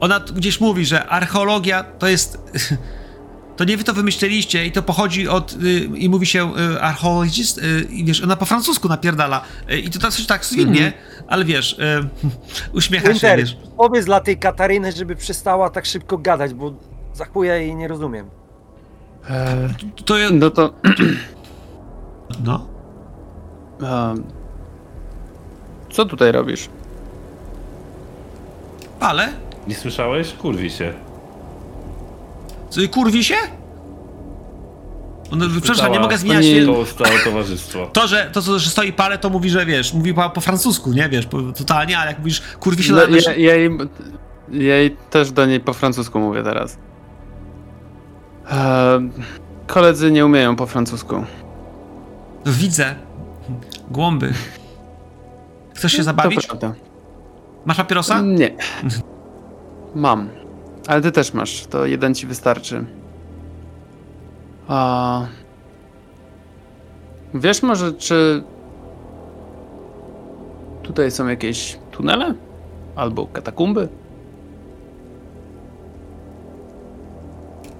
ona 0.00 0.20
gdzieś 0.20 0.60
mówi, 0.60 0.86
że 0.86 1.06
archeologia 1.08 1.82
to 1.84 2.08
jest, 2.08 2.38
to 3.56 3.64
nie 3.64 3.76
wy 3.76 3.84
to 3.84 3.92
wymyśleliście 3.94 4.66
i 4.66 4.72
to 4.72 4.82
pochodzi 4.82 5.28
od, 5.28 5.52
y, 5.52 5.80
i 5.96 6.08
mówi 6.08 6.26
się 6.26 6.52
y, 6.74 6.80
archeologist, 6.80 7.58
y, 7.58 7.86
i 7.90 8.04
wiesz, 8.04 8.22
ona 8.22 8.36
po 8.36 8.44
francusku 8.46 8.88
napierdala 8.88 9.44
y, 9.70 9.78
i 9.80 9.90
to 9.90 9.98
tak, 9.98 10.12
tak 10.28 10.44
zwinnie, 10.44 10.92
ale 11.28 11.44
wiesz, 11.44 11.72
y, 11.72 12.08
uśmiecha 12.78 13.06
się, 13.06 13.12
Winter, 13.12 13.38
wiesz. 13.38 13.56
powiedz 13.76 14.04
dla 14.06 14.20
tej 14.20 14.38
Kataryny, 14.38 14.92
żeby 14.92 15.16
przestała 15.16 15.70
tak 15.70 15.86
szybko 15.86 16.18
gadać, 16.18 16.54
bo 16.54 16.74
za 17.14 17.24
chuja 17.24 17.56
jej 17.56 17.76
nie 17.76 17.88
rozumiem. 17.88 18.30
To 20.04 20.18
jest, 20.18 20.34
No 20.34 20.50
to... 20.50 20.74
no. 22.44 22.66
em, 23.82 24.24
co 25.90 26.04
tutaj 26.04 26.32
robisz? 26.32 26.68
Ale? 29.00 29.32
Nie 29.68 29.74
słyszałeś? 29.74 30.32
Kurwi 30.32 30.70
się. 30.70 30.94
Co, 32.70 32.80
Kurwi 32.90 33.24
się? 33.24 33.34
On, 35.32 35.40
przepraszam, 35.62 35.92
nie 35.92 36.00
mogę 36.00 36.18
zmieniać. 36.18 36.44
Nie, 36.44 36.66
całe 37.06 37.18
towarzystwo. 37.24 37.86
to, 37.92 38.06
że, 38.06 38.30
to, 38.32 38.42
co- 38.42 38.58
że 38.58 38.70
stoi 38.70 38.92
parę, 38.92 39.18
to 39.18 39.30
mówi, 39.30 39.50
że 39.50 39.66
wiesz, 39.66 39.94
mówi 39.94 40.14
po, 40.14 40.30
po 40.30 40.40
francusku, 40.40 40.92
nie 40.92 41.08
wiesz, 41.08 41.26
po, 41.26 41.42
totalnie, 41.42 41.98
ale 41.98 42.10
jak 42.10 42.18
mówisz 42.18 42.42
kurwi 42.60 42.82
się, 42.84 42.92
No, 42.92 43.00
to 43.00 43.08
ja, 43.08 43.34
ja, 43.36 43.54
jej, 43.56 43.70
ja 44.52 44.76
jej 44.76 44.96
też 45.10 45.32
do 45.32 45.46
niej 45.46 45.60
po 45.60 45.72
francusku 45.72 46.20
mówię 46.20 46.42
teraz. 46.42 46.78
Em, 48.52 49.12
koledzy 49.66 50.10
nie 50.12 50.26
umieją 50.26 50.56
po 50.56 50.66
francusku. 50.66 51.24
widzę 52.46 52.94
głąby. 53.90 54.32
Chcesz 55.74 55.92
się 55.92 55.98
To 55.98 56.04
zabawić? 56.04 56.46
prawda. 56.46 56.74
Masz 57.64 57.76
papierosa? 57.76 58.20
Nie. 58.20 58.50
Mam. 59.94 60.28
Ale 60.88 61.00
ty 61.00 61.12
też 61.12 61.34
masz, 61.34 61.66
to 61.66 61.86
jeden 61.86 62.14
ci 62.14 62.26
wystarczy. 62.26 62.84
A... 64.68 65.20
Wiesz 67.34 67.62
może, 67.62 67.92
czy 67.92 68.42
tutaj 70.82 71.10
są 71.10 71.28
jakieś 71.28 71.78
tunele? 71.90 72.34
Albo 72.96 73.26
katakumby? 73.26 73.88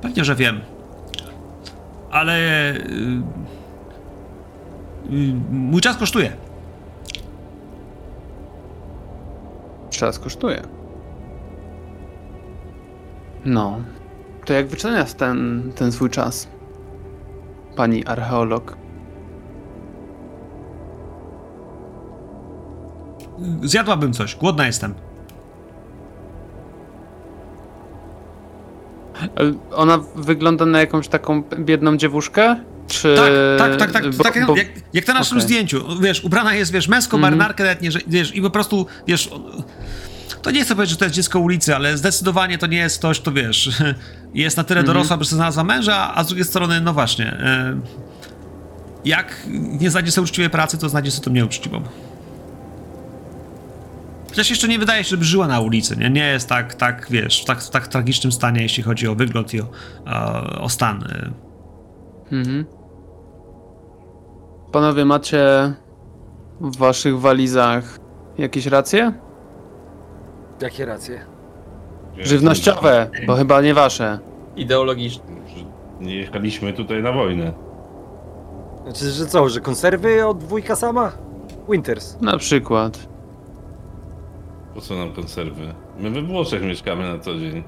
Pewnie, 0.02 0.24
że 0.24 0.34
wiem. 0.34 0.60
Ale... 2.10 2.34
y, 2.72 3.22
y, 5.12 5.34
mój 5.50 5.80
czas 5.80 5.96
kosztuje. 5.96 6.36
Czas 9.90 10.18
kosztuje. 10.18 10.62
No. 13.44 13.80
To 14.44 14.52
jak 14.52 14.66
wyceniasz 14.66 15.14
ten, 15.14 15.72
ten 15.76 15.92
swój 15.92 16.10
czas? 16.10 16.48
Pani 17.76 18.06
archeolog. 18.06 18.76
Zjadłabym 23.62 24.12
coś, 24.12 24.36
głodna 24.36 24.66
jestem. 24.66 24.94
Ona 29.74 29.98
wygląda 30.16 30.66
na 30.66 30.80
jakąś 30.80 31.08
taką 31.08 31.42
biedną 31.58 31.96
dziewuszkę? 31.96 32.56
Czy... 32.88 33.16
Tak, 33.58 33.70
tak, 33.70 33.76
tak, 33.78 33.92
tak, 34.02 34.14
bo- 34.16 34.24
tak 34.24 34.36
jak, 34.36 34.46
bo- 34.46 34.56
jak, 34.56 34.66
jak 34.92 35.06
na 35.08 35.14
naszym 35.14 35.36
okej. 35.38 35.46
zdjęciu. 35.48 35.84
Wiesz, 36.00 36.24
ubrana 36.24 36.54
jest, 36.54 36.72
wiesz, 36.72 36.88
męską 36.88 37.16
Mhm. 37.16 37.20
marynarkę 37.32 37.64
letnie, 37.64 37.90
wiesz, 38.06 38.34
i 38.36 38.42
po 38.42 38.50
prostu, 38.50 38.86
wiesz, 39.06 39.30
to 40.42 40.50
nie 40.50 40.64
chcę 40.64 40.74
powiedzieć, 40.74 40.90
że 40.90 40.96
to 40.96 41.04
jest 41.04 41.14
dziecko 41.14 41.40
ulicy, 41.40 41.76
ale 41.76 41.96
zdecydowanie 41.98 42.58
to 42.58 42.66
nie 42.66 42.76
jest 42.78 42.98
ktoś, 42.98 43.20
kto, 43.20 43.32
wiesz, 43.32 43.70
jest 44.34 44.56
na 44.56 44.64
tyle 44.64 44.80
Mhm. 44.80 44.94
dorosła, 44.96 45.16
by 45.16 45.24
sobie 45.24 45.36
znalazła 45.36 45.64
męża, 45.64 46.14
a 46.14 46.24
z 46.24 46.26
drugiej 46.26 46.44
strony, 46.44 46.80
no 46.80 46.92
właśnie, 46.92 47.26
e, 47.26 47.80
jak 49.04 49.36
nie 49.80 49.90
znajdzie 49.90 50.10
sobie 50.12 50.24
uczciwej 50.24 50.50
pracy, 50.50 50.78
to 50.78 50.88
znajdzie 50.88 51.10
sobie 51.10 51.24
to 51.24 51.30
nieuczciwą. 51.30 51.82
Chociaż 54.32 54.50
jeszcze 54.50 54.68
nie 54.68 54.78
wydaje 54.78 55.04
się, 55.04 55.10
żeby 55.10 55.24
żyła 55.24 55.46
na 55.46 55.60
ulicy, 55.60 55.96
nie? 55.96 56.10
Nie 56.10 56.26
jest 56.26 56.48
tak, 56.48 56.74
tak 56.74 57.06
wiesz, 57.10 57.42
w 57.42 57.44
tak, 57.44 57.60
w 57.60 57.70
tak 57.70 57.88
tragicznym 57.88 58.32
stanie, 58.32 58.62
jeśli 58.62 58.82
chodzi 58.82 59.08
o 59.08 59.14
wygląd 59.14 59.54
i 59.54 59.60
o, 59.60 59.66
o 60.60 60.68
stan. 60.68 61.02
e. 61.02 61.32
Mhm. 62.36 62.64
Panowie, 64.72 65.04
macie 65.04 65.72
w 66.60 66.76
waszych 66.76 67.20
walizach 67.20 67.98
jakieś 68.38 68.66
racje? 68.66 69.12
Jakie 70.60 70.84
racje? 70.84 71.20
Żywnościowe, 72.18 73.10
bo 73.26 73.34
chyba 73.36 73.62
nie 73.62 73.74
wasze. 73.74 74.18
Ideologiczny. 74.56 75.24
Nie 76.00 76.16
jechaliśmy 76.16 76.72
tutaj 76.72 77.02
na 77.02 77.12
wojnę. 77.12 77.52
Znaczy, 78.84 79.10
że 79.10 79.26
co, 79.26 79.48
że 79.48 79.60
konserwy 79.60 80.26
od 80.26 80.44
wujka 80.44 80.76
sama? 80.76 81.12
Winters. 81.70 82.20
Na 82.20 82.38
przykład. 82.38 83.11
Po 84.74 84.80
co 84.80 84.94
nam 84.94 85.12
konserwy? 85.12 85.74
My 85.98 86.10
we 86.10 86.22
Włoszech 86.22 86.62
mieszkamy 86.62 87.12
na 87.12 87.18
co 87.18 87.34
dzień. 87.34 87.62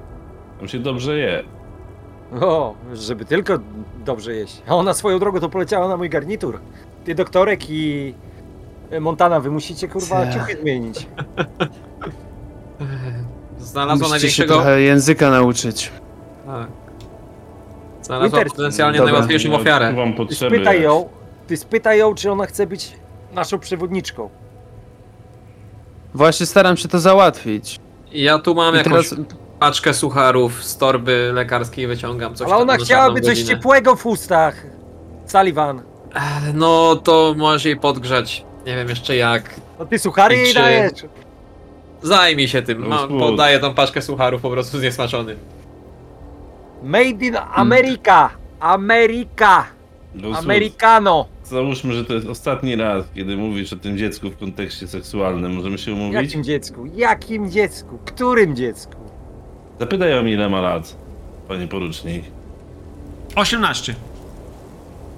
Tam 0.59 0.67
się 0.67 0.79
dobrze 0.79 1.17
je. 1.17 1.43
O, 2.41 2.75
żeby 2.93 3.25
tylko 3.25 3.53
dobrze 4.05 4.33
jeść. 4.33 4.61
A 4.67 4.75
ona 4.75 4.93
swoją 4.93 5.19
drogą 5.19 5.39
to 5.39 5.49
poleciała 5.49 5.87
na 5.87 5.97
mój 5.97 6.09
garnitur. 6.09 6.59
Ty 7.05 7.15
doktorek 7.15 7.69
i 7.69 8.13
Montana, 8.99 9.39
wy 9.39 9.51
musicie 9.51 9.87
kurwa 9.87 10.25
Cia. 10.25 10.33
ciuchy 10.33 10.57
zmienić. 10.61 11.07
Znalazła 13.59 14.07
Musicie 14.07 14.31
się 14.31 14.41
największego... 14.41 14.53
trochę 14.53 14.81
języka 14.81 15.29
nauczyć. 15.29 15.91
Tak. 16.45 16.67
Znalazła 18.01 18.39
Winter- 18.39 18.49
potencjalnie 18.49 18.97
Dobra. 18.97 19.13
najłatwiejszą 19.13 19.55
ofiarę. 19.55 19.93
Mam 19.93 20.11
Ty 20.11 20.17
potrzeby. 20.17 20.55
spytaj 20.55 20.81
ją, 20.81 21.09
ty 21.47 21.57
spytaj 21.57 21.99
ją, 21.99 22.15
czy 22.15 22.31
ona 22.31 22.45
chce 22.45 22.67
być 22.67 22.93
naszą 23.33 23.59
przewodniczką. 23.59 24.29
Właśnie 26.15 26.45
staram 26.45 26.77
się 26.77 26.87
to 26.87 26.99
załatwić. 26.99 27.79
Ja 28.11 28.39
tu 28.39 28.55
mam 28.55 28.73
I 28.75 28.77
jakąś 28.77 29.09
teraz 29.09 29.27
paczkę 29.59 29.93
sucharów 29.93 30.63
z 30.63 30.77
torby 30.77 31.31
lekarskiej, 31.33 31.87
wyciągam 31.87 32.35
coś 32.35 32.47
Ale 32.47 32.55
ona 32.57 32.65
tam 32.73 32.79
na 32.79 32.85
chciałaby 32.85 33.15
czarną 33.21 33.27
coś 33.29 33.39
godzinę. 33.41 33.49
ciepłego 33.57 33.95
w 33.95 34.05
ustach. 34.05 34.55
Sullivan. 35.25 35.81
Ech, 36.15 36.53
No 36.53 36.95
to 36.95 37.33
możesz 37.37 37.65
jej 37.65 37.77
podgrzać. 37.77 38.45
Nie 38.65 38.75
wiem 38.75 38.89
jeszcze 38.89 39.15
jak. 39.15 39.53
No 39.79 39.85
ty 39.85 39.99
suchary 39.99 40.35
I 40.35 40.39
jej 40.39 40.47
czy- 40.53 40.59
dajesz. 40.59 40.91
Zajmij 42.01 42.47
się 42.47 42.61
tym. 42.61 42.81
No 42.81 42.87
Mam, 42.89 43.19
podaję 43.19 43.59
tą 43.59 43.73
paczkę 43.73 44.01
sucharów 44.01 44.41
po 44.41 44.49
prostu 44.49 44.79
zniesmaczony. 44.79 45.35
Made 46.83 47.03
in 47.25 47.37
America. 47.53 48.29
America. 48.59 49.65
No 50.15 50.37
Americano. 50.37 51.25
Załóżmy, 51.49 51.93
że 51.93 52.05
to 52.05 52.13
jest 52.13 52.27
ostatni 52.27 52.75
raz, 52.75 53.05
kiedy 53.15 53.37
mówisz 53.37 53.73
o 53.73 53.75
tym 53.75 53.97
dziecku 53.97 54.29
w 54.29 54.37
kontekście 54.37 54.87
seksualnym. 54.87 55.53
Możemy 55.55 55.77
się 55.77 55.93
umówić? 55.93 56.13
Jakim 56.13 56.43
dziecku? 56.43 56.85
Jakim 56.95 57.51
dziecku? 57.51 57.99
Którym 58.05 58.55
dziecku? 58.55 58.95
Zapytaj 59.79 60.11
ją, 60.11 60.25
ile 60.25 60.49
ma 60.49 60.61
lat, 60.61 60.95
panie 61.47 61.67
porucznik. 61.67 62.23
18. 63.35 63.95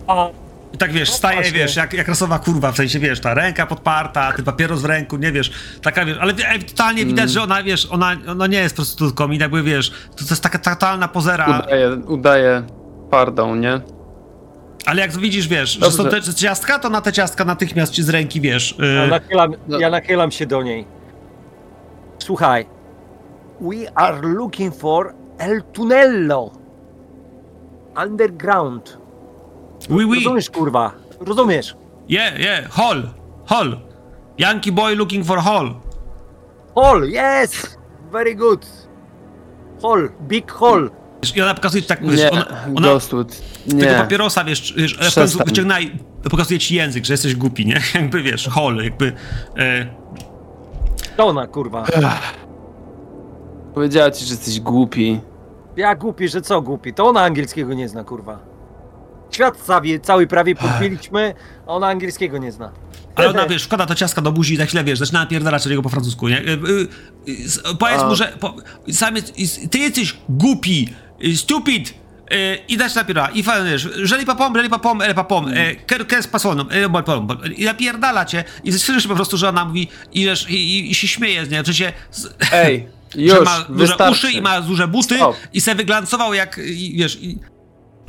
A, 0.08 0.28
I 0.74 0.78
tak 0.78 0.92
wiesz, 0.92 1.10
staje, 1.12 1.36
właśnie. 1.42 1.52
wiesz, 1.60 1.76
jak, 1.76 1.94
jak 1.94 2.08
rasowa 2.08 2.40
kurwa, 2.40 2.72
w 2.72 2.76
sensie, 2.76 3.00
wiesz, 3.00 3.20
ta 3.20 3.34
ręka 3.34 3.66
podparta, 3.66 4.32
ten 4.34 4.46
papieros 4.46 4.82
w 4.82 4.86
ręku, 4.86 5.18
nie 5.18 5.32
wiesz, 5.32 5.52
taka, 5.82 6.06
wiesz, 6.06 6.18
ale 6.22 6.34
e, 6.34 6.60
totalnie 6.60 7.02
Mm. 7.02 7.16
widać, 7.16 7.32
że 7.32 7.42
ona, 7.44 7.64
wiesz, 7.64 7.86
ona, 7.92 8.12
ona 8.28 8.48
nie 8.48 8.58
jest 8.58 8.76
prostytutką 8.76 9.32
i 9.32 9.38
jakby, 9.38 9.64
wiesz, 9.64 9.90
to, 10.16 10.18
to 10.26 10.30
jest 10.30 10.44
taka 10.44 10.60
totalna 10.60 11.08
pozera, 11.08 11.60
udaję, 11.66 11.90
udaję 12.08 12.64
pardą, 13.12 13.56
nie? 13.56 13.82
Ale 14.88 15.02
jak 15.02 15.18
widzisz, 15.18 15.48
wiesz, 15.48 15.70
że 15.70 15.92
są 15.92 16.04
te 16.04 16.12
Dobrze. 16.12 16.34
ciastka, 16.34 16.80
to 16.80 16.90
na 16.90 17.02
te 17.02 17.14
ciastka 17.14 17.46
natychmiast 17.46 17.94
ci 17.94 18.04
z 18.04 18.10
ręki, 18.10 18.42
wiesz, 18.42 18.76
ja, 18.80 19.04
yy, 19.04 19.08
nachylam, 19.08 19.54
no. 19.68 19.80
ja 19.80 19.90
nachylam 19.90 20.32
się 20.32 20.46
do 20.46 20.64
niej. 20.64 20.86
Słuchaj. 22.20 22.66
We 23.62 23.92
are 23.96 24.22
looking 24.22 24.76
for 24.76 25.14
El 25.38 25.62
Tunello. 25.74 26.52
Underground. 28.06 28.98
oui, 29.90 30.06
oui, 30.06 30.16
Rozumiesz, 30.16 30.50
kurwa? 30.50 30.92
Rozumiesz? 31.20 31.76
yeah, 32.10 32.40
yeah, 32.40 32.72
hall, 32.72 33.04
hall, 33.46 33.78
Yankee 34.38 34.72
boy 34.72 34.96
looking 34.96 35.26
for 35.26 35.40
hall. 35.40 35.70
Hall, 36.76 37.10
yes! 37.10 37.78
Very 38.12 38.36
good. 38.36 38.66
Hall, 39.82 40.10
big 40.28 40.52
hall. 40.52 40.90
Wiesz, 41.28 41.38
I 41.38 41.42
ona 41.42 41.54
pokazuje 41.54 41.82
ci 41.82 41.88
tak, 41.88 42.08
wiesz, 42.10 42.20
Nie, 42.20 42.32
ona, 42.32 42.46
ona 42.76 42.88
Ghostwood. 42.88 43.42
tego 43.70 43.78
Nie. 43.82 43.88
papierosa, 43.98 44.44
wiesz, 44.44 44.74
wiesz 44.78 44.94
ale 45.00 45.12
w 45.12 45.14
końcu 45.16 45.30
Przestań. 45.30 45.46
wyciągnęła 45.48 45.80
i 45.80 45.92
pokazuje 46.30 46.60
ci 46.60 46.76
język, 46.76 47.06
że 47.06 47.14
jesteś 47.14 47.36
głupi, 47.36 47.66
nie? 47.66 47.82
Jakby, 47.96 48.22
wiesz, 48.24 48.48
hall, 48.48 48.76
jakby, 48.84 49.14
e, 49.58 49.86
To 51.18 51.26
ona, 51.28 51.48
kurwa. 51.48 51.86
Powiedziała 53.74 54.12
ci, 54.12 54.26
że 54.26 54.32
jesteś 54.32 54.60
głupi. 54.60 55.20
Ja 55.78 55.96
głupi, 55.96 56.28
że 56.30 56.42
co 56.42 56.62
głupi? 56.62 56.94
To 56.94 57.06
ona 57.08 57.22
angielskiego 57.22 57.74
nie 57.74 57.90
zna, 57.90 58.04
kurwa. 58.04 58.40
Świat 59.32 59.58
cały, 59.58 60.00
cały 60.00 60.28
prawie 60.28 60.56
podbiliśmy, 60.56 61.34
a 61.68 61.70
ona 61.70 61.88
angielskiego 61.88 62.38
nie 62.38 62.52
zna. 62.52 62.72
Ale 63.16 63.30
ona, 63.30 63.48
wiesz, 63.48 63.64
wkłada 63.64 63.86
to 63.86 63.96
ciastka 63.96 64.22
do 64.22 64.32
buzi 64.32 64.54
i 64.54 64.58
za 64.58 64.66
chwilę, 64.66 64.84
wiesz, 64.84 65.00
zaczyna 65.00 65.20
napierdalać 65.20 65.64
do 65.64 65.70
niego 65.70 65.82
po 65.82 65.90
francusku, 65.90 66.28
nie? 66.28 66.40
Y, 66.42 66.44
y, 66.52 66.88
s- 67.46 67.62
Powiedz 67.80 68.04
mu, 68.04 68.16
że 68.16 68.34
po, 68.40 68.54
sam 68.92 69.16
jest, 69.16 69.36
ty 69.72 69.78
jesteś 69.78 70.18
głupi, 70.30 70.94
stupid, 71.36 71.90
y, 72.34 72.58
i 72.68 72.78
dać 72.78 72.96
napierdala. 72.96 73.30
I 73.30 73.44
wiesz, 73.44 73.88
jeżeli 73.98 74.26
papom, 74.26 74.54
jeżeli 74.54 74.70
papom, 74.70 75.02
ele 75.02 75.14
papom, 75.14 75.46
ker, 75.88 76.08
kes 76.08 76.28
pasoną, 76.28 76.70
e, 76.70 76.90
bol, 76.90 77.04
pom, 77.04 77.28
bol. 77.28 77.38
i 77.56 77.64
napierdala 77.66 78.26
cię 78.26 78.44
i 78.64 78.72
słyszysz 78.72 79.08
po 79.08 79.16
prostu, 79.16 79.38
że 79.38 79.50
ona 79.50 79.66
mówi 79.66 79.88
i, 80.14 80.26
wiesz, 80.26 80.50
i, 80.50 80.92
i, 80.92 80.96
się 80.96 81.08
śmieje 81.08 81.46
z 81.46 81.50
niej, 81.50 81.64
w 81.64 81.66
sensie, 81.66 81.94
z, 82.12 82.28
Ej, 82.52 82.88
że 83.16 83.22
już, 83.22 83.46
ma 83.46 83.66
duże 83.70 83.96
uszy 84.12 84.32
i 84.32 84.42
ma 84.42 84.62
duże 84.62 84.88
buty 84.88 85.16
Stop. 85.16 85.36
i 85.54 85.62
se 85.62 85.76
wyglancował 85.76 86.34
jak, 86.34 86.58
i, 86.58 86.94
wiesz, 86.98 87.18
i, 87.22 87.38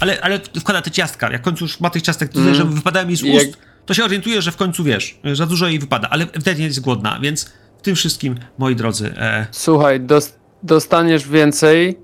ale, 0.00 0.20
ale 0.20 0.40
wkłada 0.60 0.82
te 0.82 0.90
ciastka, 0.90 1.32
jak 1.32 1.40
w 1.40 1.44
końcu 1.44 1.64
już 1.64 1.80
ma 1.80 1.90
tych 1.90 2.02
ciastek, 2.02 2.36
Mm. 2.36 2.54
że 2.54 2.64
wypadają 2.64 3.06
mi 3.06 3.16
z 3.16 3.22
Jak- 3.22 3.34
ust, 3.36 3.58
to 3.86 3.94
się 3.94 4.04
orientuje, 4.04 4.42
że 4.42 4.52
w 4.52 4.56
końcu, 4.56 4.84
wiesz, 4.84 5.18
za 5.34 5.46
dużo 5.46 5.68
jej 5.68 5.78
wypada, 5.78 6.08
ale 6.10 6.24
ewidentnie 6.24 6.64
jest 6.64 6.80
głodna, 6.80 7.18
więc 7.22 7.52
w 7.78 7.82
tym 7.82 7.96
wszystkim, 7.96 8.38
moi 8.58 8.76
drodzy, 8.76 9.14
e, 9.16 9.46
Słuchaj, 9.50 10.00
dos 10.00 10.34
dostaniesz 10.62 11.28
więcej, 11.28 11.98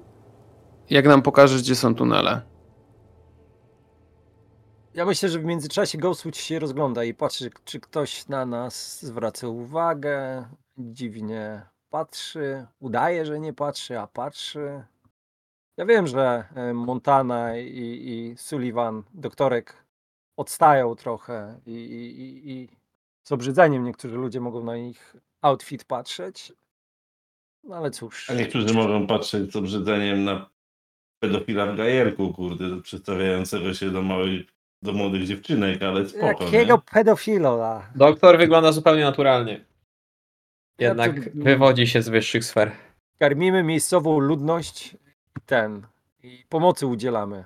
jak 0.91 1.07
nam 1.07 1.23
pokażesz, 1.23 1.63
gdzie 1.63 1.77
są 1.77 1.95
tunele. 1.95 2.43
Ja 4.95 5.05
myślę, 5.07 5.29
że 5.29 5.39
w 5.39 5.45
międzyczasie 5.45 5.99
Ghostwood 5.99 6.37
się 6.37 6.59
rozgląda 6.59 7.05
i 7.05 7.15
patrzy, 7.15 7.51
czy 7.65 7.81
ktoś 7.81 8.29
na 8.29 8.47
nas 8.47 9.03
zwraca 9.03 9.49
uwagę. 9.49 10.45
Dziwnie 10.79 11.63
patrzy, 11.91 12.67
udaje, 12.81 13.27
że 13.27 13.41
nie 13.41 13.53
patrzy, 13.53 13.99
a 13.99 14.07
patrzy. 14.07 14.85
Ja 15.77 15.87
wiem, 15.87 16.07
że 16.07 16.45
e, 16.55 16.75
Montana 16.75 17.59
i, 17.59 18.01
i 18.05 18.35
Sullivan, 18.39 19.03
doktorek, 19.15 19.85
odstają 20.37 20.95
trochę 20.95 21.61
i, 21.67 21.73
i, 21.73 22.21
i, 22.21 22.51
i 22.53 22.69
z 23.23 23.33
obrzydzeniem 23.33 23.85
niektórzy 23.85 24.17
ludzie 24.17 24.41
mogą 24.41 24.65
na 24.65 24.77
ich 24.77 25.17
outfit 25.43 25.85
patrzeć. 25.85 26.53
No 27.65 27.77
ale 27.77 27.91
cóż. 27.91 28.31
A 28.31 28.35
niektórzy 28.35 28.75
mogą 28.75 29.07
patrzeć 29.07 29.53
z 29.53 29.57
obrzydzeniem 29.57 30.25
na 30.25 30.54
pedofila 31.29 31.67
w 31.67 31.77
gajerku, 31.77 32.33
kurde, 32.35 32.81
przedstawiającego 32.83 33.75
się 33.75 33.91
do 33.91 34.03
małych, 34.03 34.43
do 34.83 34.93
młodych 34.93 35.27
dziewczynek, 35.27 35.83
ale 35.83 36.09
spoko, 36.09 36.45
Jakiego 36.45 36.75
nie? 36.75 36.83
pedofila? 36.93 37.91
Doktor 37.95 38.39
wygląda 38.39 38.73
zupełnie 38.73 39.03
naturalnie. 39.05 39.65
Ja 40.79 40.89
Jednak 40.89 41.35
wywodzi 41.37 41.87
się 41.87 42.03
z 42.03 42.09
wyższych 42.09 42.45
sfer. 42.45 42.73
karmimy 43.19 43.63
miejscową 43.63 44.19
ludność 44.19 44.93
i 44.95 45.41
ten 45.47 45.87
i 46.23 46.45
pomocy 46.49 46.87
udzielamy. 46.87 47.45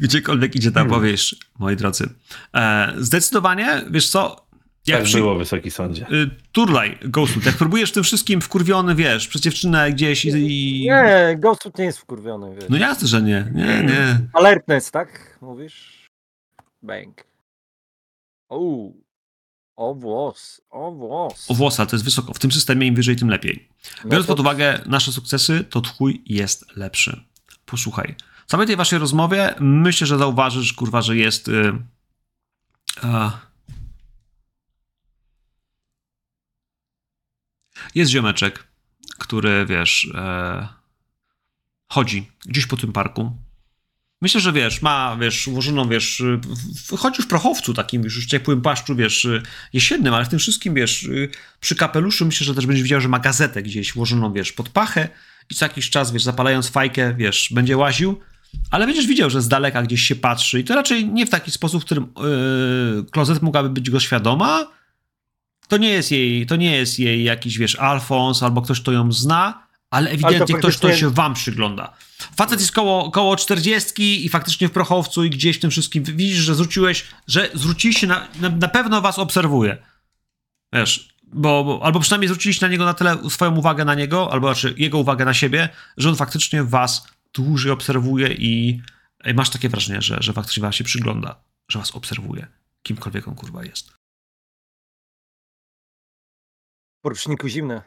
gdziekolwiek 0.00 0.56
idzie 0.56 0.70
ta 0.70 0.80
Hmm. 0.80 0.92
opowieść, 0.92 1.36
moi 1.58 1.76
drodzy. 1.76 2.08
E, 2.54 2.92
zdecydowanie, 2.96 3.82
wiesz 3.90 4.10
co, 4.10 4.43
jak 4.86 4.98
Tak 4.98 5.04
przy, 5.06 5.16
było, 5.16 5.34
wysoki 5.34 5.70
sądzie. 5.70 6.06
y, 6.12 6.30
turlaj, 6.52 6.98
Ghostwood, 7.02 7.46
jak 7.46 7.56
próbujesz 7.56 7.90
w 7.90 7.94
tym 7.94 8.02
wszystkim 8.04 8.40
wkurwiony, 8.40 8.94
wiesz, 8.94 9.28
przez 9.28 9.42
dziewczynę 9.42 9.92
gdzieś 9.92 10.24
i... 10.24 10.82
Nie, 10.90 11.36
Ghostwood 11.38 11.78
nie 11.78 11.84
jest 11.84 11.98
wkurwiony, 11.98 12.54
wiesz. 12.54 12.64
No 12.68 12.76
jasne, 12.76 13.08
że 13.08 13.22
nie, 13.22 13.50
nie, 13.54 13.82
nie. 13.82 14.18
Alertness, 14.32 14.90
tak? 14.90 15.38
Mówisz? 15.40 16.04
Bang. 16.82 17.24
O, 18.48 18.58
o 19.76 19.94
włos, 19.94 20.60
o 20.70 20.92
włos. 20.92 21.50
O 21.50 21.54
włosa 21.54 21.86
to 21.86 21.96
jest 21.96 22.04
wysoko, 22.04 22.34
w 22.34 22.38
tym 22.38 22.52
systemie 22.52 22.86
im 22.86 22.94
wyżej, 22.94 23.16
tym 23.16 23.28
lepiej. 23.28 23.68
No 24.04 24.10
Biorąc 24.10 24.26
pod 24.26 24.40
uwagę 24.40 24.80
nasze 24.86 25.12
sukcesy, 25.12 25.64
to 25.70 25.80
twój 25.80 26.22
jest 26.26 26.76
lepszy. 26.76 27.24
Posłuchaj. 27.66 28.14
W 28.46 28.50
całej 28.50 28.66
tej 28.66 28.76
waszej 28.76 28.98
rozmowie 28.98 29.54
myślę, 29.60 30.06
że 30.06 30.18
zauważysz, 30.18 30.72
kurwa, 30.72 31.02
że 31.02 31.16
jest. 31.16 31.48
Y, 31.48 31.72
a, 33.02 33.30
jest 37.94 38.10
ziomeczek, 38.10 38.64
który 39.18 39.66
wiesz. 39.66 40.08
E, 40.14 40.68
chodzi 41.88 42.30
gdzieś 42.46 42.66
po 42.66 42.76
tym 42.76 42.92
parku. 42.92 43.32
Myślę, 44.22 44.40
że 44.40 44.52
wiesz, 44.52 44.82
ma, 44.82 45.16
wiesz, 45.20 45.48
ułożoną, 45.48 45.88
wiesz, 45.88 46.22
w- 46.90 46.96
chodzi 46.96 47.22
w 47.22 47.26
prochowcu 47.26 47.74
takim, 47.74 48.02
wiesz, 48.02 48.16
już 48.16 48.26
ciepłym 48.26 48.62
płaszczu, 48.62 48.96
wiesz, 48.96 49.24
y, 49.24 49.42
jesiennym, 49.72 50.14
ale 50.14 50.24
w 50.24 50.28
tym 50.28 50.38
wszystkim, 50.38 50.74
wiesz, 50.74 51.02
y, 51.02 51.28
przy 51.60 51.76
kapeluszu 51.76 52.26
myślę, 52.26 52.44
że 52.46 52.54
też 52.54 52.66
będziesz 52.66 52.82
widział, 52.82 53.00
że 53.00 53.08
ma 53.08 53.18
gazetę 53.18 53.62
gdzieś 53.62 53.92
włożoną, 53.92 54.32
wiesz, 54.32 54.52
pod 54.52 54.68
pachę 54.68 55.08
i 55.50 55.54
co 55.54 55.64
jakiś 55.64 55.90
czas, 55.90 56.12
wiesz, 56.12 56.22
zapalając 56.22 56.68
fajkę, 56.68 57.14
wiesz, 57.14 57.48
będzie 57.52 57.76
łaził, 57.76 58.20
ale 58.70 58.86
będziesz 58.86 59.06
widział, 59.06 59.30
że 59.30 59.42
z 59.42 59.48
daleka 59.48 59.82
gdzieś 59.82 60.02
się 60.02 60.16
patrzy 60.16 60.60
i 60.60 60.64
to 60.64 60.74
raczej 60.74 61.08
nie 61.08 61.26
w 61.26 61.30
taki 61.30 61.50
sposób, 61.50 61.82
w 61.82 61.84
którym 61.84 62.12
yy, 62.96 63.04
klozet 63.10 63.42
mogłaby 63.42 63.68
być 63.70 63.90
go 63.90 64.00
świadoma. 64.00 64.70
To 65.68 65.76
nie 65.76 65.88
jest 65.88 66.10
jej, 66.10 66.46
to 66.46 66.56
nie 66.56 66.76
jest 66.76 66.98
jej 66.98 67.24
jakiś, 67.24 67.58
wiesz, 67.58 67.76
Alfons 67.76 68.42
albo 68.42 68.62
ktoś, 68.62 68.80
kto 68.80 68.92
ją 68.92 69.12
zna, 69.12 69.66
ale 69.90 70.10
ewidentnie 70.10 70.54
ktoś, 70.54 70.76
kto 70.76 70.96
się 70.96 71.10
wam 71.10 71.34
przygląda. 71.34 71.94
Facet 72.36 72.60
jest 72.60 72.72
koło, 72.72 73.10
koło 73.10 73.36
40 73.36 74.26
i 74.26 74.28
faktycznie 74.28 74.68
w 74.68 74.72
prochowcu 74.72 75.24
i 75.24 75.30
gdzieś 75.30 75.56
w 75.56 75.60
tym 75.60 75.70
wszystkim 75.70 76.04
widzisz, 76.04 76.38
że 76.38 76.54
zwróciłeś, 76.54 77.04
że 77.26 77.50
zwróciliście 77.54 78.06
na, 78.06 78.28
na, 78.40 78.48
na 78.48 78.68
pewno 78.68 79.00
was 79.00 79.18
obserwuje. 79.18 79.76
Wiesz, 80.72 81.14
bo, 81.22 81.64
bo 81.64 81.80
albo 81.82 82.00
przynajmniej 82.00 82.28
zwróciliście 82.28 82.66
na 82.66 82.72
niego 82.72 82.84
na 82.84 82.94
tyle 82.94 83.30
swoją 83.30 83.56
uwagę 83.56 83.84
na 83.84 83.94
niego, 83.94 84.32
albo 84.32 84.46
znaczy 84.46 84.74
jego 84.78 84.98
uwagę 84.98 85.24
na 85.24 85.34
siebie, 85.34 85.68
że 85.96 86.08
on 86.08 86.16
faktycznie 86.16 86.64
was 86.64 87.08
dłużej 87.34 87.72
obserwuje 87.72 88.28
i, 88.28 88.82
i 89.24 89.34
masz 89.34 89.50
takie 89.50 89.68
wrażenie, 89.68 90.02
że, 90.02 90.16
że 90.20 90.32
faktycznie 90.32 90.60
was 90.60 90.74
się 90.74 90.84
przygląda, 90.84 91.36
że 91.68 91.78
was 91.78 91.90
obserwuje, 91.90 92.46
kimkolwiek 92.82 93.28
on 93.28 93.34
kurwa 93.34 93.64
jest. 93.64 94.03
Poruczniku 97.08 97.48
zimne. 97.48 97.82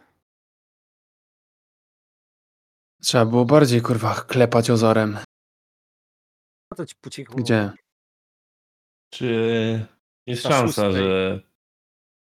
Trzeba 3.01 3.25
było 3.25 3.45
bardziej, 3.45 3.81
kurwa, 3.81 4.13
klepać 4.15 4.69
ozorem. 4.69 5.17
A 6.71 6.75
to 6.75 6.85
ci 6.85 6.95
po 7.01 7.09
cichu. 7.09 7.35
Gdzie? 7.35 7.71
Czy 9.13 9.87
jest 10.27 10.43
Na 10.43 10.49
szansa, 10.51 10.81
szóstej. 10.83 11.03
że 11.03 11.41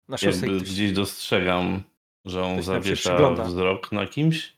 Na 0.08 0.18
szóstej 0.18 0.42
jakby 0.50 0.58
ktoś- 0.58 0.72
gdzieś 0.74 0.92
dostrzegam, 0.94 1.84
że 2.26 2.44
on 2.44 2.54
ktoś 2.54 2.66
się 2.66 2.72
zawiesza 2.72 3.10
przygląda. 3.10 3.44
wzrok 3.44 3.92
na 3.92 4.08
kimś? 4.08 4.58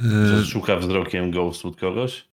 Yy, 0.00 0.28
Że 0.28 0.44
szuka 0.44 0.76
wzrokiem 0.76 1.30
ghost 1.30 1.64
od 1.66 1.76
kogoś? 1.80 2.28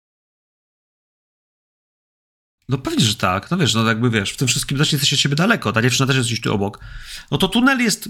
No 2.68 2.78
pewnie, 2.78 3.04
że 3.04 3.14
tak. 3.14 3.50
No 3.50 3.56
wiesz, 3.56 3.74
no 3.74 3.88
jakby 3.88 4.10
wiesz, 4.10 4.32
w 4.32 4.36
tym 4.36 4.48
wszystkim 4.48 4.78
też 4.78 4.92
jesteś 4.92 5.12
od 5.12 5.18
siebie 5.18 5.34
daleko. 5.36 5.72
Ta 5.72 5.82
dziewczyna 5.82 6.06
też 6.06 6.16
jest 6.16 6.28
gdzieś 6.28 6.40
tu 6.40 6.54
obok. 6.54 6.80
No 7.30 7.38
to 7.38 7.48
tunel 7.48 7.78
jest 7.80 8.08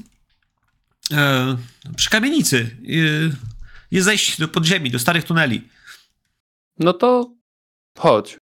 e, 1.13 1.57
przy 1.97 2.11
kamienicy. 2.11 2.77
E, 2.89 3.37
jest 3.91 4.05
zejście 4.05 4.35
do 4.39 4.49
podziemi, 4.49 4.91
do 4.91 4.99
starych 4.99 5.25
tuneli. 5.25 5.69
No 6.79 6.93
to 6.93 7.31
chodź. 7.99 8.37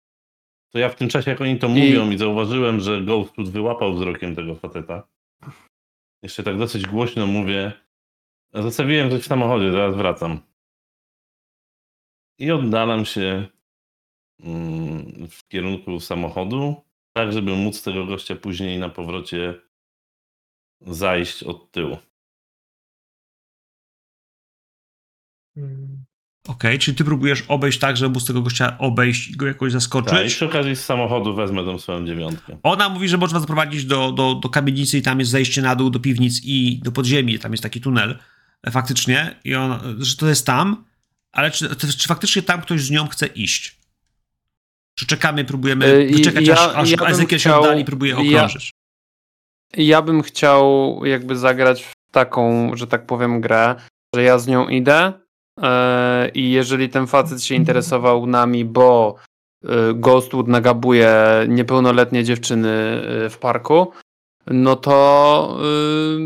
To 0.71 0.79
ja 0.79 0.89
w 0.89 0.95
tym 0.95 1.09
czasie, 1.09 1.31
jak 1.31 1.41
oni 1.41 1.59
to 1.59 1.67
I- 1.67 1.69
mówią 1.69 2.11
i 2.11 2.17
zauważyłem, 2.17 2.79
że 2.79 3.01
Ghost 3.01 3.33
tu 3.33 3.51
wyłapał 3.51 3.93
wzrokiem 3.95 4.35
tego 4.35 4.55
faceta. 4.55 5.07
Jeszcze 6.23 6.43
tak 6.43 6.57
dosyć 6.57 6.85
głośno 6.87 7.27
mówię. 7.27 7.71
Zostawiłem 8.53 9.09
coś 9.09 9.21
w 9.21 9.27
samochodzie, 9.27 9.71
zaraz 9.71 9.95
wracam. 9.95 10.39
I 12.39 12.51
oddalam 12.51 13.05
się 13.05 13.47
w 15.29 15.47
kierunku 15.47 15.99
samochodu, 15.99 16.75
tak 17.13 17.33
żeby 17.33 17.55
móc 17.55 17.83
tego 17.83 18.05
gościa 18.05 18.35
później 18.35 18.79
na 18.79 18.89
powrocie 18.89 19.53
zajść 20.81 21.43
od 21.43 21.71
tyłu. 21.71 21.97
Okej, 26.47 26.79
czyli 26.79 26.97
ty 26.97 27.03
próbujesz 27.03 27.43
obejść 27.47 27.79
tak, 27.79 27.97
żeby 27.97 28.13
móc 28.13 28.25
tego 28.25 28.41
gościa 28.41 28.77
obejść 28.77 29.29
i 29.29 29.35
go 29.35 29.47
jakoś 29.47 29.59
Tak, 29.59 29.79
i 29.79 29.81
zaskoczyć. 29.81 30.33
przy 30.35 30.45
okazji 30.45 30.75
z 30.75 30.85
samochodu 30.85 31.35
wezmę 31.35 31.63
tą 31.63 31.79
swoją 31.79 32.05
dziewiątkę. 32.05 32.57
Ona 32.63 32.89
mówi, 32.89 33.07
że 33.07 33.17
można 33.17 33.39
zaprowadzić 33.39 33.85
do, 33.85 34.11
do, 34.11 34.35
do 34.35 34.49
kamienicy 34.49 34.97
i 34.97 35.01
tam 35.01 35.19
jest 35.19 35.31
zejście 35.31 35.61
na 35.61 35.75
dół 35.75 35.89
do 35.89 35.99
piwnic 35.99 36.41
i 36.43 36.79
do 36.83 36.91
podziemi, 36.91 37.39
tam 37.39 37.51
jest 37.51 37.63
taki 37.63 37.81
tunel 37.81 38.19
e, 38.63 38.71
faktycznie 38.71 39.35
i 39.43 39.55
on, 39.55 39.79
że 39.99 40.15
to 40.15 40.27
jest 40.27 40.45
tam, 40.45 40.85
ale 41.31 41.51
czy, 41.51 41.75
czy 41.97 42.07
faktycznie 42.07 42.41
tam 42.41 42.61
ktoś 42.61 42.81
z 42.81 42.91
nią 42.91 43.07
chce 43.07 43.27
iść? 43.27 43.80
Czy 45.01 45.07
czekamy, 45.07 45.45
próbujemy 45.45 45.87
Yy, 45.87 46.05
i- 46.05 46.13
wyczekać, 46.13 46.47
ja- 46.47 46.53
aż, 46.53 46.75
aż 46.75 46.91
ja 46.91 46.97
Ezekiel 47.07 47.39
się 47.39 47.55
oddali 47.55 47.81
i 47.81 47.85
próbuje 47.85 48.11
ja- 48.11 48.17
okrążyć? 48.37 48.71
Ja 49.77 50.01
bym 50.01 50.21
chciał 50.21 50.99
jakby 51.05 51.35
zagrać 51.37 51.83
w 51.83 51.93
taką, 52.11 52.71
że 52.75 52.87
tak 52.87 53.05
powiem, 53.05 53.41
grę, 53.41 53.75
że 54.15 54.23
ja 54.23 54.39
z 54.39 54.47
nią 54.47 54.67
idę 54.67 55.13
e, 55.61 56.29
i 56.33 56.51
jeżeli 56.51 56.89
ten 56.89 57.07
facet 57.07 57.43
się 57.43 57.55
interesował 57.55 58.25
nami, 58.27 58.65
bo 58.65 59.15
e, 59.65 59.67
Ghostwood 59.93 60.47
nagabuje 60.47 61.15
niepełnoletnie 61.47 62.23
dziewczyny 62.23 62.69
e, 63.25 63.29
w 63.29 63.37
parku, 63.37 63.91
no 64.47 64.75
to 64.75 65.57
y, 66.15 66.19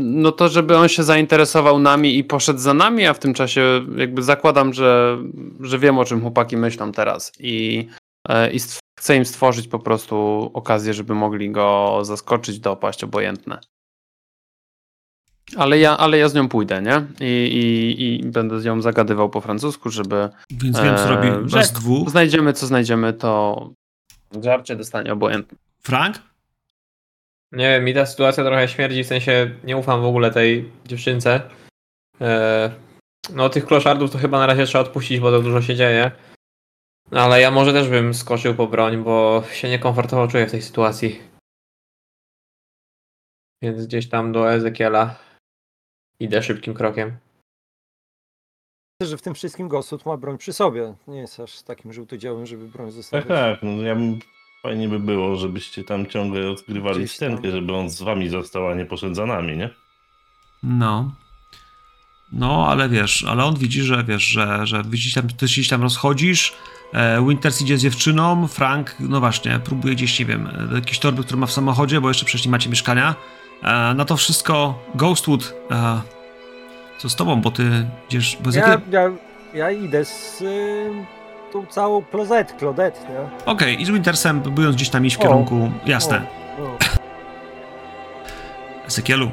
no 0.00 0.32
to 0.32 0.48
żeby 0.48 0.76
on 0.76 0.88
się 0.88 1.02
zainteresował 1.02 1.78
nami 1.78 2.18
i 2.18 2.24
poszedł 2.24 2.58
za 2.58 2.74
nami, 2.74 3.06
a 3.06 3.14
w 3.14 3.18
tym 3.18 3.34
czasie 3.34 3.86
jakby 3.96 4.22
zakładam, 4.22 4.72
że, 4.74 5.18
że 5.60 5.78
wiem 5.78 5.98
o 5.98 6.04
czym 6.04 6.20
chłopaki 6.20 6.56
myślą 6.56 6.92
teraz 6.92 7.32
i, 7.40 7.86
i 8.52 8.58
stw- 8.58 8.78
chcę 8.98 9.16
im 9.16 9.24
stworzyć 9.24 9.68
po 9.68 9.78
prostu 9.78 10.50
okazję, 10.54 10.94
żeby 10.94 11.14
mogli 11.14 11.50
go 11.50 11.98
zaskoczyć, 12.02 12.58
dopaść, 12.60 13.04
obojętne. 13.04 13.58
Ale 15.56 15.78
ja, 15.78 15.96
ale 15.96 16.18
ja 16.18 16.28
z 16.28 16.34
nią 16.34 16.48
pójdę, 16.48 16.82
nie? 16.82 17.06
I, 17.20 17.46
i, 17.46 18.04
i 18.26 18.30
będę 18.30 18.60
z 18.60 18.64
nią 18.64 18.82
zagadywał 18.82 19.30
po 19.30 19.40
francusku, 19.40 19.90
żeby 19.90 20.28
Więc 20.50 20.80
wiem, 20.80 20.96
co 20.96 21.02
Eee, 21.02 21.08
robi 21.10 21.56
jak 21.56 21.66
dwóch. 21.66 22.10
znajdziemy, 22.10 22.52
co 22.52 22.66
znajdziemy, 22.66 23.12
to 23.12 23.70
żarcie 24.42 24.76
dostanie 24.76 25.12
obojętne. 25.12 25.58
Frank? 25.82 26.22
Nie 27.52 27.64
wiem, 27.68 27.84
mi 27.84 27.94
ta 27.94 28.06
sytuacja 28.06 28.44
trochę 28.44 28.68
śmierdzi, 28.68 29.04
w 29.04 29.06
sensie 29.06 29.50
nie 29.64 29.76
ufam 29.76 30.00
w 30.00 30.04
ogóle 30.04 30.30
tej 30.30 30.72
dziewczynce. 30.86 31.40
E, 32.20 32.70
no 33.34 33.48
tych 33.48 33.66
kloszardów 33.66 34.10
to 34.10 34.18
chyba 34.18 34.38
na 34.38 34.46
razie 34.46 34.66
trzeba 34.66 34.84
odpuścić, 34.84 35.20
bo 35.20 35.30
to 35.30 35.42
dużo 35.42 35.62
się 35.62 35.74
dzieje. 35.76 36.10
Ale 37.10 37.40
ja 37.40 37.50
może 37.50 37.72
też 37.72 37.88
bym 37.88 38.14
skoczył 38.14 38.54
po 38.54 38.66
broń, 38.66 39.04
bo 39.04 39.42
się 39.52 39.68
niekomfortowo 39.68 40.28
czuję 40.28 40.46
w 40.46 40.50
tej 40.50 40.62
sytuacji. 40.62 41.20
Więc 43.62 43.86
gdzieś 43.86 44.08
tam 44.08 44.32
do 44.32 44.52
Ezekiela 44.52 45.18
idę 46.20 46.42
szybkim 46.42 46.74
krokiem. 46.74 47.16
Myślę, 49.00 49.10
że 49.10 49.16
w 49.18 49.22
tym 49.22 49.34
wszystkim 49.34 49.68
Gosut 49.68 50.06
ma 50.06 50.16
broń 50.16 50.38
przy 50.38 50.52
sobie. 50.52 50.94
Nie 51.08 51.18
jest 51.18 51.40
aż 51.40 51.62
takim 51.62 51.92
żółtodziełem, 51.92 52.46
żeby 52.46 52.68
broń 52.68 52.86
Tak, 52.86 52.94
zostawiać. 52.94 53.28
tak. 53.28 53.58
No 53.62 53.82
ja 53.82 53.94
bym, 53.94 54.18
fajnie 54.62 54.88
by 54.88 54.98
było, 54.98 55.36
żebyście 55.36 55.84
tam 55.84 56.06
ciągle 56.06 56.50
odgrywali 56.50 56.98
Gdzieś 56.98 57.18
tam. 57.18 57.42
żeby 57.50 57.74
on 57.74 57.90
z 57.90 58.02
wami 58.02 58.28
został, 58.28 58.68
a 58.68 58.74
nie 58.74 58.86
poszedł 58.86 59.14
za 59.14 59.26
nami, 59.26 59.56
nie? 59.56 59.70
No. 60.62 61.14
No, 62.32 62.66
ale 62.68 62.88
wiesz, 62.88 63.24
ale 63.24 63.44
on 63.44 63.54
widzi, 63.56 63.82
że 63.82 64.04
wiesz, 64.04 64.22
że, 64.24 64.66
że 64.66 64.82
gdzieś 64.82 65.14
tam, 65.14 65.28
ty 65.28 65.48
się 65.48 65.52
gdzieś 65.52 65.68
tam 65.68 65.82
rozchodzisz, 65.82 66.56
e, 66.92 67.26
Winters 67.28 67.62
idzie 67.62 67.78
z 67.78 67.82
dziewczyną, 67.82 68.48
Frank, 68.48 68.94
no 69.00 69.20
właśnie, 69.20 69.60
próbuje 69.64 69.94
gdzieś, 69.94 70.18
nie 70.20 70.26
wiem, 70.26 70.48
e, 70.72 70.74
jakieś 70.74 70.98
torby, 70.98 71.22
które 71.22 71.38
ma 71.38 71.46
w 71.46 71.52
samochodzie, 71.52 72.00
bo 72.00 72.08
jeszcze 72.08 72.24
przecież 72.26 72.46
nie 72.46 72.50
macie 72.50 72.70
mieszkania. 72.70 73.14
E, 73.62 73.94
na 73.94 74.04
to 74.04 74.16
wszystko 74.16 74.78
Ghostwood, 74.94 75.54
co 76.98 77.08
z 77.08 77.16
tobą, 77.16 77.40
bo 77.40 77.50
ty 77.50 77.86
idziesz, 78.08 78.38
bo 78.40 78.50
Ja, 78.50 78.68
ja... 78.68 78.80
ja, 78.90 79.10
ja 79.54 79.70
idę 79.70 80.04
z 80.04 80.40
y, 80.42 80.90
tą 81.52 81.66
całą 81.66 82.02
klozet, 82.04 82.54
Claudette, 82.58 83.00
nie? 83.00 83.46
Okej, 83.46 83.82
i 83.82 83.84
z 83.84 83.90
Wintersem 83.90 84.42
próbując 84.42 84.76
gdzieś 84.76 84.88
tam 84.88 85.06
iść 85.06 85.16
w 85.16 85.20
O, 85.20 85.22
kierunku, 85.22 85.72
jasne. 85.86 86.26
O, 86.58 86.62
o. 86.62 86.76
Ezekielu, 88.86 89.30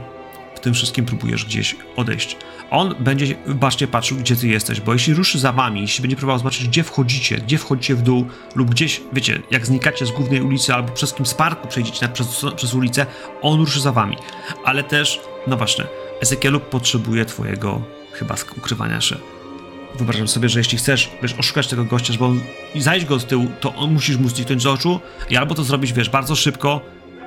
w 0.56 0.60
tym 0.60 0.74
wszystkim 0.74 1.06
próbujesz 1.06 1.46
gdzieś 1.46 1.76
odejść. 1.96 2.38
On 2.74 2.96
będzie 3.00 3.36
bacznie 3.48 3.88
patrzył, 3.88 4.18
gdzie 4.18 4.36
ty 4.36 4.48
jesteś, 4.48 4.82
bo 4.82 4.94
jeśli 4.94 5.14
ruszy 5.14 5.40
za 5.40 5.52
wami, 5.52 5.82
jeśli 5.82 6.02
będzie 6.02 6.16
próbował 6.16 6.38
zobaczyć, 6.38 6.68
gdzie 6.68 6.84
wchodzicie, 6.84 7.38
gdzie 7.38 7.58
wchodzicie 7.58 7.96
w 7.96 8.02
dół, 8.02 8.26
lub 8.56 8.70
gdzieś, 8.70 9.02
wiecie, 9.14 9.42
jak 9.52 9.66
znikacie 9.66 10.06
z 10.06 10.12
głównej 10.12 10.42
ulicy, 10.42 10.74
albo 10.74 10.94
przez 10.94 11.14
kimś 11.14 11.34
parku 11.34 11.68
przejdziecie 11.68 12.06
na, 12.06 12.14
przez, 12.14 12.46
przez 12.56 12.74
ulicę, 12.74 13.06
on 13.42 13.60
ruszy 13.60 13.82
za 13.82 13.92
wami. 13.92 14.18
Ale 14.66 14.84
też, 14.84 15.20
no 15.48 15.58
właśnie, 15.58 15.86
Ezekielu 16.22 16.60
potrzebuje 16.60 17.26
twojego 17.26 17.82
chyba 18.12 18.36
ukrywania 18.58 19.02
się. 19.02 19.16
Wyobrażam 19.96 20.28
sobie, 20.28 20.50
że 20.50 20.60
jeśli 20.60 20.78
chcesz, 20.78 21.10
wiesz, 21.22 21.34
oszukać 21.40 21.68
tego 21.68 21.86
gościa, 21.86 22.14
żeby 22.14 22.26
on 22.26 22.40
i 22.76 22.82
zajść 22.82 23.06
go 23.06 23.16
od 23.16 23.28
tyłu, 23.28 23.48
to 23.60 23.76
on 23.76 23.94
musisz 23.94 24.18
mu 24.18 24.30
zniknąć 24.30 24.62
z 24.62 24.66
oczu 24.66 25.00
i 25.30 25.38
albo 25.38 25.56
to 25.56 25.64
zrobić, 25.64 25.94
wiesz, 25.94 26.10
bardzo 26.10 26.36
szybko, 26.36 26.82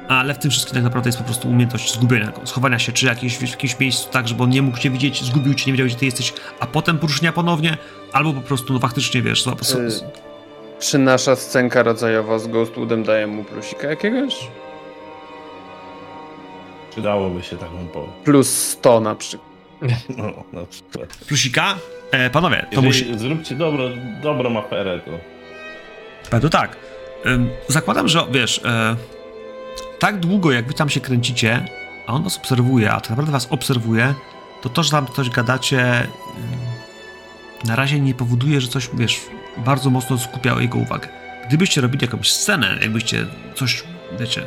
ale 0.09 0.35
w 0.35 0.39
tym 0.39 0.51
wszystkim 0.51 0.75
tak 0.75 0.83
naprawdę 0.85 1.09
jest 1.09 1.19
po 1.19 1.25
prostu 1.25 1.49
umiejętność 1.49 1.95
zgubienia 1.95 2.27
go, 2.31 2.47
schowania 2.47 2.79
się, 2.79 2.93
czy 2.93 3.07
jakieś, 3.07 3.37
w 3.39 3.51
jakimś 3.51 3.79
miejscu 3.79 4.09
tak, 4.11 4.29
żeby 4.29 4.43
on 4.43 4.51
nie 4.51 4.63
mógł 4.63 4.79
cię 4.79 4.91
widzieć, 4.91 5.25
zgubił 5.25 5.55
cię, 5.55 5.65
nie 5.67 5.73
wiedział, 5.73 5.87
gdzie 5.87 5.97
ty 5.97 6.05
jesteś, 6.05 6.33
a 6.61 6.67
potem 6.67 6.99
poruszenia 6.99 7.33
ponownie, 7.33 7.77
albo 8.13 8.33
po 8.33 8.41
prostu, 8.41 8.73
no 8.73 8.79
faktycznie, 8.79 9.23
wiesz, 9.23 9.43
złap, 9.43 9.61
s- 9.63 9.75
s- 9.75 10.03
Y, 10.03 10.81
Czy 10.81 10.99
nasza 10.99 11.37
scenka 11.37 11.83
rodzajowa 11.83 12.39
z 12.39 12.47
Ghostwoodem 12.49 13.03
daje 13.05 13.27
mu 13.27 13.45
plusika 13.45 13.89
jakiegoś? 13.91 14.35
Przydałoby 16.91 17.43
się 17.43 17.57
taką 17.57 17.87
po. 17.93 18.09
Plus 18.25 18.49
100 18.49 19.01
na 19.01 19.15
przykład. 19.15 19.49
No, 20.17 20.33
na 20.53 20.67
przykład. 20.67 21.17
Plusika. 21.29 21.75
E, 22.11 22.31
panowie, 22.31 22.67
to 22.75 22.83
Jeżeli 22.83 22.87
musi... 23.13 23.19
zróbcie 23.19 23.55
dobro, 23.55 23.85
dobrą 24.23 24.59
aferę, 24.59 25.01
to 26.31 26.41
To 26.41 26.49
tak. 26.49 26.77
Ym, 27.27 27.51
zakładam, 27.69 28.09
że 28.09 28.27
wiesz, 28.31 28.61
e, 28.65 28.97
tak 29.99 30.21
długo 30.21 30.53
jak 30.53 30.67
wy 30.67 30.75
tam 30.75 30.89
się 30.89 31.01
kręcicie, 31.01 31.65
a 32.07 32.13
on 32.13 32.23
was 32.23 32.37
obserwuje, 32.37 32.93
a 32.93 33.01
tak 33.01 33.11
naprawdę 33.11 33.33
was 33.33 33.47
obserwuje, 33.51 34.15
to 34.63 34.69
to, 34.69 34.83
że 34.83 34.91
tam 34.91 35.07
coś 35.07 35.31
gadacie, 35.31 36.01
ym, 36.01 36.09
na 37.69 37.77
razie 37.77 38.01
nie 38.01 38.15
powoduje, 38.15 38.61
że 38.61 38.69
coś, 38.69 38.91
wiesz, 38.95 39.21
bardzo 39.57 39.91
mocno 39.91 40.19
skupiało 40.19 40.61
jego 40.61 40.79
uwagę. 40.79 41.09
Gdybyście 41.49 41.81
robili 41.81 42.05
jakąś 42.05 42.33
scenę, 42.33 42.79
jakbyście 42.83 43.27
coś, 43.55 43.85
wiecie, 44.21 44.43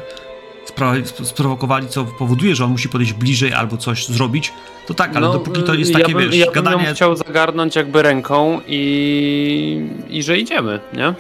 sprowokowali, 1.24 1.88
co 1.88 2.06
powoduje, 2.06 2.56
że 2.56 2.66
on 2.66 2.72
musi 2.72 2.90
podejść 2.90 3.14
bliżej 3.14 3.54
albo 3.54 3.78
coś 3.78 4.08
zrobić, 4.08 4.54
to 4.88 4.94
tak, 4.94 5.16
ale 5.16 5.28
No, 5.28 5.34
dopóki 5.34 5.64
to 5.64 5.74
jest 5.74 5.92
ja 5.92 6.00
takie, 6.00 6.14
bym, 6.14 6.24
wiesz, 6.30 6.36
ja 6.36 6.46
bym 6.46 6.54
gadanie... 6.54 6.88
ją 6.88 6.94
chciał 6.94 7.16
zagarnąć 7.16 7.76
jakby 7.76 8.02
ręką 8.02 8.62
i, 8.68 9.90
i 10.10 10.24
że 10.24 10.38
idziemy, 10.38 10.80
nie? 10.94 11.14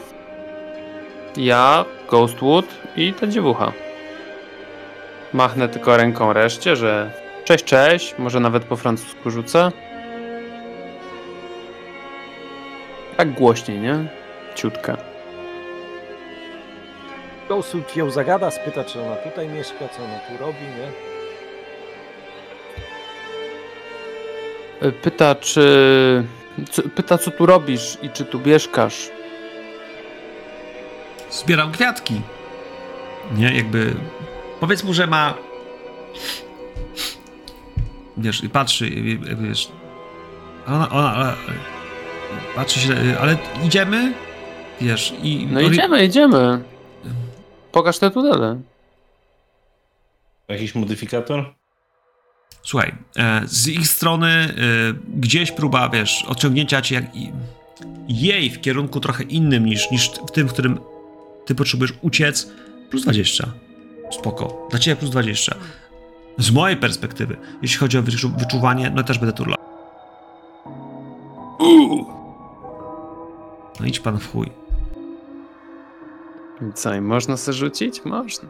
Ja, 1.37 1.85
Ghostwood 2.09 2.65
i 2.95 3.13
ta 3.13 3.27
dziewucha. 3.27 3.71
Machnę 5.33 5.69
tylko 5.69 5.97
ręką 5.97 6.33
reszcie, 6.33 6.75
że 6.75 7.11
cześć, 7.45 7.65
cześć, 7.65 8.15
może 8.17 8.39
nawet 8.39 8.63
po 8.63 8.75
francusku 8.75 9.29
rzucę. 9.31 9.71
Tak 13.17 13.31
głośniej, 13.31 13.79
nie? 13.79 13.95
Ciutkę. 14.55 14.97
Ghostwood 17.47 17.95
ją 17.95 18.09
zagada, 18.11 18.51
spyta, 18.51 18.83
czy 18.83 19.01
ona 19.01 19.15
tutaj 19.15 19.47
mieszka, 19.47 19.87
co 19.97 20.03
ona 20.03 20.19
tu 20.19 20.43
robi, 20.45 20.59
nie? 20.61 20.91
Pyta, 24.91 25.35
czy... 25.35 26.23
co- 26.71 26.89
Pyta, 26.95 27.17
co 27.17 27.31
tu 27.31 27.45
robisz 27.45 27.97
i 28.01 28.09
czy 28.09 28.25
tu 28.25 28.39
mieszkasz. 28.39 29.09
zbieram 31.31 31.71
kwiatki. 31.71 32.21
Nie, 33.37 33.55
jakby. 33.55 33.93
Powiedz 34.59 34.83
mu, 34.83 34.93
że 34.93 35.07
ma. 35.07 35.33
Wiesz, 38.17 38.43
i 38.43 38.49
patrzy, 38.49 38.89
wiesz. 39.41 39.71
Ona, 40.67 40.89
ona, 40.89 41.15
ona 41.15 41.35
patrzy 42.55 42.79
się, 42.79 42.95
ale 43.21 43.37
idziemy? 43.65 44.13
Wiesz, 44.81 45.13
i. 45.23 45.47
No 45.51 45.61
idziemy, 45.61 46.05
idziemy. 46.05 46.63
Pokaż 47.71 47.99
te 47.99 48.11
tunele. 48.11 48.61
jakiś 50.47 50.75
modyfikator? 50.75 51.53
Słuchaj, 52.63 52.95
e, 53.17 53.41
z 53.45 53.67
ich 53.67 53.87
strony 53.87 54.27
e, 54.27 54.53
gdzieś 55.15 55.51
próba, 55.51 55.89
wiesz, 55.89 56.25
odciągnięcia 56.27 56.81
cię 56.81 56.95
jak 56.95 57.15
i, 57.15 57.31
jej 58.07 58.49
w 58.49 58.61
kierunku 58.61 58.99
trochę 58.99 59.23
innym 59.23 59.65
niż, 59.65 59.91
niż 59.91 60.09
w 60.09 60.31
tym, 60.31 60.47
w 60.47 60.53
którym 60.53 60.79
ty 61.45 61.55
potrzebujesz 61.55 61.93
uciec, 62.01 62.51
plus 62.89 63.03
20. 63.03 63.51
Spoko. 64.11 64.67
Dla 64.69 64.79
ciebie 64.79 64.95
plus 64.95 65.11
20. 65.11 65.55
Z 66.37 66.51
mojej 66.51 66.77
perspektywy, 66.77 67.37
jeśli 67.61 67.77
chodzi 67.77 67.97
o 67.97 68.03
wyczu- 68.03 68.39
wyczuwanie, 68.39 68.91
no 68.95 69.03
też 69.03 69.19
będę 69.19 69.33
turlał. 69.33 69.57
No 73.79 73.85
idź 73.85 73.99
pan 73.99 74.19
w 74.19 74.31
chuj. 74.31 74.51
Co, 76.75 76.95
i 76.95 77.01
można 77.01 77.37
sobie 77.37 77.57
rzucić? 77.57 78.05
Można. 78.05 78.49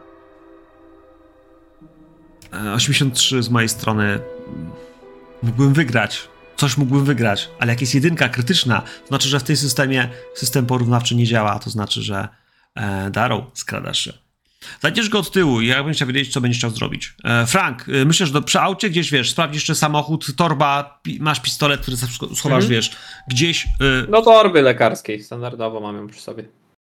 E, 2.53 2.73
83 2.73 3.43
z 3.43 3.49
mojej 3.49 3.69
strony. 3.69 4.19
Mógłbym 5.43 5.73
wygrać. 5.73 6.29
Coś 6.57 6.77
mógłbym 6.77 7.05
wygrać, 7.05 7.49
ale 7.59 7.71
jak 7.71 7.81
jest 7.81 7.95
jedynka 7.95 8.29
krytyczna, 8.29 8.81
to 8.81 9.07
znaczy, 9.07 9.29
że 9.29 9.39
w 9.39 9.43
tym 9.43 9.57
systemie 9.57 10.09
system 10.35 10.65
porównawczy 10.65 11.15
nie 11.15 11.25
działa, 11.25 11.59
to 11.59 11.69
znaczy, 11.69 12.01
że 12.01 12.27
e, 12.75 13.09
Darrow 13.09 13.43
skradasz 13.53 13.99
się. 13.99 14.13
Znajdziesz 14.79 15.09
go 15.09 15.19
od 15.19 15.31
tyłu 15.31 15.61
i 15.61 15.67
ja 15.67 15.83
bym 15.83 15.93
chciał 15.93 16.07
wiedzieć, 16.07 16.33
co 16.33 16.41
będziesz 16.41 16.59
chciał 16.59 16.69
zrobić. 16.71 17.13
E, 17.23 17.45
Frank, 17.45 17.85
e, 17.89 18.05
myślę, 18.05 18.25
że 18.25 18.33
do, 18.33 18.41
przy 18.41 18.59
aucie 18.59 18.89
gdzieś, 18.89 19.11
wiesz, 19.11 19.31
sprawdzisz, 19.31 19.65
czy 19.65 19.75
samochód, 19.75 20.35
torba, 20.35 20.99
pi, 21.03 21.17
masz 21.21 21.39
pistolet, 21.41 21.81
który 21.81 21.97
schowasz, 21.97 22.43
Mhm. 22.43 22.67
wiesz, 22.69 22.97
gdzieś... 23.29 23.65
E, 24.05 24.07
Do 24.07 24.21
torby 24.21 24.61
lekarskiej, 24.61 25.23
standardowo 25.23 25.79
mam 25.79 25.95
ją 25.95 26.07
przy 26.07 26.21
sobie. 26.21 26.43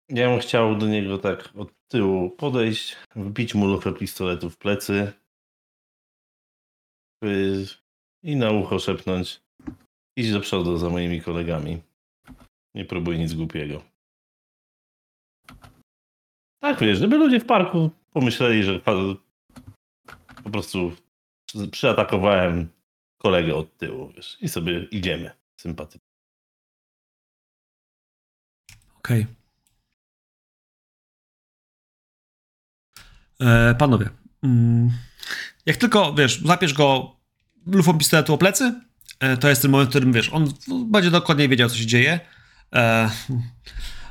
Ja 0.09 0.29
bym 0.29 0.39
chciał 0.39 0.75
do 0.77 0.87
niego 0.87 1.17
tak 1.17 1.49
od 1.55 1.69
tyłu 1.91 2.29
podejść, 2.29 2.95
wbić 3.15 3.55
mu 3.55 3.67
lufę 3.67 3.93
pistoletu 3.93 4.49
w 4.49 4.57
plecy 4.57 5.13
y, 7.25 7.65
i 8.23 8.35
na 8.35 8.51
ucho 8.51 8.79
szepnąć. 8.79 9.41
Idź 10.17 10.31
do 10.31 10.39
przodu 10.39 10.77
za 10.77 10.89
moimi 10.89 11.21
kolegami. 11.21 11.81
Nie 12.75 12.85
próbuj 12.85 13.19
nic 13.19 13.33
głupiego. 13.33 13.81
Tak 16.65 16.79
wiesz, 16.79 16.99
żeby 16.99 17.17
ludzie 17.17 17.39
w 17.39 17.45
parku 17.45 17.91
pomyśleli, 18.13 18.63
że 18.63 18.79
po 20.43 20.49
prostu 20.51 20.91
przy- 21.45 21.67
przyatakowałem 21.67 22.67
kolegę 23.17 23.55
od 23.55 23.77
tyłu, 23.77 24.11
wiesz, 24.15 24.37
i 24.41 24.49
sobie 24.49 24.83
idziemy. 24.83 25.31
Sympatycznie. 25.59 26.07
Okej. 28.97 29.27
E, 33.41 33.75
Panowie, 33.75 34.09
mm, 34.43 34.91
jak 35.65 35.77
tylko, 35.77 36.13
wiesz, 36.13 36.41
zapiesz 36.41 36.73
go 36.73 37.15
lufą 37.67 37.97
pistoletu 37.97 38.33
o 38.33 38.37
plecy, 38.37 38.81
e, 39.19 39.37
to 39.37 39.49
jest 39.49 39.61
ten 39.61 39.71
moment, 39.71 39.89
w 39.89 39.91
którym, 39.91 40.13
wiesz, 40.13 40.29
on 40.29 40.53
będzie 40.85 41.11
dokładnie 41.11 41.49
wiedział, 41.49 41.69
co 41.69 41.75
się 41.75 41.85
dzieje. 41.85 42.19
E, 42.73 43.09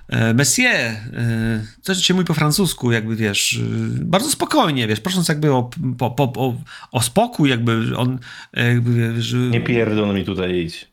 e, 0.09 0.35
Monsieur, 0.35 0.67
e, 0.67 1.67
coś 1.83 1.99
się 1.99 2.15
mówi 2.15 2.27
po 2.27 2.35
francusku, 2.35 2.93
jakby, 2.93 3.17
wiesz, 3.17 3.55
e, 3.55 4.05
bardzo 4.05 4.31
spokojnie, 4.31 4.87
wiesz, 4.87 5.01
prosząc 5.01 5.29
jakby 5.29 5.53
o, 5.53 5.71
po, 5.99 6.15
o, 6.37 6.55
o 6.93 7.03
spokój, 7.03 7.51
jakby 7.51 7.97
on, 7.97 8.19
e, 8.53 8.69
jakby, 8.69 9.23
że... 9.23 9.37
Nie 9.37 9.61
pierdol 9.61 10.15
mi 10.15 10.25
tutaj 10.25 10.59
idź. 10.59 10.89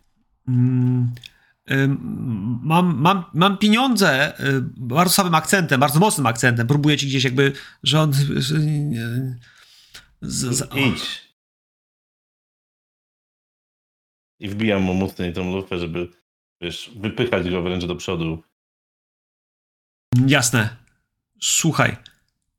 Mm, 0.47 1.11
Mam, 2.63 2.97
mam, 3.01 3.23
mam 3.33 3.57
pieniądze 3.57 4.33
bardzo 4.77 5.13
słabym 5.13 5.35
akcentem, 5.35 5.79
bardzo 5.79 5.99
mocnym 5.99 6.25
akcentem. 6.25 6.67
Próbuję 6.67 6.97
ci 6.97 7.07
gdzieś 7.07 7.23
jakby, 7.23 7.53
że 7.83 8.01
on. 8.01 8.13
Że, 8.13 8.55
z, 10.21 10.55
z, 10.55 10.75
Idź. 10.75 11.31
I 14.39 14.49
wbijam 14.49 14.81
mu 14.81 14.93
mocniej 14.93 15.33
tą 15.33 15.55
lufę, 15.55 15.77
żeby 15.77 16.07
wiesz, 16.61 16.91
wypychać 16.95 17.49
go 17.49 17.61
wręcz 17.61 17.85
do 17.85 17.95
przodu. 17.95 18.43
Jasne. 20.27 20.69
Słuchaj, 21.41 21.97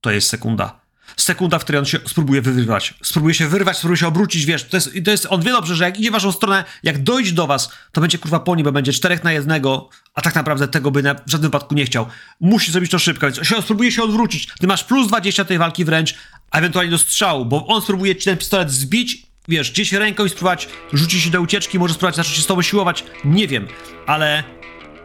to 0.01 0.11
jest 0.11 0.29
sekunda. 0.29 0.83
Sekunda, 1.16 1.59
w 1.59 1.65
której 1.65 1.79
on 1.79 1.85
się 1.85 1.99
spróbuje 2.07 2.43
wyrwać. 2.43 2.95
Spróbuje 3.03 3.35
się 3.35 3.49
wyrwać, 3.49 3.77
spróbuje 3.77 3.97
się 3.97 4.07
obrócić, 4.07 4.45
wiesz, 4.47 4.65
to 4.65 4.77
jest, 4.77 4.91
to 5.05 5.11
jest, 5.11 5.27
on 5.31 5.43
wie 5.43 5.53
dobrze, 5.53 5.77
że 5.77 5.85
jak 5.85 5.99
idzie 6.01 6.11
w 6.11 6.12
waszą 6.12 6.33
stronę, 6.33 6.65
jak 6.83 7.03
dojdzie 7.03 7.33
do 7.33 7.47
was, 7.47 7.73
to 7.93 8.01
będzie 8.01 8.19
kurwa 8.19 8.41
po 8.41 8.57
bo 8.57 8.73
będzie 8.73 8.93
czterech 8.93 9.24
na 9.24 9.33
jednego, 9.33 9.89
a 10.15 10.20
tak 10.20 10.35
naprawdę 10.35 10.69
tego 10.69 10.91
by 10.91 11.03
na, 11.03 11.15
w 11.15 11.31
żadnym 11.31 11.51
wypadku 11.51 11.74
nie 11.74 11.85
chciał. 11.85 12.07
Musi 12.41 12.73
zrobić 12.73 12.91
to 12.91 12.99
szybko, 12.99 13.27
więc 13.27 13.49
się, 13.49 13.62
spróbuje 13.62 13.93
się 13.93 14.03
odwrócić. 14.03 14.49
Ty 14.61 14.66
masz 14.66 14.85
plus 14.85 15.09
20 15.09 15.45
tej 15.45 15.59
walki 15.59 15.85
wręcz, 15.85 16.15
a 16.51 16.59
ewentualnie 16.59 16.91
do 16.91 16.99
strzału, 16.99 17.45
bo 17.45 17.66
on 17.66 17.83
spróbuje 17.83 18.16
ci 18.16 18.24
ten 18.24 18.39
pistolet 18.39 18.70
zbić, 18.70 19.27
wiesz, 19.49 19.70
gdzieś 19.70 19.93
ręką 19.93 20.24
i 20.24 20.29
spróbować 20.29 20.69
rzucić 20.93 21.23
się 21.23 21.31
do 21.31 21.41
ucieczki, 21.41 21.79
może 21.79 21.95
spróbować 21.95 22.16
zacząć 22.16 22.37
się 22.37 22.43
z 22.43 22.47
tobą 22.47 22.62
siłować, 22.62 23.05
nie 23.24 23.49
wiem, 23.49 23.69
ale 24.07 24.45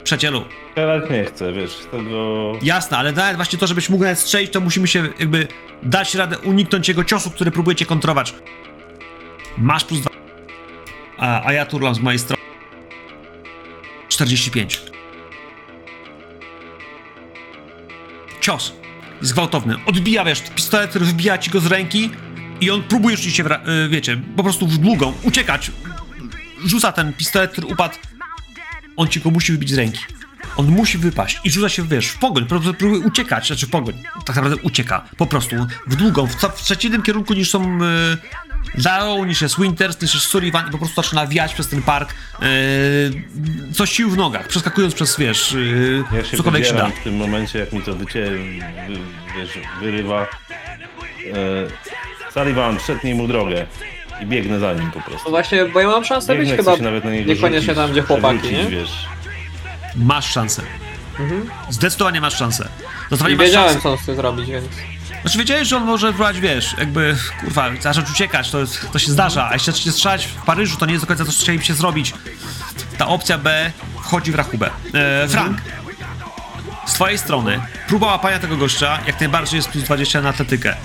przyjacielu, 0.07 0.45
Strzelać 0.71 1.09
nie 1.09 1.25
chcę, 1.25 1.53
wiesz, 1.53 1.77
tego... 1.91 2.53
Jasne, 2.61 2.97
ale 2.97 3.11
nawet 3.11 3.35
właśnie 3.35 3.59
to, 3.59 3.67
żebyś 3.67 3.89
mógł 3.89 4.03
nawet 4.03 4.19
strzelić, 4.19 4.51
to 4.51 4.59
musimy 4.59 4.87
się 4.87 5.09
jakby 5.19 5.47
dać 5.83 6.15
radę 6.15 6.37
uniknąć 6.37 6.87
jego 6.87 7.03
ciosu, 7.03 7.31
który 7.31 7.51
próbujecie 7.51 7.85
kontrować. 7.85 8.33
Masz 9.57 9.83
plus 9.83 10.01
dwa. 10.01 10.09
A, 11.17 11.45
a 11.45 11.53
ja 11.53 11.65
turlam 11.65 11.95
z 11.95 11.99
mojej 11.99 12.19
strony. 12.19 12.43
45. 14.09 14.81
Cios. 18.41 18.73
Jest 19.21 19.33
gwałtowny. 19.33 19.75
Odbija, 19.85 20.25
wiesz, 20.25 20.41
pistolet, 20.55 20.97
wybija 20.97 21.37
ci 21.37 21.51
go 21.51 21.59
z 21.59 21.65
ręki 21.65 22.09
i 22.61 22.71
on 22.71 22.83
próbuje 22.83 23.17
rzucić 23.17 23.35
się, 23.35 23.43
y, 23.45 23.89
wiecie, 23.89 24.21
po 24.35 24.43
prostu 24.43 24.67
w 24.67 24.77
długą, 24.77 25.13
uciekać. 25.23 25.71
Rzuca 26.65 26.91
ten 26.91 27.13
pistolet, 27.13 27.51
który 27.51 27.67
upadł. 27.67 27.95
On 28.97 29.07
ci 29.07 29.19
go 29.19 29.31
musi 29.31 29.51
wybić 29.51 29.69
z 29.71 29.77
ręki. 29.77 29.99
On 30.57 30.65
musi 30.67 30.97
wypaść 30.97 31.39
i 31.43 31.51
rzuca 31.51 31.69
się, 31.69 31.87
wiesz, 31.87 32.07
w 32.07 32.19
pogoń, 32.19 32.45
próbuje 32.77 32.99
uciekać, 33.05 33.47
znaczy 33.47 33.67
w 33.67 33.69
pogoń. 33.69 34.03
Tak 34.25 34.35
naprawdę 34.35 34.55
ucieka, 34.63 35.05
po 35.17 35.25
prostu, 35.25 35.55
w 35.87 35.95
długą, 35.95 36.27
w, 36.27 36.35
w 36.35 36.53
przeciwnym 36.63 37.03
kierunku 37.03 37.33
niż 37.33 37.49
są 37.49 37.79
y, 37.83 38.17
Zao, 38.81 39.25
niż 39.25 39.41
jest 39.41 39.59
Winters, 39.59 40.01
niż 40.01 40.13
jest 40.13 40.25
Sullivan 40.25 40.67
i 40.67 40.71
po 40.71 40.77
prostu 40.77 41.01
zaczyna 41.01 41.27
wiać 41.27 41.53
przez 41.53 41.67
ten 41.67 41.81
park, 41.81 42.13
y, 42.41 43.73
coś 43.73 43.91
sił 43.91 44.09
w 44.09 44.17
nogach, 44.17 44.47
przeskakując 44.47 44.93
przez, 44.93 45.17
wiesz, 45.19 45.53
y, 45.53 46.03
Ja 46.11 46.23
się 46.23 46.37
cokolwiek 46.37 46.65
się 46.65 46.73
da. 46.73 46.89
w 46.89 47.03
tym 47.03 47.15
momencie, 47.17 47.59
jak 47.59 47.73
mi 47.73 47.81
to 47.81 47.95
wycie, 47.95 48.31
wy, 48.87 48.93
wiesz, 49.37 49.49
wyrywa. 49.81 50.21
E, 50.21 50.27
Sullivan, 52.33 52.77
przetnij 52.77 53.15
mu 53.15 53.27
drogę. 53.27 53.67
I 54.21 54.25
biegnę 54.25 54.59
za 54.59 54.73
nim 54.73 54.91
po 54.91 55.01
prostu. 55.01 55.21
No 55.25 55.29
właśnie, 55.29 55.65
bo 55.65 55.79
ja 55.79 55.87
mam 55.87 56.05
szansę 56.05 56.35
być 56.35 56.49
Biegnę, 56.49 56.57
chyba 56.57 56.71
chcę 56.71 56.77
się 56.77 56.83
nawet 56.83 57.05
na 57.05 57.11
niego 57.11 57.29
niekoniecznie 57.29 57.59
rzucić, 57.61 57.75
tam, 57.75 57.91
gdzie 57.91 58.01
chłopaki, 58.01 58.51
nie? 58.51 58.65
wiesz. 58.65 59.05
Masz 59.95 60.31
szansę. 60.31 60.61
Mhm. 61.19 61.49
Zdecydowanie 61.69 62.21
masz 62.21 62.37
szansę. 62.37 62.69
Zdecydowanie 63.07 63.33
I 63.35 63.37
masz 63.37 63.45
wiedziałem, 63.45 63.69
szansę. 63.69 63.83
co 63.83 63.91
on 63.91 63.97
chce 63.97 64.15
zrobić, 64.15 64.49
więc... 64.49 64.65
Znaczy 65.21 65.37
wiedziałeś, 65.37 65.67
że 65.67 65.77
on 65.77 65.83
może 65.83 66.07
próbować, 66.07 66.39
wiesz, 66.39 66.75
jakby, 66.77 67.15
kurwa, 67.41 67.69
zacząć 67.81 68.09
uciekać, 68.09 68.51
to, 68.51 68.57
to 68.93 68.99
się 68.99 69.11
zdarza, 69.11 69.49
a 69.49 69.53
jeszcze 69.53 69.73
się 69.73 69.91
strzelać 69.91 70.25
w 70.25 70.45
Paryżu, 70.45 70.77
to 70.77 70.85
nie 70.85 70.93
jest 70.93 71.03
do 71.03 71.07
końca 71.07 71.25
to, 71.25 71.31
co 71.31 71.41
chcielibyście 71.41 71.73
zrobić. 71.73 72.13
Ta 72.97 73.07
opcja 73.07 73.37
B 73.37 73.71
wchodzi 74.03 74.31
w 74.31 74.35
rachubę. 74.35 74.69
E, 74.93 75.27
Frank, 75.27 75.57
z 76.85 76.93
twojej 76.93 77.17
strony, 77.17 77.59
próba 77.87 78.07
łapania 78.07 78.39
tego 78.39 78.57
gościa 78.57 78.99
jak 79.07 79.19
najbardziej 79.19 79.57
jest 79.57 79.69
plus 79.69 79.83
20 79.83 80.21
na 80.21 80.29
atletykę. 80.29 80.75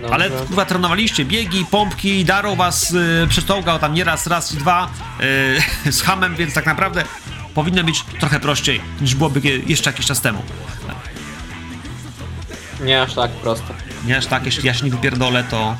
Dobrze. 0.00 0.14
Ale 0.14 0.30
kurwa 0.30 0.64
trenowaliście 0.64 1.24
biegi, 1.24 1.66
pompki, 1.70 2.24
Daro 2.24 2.56
was 2.56 2.90
y, 2.90 3.26
tam 3.80 3.94
nie 3.94 4.04
raz, 4.04 4.28
i 4.54 4.56
dwa 4.56 4.90
y, 5.86 5.92
z 5.98 6.02
hamem, 6.02 6.36
więc 6.36 6.54
tak 6.54 6.66
naprawdę 6.66 7.04
powinno 7.54 7.84
być 7.84 8.04
trochę 8.20 8.40
prościej 8.40 8.80
niż 9.00 9.14
byłoby 9.14 9.40
je- 9.48 9.58
jeszcze 9.58 9.90
jakiś 9.90 10.06
czas 10.06 10.20
temu. 10.20 10.42
Nie 12.80 13.02
aż 13.02 13.14
tak 13.14 13.30
prosto. 13.30 13.74
Nie 14.04 14.16
aż 14.16 14.26
tak, 14.26 14.46
jeśli 14.46 14.66
ja 14.66 14.74
się 14.74 14.84
nie 14.84 14.90
wypierdolę, 14.90 15.44
to... 15.44 15.76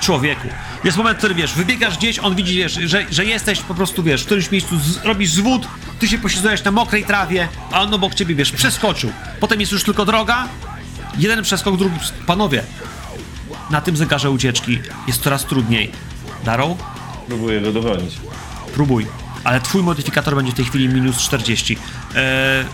Człowieku. 0.00 0.48
Jest 0.84 0.96
moment, 0.96 1.16
w 1.16 1.18
którym 1.18 1.36
wiesz, 1.36 1.54
wybiegasz 1.54 1.98
gdzieś, 1.98 2.18
on 2.18 2.34
widzi, 2.34 2.56
wiesz, 2.56 2.72
że, 2.72 3.04
że 3.10 3.24
jesteś 3.24 3.60
po 3.60 3.74
prostu, 3.74 4.02
wiesz, 4.02 4.22
w 4.22 4.26
którymś 4.26 4.50
miejscu, 4.50 4.78
z, 4.78 5.04
robisz 5.04 5.30
zwód, 5.30 5.68
ty 5.98 6.08
się 6.08 6.18
posiadujesz 6.18 6.64
na 6.64 6.70
mokrej 6.70 7.04
trawie, 7.04 7.48
a 7.72 7.82
on 7.82 7.94
obok 7.94 8.14
ciebie, 8.14 8.34
wiesz, 8.34 8.52
przeskoczył. 8.52 9.12
Potem 9.40 9.60
jest 9.60 9.72
już 9.72 9.84
tylko 9.84 10.04
droga, 10.06 10.48
jeden 11.18 11.42
przeskok, 11.42 11.76
drugi... 11.76 11.96
Panowie, 12.26 12.62
na 13.70 13.80
tym 13.80 13.96
zegarze 13.96 14.30
ucieczki 14.30 14.78
jest 15.06 15.22
coraz 15.22 15.44
trudniej. 15.44 15.92
Darrow, 16.44 16.78
Próbuję 17.28 17.60
go 17.60 17.72
dogonić. 17.72 18.16
próbuj. 18.74 19.06
Ale 19.44 19.60
twój 19.60 19.82
modyfikator 19.82 20.36
będzie 20.36 20.52
w 20.52 20.54
tej 20.54 20.64
chwili 20.64 20.88
minus 20.88 21.18
40. 21.18 21.76
Eee, 22.16 22.64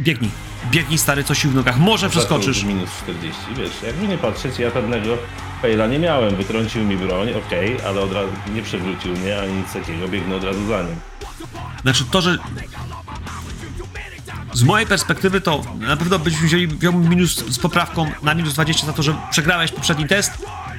biegnij. 0.00 0.30
Biegnij, 0.70 0.98
stary, 0.98 1.24
coś 1.24 1.46
w 1.46 1.54
nogach. 1.54 1.78
Może 1.78 2.10
przeskoczysz. 2.10 2.62
Minus 2.64 2.90
40, 3.02 3.40
wiesz, 3.56 3.70
jakby 3.86 4.08
nie 4.08 4.18
patrzeć, 4.18 4.58
ja 4.58 4.70
żadnego 4.70 5.18
faila 5.62 5.86
nie 5.86 5.98
miałem. 5.98 6.36
Wytrącił 6.36 6.84
mi 6.84 6.96
broń, 6.96 7.28
okej, 7.46 7.76
ale 7.86 8.00
od 8.00 8.12
razu 8.12 8.28
nie 8.54 8.62
przewrócił 8.62 9.16
mnie 9.16 9.40
ani 9.40 9.52
nic 9.52 9.72
takiego, 9.72 10.08
biegnę 10.08 10.36
od 10.36 10.44
razu 10.44 10.66
za 10.66 10.82
nim. 10.82 10.96
Znaczy 11.82 12.04
to, 12.10 12.20
że 12.22 12.38
z 14.52 14.62
mojej 14.62 14.86
perspektywy 14.86 15.40
to 15.40 15.64
na 15.78 15.96
pewno 15.96 16.18
byśmy 16.18 16.46
wzięli 16.46 16.68
minus 16.92 17.36
z 17.36 17.58
poprawką 17.58 18.10
na 18.22 18.34
minus 18.34 18.54
20 18.54 18.86
za 18.86 18.92
to, 18.92 19.02
że 19.02 19.14
przegrałeś 19.30 19.72
poprzedni 19.72 20.06
test, 20.06 20.32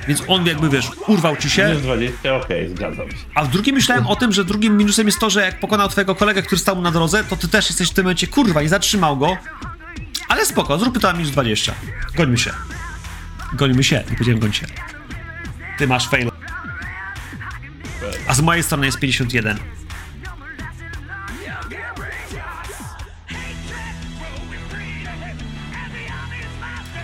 więc 0.07 0.23
on 0.27 0.45
jakby 0.45 0.69
wiesz, 0.69 0.87
urwał 1.07 1.37
ci 1.37 1.49
się, 1.49 1.67
Minus 1.67 1.81
20, 1.81 2.35
okej, 2.35 2.69
zgadzam 2.69 3.11
się. 3.11 3.17
a 3.35 3.43
w 3.43 3.47
drugim 3.51 3.75
myślałem 3.75 4.07
o 4.07 4.15
tym, 4.15 4.31
że 4.31 4.45
drugim 4.45 4.77
minusem 4.77 5.05
jest 5.05 5.19
to, 5.19 5.29
że 5.29 5.41
jak 5.41 5.59
pokonał 5.59 5.89
twojego 5.89 6.15
kolegę, 6.15 6.41
który 6.41 6.61
stał 6.61 6.75
mu 6.75 6.81
na 6.81 6.91
drodze, 6.91 7.23
to 7.23 7.35
ty 7.37 7.47
też 7.47 7.67
jesteś 7.69 7.89
w 7.89 7.93
tym 7.93 8.05
momencie, 8.05 8.27
kurwa, 8.27 8.61
nie 8.61 8.69
zatrzymał 8.69 9.17
go, 9.17 9.37
ale 10.27 10.45
spoko, 10.45 10.77
zróbmy 10.77 10.99
to 11.01 11.07
na 11.07 11.13
minus 11.17 11.31
20. 11.31 11.73
Gońmy 12.15 12.37
się. 12.37 12.51
Gońmy 13.53 13.83
się, 13.83 13.95
nie 14.09 14.15
powiedziałem 14.15 14.39
goń 14.39 14.53
się. 14.53 14.65
Ty 15.77 15.87
masz 15.87 16.09
fail. 16.09 16.31
A 18.27 18.33
z 18.33 18.41
mojej 18.41 18.63
strony 18.63 18.85
jest 18.85 18.99
51. 18.99 19.57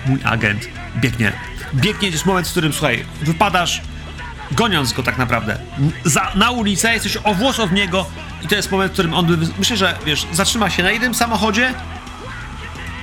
Mój 0.10 0.20
agent 0.24 0.68
biegnie. 0.98 1.34
Biegnie, 1.74 2.10
jest 2.10 2.26
moment, 2.26 2.48
w 2.48 2.52
którym, 2.52 2.74
słuchaj, 2.74 3.06
wypadasz, 3.22 3.82
goniąc 4.52 4.94
go 4.94 5.04
tak 5.04 5.18
naprawdę. 5.18 5.60
Za, 6.04 6.32
na 6.36 6.52
ulicę, 6.52 6.94
jesteś 6.94 7.18
o 7.24 7.34
włos 7.34 7.60
od 7.60 7.72
niego 7.72 8.06
i 8.42 8.48
to 8.48 8.56
jest 8.56 8.72
moment, 8.72 8.92
w 8.92 8.94
którym 8.94 9.14
on, 9.14 9.48
myślę, 9.60 9.78
że, 9.78 9.98
wiesz, 10.06 10.28
zatrzyma 10.32 10.70
się 10.70 10.84
na 10.84 10.92
jednym 10.92 11.16
samochodzie 11.16 11.74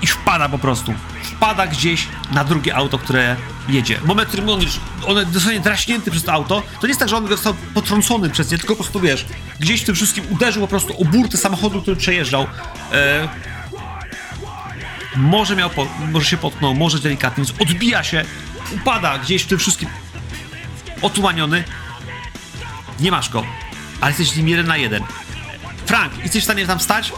i 0.03 0.07
wpada 0.07 0.49
po 0.49 0.59
prostu. 0.59 0.95
Wpada 1.23 1.67
gdzieś 1.67 2.09
na 2.33 2.45
drugie 2.45 2.77
auto, 2.77 2.99
które 2.99 3.37
jedzie. 3.69 3.99
Moment, 4.05 4.29
w 4.29 4.33
którym 4.33 4.49
on, 4.49 4.61
wiesz, 4.61 4.81
on 5.07 5.17
jest 5.17 5.31
dosłownie 5.31 5.61
draśnięty 5.61 6.11
przez 6.11 6.25
to 6.25 6.33
auto, 6.33 6.63
to 6.81 6.87
nie 6.87 6.89
jest 6.89 7.01
tak, 7.01 7.09
że 7.09 7.17
on 7.17 7.29
został 7.29 7.55
potrącony 7.75 8.31
przez 8.31 8.51
nie, 8.51 8.59
tylko 8.59 8.77
po 8.77 8.83
prostu, 8.83 9.01
wiesz, 9.01 9.27
gdzieś 9.61 9.83
w 9.83 9.85
tym 9.85 9.95
wszystkim 9.95 10.25
uderzył 10.31 10.63
po 10.63 10.69
prostu 10.69 11.01
o 11.01 11.05
burtę 11.05 11.37
samochodu, 11.37 11.83
który 11.83 11.97
przejeżdżał. 11.97 12.47
E, 12.93 13.29
może 15.17 15.57
miał, 15.57 15.71
po, 15.71 15.87
może 16.13 16.27
się 16.27 16.37
potknął, 16.37 16.75
może 16.75 16.99
delikatnie, 16.99 17.45
więc 17.45 17.61
odbija 17.63 18.05
się, 18.05 18.25
upada 18.77 19.19
gdzieś 19.19 19.43
w 19.43 19.47
tym 19.47 19.59
wszystkim 19.59 19.89
otumaniony. 21.03 21.65
Nie 23.01 23.11
masz 23.11 23.31
go, 23.31 23.45
ale 24.01 24.11
jesteś 24.11 24.31
z 24.31 24.37
nim 24.37 24.49
jeden 24.49 24.67
na 24.67 24.77
jeden. 24.77 25.03
Frank, 25.87 26.13
jesteś 26.23 26.43
w 26.43 26.45
stanie 26.45 26.67
tam 26.67 26.81
stać 26.81 27.13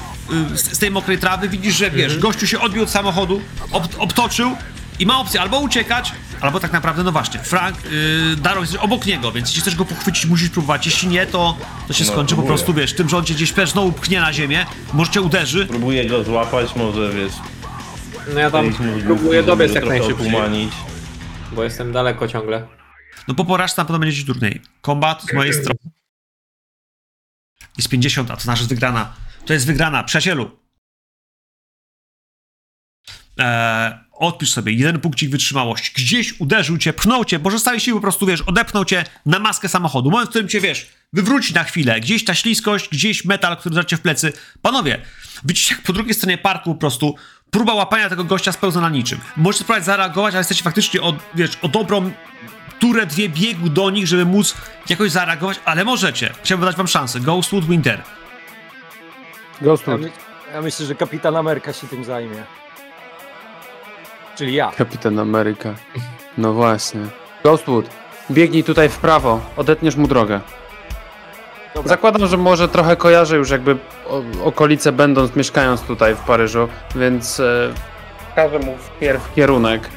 y, 0.53 0.57
z, 0.59 0.73
z 0.73 0.79
tej 0.79 0.91
mokrej 0.91 1.19
trawy, 1.19 1.49
widzisz, 1.49 1.77
że 1.77 1.91
wiesz, 1.91 2.19
gościu 2.19 2.47
się 2.47 2.61
odbił 2.61 2.83
od 2.83 2.91
samochodu, 2.91 3.41
ob, 3.71 3.89
obtoczył 3.99 4.57
i 4.99 5.07
ma 5.07 5.19
opcję 5.19 5.41
albo 5.41 5.59
uciekać, 5.59 6.13
albo 6.41 6.61
tak 6.61 6.73
naprawdę, 6.73 7.03
no 7.03 7.13
właśnie, 7.13 7.41
Frank, 7.41 7.77
yy, 7.85 8.37
Darrow 8.37 8.63
jesteś 8.63 8.81
obok 8.81 9.07
niego, 9.07 9.33
więc 9.33 9.49
jeśli 9.49 9.63
chcesz 9.63 9.75
go 9.77 9.85
pochwycić, 9.85 10.27
musisz 10.27 10.49
próbować, 10.51 10.87
jeśli 10.87 11.09
nie, 11.09 11.27
to, 11.27 11.57
to 11.89 11.93
się 11.93 12.05
No, 12.05 12.13
skończy 12.13 12.35
po 12.35 12.43
próbuję. 12.43 12.57
prostu, 12.57 12.75
wiesz, 12.75 12.93
tym, 12.95 13.09
że 13.09 13.17
on 13.17 13.25
cię 13.25 13.35
gdzieś 13.35 13.53
też 13.53 13.71
znowu 13.71 13.93
pchnie 13.93 14.21
na 14.21 14.33
ziemię, 14.33 14.67
może 14.93 15.11
cię 15.11 15.21
uderzy, 15.21 15.67
Próbuję 15.67 16.07
go 16.07 16.25
złapać, 16.25 16.77
może 16.77 17.13
wiesz, 17.13 17.33
No 18.35 18.41
ja 18.41 18.51
tam 18.51 18.75
próbuję 19.05 19.43
dobiec 19.43 19.75
jak 19.75 19.87
najszybciej, 19.87 20.27
otumanić. 20.29 20.73
bo 21.53 21.65
jestem 21.65 21.93
daleko 21.93 22.29
ciągle. 22.29 22.67
No 23.29 23.35
po 23.35 23.45
porażce 23.45 23.83
na 23.83 23.85
pewno 23.85 23.99
będzie 23.99 24.17
ci 24.17 24.25
trudniej. 24.25 24.63
Kombat 24.81 25.23
z 25.23 25.33
mojej 25.33 25.53
strony 25.53 25.79
jest 27.77 27.89
50, 27.89 28.31
a 28.31 28.37
to 28.37 28.43
znaczy 28.43 28.65
wygrana. 28.65 29.15
To 29.47 29.53
jest 29.53 29.67
wygrana, 29.67 30.05
przyjacielu. 30.05 30.51
Eee, 33.39 33.95
odpisz 34.13 34.51
sobie 34.51 34.73
jeden 34.73 35.01
punkcik 35.01 35.31
wytrzymałości. 35.31 35.93
Gdzieś 35.97 36.41
uderzył 36.41 36.79
cię, 36.79 36.93
pchnął 36.93 37.25
cię, 37.25 37.39
może 37.39 37.59
z 37.59 37.63
całej 37.63 37.81
siły 37.81 37.99
po 37.99 38.03
prostu, 38.03 38.27
wiesz, 38.27 38.41
odepnął 38.41 38.85
cię 38.85 39.05
na 39.27 39.39
maskę 39.39 39.69
samochodu. 39.69 40.11
Moment, 40.11 40.29
w 40.29 40.31
którym 40.31 40.49
cię, 40.49 40.61
wiesz, 40.61 40.89
wywróci 41.13 41.55
na 41.55 41.65
chwilę. 41.65 42.01
Gdzieś 42.01 42.25
ta 42.25 42.35
śliskość, 42.35 42.89
gdzieś 42.89 43.25
metal, 43.25 43.57
który 43.57 43.75
zacię 43.75 43.97
w 43.97 44.01
plecy. 44.01 44.33
Panowie, 44.63 45.03
widzicie 45.45 45.75
jak 45.75 45.85
po 45.85 45.93
drugiej 45.93 46.15
stronie 46.15 46.39
parku 46.39 46.75
po 46.75 46.81
prostu 46.81 47.17
próba 47.51 47.75
łapania 47.75 48.09
tego 48.09 48.25
gościa 48.25 48.53
spełza 48.53 48.81
na 48.81 48.89
niczym. 48.89 49.21
Możecie 49.37 49.65
spróbować 49.65 49.85
zareagować, 49.85 50.35
ale 50.35 50.41
jesteście 50.41 50.65
faktycznie 50.65 51.03
o, 51.03 51.15
wiesz, 51.35 51.59
o 51.63 51.69
dobrą 51.69 52.11
turę 52.79 53.07
dwie 53.07 53.29
biegu 53.29 53.69
do 53.69 53.91
nich, 53.91 54.07
żeby 54.07 54.25
móc 54.25 54.55
jakoś 54.89 55.11
zareagować, 55.11 55.61
ale 55.65 55.85
możecie. 55.85 56.33
Chciałbym 56.43 56.67
dać 56.67 56.77
wam 56.77 56.89
szansę. 56.89 57.21
Ghostwood 57.21 57.65
Winter. 57.65 57.99
Ja, 57.99 59.65
Ghostwood, 59.65 60.01
my, 60.01 60.11
ja 60.55 60.63
myślę, 60.63 60.87
że 60.87 60.95
kapitan 60.95 61.37
Ameryka 61.37 61.73
się 61.73 61.87
tym 61.87 62.05
zajmie. 62.05 62.45
Czyli 64.37 64.55
ja. 64.55 64.73
Kapitan 64.77 65.19
Ameryka. 65.19 65.75
No 66.39 66.53
właśnie. 66.53 67.01
Ghostwood, 67.45 67.91
biegnij 68.31 68.65
tutaj 68.65 68.89
w 68.89 68.97
prawo, 68.97 69.41
odetniesz 69.57 69.97
mu 69.97 70.09
drogę. 70.09 70.41
Dobra. 71.75 71.89
Zakładam, 71.89 72.27
że 72.29 72.37
może 72.37 72.69
trochę 72.69 72.97
kojarzę 72.97 73.37
już 73.37 73.51
jakby 73.51 73.77
o, 74.07 74.23
okolice 74.45 74.93
będąc, 74.93 75.37
mieszkając 75.37 75.81
tutaj 75.81 76.15
w 76.15 76.19
Paryżu, 76.21 76.69
więc 76.97 77.41
e, 77.41 77.45
wskażę 78.29 78.59
mu 78.59 78.77
wpierw 78.79 79.35
kierunek, 79.35 79.89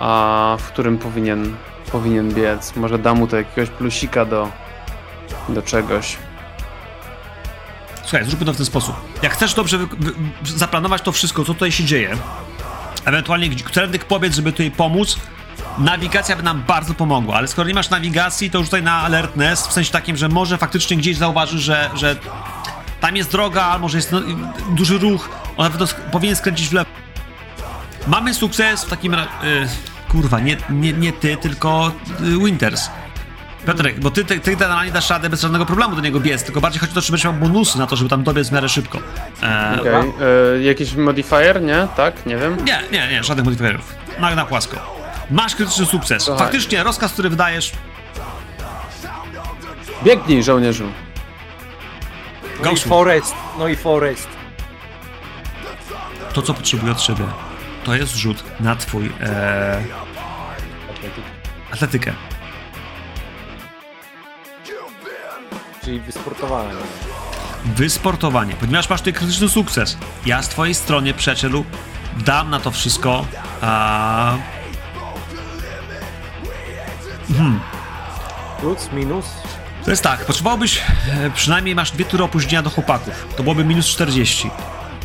a 0.00 0.56
w 0.60 0.66
którym 0.68 0.98
powinien, 0.98 1.56
powinien 1.92 2.34
biec. 2.34 2.76
Może 2.76 2.98
da 2.98 3.14
mu 3.14 3.26
to 3.26 3.36
jakiegoś 3.36 3.70
plusika 3.70 4.24
do, 4.24 4.48
do 5.48 5.62
czegoś. 5.62 6.16
Słuchaj, 8.02 8.24
zróbmy 8.24 8.46
to 8.46 8.52
w 8.52 8.56
ten 8.56 8.66
sposób. 8.66 8.94
Jak 9.22 9.32
chcesz 9.32 9.54
dobrze 9.54 9.78
wy- 9.78 9.86
wy- 9.86 10.12
zaplanować 10.44 11.02
to 11.02 11.12
wszystko, 11.12 11.44
co 11.44 11.54
tutaj 11.54 11.72
się 11.72 11.84
dzieje, 11.84 12.16
ewentualnie 13.04 13.48
gdzie- 13.48 13.64
którędy 13.64 13.98
pobiec, 13.98 14.34
żeby 14.34 14.52
tutaj 14.52 14.70
pomóc, 14.70 15.18
nawigacja 15.78 16.36
by 16.36 16.42
nam 16.42 16.62
bardzo 16.62 16.94
pomogła, 16.94 17.36
ale 17.36 17.48
skoro 17.48 17.68
nie 17.68 17.74
masz 17.74 17.90
nawigacji, 17.90 18.50
to 18.50 18.58
już 18.58 18.66
tutaj 18.66 18.82
na 18.82 18.92
alertness, 18.94 19.66
w 19.68 19.72
sensie 19.72 19.92
takim, 19.92 20.16
że 20.16 20.28
może 20.28 20.58
faktycznie 20.58 20.96
gdzieś 20.96 21.16
zauważysz, 21.16 21.60
że, 21.60 21.90
że 21.94 22.16
tam 23.00 23.16
jest 23.16 23.30
droga, 23.32 23.62
albo 23.64 23.88
że 23.88 23.98
jest 23.98 24.12
no, 24.12 24.20
duży 24.70 24.98
ruch, 24.98 25.28
on 25.56 25.64
na 25.64 25.70
pewno 25.70 25.86
sk- 25.86 26.10
powinien 26.12 26.36
skręcić 26.36 26.68
w 26.68 26.72
lewo. 26.72 26.90
Mamy 28.06 28.34
sukces 28.34 28.84
w 28.84 28.90
takim 28.90 29.14
razie... 29.14 29.28
kurwa, 30.08 30.40
nie, 30.40 30.56
nie, 30.70 30.92
nie 30.92 31.12
ty, 31.12 31.36
tylko 31.36 31.92
y, 32.20 32.44
Winters. 32.44 32.90
Piotrek, 33.66 34.00
bo 34.00 34.10
ty, 34.10 34.24
ty, 34.24 34.40
ty 34.40 34.56
generalnie 34.56 34.92
dasz 34.92 35.10
radę 35.10 35.30
bez 35.30 35.40
żadnego 35.40 35.66
problemu 35.66 35.96
do 35.96 36.02
niego 36.02 36.20
biec, 36.20 36.44
tylko 36.44 36.60
bardziej 36.60 36.80
chodzi 36.80 36.92
o 36.92 36.94
to, 36.94 37.02
czy 37.02 37.12
będziesz 37.12 37.24
miał 37.24 37.34
bonusy 37.34 37.78
na 37.78 37.86
to, 37.86 37.96
żeby 37.96 38.10
tam 38.10 38.22
dobiec 38.22 38.48
w 38.48 38.52
miarę 38.52 38.68
szybko. 38.68 38.98
Eee, 39.42 39.80
Okej, 39.80 39.92
e, 40.56 40.62
jakiś 40.62 40.94
modifier, 40.94 41.62
nie? 41.62 41.88
Tak? 41.96 42.26
Nie 42.26 42.36
wiem. 42.36 42.56
Nie, 42.64 42.82
nie, 42.92 43.08
nie, 43.08 43.24
żadnych 43.24 43.44
modifierów. 43.44 43.94
Na, 44.20 44.34
na 44.34 44.44
płasko. 44.44 44.97
Masz 45.30 45.54
krytyczny 45.54 45.86
sukces. 45.86 46.22
Słuchaj. 46.22 46.42
Faktycznie 46.42 46.82
rozkaz, 46.82 47.12
który 47.12 47.30
wydajesz, 47.30 47.72
Biegnij, 50.04 50.42
żołnierzu. 50.42 50.92
No 52.64 52.70
i. 52.70 52.76
Forest. 52.76 53.34
No 53.58 53.68
i 53.68 53.76
Forest. 53.76 54.28
to 56.32 56.42
co 56.42 56.54
potrzebuję 56.54 56.92
od 56.92 57.00
ciebie, 57.00 57.24
to 57.84 57.94
jest 57.94 58.16
rzut 58.16 58.44
na 58.60 58.76
twój... 58.76 59.06
Eee, 59.06 59.84
atletykę. 61.72 62.12
Czyli 65.84 66.00
wysportowanie. 66.00 66.72
Wysportowanie. 67.64 68.54
Ponieważ 68.60 68.90
masz 68.90 69.00
tutaj 69.00 69.12
krytyczny 69.12 69.48
sukces, 69.48 69.98
ja 70.26 70.42
z 70.42 70.48
twojej 70.48 70.74
strony, 70.74 71.14
przyjacielu, 71.14 71.64
dam 72.16 72.50
na 72.50 72.60
to 72.60 72.70
wszystko 72.70 73.26
a, 77.30 78.60
Plus, 78.60 78.92
minus. 78.92 79.26
To 79.84 79.90
jest 79.90 80.02
tak, 80.02 80.24
potrzebowałbyś, 80.24 80.78
e, 80.78 81.30
przynajmniej 81.30 81.74
masz 81.74 81.90
dwie 81.90 82.04
tury 82.04 82.24
opóźnienia 82.24 82.62
do 82.62 82.70
chłopaków. 82.70 83.26
To 83.36 83.42
byłoby 83.42 83.64
minus 83.64 83.86
40. 83.86 84.50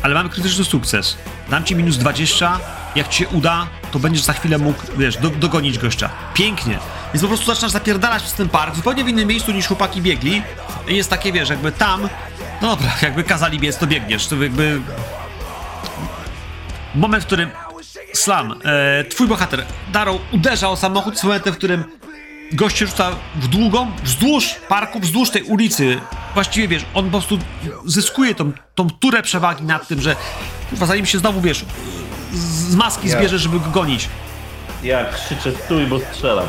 Ale 0.02 0.14
mamy 0.14 0.28
krytyczny 0.28 0.64
sukces. 0.64 1.16
Dam 1.50 1.64
ci 1.64 1.76
minus 1.76 1.96
20. 1.96 2.60
Jak 2.94 3.08
ci 3.08 3.18
się 3.18 3.28
uda, 3.28 3.66
to 3.90 3.98
będziesz 3.98 4.22
za 4.22 4.32
chwilę 4.32 4.58
mógł, 4.58 4.82
wiesz, 4.98 5.16
do, 5.16 5.30
dogonić 5.30 5.78
gościa. 5.78 6.10
Pięknie. 6.34 6.78
Więc 7.14 7.22
po 7.22 7.28
prostu 7.28 7.46
zaczynasz 7.46 7.70
zapierdalać 7.70 8.22
przez 8.22 8.34
ten 8.34 8.48
park, 8.48 8.76
zupełnie 8.76 9.04
w 9.04 9.08
innym 9.08 9.28
miejscu 9.28 9.52
niż 9.52 9.66
chłopaki 9.66 10.02
biegli. 10.02 10.42
I 10.88 10.96
jest 10.96 11.10
takie, 11.10 11.32
wiesz, 11.32 11.48
jakby 11.48 11.72
tam, 11.72 12.08
no 12.62 12.68
dobra, 12.68 12.92
jakby 13.02 13.24
kazali 13.24 13.58
biec, 13.58 13.78
to 13.78 13.86
biegniesz. 13.86 14.26
To 14.26 14.36
jakby... 14.36 14.80
Moment, 16.94 17.24
w 17.24 17.26
którym 17.26 17.50
Slam, 18.12 18.54
e, 18.64 19.04
twój 19.04 19.28
bohater, 19.28 19.64
Darrow 19.92 20.20
uderza 20.32 20.68
o 20.68 20.76
samochód, 20.76 21.14
jest 21.14 21.24
momentem, 21.24 21.54
w 21.54 21.56
którym 21.56 21.84
gość 22.52 22.78
się 22.78 22.86
rzuca 22.86 23.10
w 23.36 23.48
długą, 23.48 23.90
wzdłuż 24.02 24.54
parku, 24.68 25.00
wzdłuż 25.00 25.30
tej 25.30 25.42
ulicy. 25.42 26.00
Właściwie 26.34 26.68
wiesz, 26.68 26.84
on 26.94 27.04
po 27.04 27.10
prostu 27.10 27.38
zyskuje 27.86 28.34
tą, 28.34 28.52
tą 28.74 28.90
turę 28.90 29.22
przewagi 29.22 29.64
nad 29.64 29.88
tym, 29.88 30.00
że 30.02 30.16
kurwa, 30.70 30.86
zanim 30.86 31.06
się 31.06 31.18
znowu 31.18 31.40
wiesz, 31.40 31.64
z 32.32 32.74
maski 32.74 33.08
Ja. 33.08 33.18
zbierze, 33.18 33.38
żeby 33.38 33.60
go 33.60 33.70
gonić. 33.70 34.08
Ja 34.82 35.04
krzyczę 35.04 35.52
stój, 35.64 35.86
bo 35.86 35.98
strzelam. 36.00 36.46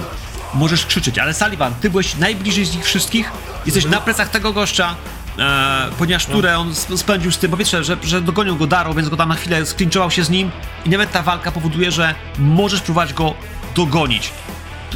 Możesz 0.54 0.86
krzyczeć, 0.86 1.20
ale 1.20 1.34
Sullivan, 1.34 1.74
ty 1.82 1.90
byłeś 1.90 2.16
najbliżej 2.16 2.66
z 2.66 2.76
nich 2.76 2.86
wszystkich, 2.86 3.32
jesteś 3.66 3.86
na 3.86 4.02
plecach 4.02 4.30
tego 4.30 4.54
gościa, 4.54 4.96
e, 5.40 5.90
ponieważ 5.98 6.26
turę 6.26 6.58
on 6.58 6.72
sp- 6.84 6.98
spędził 6.98 7.32
z 7.32 7.38
tym, 7.38 7.52
bo 7.52 7.58
wiecie, 7.58 7.84
że, 7.84 7.98
że 8.04 8.22
dogonił 8.22 8.56
go 8.56 8.68
Darrow, 8.68 8.96
więc 8.96 9.10
go 9.10 9.18
tam 9.18 9.30
na 9.30 9.36
chwilę 9.36 9.66
sklinczował 9.66 10.12
się 10.12 10.24
z 10.24 10.30
nim 10.30 10.52
i 10.86 10.90
nawet 10.90 11.12
ta 11.12 11.22
walka 11.22 11.52
powoduje, 11.52 11.92
że 11.92 12.16
możesz 12.40 12.82
próbować 12.82 13.14
go 13.14 13.34
dogonić. 13.76 14.32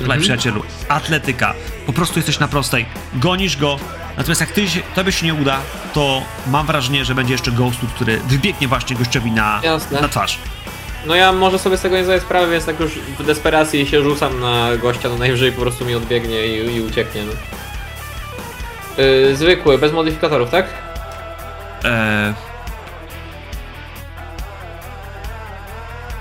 Tutaj, 0.01 0.19
przyjacielu, 0.19 0.63
atletyka. 0.89 1.53
Po 1.85 1.93
prostu 1.93 2.19
jesteś 2.19 2.39
na 2.39 2.47
prostej. 2.47 2.85
Gonisz 3.13 3.57
go, 3.57 3.79
natomiast 4.17 4.41
jak 4.41 4.51
ty 4.51 4.69
się, 4.69 4.79
tobie 4.95 5.11
się 5.11 5.25
nie 5.25 5.33
uda, 5.33 5.59
to 5.93 6.21
mam 6.47 6.65
wrażenie, 6.67 7.05
że 7.05 7.15
będzie 7.15 7.33
jeszcze 7.33 7.51
Ghostu, 7.51 7.87
który 7.95 8.17
wybiegnie 8.17 8.67
właśnie 8.67 8.95
gościowi 8.95 9.31
na, 9.31 9.59
Jasne. 9.63 10.01
na 10.01 10.07
twarz. 10.07 10.39
No 11.05 11.15
ja 11.15 11.31
może 11.31 11.59
sobie 11.59 11.77
z 11.77 11.81
tego 11.81 11.95
nie 11.95 12.03
zdaję 12.03 12.19
sprawy, 12.19 12.51
więc 12.51 12.65
tak 12.65 12.79
już 12.79 12.91
w 13.19 13.25
desperacji 13.25 13.87
się 13.87 14.03
rzucam 14.03 14.39
na 14.39 14.77
gościa, 14.77 15.09
no 15.09 15.17
najwyżej 15.17 15.51
po 15.51 15.61
prostu 15.61 15.85
mi 15.85 15.95
odbiegnie 15.95 16.47
i, 16.47 16.75
i 16.75 16.81
ucieknie. 16.81 17.21
No. 17.25 17.31
Yy, 19.03 19.35
zwykły, 19.35 19.77
bez 19.77 19.93
modyfikatorów, 19.93 20.49
tak? 20.49 20.65
Eee... 21.83 22.33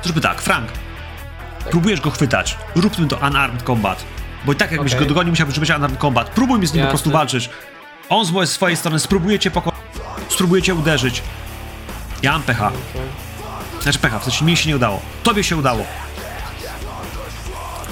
Zróbmy 0.02 0.22
tak, 0.22 0.42
Frank. 0.42 0.68
Próbujesz 1.70 2.00
go 2.00 2.10
chwytać. 2.10 2.58
Róbmy 2.74 3.08
to 3.08 3.16
unarmed 3.16 3.62
combat. 3.62 4.04
Bo 4.44 4.52
i 4.52 4.56
tak 4.56 4.72
jakbyś 4.72 4.92
Okej. 4.92 5.04
go 5.04 5.08
dogonił, 5.08 5.32
musiałbyś 5.32 5.58
być 5.58 5.70
unarmed 5.70 6.00
combat. 6.00 6.30
Próbuj 6.30 6.58
mi 6.58 6.66
z 6.66 6.72
nim 6.72 6.80
po 6.80 6.84
Jasne. 6.84 6.90
prostu 6.90 7.10
walczyć. 7.10 7.50
On 8.08 8.46
z 8.46 8.50
swojej 8.50 8.76
strony 8.76 8.98
spróbuje 8.98 9.38
cię 9.38 9.50
pokonać. 9.50 9.80
Spróbuje 10.28 10.62
cię 10.62 10.74
uderzyć. 10.74 11.22
Ja 12.22 12.32
mam 12.32 12.42
pecha. 12.42 12.72
Znaczy 13.82 13.98
pecha, 13.98 14.18
w 14.18 14.24
sensie 14.24 14.44
mi 14.44 14.56
się 14.56 14.68
nie 14.68 14.76
udało. 14.76 15.00
Tobie 15.22 15.44
się 15.44 15.56
udało. 15.56 15.84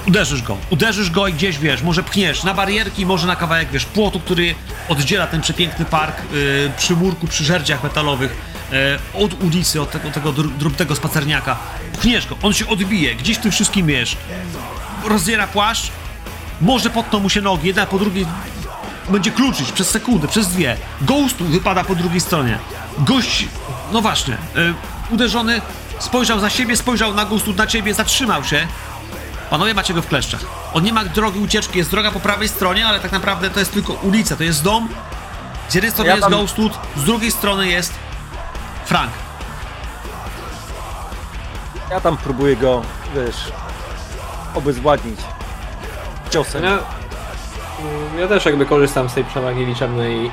Uderzysz 0.07 0.41
go. 0.41 0.57
Uderzysz 0.69 1.11
go 1.11 1.27
i 1.27 1.33
gdzieś, 1.33 1.59
wiesz, 1.59 1.81
może 1.81 2.03
pchniesz 2.03 2.43
na 2.43 2.53
barierki, 2.53 3.05
może 3.05 3.27
na 3.27 3.35
kawałek, 3.35 3.69
wiesz, 3.71 3.85
płotu, 3.85 4.19
który 4.19 4.55
oddziela 4.89 5.27
ten 5.27 5.41
przepiękny 5.41 5.85
park 5.85 6.21
yy, 6.31 6.71
przy 6.77 6.95
murku, 6.95 7.27
przy 7.27 7.43
żerdziach 7.43 7.83
metalowych 7.83 8.46
od 9.13 9.43
ulicy, 9.43 9.81
od 9.81 9.91
tego, 9.91 10.11
tego 10.11 10.33
dr- 10.33 10.57
drobnego 10.57 10.95
spacerniaka. 10.95 11.57
Pchniesz 11.97 12.27
go, 12.27 12.35
on 12.43 12.53
się 12.53 12.67
odbije, 12.67 13.15
gdzieś 13.15 13.37
w 13.37 13.41
tym 13.41 13.51
wszystkim, 13.51 13.87
wiesz, 13.87 14.17
rozdziera 15.05 15.47
płaszcz, 15.47 15.91
może 16.61 16.89
potną 16.89 17.19
mu 17.19 17.29
się 17.29 17.41
nogi, 17.41 17.67
jedna 17.67 17.85
po 17.85 17.99
drugiej 17.99 18.25
będzie 19.09 19.31
kluczyć 19.31 19.71
przez 19.71 19.89
sekundę, 19.89 20.27
przez 20.27 20.47
dwie. 20.47 20.77
Ghost 21.01 21.35
wypada 21.35 21.83
po 21.83 21.95
drugiej 21.95 22.21
stronie. 22.21 22.59
Gość, 22.99 23.47
no 23.91 24.01
właśnie, 24.01 24.33
y, 24.33 24.73
uderzony, 25.09 25.61
spojrzał 25.99 26.39
za 26.39 26.49
siebie, 26.49 26.77
spojrzał 26.77 27.13
na 27.13 27.25
Ghostu, 27.25 27.53
na 27.53 27.67
ciebie, 27.67 27.93
zatrzymał 27.93 28.43
się. 28.43 28.67
Panowie 29.49 29.73
macie 29.73 29.93
go 29.93 30.01
w 30.01 30.07
kleszczach. 30.07 30.41
On 30.73 30.83
nie 30.83 30.93
ma 30.93 31.05
drogi 31.05 31.39
ucieczki, 31.39 31.77
jest 31.77 31.91
droga 31.91 32.11
po 32.11 32.19
prawej 32.19 32.49
stronie, 32.49 32.87
ale 32.87 32.99
tak 32.99 33.11
naprawdę 33.11 33.49
to 33.49 33.59
jest 33.59 33.73
tylko 33.73 33.93
ulica, 33.93 34.35
to 34.35 34.43
jest 34.43 34.63
dom. 34.63 34.89
Z 35.69 35.75
jednej 35.75 35.91
strony 35.91 36.09
Ja 36.09 36.15
jest 36.15 36.23
tam- 36.29 36.39
Ghostwood, 36.39 36.79
z 36.97 37.03
drugiej 37.03 37.31
strony 37.31 37.67
jest 37.67 37.93
Frank. 38.87 39.11
Ja 41.91 42.01
tam 42.01 42.17
próbuję 42.17 42.55
go, 42.55 42.81
wiesz, 43.15 43.51
obezwładnić 44.55 45.19
ciosem. 46.29 46.63
Ja, 46.63 46.79
ja 48.19 48.27
też 48.27 48.45
jakby 48.45 48.65
korzystam 48.65 49.09
z 49.09 49.13
tej 49.13 49.23
przewagi 49.25 49.65
liczebnej 49.65 50.31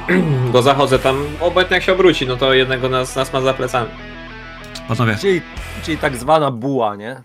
go 0.53 0.63
zachodzę 0.73 0.99
tam, 0.99 1.17
obojętnie 1.41 1.75
jak 1.75 1.85
się 1.85 1.93
obróci, 1.93 2.27
no 2.27 2.37
to 2.37 2.53
jednego 2.55 2.89
nas, 2.89 3.17
nas 3.17 3.33
ma 3.33 3.41
za 3.41 3.55
plecami. 3.55 3.91
Panowie, 4.89 5.17
Czyli, 5.17 5.43
czyli 5.83 5.99
tak 5.99 6.17
zwana 6.17 6.51
buła, 6.51 6.97
nie? 6.97 7.23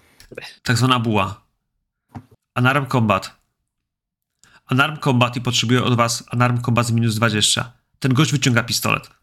tak 0.64 0.78
zwana 0.78 1.00
buła. 1.00 1.42
Unarmed 2.58 2.90
Combat. 2.90 3.36
Unarmed 4.72 5.00
Combat 5.02 5.36
i 5.36 5.42
potrzebuję 5.42 5.84
od 5.84 5.96
was 5.98 6.24
Unarmed 6.34 6.62
Combat 6.62 6.86
z 6.86 6.92
minus 6.92 7.16
20. 7.16 7.72
Ten 8.00 8.14
gość 8.14 8.32
wyciąga 8.32 8.64
pistolet. 8.64 9.19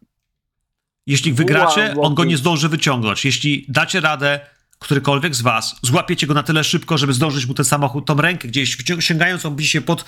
Jeśli 1.07 1.33
wygracie, 1.33 1.95
on 2.01 2.15
go 2.15 2.25
nie 2.25 2.37
zdąży 2.37 2.69
wyciągnąć. 2.69 3.25
Jeśli 3.25 3.67
dacie 3.69 4.01
radę, 4.01 4.41
którykolwiek 4.79 5.35
z 5.35 5.41
was, 5.41 5.77
złapiecie 5.83 6.27
go 6.27 6.35
na 6.35 6.43
tyle 6.43 6.65
szybko, 6.65 6.99
żeby 6.99 7.13
zdążyć 7.13 7.47
mu 7.47 7.55
ten 7.55 7.65
samochód, 7.65 8.07
tą 8.07 8.17
rękę 8.17 8.49
gdzieś 8.49 8.77
sięgającą 9.01 9.55
gdzieś 9.55 9.71
się 9.71 9.81
pod, 9.81 10.05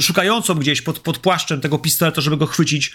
szukającą 0.00 0.54
gdzieś 0.54 0.82
pod, 0.82 0.98
pod 0.98 1.18
płaszczem 1.18 1.60
tego 1.60 1.78
pistoletu, 1.78 2.22
żeby 2.22 2.36
go 2.36 2.46
chwycić, 2.46 2.92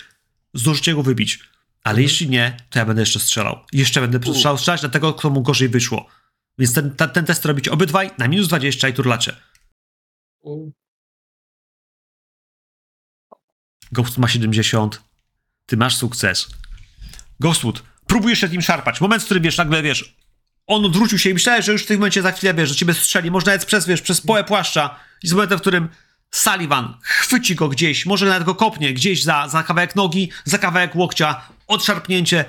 zdążycie 0.54 0.96
go 0.96 1.04
wybić. 1.04 1.40
Ale 1.84 2.02
jeśli 2.02 2.30
nie, 2.30 2.58
to 2.70 2.80
ja 2.80 2.86
będę 2.86 3.02
jeszcze 3.02 3.20
strzelał. 3.20 3.60
Jeszcze 3.72 4.02
będę 4.02 4.34
strzelał, 4.34 4.58
strzelać 4.58 4.82
na 4.82 4.90
tego, 4.90 5.14
komu 5.14 5.42
gorzej 5.42 5.70
wyszło. 5.70 6.08
Więc 6.58 6.74
ten, 6.74 6.96
ten, 6.96 7.10
ten 7.10 7.26
test 7.26 7.46
robicie 7.46 7.72
obydwaj 7.72 8.12
na 8.18 8.28
minus 8.28 8.48
20 8.48 8.90
i 8.90 8.94
turlacie. 8.94 9.36
Ghost 13.92 14.18
ma 14.18 14.28
70, 14.28 15.02
ty 15.66 15.78
masz 15.78 15.96
sukces. 15.96 16.50
Ghostwood, 17.40 17.84
próbujesz 18.08 18.40
się 18.40 18.50
nim 18.50 18.62
szarpać. 18.62 19.02
Moment, 19.02 19.22
w 19.22 19.26
którym 19.26 19.44
wiesz, 19.44 19.58
nagle 19.58 19.82
wiesz, 19.84 20.16
on 20.68 20.86
odwrócił 20.86 21.20
się 21.20 21.30
i 21.30 21.34
myślałeś, 21.34 21.66
że 21.66 21.72
już 21.72 21.84
w 21.84 21.86
tym 21.86 21.98
momencie 21.98 22.22
za 22.22 22.32
chwilę 22.32 22.54
wiesz, 22.54 22.70
że 22.70 22.76
ciebie 22.76 22.94
strzeli, 22.94 23.32
może 23.32 23.46
nawet 23.46 23.66
przez, 23.66 23.88
wiesz, 23.88 24.02
przez 24.02 24.22
połę 24.22 24.44
płaszcza. 24.44 25.00
I 25.24 25.28
z 25.28 25.34
momentem, 25.34 25.58
w 25.58 25.62
którym 25.62 25.90
Sullivan 26.32 26.98
chwyci 27.02 27.56
go 27.56 27.70
gdzieś, 27.70 28.06
może 28.06 28.26
nawet 28.26 28.44
go 28.44 28.56
kopnie 28.56 28.94
gdzieś 28.94 29.24
za, 29.24 29.48
za 29.48 29.64
kawałek 29.64 29.96
nogi, 29.96 30.32
za 30.46 30.58
kawałek 30.58 30.96
łokcia, 30.96 31.42
odszarpnięcie 31.68 32.46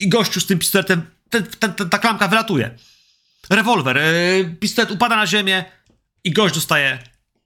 i 0.00 0.08
gościu 0.08 0.40
z 0.40 0.46
tym 0.46 0.58
pistoletem, 0.58 1.02
ten, 1.30 1.46
ten, 1.46 1.72
ten, 1.72 1.88
ta 1.88 1.98
klamka 1.98 2.28
wylatuje. 2.28 2.78
Rewolwer, 3.50 3.96
yy, 3.96 4.56
pistolet 4.60 4.90
upada 4.90 5.16
na 5.16 5.26
ziemię 5.26 5.64
i 6.24 6.32
gość 6.32 6.54
dostaje, 6.54 6.98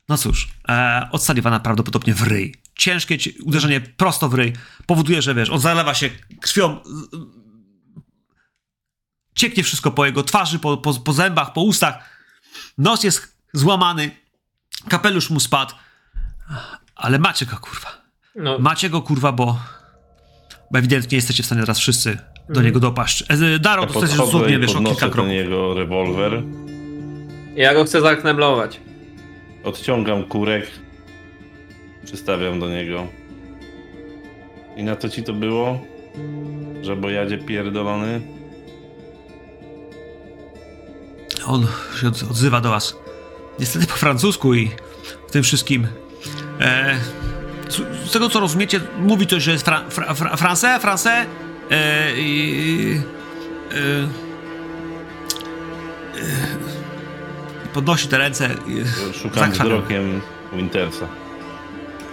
no 0.09 0.19
cóż, 0.19 0.49
e, 0.69 1.09
od 1.13 1.25
Sullivana 1.25 1.61
prawdopodobnie 1.61 2.15
w 2.15 2.23
ryj. 2.23 2.55
Ciężkie 2.77 3.19
ci- 3.19 3.35
uderzenie 3.43 3.81
prosto 3.81 4.29
w 4.29 4.35
ryj 4.35 4.53
powoduje, 4.87 5.23
że 5.23 5.35
wiesz, 5.35 5.51
on 5.51 5.59
zalewa 5.61 5.95
się 5.95 6.11
krwią, 6.41 6.81
cieknie 9.35 9.63
wszystko 9.63 9.91
po 9.91 10.07
jego 10.07 10.23
twarzy, 10.23 10.59
po, 10.59 10.77
po, 10.77 10.95
po 10.95 11.13
zębach, 11.13 11.53
po 11.53 11.63
ustach. 11.63 11.99
Nos 12.79 13.05
jest 13.05 13.37
złamany, 13.53 14.11
kapelusz 14.89 15.31
mu 15.31 15.41
spadł, 15.41 15.75
ale 16.97 17.19
macie 17.19 17.47
go, 17.47 17.57
kurwa. 17.57 18.03
No, 18.35 18.59
Macie 18.59 18.91
go, 18.91 19.03
kurwa, 19.03 19.33
bo, 19.33 19.61
bo 20.71 20.79
ewidentnie 20.79 21.17
jesteście 21.17 21.43
w 21.43 21.47
stanie 21.47 21.61
teraz 21.61 21.79
wszyscy 21.79 22.19
do 22.49 22.63
niego 22.63 22.81
dopaść. 22.81 23.25
E, 23.29 23.59
Daro, 23.59 23.83
Ja 23.83 23.89
to 23.89 24.01
jesteś 24.01 24.17
podchodzę 24.17 24.17
dosłownie, 24.17 24.59
wiesz, 24.59 24.75
o 24.75 24.79
kilka 24.83 25.09
kroków. 25.09 25.31
niego 25.31 25.75
rewolwer, 25.75 26.43
ja 27.57 27.75
go 27.75 27.85
chcę 27.85 28.01
zakneblować. 28.01 28.81
odciągam 29.65 30.25
kurek, 30.25 30.71
przystawiam 32.17 32.61
do 32.61 32.69
niego. 32.69 33.07
I 34.77 34.83
na 34.85 34.97
co 34.97 35.09
ci 35.09 35.23
to 35.23 35.33
było? 35.33 35.81
Żabojadzie 36.83 37.39
pierdolony? 37.39 38.21
On 41.47 41.67
się 42.01 42.09
od- 42.09 42.23
odzywa 42.31 42.61
do 42.61 42.71
was. 42.71 42.97
Niestety 43.59 43.87
po 43.87 43.95
francusku 43.95 44.55
i 44.55 44.71
w 45.29 45.31
tym 45.31 45.43
wszystkim. 45.43 45.87
E, 46.61 46.99
z, 47.69 48.09
z 48.09 48.13
tego 48.13 48.29
co 48.31 48.41
rozumiecie, 48.41 48.81
mówi 48.99 49.27
coś, 49.27 49.43
że 49.43 49.53
jest 49.53 49.65
fra, 49.65 49.85
fra, 49.91 50.15
fra, 50.15 50.35
français, 50.37 50.81
français. 50.81 51.25
E, 51.71 52.13
i, 52.17 53.01
e, 53.73 53.75
e, 53.75 54.07
podnosi 57.75 58.09
te 58.09 58.19
ręce. 58.19 58.51
Szukam 59.23 59.53
wzrokiem 59.53 60.21
Wintersa. 60.53 61.09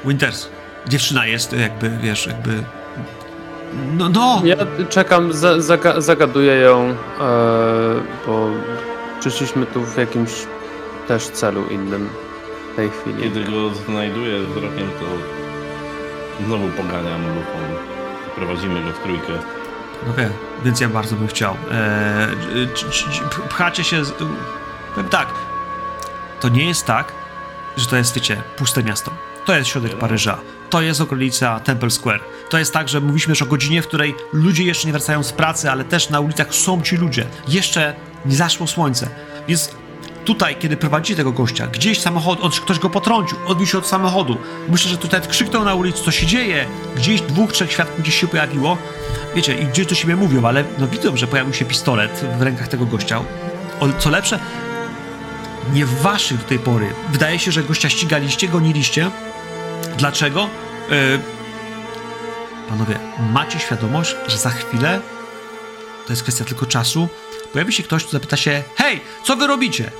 Winters. 0.06 0.50
Dziewczyna 0.88 1.26
jest 1.26 1.54
jakby, 1.54 1.90
wiesz, 1.90 2.28
jakby... 2.28 2.64
No, 3.98 4.10
no! 4.10 4.42
Ja 4.46 4.56
czekam, 4.90 5.34
za, 5.34 5.62
zaga, 5.62 6.02
zagaduję 6.02 6.54
ją, 6.56 6.90
e, 6.90 6.96
bo 8.28 8.50
przyszliśmy 9.20 9.66
tu 9.66 9.82
w 9.86 9.98
jakimś 9.98 10.32
też 11.08 11.28
celu 11.28 11.66
innym 11.68 12.10
w 12.74 12.76
tej 12.76 12.90
chwili. 12.90 13.24
Kiedy 13.24 13.44
go 13.44 13.70
znajduję 13.90 14.40
wzrokiem, 14.40 14.90
to 15.00 15.06
znowu 16.46 16.68
poganiam 16.68 17.28
lufą. 17.36 17.58
Prowadzimy 18.36 18.84
go 18.84 18.92
w 18.92 19.00
trójkę. 19.00 19.34
No 20.08 20.14
wiem, 20.14 20.30
więc 20.66 20.82
ja 20.82 20.90
bardzo 20.90 21.16
bym 21.16 21.28
chciał. 21.28 21.54
Eee, 21.72 22.68
c- 22.68 22.86
c- 22.90 23.30
c- 23.36 23.42
pchacie 23.50 23.84
się. 23.84 24.06
Z, 24.06 24.12
powiem 24.96 25.10
tak. 25.10 25.28
To 26.40 26.50
nie 26.50 26.66
jest 26.68 26.86
tak, 26.86 27.12
że 27.78 27.86
to 27.86 27.96
jest, 27.98 28.16
wiecie, 28.16 28.42
puste 28.58 28.84
miasto. 28.84 29.12
To 29.46 29.56
jest 29.56 29.70
środek 29.70 29.98
Paryża. 29.98 30.38
To 30.70 30.82
jest 30.82 31.02
okolica 31.02 31.60
Temple 31.60 31.90
Square. 31.90 32.22
To 32.50 32.60
jest 32.60 32.74
tak, 32.74 32.90
że 32.90 33.02
mówiliśmy 33.02 33.32
już 33.32 33.42
o 33.42 33.46
godzinie, 33.46 33.82
w 33.82 33.88
której 33.88 34.16
ludzie 34.34 34.64
jeszcze 34.64 34.88
nie 34.88 34.92
wracają 34.92 35.24
z 35.24 35.34
pracy, 35.34 35.72
ale 35.72 35.84
też 35.84 36.10
na 36.10 36.20
ulicach 36.20 36.56
są 36.56 36.82
ci 36.82 36.98
ludzie. 36.98 37.26
Jeszcze 37.48 37.94
nie 38.26 38.36
zaszło 38.36 38.68
słońce. 38.68 39.10
Więc 39.48 39.70
tutaj, 40.26 40.56
kiedy 40.56 40.78
prowadzicie 40.78 41.16
tego 41.16 41.32
gościa, 41.32 41.68
gdzieś 41.68 42.02
samochód, 42.02 42.40
on, 42.42 42.52
ktoś 42.52 42.80
go 42.80 42.90
potrącił, 42.90 43.38
odbił 43.48 43.68
się 43.68 43.78
od 43.78 43.88
samochodu. 43.88 44.38
Myślę, 44.70 44.92
że 44.92 44.98
tutaj 44.98 45.22
krzyknął 45.22 45.66
na 45.66 45.76
ulicy, 45.76 46.04
co 46.04 46.12
się 46.12 46.26
dzieje. 46.26 46.66
Gdzieś 46.96 47.22
dwóch, 47.22 47.52
trzech 47.52 47.72
świadków 47.72 48.02
gdzieś 48.02 48.22
się 48.22 48.28
pojawiło. 48.28 48.78
Wiecie, 49.36 49.54
i 49.54 49.66
gdzieś 49.66 49.86
do 49.88 49.96
siebie 49.96 50.16
mówią, 50.16 50.46
ale 50.46 50.64
no 50.80 50.88
widzą, 50.88 51.18
że 51.18 51.28
pojawił 51.28 51.54
się 51.54 51.66
pistolet 51.66 52.26
w 52.40 52.42
rękach 52.42 52.68
tego 52.68 52.86
gościa. 52.86 53.22
O, 53.80 53.88
co 54.00 54.10
lepsze, 54.10 54.40
nie 55.74 55.86
waszych 55.86 56.38
do 56.38 56.44
tej 56.44 56.60
pory. 56.60 56.94
Wydaje 57.12 57.40
się, 57.40 57.52
że 57.52 57.64
gościa 57.64 57.90
ścigaliście, 57.90 58.48
goniliście. 58.48 59.12
Dlaczego? 59.98 60.50
Yy, 60.90 61.20
panowie, 62.70 63.00
macie 63.34 63.60
świadomość, 63.60 64.16
że 64.28 64.38
za 64.38 64.50
chwilę, 64.50 65.02
to 66.06 66.14
jest 66.14 66.24
kwestia 66.24 66.46
tylko 66.46 66.66
czasu, 66.66 67.10
pojawi 67.54 67.74
się 67.74 67.84
ktoś, 67.84 68.04
kto 68.04 68.12
zapyta 68.12 68.38
się, 68.38 68.64
hej, 68.76 69.02
co 69.24 69.36
wy 69.36 69.48
robicie? 69.48 69.92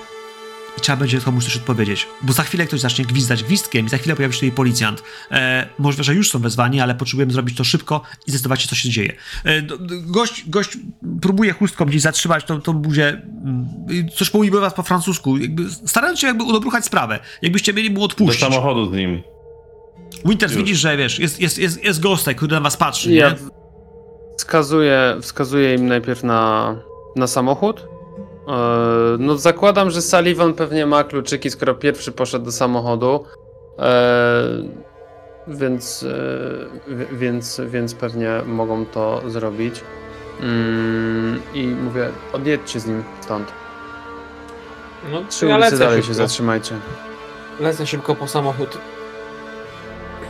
I 0.78 0.82
trzeba 0.82 0.96
będzie 0.98 1.22
komuś 1.22 1.44
coś 1.46 1.58
odpowiedzieć, 1.58 2.08
bo 2.22 2.34
za 2.34 2.44
chwilę 2.44 2.66
ktoś 2.66 2.80
zacznie 2.80 3.06
gwizdać 3.06 3.44
gwizdkiem 3.44 3.86
i 3.86 3.90
za 3.90 3.98
chwilę 3.98 4.16
pojawi 4.16 4.34
się 4.34 4.40
tutaj 4.40 4.52
policjant. 4.52 5.04
E, 5.32 5.68
możliwe, 5.80 6.04
że 6.04 6.14
już 6.16 6.32
są 6.32 6.40
wezwani, 6.40 6.82
ale 6.82 6.96
potrzebujemy 6.96 7.34
zrobić 7.34 7.58
to 7.58 7.64
szybko 7.64 8.02
i 8.28 8.32
zdecydować 8.32 8.62
się, 8.62 8.68
co 8.68 8.76
się 8.76 8.90
dzieje. 8.90 9.14
E, 9.44 9.62
do- 9.62 9.78
do- 9.78 10.02
gość, 10.02 10.50
gość 10.50 10.78
próbuje 11.22 11.54
chustką 11.54 11.86
gdzieś 11.86 12.02
zatrzymać 12.02 12.46
tą, 12.46 12.62
tą 12.62 12.74
buzię, 12.74 13.08
mm, 13.08 13.68
coś 14.16 14.34
mówi 14.34 14.52
do 14.52 14.62
was 14.62 14.74
po 14.74 14.84
francusku, 14.84 15.38
jakby 15.38 15.64
starając 15.86 16.20
się 16.20 16.28
jakby 16.28 16.44
udobruchać 16.44 16.86
sprawę, 16.86 17.20
jakbyście 17.42 17.74
mieli 17.74 17.90
mu 17.90 18.00
Do 18.00 18.06
odpuścić. 18.06 18.42
samochodu 18.42 18.90
z 18.90 18.94
nim. 18.94 19.22
Winters, 20.26 20.52
Już. 20.54 20.62
widzisz, 20.62 20.80
że 20.80 20.98
wiesz, 20.98 21.20
jest, 21.20 21.40
jest, 21.40 21.58
jest, 21.58 21.84
jest 21.84 22.00
gostek, 22.00 22.38
który 22.38 22.52
na 22.56 22.62
was 22.62 22.78
patrzy, 22.78 23.14
Ja 23.14 23.30
nie? 23.30 23.36
wskazuję, 24.38 25.18
wskazuję 25.22 25.74
im 25.76 25.88
najpierw 25.88 26.24
na, 26.24 26.76
na 27.16 27.28
samochód. 27.28 27.88
E, 28.48 28.52
no 29.20 29.38
zakładam, 29.38 29.92
że 29.92 30.02
Sullivan 30.02 30.54
pewnie 30.54 30.86
ma 30.86 31.04
kluczyki, 31.04 31.50
skoro 31.50 31.76
pierwszy 31.76 32.12
poszedł 32.12 32.46
do 32.46 32.52
samochodu. 32.52 33.26
E, 33.80 34.44
więc, 35.48 36.04
e, 36.90 36.96
wi- 36.96 37.18
więc, 37.18 37.62
więc 37.68 37.94
pewnie 37.96 38.30
mogą 38.46 38.86
to 38.86 39.22
zrobić. 39.28 39.82
Mm, 40.42 41.42
I 41.54 41.68
mówię, 41.68 42.10
odjedźcie 42.34 42.80
z 42.80 42.86
nim 42.88 43.04
stąd. 43.22 43.52
No, 45.12 45.22
Trzy 45.30 45.46
ja 45.48 45.56
ulice 45.56 45.72
lecę 45.72 45.84
dalej 45.84 45.98
się 46.02 46.08
szybko. 46.08 46.14
zatrzymajcie. 46.28 46.76
Lecę 47.60 47.88
szybko 47.88 48.16
po 48.16 48.28
samochód. 48.28 48.78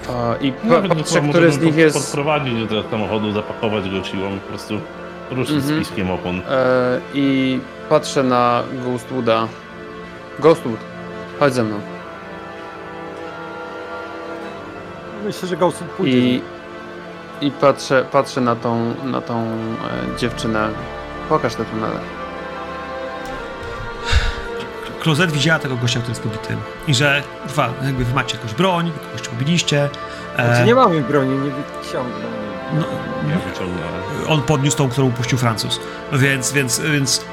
E, 0.10 0.38
I 0.46 0.54
No, 0.64 0.82
pa, 0.82 0.96
patrzę, 0.96 1.22
który 1.30 1.52
z 1.52 1.60
nich 1.62 1.76
jest... 1.76 1.98
Podprowadzić 1.98 2.60
do 2.60 2.68
tego 2.68 2.84
samochodu, 2.90 3.32
zapakować 3.32 3.90
go 3.90 4.04
siłą, 4.04 4.40
po 4.40 4.48
prostu 4.50 4.74
ruszyć 5.32 5.56
Mhm. 5.56 5.76
z 5.76 5.80
piskiem 5.88 6.12
opon. 6.12 6.42
E, 6.50 7.00
I 7.14 7.60
patrzę 7.90 8.24
na 8.24 8.64
Ghostwooda. 8.86 9.48
Ghostwood, 10.40 10.80
chodź 11.40 11.54
ze 11.54 11.64
mną. 11.64 11.80
Myślę, 15.26 15.48
że 15.48 15.58
Ghost 15.58 15.84
pójdzie. 15.98 16.18
I, 16.20 16.42
i 17.42 17.52
patrzę, 17.52 18.06
patrzę 18.12 18.42
na 18.42 18.56
tą, 18.56 18.94
na 19.04 19.22
tą 19.22 19.44
e, 19.44 20.18
dziewczynę. 20.20 20.70
Pokaż 21.30 21.56
te 21.56 21.66
tunele. 21.66 22.00
Klozet 25.00 25.32
widziała 25.32 25.60
tego 25.60 25.76
gościa, 25.76 26.00
który 26.00 26.12
jest 26.12 26.24
pobity. 26.24 26.56
I 26.88 26.94
że, 26.94 27.24
dwa, 27.48 27.70
jakby 27.84 28.06
wy 28.06 28.14
macie 28.14 28.38
jakąś 28.38 28.54
broń, 28.54 28.92
kogoś 29.12 29.28
pobiliście. 29.28 29.90
Znaczy, 30.36 30.66
nie 30.66 30.76
mamy 30.76 31.02
broni, 31.02 31.30
nie 31.38 31.52
wyciągnę. 31.52 32.26
no, 32.74 32.84
On 34.28 34.42
podniósł 34.42 34.78
tą, 34.78 34.90
którą 34.90 35.08
upuścił 35.08 35.38
Francuz. 35.38 35.80
Więc, 36.14 36.52
więc, 36.52 36.80
więc, 36.80 37.26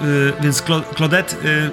yy, 0.00 0.32
więc 0.40 0.62
Claudette 0.96 1.36
yy, 1.36 1.70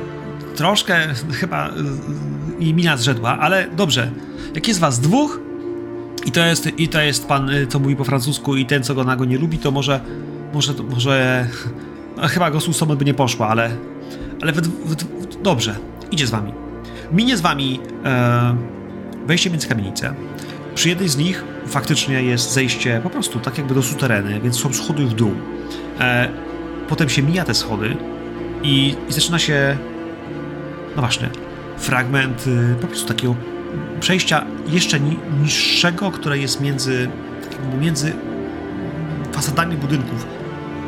troszkę 0.56 1.08
chyba 1.32 1.68
yy, 1.68 2.66
i 2.66 2.74
mina 2.74 2.98
zrzedła, 2.98 3.38
ale 3.40 3.68
dobrze. 3.68 4.12
Jak 4.56 4.68
jest 4.68 4.80
was 4.80 5.00
dwóch 5.00 5.40
i 6.26 6.32
to 6.32 6.46
jest, 6.46 6.80
i 6.80 6.88
to 6.88 7.02
jest 7.02 7.28
pan, 7.28 7.48
yy, 7.48 7.68
co 7.68 7.80
mówi 7.80 7.96
po 7.96 8.04
francusku 8.04 8.56
i 8.56 8.66
ten, 8.66 8.84
co 8.84 8.96
go 8.96 9.04
na 9.04 9.16
go 9.16 9.26
nie 9.26 9.38
lubi, 9.38 9.58
to 9.58 9.72
może, 9.72 10.00
może, 10.54 10.74
może, 10.90 11.48
no, 12.18 12.28
chyba 12.28 12.52
go 12.52 12.62
z 12.62 12.84
by 12.84 13.06
nie 13.06 13.14
poszła, 13.14 13.48
ale, 13.48 13.72
ale 14.42 14.52
w, 14.52 14.62
w, 14.62 14.96
w, 14.96 15.42
dobrze, 15.42 15.76
idzie 16.12 16.28
z 16.28 16.30
wami. 16.30 16.54
Minie 17.12 17.38
z 17.38 17.42
wami 17.42 17.80
e, 18.06 18.56
wejście 19.26 19.50
między 19.50 19.68
kamienice. 19.68 20.14
Przy 20.76 20.90
jednej 20.90 21.10
z 21.10 21.18
nich 21.18 21.44
faktycznie 21.74 22.24
jest 22.24 22.52
zejście 22.52 23.00
po 23.04 23.10
prostu 23.10 23.40
tak 23.40 23.58
jakby 23.58 23.76
do 23.76 23.84
sutereny, 23.84 24.40
więc 24.42 24.60
są 24.60 24.74
schody 24.74 25.06
w 25.06 25.14
dół. 25.14 25.32
E, 26.00 26.30
potem 26.90 27.10
się 27.10 27.22
mija 27.24 27.46
te 27.46 27.54
schody 27.54 27.98
i, 28.64 28.96
i 29.10 29.14
zaczyna 29.14 29.40
się, 29.40 29.78
no 30.96 31.02
właśnie, 31.02 31.30
fragment 31.78 32.48
y, 32.48 32.76
po 32.82 32.88
prostu 32.88 33.08
takiego 33.08 33.36
przejścia 34.00 34.46
jeszcze 34.68 35.00
ni, 35.00 35.20
niższego, 35.42 36.12
które 36.12 36.38
jest 36.38 36.62
między, 36.62 37.10
tak 37.44 37.80
między 37.82 38.14
fasadami 39.32 39.78
budynków. 39.78 40.26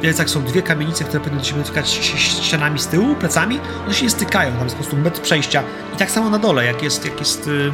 Więc 0.01 0.19
jak 0.19 0.29
są 0.29 0.43
dwie 0.43 0.61
kamienice, 0.61 1.03
które 1.03 1.23
powinny 1.23 1.45
się 1.45 1.55
dotykać 1.55 1.89
ścianami 2.17 2.79
z 2.79 2.87
tyłu, 2.87 3.15
plecami, 3.15 3.59
one 3.85 3.93
się 3.93 4.03
nie 4.03 4.09
stykają, 4.09 4.51
tam 4.51 4.63
jest 4.63 4.75
po 4.75 4.83
prostu 4.83 4.97
metr 4.97 5.21
przejścia. 5.21 5.63
I 5.93 5.97
tak 5.97 6.11
samo 6.11 6.29
na 6.29 6.39
dole, 6.39 6.65
jak 6.65 6.83
jest, 6.83 7.05
jak 7.05 7.19
jest 7.19 7.47
y, 7.47 7.71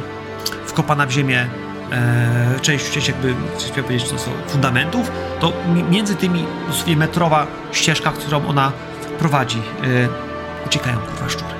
wkopana 0.66 1.06
w 1.06 1.10
ziemię 1.10 1.46
e, 1.92 2.60
część, 2.60 2.90
część 2.90 3.08
jakby, 3.08 3.34
chciałem 3.58 3.84
powiedzieć, 3.84 4.08
to 4.10 4.18
są 4.18 4.30
fundamentów, 4.48 5.10
to 5.40 5.52
mi- 5.74 5.82
między 5.82 6.14
tymi 6.14 6.44
dosłownie 6.68 6.96
metrowa 6.96 7.46
ścieżka, 7.72 8.12
którą 8.12 8.46
ona 8.46 8.72
prowadzi, 9.18 9.58
e, 9.58 9.82
uciekają 10.66 10.98
kurwa 10.98 11.28
szczury. 11.28 11.50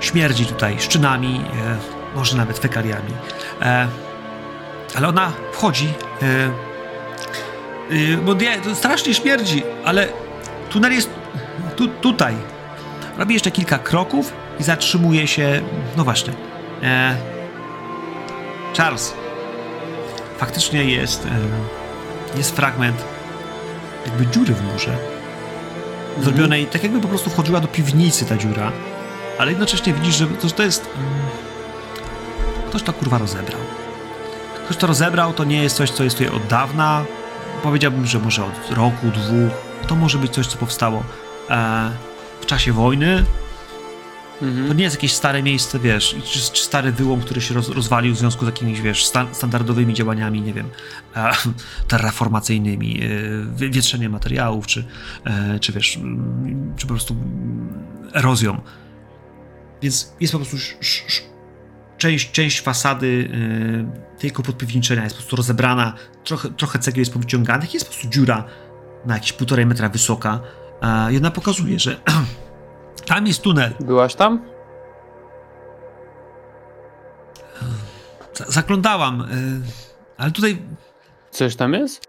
Śmierdzi 0.00 0.46
tutaj 0.46 0.76
szczynami, 0.80 1.40
e, 2.14 2.16
może 2.16 2.36
nawet 2.36 2.58
fekaliami. 2.58 3.12
E, 3.62 3.88
ale 4.96 5.08
ona 5.08 5.32
wchodzi, 5.52 5.88
e, 6.22 6.26
e, 8.14 8.16
bo 8.16 8.34
nie, 8.34 8.58
to 8.58 8.74
strasznie 8.74 9.14
śmierdzi, 9.14 9.62
ale 9.84 10.08
tunel 10.70 10.92
jest 10.92 11.10
tu, 11.76 11.88
tutaj. 11.88 12.34
Robi 13.18 13.34
jeszcze 13.34 13.50
kilka 13.50 13.78
kroków 13.78 14.32
i 14.60 14.62
zatrzymuje 14.62 15.26
się, 15.26 15.62
no 15.96 16.04
właśnie, 16.04 16.32
e, 16.82 17.16
Charles, 18.76 19.14
faktycznie 20.38 20.84
jest, 20.84 21.26
e, 21.26 22.38
jest 22.38 22.56
fragment 22.56 23.04
jakby 24.06 24.26
dziury 24.26 24.54
w 24.54 24.72
murze. 24.72 24.96
Zrobionej 26.22 26.66
tak 26.66 26.82
jakby 26.82 27.00
po 27.00 27.08
prostu 27.08 27.30
wchodziła 27.30 27.60
do 27.60 27.68
piwnicy 27.68 28.24
ta 28.24 28.36
dziura, 28.36 28.72
ale 29.38 29.50
jednocześnie 29.50 29.92
widzisz, 29.94 30.14
że 30.16 30.26
to, 30.26 30.50
to 30.50 30.62
jest... 30.62 30.88
mm, 30.96 31.08
Ktoś 32.68 32.82
to 32.82 32.92
kurwa 32.92 33.18
rozebrał. 33.18 33.60
Ktoś 34.64 34.76
to 34.76 34.86
rozebrał, 34.86 35.32
to 35.32 35.44
nie 35.44 35.62
jest 35.62 35.76
coś, 35.76 35.90
co 35.90 36.04
jest 36.04 36.18
tutaj 36.18 36.36
od 36.36 36.46
dawna. 36.46 37.04
Powiedziałbym, 37.62 38.06
że 38.06 38.18
może 38.18 38.44
od 38.44 38.70
roku, 38.76 39.06
dwóch. 39.06 39.52
To 39.86 39.96
może 39.96 40.18
być 40.18 40.32
coś, 40.32 40.46
co 40.46 40.58
powstało 40.58 41.02
e, 41.50 41.90
w 42.40 42.46
czasie 42.46 42.72
wojny, 42.72 43.24
to 44.40 44.46
Mhm. 44.46 44.76
nie 44.76 44.84
jest 44.84 44.96
jakieś 44.96 45.12
stare 45.12 45.42
miejsce, 45.42 45.78
wiesz, 45.78 46.16
czy, 46.24 46.40
czy 46.52 46.62
stary 46.64 46.92
wyłom, 46.92 47.20
który 47.20 47.40
się 47.40 47.54
roz, 47.54 47.68
rozwalił 47.68 48.14
w 48.14 48.18
związku 48.18 48.44
z 48.44 48.48
jakimiś, 48.48 48.80
wiesz, 48.80 49.04
sta, 49.04 49.26
standardowymi 49.32 49.94
działaniami, 49.94 50.40
nie 50.42 50.52
wiem, 50.52 50.68
e, 51.16 51.30
terraformacyjnymi, 51.88 53.00
e, 53.02 53.08
wie- 53.56 53.70
wietrzenie 53.70 54.08
materiałów, 54.08 54.66
czy, 54.66 54.84
e, 55.24 55.58
czy 55.60 55.72
wiesz, 55.72 55.98
czy 56.76 56.86
po 56.86 56.92
prostu 56.94 57.16
erozją. 58.14 58.60
Więc 59.82 60.12
jest 60.20 60.32
po 60.32 60.38
prostu 60.38 60.56
sz, 60.56 60.76
sz, 60.80 61.04
sz, 61.08 61.22
część, 61.98 62.30
część 62.32 62.60
fasady 62.60 63.30
e, 64.16 64.18
tego 64.20 64.42
podpiwniczenia 64.42 65.02
jest 65.04 65.14
po 65.16 65.20
prostu 65.20 65.36
rozebrana, 65.36 65.92
trochę, 66.24 66.48
trochę 66.50 66.78
cegieł 66.78 67.00
jest 67.00 67.12
powyciąganych, 67.12 67.74
jest 67.74 67.86
po 67.86 67.92
prostu 67.92 68.08
dziura 68.10 68.44
na 69.06 69.14
jakieś 69.14 69.32
półtorej 69.32 69.66
metra 69.66 69.88
wysoka 69.88 70.40
e, 70.82 71.12
i 71.12 71.20
pokazuje, 71.30 71.78
że 71.78 72.00
Tam 73.04 73.26
jest 73.26 73.42
tunel. 73.42 73.74
Byłaś 73.80 74.14
tam? 74.14 74.56
Zaglądałam, 78.48 79.20
y, 79.20 79.62
ale 80.16 80.30
tutaj. 80.30 80.62
Coś 81.30 81.56
tam 81.56 81.72
jest? 81.72 82.06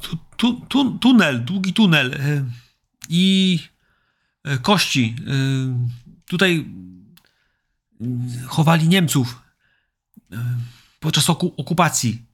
Tu, 0.00 0.16
tu, 0.36 0.60
tu, 0.68 0.98
tunel, 0.98 1.44
długi 1.44 1.72
tunel 1.72 2.12
y, 2.12 2.44
i 3.08 3.58
y, 4.46 4.58
kości. 4.58 5.16
Tutaj 6.26 6.66
chowali 8.46 8.88
Niemców 8.88 9.42
podczas 11.00 11.30
okupacji. 11.30 12.27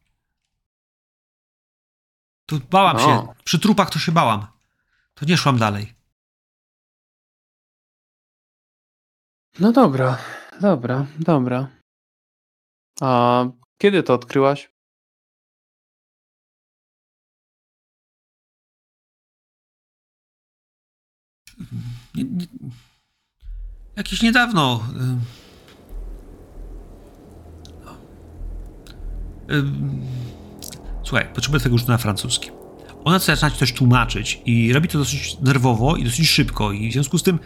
To 2.46 2.56
bałam 2.70 2.96
O. 2.96 2.98
się. 2.98 3.34
Przy 3.44 3.58
trupach 3.58 3.90
to 3.90 3.98
się 3.98 4.12
bałam. 4.12 4.46
To 5.14 5.24
nie 5.26 5.36
szłam 5.36 5.58
dalej. 5.58 5.94
No 9.60 9.72
dobra, 9.72 10.18
dobra, 10.60 11.06
dobra. 11.18 11.68
A 13.00 13.44
kiedy 13.78 14.02
to 14.02 14.14
odkryłaś? 14.14 14.74
Nie, 22.14 22.24
nie, 22.24 22.46
jakieś 23.96 24.22
niedawno. 24.22 24.80
ym, 24.96 25.20
ym, 29.50 30.06
Słuchaj, 31.04 31.26
potrzebuję 31.34 31.60
tego 31.60 31.74
już 31.74 31.86
na 31.86 31.98
francuski. 31.98 32.50
Ona 33.04 33.18
zaczyna 33.18 33.50
ci 33.50 33.58
coś 33.58 33.72
tłumaczyć 33.72 34.42
i 34.46 34.72
robi 34.72 34.88
to 34.88 34.98
dosyć 34.98 35.36
nerwowo 35.40 35.96
i 35.96 36.04
dosyć 36.04 36.28
szybko 36.28 36.72
i 36.72 36.90
w 36.90 36.92
związku 36.92 37.18
z 37.18 37.22
tym 37.22 37.38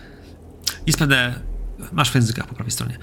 jest 0.87 0.99
pewne... 0.99 1.41
Masz 1.93 2.11
w 2.11 2.15
językach 2.15 2.47
po 2.47 2.55
prawej 2.55 2.71
stronie. 2.71 2.99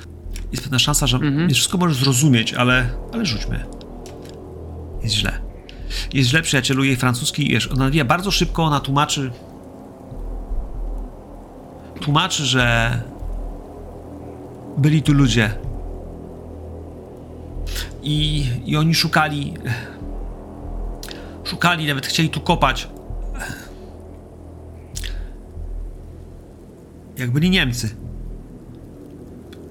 Jest 0.51 0.63
pewna 0.63 0.79
szansa, 0.79 1.07
że 1.07 1.17
Mhm. 1.17 1.47
nie 1.47 1.53
wszystko 1.53 1.77
możesz 1.77 1.97
zrozumieć, 1.97 2.53
ale, 2.53 2.89
ale 3.13 3.25
rzućmy. 3.25 3.65
Jest 5.03 5.15
źle. 5.15 5.41
Jest 6.13 6.29
źle, 6.29 6.41
przyjacielu, 6.41 6.83
jej 6.83 6.95
francuski, 6.95 7.49
wiesz, 7.49 7.67
ona 7.67 7.83
nawija 7.83 8.05
bardzo 8.05 8.31
szybko, 8.31 8.63
ona 8.63 8.79
tłumaczy 8.79 9.31
tłumaczy, 12.01 12.45
że 12.45 12.97
byli 14.77 15.01
tu 15.01 15.13
ludzie. 15.13 15.53
I, 18.03 18.45
I 18.65 18.77
oni 18.77 18.95
szukali. 18.95 19.53
Szukali, 21.45 21.87
nawet 21.87 22.05
chcieli 22.05 22.29
tu 22.29 22.41
kopać. 22.41 22.89
Jak 27.17 27.31
byli 27.31 27.49
Niemcy. 27.49 27.95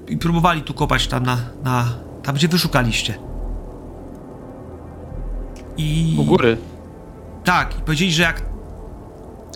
I 0.09 0.17
próbowali 0.17 0.63
tu 0.63 0.75
kopać 0.75 1.07
tam 1.07 1.23
na. 1.23 1.39
na 1.65 1.85
tam, 2.23 2.35
gdzie 2.35 2.49
wyszukaliście. 2.49 3.15
I. 5.77 6.17
U 6.21 6.25
góry. 6.25 6.57
Tak, 7.45 7.79
i 7.79 7.83
powiedzieli, 7.83 8.13
że 8.13 8.23
jak 8.23 8.43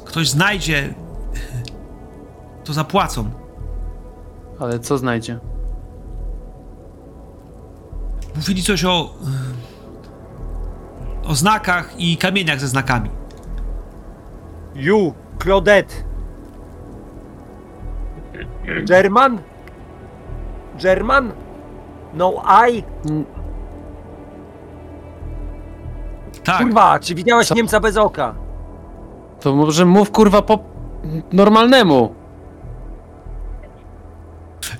ktoś 0.05 0.29
znajdzie, 0.29 0.95
to 2.65 2.73
zapłacą. 2.73 3.31
Ale 4.59 4.81
co 4.81 4.99
znajdzie? 4.99 5.39
Mówili 8.37 8.63
coś 8.63 8.85
o. 8.85 9.15
o 11.29 11.35
znakach 11.35 11.95
i 12.01 12.17
kamieniach 12.17 12.61
ze 12.61 12.69
znakami. 12.69 13.11
You, 14.75 15.13
Claudette. 15.43 15.95
German? 18.85 19.39
German? 20.83 21.33
No 22.15 22.43
I? 22.71 22.83
Tak, 26.45 26.59
Kurwa, 26.63 26.99
czy 26.99 27.15
widziałeś 27.15 27.47
Co? 27.49 27.55
Niemca 27.55 27.81
bez 27.81 27.97
oka? 27.97 28.35
To 29.41 29.55
może 29.57 29.85
mów 29.85 30.11
kurwa 30.11 30.43
po 30.43 30.59
normalnemu. 31.33 32.15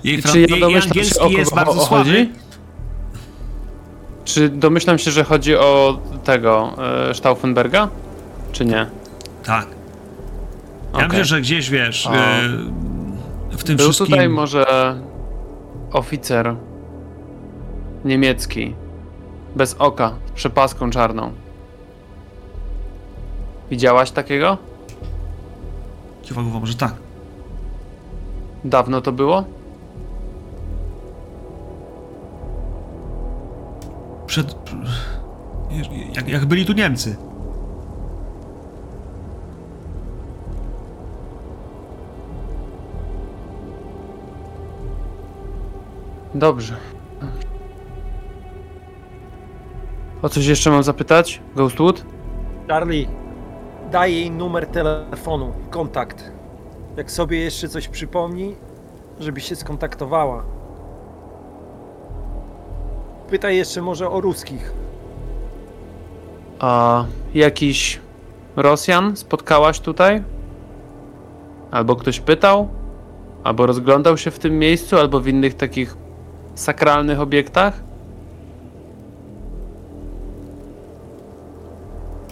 jej, 0.03 0.21
Czy 0.23 0.27
ja 0.27 0.35
jej, 0.35 0.49
jej 0.51 0.59
domyślam 0.59 0.81
się, 0.83 0.89
angielski 0.89 1.19
kogo 1.19 1.37
jest 1.37 1.55
bardzo 1.55 1.71
o- 1.81 1.85
słaby. 1.85 2.03
chodzi? 2.09 2.31
Czy 4.33 4.49
domyślam 4.49 4.99
się, 4.99 5.11
że 5.11 5.23
chodzi 5.23 5.55
o 5.55 5.99
tego 6.23 6.73
e, 7.09 7.13
Stauffenberga? 7.13 7.87
Czy 8.51 8.65
nie? 8.65 8.85
Tak. 9.43 9.67
Ja 10.93 10.93
Okej. 10.93 11.07
myślę, 11.07 11.25
że 11.25 11.41
gdzieś 11.41 11.69
wiesz. 11.69 12.05
Y, 12.05 12.09
w 13.57 13.63
tym 13.63 13.75
Był 13.75 13.85
wszystkim. 13.85 14.05
tutaj 14.07 14.29
może 14.29 14.95
oficer 15.91 16.55
niemiecki 18.05 18.75
bez 19.55 19.75
oka, 19.79 20.11
z 20.25 20.31
przepaską 20.31 20.89
czarną. 20.89 21.31
Widziałaś 23.71 24.11
takiego? 24.11 24.57
Kiwa 26.21 26.41
głową, 26.41 26.59
może 26.59 26.75
tak. 26.75 26.93
Dawno 28.63 29.01
to 29.01 29.11
było? 29.11 29.43
Przed. 34.29 34.55
Jak, 36.15 36.27
jak 36.29 36.45
byli 36.45 36.65
tu 36.65 36.73
Niemcy. 36.73 37.15
Dobrze. 46.35 46.75
O 50.21 50.29
coś 50.29 50.45
jeszcze 50.45 50.71
mam 50.71 50.83
zapytać? 50.83 51.41
Ghostwood? 51.55 52.05
Charlie, 52.67 53.07
daj 53.91 54.13
jej 54.13 54.31
numer 54.31 54.67
telefonu, 54.67 55.53
kontakt. 55.69 56.31
Jak 56.97 57.11
sobie 57.11 57.39
jeszcze 57.39 57.69
coś 57.69 57.87
przypomni, 57.87 58.55
żeby 59.19 59.41
się 59.41 59.55
skontaktowała. 59.55 60.58
Pytaj 63.29 63.57
jeszcze 63.57 63.81
może 63.81 64.09
o 64.09 64.21
ruskich. 64.21 64.73
A 66.59 67.05
jakiś 67.33 67.99
Rosjan 68.55 69.17
spotkałaś 69.17 69.79
tutaj? 69.79 70.23
Albo 71.71 71.95
ktoś 71.95 72.19
pytał? 72.19 72.69
Albo 73.43 73.65
rozglądał 73.65 74.17
się 74.17 74.31
w 74.31 74.39
tym 74.39 74.59
miejscu, 74.59 74.97
albo 74.97 75.19
w 75.19 75.27
innych 75.27 75.53
takich 75.53 75.97
sakralnych 76.55 77.19
obiektach? 77.19 77.83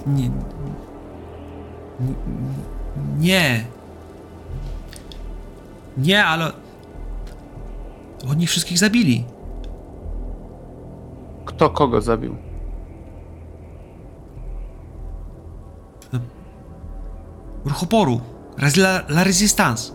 Nie. 0.08 0.32
Nie. 3.20 3.66
Nie, 5.98 6.26
ale. 6.26 6.52
Oni 8.32 8.48
wszystkich 8.48 8.78
zabili. 8.78 9.37
Kto 11.58 11.70
kogo 11.70 12.02
zabił? 12.02 12.36
Ruch 17.66 17.84
oporu. 17.84 18.22
La, 18.78 19.02
la 19.10 19.24
Resistance. 19.24 19.94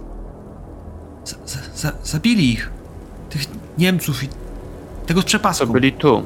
Z, 1.24 1.30
z, 1.50 1.80
za, 1.80 1.92
zabili 2.04 2.52
ich. 2.52 2.70
Tych 3.30 3.42
Niemców 3.78 4.24
i 4.24 4.28
tego 5.06 5.20
z 5.20 5.24
przepaską. 5.24 5.66
byli 5.66 5.92
tu? 5.92 6.22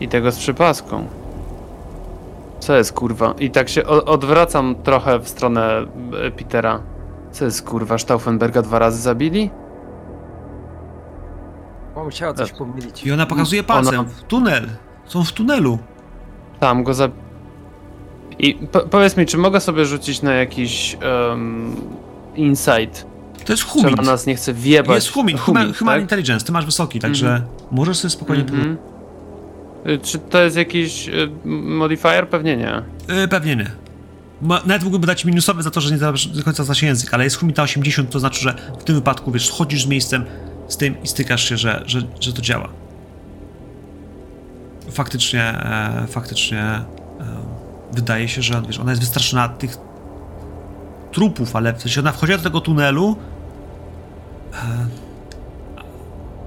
I 0.00 0.08
tego 0.08 0.32
z 0.32 0.38
przypaską. 0.38 1.06
Co 2.60 2.76
jest 2.76 2.92
kurwa? 2.92 3.34
I 3.38 3.50
tak 3.50 3.68
się 3.68 3.86
odwracam 3.86 4.74
trochę 4.82 5.18
w 5.18 5.28
stronę 5.28 5.86
e, 6.26 6.30
Petera. 6.30 6.80
Co 7.32 7.44
jest 7.44 7.62
kurwa? 7.62 7.98
Stauffenberga 7.98 8.62
dwa 8.62 8.78
razy 8.78 9.02
zabili? 9.02 9.50
Musiała 12.04 12.34
coś 12.34 12.52
pomylić. 12.52 13.04
I 13.04 13.12
ona 13.12 13.26
pokazuje 13.26 13.62
palcem. 13.62 14.00
Ona- 14.00 14.08
Tunel. 14.28 14.68
Są 15.06 15.24
w 15.24 15.32
tunelu. 15.32 15.78
Tam 16.60 16.84
go 16.84 16.94
za... 16.94 17.08
I 18.38 18.54
po, 18.54 18.80
powiedz 18.80 19.16
mi, 19.16 19.26
czy 19.26 19.38
mogę 19.38 19.60
sobie 19.60 19.84
rzucić 19.84 20.22
na 20.22 20.32
jakiś 20.34 20.96
um, 21.30 21.76
insight? 22.36 23.06
To 23.44 23.52
jest 23.52 23.62
Czy 23.62 23.68
humint. 23.68 23.98
ona 23.98 24.10
nas 24.10 24.26
nie 24.26 24.34
chce 24.34 24.54
wjebać? 24.54 24.94
Jest 24.94 25.10
humint. 25.12 25.40
Human, 25.40 25.72
human 25.74 25.94
tak? 25.94 26.02
intelligence. 26.02 26.46
Ty 26.46 26.52
masz 26.52 26.64
wysoki, 26.66 27.00
także 27.00 27.42
możesz 27.70 27.96
sobie 27.96 28.10
spokojnie 28.10 28.42
Mhm. 28.44 28.76
Y, 29.86 29.98
Czy 29.98 30.18
to 30.18 30.42
jest 30.42 30.56
jakiś 30.56 31.08
y, 31.08 31.28
modifier? 31.44 32.28
Pewnie 32.28 32.56
nie. 32.56 32.82
Yy, 33.08 33.28
pewnie 33.28 33.56
nie. 33.56 33.70
Ma, 34.42 34.60
nawet 34.66 34.82
mógłbym 34.84 35.06
dać 35.06 35.24
minusowy 35.24 35.62
za 35.62 35.70
to, 35.70 35.80
że 35.80 35.90
nie 35.94 35.98
do 35.98 36.12
do 36.34 36.42
końca 36.44 36.64
zna 36.64 36.74
się 36.74 36.86
język, 36.86 37.14
ale 37.14 37.24
jest 37.24 37.36
humita 37.36 37.62
80, 37.62 38.10
to 38.10 38.20
znaczy, 38.20 38.40
że 38.42 38.54
w 38.80 38.84
tym 38.84 38.94
wypadku, 38.94 39.32
wiesz, 39.32 39.50
chodzisz 39.50 39.82
z 39.84 39.86
miejscem 39.86 40.24
z 40.72 40.76
tym 40.76 41.02
i 41.02 41.08
stykasz 41.08 41.48
się, 41.48 41.56
że, 41.56 41.82
że, 41.86 42.02
że 42.20 42.32
to 42.32 42.42
działa. 42.42 42.68
Faktycznie, 44.90 45.42
e, 45.42 46.06
faktycznie 46.06 46.60
e, 46.60 46.84
wydaje 47.92 48.28
się, 48.28 48.42
że 48.42 48.62
wiesz, 48.66 48.78
ona 48.78 48.90
jest 48.90 49.02
wystraszona 49.02 49.48
tych 49.48 49.76
trupów, 51.12 51.56
ale 51.56 51.74
w 51.74 51.82
sensie 51.82 52.00
ona 52.00 52.12
wchodziła 52.12 52.38
do 52.38 52.44
tego 52.44 52.60
tunelu 52.60 53.16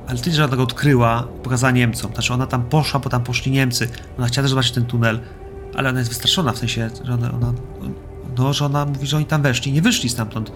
Ale 0.08 0.20
ty, 0.20 0.32
że 0.32 0.45
ona 0.45 0.56
go 0.56 0.64
odkryła, 0.64 1.28
pokazała 1.44 1.72
Niemcom. 1.72 2.14
Znaczy 2.14 2.34
ona 2.34 2.48
tam 2.48 2.64
poszła, 2.64 3.00
bo 3.00 3.10
tam 3.10 3.24
poszli 3.24 3.52
Niemcy. 3.52 3.90
Ona 4.18 4.28
chciała 4.28 4.44
też 4.44 4.50
zobaczyć 4.50 4.72
ten 4.72 4.86
tunel, 4.86 5.20
ale 5.76 5.90
ona 5.90 6.00
jest 6.00 6.12
wystraszona, 6.12 6.52
w 6.52 6.58
sensie, 6.58 6.90
że 7.04 7.14
ona, 7.14 7.32
ona, 7.32 7.54
no, 8.38 8.54
że 8.54 8.66
ona 8.66 8.86
mówi, 8.86 9.08
że 9.08 9.18
oni 9.18 9.26
tam 9.26 9.42
weszli, 9.42 9.72
nie 9.72 9.82
wyszli 9.82 10.10
stamtąd. 10.10 10.52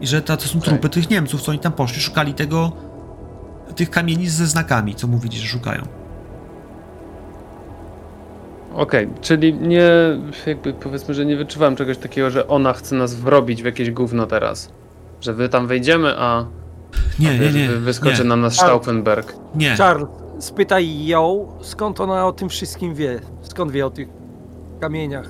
I 0.00 0.06
że 0.06 0.22
to, 0.22 0.36
to 0.36 0.48
są 0.48 0.60
trupy 0.60 0.88
tych 0.88 1.10
Niemców, 1.10 1.42
co 1.42 1.50
oni 1.50 1.58
tam 1.58 1.72
poszli, 1.72 2.00
szukali 2.02 2.34
tego, 2.34 2.72
tych 3.76 3.90
kamieni 3.90 4.28
ze 4.28 4.46
znakami, 4.46 4.94
co 4.94 5.06
mówili, 5.06 5.38
że 5.38 5.46
szukają. 5.46 5.82
Okej, 8.74 9.08
czyli 9.20 9.54
nie, 9.54 9.90
jakby 10.46 10.72
powiedzmy, 10.72 11.14
że 11.14 11.26
nie 11.26 11.36
wyczuwałem 11.36 11.76
czegoś 11.76 11.98
takiego, 11.98 12.30
że 12.30 12.48
ona 12.48 12.72
chce 12.72 12.96
nas 12.96 13.14
wrobić 13.14 13.62
w 13.62 13.66
jakieś 13.66 13.90
gówno 13.90 14.26
teraz. 14.26 14.70
Że 15.20 15.34
wy 15.34 15.48
tam 15.48 15.66
wejdziemy, 15.66 16.14
a 16.18 16.44
Nie, 17.18 17.32
nie, 17.32 17.38
wiesz, 17.38 17.54
nie. 17.54 17.68
wy- 17.68 17.80
wyskoczy 17.80 18.22
nie, 18.22 18.28
na 18.28 18.36
nas 18.36 18.54
Stauffenberg. 18.54 19.34
nie. 19.54 19.76
Charles, 19.76 20.08
spytaj 20.38 21.06
ją, 21.06 21.48
skąd 21.62 22.00
ona 22.00 22.26
o 22.26 22.32
tym 22.32 22.48
wszystkim 22.48 22.94
wie. 22.94 23.20
Skąd 23.42 23.72
wie 23.72 23.86
o 23.86 23.90
tych 23.90 24.08
kamieniach. 24.80 25.28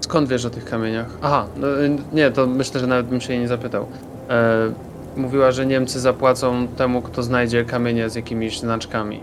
Skąd 0.00 0.28
wiesz 0.28 0.44
o 0.44 0.50
tych 0.50 0.64
kamieniach? 0.64 1.06
Aha, 1.22 1.46
no, 1.56 1.82
y, 1.84 1.96
nie, 2.12 2.30
to 2.30 2.46
myślę, 2.46 2.80
że 2.80 2.86
nawet 2.86 3.06
bym 3.06 3.20
się 3.20 3.32
jej 3.32 3.42
nie 3.42 3.48
zapytał. 3.48 3.86
E, 4.30 4.72
mówiła, 5.20 5.52
że 5.52 5.66
Niemcy 5.66 6.00
zapłacą 6.00 6.68
temu, 6.68 7.02
kto 7.02 7.22
znajdzie 7.22 7.64
kamienie 7.64 8.10
z 8.10 8.14
jakimiś 8.14 8.58
znaczkami. 8.58 9.20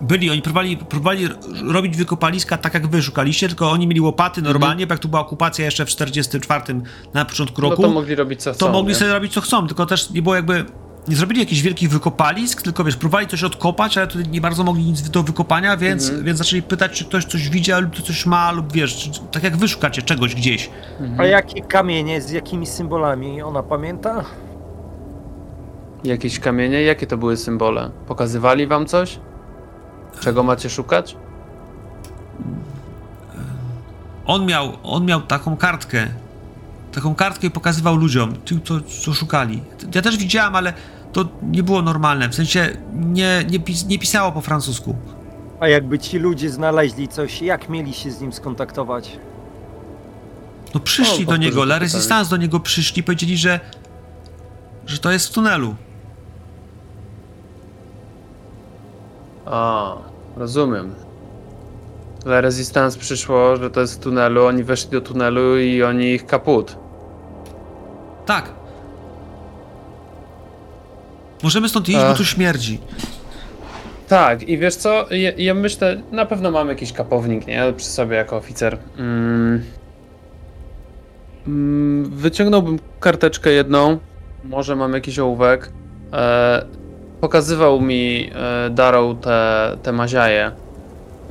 Byli, 0.00 0.30
oni 0.30 0.42
próbowali, 0.42 0.76
próbowali 0.76 1.28
robić 1.68 1.96
wykopaliska 1.96 2.56
tak, 2.58 2.74
jak 2.74 2.86
wy 2.86 3.02
szukaliście, 3.02 3.48
tylko 3.48 3.70
oni 3.70 3.86
mieli 3.86 4.00
łopaty 4.00 4.42
normalnie, 4.42 4.86
bo 4.86 4.94
jak 4.94 5.00
tu 5.00 5.08
była 5.08 5.20
okupacja 5.22 5.64
jeszcze 5.64 5.84
w 5.86 5.88
44 5.88 6.62
na 7.14 7.24
początku 7.24 7.62
No 7.62 7.70
roku. 7.70 7.82
to 7.82 7.88
mogli 7.88 8.14
robić 8.14 8.42
co 8.42 8.52
chcą. 8.52 8.66
to 8.66 8.72
mogli 8.72 8.88
nie? 8.92 8.98
sobie 8.98 9.12
robić 9.12 9.32
co 9.32 9.40
chcą, 9.40 9.66
tylko 9.66 9.86
też 9.86 10.10
nie 10.10 10.22
było 10.22 10.34
jakby. 10.34 10.64
Nie 11.08 11.16
zrobili 11.16 11.40
jakichś 11.40 11.60
wielkich 11.60 11.90
wykopalisk, 11.90 12.62
tylko 12.62 12.84
wiesz, 12.84 12.96
próbowali 12.96 13.26
coś 13.26 13.44
odkopać, 13.44 13.98
ale 13.98 14.06
to 14.06 14.18
nie 14.30 14.40
bardzo 14.40 14.64
mogli 14.64 14.84
nic 14.84 15.10
do 15.10 15.22
wykopania, 15.22 15.76
więc, 15.76 16.04
Mhm. 16.08 16.24
więc 16.24 16.38
zaczęli 16.38 16.62
pytać, 16.62 16.92
czy 16.92 17.04
ktoś 17.04 17.24
coś 17.24 17.48
widział 17.48 17.80
lub 17.80 18.02
coś 18.02 18.26
ma, 18.26 18.52
lub 18.52 18.72
wiesz, 18.72 18.96
czy, 18.96 19.10
tak 19.32 19.42
jak 19.42 19.56
wy 19.56 19.68
szukacie 19.68 20.02
czegoś 20.02 20.34
gdzieś. 20.34 20.70
Mhm. 21.00 21.20
A 21.20 21.26
jakie 21.26 21.62
kamienie, 21.62 22.20
z 22.20 22.30
jakimi 22.30 22.66
symbolami 22.66 23.42
ona 23.42 23.62
pamięta? 23.62 24.24
Jakieś 26.06 26.40
kamienie? 26.40 26.82
Jakie 26.82 27.06
to 27.06 27.16
były 27.16 27.36
symbole? 27.36 27.90
Pokazywali 28.06 28.66
wam 28.66 28.86
coś? 28.86 29.18
Czego 30.20 30.42
macie 30.42 30.70
szukać? 30.70 31.16
On 34.26 34.46
miał, 34.46 34.72
on 34.82 35.04
miał 35.04 35.22
taką 35.22 35.56
kartkę. 35.56 36.06
Taką 36.92 37.14
kartkę 37.14 37.46
i 37.46 37.50
pokazywał 37.50 37.96
ludziom, 37.96 38.34
tym, 38.36 38.62
co, 38.62 38.80
co 38.80 39.14
szukali. 39.14 39.62
Ja 39.94 40.02
też 40.02 40.16
widziałem, 40.16 40.56
ale 40.56 40.72
to 41.12 41.24
nie 41.42 41.62
było 41.62 41.82
normalne. 41.82 42.28
W 42.28 42.34
sensie 42.34 42.68
nie, 42.92 43.44
nie, 43.50 43.60
pis, 43.60 43.86
nie 43.86 43.98
pisało 43.98 44.32
po 44.32 44.40
francusku. 44.40 44.96
A 45.60 45.68
jakby 45.68 45.98
ci 45.98 46.18
ludzie 46.18 46.50
znaleźli 46.50 47.08
coś, 47.08 47.42
jak 47.42 47.68
mieli 47.68 47.94
się 47.94 48.10
z 48.10 48.20
nim 48.20 48.32
skontaktować? 48.32 49.18
No 50.74 50.80
przyszli 50.80 51.26
O, 51.26 51.30
do 51.30 51.36
niego, 51.36 51.62
La. 51.62 51.78
Resistance 51.78 52.30
do 52.30 52.36
niego 52.36 52.60
przyszli, 52.60 53.02
powiedzieli, 53.02 53.36
że 53.36 53.60
że 54.86 54.98
to 54.98 55.10
jest 55.10 55.28
w 55.28 55.32
tunelu. 55.32 55.74
A, 59.46 59.96
rozumiem. 60.36 60.94
La 62.24 62.40
Resistance 62.40 62.98
przyszło, 62.98 63.56
że 63.56 63.70
to 63.70 63.80
jest 63.80 63.94
w 63.94 63.98
tunelu, 63.98 64.44
oni 64.44 64.64
weszli 64.64 64.90
do 64.90 65.00
tunelu 65.00 65.58
i 65.58 65.82
oni 65.82 66.12
ich 66.12 66.26
kaput. 66.26 66.76
Tak. 68.26 68.52
Możemy 71.42 71.68
stąd 71.68 71.88
iść, 71.88 71.98
bo 71.98 72.08
Ach. 72.08 72.16
tu 72.16 72.24
śmierdzi. 72.24 72.80
Tak, 74.08 74.42
i 74.42 74.58
wiesz 74.58 74.76
co, 74.76 75.06
ja, 75.10 75.32
ja 75.36 75.54
myślę, 75.54 76.02
na 76.12 76.26
pewno 76.26 76.50
mam 76.50 76.68
jakiś 76.68 76.92
kapownik, 76.92 77.46
nie, 77.46 77.72
przy 77.76 77.86
sobie 77.86 78.16
jako 78.16 78.36
oficer. 78.36 78.78
Mm. 78.98 79.62
Mm, 81.46 82.10
wyciągnąłbym 82.10 82.78
karteczkę 83.00 83.50
jedną, 83.50 83.98
może 84.44 84.76
mam 84.76 84.92
jakiś 84.92 85.18
ołówek. 85.18 85.70
E, 86.12 86.66
pokazywał 87.26 87.80
mi 87.80 88.30
e, 88.34 88.70
Darrow 88.70 89.20
te, 89.20 89.76
te 89.82 89.92
maziaje. 89.92 90.50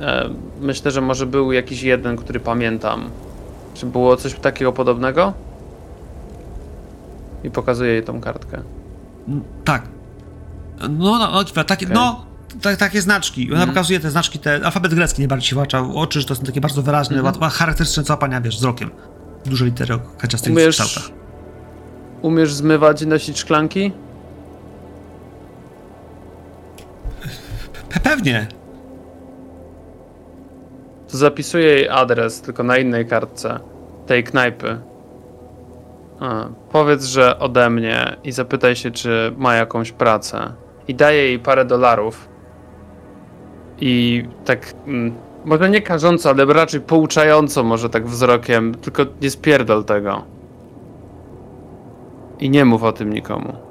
E, 0.00 0.28
myślę, 0.60 0.90
że 0.90 1.00
może 1.00 1.26
był 1.26 1.52
jakiś 1.52 1.82
jeden, 1.82 2.16
który 2.16 2.40
pamiętam. 2.40 3.10
Czy 3.74 3.86
było 3.86 4.16
coś 4.16 4.34
takiego 4.34 4.72
podobnego? 4.72 5.32
I 7.44 7.50
pokazuję 7.50 7.92
jej 7.92 8.02
tą 8.02 8.20
kartkę. 8.20 8.62
Mm, 9.28 9.42
Tak. 9.64 9.82
No, 10.80 10.88
no, 11.18 11.18
no, 11.18 11.42
no 11.94 12.26
tak, 12.62 12.76
takie 12.76 13.02
znaczki. 13.02 13.42
Ona 13.42 13.52
Mhm. 13.52 13.68
pokazuje 13.68 14.00
te 14.00 14.10
znaczki, 14.10 14.38
te 14.38 14.60
alfabet 14.64 14.94
grecki 14.94 15.22
nie 15.22 15.28
bardziej 15.28 15.48
się 15.48 15.56
włącza 15.56 15.80
oczy, 15.94 16.20
że 16.20 16.26
to 16.26 16.34
są 16.34 16.42
takie 16.42 16.60
bardzo 16.60 16.82
wyraźne, 16.82 17.16
mm 17.20 17.50
charakterystyczne 17.50 18.04
całapania, 18.04 18.40
wiesz, 18.40 18.56
wzrokiem. 18.56 18.90
Duże 19.46 19.64
litery 19.64 19.94
o 19.94 19.98
kanciastych 20.18 20.52
Umiesz, 20.52 20.76
kształtach. 20.80 21.10
umiesz 22.22 22.52
zmywać 22.52 23.02
i 23.02 23.06
nosić 23.06 23.38
szklanki? 23.38 23.92
Pewnie. 28.00 28.46
To 31.08 31.16
zapisuję 31.16 31.66
jej 31.66 31.88
adres, 31.88 32.40
tylko 32.40 32.62
na 32.62 32.78
innej 32.78 33.06
kartce 33.06 33.60
tej 34.06 34.24
knajpy. 34.24 34.78
A, 36.20 36.46
powiedz, 36.72 37.04
że 37.04 37.38
ode 37.38 37.70
mnie 37.70 38.16
i 38.24 38.32
zapytaj 38.32 38.76
się, 38.76 38.90
czy 38.90 39.34
ma 39.36 39.54
jakąś 39.54 39.92
pracę. 39.92 40.52
I 40.88 40.94
daję 40.94 41.22
jej 41.22 41.38
parę 41.38 41.64
dolarów. 41.64 42.28
I 43.80 44.24
tak, 44.44 44.74
mm, 44.86 45.14
może 45.44 45.70
nie 45.70 45.82
karząco, 45.82 46.30
ale 46.30 46.44
raczej 46.44 46.80
pouczająco, 46.80 47.64
może 47.64 47.90
tak 47.90 48.06
wzrokiem, 48.06 48.74
tylko 48.74 49.02
nie 49.20 49.30
spierdol 49.30 49.84
tego. 49.84 50.22
I 52.40 52.50
nie 52.50 52.64
mów 52.64 52.82
o 52.82 52.92
tym 52.92 53.12
nikomu. 53.12 53.65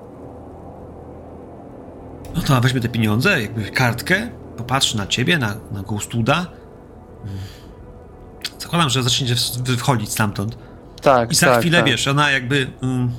No 2.36 2.42
to 2.42 2.62
weźmie 2.62 2.82
te 2.82 2.90
pieniądze, 2.90 3.42
jakby 3.42 3.64
kartkę, 3.64 4.30
popatrzy 4.58 4.98
na 4.98 5.08
ciebie, 5.08 5.38
na, 5.38 5.56
na 5.72 5.82
Ghostuda. 5.82 6.46
Zakładam, 8.60 8.90
że 8.90 9.04
zaczniecie 9.04 9.36
wychodzić 9.64 10.12
stamtąd. 10.12 10.58
Tak, 11.02 11.32
I 11.32 11.36
za 11.36 11.48
tak, 11.48 11.60
chwilę, 11.60 11.78
tak. 11.78 11.88
wiesz, 11.88 12.08
ona 12.08 12.32
jakby... 12.32 12.68
Mm, 12.82 13.12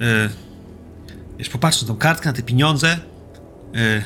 y, 0.00 0.28
wiesz, 1.38 1.48
popatrzy 1.48 1.84
na 1.84 1.88
tą 1.88 1.96
kartkę, 1.96 2.28
na 2.28 2.32
te 2.32 2.42
pieniądze. 2.42 2.98
Y, 3.76 4.02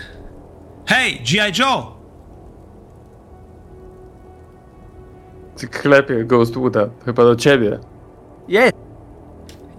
Hej, 0.87 1.23
G.I. 1.25 1.53
Joe! 1.59 2.01
Klepie 5.71 6.25
Ghostwooda, 6.25 6.89
chyba 7.05 7.25
do 7.25 7.37
ciebie. 7.37 7.79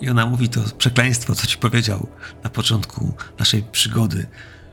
I 0.01 0.09
ona 0.09 0.25
mówi 0.25 0.49
to 0.49 0.61
przekleństwo, 0.77 1.35
co 1.35 1.47
ci 1.47 1.57
powiedział 1.57 2.07
na 2.43 2.49
początku 2.49 3.13
naszej 3.39 3.63
przygody 3.63 4.27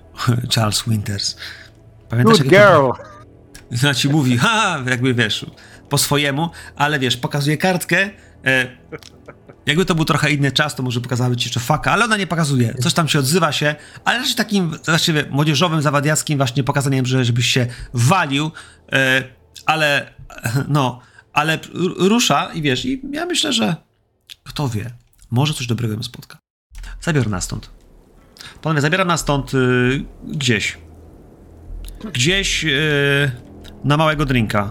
Charles 0.54 0.82
Winters. 0.86 1.36
Pamiętasz, 2.08 2.38
Good 2.38 2.52
jakie 2.52 2.66
to- 2.66 2.72
girl! 2.72 3.08
Ona 3.84 3.94
ci 3.94 4.08
mówi, 4.08 4.38
ha, 4.38 4.82
jakby 4.86 5.14
wiesz, 5.14 5.46
po 5.88 5.98
swojemu, 5.98 6.50
ale 6.76 6.98
wiesz, 6.98 7.16
pokazuje 7.16 7.56
kartkę. 7.56 8.10
E, 8.46 8.76
jakby 9.66 9.84
to 9.84 9.94
był 9.94 10.04
trochę 10.04 10.30
inny 10.30 10.52
czas, 10.52 10.74
to 10.74 10.82
może 10.82 11.00
pokazałaby 11.00 11.36
ci 11.36 11.48
jeszcze 11.48 11.60
faka, 11.60 11.92
ale 11.92 12.04
ona 12.04 12.16
nie 12.16 12.26
pokazuje. 12.26 12.74
Coś 12.74 12.94
tam 12.94 13.08
się 13.08 13.18
odzywa 13.18 13.52
się, 13.52 13.74
ale 14.04 14.18
raczej 14.18 14.34
takim 14.34 14.78
właściwie 14.84 15.24
młodzieżowym, 15.30 15.82
zawadiackim 15.82 16.36
właśnie 16.38 16.64
pokazaniem, 16.64 17.06
że 17.06 17.24
żebyś 17.24 17.46
się 17.46 17.66
walił, 17.94 18.50
e, 18.92 19.22
ale 19.66 20.14
no, 20.68 21.00
ale 21.32 21.58
rusza 21.98 22.50
i 22.54 22.62
wiesz, 22.62 22.84
i 22.84 23.02
ja 23.12 23.26
myślę, 23.26 23.52
że 23.52 23.76
kto 24.44 24.68
wie, 24.68 24.90
może 25.30 25.54
coś 25.54 25.66
dobrego 25.66 25.94
ją 25.94 26.02
spotka. 26.02 26.38
Zabiorę 27.00 27.30
nas 27.30 27.44
stąd. 27.44 27.70
Panowie, 28.62 28.80
zabieram 28.80 29.08
nas 29.08 29.20
stąd 29.20 29.54
y, 29.54 30.04
gdzieś. 30.24 30.78
Gdzieś 32.12 32.64
y, 32.64 33.30
na 33.84 33.96
małego 33.96 34.24
drinka. 34.24 34.70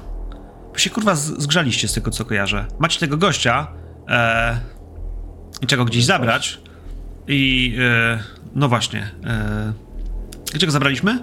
Wy 0.73 0.81
się 0.81 0.89
kurwa 0.89 1.15
zgrzaliście 1.15 1.87
z 1.87 1.93
tego, 1.93 2.11
co 2.11 2.25
kojarzę. 2.25 2.65
Macie 2.79 2.99
tego 2.99 3.17
gościa 3.17 3.67
e, 4.09 4.59
czego 5.67 5.85
gdzieś 5.85 6.05
zabrać. 6.05 6.61
I 7.27 7.75
e, 7.79 8.19
no 8.55 8.69
właśnie. 8.69 9.11
E, 9.25 9.73
gdzie 10.53 10.65
go 10.65 10.71
zabraliśmy? 10.71 11.19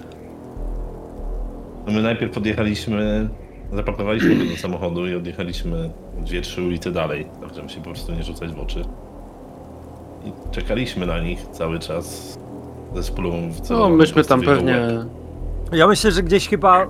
No 1.87 1.93
my 1.93 2.01
najpierw 2.01 2.33
podjechaliśmy, 2.33 3.29
zapakowaliśmy 3.73 4.35
go 4.35 4.45
do 4.45 4.57
samochodu 4.57 5.07
i 5.07 5.15
odjechaliśmy 5.15 5.89
dwie, 6.17 6.41
trzy 6.41 6.61
ulice 6.61 6.91
dalej, 6.91 7.27
żeby 7.55 7.69
się 7.69 7.77
po 7.77 7.83
prostu 7.83 8.11
nie 8.11 8.23
rzucać 8.23 8.51
w 8.51 8.59
oczy. 8.59 8.85
I 10.25 10.33
czekaliśmy 10.51 11.05
na 11.05 11.19
nich 11.19 11.45
cały 11.51 11.79
czas 11.79 12.37
ze 12.95 13.01
w 13.01 13.69
No, 13.69 13.89
myśmy 13.89 14.23
tam 14.23 14.41
pewnie. 14.41 14.79
Ja 15.71 15.87
myślę, 15.87 16.11
że 16.11 16.23
gdzieś 16.23 16.49
chyba 16.49 16.83
e, 16.83 16.87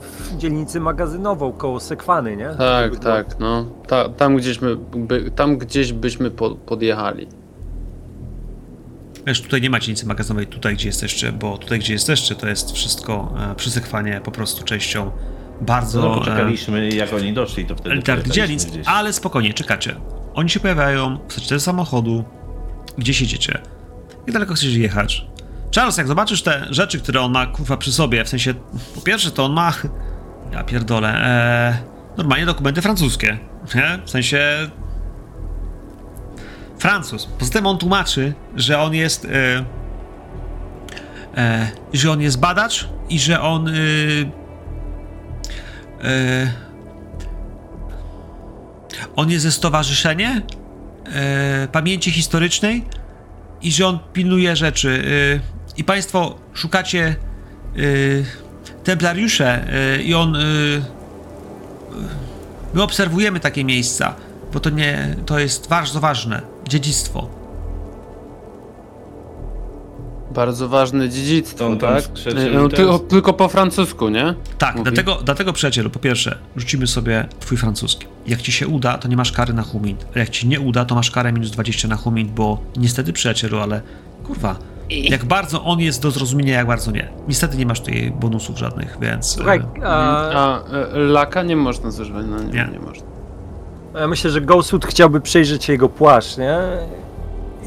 w 0.00 0.36
dzielnicy 0.36 0.80
magazynową 0.80 1.52
koło 1.52 1.80
Sekwany, 1.80 2.36
nie? 2.36 2.48
Tak, 2.58 2.84
Żeby 2.84 2.98
było- 3.00 3.14
tak, 3.14 3.38
no. 3.40 3.64
Ta, 3.86 4.08
tam, 4.08 4.36
gdzieś 4.36 4.60
my, 4.60 4.76
by, 4.76 5.30
tam 5.30 5.58
gdzieś 5.58 5.92
byśmy 5.92 6.30
po, 6.30 6.50
podjechali. 6.50 7.26
Wiesz, 9.26 9.42
tutaj 9.42 9.60
nie 9.60 9.70
ma 9.70 9.80
dzielnicy 9.80 10.06
magazynowej, 10.06 10.46
tutaj 10.46 10.74
gdzie 10.74 10.88
jesteście, 10.88 11.32
bo 11.32 11.58
tutaj 11.58 11.78
gdzie 11.78 11.92
jesteście 11.92 12.34
to 12.34 12.48
jest 12.48 12.72
wszystko 12.72 13.34
e, 13.52 13.54
przysekwanie 13.54 14.20
po 14.24 14.30
prostu 14.30 14.64
częścią 14.64 15.10
bardzo 15.60 16.00
No, 16.00 16.12
e, 16.14 16.18
poczekaliśmy, 16.18 16.88
jak 16.88 17.12
oni 17.14 17.32
doszli, 17.32 17.64
to 17.66 17.74
wtedy 17.76 17.94
pojechaliśmy 17.94 18.32
dzielnic, 18.32 18.64
gdzieś. 18.64 18.86
ale 18.88 19.12
spokojnie, 19.12 19.54
czekacie. 19.54 19.94
Oni 20.34 20.50
się 20.50 20.60
pojawiają, 20.60 21.18
wstać 21.28 21.48
do 21.48 21.60
samochodu, 21.60 22.24
gdzie 22.98 23.14
siedzicie. 23.14 23.60
Jak 24.26 24.32
daleko 24.32 24.54
chcesz 24.54 24.74
jechać? 24.74 25.26
Charles, 25.74 25.96
jak 25.96 26.06
zobaczysz 26.06 26.42
te 26.42 26.66
rzeczy, 26.70 27.00
które 27.00 27.20
on 27.20 27.32
ma 27.32 27.46
kurwa 27.46 27.76
przy 27.76 27.92
sobie, 27.92 28.24
w 28.24 28.28
sensie, 28.28 28.54
po 28.94 29.00
pierwsze 29.00 29.30
to 29.30 29.44
on 29.44 29.52
ma, 29.52 29.72
ja 30.52 30.64
pierdolę, 30.64 31.08
e, 31.08 31.78
normalnie 32.16 32.46
dokumenty 32.46 32.82
francuskie, 32.82 33.38
nie? 33.74 33.98
W 34.04 34.10
sensie 34.10 34.70
Francuz. 36.78 37.26
Poza 37.38 37.52
tym 37.52 37.66
on 37.66 37.78
tłumaczy, 37.78 38.34
że 38.56 38.80
on 38.80 38.94
jest. 38.94 39.24
E, 39.24 39.64
e, 41.36 41.70
że 41.92 42.10
on 42.10 42.20
jest 42.20 42.40
badacz 42.40 42.88
i 43.08 43.18
że 43.18 43.40
on. 43.40 43.68
E, 43.68 43.72
e, 46.04 46.52
on 49.16 49.30
jest 49.30 49.42
ze 49.42 49.52
stowarzyszenia 49.52 50.40
e, 51.12 51.68
pamięci 51.72 52.10
historycznej 52.10 52.84
i 53.62 53.72
że 53.72 53.86
on 53.86 53.98
pilnuje 54.12 54.56
rzeczy. 54.56 55.02
E, 55.74 55.76
I 55.76 55.84
państwo 55.84 56.38
szukacie 56.54 57.06
e, 57.06 57.80
templariusze 58.84 59.64
e, 59.72 60.02
i 60.02 60.14
on. 60.14 60.36
E, 60.36 60.38
my 62.74 62.82
obserwujemy 62.82 63.40
takie 63.40 63.64
miejsca, 63.64 64.14
bo 64.52 64.60
to 64.60 64.70
nie. 64.70 65.16
To 65.26 65.38
jest 65.38 65.68
bardzo 65.68 66.00
ważne. 66.00 66.42
Dziedzictwo. 66.68 67.37
Bardzo 70.38 70.68
ważne 70.68 71.08
dziedzictwo, 71.08 71.58
tam 71.68 71.78
tak? 71.78 72.02
skrzeczał 72.04 72.42
No, 72.54 72.66
i 72.66 72.70
ty, 72.70 72.76
teraz- 72.76 73.00
tylko 73.08 73.32
po 73.32 73.48
francusku, 73.48 74.08
nie? 74.08 74.34
Tak, 74.58 74.76
Mówi. 74.76 74.84
dlatego, 74.90 75.18
dlatego 75.24 75.52
przyjacielu, 75.52 75.90
po 75.90 75.98
pierwsze, 75.98 76.38
rzucimy 76.56 76.86
sobie 76.86 77.26
twój 77.40 77.58
francuski. 77.58 78.06
Jak 78.26 78.42
ci 78.42 78.52
się 78.52 78.68
uda, 78.68 78.98
to 78.98 79.08
nie 79.08 79.16
masz 79.16 79.32
kary 79.32 79.52
na 79.54 79.62
humint. 79.62 80.06
A 80.16 80.18
jak 80.18 80.30
ci 80.30 80.48
nie 80.48 80.60
uda, 80.60 80.84
to 80.84 80.94
masz 80.94 81.10
karę 81.10 81.32
minus 81.32 81.50
20 81.50 81.88
na 81.88 81.96
humint, 81.96 82.30
bo 82.30 82.58
niestety 82.76 83.12
przyjacielu, 83.12 83.58
ale 83.58 83.80
kurwa, 84.24 84.56
jak 84.90 85.24
bardzo 85.24 85.64
on 85.64 85.80
jest 85.80 86.02
do 86.02 86.10
zrozumienia, 86.10 86.54
jak 86.54 86.66
bardzo 86.66 86.90
nie. 86.90 87.08
Niestety 87.28 87.56
nie 87.56 87.66
masz 87.66 87.80
tutaj 87.80 88.12
bonusów 88.20 88.58
żadnych, 88.58 88.96
więc... 89.00 89.26
Słuchaj, 89.26 89.58
e, 89.58 89.86
a, 89.86 90.30
A 90.34 90.62
e, 90.94 90.98
laka 90.98 91.42
nie 91.42 91.56
można 91.56 91.90
zużywać, 91.90 92.26
no 92.30 92.38
nie, 92.38 92.52
Nie. 92.52 92.68
nie 92.72 92.80
można. 92.80 93.06
ja 94.00 94.08
myślę, 94.08 94.30
że 94.30 94.40
Ghostwood 94.40 94.86
chciałby 94.86 95.20
przejrzeć 95.20 95.68
jego 95.68 95.88
płaszcz, 95.88 96.36
nie? 96.38 96.58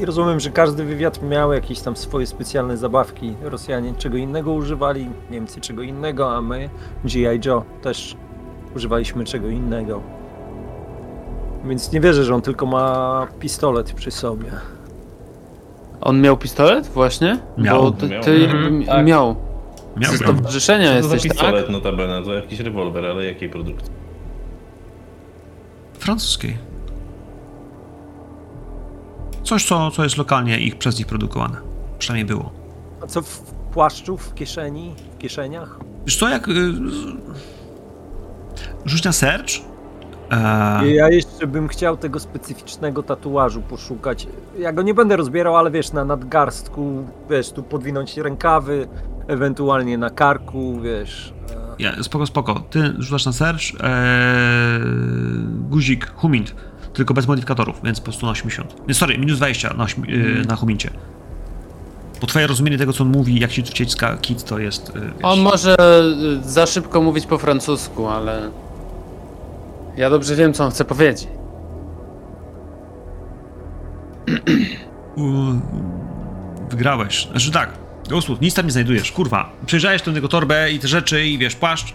I 0.00 0.04
rozumiem, 0.04 0.40
że 0.40 0.50
każdy 0.50 0.84
wywiad 0.84 1.22
miał 1.22 1.52
jakieś 1.52 1.80
tam 1.80 1.96
swoje 1.96 2.26
specjalne 2.26 2.76
zabawki. 2.76 3.34
Rosjanie 3.42 3.94
czego 3.98 4.16
innego 4.16 4.52
używali, 4.52 5.08
Niemcy 5.30 5.60
czego 5.60 5.82
innego, 5.82 6.36
a 6.36 6.42
my, 6.42 6.70
G.I. 7.04 7.40
Joe, 7.48 7.64
też 7.82 8.16
używaliśmy 8.76 9.24
czego 9.24 9.48
innego. 9.48 10.00
Więc 11.64 11.92
nie 11.92 12.00
wierzę, 12.00 12.24
że 12.24 12.34
on 12.34 12.42
tylko 12.42 12.66
ma 12.66 13.26
pistolet 13.40 13.92
przy 13.92 14.10
sobie. 14.10 14.50
On 16.00 16.20
miał 16.20 16.36
pistolet 16.36 16.86
właśnie? 16.88 17.38
Miał. 17.58 17.82
Bo 17.82 17.90
ty, 17.92 18.08
Miał. 18.08 18.22
ty 18.22 18.44
Mhm, 18.44 18.84
tak. 18.84 19.06
miał. 19.06 19.36
stowarzyszenia 20.16 20.96
Co 20.96 21.02
to 21.02 21.08
za 21.08 21.14
jesteś, 21.14 21.32
pistolet 21.32 21.64
tak? 21.64 21.72
notabene? 21.72 22.22
To 22.22 22.34
jakiś 22.34 22.60
rewolwer, 22.60 23.06
ale 23.06 23.24
jakiej 23.24 23.48
produkcji? 23.48 23.92
francuskiej. 25.98 26.56
Coś, 29.44 29.64
co, 29.66 29.90
co 29.90 30.04
jest 30.04 30.16
lokalnie 30.16 30.58
ich 30.60 30.78
przez 30.78 30.98
nich 30.98 31.06
produkowane. 31.06 31.56
Przynajmniej 31.98 32.26
było. 32.26 32.52
A 33.02 33.06
co 33.06 33.22
w 33.22 33.40
płaszczu, 33.72 34.16
w 34.16 34.34
kieszeni, 34.34 34.94
w 35.14 35.18
kieszeniach? 35.18 35.78
Wiesz 36.06 36.16
co, 36.16 36.28
jak... 36.28 36.48
Y, 36.48 36.72
rzuć 38.84 39.04
na 39.04 39.12
search. 39.12 39.48
E, 40.30 40.86
Ja 40.90 41.08
jeszcze 41.10 41.46
bym 41.46 41.68
chciał 41.68 41.96
tego 41.96 42.20
specyficznego 42.20 43.02
tatuażu 43.02 43.62
poszukać. 43.62 44.26
Ja 44.58 44.72
go 44.72 44.82
nie 44.82 44.94
będę 44.94 45.16
rozbierał, 45.16 45.56
ale 45.56 45.70
wiesz, 45.70 45.92
na 45.92 46.04
nadgarstku, 46.04 47.04
wiesz, 47.30 47.50
tu 47.52 47.62
podwinąć 47.62 48.16
rękawy, 48.16 48.88
ewentualnie 49.28 49.98
na 49.98 50.10
karku, 50.10 50.80
wiesz. 50.80 51.32
e, 51.50 51.54
Ja, 51.78 52.02
spoko, 52.02 52.26
spoko. 52.26 52.60
Ty 52.70 52.94
rzucasz 52.98 53.26
na 53.26 53.32
search 53.32 53.62
ee, 53.80 53.80
guzik 55.70 56.12
humint, 56.16 56.54
tylko 56.94 57.14
bez 57.14 57.26
modyfikatorów, 57.26 57.80
więc 57.84 58.00
po 58.00 58.04
prostu 58.04 58.26
na 58.26 58.32
80. 58.32 58.88
Nie, 58.88 58.94
sorry, 58.94 59.18
minus 59.18 59.36
20 59.36 59.74
na, 59.74 59.86
yy, 60.06 60.44
na 60.48 60.56
humincie. 60.56 60.90
Bo 62.20 62.26
twoje 62.26 62.46
rozumienie 62.46 62.78
tego, 62.78 62.92
co 62.92 63.04
on 63.04 63.10
mówi, 63.10 63.40
jak 63.40 63.52
się 63.52 63.62
truciecka 63.62 64.16
kit, 64.16 64.44
to 64.44 64.58
jest... 64.58 64.92
Wiesz, 64.94 65.02
On 65.22 65.40
może 65.40 65.76
y, 66.44 66.50
za 66.50 66.66
szybko 66.66 67.02
mówić 67.02 67.26
po 67.26 67.38
francusku, 67.38 68.06
ale 68.08 68.50
ja 69.96 70.10
dobrze 70.10 70.36
wiem, 70.36 70.52
co 70.52 70.64
on 70.64 70.70
chce 70.70 70.84
powiedzieć. 70.84 71.28
wygrałeś. 76.70 77.28
Znaczy 77.30 77.50
tak, 77.50 77.70
Ghostwood, 78.08 78.40
nic 78.40 78.54
tam 78.54 78.66
nie 78.66 78.72
znajdujesz, 78.72 79.12
kurwa. 79.12 79.52
Przejrzałeś 79.66 80.02
tę 80.02 80.10
jego 80.10 80.28
torbę 80.28 80.72
i 80.72 80.78
te 80.78 80.88
rzeczy 80.88 81.26
i 81.26 81.38
wiesz, 81.38 81.54
płaszcz. 81.54 81.94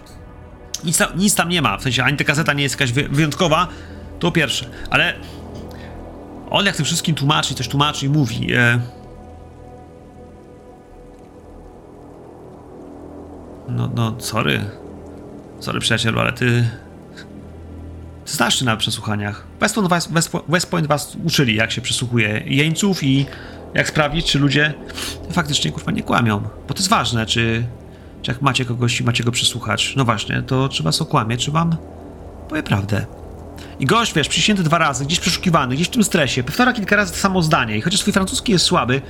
Nic 0.84 0.98
tam, 0.98 1.08
nic 1.16 1.35
tam 1.35 1.50
nie 1.50 1.61
ma, 1.61 1.77
w 1.77 1.82
sensie 1.84 2.03
ani 2.03 2.17
ta 2.17 2.24
gazeta 2.24 2.53
nie 2.53 2.64
jest 2.64 2.76
jakaś 2.76 2.92
wy- 2.92 3.08
wyjątkowa, 3.09 3.67
to 4.19 4.31
pierwsze. 4.31 4.65
Ale 4.89 5.13
on 6.49 6.65
jak 6.65 6.75
tym 6.75 6.85
wszystkim 6.85 7.15
tłumaczy, 7.15 7.55
coś 7.55 7.67
tłumaczy 7.67 8.05
i 8.05 8.09
mówi... 8.09 8.53
E, 8.53 8.79
no, 13.69 13.89
no, 13.95 14.15
sorry. 14.19 14.61
Sorry, 15.59 15.79
przyjacielu, 15.79 16.19
ale 16.19 16.33
ty... 16.33 16.67
Ty 18.27 18.33
znasz 18.33 18.59
się 18.59 18.65
na 18.65 18.77
przesłuchaniach. 18.77 19.43
West 19.59 19.75
Point, 19.75 19.89
was, 19.89 20.11
West, 20.11 20.31
West 20.49 20.71
Point 20.71 20.87
was 20.87 21.17
uczyli, 21.23 21.55
jak 21.55 21.71
się 21.71 21.81
przesłuchuje 21.81 22.43
jeńców 22.45 23.03
i 23.03 23.25
jak 23.73 23.87
sprawdzić, 23.87 24.31
czy 24.31 24.39
ludzie 24.39 24.73
faktycznie 25.31 25.71
kurwa 25.71 25.91
nie 25.91 26.03
kłamią. 26.03 26.41
Bo 26.67 26.73
to 26.73 26.79
jest 26.79 26.89
ważne, 26.89 27.25
czy, 27.25 27.65
czy 28.21 28.31
jak 28.31 28.41
macie 28.41 28.65
kogoś 28.65 28.99
i 28.99 29.03
macie 29.03 29.23
go 29.23 29.31
przesłuchać, 29.31 29.93
no 29.95 30.05
właśnie, 30.05 30.41
to 30.41 30.69
czy 30.69 30.83
was 30.83 31.01
okłamie, 31.01 31.37
czy 31.37 31.51
wam 31.51 31.75
powie 32.49 32.63
prawdę. 32.63 33.05
I 33.79 33.85
gość, 33.85 34.13
wiesz, 34.13 34.27
przysięty 34.27 34.63
dwa 34.63 34.77
razy, 34.77 35.05
gdzieś 35.05 35.19
przeszukiwany, 35.19 35.75
gdzieś 35.75 35.87
w 35.87 35.91
tym 35.91 36.03
stresie, 36.03 36.43
powtarza 36.43 36.73
kilka 36.73 36.95
razy 36.95 37.11
to 37.11 37.17
samo 37.17 37.41
zdanie. 37.41 37.77
I 37.77 37.81
chociaż 37.81 37.99
swój 37.99 38.13
francuski 38.13 38.51
jest 38.51 38.65
słaby, 38.65 39.01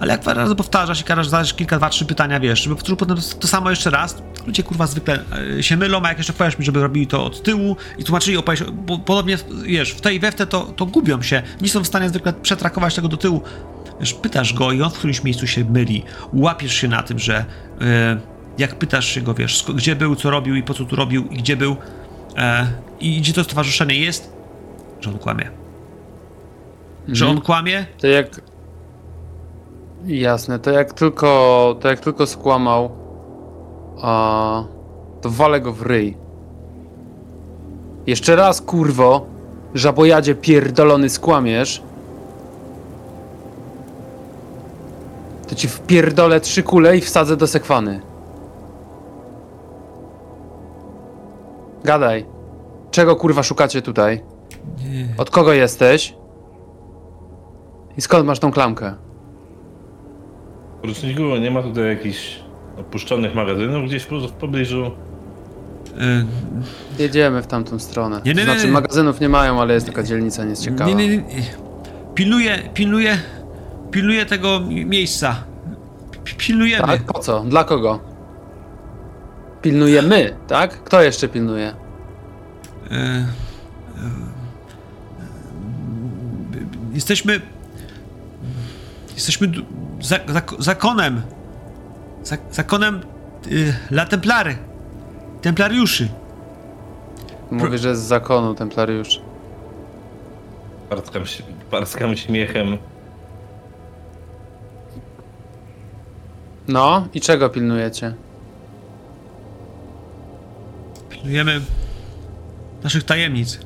ale 0.00 0.12
jak 0.12 0.24
razy 0.24 0.54
powtarzasz 0.54 1.00
i 1.00 1.04
każesz 1.04 1.28
zadać 1.28 1.54
kilka, 1.54 1.78
dwa, 1.78 1.90
trzy 1.90 2.04
pytania, 2.06 2.40
wiesz, 2.40 2.62
żeby 2.62 2.74
powtórzył 2.74 2.96
potem 2.96 3.16
to, 3.40 3.48
samo 3.48 3.70
jeszcze 3.70 3.90
raz, 3.90 4.22
ludzie 4.46 4.62
kurwa 4.62 4.86
zwykle 4.86 5.24
e, 5.58 5.62
się 5.62 5.76
mylą, 5.76 6.02
a 6.04 6.08
jak 6.08 6.18
jeszcze 6.18 6.32
powiesz 6.32 6.58
mi, 6.58 6.64
żeby 6.64 6.80
robili 6.80 7.06
to 7.06 7.24
od 7.24 7.42
tyłu 7.42 7.76
i 7.98 8.04
tłumaczyli, 8.04 8.36
opowiesz, 8.36 8.64
bo 8.72 8.98
podobnie, 8.98 9.38
wiesz, 9.64 9.90
w 9.90 10.00
tej 10.00 10.20
we 10.20 10.32
w 10.32 10.34
te 10.34 10.46
to, 10.46 10.60
to 10.60 10.86
gubią 10.86 11.22
się, 11.22 11.42
nie 11.60 11.68
są 11.68 11.80
w 11.80 11.86
stanie 11.86 12.08
zwykle 12.08 12.32
przetrakować 12.32 12.94
tego 12.94 13.08
do 13.08 13.16
tyłu. 13.16 13.42
Wiesz, 14.00 14.14
pytasz 14.14 14.54
go 14.54 14.72
i 14.72 14.82
on 14.82 14.90
w 14.90 14.94
którymś 14.94 15.24
miejscu 15.24 15.46
się 15.46 15.64
myli, 15.64 16.02
łapiesz 16.32 16.74
się 16.74 16.88
na 16.88 17.02
tym, 17.02 17.18
że 17.18 17.44
e, 17.80 18.20
jak 18.58 18.74
pytasz 18.74 19.06
się 19.06 19.20
go, 19.20 19.34
wiesz, 19.34 19.64
gdzie 19.74 19.96
był, 19.96 20.16
co 20.16 20.30
robił 20.30 20.54
i 20.54 20.62
po 20.62 20.74
co 20.74 20.84
tu 20.84 20.96
robił 20.96 21.28
i 21.30 21.36
gdzie 21.36 21.56
był 21.56 21.76
e, 22.36 22.66
i 23.00 23.20
gdzie 23.20 23.32
to 23.32 23.44
stowarzyszenie 23.44 23.94
jest, 23.94 24.32
że 25.00 25.10
on 25.10 25.18
kłamie. 25.18 25.50
Że 27.08 27.26
on 27.26 27.40
kłamie, 27.40 27.86
To 28.00 28.06
jak. 28.06 28.40
Jasne, 30.04 30.58
to 30.58 30.70
jak 30.70 30.92
tylko. 30.92 31.76
To 31.80 31.88
jak 31.88 32.00
tylko 32.00 32.26
skłamał. 32.26 32.90
A, 34.02 34.64
to 35.20 35.30
walę 35.30 35.60
go 35.60 35.72
w 35.72 35.82
ryj. 35.82 36.16
Jeszcze 38.06 38.36
raz, 38.36 38.60
kurwo, 38.60 39.26
żabojadzie 39.74 40.34
pierdolony 40.34 41.08
skłamiesz. 41.08 41.82
To 45.48 45.54
ci 45.54 45.68
wpierdolę 45.68 46.40
trzy 46.40 46.62
kule 46.62 46.96
i 46.96 47.00
wsadzę 47.00 47.36
do 47.36 47.46
sekwany. 47.46 48.00
Gadaj. 51.84 52.26
Czego 52.90 53.16
kurwa 53.16 53.42
szukacie 53.42 53.82
tutaj? 53.82 54.22
Od 55.18 55.30
kogo 55.30 55.52
jesteś? 55.52 56.14
I 57.96 58.00
skąd 58.00 58.26
masz 58.26 58.38
tą 58.38 58.52
klamkę? 58.52 58.94
Poruczniku, 60.80 61.22
nie 61.22 61.50
ma 61.50 61.62
tutaj 61.62 61.84
jakichś 61.88 62.40
opuszczonych 62.78 63.34
magazynów 63.34 63.84
gdzieś 63.84 64.02
w 64.02 64.08
w 64.28 64.32
pobliżu? 64.32 64.90
e, 66.00 66.24
Jedziemy 67.02 67.42
w 67.42 67.46
tamtą 67.46 67.78
stronę. 67.78 68.20
Nie, 68.24 68.34
nie, 68.34 68.34
to 68.34 68.40
nie, 68.40 68.44
znaczy 68.44 68.66
nie. 68.66 68.72
magazynów 68.72 69.20
nie 69.20 69.28
mają, 69.28 69.60
ale 69.60 69.74
jest 69.74 69.86
taka 69.86 70.02
dzielnica. 70.02 70.44
Nie, 70.44 70.54
nie, 70.94 71.08
nie. 71.08 71.16
nie. 71.16 71.24
Pilnuję, 72.14 72.58
pilnuję, 72.74 73.18
pilnuję 73.90 74.26
tego 74.26 74.60
mi- 74.60 74.86
miejsca. 74.86 75.34
P- 76.24 76.30
Pilnujemy. 76.38 76.86
Tak? 76.86 77.02
Po 77.02 77.18
co? 77.18 77.40
Dla 77.40 77.64
kogo? 77.64 77.98
Pilnujemy, 79.62 80.36
tak? 80.48 80.84
Kto 80.84 81.02
jeszcze 81.02 81.28
pilnuje? 81.28 81.74
E, 82.90 82.94
e, 82.94 83.26
jesteśmy. 86.92 87.40
Jesteśmy 89.14 89.52
za, 90.00 90.16
zak- 90.16 90.62
zakonem. 90.62 91.22
Zak- 92.24 92.52
zakonem 92.52 93.00
y, 93.46 93.74
La 93.90 94.06
Templary. 94.06 94.56
Templariuszy. 95.42 96.08
Mówi, 97.50 97.78
że 97.78 97.96
z 97.96 98.00
zakonu 98.00 98.54
templariuszy. 98.54 99.20
Parskam, 100.90 101.22
parskam 101.70 102.16
śmiechem. 102.16 102.78
No 106.68 107.06
i 107.14 107.20
czego 107.20 107.48
pilnujecie? 107.50 108.14
Pilnujemy 111.22 111.60
naszych 112.82 113.04
tajemnic. 113.04 113.58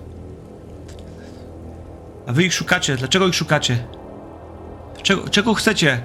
A 2.26 2.33
wy 2.33 2.44
ich 2.44 2.55
szukacie. 2.55 2.97
Dlaczego 2.97 3.26
ich 3.26 3.34
szukacie? 3.34 3.86
Czego, 5.02 5.28
czego 5.28 5.55
chcecie? 5.55 6.00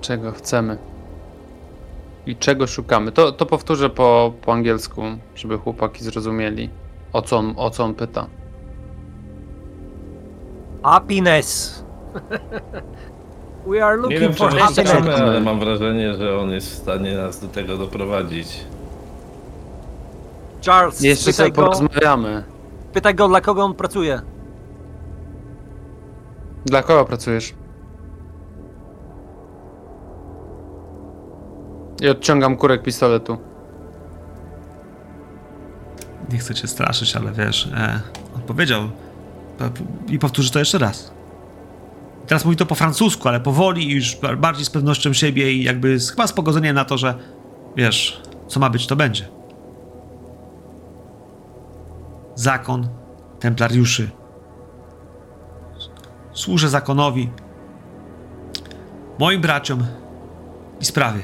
Czego 0.00 0.32
chcemy? 0.32 0.78
I 2.26 2.36
czego 2.36 2.66
szukamy? 2.66 3.12
To, 3.12 3.32
to 3.32 3.46
powtórzę 3.46 3.90
po, 3.90 4.32
po 4.42 4.52
angielsku, 4.52 5.02
żeby 5.34 5.58
chłopaki 5.58 6.04
zrozumieli, 6.04 6.70
o 7.12 7.22
co 7.22 7.36
on, 7.36 7.54
o 7.56 7.70
co 7.70 7.84
on 7.84 7.94
pyta. 7.94 8.26
Happiness. 10.82 11.84
We 13.66 13.84
are 13.84 13.96
Nie 13.96 14.02
looking 14.02 14.20
wiem, 14.20 14.34
for 14.34 14.50
czego 14.50 14.62
happiness. 14.62 14.90
happiness. 14.92 15.20
ale 15.20 15.40
mam 15.40 15.60
wrażenie, 15.60 16.14
że 16.14 16.38
on 16.38 16.50
jest 16.50 16.70
w 16.70 16.74
stanie 16.74 17.16
nas 17.16 17.40
do 17.40 17.48
tego 17.48 17.76
doprowadzić. 17.78 18.60
Charles, 20.66 21.00
Jeszcze 21.00 21.30
pytaj 21.30 21.34
sobie 21.46 21.50
go, 21.50 21.62
porozmawiamy. 21.62 22.44
pytaj 22.92 23.14
go, 23.14 23.28
dla 23.28 23.40
kogo 23.40 23.64
on 23.64 23.74
pracuje. 23.74 24.20
Dla 26.66 26.82
kogo 26.82 27.04
pracujesz? 27.04 27.54
I 32.02 32.08
odciągam 32.08 32.56
kurek 32.56 32.82
pistoletu. 32.82 33.38
Nie 36.32 36.38
chcę 36.38 36.54
cię 36.54 36.68
straszyć, 36.68 37.16
ale 37.16 37.32
wiesz, 37.32 37.66
e, 37.76 38.00
on 38.36 38.42
powiedział 38.42 38.80
e, 38.80 38.90
i 40.08 40.18
powtórzy 40.18 40.50
to 40.52 40.58
jeszcze 40.58 40.78
raz. 40.78 41.13
Teraz 42.26 42.44
mówi 42.44 42.56
to 42.56 42.66
po 42.66 42.74
francusku, 42.74 43.28
ale 43.28 43.40
powoli 43.40 43.90
i 43.90 43.94
już 43.94 44.16
ba- 44.16 44.36
bardziej 44.36 44.64
z 44.64 44.70
pewnością 44.70 45.12
siebie 45.12 45.52
i 45.52 45.64
jakby 45.64 45.98
z, 46.00 46.10
chyba 46.10 46.26
z 46.26 46.32
pogodzeniem 46.32 46.74
na 46.74 46.84
to, 46.84 46.98
że 46.98 47.14
wiesz, 47.76 48.20
co 48.48 48.60
ma 48.60 48.70
być, 48.70 48.86
to 48.86 48.96
będzie. 48.96 49.28
Zakon 52.34 52.88
templariuszy. 53.40 54.10
Służę 56.32 56.68
zakonowi, 56.68 57.30
moim 59.18 59.40
braciom 59.40 59.86
i 60.80 60.84
sprawie. 60.84 61.20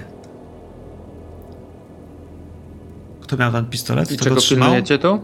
Kto 3.20 3.36
miał 3.36 3.52
ten 3.52 3.66
pistolet? 3.66 4.10
I 4.12 4.14
Kto 4.16 4.24
czego 4.24 4.34
go 4.36 4.40
trzymał? 4.40 4.64
pilnujecie 4.68 4.98
tu? 4.98 5.20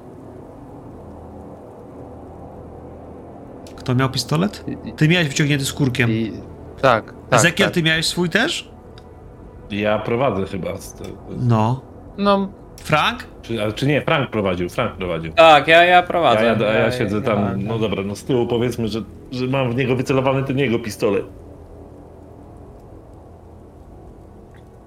Kto 3.87 3.95
miał 3.95 4.09
pistolet? 4.11 4.65
Ty 4.97 5.09
miałeś 5.09 5.29
wyciągnięty 5.29 5.65
skórkiem. 5.65 6.11
i, 6.11 6.33
tak, 6.83 7.13
tak. 7.31 7.41
Ezekiel, 7.41 7.67
tak. 7.67 7.75
ty 7.75 7.83
miałeś 7.83 8.07
swój 8.07 8.29
też? 8.29 8.71
Ja 9.71 9.99
prowadzę 9.99 10.47
chyba. 10.47 10.77
z 10.77 10.95
No. 11.39 11.81
No, 12.19 12.49
Frank? 12.81 13.25
Czy, 13.43 13.59
czy 13.75 13.87
nie, 13.87 14.03
Frank 14.03 14.31
prowadził, 14.31 14.69
Frank 14.69 14.93
prowadził. 14.93 15.33
Tak, 15.33 15.69
ja, 15.69 15.85
ja 15.85 15.97
Ja, 15.97 16.03
prowadzę. 16.03 16.45
ja, 16.45 16.57
ja, 16.67 16.73
ja 16.79 16.93
siedzę 16.93 17.17
ja- 17.17 17.23
tam, 17.23 17.65
no 17.65 17.79
dobra, 17.79 18.03
no 18.03 18.17
z 18.17 18.25
tyłu 18.25 18.47
powiedzmy, 18.47 18.89
że, 18.89 19.01
że 19.31 19.47
mam 19.47 19.73
w 19.73 19.77
niego 19.77 19.97
wycelowany 19.97 20.43
ten 20.45 20.59
jego 20.59 20.79
pistolet. 20.79 21.25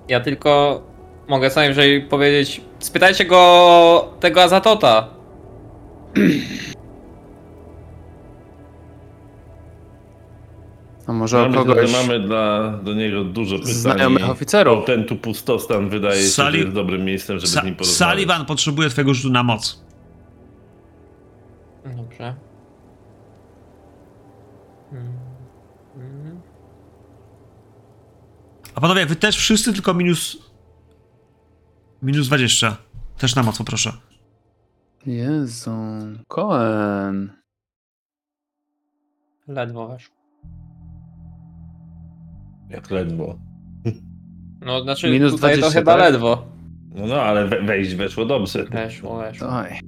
Ja 0.08 0.20
tylko 0.20 0.82
mogę 1.28 1.50
co 1.50 1.60
najwyżej 1.60 2.02
powiedzieć. 2.02 2.62
Spytajcie 2.80 3.26
go 3.26 4.10
tego 4.20 4.44
Azatota. 4.44 5.08
a 11.10 11.14
może 11.14 11.44
o 11.46 11.48
myślę, 11.50 11.66
kogoś... 11.66 11.90
że 11.90 11.98
mamy 11.98 12.20
dla, 12.20 12.72
do 12.84 12.94
niego 12.94 13.24
dużo 13.24 13.60
pytań. 13.60 13.74
znajomych 13.74 14.30
oficerów. 14.30 14.86
Ten 14.86 15.06
tu 15.06 15.16
pustostan 15.16 15.90
wydaje 15.90 16.22
się, 16.22 16.28
Sali- 16.30 16.52
że 16.52 16.58
jest 16.58 16.72
dobrym 16.74 17.06
miejscem, 17.06 17.40
żeby 17.40 17.54
Sa- 17.54 17.62
z 17.62 17.66
nim 17.66 17.76
porozmawiać. 17.76 18.14
Sullivan 18.16 18.46
potrzebuje 18.46 18.90
twojego 18.90 19.14
rzutu 19.14 19.34
na 19.34 19.44
moc. 19.44 19.84
Dobrze. 21.98 22.36
A 28.76 28.82
panowie, 28.82 29.06
wy 29.06 29.16
też 29.16 29.38
wszyscy 29.38 29.74
tylko 29.74 29.94
minus... 29.94 30.38
Minus 32.02 32.28
20. 32.28 32.78
Też 33.18 33.36
na 33.36 33.44
moc, 33.44 33.58
poproszę. 33.58 33.94
Jezu, 35.06 35.72
Cohen. 36.28 37.34
Ledwo 39.48 39.88
weszło. 39.88 40.19
Jak 42.70 42.92
ledwo. 42.92 43.40
No 44.66 44.82
znaczy 44.82 45.10
Minus 45.12 45.32
tutaj 45.32 45.58
20, 45.58 45.68
to 45.68 45.80
chyba 45.80 45.92
tak? 45.92 46.02
ledwo. 46.02 46.46
No 46.96 47.08
no, 47.08 47.22
ale 47.22 47.48
we, 47.48 47.62
wejść 47.62 47.96
weszło 47.96 48.26
dobrze. 48.26 48.66
Weszło, 48.66 49.18
weszło. 49.18 49.48
Oj. 49.52 49.80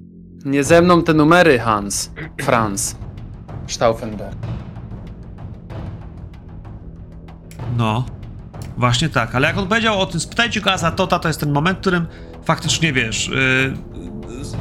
Nie 0.46 0.64
ze 0.64 0.82
mną 0.82 1.04
te 1.04 1.14
numery, 1.14 1.60
Hans. 1.60 2.12
Franz. 2.42 2.96
Stauffenberg. 3.68 4.36
No. 7.78 8.06
Właśnie 8.78 9.10
tak, 9.10 9.36
ale 9.36 9.48
jak 9.48 9.58
on 9.58 9.68
powiedział 9.68 10.00
o 10.02 10.06
tym, 10.06 10.20
spytajcie 10.20 10.62
go 10.62 10.72
Azatota, 10.72 11.20
to 11.20 11.28
jest 11.28 11.40
ten 11.40 11.52
moment, 11.52 11.78
w 11.78 11.82
którym 11.82 12.06
faktycznie, 12.44 12.94
wiesz, 12.94 13.28
yy, 13.28 14.11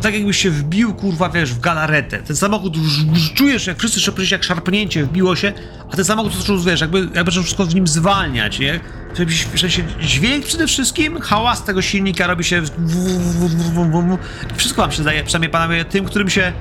tak 0.02 0.14
jakbyś 0.14 0.36
się 0.36 0.50
wbił, 0.50 0.94
kurwa, 0.94 1.28
wiesz, 1.28 1.52
w 1.54 1.60
galaretę. 1.60 2.18
Ten 2.22 2.36
samochód 2.36 2.74
czujesz, 3.34 3.66
jak 3.66 3.78
wszyscy 3.78 4.00
szepczecie, 4.00 4.34
jak 4.34 4.44
szarpnięcie 4.44 5.04
wbiło 5.04 5.36
się, 5.36 5.52
a 5.92 5.96
ten 5.96 6.04
samochód 6.04 6.34
zaczął, 6.34 6.58
wiesz, 6.58 6.80
jakby, 6.80 6.98
jakby 6.98 7.30
zaczął 7.30 7.42
wszystko 7.42 7.64
w 7.66 7.74
nim 7.74 7.86
zwalniać, 7.86 8.58
nie? 8.58 8.80
W 9.54 9.58
sensie- 9.60 9.82
dźwięk 10.00 10.44
przede 10.44 10.66
wszystkim, 10.66 11.20
hałas 11.20 11.64
tego 11.64 11.82
silnika 11.82 12.26
robi 12.26 12.44
się... 12.44 12.62
Wszystko 14.56 14.82
wam 14.82 14.92
się 14.92 15.02
zdaje, 15.02 15.24
przynajmniej 15.24 15.50
panowie, 15.50 15.84
tym, 15.84 16.04
którym 16.04 16.30
się 16.30 16.52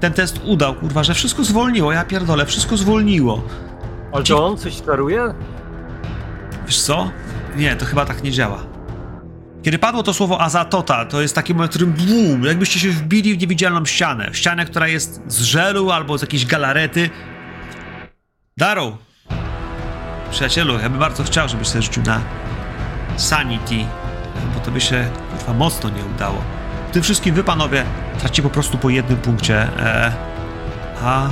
ten 0.00 0.12
test 0.12 0.40
udał, 0.44 0.74
kurwa, 0.74 1.04
że 1.04 1.14
wszystko 1.14 1.44
zwolniło, 1.44 1.92
ja 1.92 2.04
pierdolę, 2.04 2.46
wszystko 2.46 2.76
zwolniło. 2.76 3.42
Ale 4.12 4.24
to 4.24 4.46
on 4.46 4.56
coś 4.58 4.74
steruje? 4.74 5.34
Wiesz 6.66 6.80
co? 6.80 7.10
Nie, 7.56 7.76
to 7.76 7.84
chyba 7.84 8.04
tak 8.06 8.22
nie 8.22 8.30
działa. 8.30 8.73
Kiedy 9.64 9.78
padło 9.78 10.02
to 10.02 10.14
słowo 10.14 10.40
azatota, 10.40 11.04
to 11.04 11.20
jest 11.20 11.34
taki 11.34 11.54
moment, 11.54 11.72
w 11.72 11.74
którym 11.74 11.92
bum, 11.92 12.44
jakbyście 12.44 12.80
się 12.80 12.90
wbili 12.90 13.34
w 13.34 13.40
niewidzialną 13.40 13.84
ścianę. 13.84 14.30
W 14.30 14.36
ścianę, 14.36 14.64
która 14.64 14.88
jest 14.88 15.20
z 15.26 15.40
żelu 15.40 15.90
albo 15.90 16.18
z 16.18 16.22
jakiejś 16.22 16.46
galarety. 16.46 17.10
Darrow, 18.56 18.94
przyjacielu, 20.30 20.74
ja 20.74 20.88
bym 20.88 20.98
bardzo 20.98 21.24
chciał, 21.24 21.48
żebyś 21.48 21.68
sobie 21.68 21.82
rzucił 21.82 22.02
na 22.02 22.20
sanity, 23.16 23.74
bo 24.54 24.60
to 24.60 24.70
by 24.70 24.80
się 24.80 25.10
kurwa 25.30 25.52
mocno 25.52 25.90
nie 25.90 26.04
udało. 26.04 26.42
Tym 26.92 27.02
wszystkim 27.02 27.34
wy, 27.34 27.44
panowie, 27.44 27.84
tracicie 28.18 28.42
po 28.42 28.50
prostu 28.50 28.78
po 28.78 28.90
jednym 28.90 29.18
punkcie. 29.18 29.56
E, 29.78 30.12
a, 31.02 31.28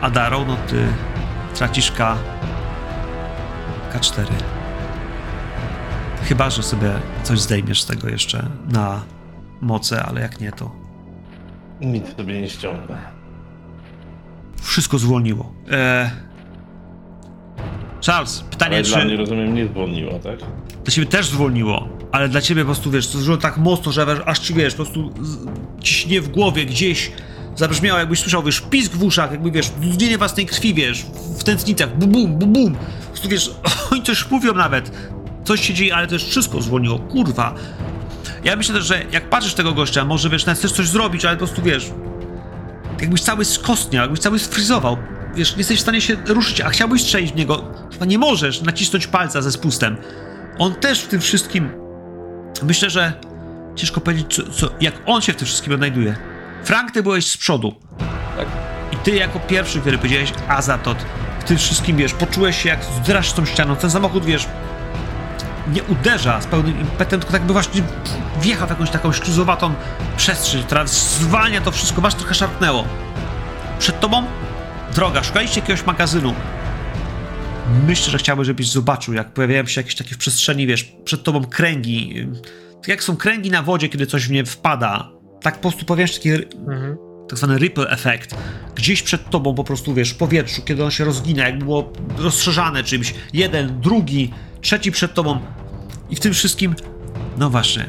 a 0.00 0.10
Darrow, 0.10 0.48
no 0.48 0.56
ty 0.56 0.86
tracisz 1.54 1.92
K 1.92 2.16
K4. 3.94 4.59
Chyba, 6.22 6.50
że 6.50 6.62
sobie 6.62 6.92
coś 7.22 7.40
zdejmiesz 7.40 7.82
z 7.82 7.86
tego 7.86 8.08
jeszcze 8.08 8.46
na 8.68 9.02
moce, 9.60 10.02
ale 10.02 10.20
jak 10.20 10.40
nie, 10.40 10.52
to 10.52 10.70
Nic 11.80 12.16
sobie 12.16 12.40
nie 12.40 12.48
ściągnę. 12.48 12.98
wszystko 14.62 14.98
zwolniło. 14.98 15.52
E... 15.70 16.10
Charles, 18.06 18.40
pytanie, 18.50 18.74
Ale 18.76 18.84
czy 18.84 18.90
dla 18.90 19.04
mnie, 19.04 19.16
rozumiem, 19.16 19.54
nie 19.54 19.66
zwolniło, 19.66 20.18
tak? 20.18 20.38
dla 20.84 20.92
ciebie 20.92 21.06
też 21.06 21.26
zwolniło, 21.26 21.88
ale 22.12 22.28
dla 22.28 22.40
ciebie 22.40 22.62
po 22.62 22.66
prostu, 22.66 22.90
wiesz, 22.90 23.08
to 23.08 23.18
zrobiło 23.18 23.36
tak 23.36 23.56
mocno, 23.56 23.92
że 23.92 24.24
aż 24.26 24.38
ci, 24.38 24.54
wiesz, 24.54 24.74
po 24.74 24.84
prostu 24.84 25.10
ciśnie 25.80 26.20
w 26.20 26.28
głowie 26.28 26.66
gdzieś, 26.66 27.12
zabrzmiało, 27.56 27.98
jakbyś 27.98 28.20
słyszał, 28.20 28.42
wiesz, 28.42 28.60
pisk 28.60 28.92
w 28.92 29.02
uszach, 29.02 29.30
jakby, 29.30 29.50
wiesz, 29.50 29.70
dudnienie 29.70 30.18
własnej 30.18 30.46
krwi, 30.46 30.74
wiesz, 30.74 31.06
w 31.38 31.44
tętnicach, 31.44 31.98
bum, 31.98 32.10
bum, 32.10 32.38
bum, 32.38 32.52
bum. 32.52 32.74
Po 32.74 33.06
prostu, 33.08 33.28
wiesz, 33.28 33.50
oni 33.92 34.02
coś 34.02 34.30
mówią 34.30 34.54
nawet, 34.54 34.92
coś 35.50 35.66
się 35.66 35.74
dzieje, 35.74 35.94
ale 35.94 36.06
też 36.06 36.24
wszystko 36.24 36.62
zwolniło, 36.62 36.98
kurwa. 36.98 37.54
Ja 38.44 38.56
myślę 38.56 38.74
też, 38.74 38.84
że 38.84 39.02
jak 39.12 39.30
patrzysz 39.30 39.54
tego 39.54 39.72
gościa, 39.72 40.04
może, 40.04 40.28
wiesz, 40.28 40.46
nawet 40.46 40.58
chcesz 40.58 40.72
coś 40.72 40.88
zrobić, 40.88 41.24
ale 41.24 41.36
po 41.36 41.46
prostu, 41.46 41.62
wiesz, 41.62 41.90
jakbyś 43.00 43.20
cały 43.20 43.44
skostniał, 43.44 44.02
jakbyś 44.02 44.20
cały 44.20 44.38
sfrizował. 44.38 44.96
wiesz, 45.34 45.52
nie 45.52 45.58
jesteś 45.58 45.78
w 45.78 45.82
stanie 45.82 46.00
się 46.00 46.16
ruszyć, 46.26 46.60
a 46.60 46.68
chciałbyś 46.68 47.02
strzelić 47.02 47.32
w 47.32 47.36
niego, 47.36 47.64
chyba 47.92 48.06
nie 48.06 48.18
możesz 48.18 48.62
nacisnąć 48.62 49.06
palca 49.06 49.42
ze 49.42 49.52
spustem. 49.52 49.96
On 50.58 50.74
też 50.74 51.00
w 51.00 51.08
tym 51.08 51.20
wszystkim, 51.20 51.70
myślę, 52.62 52.90
że 52.90 53.12
ciężko 53.76 54.00
powiedzieć, 54.00 54.34
co, 54.34 54.50
co, 54.50 54.74
jak 54.80 54.94
on 55.06 55.20
się 55.20 55.32
w 55.32 55.36
tym 55.36 55.46
wszystkim 55.46 55.72
odnajduje. 55.72 56.16
Frank, 56.64 56.90
ty 56.90 57.02
byłeś 57.02 57.26
z 57.26 57.36
przodu. 57.36 57.74
Tak. 58.36 58.46
I 58.92 58.96
ty 58.96 59.10
jako 59.10 59.40
pierwszy, 59.40 59.80
który 59.80 59.98
powiedziałeś 59.98 60.32
Azatot, 60.48 60.98
w 61.40 61.44
tym 61.44 61.58
wszystkim, 61.58 61.96
wiesz, 61.96 62.12
poczułeś 62.14 62.62
się 62.62 62.68
jak 62.68 62.84
zdrasz 62.84 63.32
tą 63.32 63.44
ścianą, 63.44 63.76
ten 63.76 63.90
samochód, 63.90 64.24
wiesz, 64.24 64.46
nie 65.72 65.82
uderza 65.82 66.40
z 66.40 66.46
pełnym 66.46 66.80
impetem, 66.80 67.20
tylko 67.20 67.32
tak 67.32 67.42
by 67.42 67.52
właśnie 67.52 67.82
wjechał 68.40 68.66
w 68.66 68.70
jakąś 68.70 68.90
taką 68.90 69.12
śluzowatą 69.12 69.74
przestrzeń, 70.16 70.62
która 70.62 70.86
zwalnia 70.86 71.60
to 71.60 71.70
wszystko, 71.70 72.00
masz 72.00 72.14
trochę 72.14 72.34
szarpnęło. 72.34 72.84
Przed 73.78 74.00
tobą 74.00 74.24
droga, 74.94 75.22
szukaliście 75.22 75.60
jakiegoś 75.60 75.86
magazynu. 75.86 76.34
Myślę, 77.86 78.10
że 78.10 78.18
chciałbym, 78.18 78.44
żebyś 78.44 78.68
zobaczył, 78.68 79.14
jak 79.14 79.32
pojawiają 79.32 79.66
się 79.66 79.80
jakieś 79.80 79.94
takie 79.94 80.14
w 80.14 80.18
przestrzeni, 80.18 80.66
wiesz, 80.66 80.92
przed 81.04 81.22
tobą 81.22 81.44
kręgi. 81.44 82.26
Tak 82.80 82.88
jak 82.88 83.02
są 83.02 83.16
kręgi 83.16 83.50
na 83.50 83.62
wodzie, 83.62 83.88
kiedy 83.88 84.06
coś 84.06 84.28
w 84.28 84.30
nie 84.30 84.44
wpada. 84.44 85.10
Tak 85.42 85.54
po 85.54 85.60
prostu 85.60 85.84
pojawiają 85.84 86.06
się 86.06 86.14
takie 86.14 86.36
Mhm. 86.68 86.96
tak 87.28 87.38
zwany 87.38 87.58
ripple 87.58 87.90
effect. 87.90 88.36
Gdzieś 88.74 89.02
przed 89.02 89.30
tobą 89.30 89.54
po 89.54 89.64
prostu, 89.64 89.94
wiesz, 89.94 90.10
w 90.10 90.16
powietrzu, 90.16 90.62
kiedy 90.62 90.84
on 90.84 90.90
się 90.90 91.04
rozgina, 91.04 91.44
jakby 91.46 91.64
było 91.64 91.92
rozszerzane 92.18 92.84
czymś. 92.84 93.14
Jeden, 93.32 93.80
drugi, 93.80 94.30
trzeci 94.60 94.92
przed 94.92 95.14
tobą. 95.14 95.40
I 96.10 96.16
w 96.16 96.20
tym 96.20 96.32
wszystkim, 96.32 96.74
no 97.38 97.50
właśnie, 97.50 97.88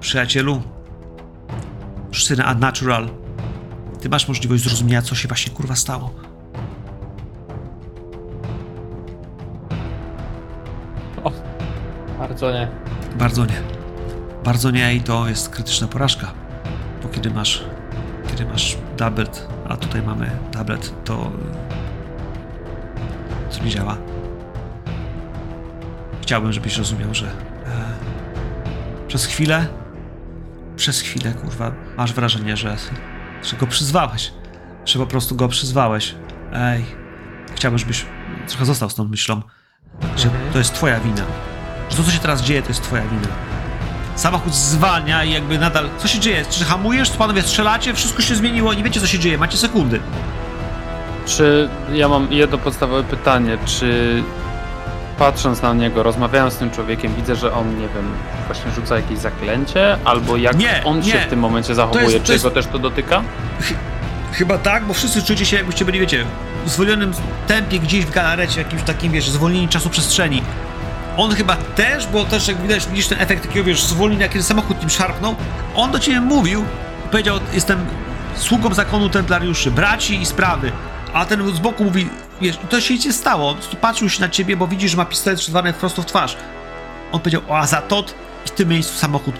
przyjacielu, 0.00 0.62
rzucę 2.12 2.36
na 2.36 2.52
unnatural. 2.52 3.08
Ty 4.00 4.08
masz 4.08 4.28
możliwość 4.28 4.62
zrozumienia, 4.62 5.02
co 5.02 5.14
się 5.14 5.28
właśnie 5.28 5.52
kurwa 5.52 5.76
stało. 5.76 6.28
Bardzo 12.18 12.52
nie. 12.52 12.68
Bardzo 13.18 13.46
nie. 13.46 13.62
Bardzo 14.44 14.70
nie 14.70 14.94
i 14.94 15.00
to 15.00 15.28
jest 15.28 15.48
krytyczna 15.48 15.88
porażka. 15.88 16.32
Bo 17.02 17.08
kiedy 17.08 17.30
masz, 17.30 17.64
kiedy 18.30 18.46
masz 18.46 18.76
tablet, 18.96 19.48
a 19.68 19.76
tutaj 19.76 20.02
mamy 20.02 20.30
tablet, 20.52 21.04
to 21.04 21.30
co 23.50 23.64
nie 23.64 23.70
działa. 23.70 23.96
Chciałbym, 26.28 26.52
żebyś 26.52 26.76
rozumiał, 26.76 27.14
że 27.14 27.26
e, 27.26 27.30
przez 29.08 29.26
chwilę, 29.26 29.66
przez 30.76 31.00
chwilę, 31.00 31.32
kurwa, 31.32 31.72
masz 31.96 32.12
wrażenie, 32.12 32.56
że, 32.56 32.76
że 33.42 33.56
go 33.56 33.66
przyzwałeś. 33.66 34.32
Że 34.84 34.98
po 34.98 35.06
prostu 35.06 35.36
go 35.36 35.48
przyzwałeś. 35.48 36.14
Ej, 36.52 36.84
chciałbym, 37.54 37.78
żebyś 37.78 38.04
trochę 38.48 38.64
został 38.64 38.90
z 38.90 38.94
tą 38.94 39.04
myślą, 39.04 39.42
że 40.16 40.30
to 40.52 40.58
jest 40.58 40.74
twoja 40.74 41.00
wina. 41.00 41.22
Że 41.90 41.96
to, 41.96 42.02
co 42.02 42.10
się 42.10 42.18
teraz 42.18 42.42
dzieje, 42.42 42.62
to 42.62 42.68
jest 42.68 42.82
twoja 42.82 43.02
wina. 43.02 43.28
Samochód 44.16 44.54
zwalnia 44.54 45.24
i 45.24 45.32
jakby 45.32 45.58
nadal... 45.58 45.88
Co 45.98 46.08
się 46.08 46.18
dzieje? 46.18 46.44
Czy 46.50 46.64
hamujesz? 46.64 47.10
Czy 47.10 47.18
panowie 47.18 47.42
strzelacie? 47.42 47.94
Wszystko 47.94 48.22
się 48.22 48.34
zmieniło, 48.34 48.74
nie 48.74 48.82
wiecie, 48.82 49.00
co 49.00 49.06
się 49.06 49.18
dzieje. 49.18 49.38
Macie 49.38 49.58
sekundy. 49.58 50.00
Czy 51.26 51.68
ja 51.92 52.08
mam 52.08 52.32
jedno 52.32 52.58
podstawowe 52.58 53.04
pytanie, 53.04 53.58
czy 53.66 54.22
patrząc 55.18 55.62
na 55.62 55.74
niego, 55.74 56.02
rozmawiając 56.02 56.54
z 56.54 56.56
tym 56.56 56.70
człowiekiem, 56.70 57.14
widzę, 57.14 57.36
że 57.36 57.52
on, 57.52 57.70
nie 57.80 57.88
wiem, 57.88 58.12
właśnie 58.46 58.70
rzuca 58.70 58.96
jakieś 58.96 59.18
zaklęcie, 59.18 59.96
albo 60.04 60.36
jak 60.36 60.58
Nie, 60.58 60.82
on 60.84 61.02
się 61.02 61.14
nie. 61.14 61.20
w 61.20 61.26
tym 61.26 61.38
momencie 61.38 61.74
zachowuje, 61.74 62.04
jest- 62.04 62.18
to 62.18 62.24
czy 62.24 62.32
jest- 62.32 62.44
go 62.44 62.50
też 62.50 62.66
to 62.66 62.78
dotyka? 62.78 63.22
Chyba 64.32 64.58
tak, 64.58 64.84
bo 64.84 64.94
wszyscy 64.94 65.22
czujecie 65.22 65.46
się, 65.46 65.56
jakbyście 65.56 65.84
byli, 65.84 66.00
wiecie, 66.00 66.24
w 66.64 66.70
zwolnionym 66.70 67.12
tempie 67.46 67.78
gdzieś 67.78 68.04
w 68.06 68.10
galarecie, 68.10 68.60
jakimś 68.60 68.82
takim, 68.82 69.12
wiesz, 69.12 69.30
zwolnieni 69.30 69.68
czasu 69.68 69.90
przestrzeni. 69.90 70.42
On 71.16 71.34
chyba 71.34 71.56
też, 71.56 72.06
bo 72.06 72.24
też 72.24 72.48
jak 72.48 72.62
widać, 72.62 72.86
widzisz 72.88 73.08
ten 73.08 73.20
efekt 73.20 73.42
takiego, 73.46 73.64
wiesz, 73.64 73.82
zwolnienia, 73.82 74.28
kiedy 74.28 74.42
samochód 74.44 74.80
nim 74.80 74.90
szarpnął. 74.90 75.34
On 75.74 75.90
do 75.90 75.98
ciebie 75.98 76.20
mówił, 76.20 76.64
powiedział, 77.10 77.38
jestem 77.52 77.78
sługą 78.34 78.74
zakonu 78.74 79.08
templariuszy, 79.08 79.70
braci 79.70 80.22
i 80.22 80.26
sprawy. 80.26 80.72
A 81.14 81.24
ten 81.24 81.54
z 81.56 81.58
boku 81.58 81.84
mówi, 81.84 82.08
wiesz, 82.40 82.58
to 82.68 82.80
się 82.80 82.94
nie 82.94 83.12
stało. 83.12 83.54
Patrzył 83.80 84.08
się 84.08 84.20
na 84.20 84.28
ciebie, 84.28 84.56
bo 84.56 84.66
widzisz, 84.66 84.90
że 84.90 84.96
ma 84.96 85.04
pistolet 85.04 85.38
strzelany 85.40 85.72
prosto 85.72 86.02
w 86.02 86.06
twarz. 86.06 86.36
On 87.12 87.20
powiedział, 87.20 87.42
o, 87.48 87.58
a 87.58 87.66
za 87.66 87.82
to 87.82 88.04
i 88.46 88.48
w 88.48 88.50
tym 88.50 88.68
miejscu 88.68 88.98
samochód 88.98 89.34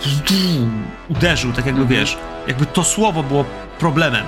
uderzył, 1.09 1.53
tak 1.53 1.67
jakby, 1.67 1.87
wiesz, 1.87 2.19
jakby 2.47 2.67
to 2.67 2.85
słowo 2.85 3.23
było 3.23 3.45
problemem. 3.79 4.25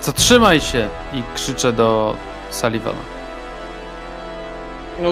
Zatrzymaj 0.00 0.60
się! 0.60 0.88
I 1.12 1.22
krzyczę 1.34 1.72
do 1.72 2.16
Sullivana. 2.50 2.98
No, 5.02 5.08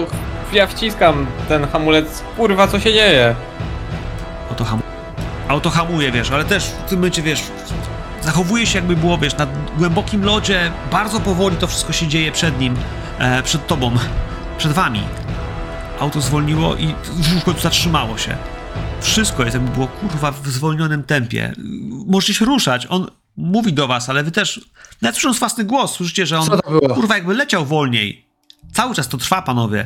ja 0.53 0.67
wciskam 0.67 1.27
ten 1.49 1.67
hamulec. 1.67 2.23
Kurwa, 2.37 2.67
co 2.67 2.79
się 2.79 2.93
dzieje? 2.93 3.35
Auto, 4.49 4.63
ham... 4.63 4.81
Auto 5.47 5.69
hamuje, 5.69 6.11
wiesz, 6.11 6.31
ale 6.31 6.45
też 6.45 6.65
w 6.65 6.89
tym 6.89 6.99
momencie, 6.99 7.21
wiesz, 7.21 7.43
zachowuje 8.25 8.65
się 8.65 8.77
jakby 8.77 8.95
było, 8.95 9.17
wiesz, 9.17 9.37
na 9.37 9.47
głębokim 9.77 10.23
lodzie, 10.23 10.71
bardzo 10.91 11.19
powoli 11.19 11.57
to 11.57 11.67
wszystko 11.67 11.93
się 11.93 12.07
dzieje 12.07 12.31
przed 12.31 12.59
nim, 12.59 12.75
e, 13.19 13.43
przed 13.43 13.67
tobą, 13.67 13.91
przed 14.57 14.71
wami. 14.71 15.03
Auto 15.99 16.21
zwolniło 16.21 16.75
i 16.75 16.95
w 17.39 17.43
końcu 17.43 17.61
zatrzymało 17.61 18.17
się. 18.17 18.37
Wszystko 19.01 19.43
jest 19.43 19.53
jakby 19.53 19.71
było, 19.71 19.87
kurwa, 19.87 20.31
w 20.31 20.47
zwolnionym 20.47 21.03
tempie. 21.03 21.53
Możecie 22.07 22.33
się 22.33 22.45
ruszać, 22.45 22.87
on 22.89 23.07
mówi 23.37 23.73
do 23.73 23.87
was, 23.87 24.09
ale 24.09 24.23
wy 24.23 24.31
też, 24.31 24.69
nawet 25.01 25.15
słysząc 25.15 25.39
własny 25.39 25.63
głos, 25.63 25.91
słyszycie, 25.91 26.25
że 26.25 26.39
on, 26.39 26.47
kurwa, 26.95 27.15
jakby 27.15 27.33
leciał 27.33 27.65
wolniej. 27.65 28.25
Cały 28.73 28.95
czas 28.95 29.07
to 29.07 29.17
trwa, 29.17 29.41
panowie. 29.41 29.85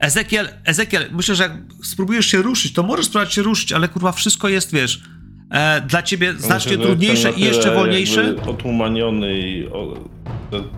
Ezekiel, 0.00 0.48
Ezekiel, 0.64 1.08
myślę, 1.12 1.34
że 1.34 1.42
jak 1.42 1.52
spróbujesz 1.82 2.26
się 2.26 2.42
ruszyć, 2.42 2.72
to 2.72 2.82
możesz 2.82 3.06
spróbować 3.06 3.34
się 3.34 3.42
ruszyć, 3.42 3.72
ale 3.72 3.88
kurwa 3.88 4.12
wszystko 4.12 4.48
jest, 4.48 4.72
wiesz, 4.72 5.02
e, 5.50 5.80
dla 5.80 6.02
ciebie 6.02 6.32
znacznie 6.32 6.72
Myślę, 6.72 6.86
trudniejsze 6.86 7.30
i 7.30 7.40
jeszcze 7.40 7.74
wolniejsze. 7.74 8.24
jakby 8.24 8.50
Otłumaniony 8.50 9.38
i 9.38 9.68
o, 9.68 9.94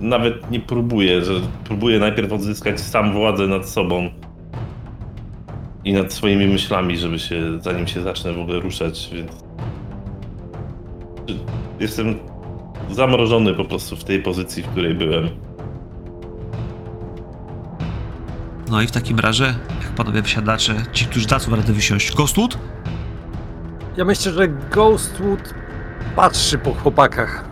nawet 0.00 0.50
nie 0.50 0.60
próbuję, 0.60 1.24
że 1.24 1.32
próbuję 1.64 1.98
najpierw 1.98 2.32
odzyskać 2.32 2.80
sam 2.80 3.12
władzę 3.12 3.46
nad 3.46 3.68
sobą 3.68 4.10
i 5.84 5.92
nad 5.92 6.12
swoimi 6.12 6.46
myślami, 6.46 6.98
żeby 6.98 7.18
się, 7.18 7.60
zanim 7.60 7.86
się 7.86 8.02
zacznę 8.02 8.32
w 8.32 8.38
ogóle 8.40 8.60
ruszać, 8.60 9.10
więc 9.12 9.32
jestem 11.80 12.18
zamrożony 12.90 13.54
po 13.54 13.64
prostu 13.64 13.96
w 13.96 14.04
tej 14.04 14.22
pozycji, 14.22 14.62
w 14.62 14.66
której 14.66 14.94
byłem. 14.94 15.28
No 18.70 18.82
i 18.82 18.86
w 18.86 18.90
takim 18.90 19.18
razie, 19.18 19.44
jak 19.82 19.92
panowie 19.96 20.22
wysiadacze, 20.22 20.74
ci, 20.92 21.06
którzy 21.06 21.26
dadzą 21.26 21.56
radę 21.56 21.72
wysiąść, 21.72 22.12
Ghostwood? 22.14 22.58
Ja 23.96 24.04
myślę, 24.04 24.32
że 24.32 24.48
Ghostwood 24.48 25.54
patrzy 26.16 26.58
po 26.58 26.74
chłopakach. 26.74 27.44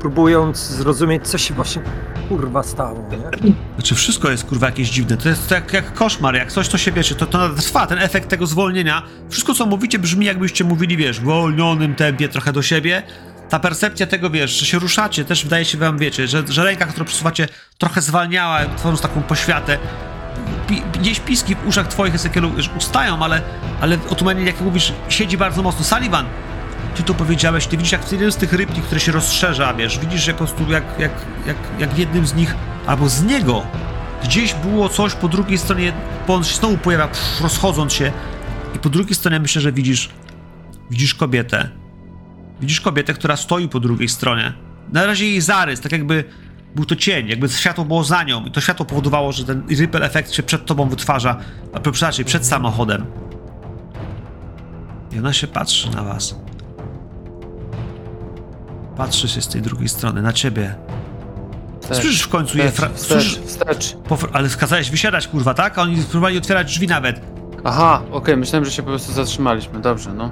Próbując 0.00 0.58
zrozumieć, 0.58 1.28
co 1.28 1.38
się 1.38 1.54
właśnie 1.54 1.82
kurwa 2.28 2.62
stało, 2.62 3.08
nie? 3.10 3.52
Znaczy 3.74 3.94
wszystko 3.94 4.30
jest 4.30 4.44
kurwa 4.44 4.66
jakieś 4.66 4.90
dziwne, 4.90 5.16
to 5.16 5.28
jest 5.28 5.48
tak 5.48 5.72
jak 5.72 5.94
koszmar, 5.94 6.34
jak 6.34 6.52
coś 6.52 6.68
to 6.68 6.78
się 6.78 6.92
wiecie, 6.92 7.14
to, 7.14 7.26
to 7.26 7.48
trwa, 7.48 7.86
ten 7.86 7.98
efekt 7.98 8.28
tego 8.28 8.46
zwolnienia. 8.46 9.02
Wszystko 9.28 9.54
co 9.54 9.66
mówicie 9.66 9.98
brzmi 9.98 10.26
jakbyście 10.26 10.64
mówili, 10.64 10.96
wiesz, 10.96 11.20
w 11.20 11.24
wolnionym 11.24 11.94
tempie 11.94 12.28
trochę 12.28 12.52
do 12.52 12.62
siebie. 12.62 13.02
Ta 13.48 13.58
percepcja 13.58 14.06
tego, 14.06 14.30
wiesz, 14.30 14.50
że 14.50 14.66
się 14.66 14.78
ruszacie, 14.78 15.24
też 15.24 15.44
wydaje 15.44 15.64
się 15.64 15.78
wam, 15.78 15.98
wiecie, 15.98 16.28
że, 16.28 16.42
że 16.48 16.64
ręka, 16.64 16.86
którą 16.86 17.04
przesuwacie, 17.04 17.48
trochę 17.78 18.00
zwalniała, 18.00 18.60
tworząc 18.76 19.00
taką 19.00 19.22
poświatę. 19.22 19.78
Pi, 20.66 20.82
gdzieś 21.00 21.20
piski 21.20 21.54
w 21.54 21.66
uszach 21.66 21.88
twoich 21.88 22.14
Ezekielu 22.14 22.52
wiesz, 22.52 22.70
ustają, 22.76 23.18
ale, 23.22 23.42
ale 23.80 23.98
otumanienie, 24.10 24.46
jak 24.46 24.60
mówisz, 24.60 24.92
siedzi 25.08 25.36
bardzo 25.36 25.62
mocno. 25.62 25.84
Sullivan, 25.84 26.26
ty 26.94 27.02
to 27.02 27.14
powiedziałeś, 27.14 27.66
ty 27.66 27.76
widzisz 27.76 27.92
jak 27.92 28.04
w 28.04 28.12
jednym 28.12 28.32
z 28.32 28.36
tych 28.36 28.52
rybki, 28.52 28.80
które 28.80 29.00
się 29.00 29.12
rozszerza, 29.12 29.74
wiesz, 29.74 29.98
widzisz, 29.98 30.26
prostu 30.34 30.70
jak, 30.70 30.84
jak, 30.98 31.12
jak, 31.46 31.56
jak 31.78 31.90
w 31.90 31.98
jednym 31.98 32.26
z 32.26 32.34
nich, 32.34 32.54
albo 32.86 33.08
z 33.08 33.22
niego, 33.22 33.62
gdzieś 34.22 34.54
było 34.54 34.88
coś 34.88 35.14
po 35.14 35.28
drugiej 35.28 35.58
stronie, 35.58 35.92
bo 36.26 36.34
on 36.34 36.44
się 36.44 36.54
znowu 36.54 36.78
pojawia, 36.78 37.08
rozchodząc 37.40 37.92
się 37.92 38.12
i 38.74 38.78
po 38.78 38.88
drugiej 38.88 39.14
stronie 39.14 39.40
myślę, 39.40 39.62
że 39.62 39.72
widzisz, 39.72 40.10
widzisz 40.90 41.14
kobietę. 41.14 41.68
Widzisz 42.60 42.80
kobietę, 42.80 43.14
która 43.14 43.36
stoi 43.36 43.68
po 43.68 43.80
drugiej 43.80 44.08
stronie. 44.08 44.52
Na 44.92 45.06
razie 45.06 45.24
jej 45.24 45.40
zarys, 45.40 45.80
tak 45.80 45.92
jakby 45.92 46.24
był 46.74 46.84
to 46.84 46.96
cień, 46.96 47.28
jakby 47.28 47.48
światło 47.48 47.84
było 47.84 48.04
za 48.04 48.22
nią 48.22 48.44
i 48.44 48.50
to 48.50 48.60
światło 48.60 48.86
powodowało, 48.86 49.32
że 49.32 49.44
ten 49.44 49.62
ripple 49.70 50.06
efekt 50.06 50.32
się 50.32 50.42
przed 50.42 50.66
tobą 50.66 50.88
wytwarza, 50.88 51.36
a 51.74 51.80
przepraszam, 51.80 52.24
przed 52.24 52.46
samochodem. 52.46 53.06
I 55.12 55.18
ona 55.18 55.32
się 55.32 55.46
patrzy 55.46 55.90
na 55.90 56.02
was. 56.02 56.34
Patrzy 58.96 59.28
się 59.28 59.40
z 59.42 59.48
tej 59.48 59.62
drugiej 59.62 59.88
strony, 59.88 60.22
na 60.22 60.32
ciebie. 60.32 60.74
Słyszysz 61.80 62.22
w 62.22 62.28
końcu 62.28 62.58
je, 62.58 62.70
fra- 62.70 62.88
Wstecz, 62.94 63.38
wstecz. 63.40 63.96
Ale 64.32 64.48
skazałeś 64.50 64.90
wysiadać, 64.90 65.28
kurwa, 65.28 65.54
tak? 65.54 65.78
A 65.78 65.82
oni 65.82 65.96
próbowali 66.02 66.38
otwierać 66.38 66.66
drzwi 66.66 66.86
nawet. 66.86 67.20
Aha, 67.64 68.02
okej, 68.12 68.36
myślałem, 68.36 68.64
że 68.64 68.70
się 68.70 68.82
po 68.82 68.88
prostu 68.88 69.12
zatrzymaliśmy. 69.12 69.80
Dobrze, 69.80 70.14
no. 70.14 70.30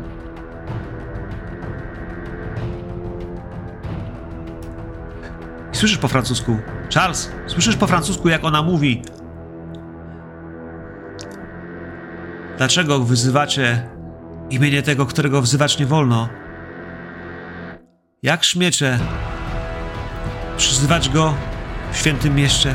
Słyszysz 5.77 5.99
po 5.99 6.09
francusku? 6.09 6.59
Charles, 6.95 7.31
słyszysz 7.47 7.77
po 7.77 7.87
francusku, 7.87 8.29
jak 8.29 8.45
ona 8.45 8.63
mówi? 8.63 9.03
Dlaczego 12.57 13.01
wyzywacie 13.01 13.89
imienie 14.51 14.83
tego, 14.83 15.07
którego 15.07 15.43
wzywać 15.43 15.79
nie 15.79 15.87
wolno? 15.87 16.29
Jak 18.23 18.45
śmiecie 18.45 18.99
przyzywać 20.57 21.09
go 21.09 21.35
w 21.93 21.97
świętym 21.97 22.35
mieście? 22.35 22.75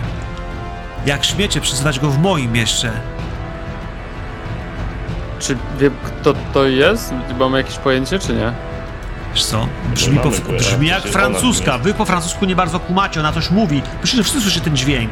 Jak 1.05 1.25
śmiecie 1.25 1.61
przyzywać 1.61 1.99
go 1.99 2.09
w 2.09 2.19
moim 2.19 2.51
mieście? 2.51 2.91
Czy 5.39 5.57
wie 5.79 5.91
kto 6.03 6.33
to 6.53 6.65
jest? 6.65 7.13
Mamy 7.39 7.57
jakieś 7.57 7.77
pojęcie, 7.77 8.19
czy 8.19 8.33
nie? 8.33 8.70
Wiesz 9.33 9.45
co? 9.45 9.67
Brzmi, 9.93 10.19
po, 10.19 10.29
brzmi 10.53 10.87
jak 10.87 11.03
francuska. 11.03 11.77
Wy 11.77 11.93
po 11.93 12.05
francusku 12.05 12.45
nie 12.45 12.55
bardzo 12.55 12.79
kumacie, 12.79 13.19
ona 13.19 13.33
coś 13.33 13.51
mówi. 13.51 13.81
Myślę, 14.01 14.17
że 14.17 14.23
wszyscy 14.23 14.41
słyszycie 14.41 14.65
ten 14.65 14.75
dźwięk. 14.77 15.11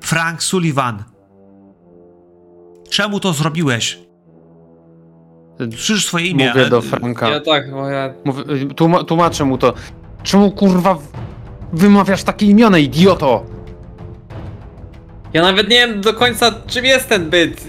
Frank 0.00 0.42
Sullivan. 0.42 1.04
Czemu 2.90 3.20
to 3.20 3.32
zrobiłeś? 3.32 3.98
Słyszysz 5.70 6.06
swoje 6.06 6.26
imię. 6.26 6.48
Mówię 6.48 6.60
ale- 6.60 6.70
do 6.70 6.82
Franka. 6.82 7.28
Ja 7.30 7.40
tak, 7.40 7.70
bo 7.70 7.88
ja... 7.88 8.14
Mówię, 8.24 8.44
tłuma, 8.76 9.04
tłumaczę 9.04 9.44
mu 9.44 9.58
to. 9.58 9.74
Czemu 10.22 10.50
kurwa 10.50 10.98
wymawiasz 11.72 12.22
takie 12.22 12.46
imiona, 12.46 12.78
idioto? 12.78 13.46
Ja 15.32 15.42
nawet 15.42 15.68
nie 15.68 15.76
wiem 15.86 16.00
do 16.00 16.14
końca 16.14 16.52
czym 16.66 16.84
jest 16.84 17.08
ten 17.08 17.30
byt. 17.30 17.68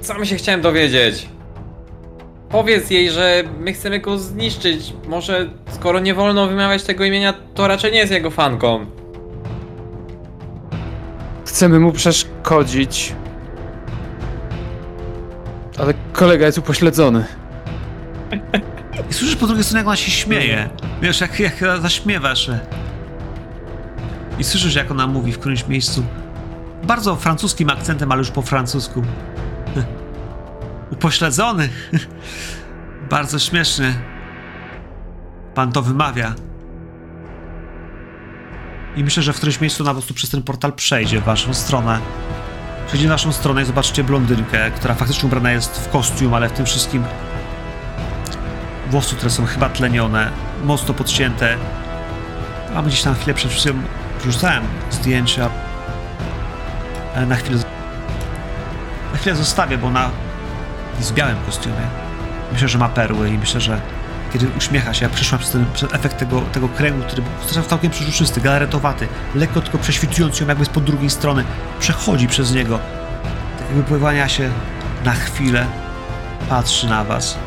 Sam 0.00 0.24
się 0.24 0.36
chciałem 0.36 0.60
dowiedzieć. 0.60 1.28
Powiedz 2.50 2.90
jej, 2.90 3.10
że 3.10 3.44
my 3.58 3.72
chcemy 3.72 3.98
go 4.00 4.18
zniszczyć. 4.18 4.92
Może 5.08 5.48
skoro 5.72 6.00
nie 6.00 6.14
wolno 6.14 6.46
wymawiać 6.46 6.82
tego 6.82 7.04
imienia, 7.04 7.34
to 7.54 7.68
raczej 7.68 7.92
nie 7.92 7.98
jest 7.98 8.12
jego 8.12 8.30
fanką. 8.30 8.86
Chcemy 11.46 11.80
mu 11.80 11.92
przeszkodzić. 11.92 13.14
Ale 15.78 15.94
kolega 16.12 16.46
jest 16.46 16.58
upośledzony. 16.58 17.24
I 19.10 19.14
słyszysz 19.14 19.36
po 19.36 19.46
drugiej 19.46 19.64
stronie, 19.64 19.78
jak 19.78 19.86
ona 19.86 19.96
się 19.96 20.10
śmieje. 20.10 20.68
Wiesz, 21.02 21.20
jak, 21.20 21.40
jak 21.40 21.54
zaśmiewa 21.82 22.34
się. 22.34 22.58
I 24.38 24.44
słyszysz, 24.44 24.74
jak 24.74 24.90
ona 24.90 25.06
mówi 25.06 25.32
w 25.32 25.38
którymś 25.38 25.66
miejscu. 25.66 26.02
Bardzo 26.82 27.16
francuskim 27.16 27.70
akcentem, 27.70 28.12
ale 28.12 28.18
już 28.18 28.30
po 28.30 28.42
francusku. 28.42 29.02
Upośledzony. 30.90 31.68
Bardzo 33.10 33.38
śmieszny. 33.38 33.94
Pan 35.54 35.72
to 35.72 35.82
wymawia. 35.82 36.34
I 38.96 39.04
myślę, 39.04 39.22
że 39.22 39.32
w 39.32 39.36
którymś 39.36 39.60
miejscu 39.60 39.84
na 39.84 39.92
prostu 39.92 40.14
przez 40.14 40.30
ten 40.30 40.42
portal 40.42 40.72
przejdzie 40.72 41.20
w 41.20 41.24
waszą 41.24 41.54
stronę. 41.54 42.00
Przejdzie 42.86 43.06
w 43.06 43.10
naszą 43.10 43.32
stronę 43.32 43.62
i 43.62 43.64
zobaczycie 43.64 44.04
blondynkę, 44.04 44.70
która 44.70 44.94
faktycznie 44.94 45.26
ubrana 45.26 45.52
jest 45.52 45.80
w 45.80 45.90
kostium, 45.90 46.34
ale 46.34 46.48
w 46.48 46.52
tym 46.52 46.66
wszystkim 46.66 47.04
włosy, 48.90 49.16
które 49.16 49.30
są 49.30 49.46
chyba 49.46 49.68
tlenione, 49.68 50.30
mocno 50.64 50.94
podcięte. 50.94 51.56
A 52.76 52.82
gdzieś 52.82 53.02
tam 53.02 53.14
chwilę 53.14 53.34
przed 53.34 53.52
chwilą 53.52 53.74
wrzucałem 54.20 54.64
zdjęcia. 54.90 55.50
Ale 57.16 57.26
na 57.26 57.36
chwilę. 57.36 57.58
Na 59.12 59.18
chwilę 59.18 59.36
zostawię, 59.36 59.78
bo 59.78 59.86
ona 59.86 60.10
jest 60.98 61.10
w 61.10 61.14
białym 61.14 61.36
kostiumie. 61.46 61.86
Myślę, 62.52 62.68
że 62.68 62.78
ma 62.78 62.88
perły 62.88 63.30
i 63.30 63.38
myślę, 63.38 63.60
że 63.60 63.80
kiedy 64.32 64.46
uśmiecha 64.58 64.94
się, 64.94 65.04
ja 65.04 65.10
przeszłam 65.10 65.38
przez 65.38 65.52
ten 65.52 65.66
przez 65.74 65.94
efekt 65.94 66.18
tego, 66.18 66.40
tego 66.40 66.68
kręgu, 66.68 67.02
który 67.06 67.22
był 67.22 67.62
całkiem 67.62 67.90
przeżuczysty, 67.90 68.40
galaretowaty, 68.40 69.08
lekko 69.34 69.60
tylko 69.60 69.78
prześwitując 69.78 70.40
ją 70.40 70.46
jakby 70.46 70.64
z 70.64 70.68
pod 70.68 70.84
drugiej 70.84 71.10
strony, 71.10 71.44
przechodzi 71.78 72.28
przez 72.28 72.54
niego. 72.54 72.78
Tak 73.58 73.68
jakby 73.68 73.82
pływania 73.82 74.28
się 74.28 74.50
na 75.04 75.12
chwilę, 75.12 75.66
patrzy 76.48 76.86
na 76.86 77.04
was. 77.04 77.38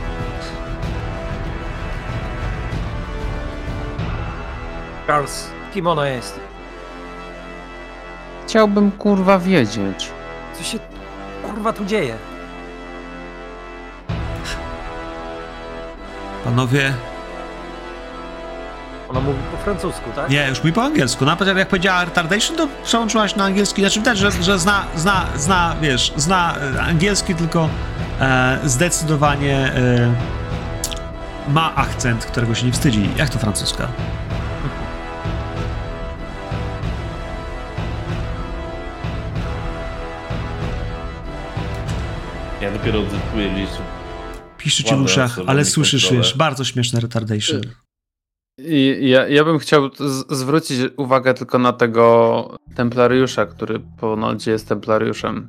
Charles, 5.07 5.49
kim 5.73 5.87
ona 5.87 6.07
jest? 6.07 6.39
Chciałbym 8.47 8.91
kurwa 8.91 9.39
wiedzieć. 9.39 10.11
Co 10.53 10.63
się 10.63 10.79
kurwa 11.43 11.73
tu 11.73 11.85
dzieje? 11.85 12.28
Panowie, 16.49 16.93
Ona 19.09 19.19
mówi 19.19 19.39
po 19.51 19.57
francusku, 19.57 20.09
tak? 20.15 20.29
Nie, 20.29 20.47
już 20.49 20.59
mówi 20.59 20.73
po 20.73 20.83
angielsku. 20.83 21.25
Nawet 21.25 21.57
jak 21.57 21.67
powiedziała 21.67 22.05
retardation, 22.05 22.57
to 22.57 22.67
przełączyłaś 22.83 23.35
na 23.35 23.43
angielski. 23.45 23.81
Znaczy 23.81 23.99
widać, 23.99 24.17
że, 24.17 24.31
że 24.31 24.59
zna, 24.59 24.85
zna, 24.95 25.25
zna, 25.35 25.75
wiesz, 25.81 26.13
zna 26.15 26.55
e, 26.75 26.81
angielski, 26.81 27.35
tylko 27.35 27.69
e, 28.21 28.59
zdecydowanie 28.63 29.55
e, 29.57 30.13
ma 31.47 31.75
akcent, 31.75 32.25
którego 32.25 32.55
się 32.55 32.65
nie 32.65 32.71
wstydzi. 32.71 33.09
Jak 33.17 33.29
to 33.29 33.39
francuska? 33.39 33.87
Ja 42.61 42.71
dopiero 42.71 42.99
odzyskuję 42.99 43.49
gdzieś. 43.49 43.69
Piszczy 44.69 44.83
ci 44.83 44.95
w 44.95 45.01
uszach, 45.01 45.39
ale 45.48 45.59
nie 45.59 45.65
słyszysz, 45.65 46.03
kontrolę. 46.03 46.23
wiesz, 46.23 46.38
bardzo 46.38 46.64
śmieszne 46.64 46.99
retardation. 46.99 47.61
I 48.57 48.99
ja, 49.09 49.27
ja 49.27 49.43
bym 49.45 49.59
chciał 49.59 49.89
zwrócić 50.30 50.77
uwagę 50.98 51.33
tylko 51.33 51.59
na 51.59 51.73
tego 51.73 52.57
templariusza, 52.75 53.45
który 53.45 53.80
ponoć 53.80 54.48
jest 54.48 54.67
templariuszem. 54.67 55.48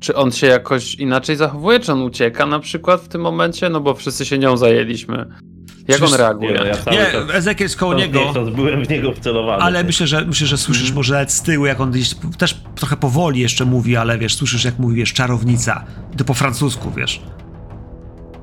Czy 0.00 0.14
on 0.16 0.32
się 0.32 0.46
jakoś 0.46 0.94
inaczej 0.94 1.36
zachowuje? 1.36 1.80
Czy 1.80 1.92
on 1.92 2.02
ucieka 2.02 2.46
na 2.46 2.60
przykład 2.60 3.00
w 3.00 3.08
tym 3.08 3.20
momencie? 3.20 3.68
No 3.68 3.80
bo 3.80 3.94
wszyscy 3.94 4.24
się 4.26 4.38
nią 4.38 4.56
zajęliśmy. 4.56 5.16
Jak 5.16 5.26
on 5.28 6.06
Przecież- 6.06 6.18
reaguje? 6.18 6.52
Nie, 6.52 6.58
no 6.58 6.64
ja 6.64 6.74
Nie, 7.06 7.12
czas, 7.12 7.30
Ezekiel 7.34 7.64
jest 7.64 7.76
koło 7.76 7.94
niego. 7.94 8.34
czas 8.34 8.48
byłem 8.50 8.84
w 8.84 8.88
niego 8.88 9.12
wcelowany. 9.12 9.62
Ale 9.62 9.84
myślę, 9.84 10.06
że 10.06 10.24
myślę, 10.24 10.46
że 10.46 10.58
słyszysz 10.58 10.92
może 10.92 11.14
nawet 11.14 11.32
z 11.32 11.42
tyłu, 11.42 11.66
jak 11.66 11.80
on 11.80 11.90
gdzieś 11.90 12.14
też 12.38 12.56
trochę 12.74 12.96
powoli 12.96 13.40
jeszcze 13.40 13.64
mówi, 13.64 13.96
ale 13.96 14.18
wiesz, 14.18 14.34
słyszysz 14.34 14.64
jak 14.64 14.78
mówi, 14.78 14.96
wiesz, 14.96 15.12
czarownica. 15.12 15.84
To 16.16 16.24
po 16.24 16.34
francusku, 16.34 16.90
wiesz. 16.96 17.20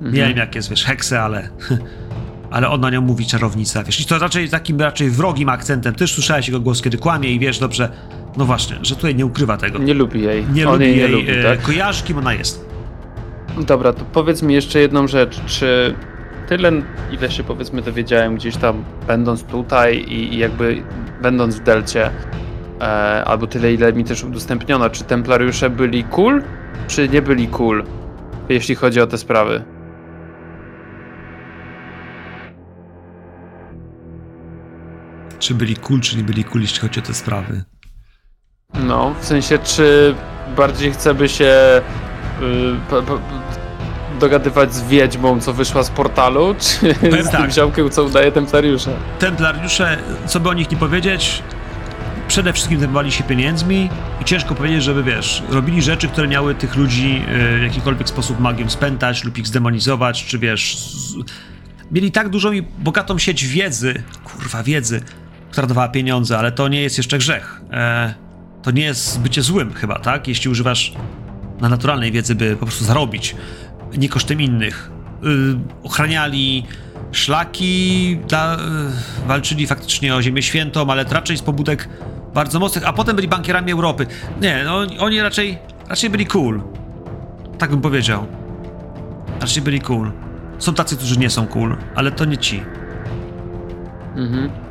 Nie 0.01 0.07
Mhm. 0.07 0.27
wiem 0.29 0.37
jak 0.37 0.55
jest, 0.55 0.69
wiesz, 0.69 0.83
heksę, 0.85 1.21
ale... 1.21 1.49
Ale 2.51 2.69
on 2.69 2.81
na 2.81 2.89
nią 2.89 3.01
mówi 3.01 3.25
czarownica, 3.25 3.83
wiesz. 3.83 3.99
I 4.01 4.05
to 4.05 4.19
raczej 4.19 4.49
takim 4.49 4.79
raczej 4.81 5.09
wrogim 5.09 5.49
akcentem. 5.49 5.95
Też 5.95 6.13
słyszałeś 6.13 6.47
jego 6.47 6.59
głos, 6.59 6.81
kiedy 6.81 6.97
kłamie 6.97 7.29
i 7.31 7.39
wiesz 7.39 7.59
dobrze, 7.59 7.89
no 8.37 8.45
właśnie, 8.45 8.75
że 8.81 8.95
tutaj 8.95 9.15
nie 9.15 9.25
ukrywa 9.25 9.57
tego. 9.57 9.79
Nie 9.79 9.93
lubi 9.93 10.21
jej. 10.21 10.45
Nie 10.53 10.67
on 10.67 10.73
lubi 10.73 10.85
jej 10.85 10.97
jej, 10.99 11.09
nie 11.09 11.15
lubi, 11.15 11.29
e, 11.31 11.43
tak? 11.43 11.61
kojarzy, 11.61 12.03
kim 12.03 12.17
ona 12.17 12.33
jest. 12.33 12.65
Dobra, 13.67 13.93
to 13.93 14.05
powiedz 14.05 14.41
mi 14.41 14.53
jeszcze 14.53 14.79
jedną 14.79 15.07
rzecz. 15.07 15.41
Czy 15.45 15.95
tyle, 16.47 16.71
ile 17.11 17.31
się 17.31 17.43
powiedzmy 17.43 17.81
dowiedziałem 17.81 18.35
gdzieś 18.35 18.57
tam, 18.57 18.83
będąc 19.07 19.43
tutaj 19.43 19.97
i, 19.97 20.33
i 20.33 20.37
jakby 20.37 20.83
będąc 21.21 21.55
w 21.55 21.63
Delcie, 21.63 22.09
e, 22.81 22.83
albo 23.25 23.47
tyle, 23.47 23.73
ile 23.73 23.93
mi 23.93 24.03
też 24.03 24.23
udostępniono, 24.23 24.89
czy 24.89 25.03
templariusze 25.03 25.69
byli 25.69 26.03
cool, 26.03 26.43
czy 26.87 27.09
nie 27.09 27.21
byli 27.21 27.47
cool, 27.47 27.83
jeśli 28.49 28.75
chodzi 28.75 29.01
o 29.01 29.07
te 29.07 29.17
sprawy? 29.17 29.63
Czy 35.45 35.55
byli 35.55 35.75
cool, 35.75 36.01
czy 36.01 36.17
nie 36.17 36.23
byli 36.23 36.43
cool, 36.43 36.61
jeśli 36.61 36.79
chodzi 36.79 36.99
o 36.99 37.03
te 37.03 37.13
sprawy. 37.13 37.63
No, 38.73 39.15
w 39.21 39.25
sensie, 39.25 39.59
czy 39.59 40.15
bardziej 40.57 40.91
chcemy 40.91 41.29
się 41.29 41.81
y, 42.41 44.19
dogadywać 44.19 44.73
z 44.73 44.83
wiedźmą, 44.87 45.41
co 45.41 45.53
wyszła 45.53 45.83
z 45.83 45.89
portalu, 45.89 46.55
czy 46.61 46.93
Powiem 46.93 47.25
z 47.25 47.29
tak. 47.29 47.41
tym 47.41 47.51
ziomkiem, 47.51 47.89
co 47.89 48.03
udaje 48.03 48.31
templariusza? 48.31 48.91
Templariusze, 49.19 49.97
co 50.25 50.39
by 50.39 50.49
o 50.49 50.53
nich 50.53 50.71
nie 50.71 50.77
powiedzieć, 50.77 51.43
przede 52.27 52.53
wszystkim 52.53 52.79
zajmowali 52.79 53.11
się 53.11 53.23
pieniędzmi 53.23 53.89
i 54.21 54.25
ciężko 54.25 54.55
powiedzieć, 54.55 54.83
żeby 54.83 55.03
wiesz, 55.03 55.43
robili 55.49 55.81
rzeczy, 55.81 56.07
które 56.07 56.27
miały 56.27 56.55
tych 56.55 56.75
ludzi 56.75 57.21
e, 57.27 57.59
w 57.59 57.61
jakikolwiek 57.63 58.09
sposób 58.09 58.39
magią 58.39 58.69
spętać 58.69 59.23
lub 59.23 59.37
ich 59.37 59.47
zdemonizować, 59.47 60.25
czy 60.25 60.39
wiesz. 60.39 60.77
Z... 60.77 61.15
Mieli 61.91 62.11
tak 62.11 62.29
dużą 62.29 62.51
i 62.51 62.61
bogatą 62.61 63.17
sieć 63.17 63.47
wiedzy, 63.47 64.03
kurwa, 64.23 64.63
wiedzy, 64.63 65.01
która 65.55 65.67
dawała 65.67 65.87
pieniądze, 65.87 66.37
ale 66.37 66.51
to 66.51 66.67
nie 66.67 66.81
jest 66.81 66.97
jeszcze 66.97 67.17
grzech. 67.17 67.61
E, 67.71 68.13
to 68.63 68.71
nie 68.71 68.83
jest 68.83 69.19
bycie 69.19 69.41
złym, 69.41 69.73
chyba, 69.73 69.99
tak? 69.99 70.27
Jeśli 70.27 70.51
używasz 70.51 70.93
na 71.61 71.69
naturalnej 71.69 72.11
wiedzy, 72.11 72.35
by 72.35 72.55
po 72.55 72.65
prostu 72.65 72.85
zarobić, 72.85 73.35
nie 73.97 74.09
kosztem 74.09 74.41
innych. 74.41 74.91
Y, 75.23 75.27
ochraniali 75.83 76.65
szlaki, 77.11 78.19
dla, 78.27 78.55
y, 78.55 79.27
walczyli 79.27 79.67
faktycznie 79.67 80.15
o 80.15 80.21
Ziemię 80.21 80.41
Świętą, 80.41 80.91
ale 80.91 81.05
to 81.05 81.13
raczej 81.13 81.37
z 81.37 81.41
pobudek 81.41 81.89
bardzo 82.33 82.59
mocnych, 82.59 82.87
a 82.87 82.93
potem 82.93 83.15
byli 83.15 83.27
bankierami 83.27 83.71
Europy. 83.71 84.07
Nie, 84.41 84.63
no 84.65 84.77
oni 84.99 85.21
raczej, 85.21 85.57
raczej 85.89 86.09
byli 86.09 86.25
cool. 86.25 86.61
Tak 87.57 87.69
bym 87.69 87.81
powiedział. 87.81 88.27
Raczej 89.41 89.63
byli 89.63 89.81
cool. 89.81 90.11
Są 90.59 90.73
tacy, 90.73 90.97
którzy 90.97 91.19
nie 91.19 91.29
są 91.29 91.47
cool, 91.47 91.77
ale 91.95 92.11
to 92.11 92.25
nie 92.25 92.37
ci. 92.37 92.63
Mhm. 94.15 94.64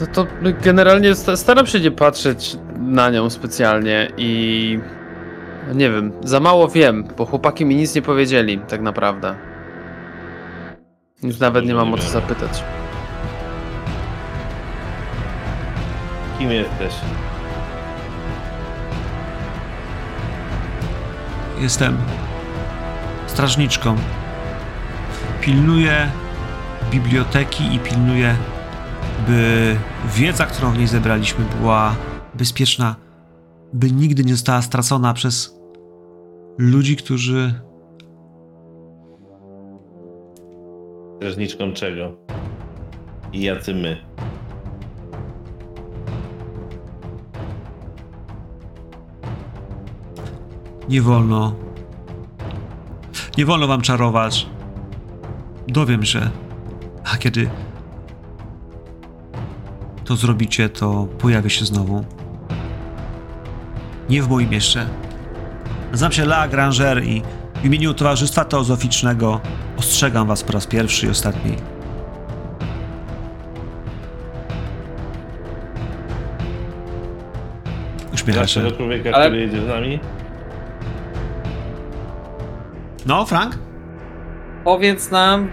No 0.00 0.06
to 0.06 0.26
generalnie 0.62 1.14
sta- 1.14 1.36
staram 1.36 1.66
się 1.66 1.80
nie 1.80 1.90
patrzeć 1.90 2.56
na 2.78 3.10
nią 3.10 3.30
specjalnie 3.30 4.08
i 4.16 4.78
nie 5.74 5.90
wiem, 5.90 6.12
za 6.24 6.40
mało 6.40 6.68
wiem, 6.68 7.04
bo 7.18 7.26
chłopaki 7.26 7.64
mi 7.64 7.76
nic 7.76 7.94
nie 7.94 8.02
powiedzieli 8.02 8.58
tak 8.58 8.80
naprawdę. 8.80 9.34
Więc 11.22 11.40
nawet 11.40 11.66
nie 11.66 11.74
mam 11.74 11.94
o 11.94 11.98
co 11.98 12.08
zapytać. 12.08 12.64
Kim 16.38 16.52
jesteś? 16.52 16.94
Jestem 21.60 21.96
strażniczką. 23.26 23.96
Pilnuję 25.40 26.10
biblioteki 26.90 27.74
i 27.74 27.78
pilnuję, 27.78 28.36
by 29.26 29.76
wiedza, 30.14 30.46
którą 30.46 30.70
w 30.70 30.78
niej 30.78 30.86
zebraliśmy, 30.86 31.44
była 31.60 31.96
bezpieczna, 32.34 32.96
by 33.72 33.90
nigdy 33.90 34.24
nie 34.24 34.32
została 34.32 34.62
stracona 34.62 35.14
przez 35.14 35.60
ludzi, 36.58 36.96
którzy 36.96 37.54
Strażniczką 41.16 41.72
czego? 41.72 42.16
I 43.32 43.42
jacy 43.42 43.74
my? 43.74 43.96
nie 50.88 51.02
wolno. 51.02 51.54
Nie 53.38 53.46
wolno 53.46 53.66
wam 53.66 53.80
czarować. 53.80 54.46
Dowiem 55.68 56.04
się. 56.04 56.30
A 57.12 57.16
kiedy 57.16 57.50
to 60.04 60.16
zrobicie, 60.16 60.68
to 60.68 61.08
pojawię 61.18 61.50
się 61.50 61.64
znowu. 61.64 62.04
Nie 64.08 64.22
w 64.22 64.28
moim 64.28 64.50
mieście. 64.50 64.86
Nazywam 65.90 66.12
się 66.12 66.22
La 66.22 66.48
Granger 66.48 67.04
i 67.04 67.22
w 67.62 67.64
imieniu 67.64 67.94
Towarzystwa 67.94 68.44
Teozoficznego 68.44 69.40
ostrzegam 69.78 70.26
was 70.28 70.42
po 70.42 70.52
raz 70.52 70.66
pierwszy 70.66 71.06
i 71.06 71.10
ostatni. 71.10 71.56
Uśmiecha 78.14 78.46
się. 78.46 78.60
tego 78.62 78.76
człowieka, 78.76 79.10
Ale- 79.12 79.24
który 79.26 79.40
jedzie 79.40 79.60
z 79.62 79.66
nami? 79.68 79.98
No, 83.06 83.26
Frank? 83.26 83.58
Powiedz 84.64 85.10
nam, 85.10 85.48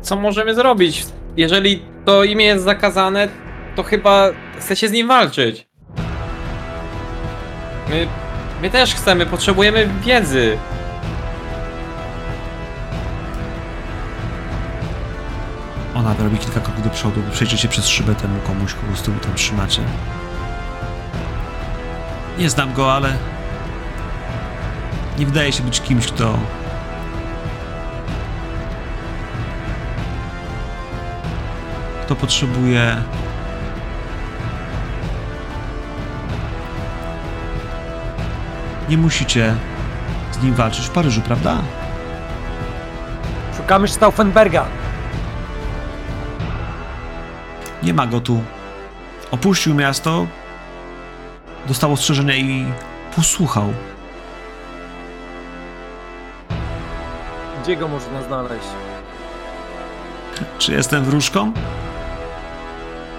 co 0.00 0.16
możemy 0.16 0.54
zrobić. 0.54 1.06
Jeżeli 1.36 1.82
to 2.04 2.24
imię 2.24 2.44
jest 2.44 2.64
zakazane, 2.64 3.28
to 3.76 3.82
chyba 3.82 4.28
chcecie 4.58 4.88
z 4.88 4.92
nim 4.92 5.08
walczyć. 5.08 5.68
My, 7.88 8.06
my 8.62 8.70
też 8.70 8.94
chcemy, 8.94 9.26
potrzebujemy 9.26 9.88
wiedzy. 10.00 10.58
Ona 15.94 16.14
robi 16.18 16.38
kilka 16.38 16.60
kroków 16.60 16.84
do 16.84 16.90
przodu, 16.90 17.22
się 17.56 17.68
przez 17.68 17.88
szybę 17.88 18.14
temu 18.14 18.40
komuś, 18.46 18.74
kogo 18.74 18.96
z 18.96 19.02
tyłu 19.02 19.16
tam 19.18 19.34
trzymacie. 19.34 19.82
Nie 22.38 22.50
znam 22.50 22.72
go, 22.72 22.92
ale 22.92 23.16
nie 25.18 25.26
wydaje 25.26 25.52
się 25.52 25.62
być 25.62 25.80
kimś, 25.80 26.06
kto 26.06 26.38
kto 32.10 32.16
potrzebuje 32.16 32.96
nie 38.88 38.96
musicie 38.96 39.54
z 40.32 40.42
nim 40.42 40.54
walczyć 40.54 40.86
w 40.86 40.90
Paryżu, 40.90 41.20
prawda? 41.20 41.58
Szukamy 43.56 43.88
Stauffenberga. 43.88 44.66
Nie 47.82 47.94
ma 47.94 48.06
go 48.06 48.20
tu. 48.20 48.42
Opuścił 49.30 49.74
miasto, 49.74 50.26
dostał 51.66 51.92
ostrzeżenia 51.92 52.36
i 52.36 52.66
posłuchał. 53.16 53.72
Gdzie 57.62 57.76
go 57.76 57.88
można 57.88 58.22
znaleźć? 58.22 58.68
Czy 60.58 60.72
jestem 60.72 61.04
wróżką? 61.04 61.52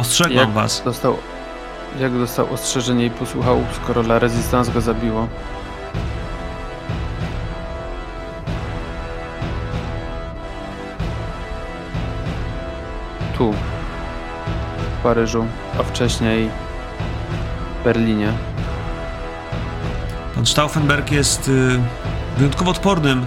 Ostrzegam 0.01 0.37
Jak 0.37 0.51
was. 0.51 0.81
dostał, 0.85 1.17
jak 1.99 2.13
dostał 2.17 2.53
ostrzeżenie 2.53 3.05
i 3.05 3.09
posłuchał, 3.09 3.63
skoro 3.75 4.01
La 4.01 4.19
Resistance 4.19 4.71
go 4.71 4.81
zabiło? 4.81 5.27
Tu, 13.37 13.53
w 14.99 15.03
Paryżu, 15.03 15.45
a 15.79 15.83
wcześniej 15.83 16.49
w 17.79 17.83
Berlinie. 17.83 18.33
Pan 20.35 20.45
Stauffenberg 20.45 21.11
jest 21.11 21.47
y, 21.47 21.79
wyjątkowo 22.37 22.71
odpornym. 22.71 23.25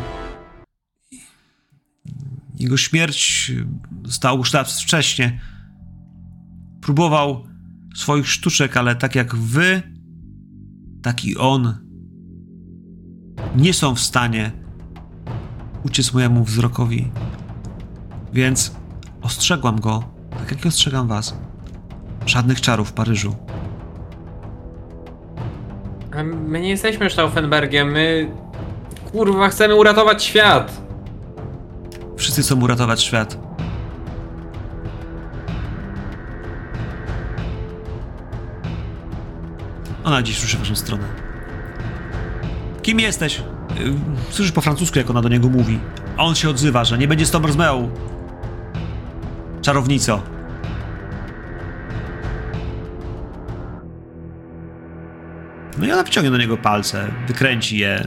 Jego 2.59 2.77
śmierć 2.77 3.51
y, 3.51 3.67
została 4.09 4.35
uczta 4.41 4.65
wcześnie. 4.65 5.41
Próbował 6.85 7.45
swoich 7.97 8.29
sztuczek, 8.29 8.77
ale 8.77 8.97
tak 8.97 9.15
jak 9.15 9.37
wy, 9.37 9.83
tak 11.03 11.25
i 11.25 11.37
on 11.37 11.79
nie 13.57 13.75
są 13.75 13.95
w 13.95 14.01
stanie 14.01 14.53
uciec 15.85 16.13
mojemu 16.13 16.45
wzrokowi. 16.45 17.11
Więc 18.33 18.77
ostrzegłam 19.23 19.81
go, 19.81 20.05
tak 20.31 20.51
jak 20.51 20.67
ostrzegam 20.67 21.09
was. 21.09 21.37
Żadnych 22.27 22.61
czarów 22.61 22.89
w 22.89 22.93
Paryżu. 22.93 23.37
A 26.17 26.23
My 26.23 26.61
nie 26.61 26.69
jesteśmy 26.69 27.11
Stauffenbergiem, 27.11 27.93
my... 27.93 28.31
Kurwa, 29.13 29.49
chcemy 29.49 29.75
uratować 29.75 30.25
świat. 30.25 30.83
Wszyscy 32.17 32.43
chcą 32.43 32.61
uratować 32.61 33.03
świat. 33.03 33.54
Ona 40.05 40.23
dziś 40.23 40.43
ruszy 40.43 40.57
w 40.57 40.61
waszą 40.61 40.77
stronę. 40.77 41.05
Kim 42.83 43.01
jesteś? 43.01 43.43
Yy, 43.79 43.95
Słyszysz 44.31 44.53
po 44.53 44.61
francusku, 44.61 44.99
jak 44.99 45.11
ona 45.11 45.23
do 45.23 45.29
niego 45.29 45.49
mówi. 45.49 45.79
A 46.17 46.25
on 46.25 46.35
się 46.35 46.51
odzywa, 46.51 46.85
że 46.85 46.99
nie 46.99 47.09
będzie 47.09 47.27
z 47.27 47.31
tobą 47.31 47.47
rozmawiał. 47.47 47.91
Czarownico. 49.63 50.23
No 55.79 55.87
i 55.87 55.93
ona 55.93 56.03
wyciągnie 56.03 56.31
do 56.31 56.39
niego 56.39 56.57
palce, 56.57 57.11
wykręci 57.29 57.79
je, 57.79 58.07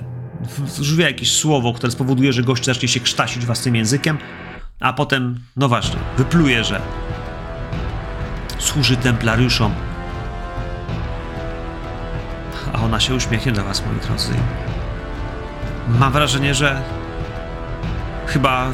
zużyje 0.67 1.08
jakieś 1.08 1.32
słowo, 1.32 1.74
które 1.74 1.92
spowoduje, 1.92 2.34
że 2.34 2.43
gość 2.43 2.66
zacznie 2.66 2.88
się 2.88 3.00
krztasić 3.00 3.45
was 3.45 3.61
tym 3.61 3.76
językiem, 3.76 4.17
a 4.80 4.93
potem, 4.93 5.40
no 5.56 5.67
właśnie, 5.67 6.00
wypluje, 6.17 6.64
że 6.64 6.82
służy 8.59 8.98
templariuszom. 8.98 9.86
A 12.77 12.83
ona 12.83 12.99
się 12.99 13.15
uśmiechnie 13.15 13.51
do 13.51 13.64
was, 13.64 13.85
moi 13.85 13.99
drodzy. 13.99 14.33
Mam 15.88 16.11
wrażenie, 16.11 16.53
że 16.53 16.81
chyba 18.25 18.73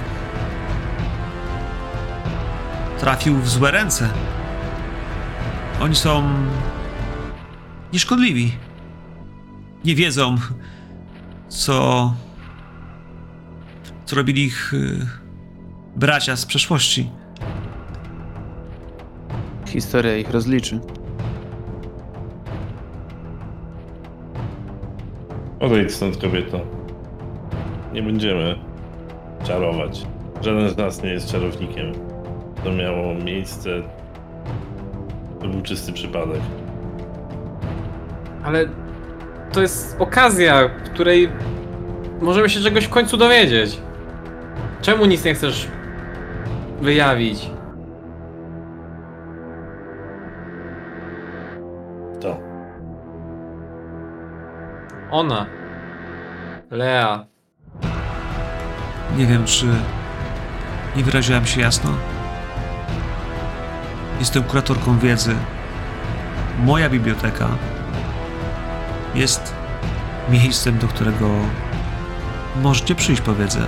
trafił 2.99 3.37
w 3.37 3.49
złe 3.49 3.71
ręce. 3.71 4.09
Oni 5.81 5.95
są 5.95 6.23
nieszkodliwi. 7.93 8.51
Nie 9.85 9.95
wiedzą, 9.95 10.35
co, 11.49 12.13
co 14.05 14.15
robili 14.15 14.43
ich 14.43 14.73
y, 14.73 15.07
bracia 15.95 16.35
z 16.35 16.45
przeszłości. 16.45 17.09
Historia 19.67 20.17
ich 20.17 20.29
rozliczy. 20.29 20.79
Odejdź 25.63 25.91
stąd, 25.91 26.17
kobieto. 26.17 26.59
Nie 27.93 28.03
będziemy 28.03 28.55
czarować. 29.43 30.05
Żaden 30.41 30.69
z 30.69 30.77
nas 30.77 31.03
nie 31.03 31.09
jest 31.09 31.31
czarownikiem. 31.31 31.91
To 32.63 32.71
miało 32.71 33.13
miejsce. 33.13 33.69
To 35.41 35.47
był 35.47 35.61
czysty 35.61 35.93
przypadek. 35.93 36.41
Ale 38.43 38.65
to 39.51 39.61
jest 39.61 39.95
okazja, 39.99 40.69
w 40.85 40.89
której 40.89 41.29
możemy 42.21 42.49
się 42.49 42.59
czegoś 42.59 42.85
w 42.85 42.89
końcu 42.89 43.17
dowiedzieć. 43.17 43.77
Czemu 44.81 45.05
nic 45.05 45.25
nie 45.25 45.33
chcesz 45.33 45.67
wyjawić? 46.81 47.49
Ona. 55.23 55.45
Lea. 56.71 57.25
Nie 59.17 59.25
wiem, 59.25 59.45
czy 59.45 59.65
nie 60.95 61.03
wyraziłem 61.03 61.45
się 61.45 61.61
jasno. 61.61 61.91
Jestem 64.19 64.43
kuratorką 64.43 64.99
wiedzy. 64.99 65.35
Moja 66.59 66.89
biblioteka 66.89 67.47
jest 69.15 69.55
miejscem, 70.29 70.77
do 70.77 70.87
którego 70.87 71.29
możecie 72.61 72.95
przyjść 72.95 73.21
po 73.21 73.35
wiedzę, 73.35 73.61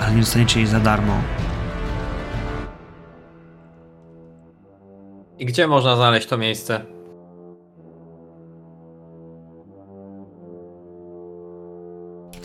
ale 0.00 0.12
nie 0.14 0.20
dostaniecie 0.20 0.60
jej 0.60 0.66
za 0.66 0.80
darmo. 0.80 1.22
I 5.38 5.46
gdzie 5.46 5.66
można 5.66 5.96
znaleźć 5.96 6.26
to 6.28 6.38
miejsce? 6.38 6.93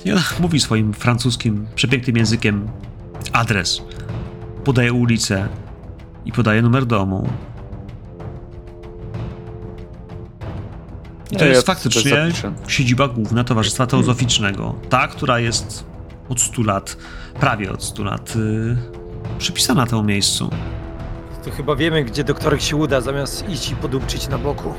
I 0.06 0.12
ona 0.12 0.22
mówi 0.40 0.60
swoim 0.60 0.94
francuskim, 0.94 1.68
przepięknym 1.76 2.18
językiem 2.18 2.68
adres. 3.34 3.82
Podaje 4.64 4.94
ulicę 4.94 5.48
i 6.26 6.32
podaje 6.32 6.62
numer 6.62 6.86
domu. 6.86 7.30
I 11.32 11.36
to 11.36 11.46
Ja 11.46 11.52
jest 11.52 11.66
to 11.66 11.74
faktycznie 11.74 12.32
siedziba 12.68 13.08
główna 13.08 13.44
Towarzystwa 13.44 13.88
Teozoficznego. 13.88 14.76
Ta, 14.90 15.08
która 15.08 15.40
jest 15.40 15.86
od 16.30 16.42
100 16.42 16.62
lat, 16.62 16.98
prawie 17.40 17.72
od 17.72 17.84
100 17.84 18.04
lat, 18.04 18.36
yy, 18.36 18.78
przypisana 19.38 19.86
temu 19.86 20.04
miejscu. 20.04 20.50
To 21.46 21.52
chyba 21.52 21.76
wiemy, 21.76 22.04
gdzie 22.04 22.24
doktorek 22.24 22.62
się 22.62 22.76
uda, 22.76 23.02
zamiast 23.02 23.50
iść 23.50 23.72
i 23.72 23.76
podupczyć 23.76 24.28
na 24.28 24.38
boku. 24.38 24.74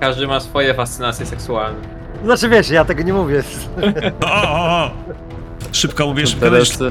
Każdy 0.00 0.26
ma 0.26 0.40
swoje 0.40 0.74
fascynacje 0.74 1.26
seksualne. 1.26 2.01
Znaczy 2.24 2.48
wiesz, 2.48 2.70
ja 2.70 2.84
tego 2.84 3.02
nie 3.02 3.12
mówię. 3.12 3.42
O, 4.26 4.32
o, 4.42 4.84
o. 4.84 4.90
Szybko 5.72 6.06
mówisz, 6.06 6.34
Teraz 6.34 6.78
e, 6.80 6.90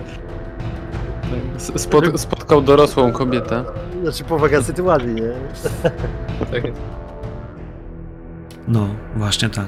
spot, 1.80 2.22
spotkał 2.22 2.62
dorosłą 2.62 3.12
kobietę. 3.12 3.64
Znaczy 4.04 4.24
powaga 4.24 4.62
sytuacji, 4.62 5.08
nie? 5.08 5.32
Tak. 6.52 6.64
No, 8.68 8.88
właśnie 9.16 9.50
tak. 9.50 9.68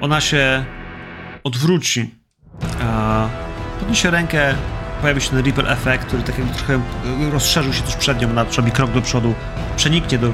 Ona 0.00 0.20
się 0.20 0.64
odwróci. 1.44 2.14
a 2.82 3.28
Podniesie 3.80 4.10
rękę, 4.10 4.54
pojawi 5.00 5.20
się 5.20 5.30
ten 5.30 5.42
ripple 5.42 5.70
effect, 5.70 6.04
który 6.04 6.22
tak 6.22 6.38
jakby 6.38 6.54
trochę 6.54 6.74
y, 6.74 7.30
rozszerzył 7.30 7.72
się 7.72 7.82
tuż 7.82 7.96
przed 7.96 8.20
nią, 8.20 8.30
ona 8.30 8.44
zrobi 8.44 8.70
krok 8.70 8.90
do 8.90 9.02
przodu, 9.02 9.34
przeniknie 9.76 10.18
do, 10.18 10.32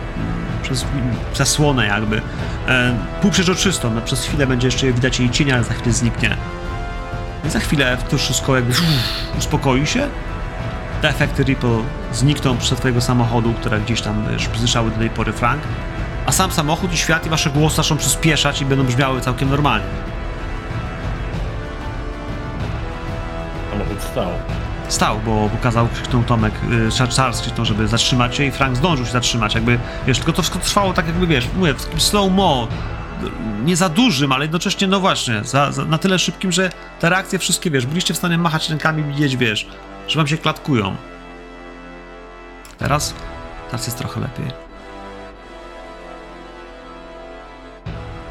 przez 0.63 0.87
zasłonę 1.35 1.87
jakby, 1.87 2.23
e, 2.69 2.95
no, 3.95 4.01
przez 4.01 4.25
chwilę 4.25 4.47
będzie 4.47 4.67
jeszcze 4.67 4.93
widać 4.93 5.21
jej 5.21 5.31
cień, 5.31 5.53
ale 5.53 5.65
za 5.65 5.75
chwilę 5.75 5.93
zniknie. 5.93 6.37
I 7.47 7.51
za 7.51 7.61
chwilę 7.61 7.97
to 8.11 8.19
wszystko 8.19 8.57
jakby 8.57 8.75
uspokoi 9.39 9.87
się, 9.87 10.09
te 11.03 11.09
efekty 11.09 11.43
Ripple 11.45 11.83
znikną 12.13 12.57
przed 12.57 12.79
twojego 12.79 13.01
samochodu, 13.01 13.53
które 13.53 13.81
gdzieś 13.81 14.01
tam 14.01 14.27
wiesz, 14.31 14.49
zyszały 14.57 14.91
do 14.91 14.97
tej 14.97 15.11
pory 15.11 15.33
Frank, 15.33 15.63
a 16.27 16.33
sam 16.33 16.53
samochód 16.53 16.93
i 16.93 16.97
świat 16.97 17.27
i 17.27 17.31
wasze 17.31 17.51
głosy 17.51 17.77
zaczną 17.77 17.97
przyspieszać 17.97 18.63
i 18.63 18.65
będą 18.65 18.85
brzmiały 18.85 19.21
całkiem 19.21 19.51
normalnie. 19.51 19.87
Samochód 23.95 24.11
stał. 24.11 24.29
Stał, 24.89 25.21
bo 25.27 25.49
pokazał, 25.49 25.89
krzyknął 25.89 26.23
Tomek, 26.23 26.55
y, 26.73 27.17
Charles 27.17 27.41
krzyknął, 27.41 27.65
żeby 27.65 27.89
zatrzymać 27.89 28.37
się 28.37 28.45
i 28.45 28.51
Frank 28.51 28.77
zdążył 28.77 29.07
się 29.07 29.13
zatrzymać, 29.13 29.55
jakby, 29.55 29.79
wiesz, 30.07 30.19
tylko 30.19 30.33
to 30.33 30.43
wszystko 30.43 30.61
trwało 30.61 30.93
tak 30.93 31.07
jakby, 31.07 31.27
wiesz, 31.27 31.49
mówię, 31.57 31.75
w 31.75 31.85
takim 31.85 32.01
slow-mo, 32.01 32.69
nie 33.65 33.77
za 33.77 33.89
dużym, 33.89 34.33
ale 34.33 34.45
jednocześnie, 34.45 34.87
no 34.87 35.01
właśnie, 35.01 35.45
za, 35.45 35.73
za, 35.73 35.85
na 35.85 35.99
tyle 35.99 36.19
szybkim, 36.19 36.53
że 36.53 36.71
te 37.01 37.09
reakcje 37.09 37.39
wszystkie, 37.39 37.71
wiesz, 37.71 37.87
byliście 37.87 38.15
w 38.15 38.17
stanie 38.17 38.39
machać 38.39 38.71
rękami, 38.71 39.03
widzieć, 39.03 39.37
wiesz, 39.37 39.69
że 40.09 40.17
wam 40.17 40.27
się 40.27 40.39
klatkują. 40.39 40.97
Teraz, 42.79 43.15
teraz 43.71 43.87
jest 43.87 43.99
trochę 43.99 44.21
lepiej. 44.21 44.47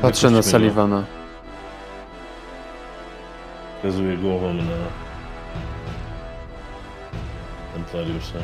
Patrzę 0.02 0.30
na. 0.30 0.42
Sullivana. 0.42 1.04
Wskazuje 3.78 4.18
głową 4.18 4.54
na 4.54 4.64
templariusza. 7.84 8.40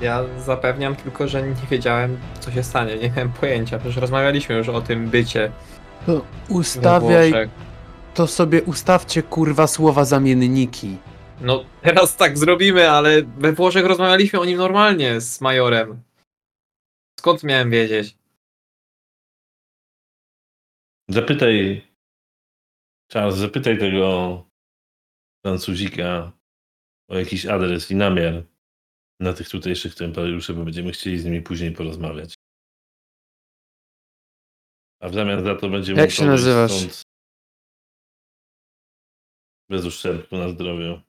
Ja 0.00 0.24
zapewniam 0.38 0.96
tylko, 0.96 1.28
że 1.28 1.42
nie 1.42 1.54
wiedziałem, 1.70 2.18
co 2.40 2.50
się 2.50 2.62
stanie. 2.62 2.96
Nie 2.96 3.10
miałem 3.10 3.32
pojęcia. 3.32 3.78
Przecież 3.78 3.96
rozmawialiśmy 3.96 4.54
już 4.54 4.68
o 4.68 4.80
tym 4.80 5.10
bycie. 5.10 5.52
To 6.06 6.24
ustawiaj, 6.48 7.30
Włoszech. 7.30 7.50
to 8.14 8.26
sobie 8.26 8.62
ustawcie 8.62 9.22
kurwa 9.22 9.66
słowa 9.66 10.04
zamienniki. 10.04 10.98
No, 11.40 11.64
teraz 11.82 12.16
tak 12.16 12.38
zrobimy, 12.38 12.90
ale 12.90 13.22
we 13.22 13.52
Włoszech 13.52 13.86
rozmawialiśmy 13.86 14.40
o 14.40 14.44
nim 14.44 14.58
normalnie 14.58 15.20
z 15.20 15.40
majorem. 15.40 16.02
Skąd 17.20 17.44
miałem 17.44 17.70
wiedzieć? 17.70 18.16
Zapytaj, 21.08 21.86
Charles, 23.12 23.36
zapytaj 23.36 23.78
tego 23.78 24.44
Francuzika 25.46 26.32
o 27.12 27.16
jakiś 27.18 27.46
adres 27.46 27.90
i 27.90 27.96
namiar 27.96 28.44
na 29.20 29.32
tych 29.32 29.48
tutejszych 29.48 29.94
templariuszy, 29.94 30.54
bo 30.54 30.64
będziemy 30.64 30.92
chcieli 30.92 31.18
z 31.18 31.24
nimi 31.24 31.42
później 31.42 31.72
porozmawiać. 31.72 32.34
A 35.00 35.08
w 35.08 35.14
zamian 35.14 35.44
za 35.44 35.54
to 35.56 35.68
będziemy 35.68 36.00
Jak 36.00 36.10
się 36.10 36.26
nazywasz? 36.26 36.72
stąd 36.72 37.02
Bez 39.70 39.84
uszczerbku 39.84 40.36
na 40.36 40.48
zdrowiu. 40.48 41.00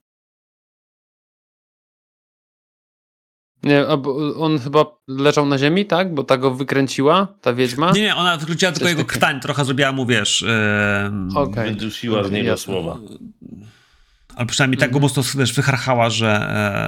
Nie, 3.64 3.88
on 4.38 4.60
chyba 4.60 4.86
leżał 5.08 5.46
na 5.46 5.58
ziemi, 5.58 5.86
tak? 5.86 6.14
Bo 6.14 6.24
ta 6.24 6.38
go 6.38 6.52
wykręciła, 6.52 7.28
ta 7.42 7.54
wiedźma? 7.54 7.92
Nie, 7.92 8.02
nie, 8.02 8.16
ona 8.16 8.38
wykluczyła 8.38 8.72
tylko 8.72 8.86
Coś 8.86 8.90
jego 8.92 9.02
takiego. 9.02 9.14
krtań, 9.20 9.40
trochę 9.42 9.66
zrobiła 9.66 9.92
mu, 9.92 10.06
wiesz, 10.06 10.42
yy, 10.42 11.40
Okej. 11.42 11.70
Wydusiła 11.70 12.24
z 12.24 12.32
niego 12.32 12.58
słowa. 12.58 13.00
Ale 14.36 14.45
przynajmniej 14.45 14.80
tak 14.80 14.92
go 14.92 15.00
mocno, 15.00 15.24
wiesz, 15.36 15.53
wycharchała, 15.53 16.10
że, 16.10 16.28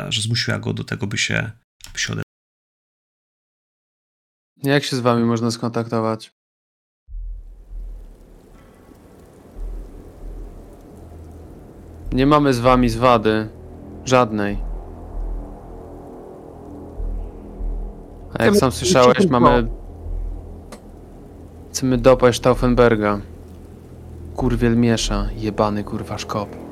e, 0.08 0.12
że 0.12 0.22
zmusiła 0.22 0.60
go 0.60 0.74
do 0.74 0.84
tego, 0.84 1.08
by 1.08 1.18
się, 1.18 1.52
by 1.94 2.00
się 2.00 2.14
odezwał. 2.14 2.26
Jak 4.64 4.84
się 4.84 4.96
z 4.96 5.00
wami 5.00 5.24
można 5.24 5.52
skontaktować? 5.52 6.32
Nie 12.12 12.26
mamy 12.26 12.54
z 12.54 12.60
wami 12.60 12.90
zwady. 12.90 13.50
Żadnej. 14.06 14.58
A 18.40 18.46
jak 18.46 18.56
sam 18.56 18.72
słyszałeś, 18.72 19.28
mamy... 19.30 19.68
Chcemy 21.70 21.98
dopaść 21.98 22.38
Stauffenberga. 22.38 23.22
Kurwiel 24.36 24.78
miesza, 24.78 25.30
jebany 25.36 25.84
kurwa 25.84 26.18
szkop. 26.18 26.65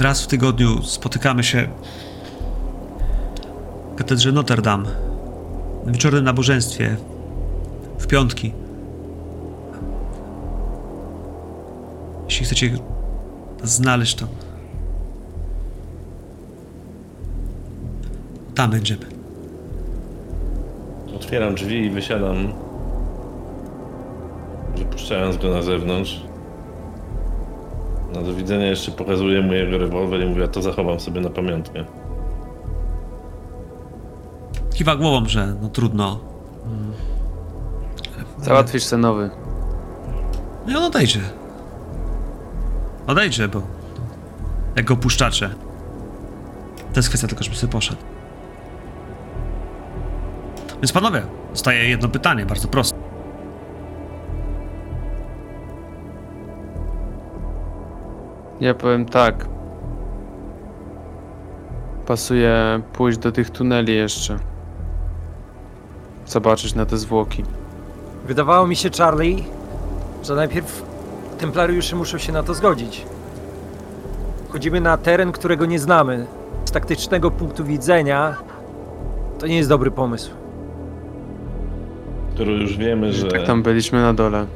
Raz 0.00 0.22
w 0.22 0.26
tygodniu 0.26 0.82
spotykamy 0.82 1.44
się 1.44 1.68
w 3.92 3.98
katedrze 3.98 4.32
Notre 4.32 4.62
Dame 4.62 4.88
na 5.86 5.92
wieczornym 5.92 6.24
nabożeństwie 6.24 6.96
w 7.98 8.06
piątki. 8.06 8.52
Jeśli 12.24 12.46
chcecie 12.46 12.78
znaleźć 13.62 14.14
to, 14.14 14.26
tam 18.54 18.70
będziemy. 18.70 19.06
Otwieram 21.16 21.54
drzwi 21.54 21.76
i 21.76 21.90
wysiadam, 21.90 22.52
wypuszczając 24.76 25.36
go 25.36 25.50
na 25.50 25.62
zewnątrz. 25.62 26.29
Na 28.14 28.22
do 28.22 28.34
widzenia 28.34 28.66
jeszcze 28.66 28.92
pokazuję 28.92 29.42
mu 29.42 29.52
jego 29.52 29.78
rewolwer 29.78 30.20
i 30.20 30.26
mówię, 30.26 30.44
a 30.44 30.48
to 30.48 30.62
zachowam 30.62 31.00
sobie 31.00 31.20
na 31.20 31.30
pamiątkę. 31.30 31.84
Kiwa 34.74 34.96
głową, 34.96 35.28
że 35.28 35.54
no 35.62 35.68
trudno. 35.68 36.20
Załatwisz 38.38 38.82
se 38.82 38.96
nowy. 38.96 39.30
No 40.66 40.72
i 40.72 40.76
on 40.76 40.84
odejdzie. 40.84 41.20
Odejdzie, 43.06 43.48
bo 43.48 43.62
jak 44.76 44.86
go 44.86 44.96
puszczacie. 44.96 45.48
To 46.92 46.98
jest 46.98 47.08
kwestia 47.08 47.28
tylko, 47.28 47.44
żeby 47.44 47.56
sobie 47.56 47.72
poszedł. 47.72 48.00
Więc 50.74 50.92
panowie, 50.92 51.22
zostaje 51.52 51.88
jedno 51.88 52.08
pytanie, 52.08 52.46
bardzo 52.46 52.68
proste. 52.68 53.09
Ja 58.60 58.74
powiem 58.74 59.06
tak. 59.06 59.46
Pasuje 62.06 62.80
pójść 62.92 63.18
do 63.18 63.32
tych 63.32 63.50
tuneli 63.50 63.96
jeszcze. 63.96 64.38
Zobaczyć 66.26 66.74
na 66.74 66.86
te 66.86 66.96
zwłoki. 66.98 67.44
Wydawało 68.26 68.66
mi 68.66 68.76
się, 68.76 68.90
Charlie, 68.98 69.44
że 70.22 70.34
najpierw 70.34 70.82
templariusze 71.38 71.96
muszą 71.96 72.18
się 72.18 72.32
na 72.32 72.42
to 72.42 72.54
zgodzić. 72.54 73.06
Wchodzimy 74.48 74.80
na 74.80 74.96
teren, 74.96 75.32
którego 75.32 75.66
nie 75.66 75.78
znamy. 75.78 76.26
Z 76.64 76.70
taktycznego 76.70 77.30
punktu 77.30 77.64
widzenia 77.64 78.36
to 79.38 79.46
nie 79.46 79.56
jest 79.56 79.68
dobry 79.68 79.90
pomysł. 79.90 80.30
Skoro 82.34 82.50
już 82.50 82.76
wiemy, 82.76 83.12
że... 83.12 83.28
Tak 83.28 83.46
tam 83.46 83.62
byliśmy 83.62 84.02
na 84.02 84.14
dole. 84.14 84.46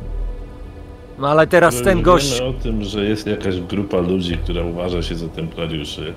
No 1.18 1.28
ale 1.28 1.46
teraz 1.46 1.74
skoro 1.74 1.90
ten 1.90 2.02
gość. 2.02 2.34
Wiemy 2.40 2.46
o 2.50 2.52
tym, 2.52 2.82
że 2.84 3.04
jest 3.04 3.26
jakaś 3.26 3.60
grupa 3.60 3.96
ludzi, 3.96 4.36
która 4.38 4.62
uważa 4.62 5.02
się 5.02 5.14
za 5.14 5.28
templariuszy 5.28 6.14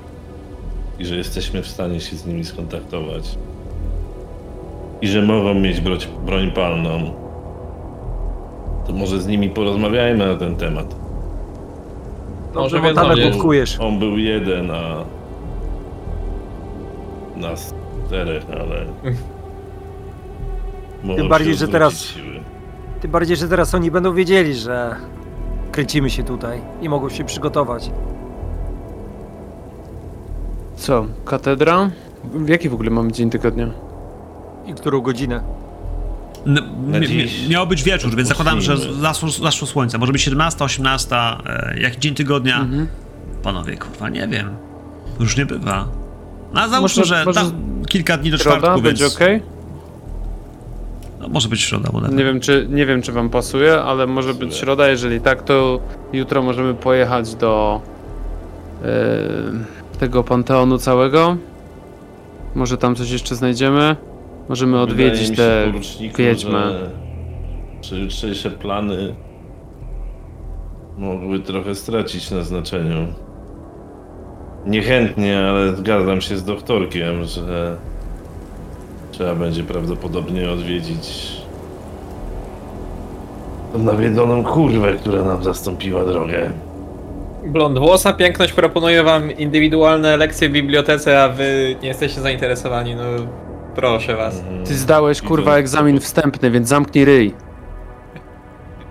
i 1.00 1.06
że 1.06 1.16
jesteśmy 1.16 1.62
w 1.62 1.68
stanie 1.68 2.02
się 2.02 2.16
z 2.16 2.26
nimi 2.26 2.46
skontaktować. 2.46 3.38
I 5.02 5.08
że 5.08 5.22
mogą 5.22 5.54
mieć 5.54 5.82
broń, 5.82 6.00
broń 6.26 6.52
palną. 6.52 7.12
To 8.88 8.94
może 8.94 9.22
z 9.22 9.28
nimi 9.28 9.50
porozmawiajmy 9.50 10.28
na 10.28 10.36
ten 10.36 10.56
temat. 10.56 10.96
Dobrze, 12.54 12.60
Może 12.60 12.82
Montanę 12.82 13.16
wiedzą, 13.16 13.30
plotkujesz. 13.30 13.80
On 13.80 14.00
był 14.00 14.18
jeden, 14.18 14.72
a 14.72 15.04
nas 17.36 17.74
czterech, 18.08 18.44
ale. 18.62 18.86
Mogą 21.04 21.28
bardziej, 21.30 21.54
się 21.54 21.60
że 21.60 21.66
odwrócić 21.66 21.72
teraz- 21.72 22.02
Siły. 22.06 22.40
Tym 23.02 23.12
bardziej, 23.12 23.38
że 23.38 23.48
teraz 23.48 23.76
oni 23.76 23.92
będą 23.92 24.14
wiedzieli, 24.14 24.56
że 24.56 24.96
kręcimy 25.72 26.10
się 26.10 26.24
tutaj 26.24 26.62
i 26.82 26.90
mogą 26.90 27.10
się 27.10 27.24
przygotować. 27.24 27.92
Co? 30.76 31.06
Katedra? 31.26 31.90
W 32.34 32.50
jaki 32.50 32.70
w 32.70 32.74
ogóle 32.74 32.90
mamy 32.90 33.12
dzień 33.12 33.30
tygodnia? 33.30 33.68
I 34.66 34.74
którą 34.74 35.02
godzinę? 35.02 35.42
N- 36.46 36.60
Na 36.88 37.00
mi- 37.00 37.08
mi- 37.08 37.50
miało 37.50 37.66
być 37.66 37.84
wieczór, 37.84 38.16
więc 38.16 38.30
zakładam, 38.30 38.62
że 38.62 38.78
zaszło, 38.78 39.30
zaszło 39.30 39.68
słońce. 39.68 39.98
Może 39.98 40.12
być 40.12 40.22
17, 40.22 40.64
18, 40.64 41.16
e, 41.16 41.76
jaki 41.82 42.00
dzień 42.00 42.16
tygodnia? 42.16 42.60
Mhm. 42.60 42.88
Panowie, 43.44 43.78
kurwa, 43.78 44.10
nie 44.10 44.28
wiem. 44.28 44.50
Już 45.20 45.38
nie 45.38 45.46
bywa. 45.46 45.88
No, 46.54 46.62
a 46.62 46.68
załóżmy, 46.68 47.02
Może- 47.02 47.16
że 47.20 47.26
może 47.26 47.40
tam 47.40 47.52
kilka 47.88 48.18
dni 48.18 48.32
do 48.32 48.38
Środa? 48.38 48.58
czwartku, 48.58 48.82
więc... 48.82 49.00
Będzie 49.00 49.16
okej? 49.16 49.42
No, 51.20 51.28
może 51.28 51.50
być 51.50 51.62
środa, 51.62 51.90
whatever. 51.90 52.14
Nie 52.18 52.24
wiem, 52.24 52.40
czy, 52.40 52.68
nie 52.70 52.86
wiem, 52.86 53.02
czy 53.02 53.12
wam 53.12 53.30
pasuje, 53.30 53.82
ale 53.82 54.08
może 54.08 54.34
być 54.34 54.56
środa. 54.56 54.88
Jeżeli 54.88 55.22
tak, 55.22 55.42
to 55.44 55.80
jutro 56.14 56.42
możemy 56.44 56.74
pojechać 56.74 57.36
do 57.36 57.82
e, 58.84 58.88
tego 60.00 60.24
panteonu 60.24 60.78
całego. 60.78 61.38
Może 62.56 62.78
tam 62.78 62.96
coś 62.96 63.12
jeszcze 63.12 63.36
znajdziemy. 63.36 63.96
Możemy 64.50 64.80
odwiedzić 64.82 65.30
te 65.38 65.66
że- 66.38 66.52
Że 67.82 68.00
jutrzejsze 68.00 68.52
plany 68.52 69.16
mogły 70.98 71.40
trochę 71.40 71.76
stracić 71.76 72.32
na 72.32 72.42
znaczeniu. 72.44 73.08
Niechętnie, 74.66 75.40
ale 75.40 75.76
zgadzam 75.76 76.22
się 76.22 76.38
z 76.38 76.44
doktorkiem, 76.44 77.24
że 77.24 77.78
trzeba 79.18 79.36
będzie 79.36 79.64
prawdopodobnie 79.64 80.50
odwiedzić 80.50 81.32
tą 83.74 83.80
nawiedzoną 83.80 84.44
kurwę, 84.44 84.94
która 84.94 85.24
nam 85.24 85.44
zastąpiła 85.44 86.06
drogę. 86.06 86.50
Blond 87.46 87.80
włosa, 87.80 88.14
piękność 88.14 88.54
proponuje 88.54 89.04
wam 89.04 89.32
indywidualne 89.32 90.18
lekcje 90.18 90.50
w 90.50 90.52
bibliotece, 90.52 91.24
a 91.24 91.30
wy 91.30 91.76
nie 91.82 91.88
jesteście 91.88 92.22
zainteresowani, 92.22 92.96
no 92.96 93.04
proszę 93.76 94.16
was. 94.16 94.40
Mhm. 94.40 94.66
Ty 94.66 94.76
zdałeś 94.76 95.22
kurwa 95.22 95.58
egzamin 95.58 96.00
wstępny, 96.00 96.52
więc 96.52 96.68
zamknij 96.68 97.06
ryj. 97.06 97.34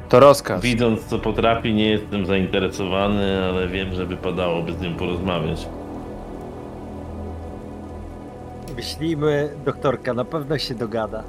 To 0.09 0.21
rozkaz. 0.21 0.63
Widząc 0.63 1.05
co 1.05 1.19
potrafi, 1.19 1.75
nie 1.75 1.91
jestem 1.91 2.27
zainteresowany, 2.27 3.45
ale 3.45 3.69
wiem, 3.69 3.95
że 3.95 4.07
wypadałoby 4.07 4.73
z 4.73 4.81
nim 4.81 4.95
porozmawiać. 4.95 5.69
Wyślijmy 8.77 9.49
doktorka, 9.65 10.15
na 10.15 10.25
pewno 10.25 10.59
się 10.59 10.75
dogada. 10.75 11.23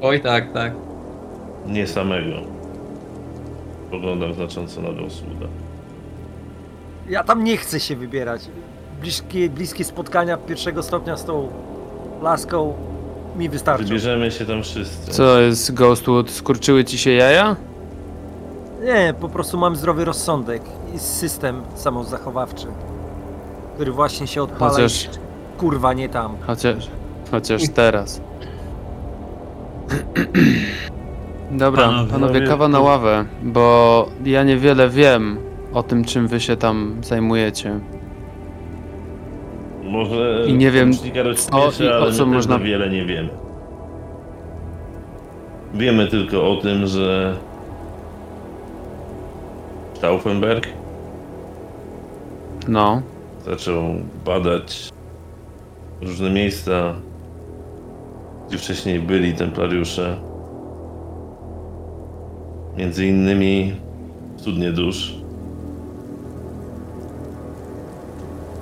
Oj 0.00 0.20
tak, 0.20 0.52
tak. 0.52 0.72
Nie 1.66 1.86
samego. 1.86 2.36
Poglądam 3.90 4.34
znacząco 4.34 4.80
na 4.82 4.92
Ghostwooda. 4.92 5.46
Ja 7.08 7.24
tam 7.24 7.44
nie 7.44 7.56
chcę 7.56 7.80
się 7.80 7.96
wybierać. 7.96 8.42
Bliskie, 9.00 9.48
bliskie 9.50 9.84
spotkania 9.84 10.36
pierwszego 10.36 10.82
stopnia 10.82 11.16
z 11.16 11.24
tą 11.24 11.48
laską 12.22 12.74
mi 13.36 13.48
wystarczą. 13.48 13.84
Wybierzemy 13.84 14.30
się 14.30 14.46
tam 14.46 14.62
wszyscy. 14.62 15.10
Co 15.10 15.40
jest 15.40 15.74
Ghostwood? 15.74 16.30
Skurczyły 16.30 16.84
ci 16.84 16.98
się 16.98 17.10
jaja? 17.10 17.56
Nie, 18.84 19.14
po 19.20 19.28
prostu 19.28 19.58
mam 19.58 19.76
zdrowy 19.76 20.04
rozsądek 20.04 20.62
i 20.94 20.98
system 20.98 21.62
samozachowawczy, 21.74 22.66
który 23.74 23.92
właśnie 23.92 24.26
się 24.26 24.42
odpala 24.42 24.70
Chociaż- 24.72 25.04
i 25.04 25.08
kurwa 25.58 25.92
nie 25.92 26.08
tam. 26.08 26.36
Chociaż, 26.46 26.88
chociaż 27.30 27.68
teraz. 27.68 28.20
Dobra, 31.50 31.82
Panowie, 31.82 32.10
panowie, 32.10 32.40
no, 32.40 32.46
kawa 32.48 32.68
na 32.68 32.80
ławę, 32.80 33.24
bo 33.42 34.08
ja 34.24 34.42
niewiele 34.42 34.88
wiem 34.88 35.38
o 35.72 35.82
tym, 35.82 36.04
czym 36.04 36.28
wy 36.28 36.40
się 36.40 36.56
tam 36.56 36.96
zajmujecie. 37.02 37.80
Może 39.84 40.44
I 40.46 40.54
nie 40.54 40.70
wiem, 40.70 40.90
rozśmieszę, 41.14 41.84
i 41.84 41.88
o 41.88 41.94
ale 41.96 42.12
co 42.12 42.26
można... 42.26 42.58
wiele 42.58 42.90
nie 42.90 43.04
wiemy. 43.04 43.28
Wiemy 45.74 46.06
tylko 46.06 46.50
o 46.50 46.56
tym, 46.56 46.86
że 46.86 47.36
Stauffenberg 49.94 50.68
No, 52.68 53.02
zaczął 53.44 53.82
badać 54.24 54.93
różne 56.02 56.30
miejsca, 56.30 56.94
gdzie 58.48 58.58
wcześniej 58.58 59.00
byli 59.00 59.34
templariusze. 59.34 60.16
Między 62.76 63.06
innymi 63.06 63.76
studnie 64.36 64.72
dusz. 64.72 65.14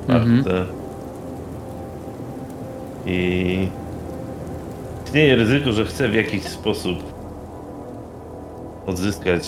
Mhm. 0.09 0.45
I 3.07 3.69
istnieje 5.05 5.37
ryzyko, 5.37 5.73
że 5.73 5.85
chce 5.85 6.09
w 6.09 6.15
jakiś 6.15 6.43
sposób 6.43 6.99
odzyskać 8.87 9.47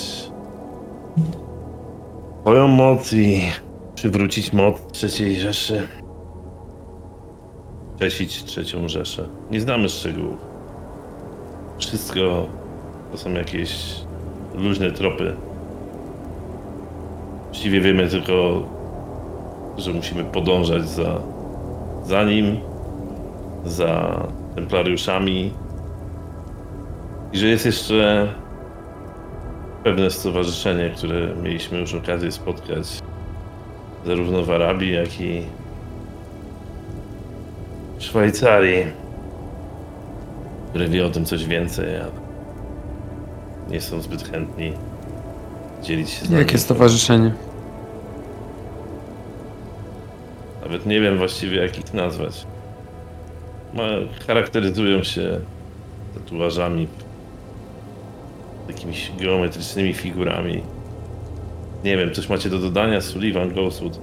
swoją 2.41 2.69
moc 2.69 3.13
i 3.13 3.41
przywrócić 3.95 4.53
moc 4.53 4.77
trzeciej 4.93 5.37
Rzeszy. 5.37 5.89
Czesić 7.99 8.45
trzecią 8.45 8.89
Rzeszę. 8.89 9.29
Nie 9.51 9.61
znamy 9.61 9.89
szczegółów. 9.89 10.39
Wszystko 11.79 12.47
to 13.13 13.19
są 13.19 13.33
jakieś 13.33 13.95
luźne 14.55 14.91
tropy. 14.91 15.35
Właściwie 17.47 17.81
wiemy 17.81 18.09
tylko, 18.09 18.63
że 19.79 19.93
musimy 19.93 20.25
podążać 20.25 20.89
za, 20.89 21.21
za 22.05 22.25
nim, 22.25 22.61
za 23.65 24.23
templariuszami 24.55 25.53
i 27.33 27.39
że 27.39 27.47
jest 27.47 27.67
jeszcze 27.67 28.29
pewne 29.85 30.11
stowarzyszenie, 30.11 30.91
które 30.91 31.35
mieliśmy 31.43 31.79
już 31.79 31.95
okazję 31.95 32.33
spotkać 32.33 32.87
zarówno 34.07 34.43
w 34.43 34.51
Arabii, 34.51 34.93
jak 34.93 35.21
i 35.21 35.43
Szwajcarii, 38.05 38.87
które 40.69 40.89
wie 40.89 41.07
o 41.07 41.11
tym 41.11 41.25
coś 41.25 41.45
więcej, 41.47 41.97
a 41.97 42.05
nie 43.71 43.81
są 43.81 44.01
zbyt 44.01 44.29
chętni 44.29 44.73
dzielić 45.83 46.11
się 46.11 46.27
z 46.27 46.31
nami. 46.31 46.43
jakie 46.43 46.59
stowarzyszenie? 46.59 47.33
Nawet 50.63 50.87
nie 50.87 51.01
wiem 51.01 51.19
właściwie 51.19 51.63
jak 51.63 51.79
ich 51.79 51.95
nazwać. 51.95 52.47
Ma, 53.75 53.83
charakteryzują 54.27 55.03
się 55.03 55.41
tatuażami, 56.15 56.89
jakimiś 58.69 59.13
geometrycznymi 59.21 59.95
figurami. 59.95 60.63
Nie 61.85 61.97
wiem, 61.97 62.15
coś 62.15 62.29
macie 62.29 62.51
do 62.51 62.59
dodania? 62.59 63.01
Sullivan, 63.01 63.53
Ghostwood. 63.55 63.99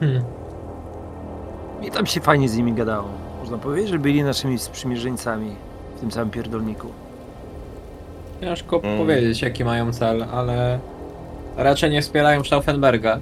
Hmm. 0.00 0.33
Mi 1.84 1.90
tam 1.90 2.06
się 2.06 2.20
fajnie 2.20 2.48
z 2.48 2.56
nimi 2.56 2.72
gadało. 2.72 3.08
Można 3.40 3.58
powiedzieć, 3.58 3.90
że 3.90 3.98
byli 3.98 4.22
naszymi 4.22 4.58
sprzymierzeńcami 4.58 5.50
w 5.96 6.00
tym 6.00 6.10
samym 6.10 6.30
pierdolniku. 6.30 6.88
Ciężko 8.40 8.80
Mm. 8.84 8.98
powiedzieć 8.98 9.42
jaki 9.42 9.64
mają 9.64 9.92
cel, 9.92 10.24
ale 10.32 10.78
raczej 11.56 11.90
nie 11.90 12.02
wspierają 12.02 12.44
Stauffenberga. 12.44 13.20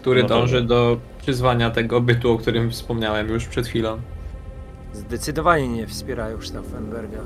który 0.00 0.22
Na 0.22 0.28
dąży 0.28 0.54
pewno. 0.56 0.68
do 0.68 0.96
przyzwania 1.22 1.70
tego 1.70 2.00
bytu, 2.00 2.32
o 2.32 2.38
którym 2.38 2.70
wspomniałem 2.70 3.28
już 3.28 3.44
przed 3.46 3.66
chwilą. 3.66 3.98
Zdecydowanie 4.92 5.68
nie 5.68 5.86
wspierają 5.86 6.42
Stauffenberga. 6.42 7.18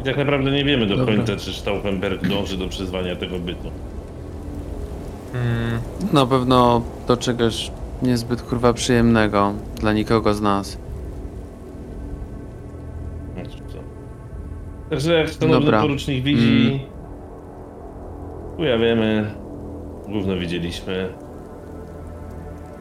I 0.00 0.02
tak 0.02 0.16
naprawdę 0.16 0.50
nie 0.50 0.64
wiemy 0.64 0.86
do 0.86 0.96
Dobra. 0.96 1.16
końca, 1.16 1.36
czy 1.36 1.52
Stauffenberg 1.52 2.26
dąży 2.28 2.56
do 2.56 2.68
przyzwania 2.68 3.16
tego 3.16 3.38
bytu. 3.38 3.70
Mm, 5.34 5.80
Na 6.12 6.26
pewno 6.26 6.82
do 7.08 7.16
czegoś 7.16 7.70
niezbyt 8.02 8.42
kurwa 8.42 8.72
przyjemnego 8.72 9.52
dla 9.80 9.92
nikogo 9.92 10.34
z 10.34 10.40
nas. 10.40 10.78
No. 13.36 13.42
Także 14.90 15.14
jak 15.14 15.28
szanowny 15.28 15.60
Dobra. 15.60 15.80
porucznik 15.80 16.24
widzi, 16.24 16.66
Mm. 16.66 16.78
ujawiemy, 18.58 19.30
gówno 20.08 20.36
widzieliśmy. 20.36 21.08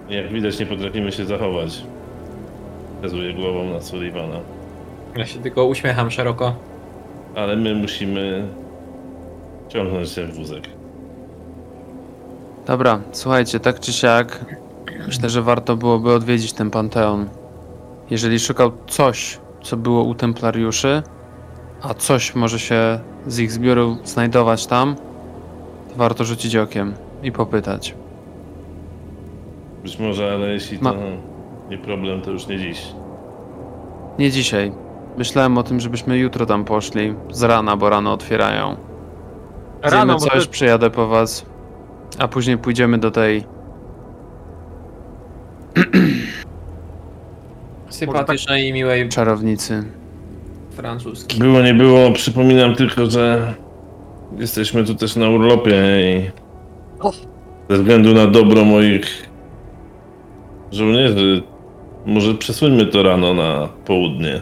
Jak 0.10 0.32
widać 0.32 0.60
nie 0.60 0.66
potrafimy 0.66 1.12
się 1.12 1.26
zachować. 1.26 1.84
Wskazuję 2.96 3.34
głową 3.34 3.66
na 3.74 3.82
Sullivana. 3.82 4.40
ja 5.18 5.26
się 5.26 5.40
tylko 5.40 5.66
uśmiecham 5.66 6.12
szeroko. 6.12 6.56
Ale 7.36 7.56
my 7.56 7.76
musimy 7.76 8.48
ciągnąć 9.70 10.16
ten 10.16 10.32
wózek. 10.32 10.64
Dobra, 12.68 13.00
słuchajcie, 13.12 13.60
tak 13.60 13.80
czy 13.80 13.94
siak, 13.94 14.46
myślę, 15.08 15.30
że 15.30 15.42
warto 15.42 15.76
byłoby 15.76 16.14
odwiedzić 16.14 16.54
ten 16.54 16.72
panteon. 16.72 17.30
Jeżeli 18.10 18.40
szukał 18.40 18.72
coś, 18.88 19.40
co 19.62 19.78
było 19.78 20.04
u 20.04 20.16
templariuszy, 20.16 21.04
a 21.82 21.94
coś 21.94 22.36
może 22.36 22.60
się 22.60 23.00
z 23.28 23.40
ich 23.40 23.52
zbioru 23.52 23.98
znajdować 24.04 24.68
tam, 24.68 24.96
to 25.90 25.96
warto 25.96 26.24
rzucić 26.24 26.56
okiem 26.56 26.94
i 27.24 27.32
popytać. 27.32 27.96
Być 29.84 30.00
może, 30.00 30.34
ale 30.34 30.48
jeśli 30.48 30.78
to 30.78 30.84
Ma- 30.84 30.94
nie 31.70 31.78
problem, 31.78 32.22
to 32.22 32.32
już 32.32 32.48
nie 32.48 32.60
dziś. 32.60 32.82
Nie 34.20 34.32
dzisiaj. 34.32 34.72
Myślałem 35.18 35.58
o 35.58 35.64
tym, 35.64 35.80
żebyśmy 35.80 36.18
jutro 36.18 36.46
tam 36.46 36.66
poszli. 36.66 37.16
Z 37.32 37.44
rana, 37.44 37.78
bo 37.78 37.90
rano 37.90 38.14
otwierają. 38.14 38.76
Zjemy 39.82 39.96
Rano, 39.96 40.14
bo 40.14 40.20
coś, 40.20 40.46
to, 40.46 40.52
przyjadę 40.52 40.90
po 40.90 41.08
was. 41.08 41.46
A 42.20 42.28
później 42.28 42.58
pójdziemy 42.58 42.98
do 42.98 43.12
tej. 43.12 43.57
Sympatycznej 47.90 48.68
i 48.68 48.74
miłej 48.74 49.10
czarownicy. 49.10 49.84
francuskiej. 50.72 51.40
Było, 51.40 51.62
nie 51.62 51.74
było, 51.74 52.12
przypominam 52.12 52.76
tylko, 52.76 53.06
że 53.06 53.54
jesteśmy 54.38 54.84
tu 54.84 54.96
też 54.96 55.16
na 55.16 55.30
urlopie 55.30 55.76
i 56.02 56.32
ze 57.70 57.78
względu 57.78 58.14
na 58.14 58.28
dobro 58.28 58.66
moich 58.66 59.30
żołnierzy, 60.72 61.44
może 62.06 62.34
przesuńmy 62.34 62.86
to 62.86 63.04
rano 63.04 63.34
na 63.34 63.68
południe. 63.86 64.42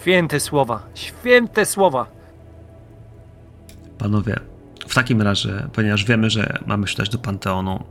święte 0.00 0.40
słowa, 0.40 0.82
święte 0.94 1.66
słowa. 1.66 2.06
Panowie, 3.98 4.36
w 4.88 4.94
takim 4.94 5.22
razie, 5.22 5.50
ponieważ 5.72 6.04
wiemy, 6.04 6.30
że 6.30 6.58
mamy 6.66 6.88
się 6.88 6.96
dać 6.96 7.08
do 7.08 7.18
Panteonu. 7.18 7.84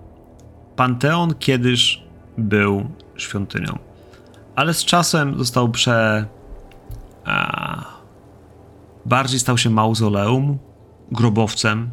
Panteon 0.75 1.33
kiedyś 1.35 2.01
był 2.37 2.89
świątynią, 3.17 3.79
ale 4.55 4.73
z 4.73 4.85
czasem 4.85 5.37
został 5.37 5.71
prze. 5.71 6.25
A, 7.25 7.85
bardziej 9.05 9.39
stał 9.39 9.57
się 9.57 9.69
mauzoleum, 9.69 10.59
grobowcem, 11.11 11.91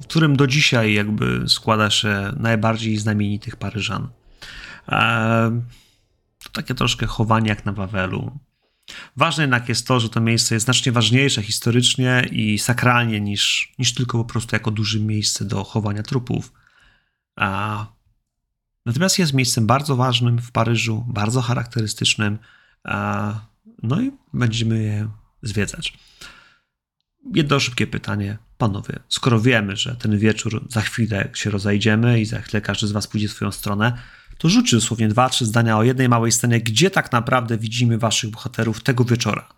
w 0.00 0.06
którym 0.06 0.36
do 0.36 0.46
dzisiaj 0.46 0.94
jakby 0.94 1.48
składa 1.48 1.90
się 1.90 2.32
najbardziej 2.36 2.96
znamienitych 2.96 3.56
Paryżan. 3.56 4.08
E, 4.88 5.62
to 6.44 6.50
takie 6.52 6.74
troszkę 6.74 7.06
chowanie 7.06 7.48
jak 7.48 7.64
na 7.64 7.72
Wawelu. 7.72 8.38
Ważne 9.16 9.42
jednak 9.42 9.68
jest 9.68 9.86
to, 9.86 10.00
że 10.00 10.08
to 10.08 10.20
miejsce 10.20 10.54
jest 10.54 10.64
znacznie 10.64 10.92
ważniejsze 10.92 11.42
historycznie 11.42 12.26
i 12.32 12.58
sakralnie 12.58 13.20
niż, 13.20 13.72
niż 13.78 13.94
tylko 13.94 14.18
po 14.18 14.24
prostu 14.24 14.56
jako 14.56 14.70
duże 14.70 15.00
miejsce 15.00 15.44
do 15.44 15.64
chowania 15.64 16.02
trupów. 16.02 16.52
A, 17.36 17.86
natomiast 18.86 19.18
jest 19.18 19.34
miejscem 19.34 19.66
bardzo 19.66 19.96
ważnym 19.96 20.38
w 20.38 20.52
Paryżu, 20.52 21.04
bardzo 21.08 21.40
charakterystycznym. 21.40 22.38
No 23.82 24.00
i 24.00 24.12
będziemy 24.32 24.82
je 24.82 25.08
zwiedzać. 25.42 25.98
Jedno 27.34 27.60
szybkie 27.60 27.86
pytanie, 27.86 28.38
panowie. 28.58 28.98
Skoro 29.08 29.40
wiemy, 29.40 29.76
że 29.76 29.96
ten 29.96 30.18
wieczór 30.18 30.64
za 30.68 30.80
chwilę 30.80 31.30
się 31.34 31.50
rozejdziemy 31.50 32.20
i 32.20 32.24
za 32.26 32.40
chwilę 32.40 32.60
każdy 32.60 32.86
z 32.86 32.92
was 32.92 33.06
pójdzie 33.06 33.28
w 33.28 33.32
swoją 33.32 33.52
stronę, 33.52 33.98
to 34.38 34.48
rzućcie 34.48 34.76
dosłownie 34.76 35.08
dwa, 35.08 35.28
trzy 35.28 35.46
zdania 35.46 35.78
o 35.78 35.82
jednej 35.82 36.08
małej 36.08 36.32
scenie, 36.32 36.60
gdzie 36.60 36.90
tak 36.90 37.12
naprawdę 37.12 37.58
widzimy 37.58 37.98
waszych 37.98 38.30
bohaterów 38.30 38.82
tego 38.82 39.04
wieczora. 39.04 39.48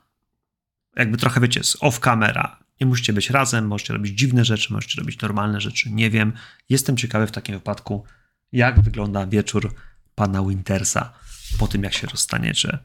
Jakby 0.96 1.18
trochę 1.18 1.40
wiecie, 1.40 1.60
off 1.80 2.00
camera. 2.00 2.58
Nie 2.80 2.86
musicie 2.86 3.12
być 3.12 3.30
razem, 3.30 3.66
możecie 3.66 3.92
robić 3.92 4.18
dziwne 4.18 4.44
rzeczy, 4.44 4.72
możecie 4.72 5.00
robić 5.00 5.20
normalne 5.20 5.60
rzeczy. 5.60 5.90
Nie 5.90 6.10
wiem. 6.10 6.32
Jestem 6.68 6.96
ciekawy 6.96 7.26
w 7.26 7.30
takim 7.30 7.54
wypadku, 7.54 8.04
jak 8.52 8.80
wygląda 8.80 9.26
wieczór 9.26 9.72
pana 10.14 10.42
Wintersa 10.42 11.12
po 11.58 11.66
tym, 11.66 11.82
jak 11.82 11.92
się 11.92 12.06
rozstaniecie. 12.06 12.78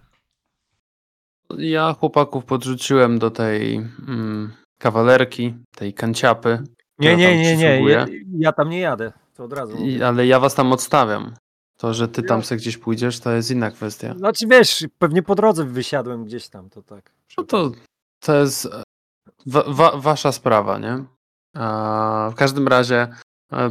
Ja 1.57 1.93
chłopaków 1.93 2.45
podrzuciłem 2.45 3.19
do 3.19 3.31
tej 3.31 3.75
mm, 4.07 4.53
kawalerki, 4.79 5.53
tej 5.75 5.93
kanciapy. 5.93 6.63
Nie, 6.99 7.17
nie, 7.17 7.37
nie, 7.37 7.57
nie, 7.57 7.89
ja, 7.89 8.05
ja 8.37 8.51
tam 8.51 8.69
nie 8.69 8.79
jadę. 8.79 9.13
To 9.35 9.43
od 9.43 9.53
razu. 9.53 9.77
I, 9.77 10.03
ale 10.03 10.27
ja 10.27 10.39
was 10.39 10.55
tam 10.55 10.71
odstawiam. 10.71 11.35
To, 11.77 11.93
że 11.93 12.07
ty 12.07 12.23
tam 12.23 12.43
se 12.43 12.55
gdzieś 12.55 12.77
pójdziesz, 12.77 13.19
to 13.19 13.31
jest 13.31 13.51
inna 13.51 13.71
kwestia. 13.71 14.15
Znaczy 14.17 14.47
wiesz, 14.47 14.85
pewnie 14.99 15.23
po 15.23 15.35
drodze 15.35 15.63
wysiadłem 15.63 16.25
gdzieś 16.25 16.47
tam, 16.49 16.69
to 16.69 16.81
tak. 16.81 17.13
No 17.37 17.43
to, 17.43 17.71
to 18.19 18.35
jest 18.35 18.65
e, 18.65 18.83
wa, 19.45 19.63
wa, 19.67 19.97
wasza 19.97 20.31
sprawa, 20.31 20.79
nie? 20.79 21.03
A 21.55 22.29
w 22.31 22.35
każdym 22.35 22.67
razie, 22.67 23.07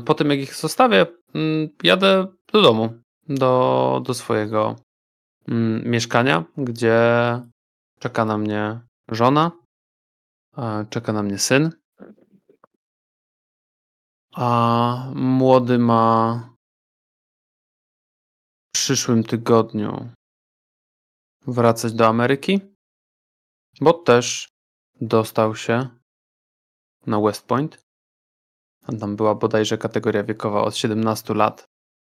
po 0.07 0.15
tym 0.15 0.31
jak 0.31 0.39
ich 0.39 0.55
zostawię, 0.55 1.07
mm, 1.35 1.69
jadę 1.83 2.27
do 2.53 2.63
domu, 2.63 3.01
do, 3.29 4.03
do 4.05 4.15
swojego 4.15 4.77
mm, 5.49 5.91
mieszkania, 5.91 6.45
gdzie 6.57 6.99
czeka 7.99 8.25
na 8.25 8.39
mnie 8.39 8.81
żona, 9.09 9.53
e, 10.59 10.87
czeka 10.91 11.13
na 11.13 11.23
mnie 11.23 11.39
syn. 11.39 11.71
A 14.35 15.13
młody 15.15 15.79
ma 15.79 16.41
w 18.69 18.79
przyszłym 18.79 19.25
tygodniu 19.25 20.11
wracać 21.47 21.93
do 21.93 22.07
Ameryki 22.07 22.61
bo 23.81 23.93
też 23.93 24.49
dostał 25.01 25.57
się 25.57 25.89
na 27.07 27.21
West 27.21 27.47
Point. 27.47 27.86
Tam 29.01 29.17
była 29.17 29.35
bodajże 29.35 29.79
kategoria 29.79 30.25
wiekowa 30.25 30.63
od 30.63 30.77
17 30.77 31.35
lat, 31.35 31.69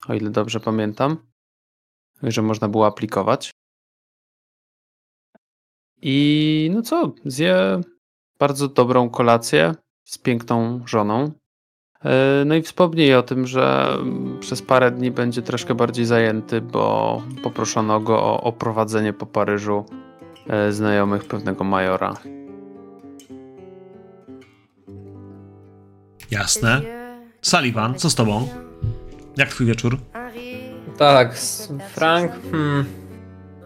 o 0.07 0.13
ile 0.13 0.29
dobrze 0.29 0.59
pamiętam, 0.59 1.17
że 2.23 2.41
można 2.41 2.67
było 2.69 2.87
aplikować. 2.87 3.51
I 6.01 6.69
no 6.73 6.81
co, 6.81 7.11
zje 7.25 7.81
bardzo 8.39 8.67
dobrą 8.67 9.09
kolację 9.09 9.75
z 10.03 10.17
piękną 10.17 10.81
żoną. 10.85 11.31
E, 12.05 12.43
No 12.45 12.55
i 12.55 12.61
wspomnij 12.61 13.15
o 13.15 13.23
tym, 13.23 13.47
że 13.47 13.97
przez 14.39 14.61
parę 14.61 14.91
dni 14.91 15.11
będzie 15.11 15.41
troszkę 15.41 15.75
bardziej 15.75 16.05
zajęty, 16.05 16.61
bo 16.61 17.21
poproszono 17.43 17.99
go 17.99 18.23
o 18.23 18.41
oprowadzenie 18.41 19.13
po 19.13 19.25
Paryżu 19.25 19.85
e, 20.47 20.71
znajomych 20.71 21.25
pewnego 21.25 21.63
majora. 21.63 22.38
Jasne. 26.31 26.81
Sullivan, 27.41 27.95
co 27.95 28.09
z 28.09 28.15
tobą? 28.15 28.47
Jak 29.37 29.49
twój 29.49 29.65
wieczór? 29.65 29.97
Tak, 30.97 31.37
Frank, 31.93 32.31
hmm, 32.51 32.85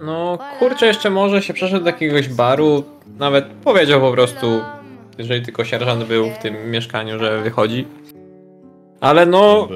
no 0.01 0.38
kurczę, 0.59 0.85
jeszcze 0.85 1.09
może 1.09 1.42
się 1.42 1.53
przeszedł 1.53 1.83
do 1.83 1.90
jakiegoś 1.90 2.30
baru, 2.30 2.83
nawet 3.17 3.45
powiedział 3.45 4.01
po 4.01 4.11
prostu, 4.11 4.61
jeżeli 5.17 5.45
tylko 5.45 5.66
sierżant 5.66 6.03
był 6.03 6.30
w 6.30 6.38
tym 6.38 6.72
mieszkaniu, 6.72 7.19
że 7.19 7.42
wychodzi. 7.42 7.88
Ale 9.01 9.25
no, 9.25 9.67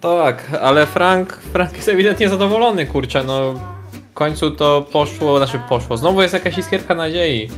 tak, 0.00 0.50
ale 0.60 0.86
Frank, 0.86 1.32
Frank 1.32 1.76
jest 1.76 1.88
ewidentnie 1.88 2.28
zadowolony, 2.28 2.86
kurczę, 2.86 3.24
no 3.24 3.54
w 3.92 4.14
końcu 4.14 4.50
to 4.50 4.82
poszło, 4.92 5.38
znaczy 5.38 5.60
poszło, 5.68 5.96
znowu 5.96 6.22
jest 6.22 6.34
jakaś 6.34 6.58
iskierka 6.58 6.94
nadziei, 6.94 7.48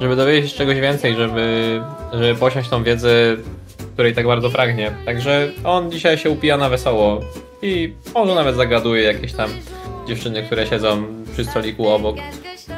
żeby 0.00 0.16
dowiedzieć 0.16 0.52
się 0.52 0.58
czegoś 0.58 0.80
więcej, 0.80 1.14
żeby, 1.14 1.80
żeby 2.12 2.34
posiąść 2.34 2.68
tą 2.68 2.82
wiedzę, 2.82 3.36
której 4.00 4.14
tak 4.14 4.26
bardzo 4.26 4.50
pragnie. 4.50 4.92
Także 5.06 5.48
on 5.64 5.90
dzisiaj 5.90 6.18
się 6.18 6.30
upija 6.30 6.56
na 6.56 6.68
wesoło 6.68 7.20
i 7.62 7.94
może 8.14 8.34
nawet 8.34 8.56
zagaduje 8.56 9.02
jakieś 9.02 9.32
tam 9.32 9.50
dziewczyny, 10.06 10.42
które 10.42 10.66
siedzą 10.66 11.04
przy 11.32 11.44
stoliku 11.44 11.88
obok. 11.88 12.16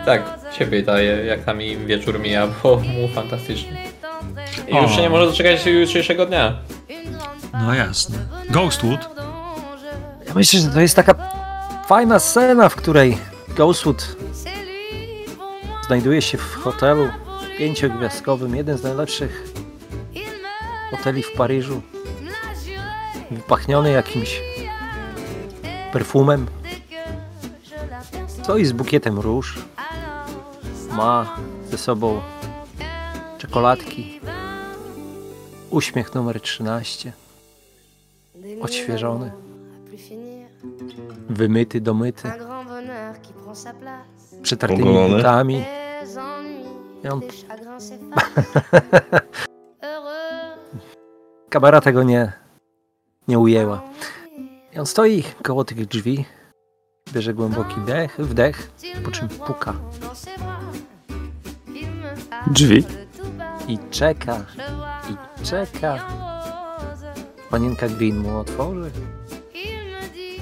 Tak, 0.05 0.39
się 0.59 0.67
pyta, 0.67 1.01
je- 1.01 1.25
jak 1.25 1.45
tam 1.45 1.63
im 1.63 1.87
wieczór 1.87 2.21
mija, 2.21 2.47
bo 2.63 2.77
mu 2.77 3.09
fantastycznie. 3.15 3.77
I 4.69 4.75
już 4.77 4.85
O. 4.85 4.89
się 4.89 5.03
nie 5.03 5.11
może 5.11 5.27
doczekać 5.27 5.67
jutrzejszego 5.67 6.27
dnia. 6.27 6.59
No 7.67 7.75
jasne. 7.75 8.19
Ghostwood? 8.51 9.09
Ja 10.29 10.35
myślę, 10.35 10.61
że 10.61 10.69
to 10.69 10.81
jest 10.81 10.97
taka 10.97 11.15
fajna 11.89 12.19
scena, 12.19 12.69
w 12.69 12.77
której 12.77 13.19
Ghostwood 13.57 14.17
znajduje 15.87 16.23
się 16.23 16.39
w 16.39 16.55
hotelu 16.55 17.09
pięciogwiazdkowym, 17.59 18.57
jeden 18.57 18.79
z 18.79 18.83
najlepszych 18.83 19.52
hoteli 20.93 21.23
w 21.23 21.33
Paryżu, 21.33 21.83
wypachniony 23.31 23.91
jakimś 23.91 24.41
perfumem, 25.93 26.47
stoi 28.27 28.65
z 28.65 28.73
bukietem 28.73 29.19
róż, 29.19 29.59
ma 30.91 31.37
ze 31.71 31.79
sobą 31.79 32.21
czekoladki, 33.39 34.21
uśmiech 35.71 36.15
numer 36.15 36.41
13, 36.41 37.13
odświeżony, 38.61 39.33
wymyty, 41.29 41.81
domyty, 41.81 42.33
przetartymi 44.43 45.09
butami. 45.09 45.65
I 47.05 47.09
on... 47.09 47.21
Kamera 51.53 51.81
tego 51.81 52.03
nie, 52.03 52.33
nie 53.29 53.39
ujęła. 53.39 53.83
I 54.75 54.79
on 54.79 54.87
stoi 54.87 55.25
koło 55.43 55.65
tych 55.65 55.87
drzwi, 55.87 56.25
bierze 57.13 57.35
głęboki 57.35 57.81
dech, 57.87 58.17
wdech, 58.19 58.71
po 59.05 59.11
czym 59.11 59.29
puka 59.29 59.75
Drzwi. 62.47 62.85
i 63.69 63.79
czeka, 63.91 64.45
i 65.11 65.45
czeka. 65.45 65.99
Panienka 67.51 67.89
Green 67.89 68.19
mu 68.19 68.39
otworzy, 68.39 68.91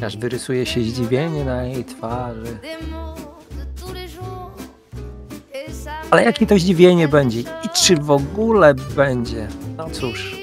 aż 0.07 0.17
wyrysuje 0.17 0.67
się 0.67 0.81
zdziwienie 0.83 1.45
na 1.45 1.65
jej 1.65 1.85
twarzy. 1.85 2.59
Ale 6.11 6.25
jakie 6.25 6.47
to 6.47 6.59
zdziwienie 6.59 7.09
będzie 7.09 7.41
i 7.41 7.69
czy 7.75 7.97
w 7.97 8.11
ogóle 8.11 8.75
będzie? 8.75 9.49
No 9.77 9.91
cóż, 9.91 10.40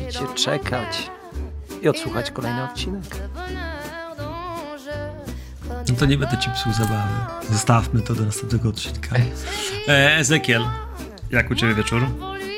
musicie 0.00 0.34
czekać 0.34 1.10
i 1.82 1.88
odsłuchać 1.88 2.30
kolejny 2.30 2.64
odcinek. 2.64 3.04
No 5.88 5.94
to 5.98 6.06
nie 6.06 6.18
będę 6.18 6.38
ci 6.38 6.50
psuł 6.50 6.72
zabawy. 6.72 7.14
Zostawmy 7.50 8.00
to 8.00 8.14
do 8.14 8.24
następnego 8.24 8.68
odcinka. 8.68 9.16
E, 9.88 10.16
Ezekiel, 10.16 10.62
jak 11.30 11.50
u 11.50 11.54
ciebie 11.54 11.74
wieczór? 11.74 12.06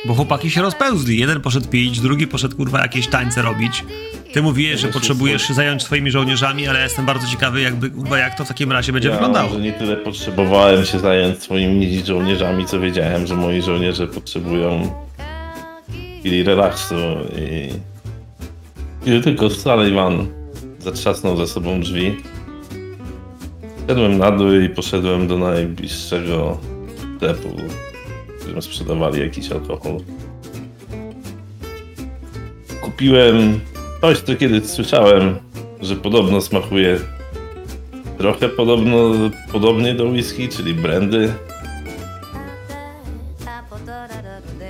Bo 0.07 0.15
chłopaki 0.15 0.51
się 0.51 0.63
rozpełzli. 0.63 1.19
Jeden 1.19 1.41
poszedł 1.41 1.69
pić, 1.69 2.01
drugi 2.01 2.27
poszedł 2.27 2.57
kurwa 2.57 2.81
jakieś 2.81 3.09
tańce 3.09 3.43
robić. 3.43 3.85
Ty 4.33 4.43
mówiłeś, 4.43 4.81
że 4.81 4.89
potrzebujesz 4.89 5.49
zająć 5.49 5.83
swoimi 5.83 6.11
żołnierzami, 6.11 6.69
ale 6.69 6.79
ja 6.79 6.85
jestem 6.85 7.07
bardzo 7.07 7.27
ciekawy, 7.27 7.61
jakby, 7.61 7.91
kurwa, 7.91 8.19
jak 8.19 8.39
to 8.39 8.45
w 8.45 8.49
takim 8.49 8.73
razie 8.73 8.93
będzie 8.93 9.09
ja 9.09 9.15
wyglądało. 9.15 9.49
może 9.49 9.61
nie 9.61 9.73
tyle 9.73 9.97
potrzebowałem 9.97 10.85
się 10.85 10.99
zająć 10.99 11.43
swoimi 11.43 12.05
żołnierzami, 12.05 12.67
co 12.67 12.81
wiedziałem, 12.81 13.27
że 13.27 13.37
moi 13.37 13.63
żołnierze 13.63 14.07
potrzebują 14.07 14.93
chwili 16.25 16.43
relaksu 16.43 16.95
i... 17.39 17.69
Kiedy 19.05 19.21
tylko 19.21 19.51
Sullivan 19.51 20.27
zatrzasnął 20.79 21.37
za 21.37 21.47
sobą 21.47 21.81
drzwi, 21.81 22.17
szedłem 23.89 24.19
na 24.19 24.31
dół 24.31 24.53
i 24.53 24.69
poszedłem 24.69 25.27
do 25.27 25.39
najbliższego 25.39 26.59
sklepu, 27.17 27.49
w 28.29 28.41
którym 28.41 28.63
sprzedawali 28.63 29.21
jakiś 29.21 29.53
alkohol. 29.53 30.01
Kupiłem 32.81 33.61
coś, 34.01 34.19
co 34.19 34.37
kiedyś 34.37 34.65
słyszałem, 34.65 35.37
że 35.81 35.97
podobno 35.97 36.41
smakuje 36.41 36.99
trochę 38.19 38.49
podobno, 38.49 39.13
podobnie 39.53 39.95
do 39.95 40.05
whisky, 40.05 40.49
czyli 40.49 40.75
brandy. 40.75 41.33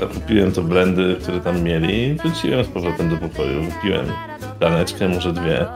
Zakupiłem 0.08 0.52
to 0.52 0.62
brandy, 0.62 1.16
które 1.22 1.40
tam 1.40 1.62
mieli 1.62 2.14
wróciłem 2.14 2.64
z 2.64 2.68
powrotem 2.68 3.08
do 3.10 3.16
pokoju. 3.16 3.62
Wypiłem 3.62 4.06
szklaneczkę, 4.54 5.08
może 5.08 5.32
dwie 5.32 5.66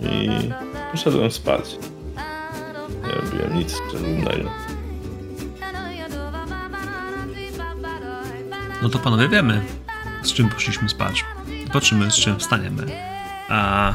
i 0.00 0.28
poszedłem 0.90 1.30
spać. 1.30 1.76
Nie 3.06 3.12
robiłem 3.12 3.58
nic 3.58 3.76
szczególnego. 3.88 4.50
No 8.82 8.88
to 8.88 8.98
panowie 8.98 9.28
wiemy, 9.28 9.60
z 10.22 10.32
czym 10.32 10.48
poszliśmy 10.48 10.88
spać. 10.88 11.24
Zobaczymy, 11.66 12.10
z 12.10 12.14
czym 12.14 12.38
wstaniemy. 12.38 12.86
A 13.48 13.94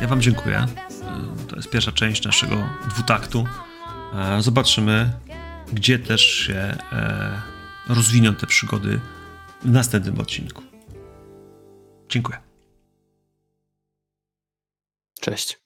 ja 0.00 0.06
wam 0.06 0.20
dziękuję. 0.20 0.66
To 1.48 1.56
jest 1.56 1.70
pierwsza 1.70 1.92
część 1.92 2.24
naszego 2.24 2.56
dwutaktu. 2.88 3.46
A 4.14 4.40
Zobaczymy, 4.40 5.10
gdzie 5.72 5.98
też 5.98 6.20
się 6.20 6.76
e, 6.92 7.51
rozwiną 7.88 8.34
te 8.34 8.46
przygody 8.46 9.00
w 9.62 9.70
następnym 9.70 10.20
odcinku. 10.20 10.62
Dziękuję. 12.08 12.38
Cześć. 15.20 15.61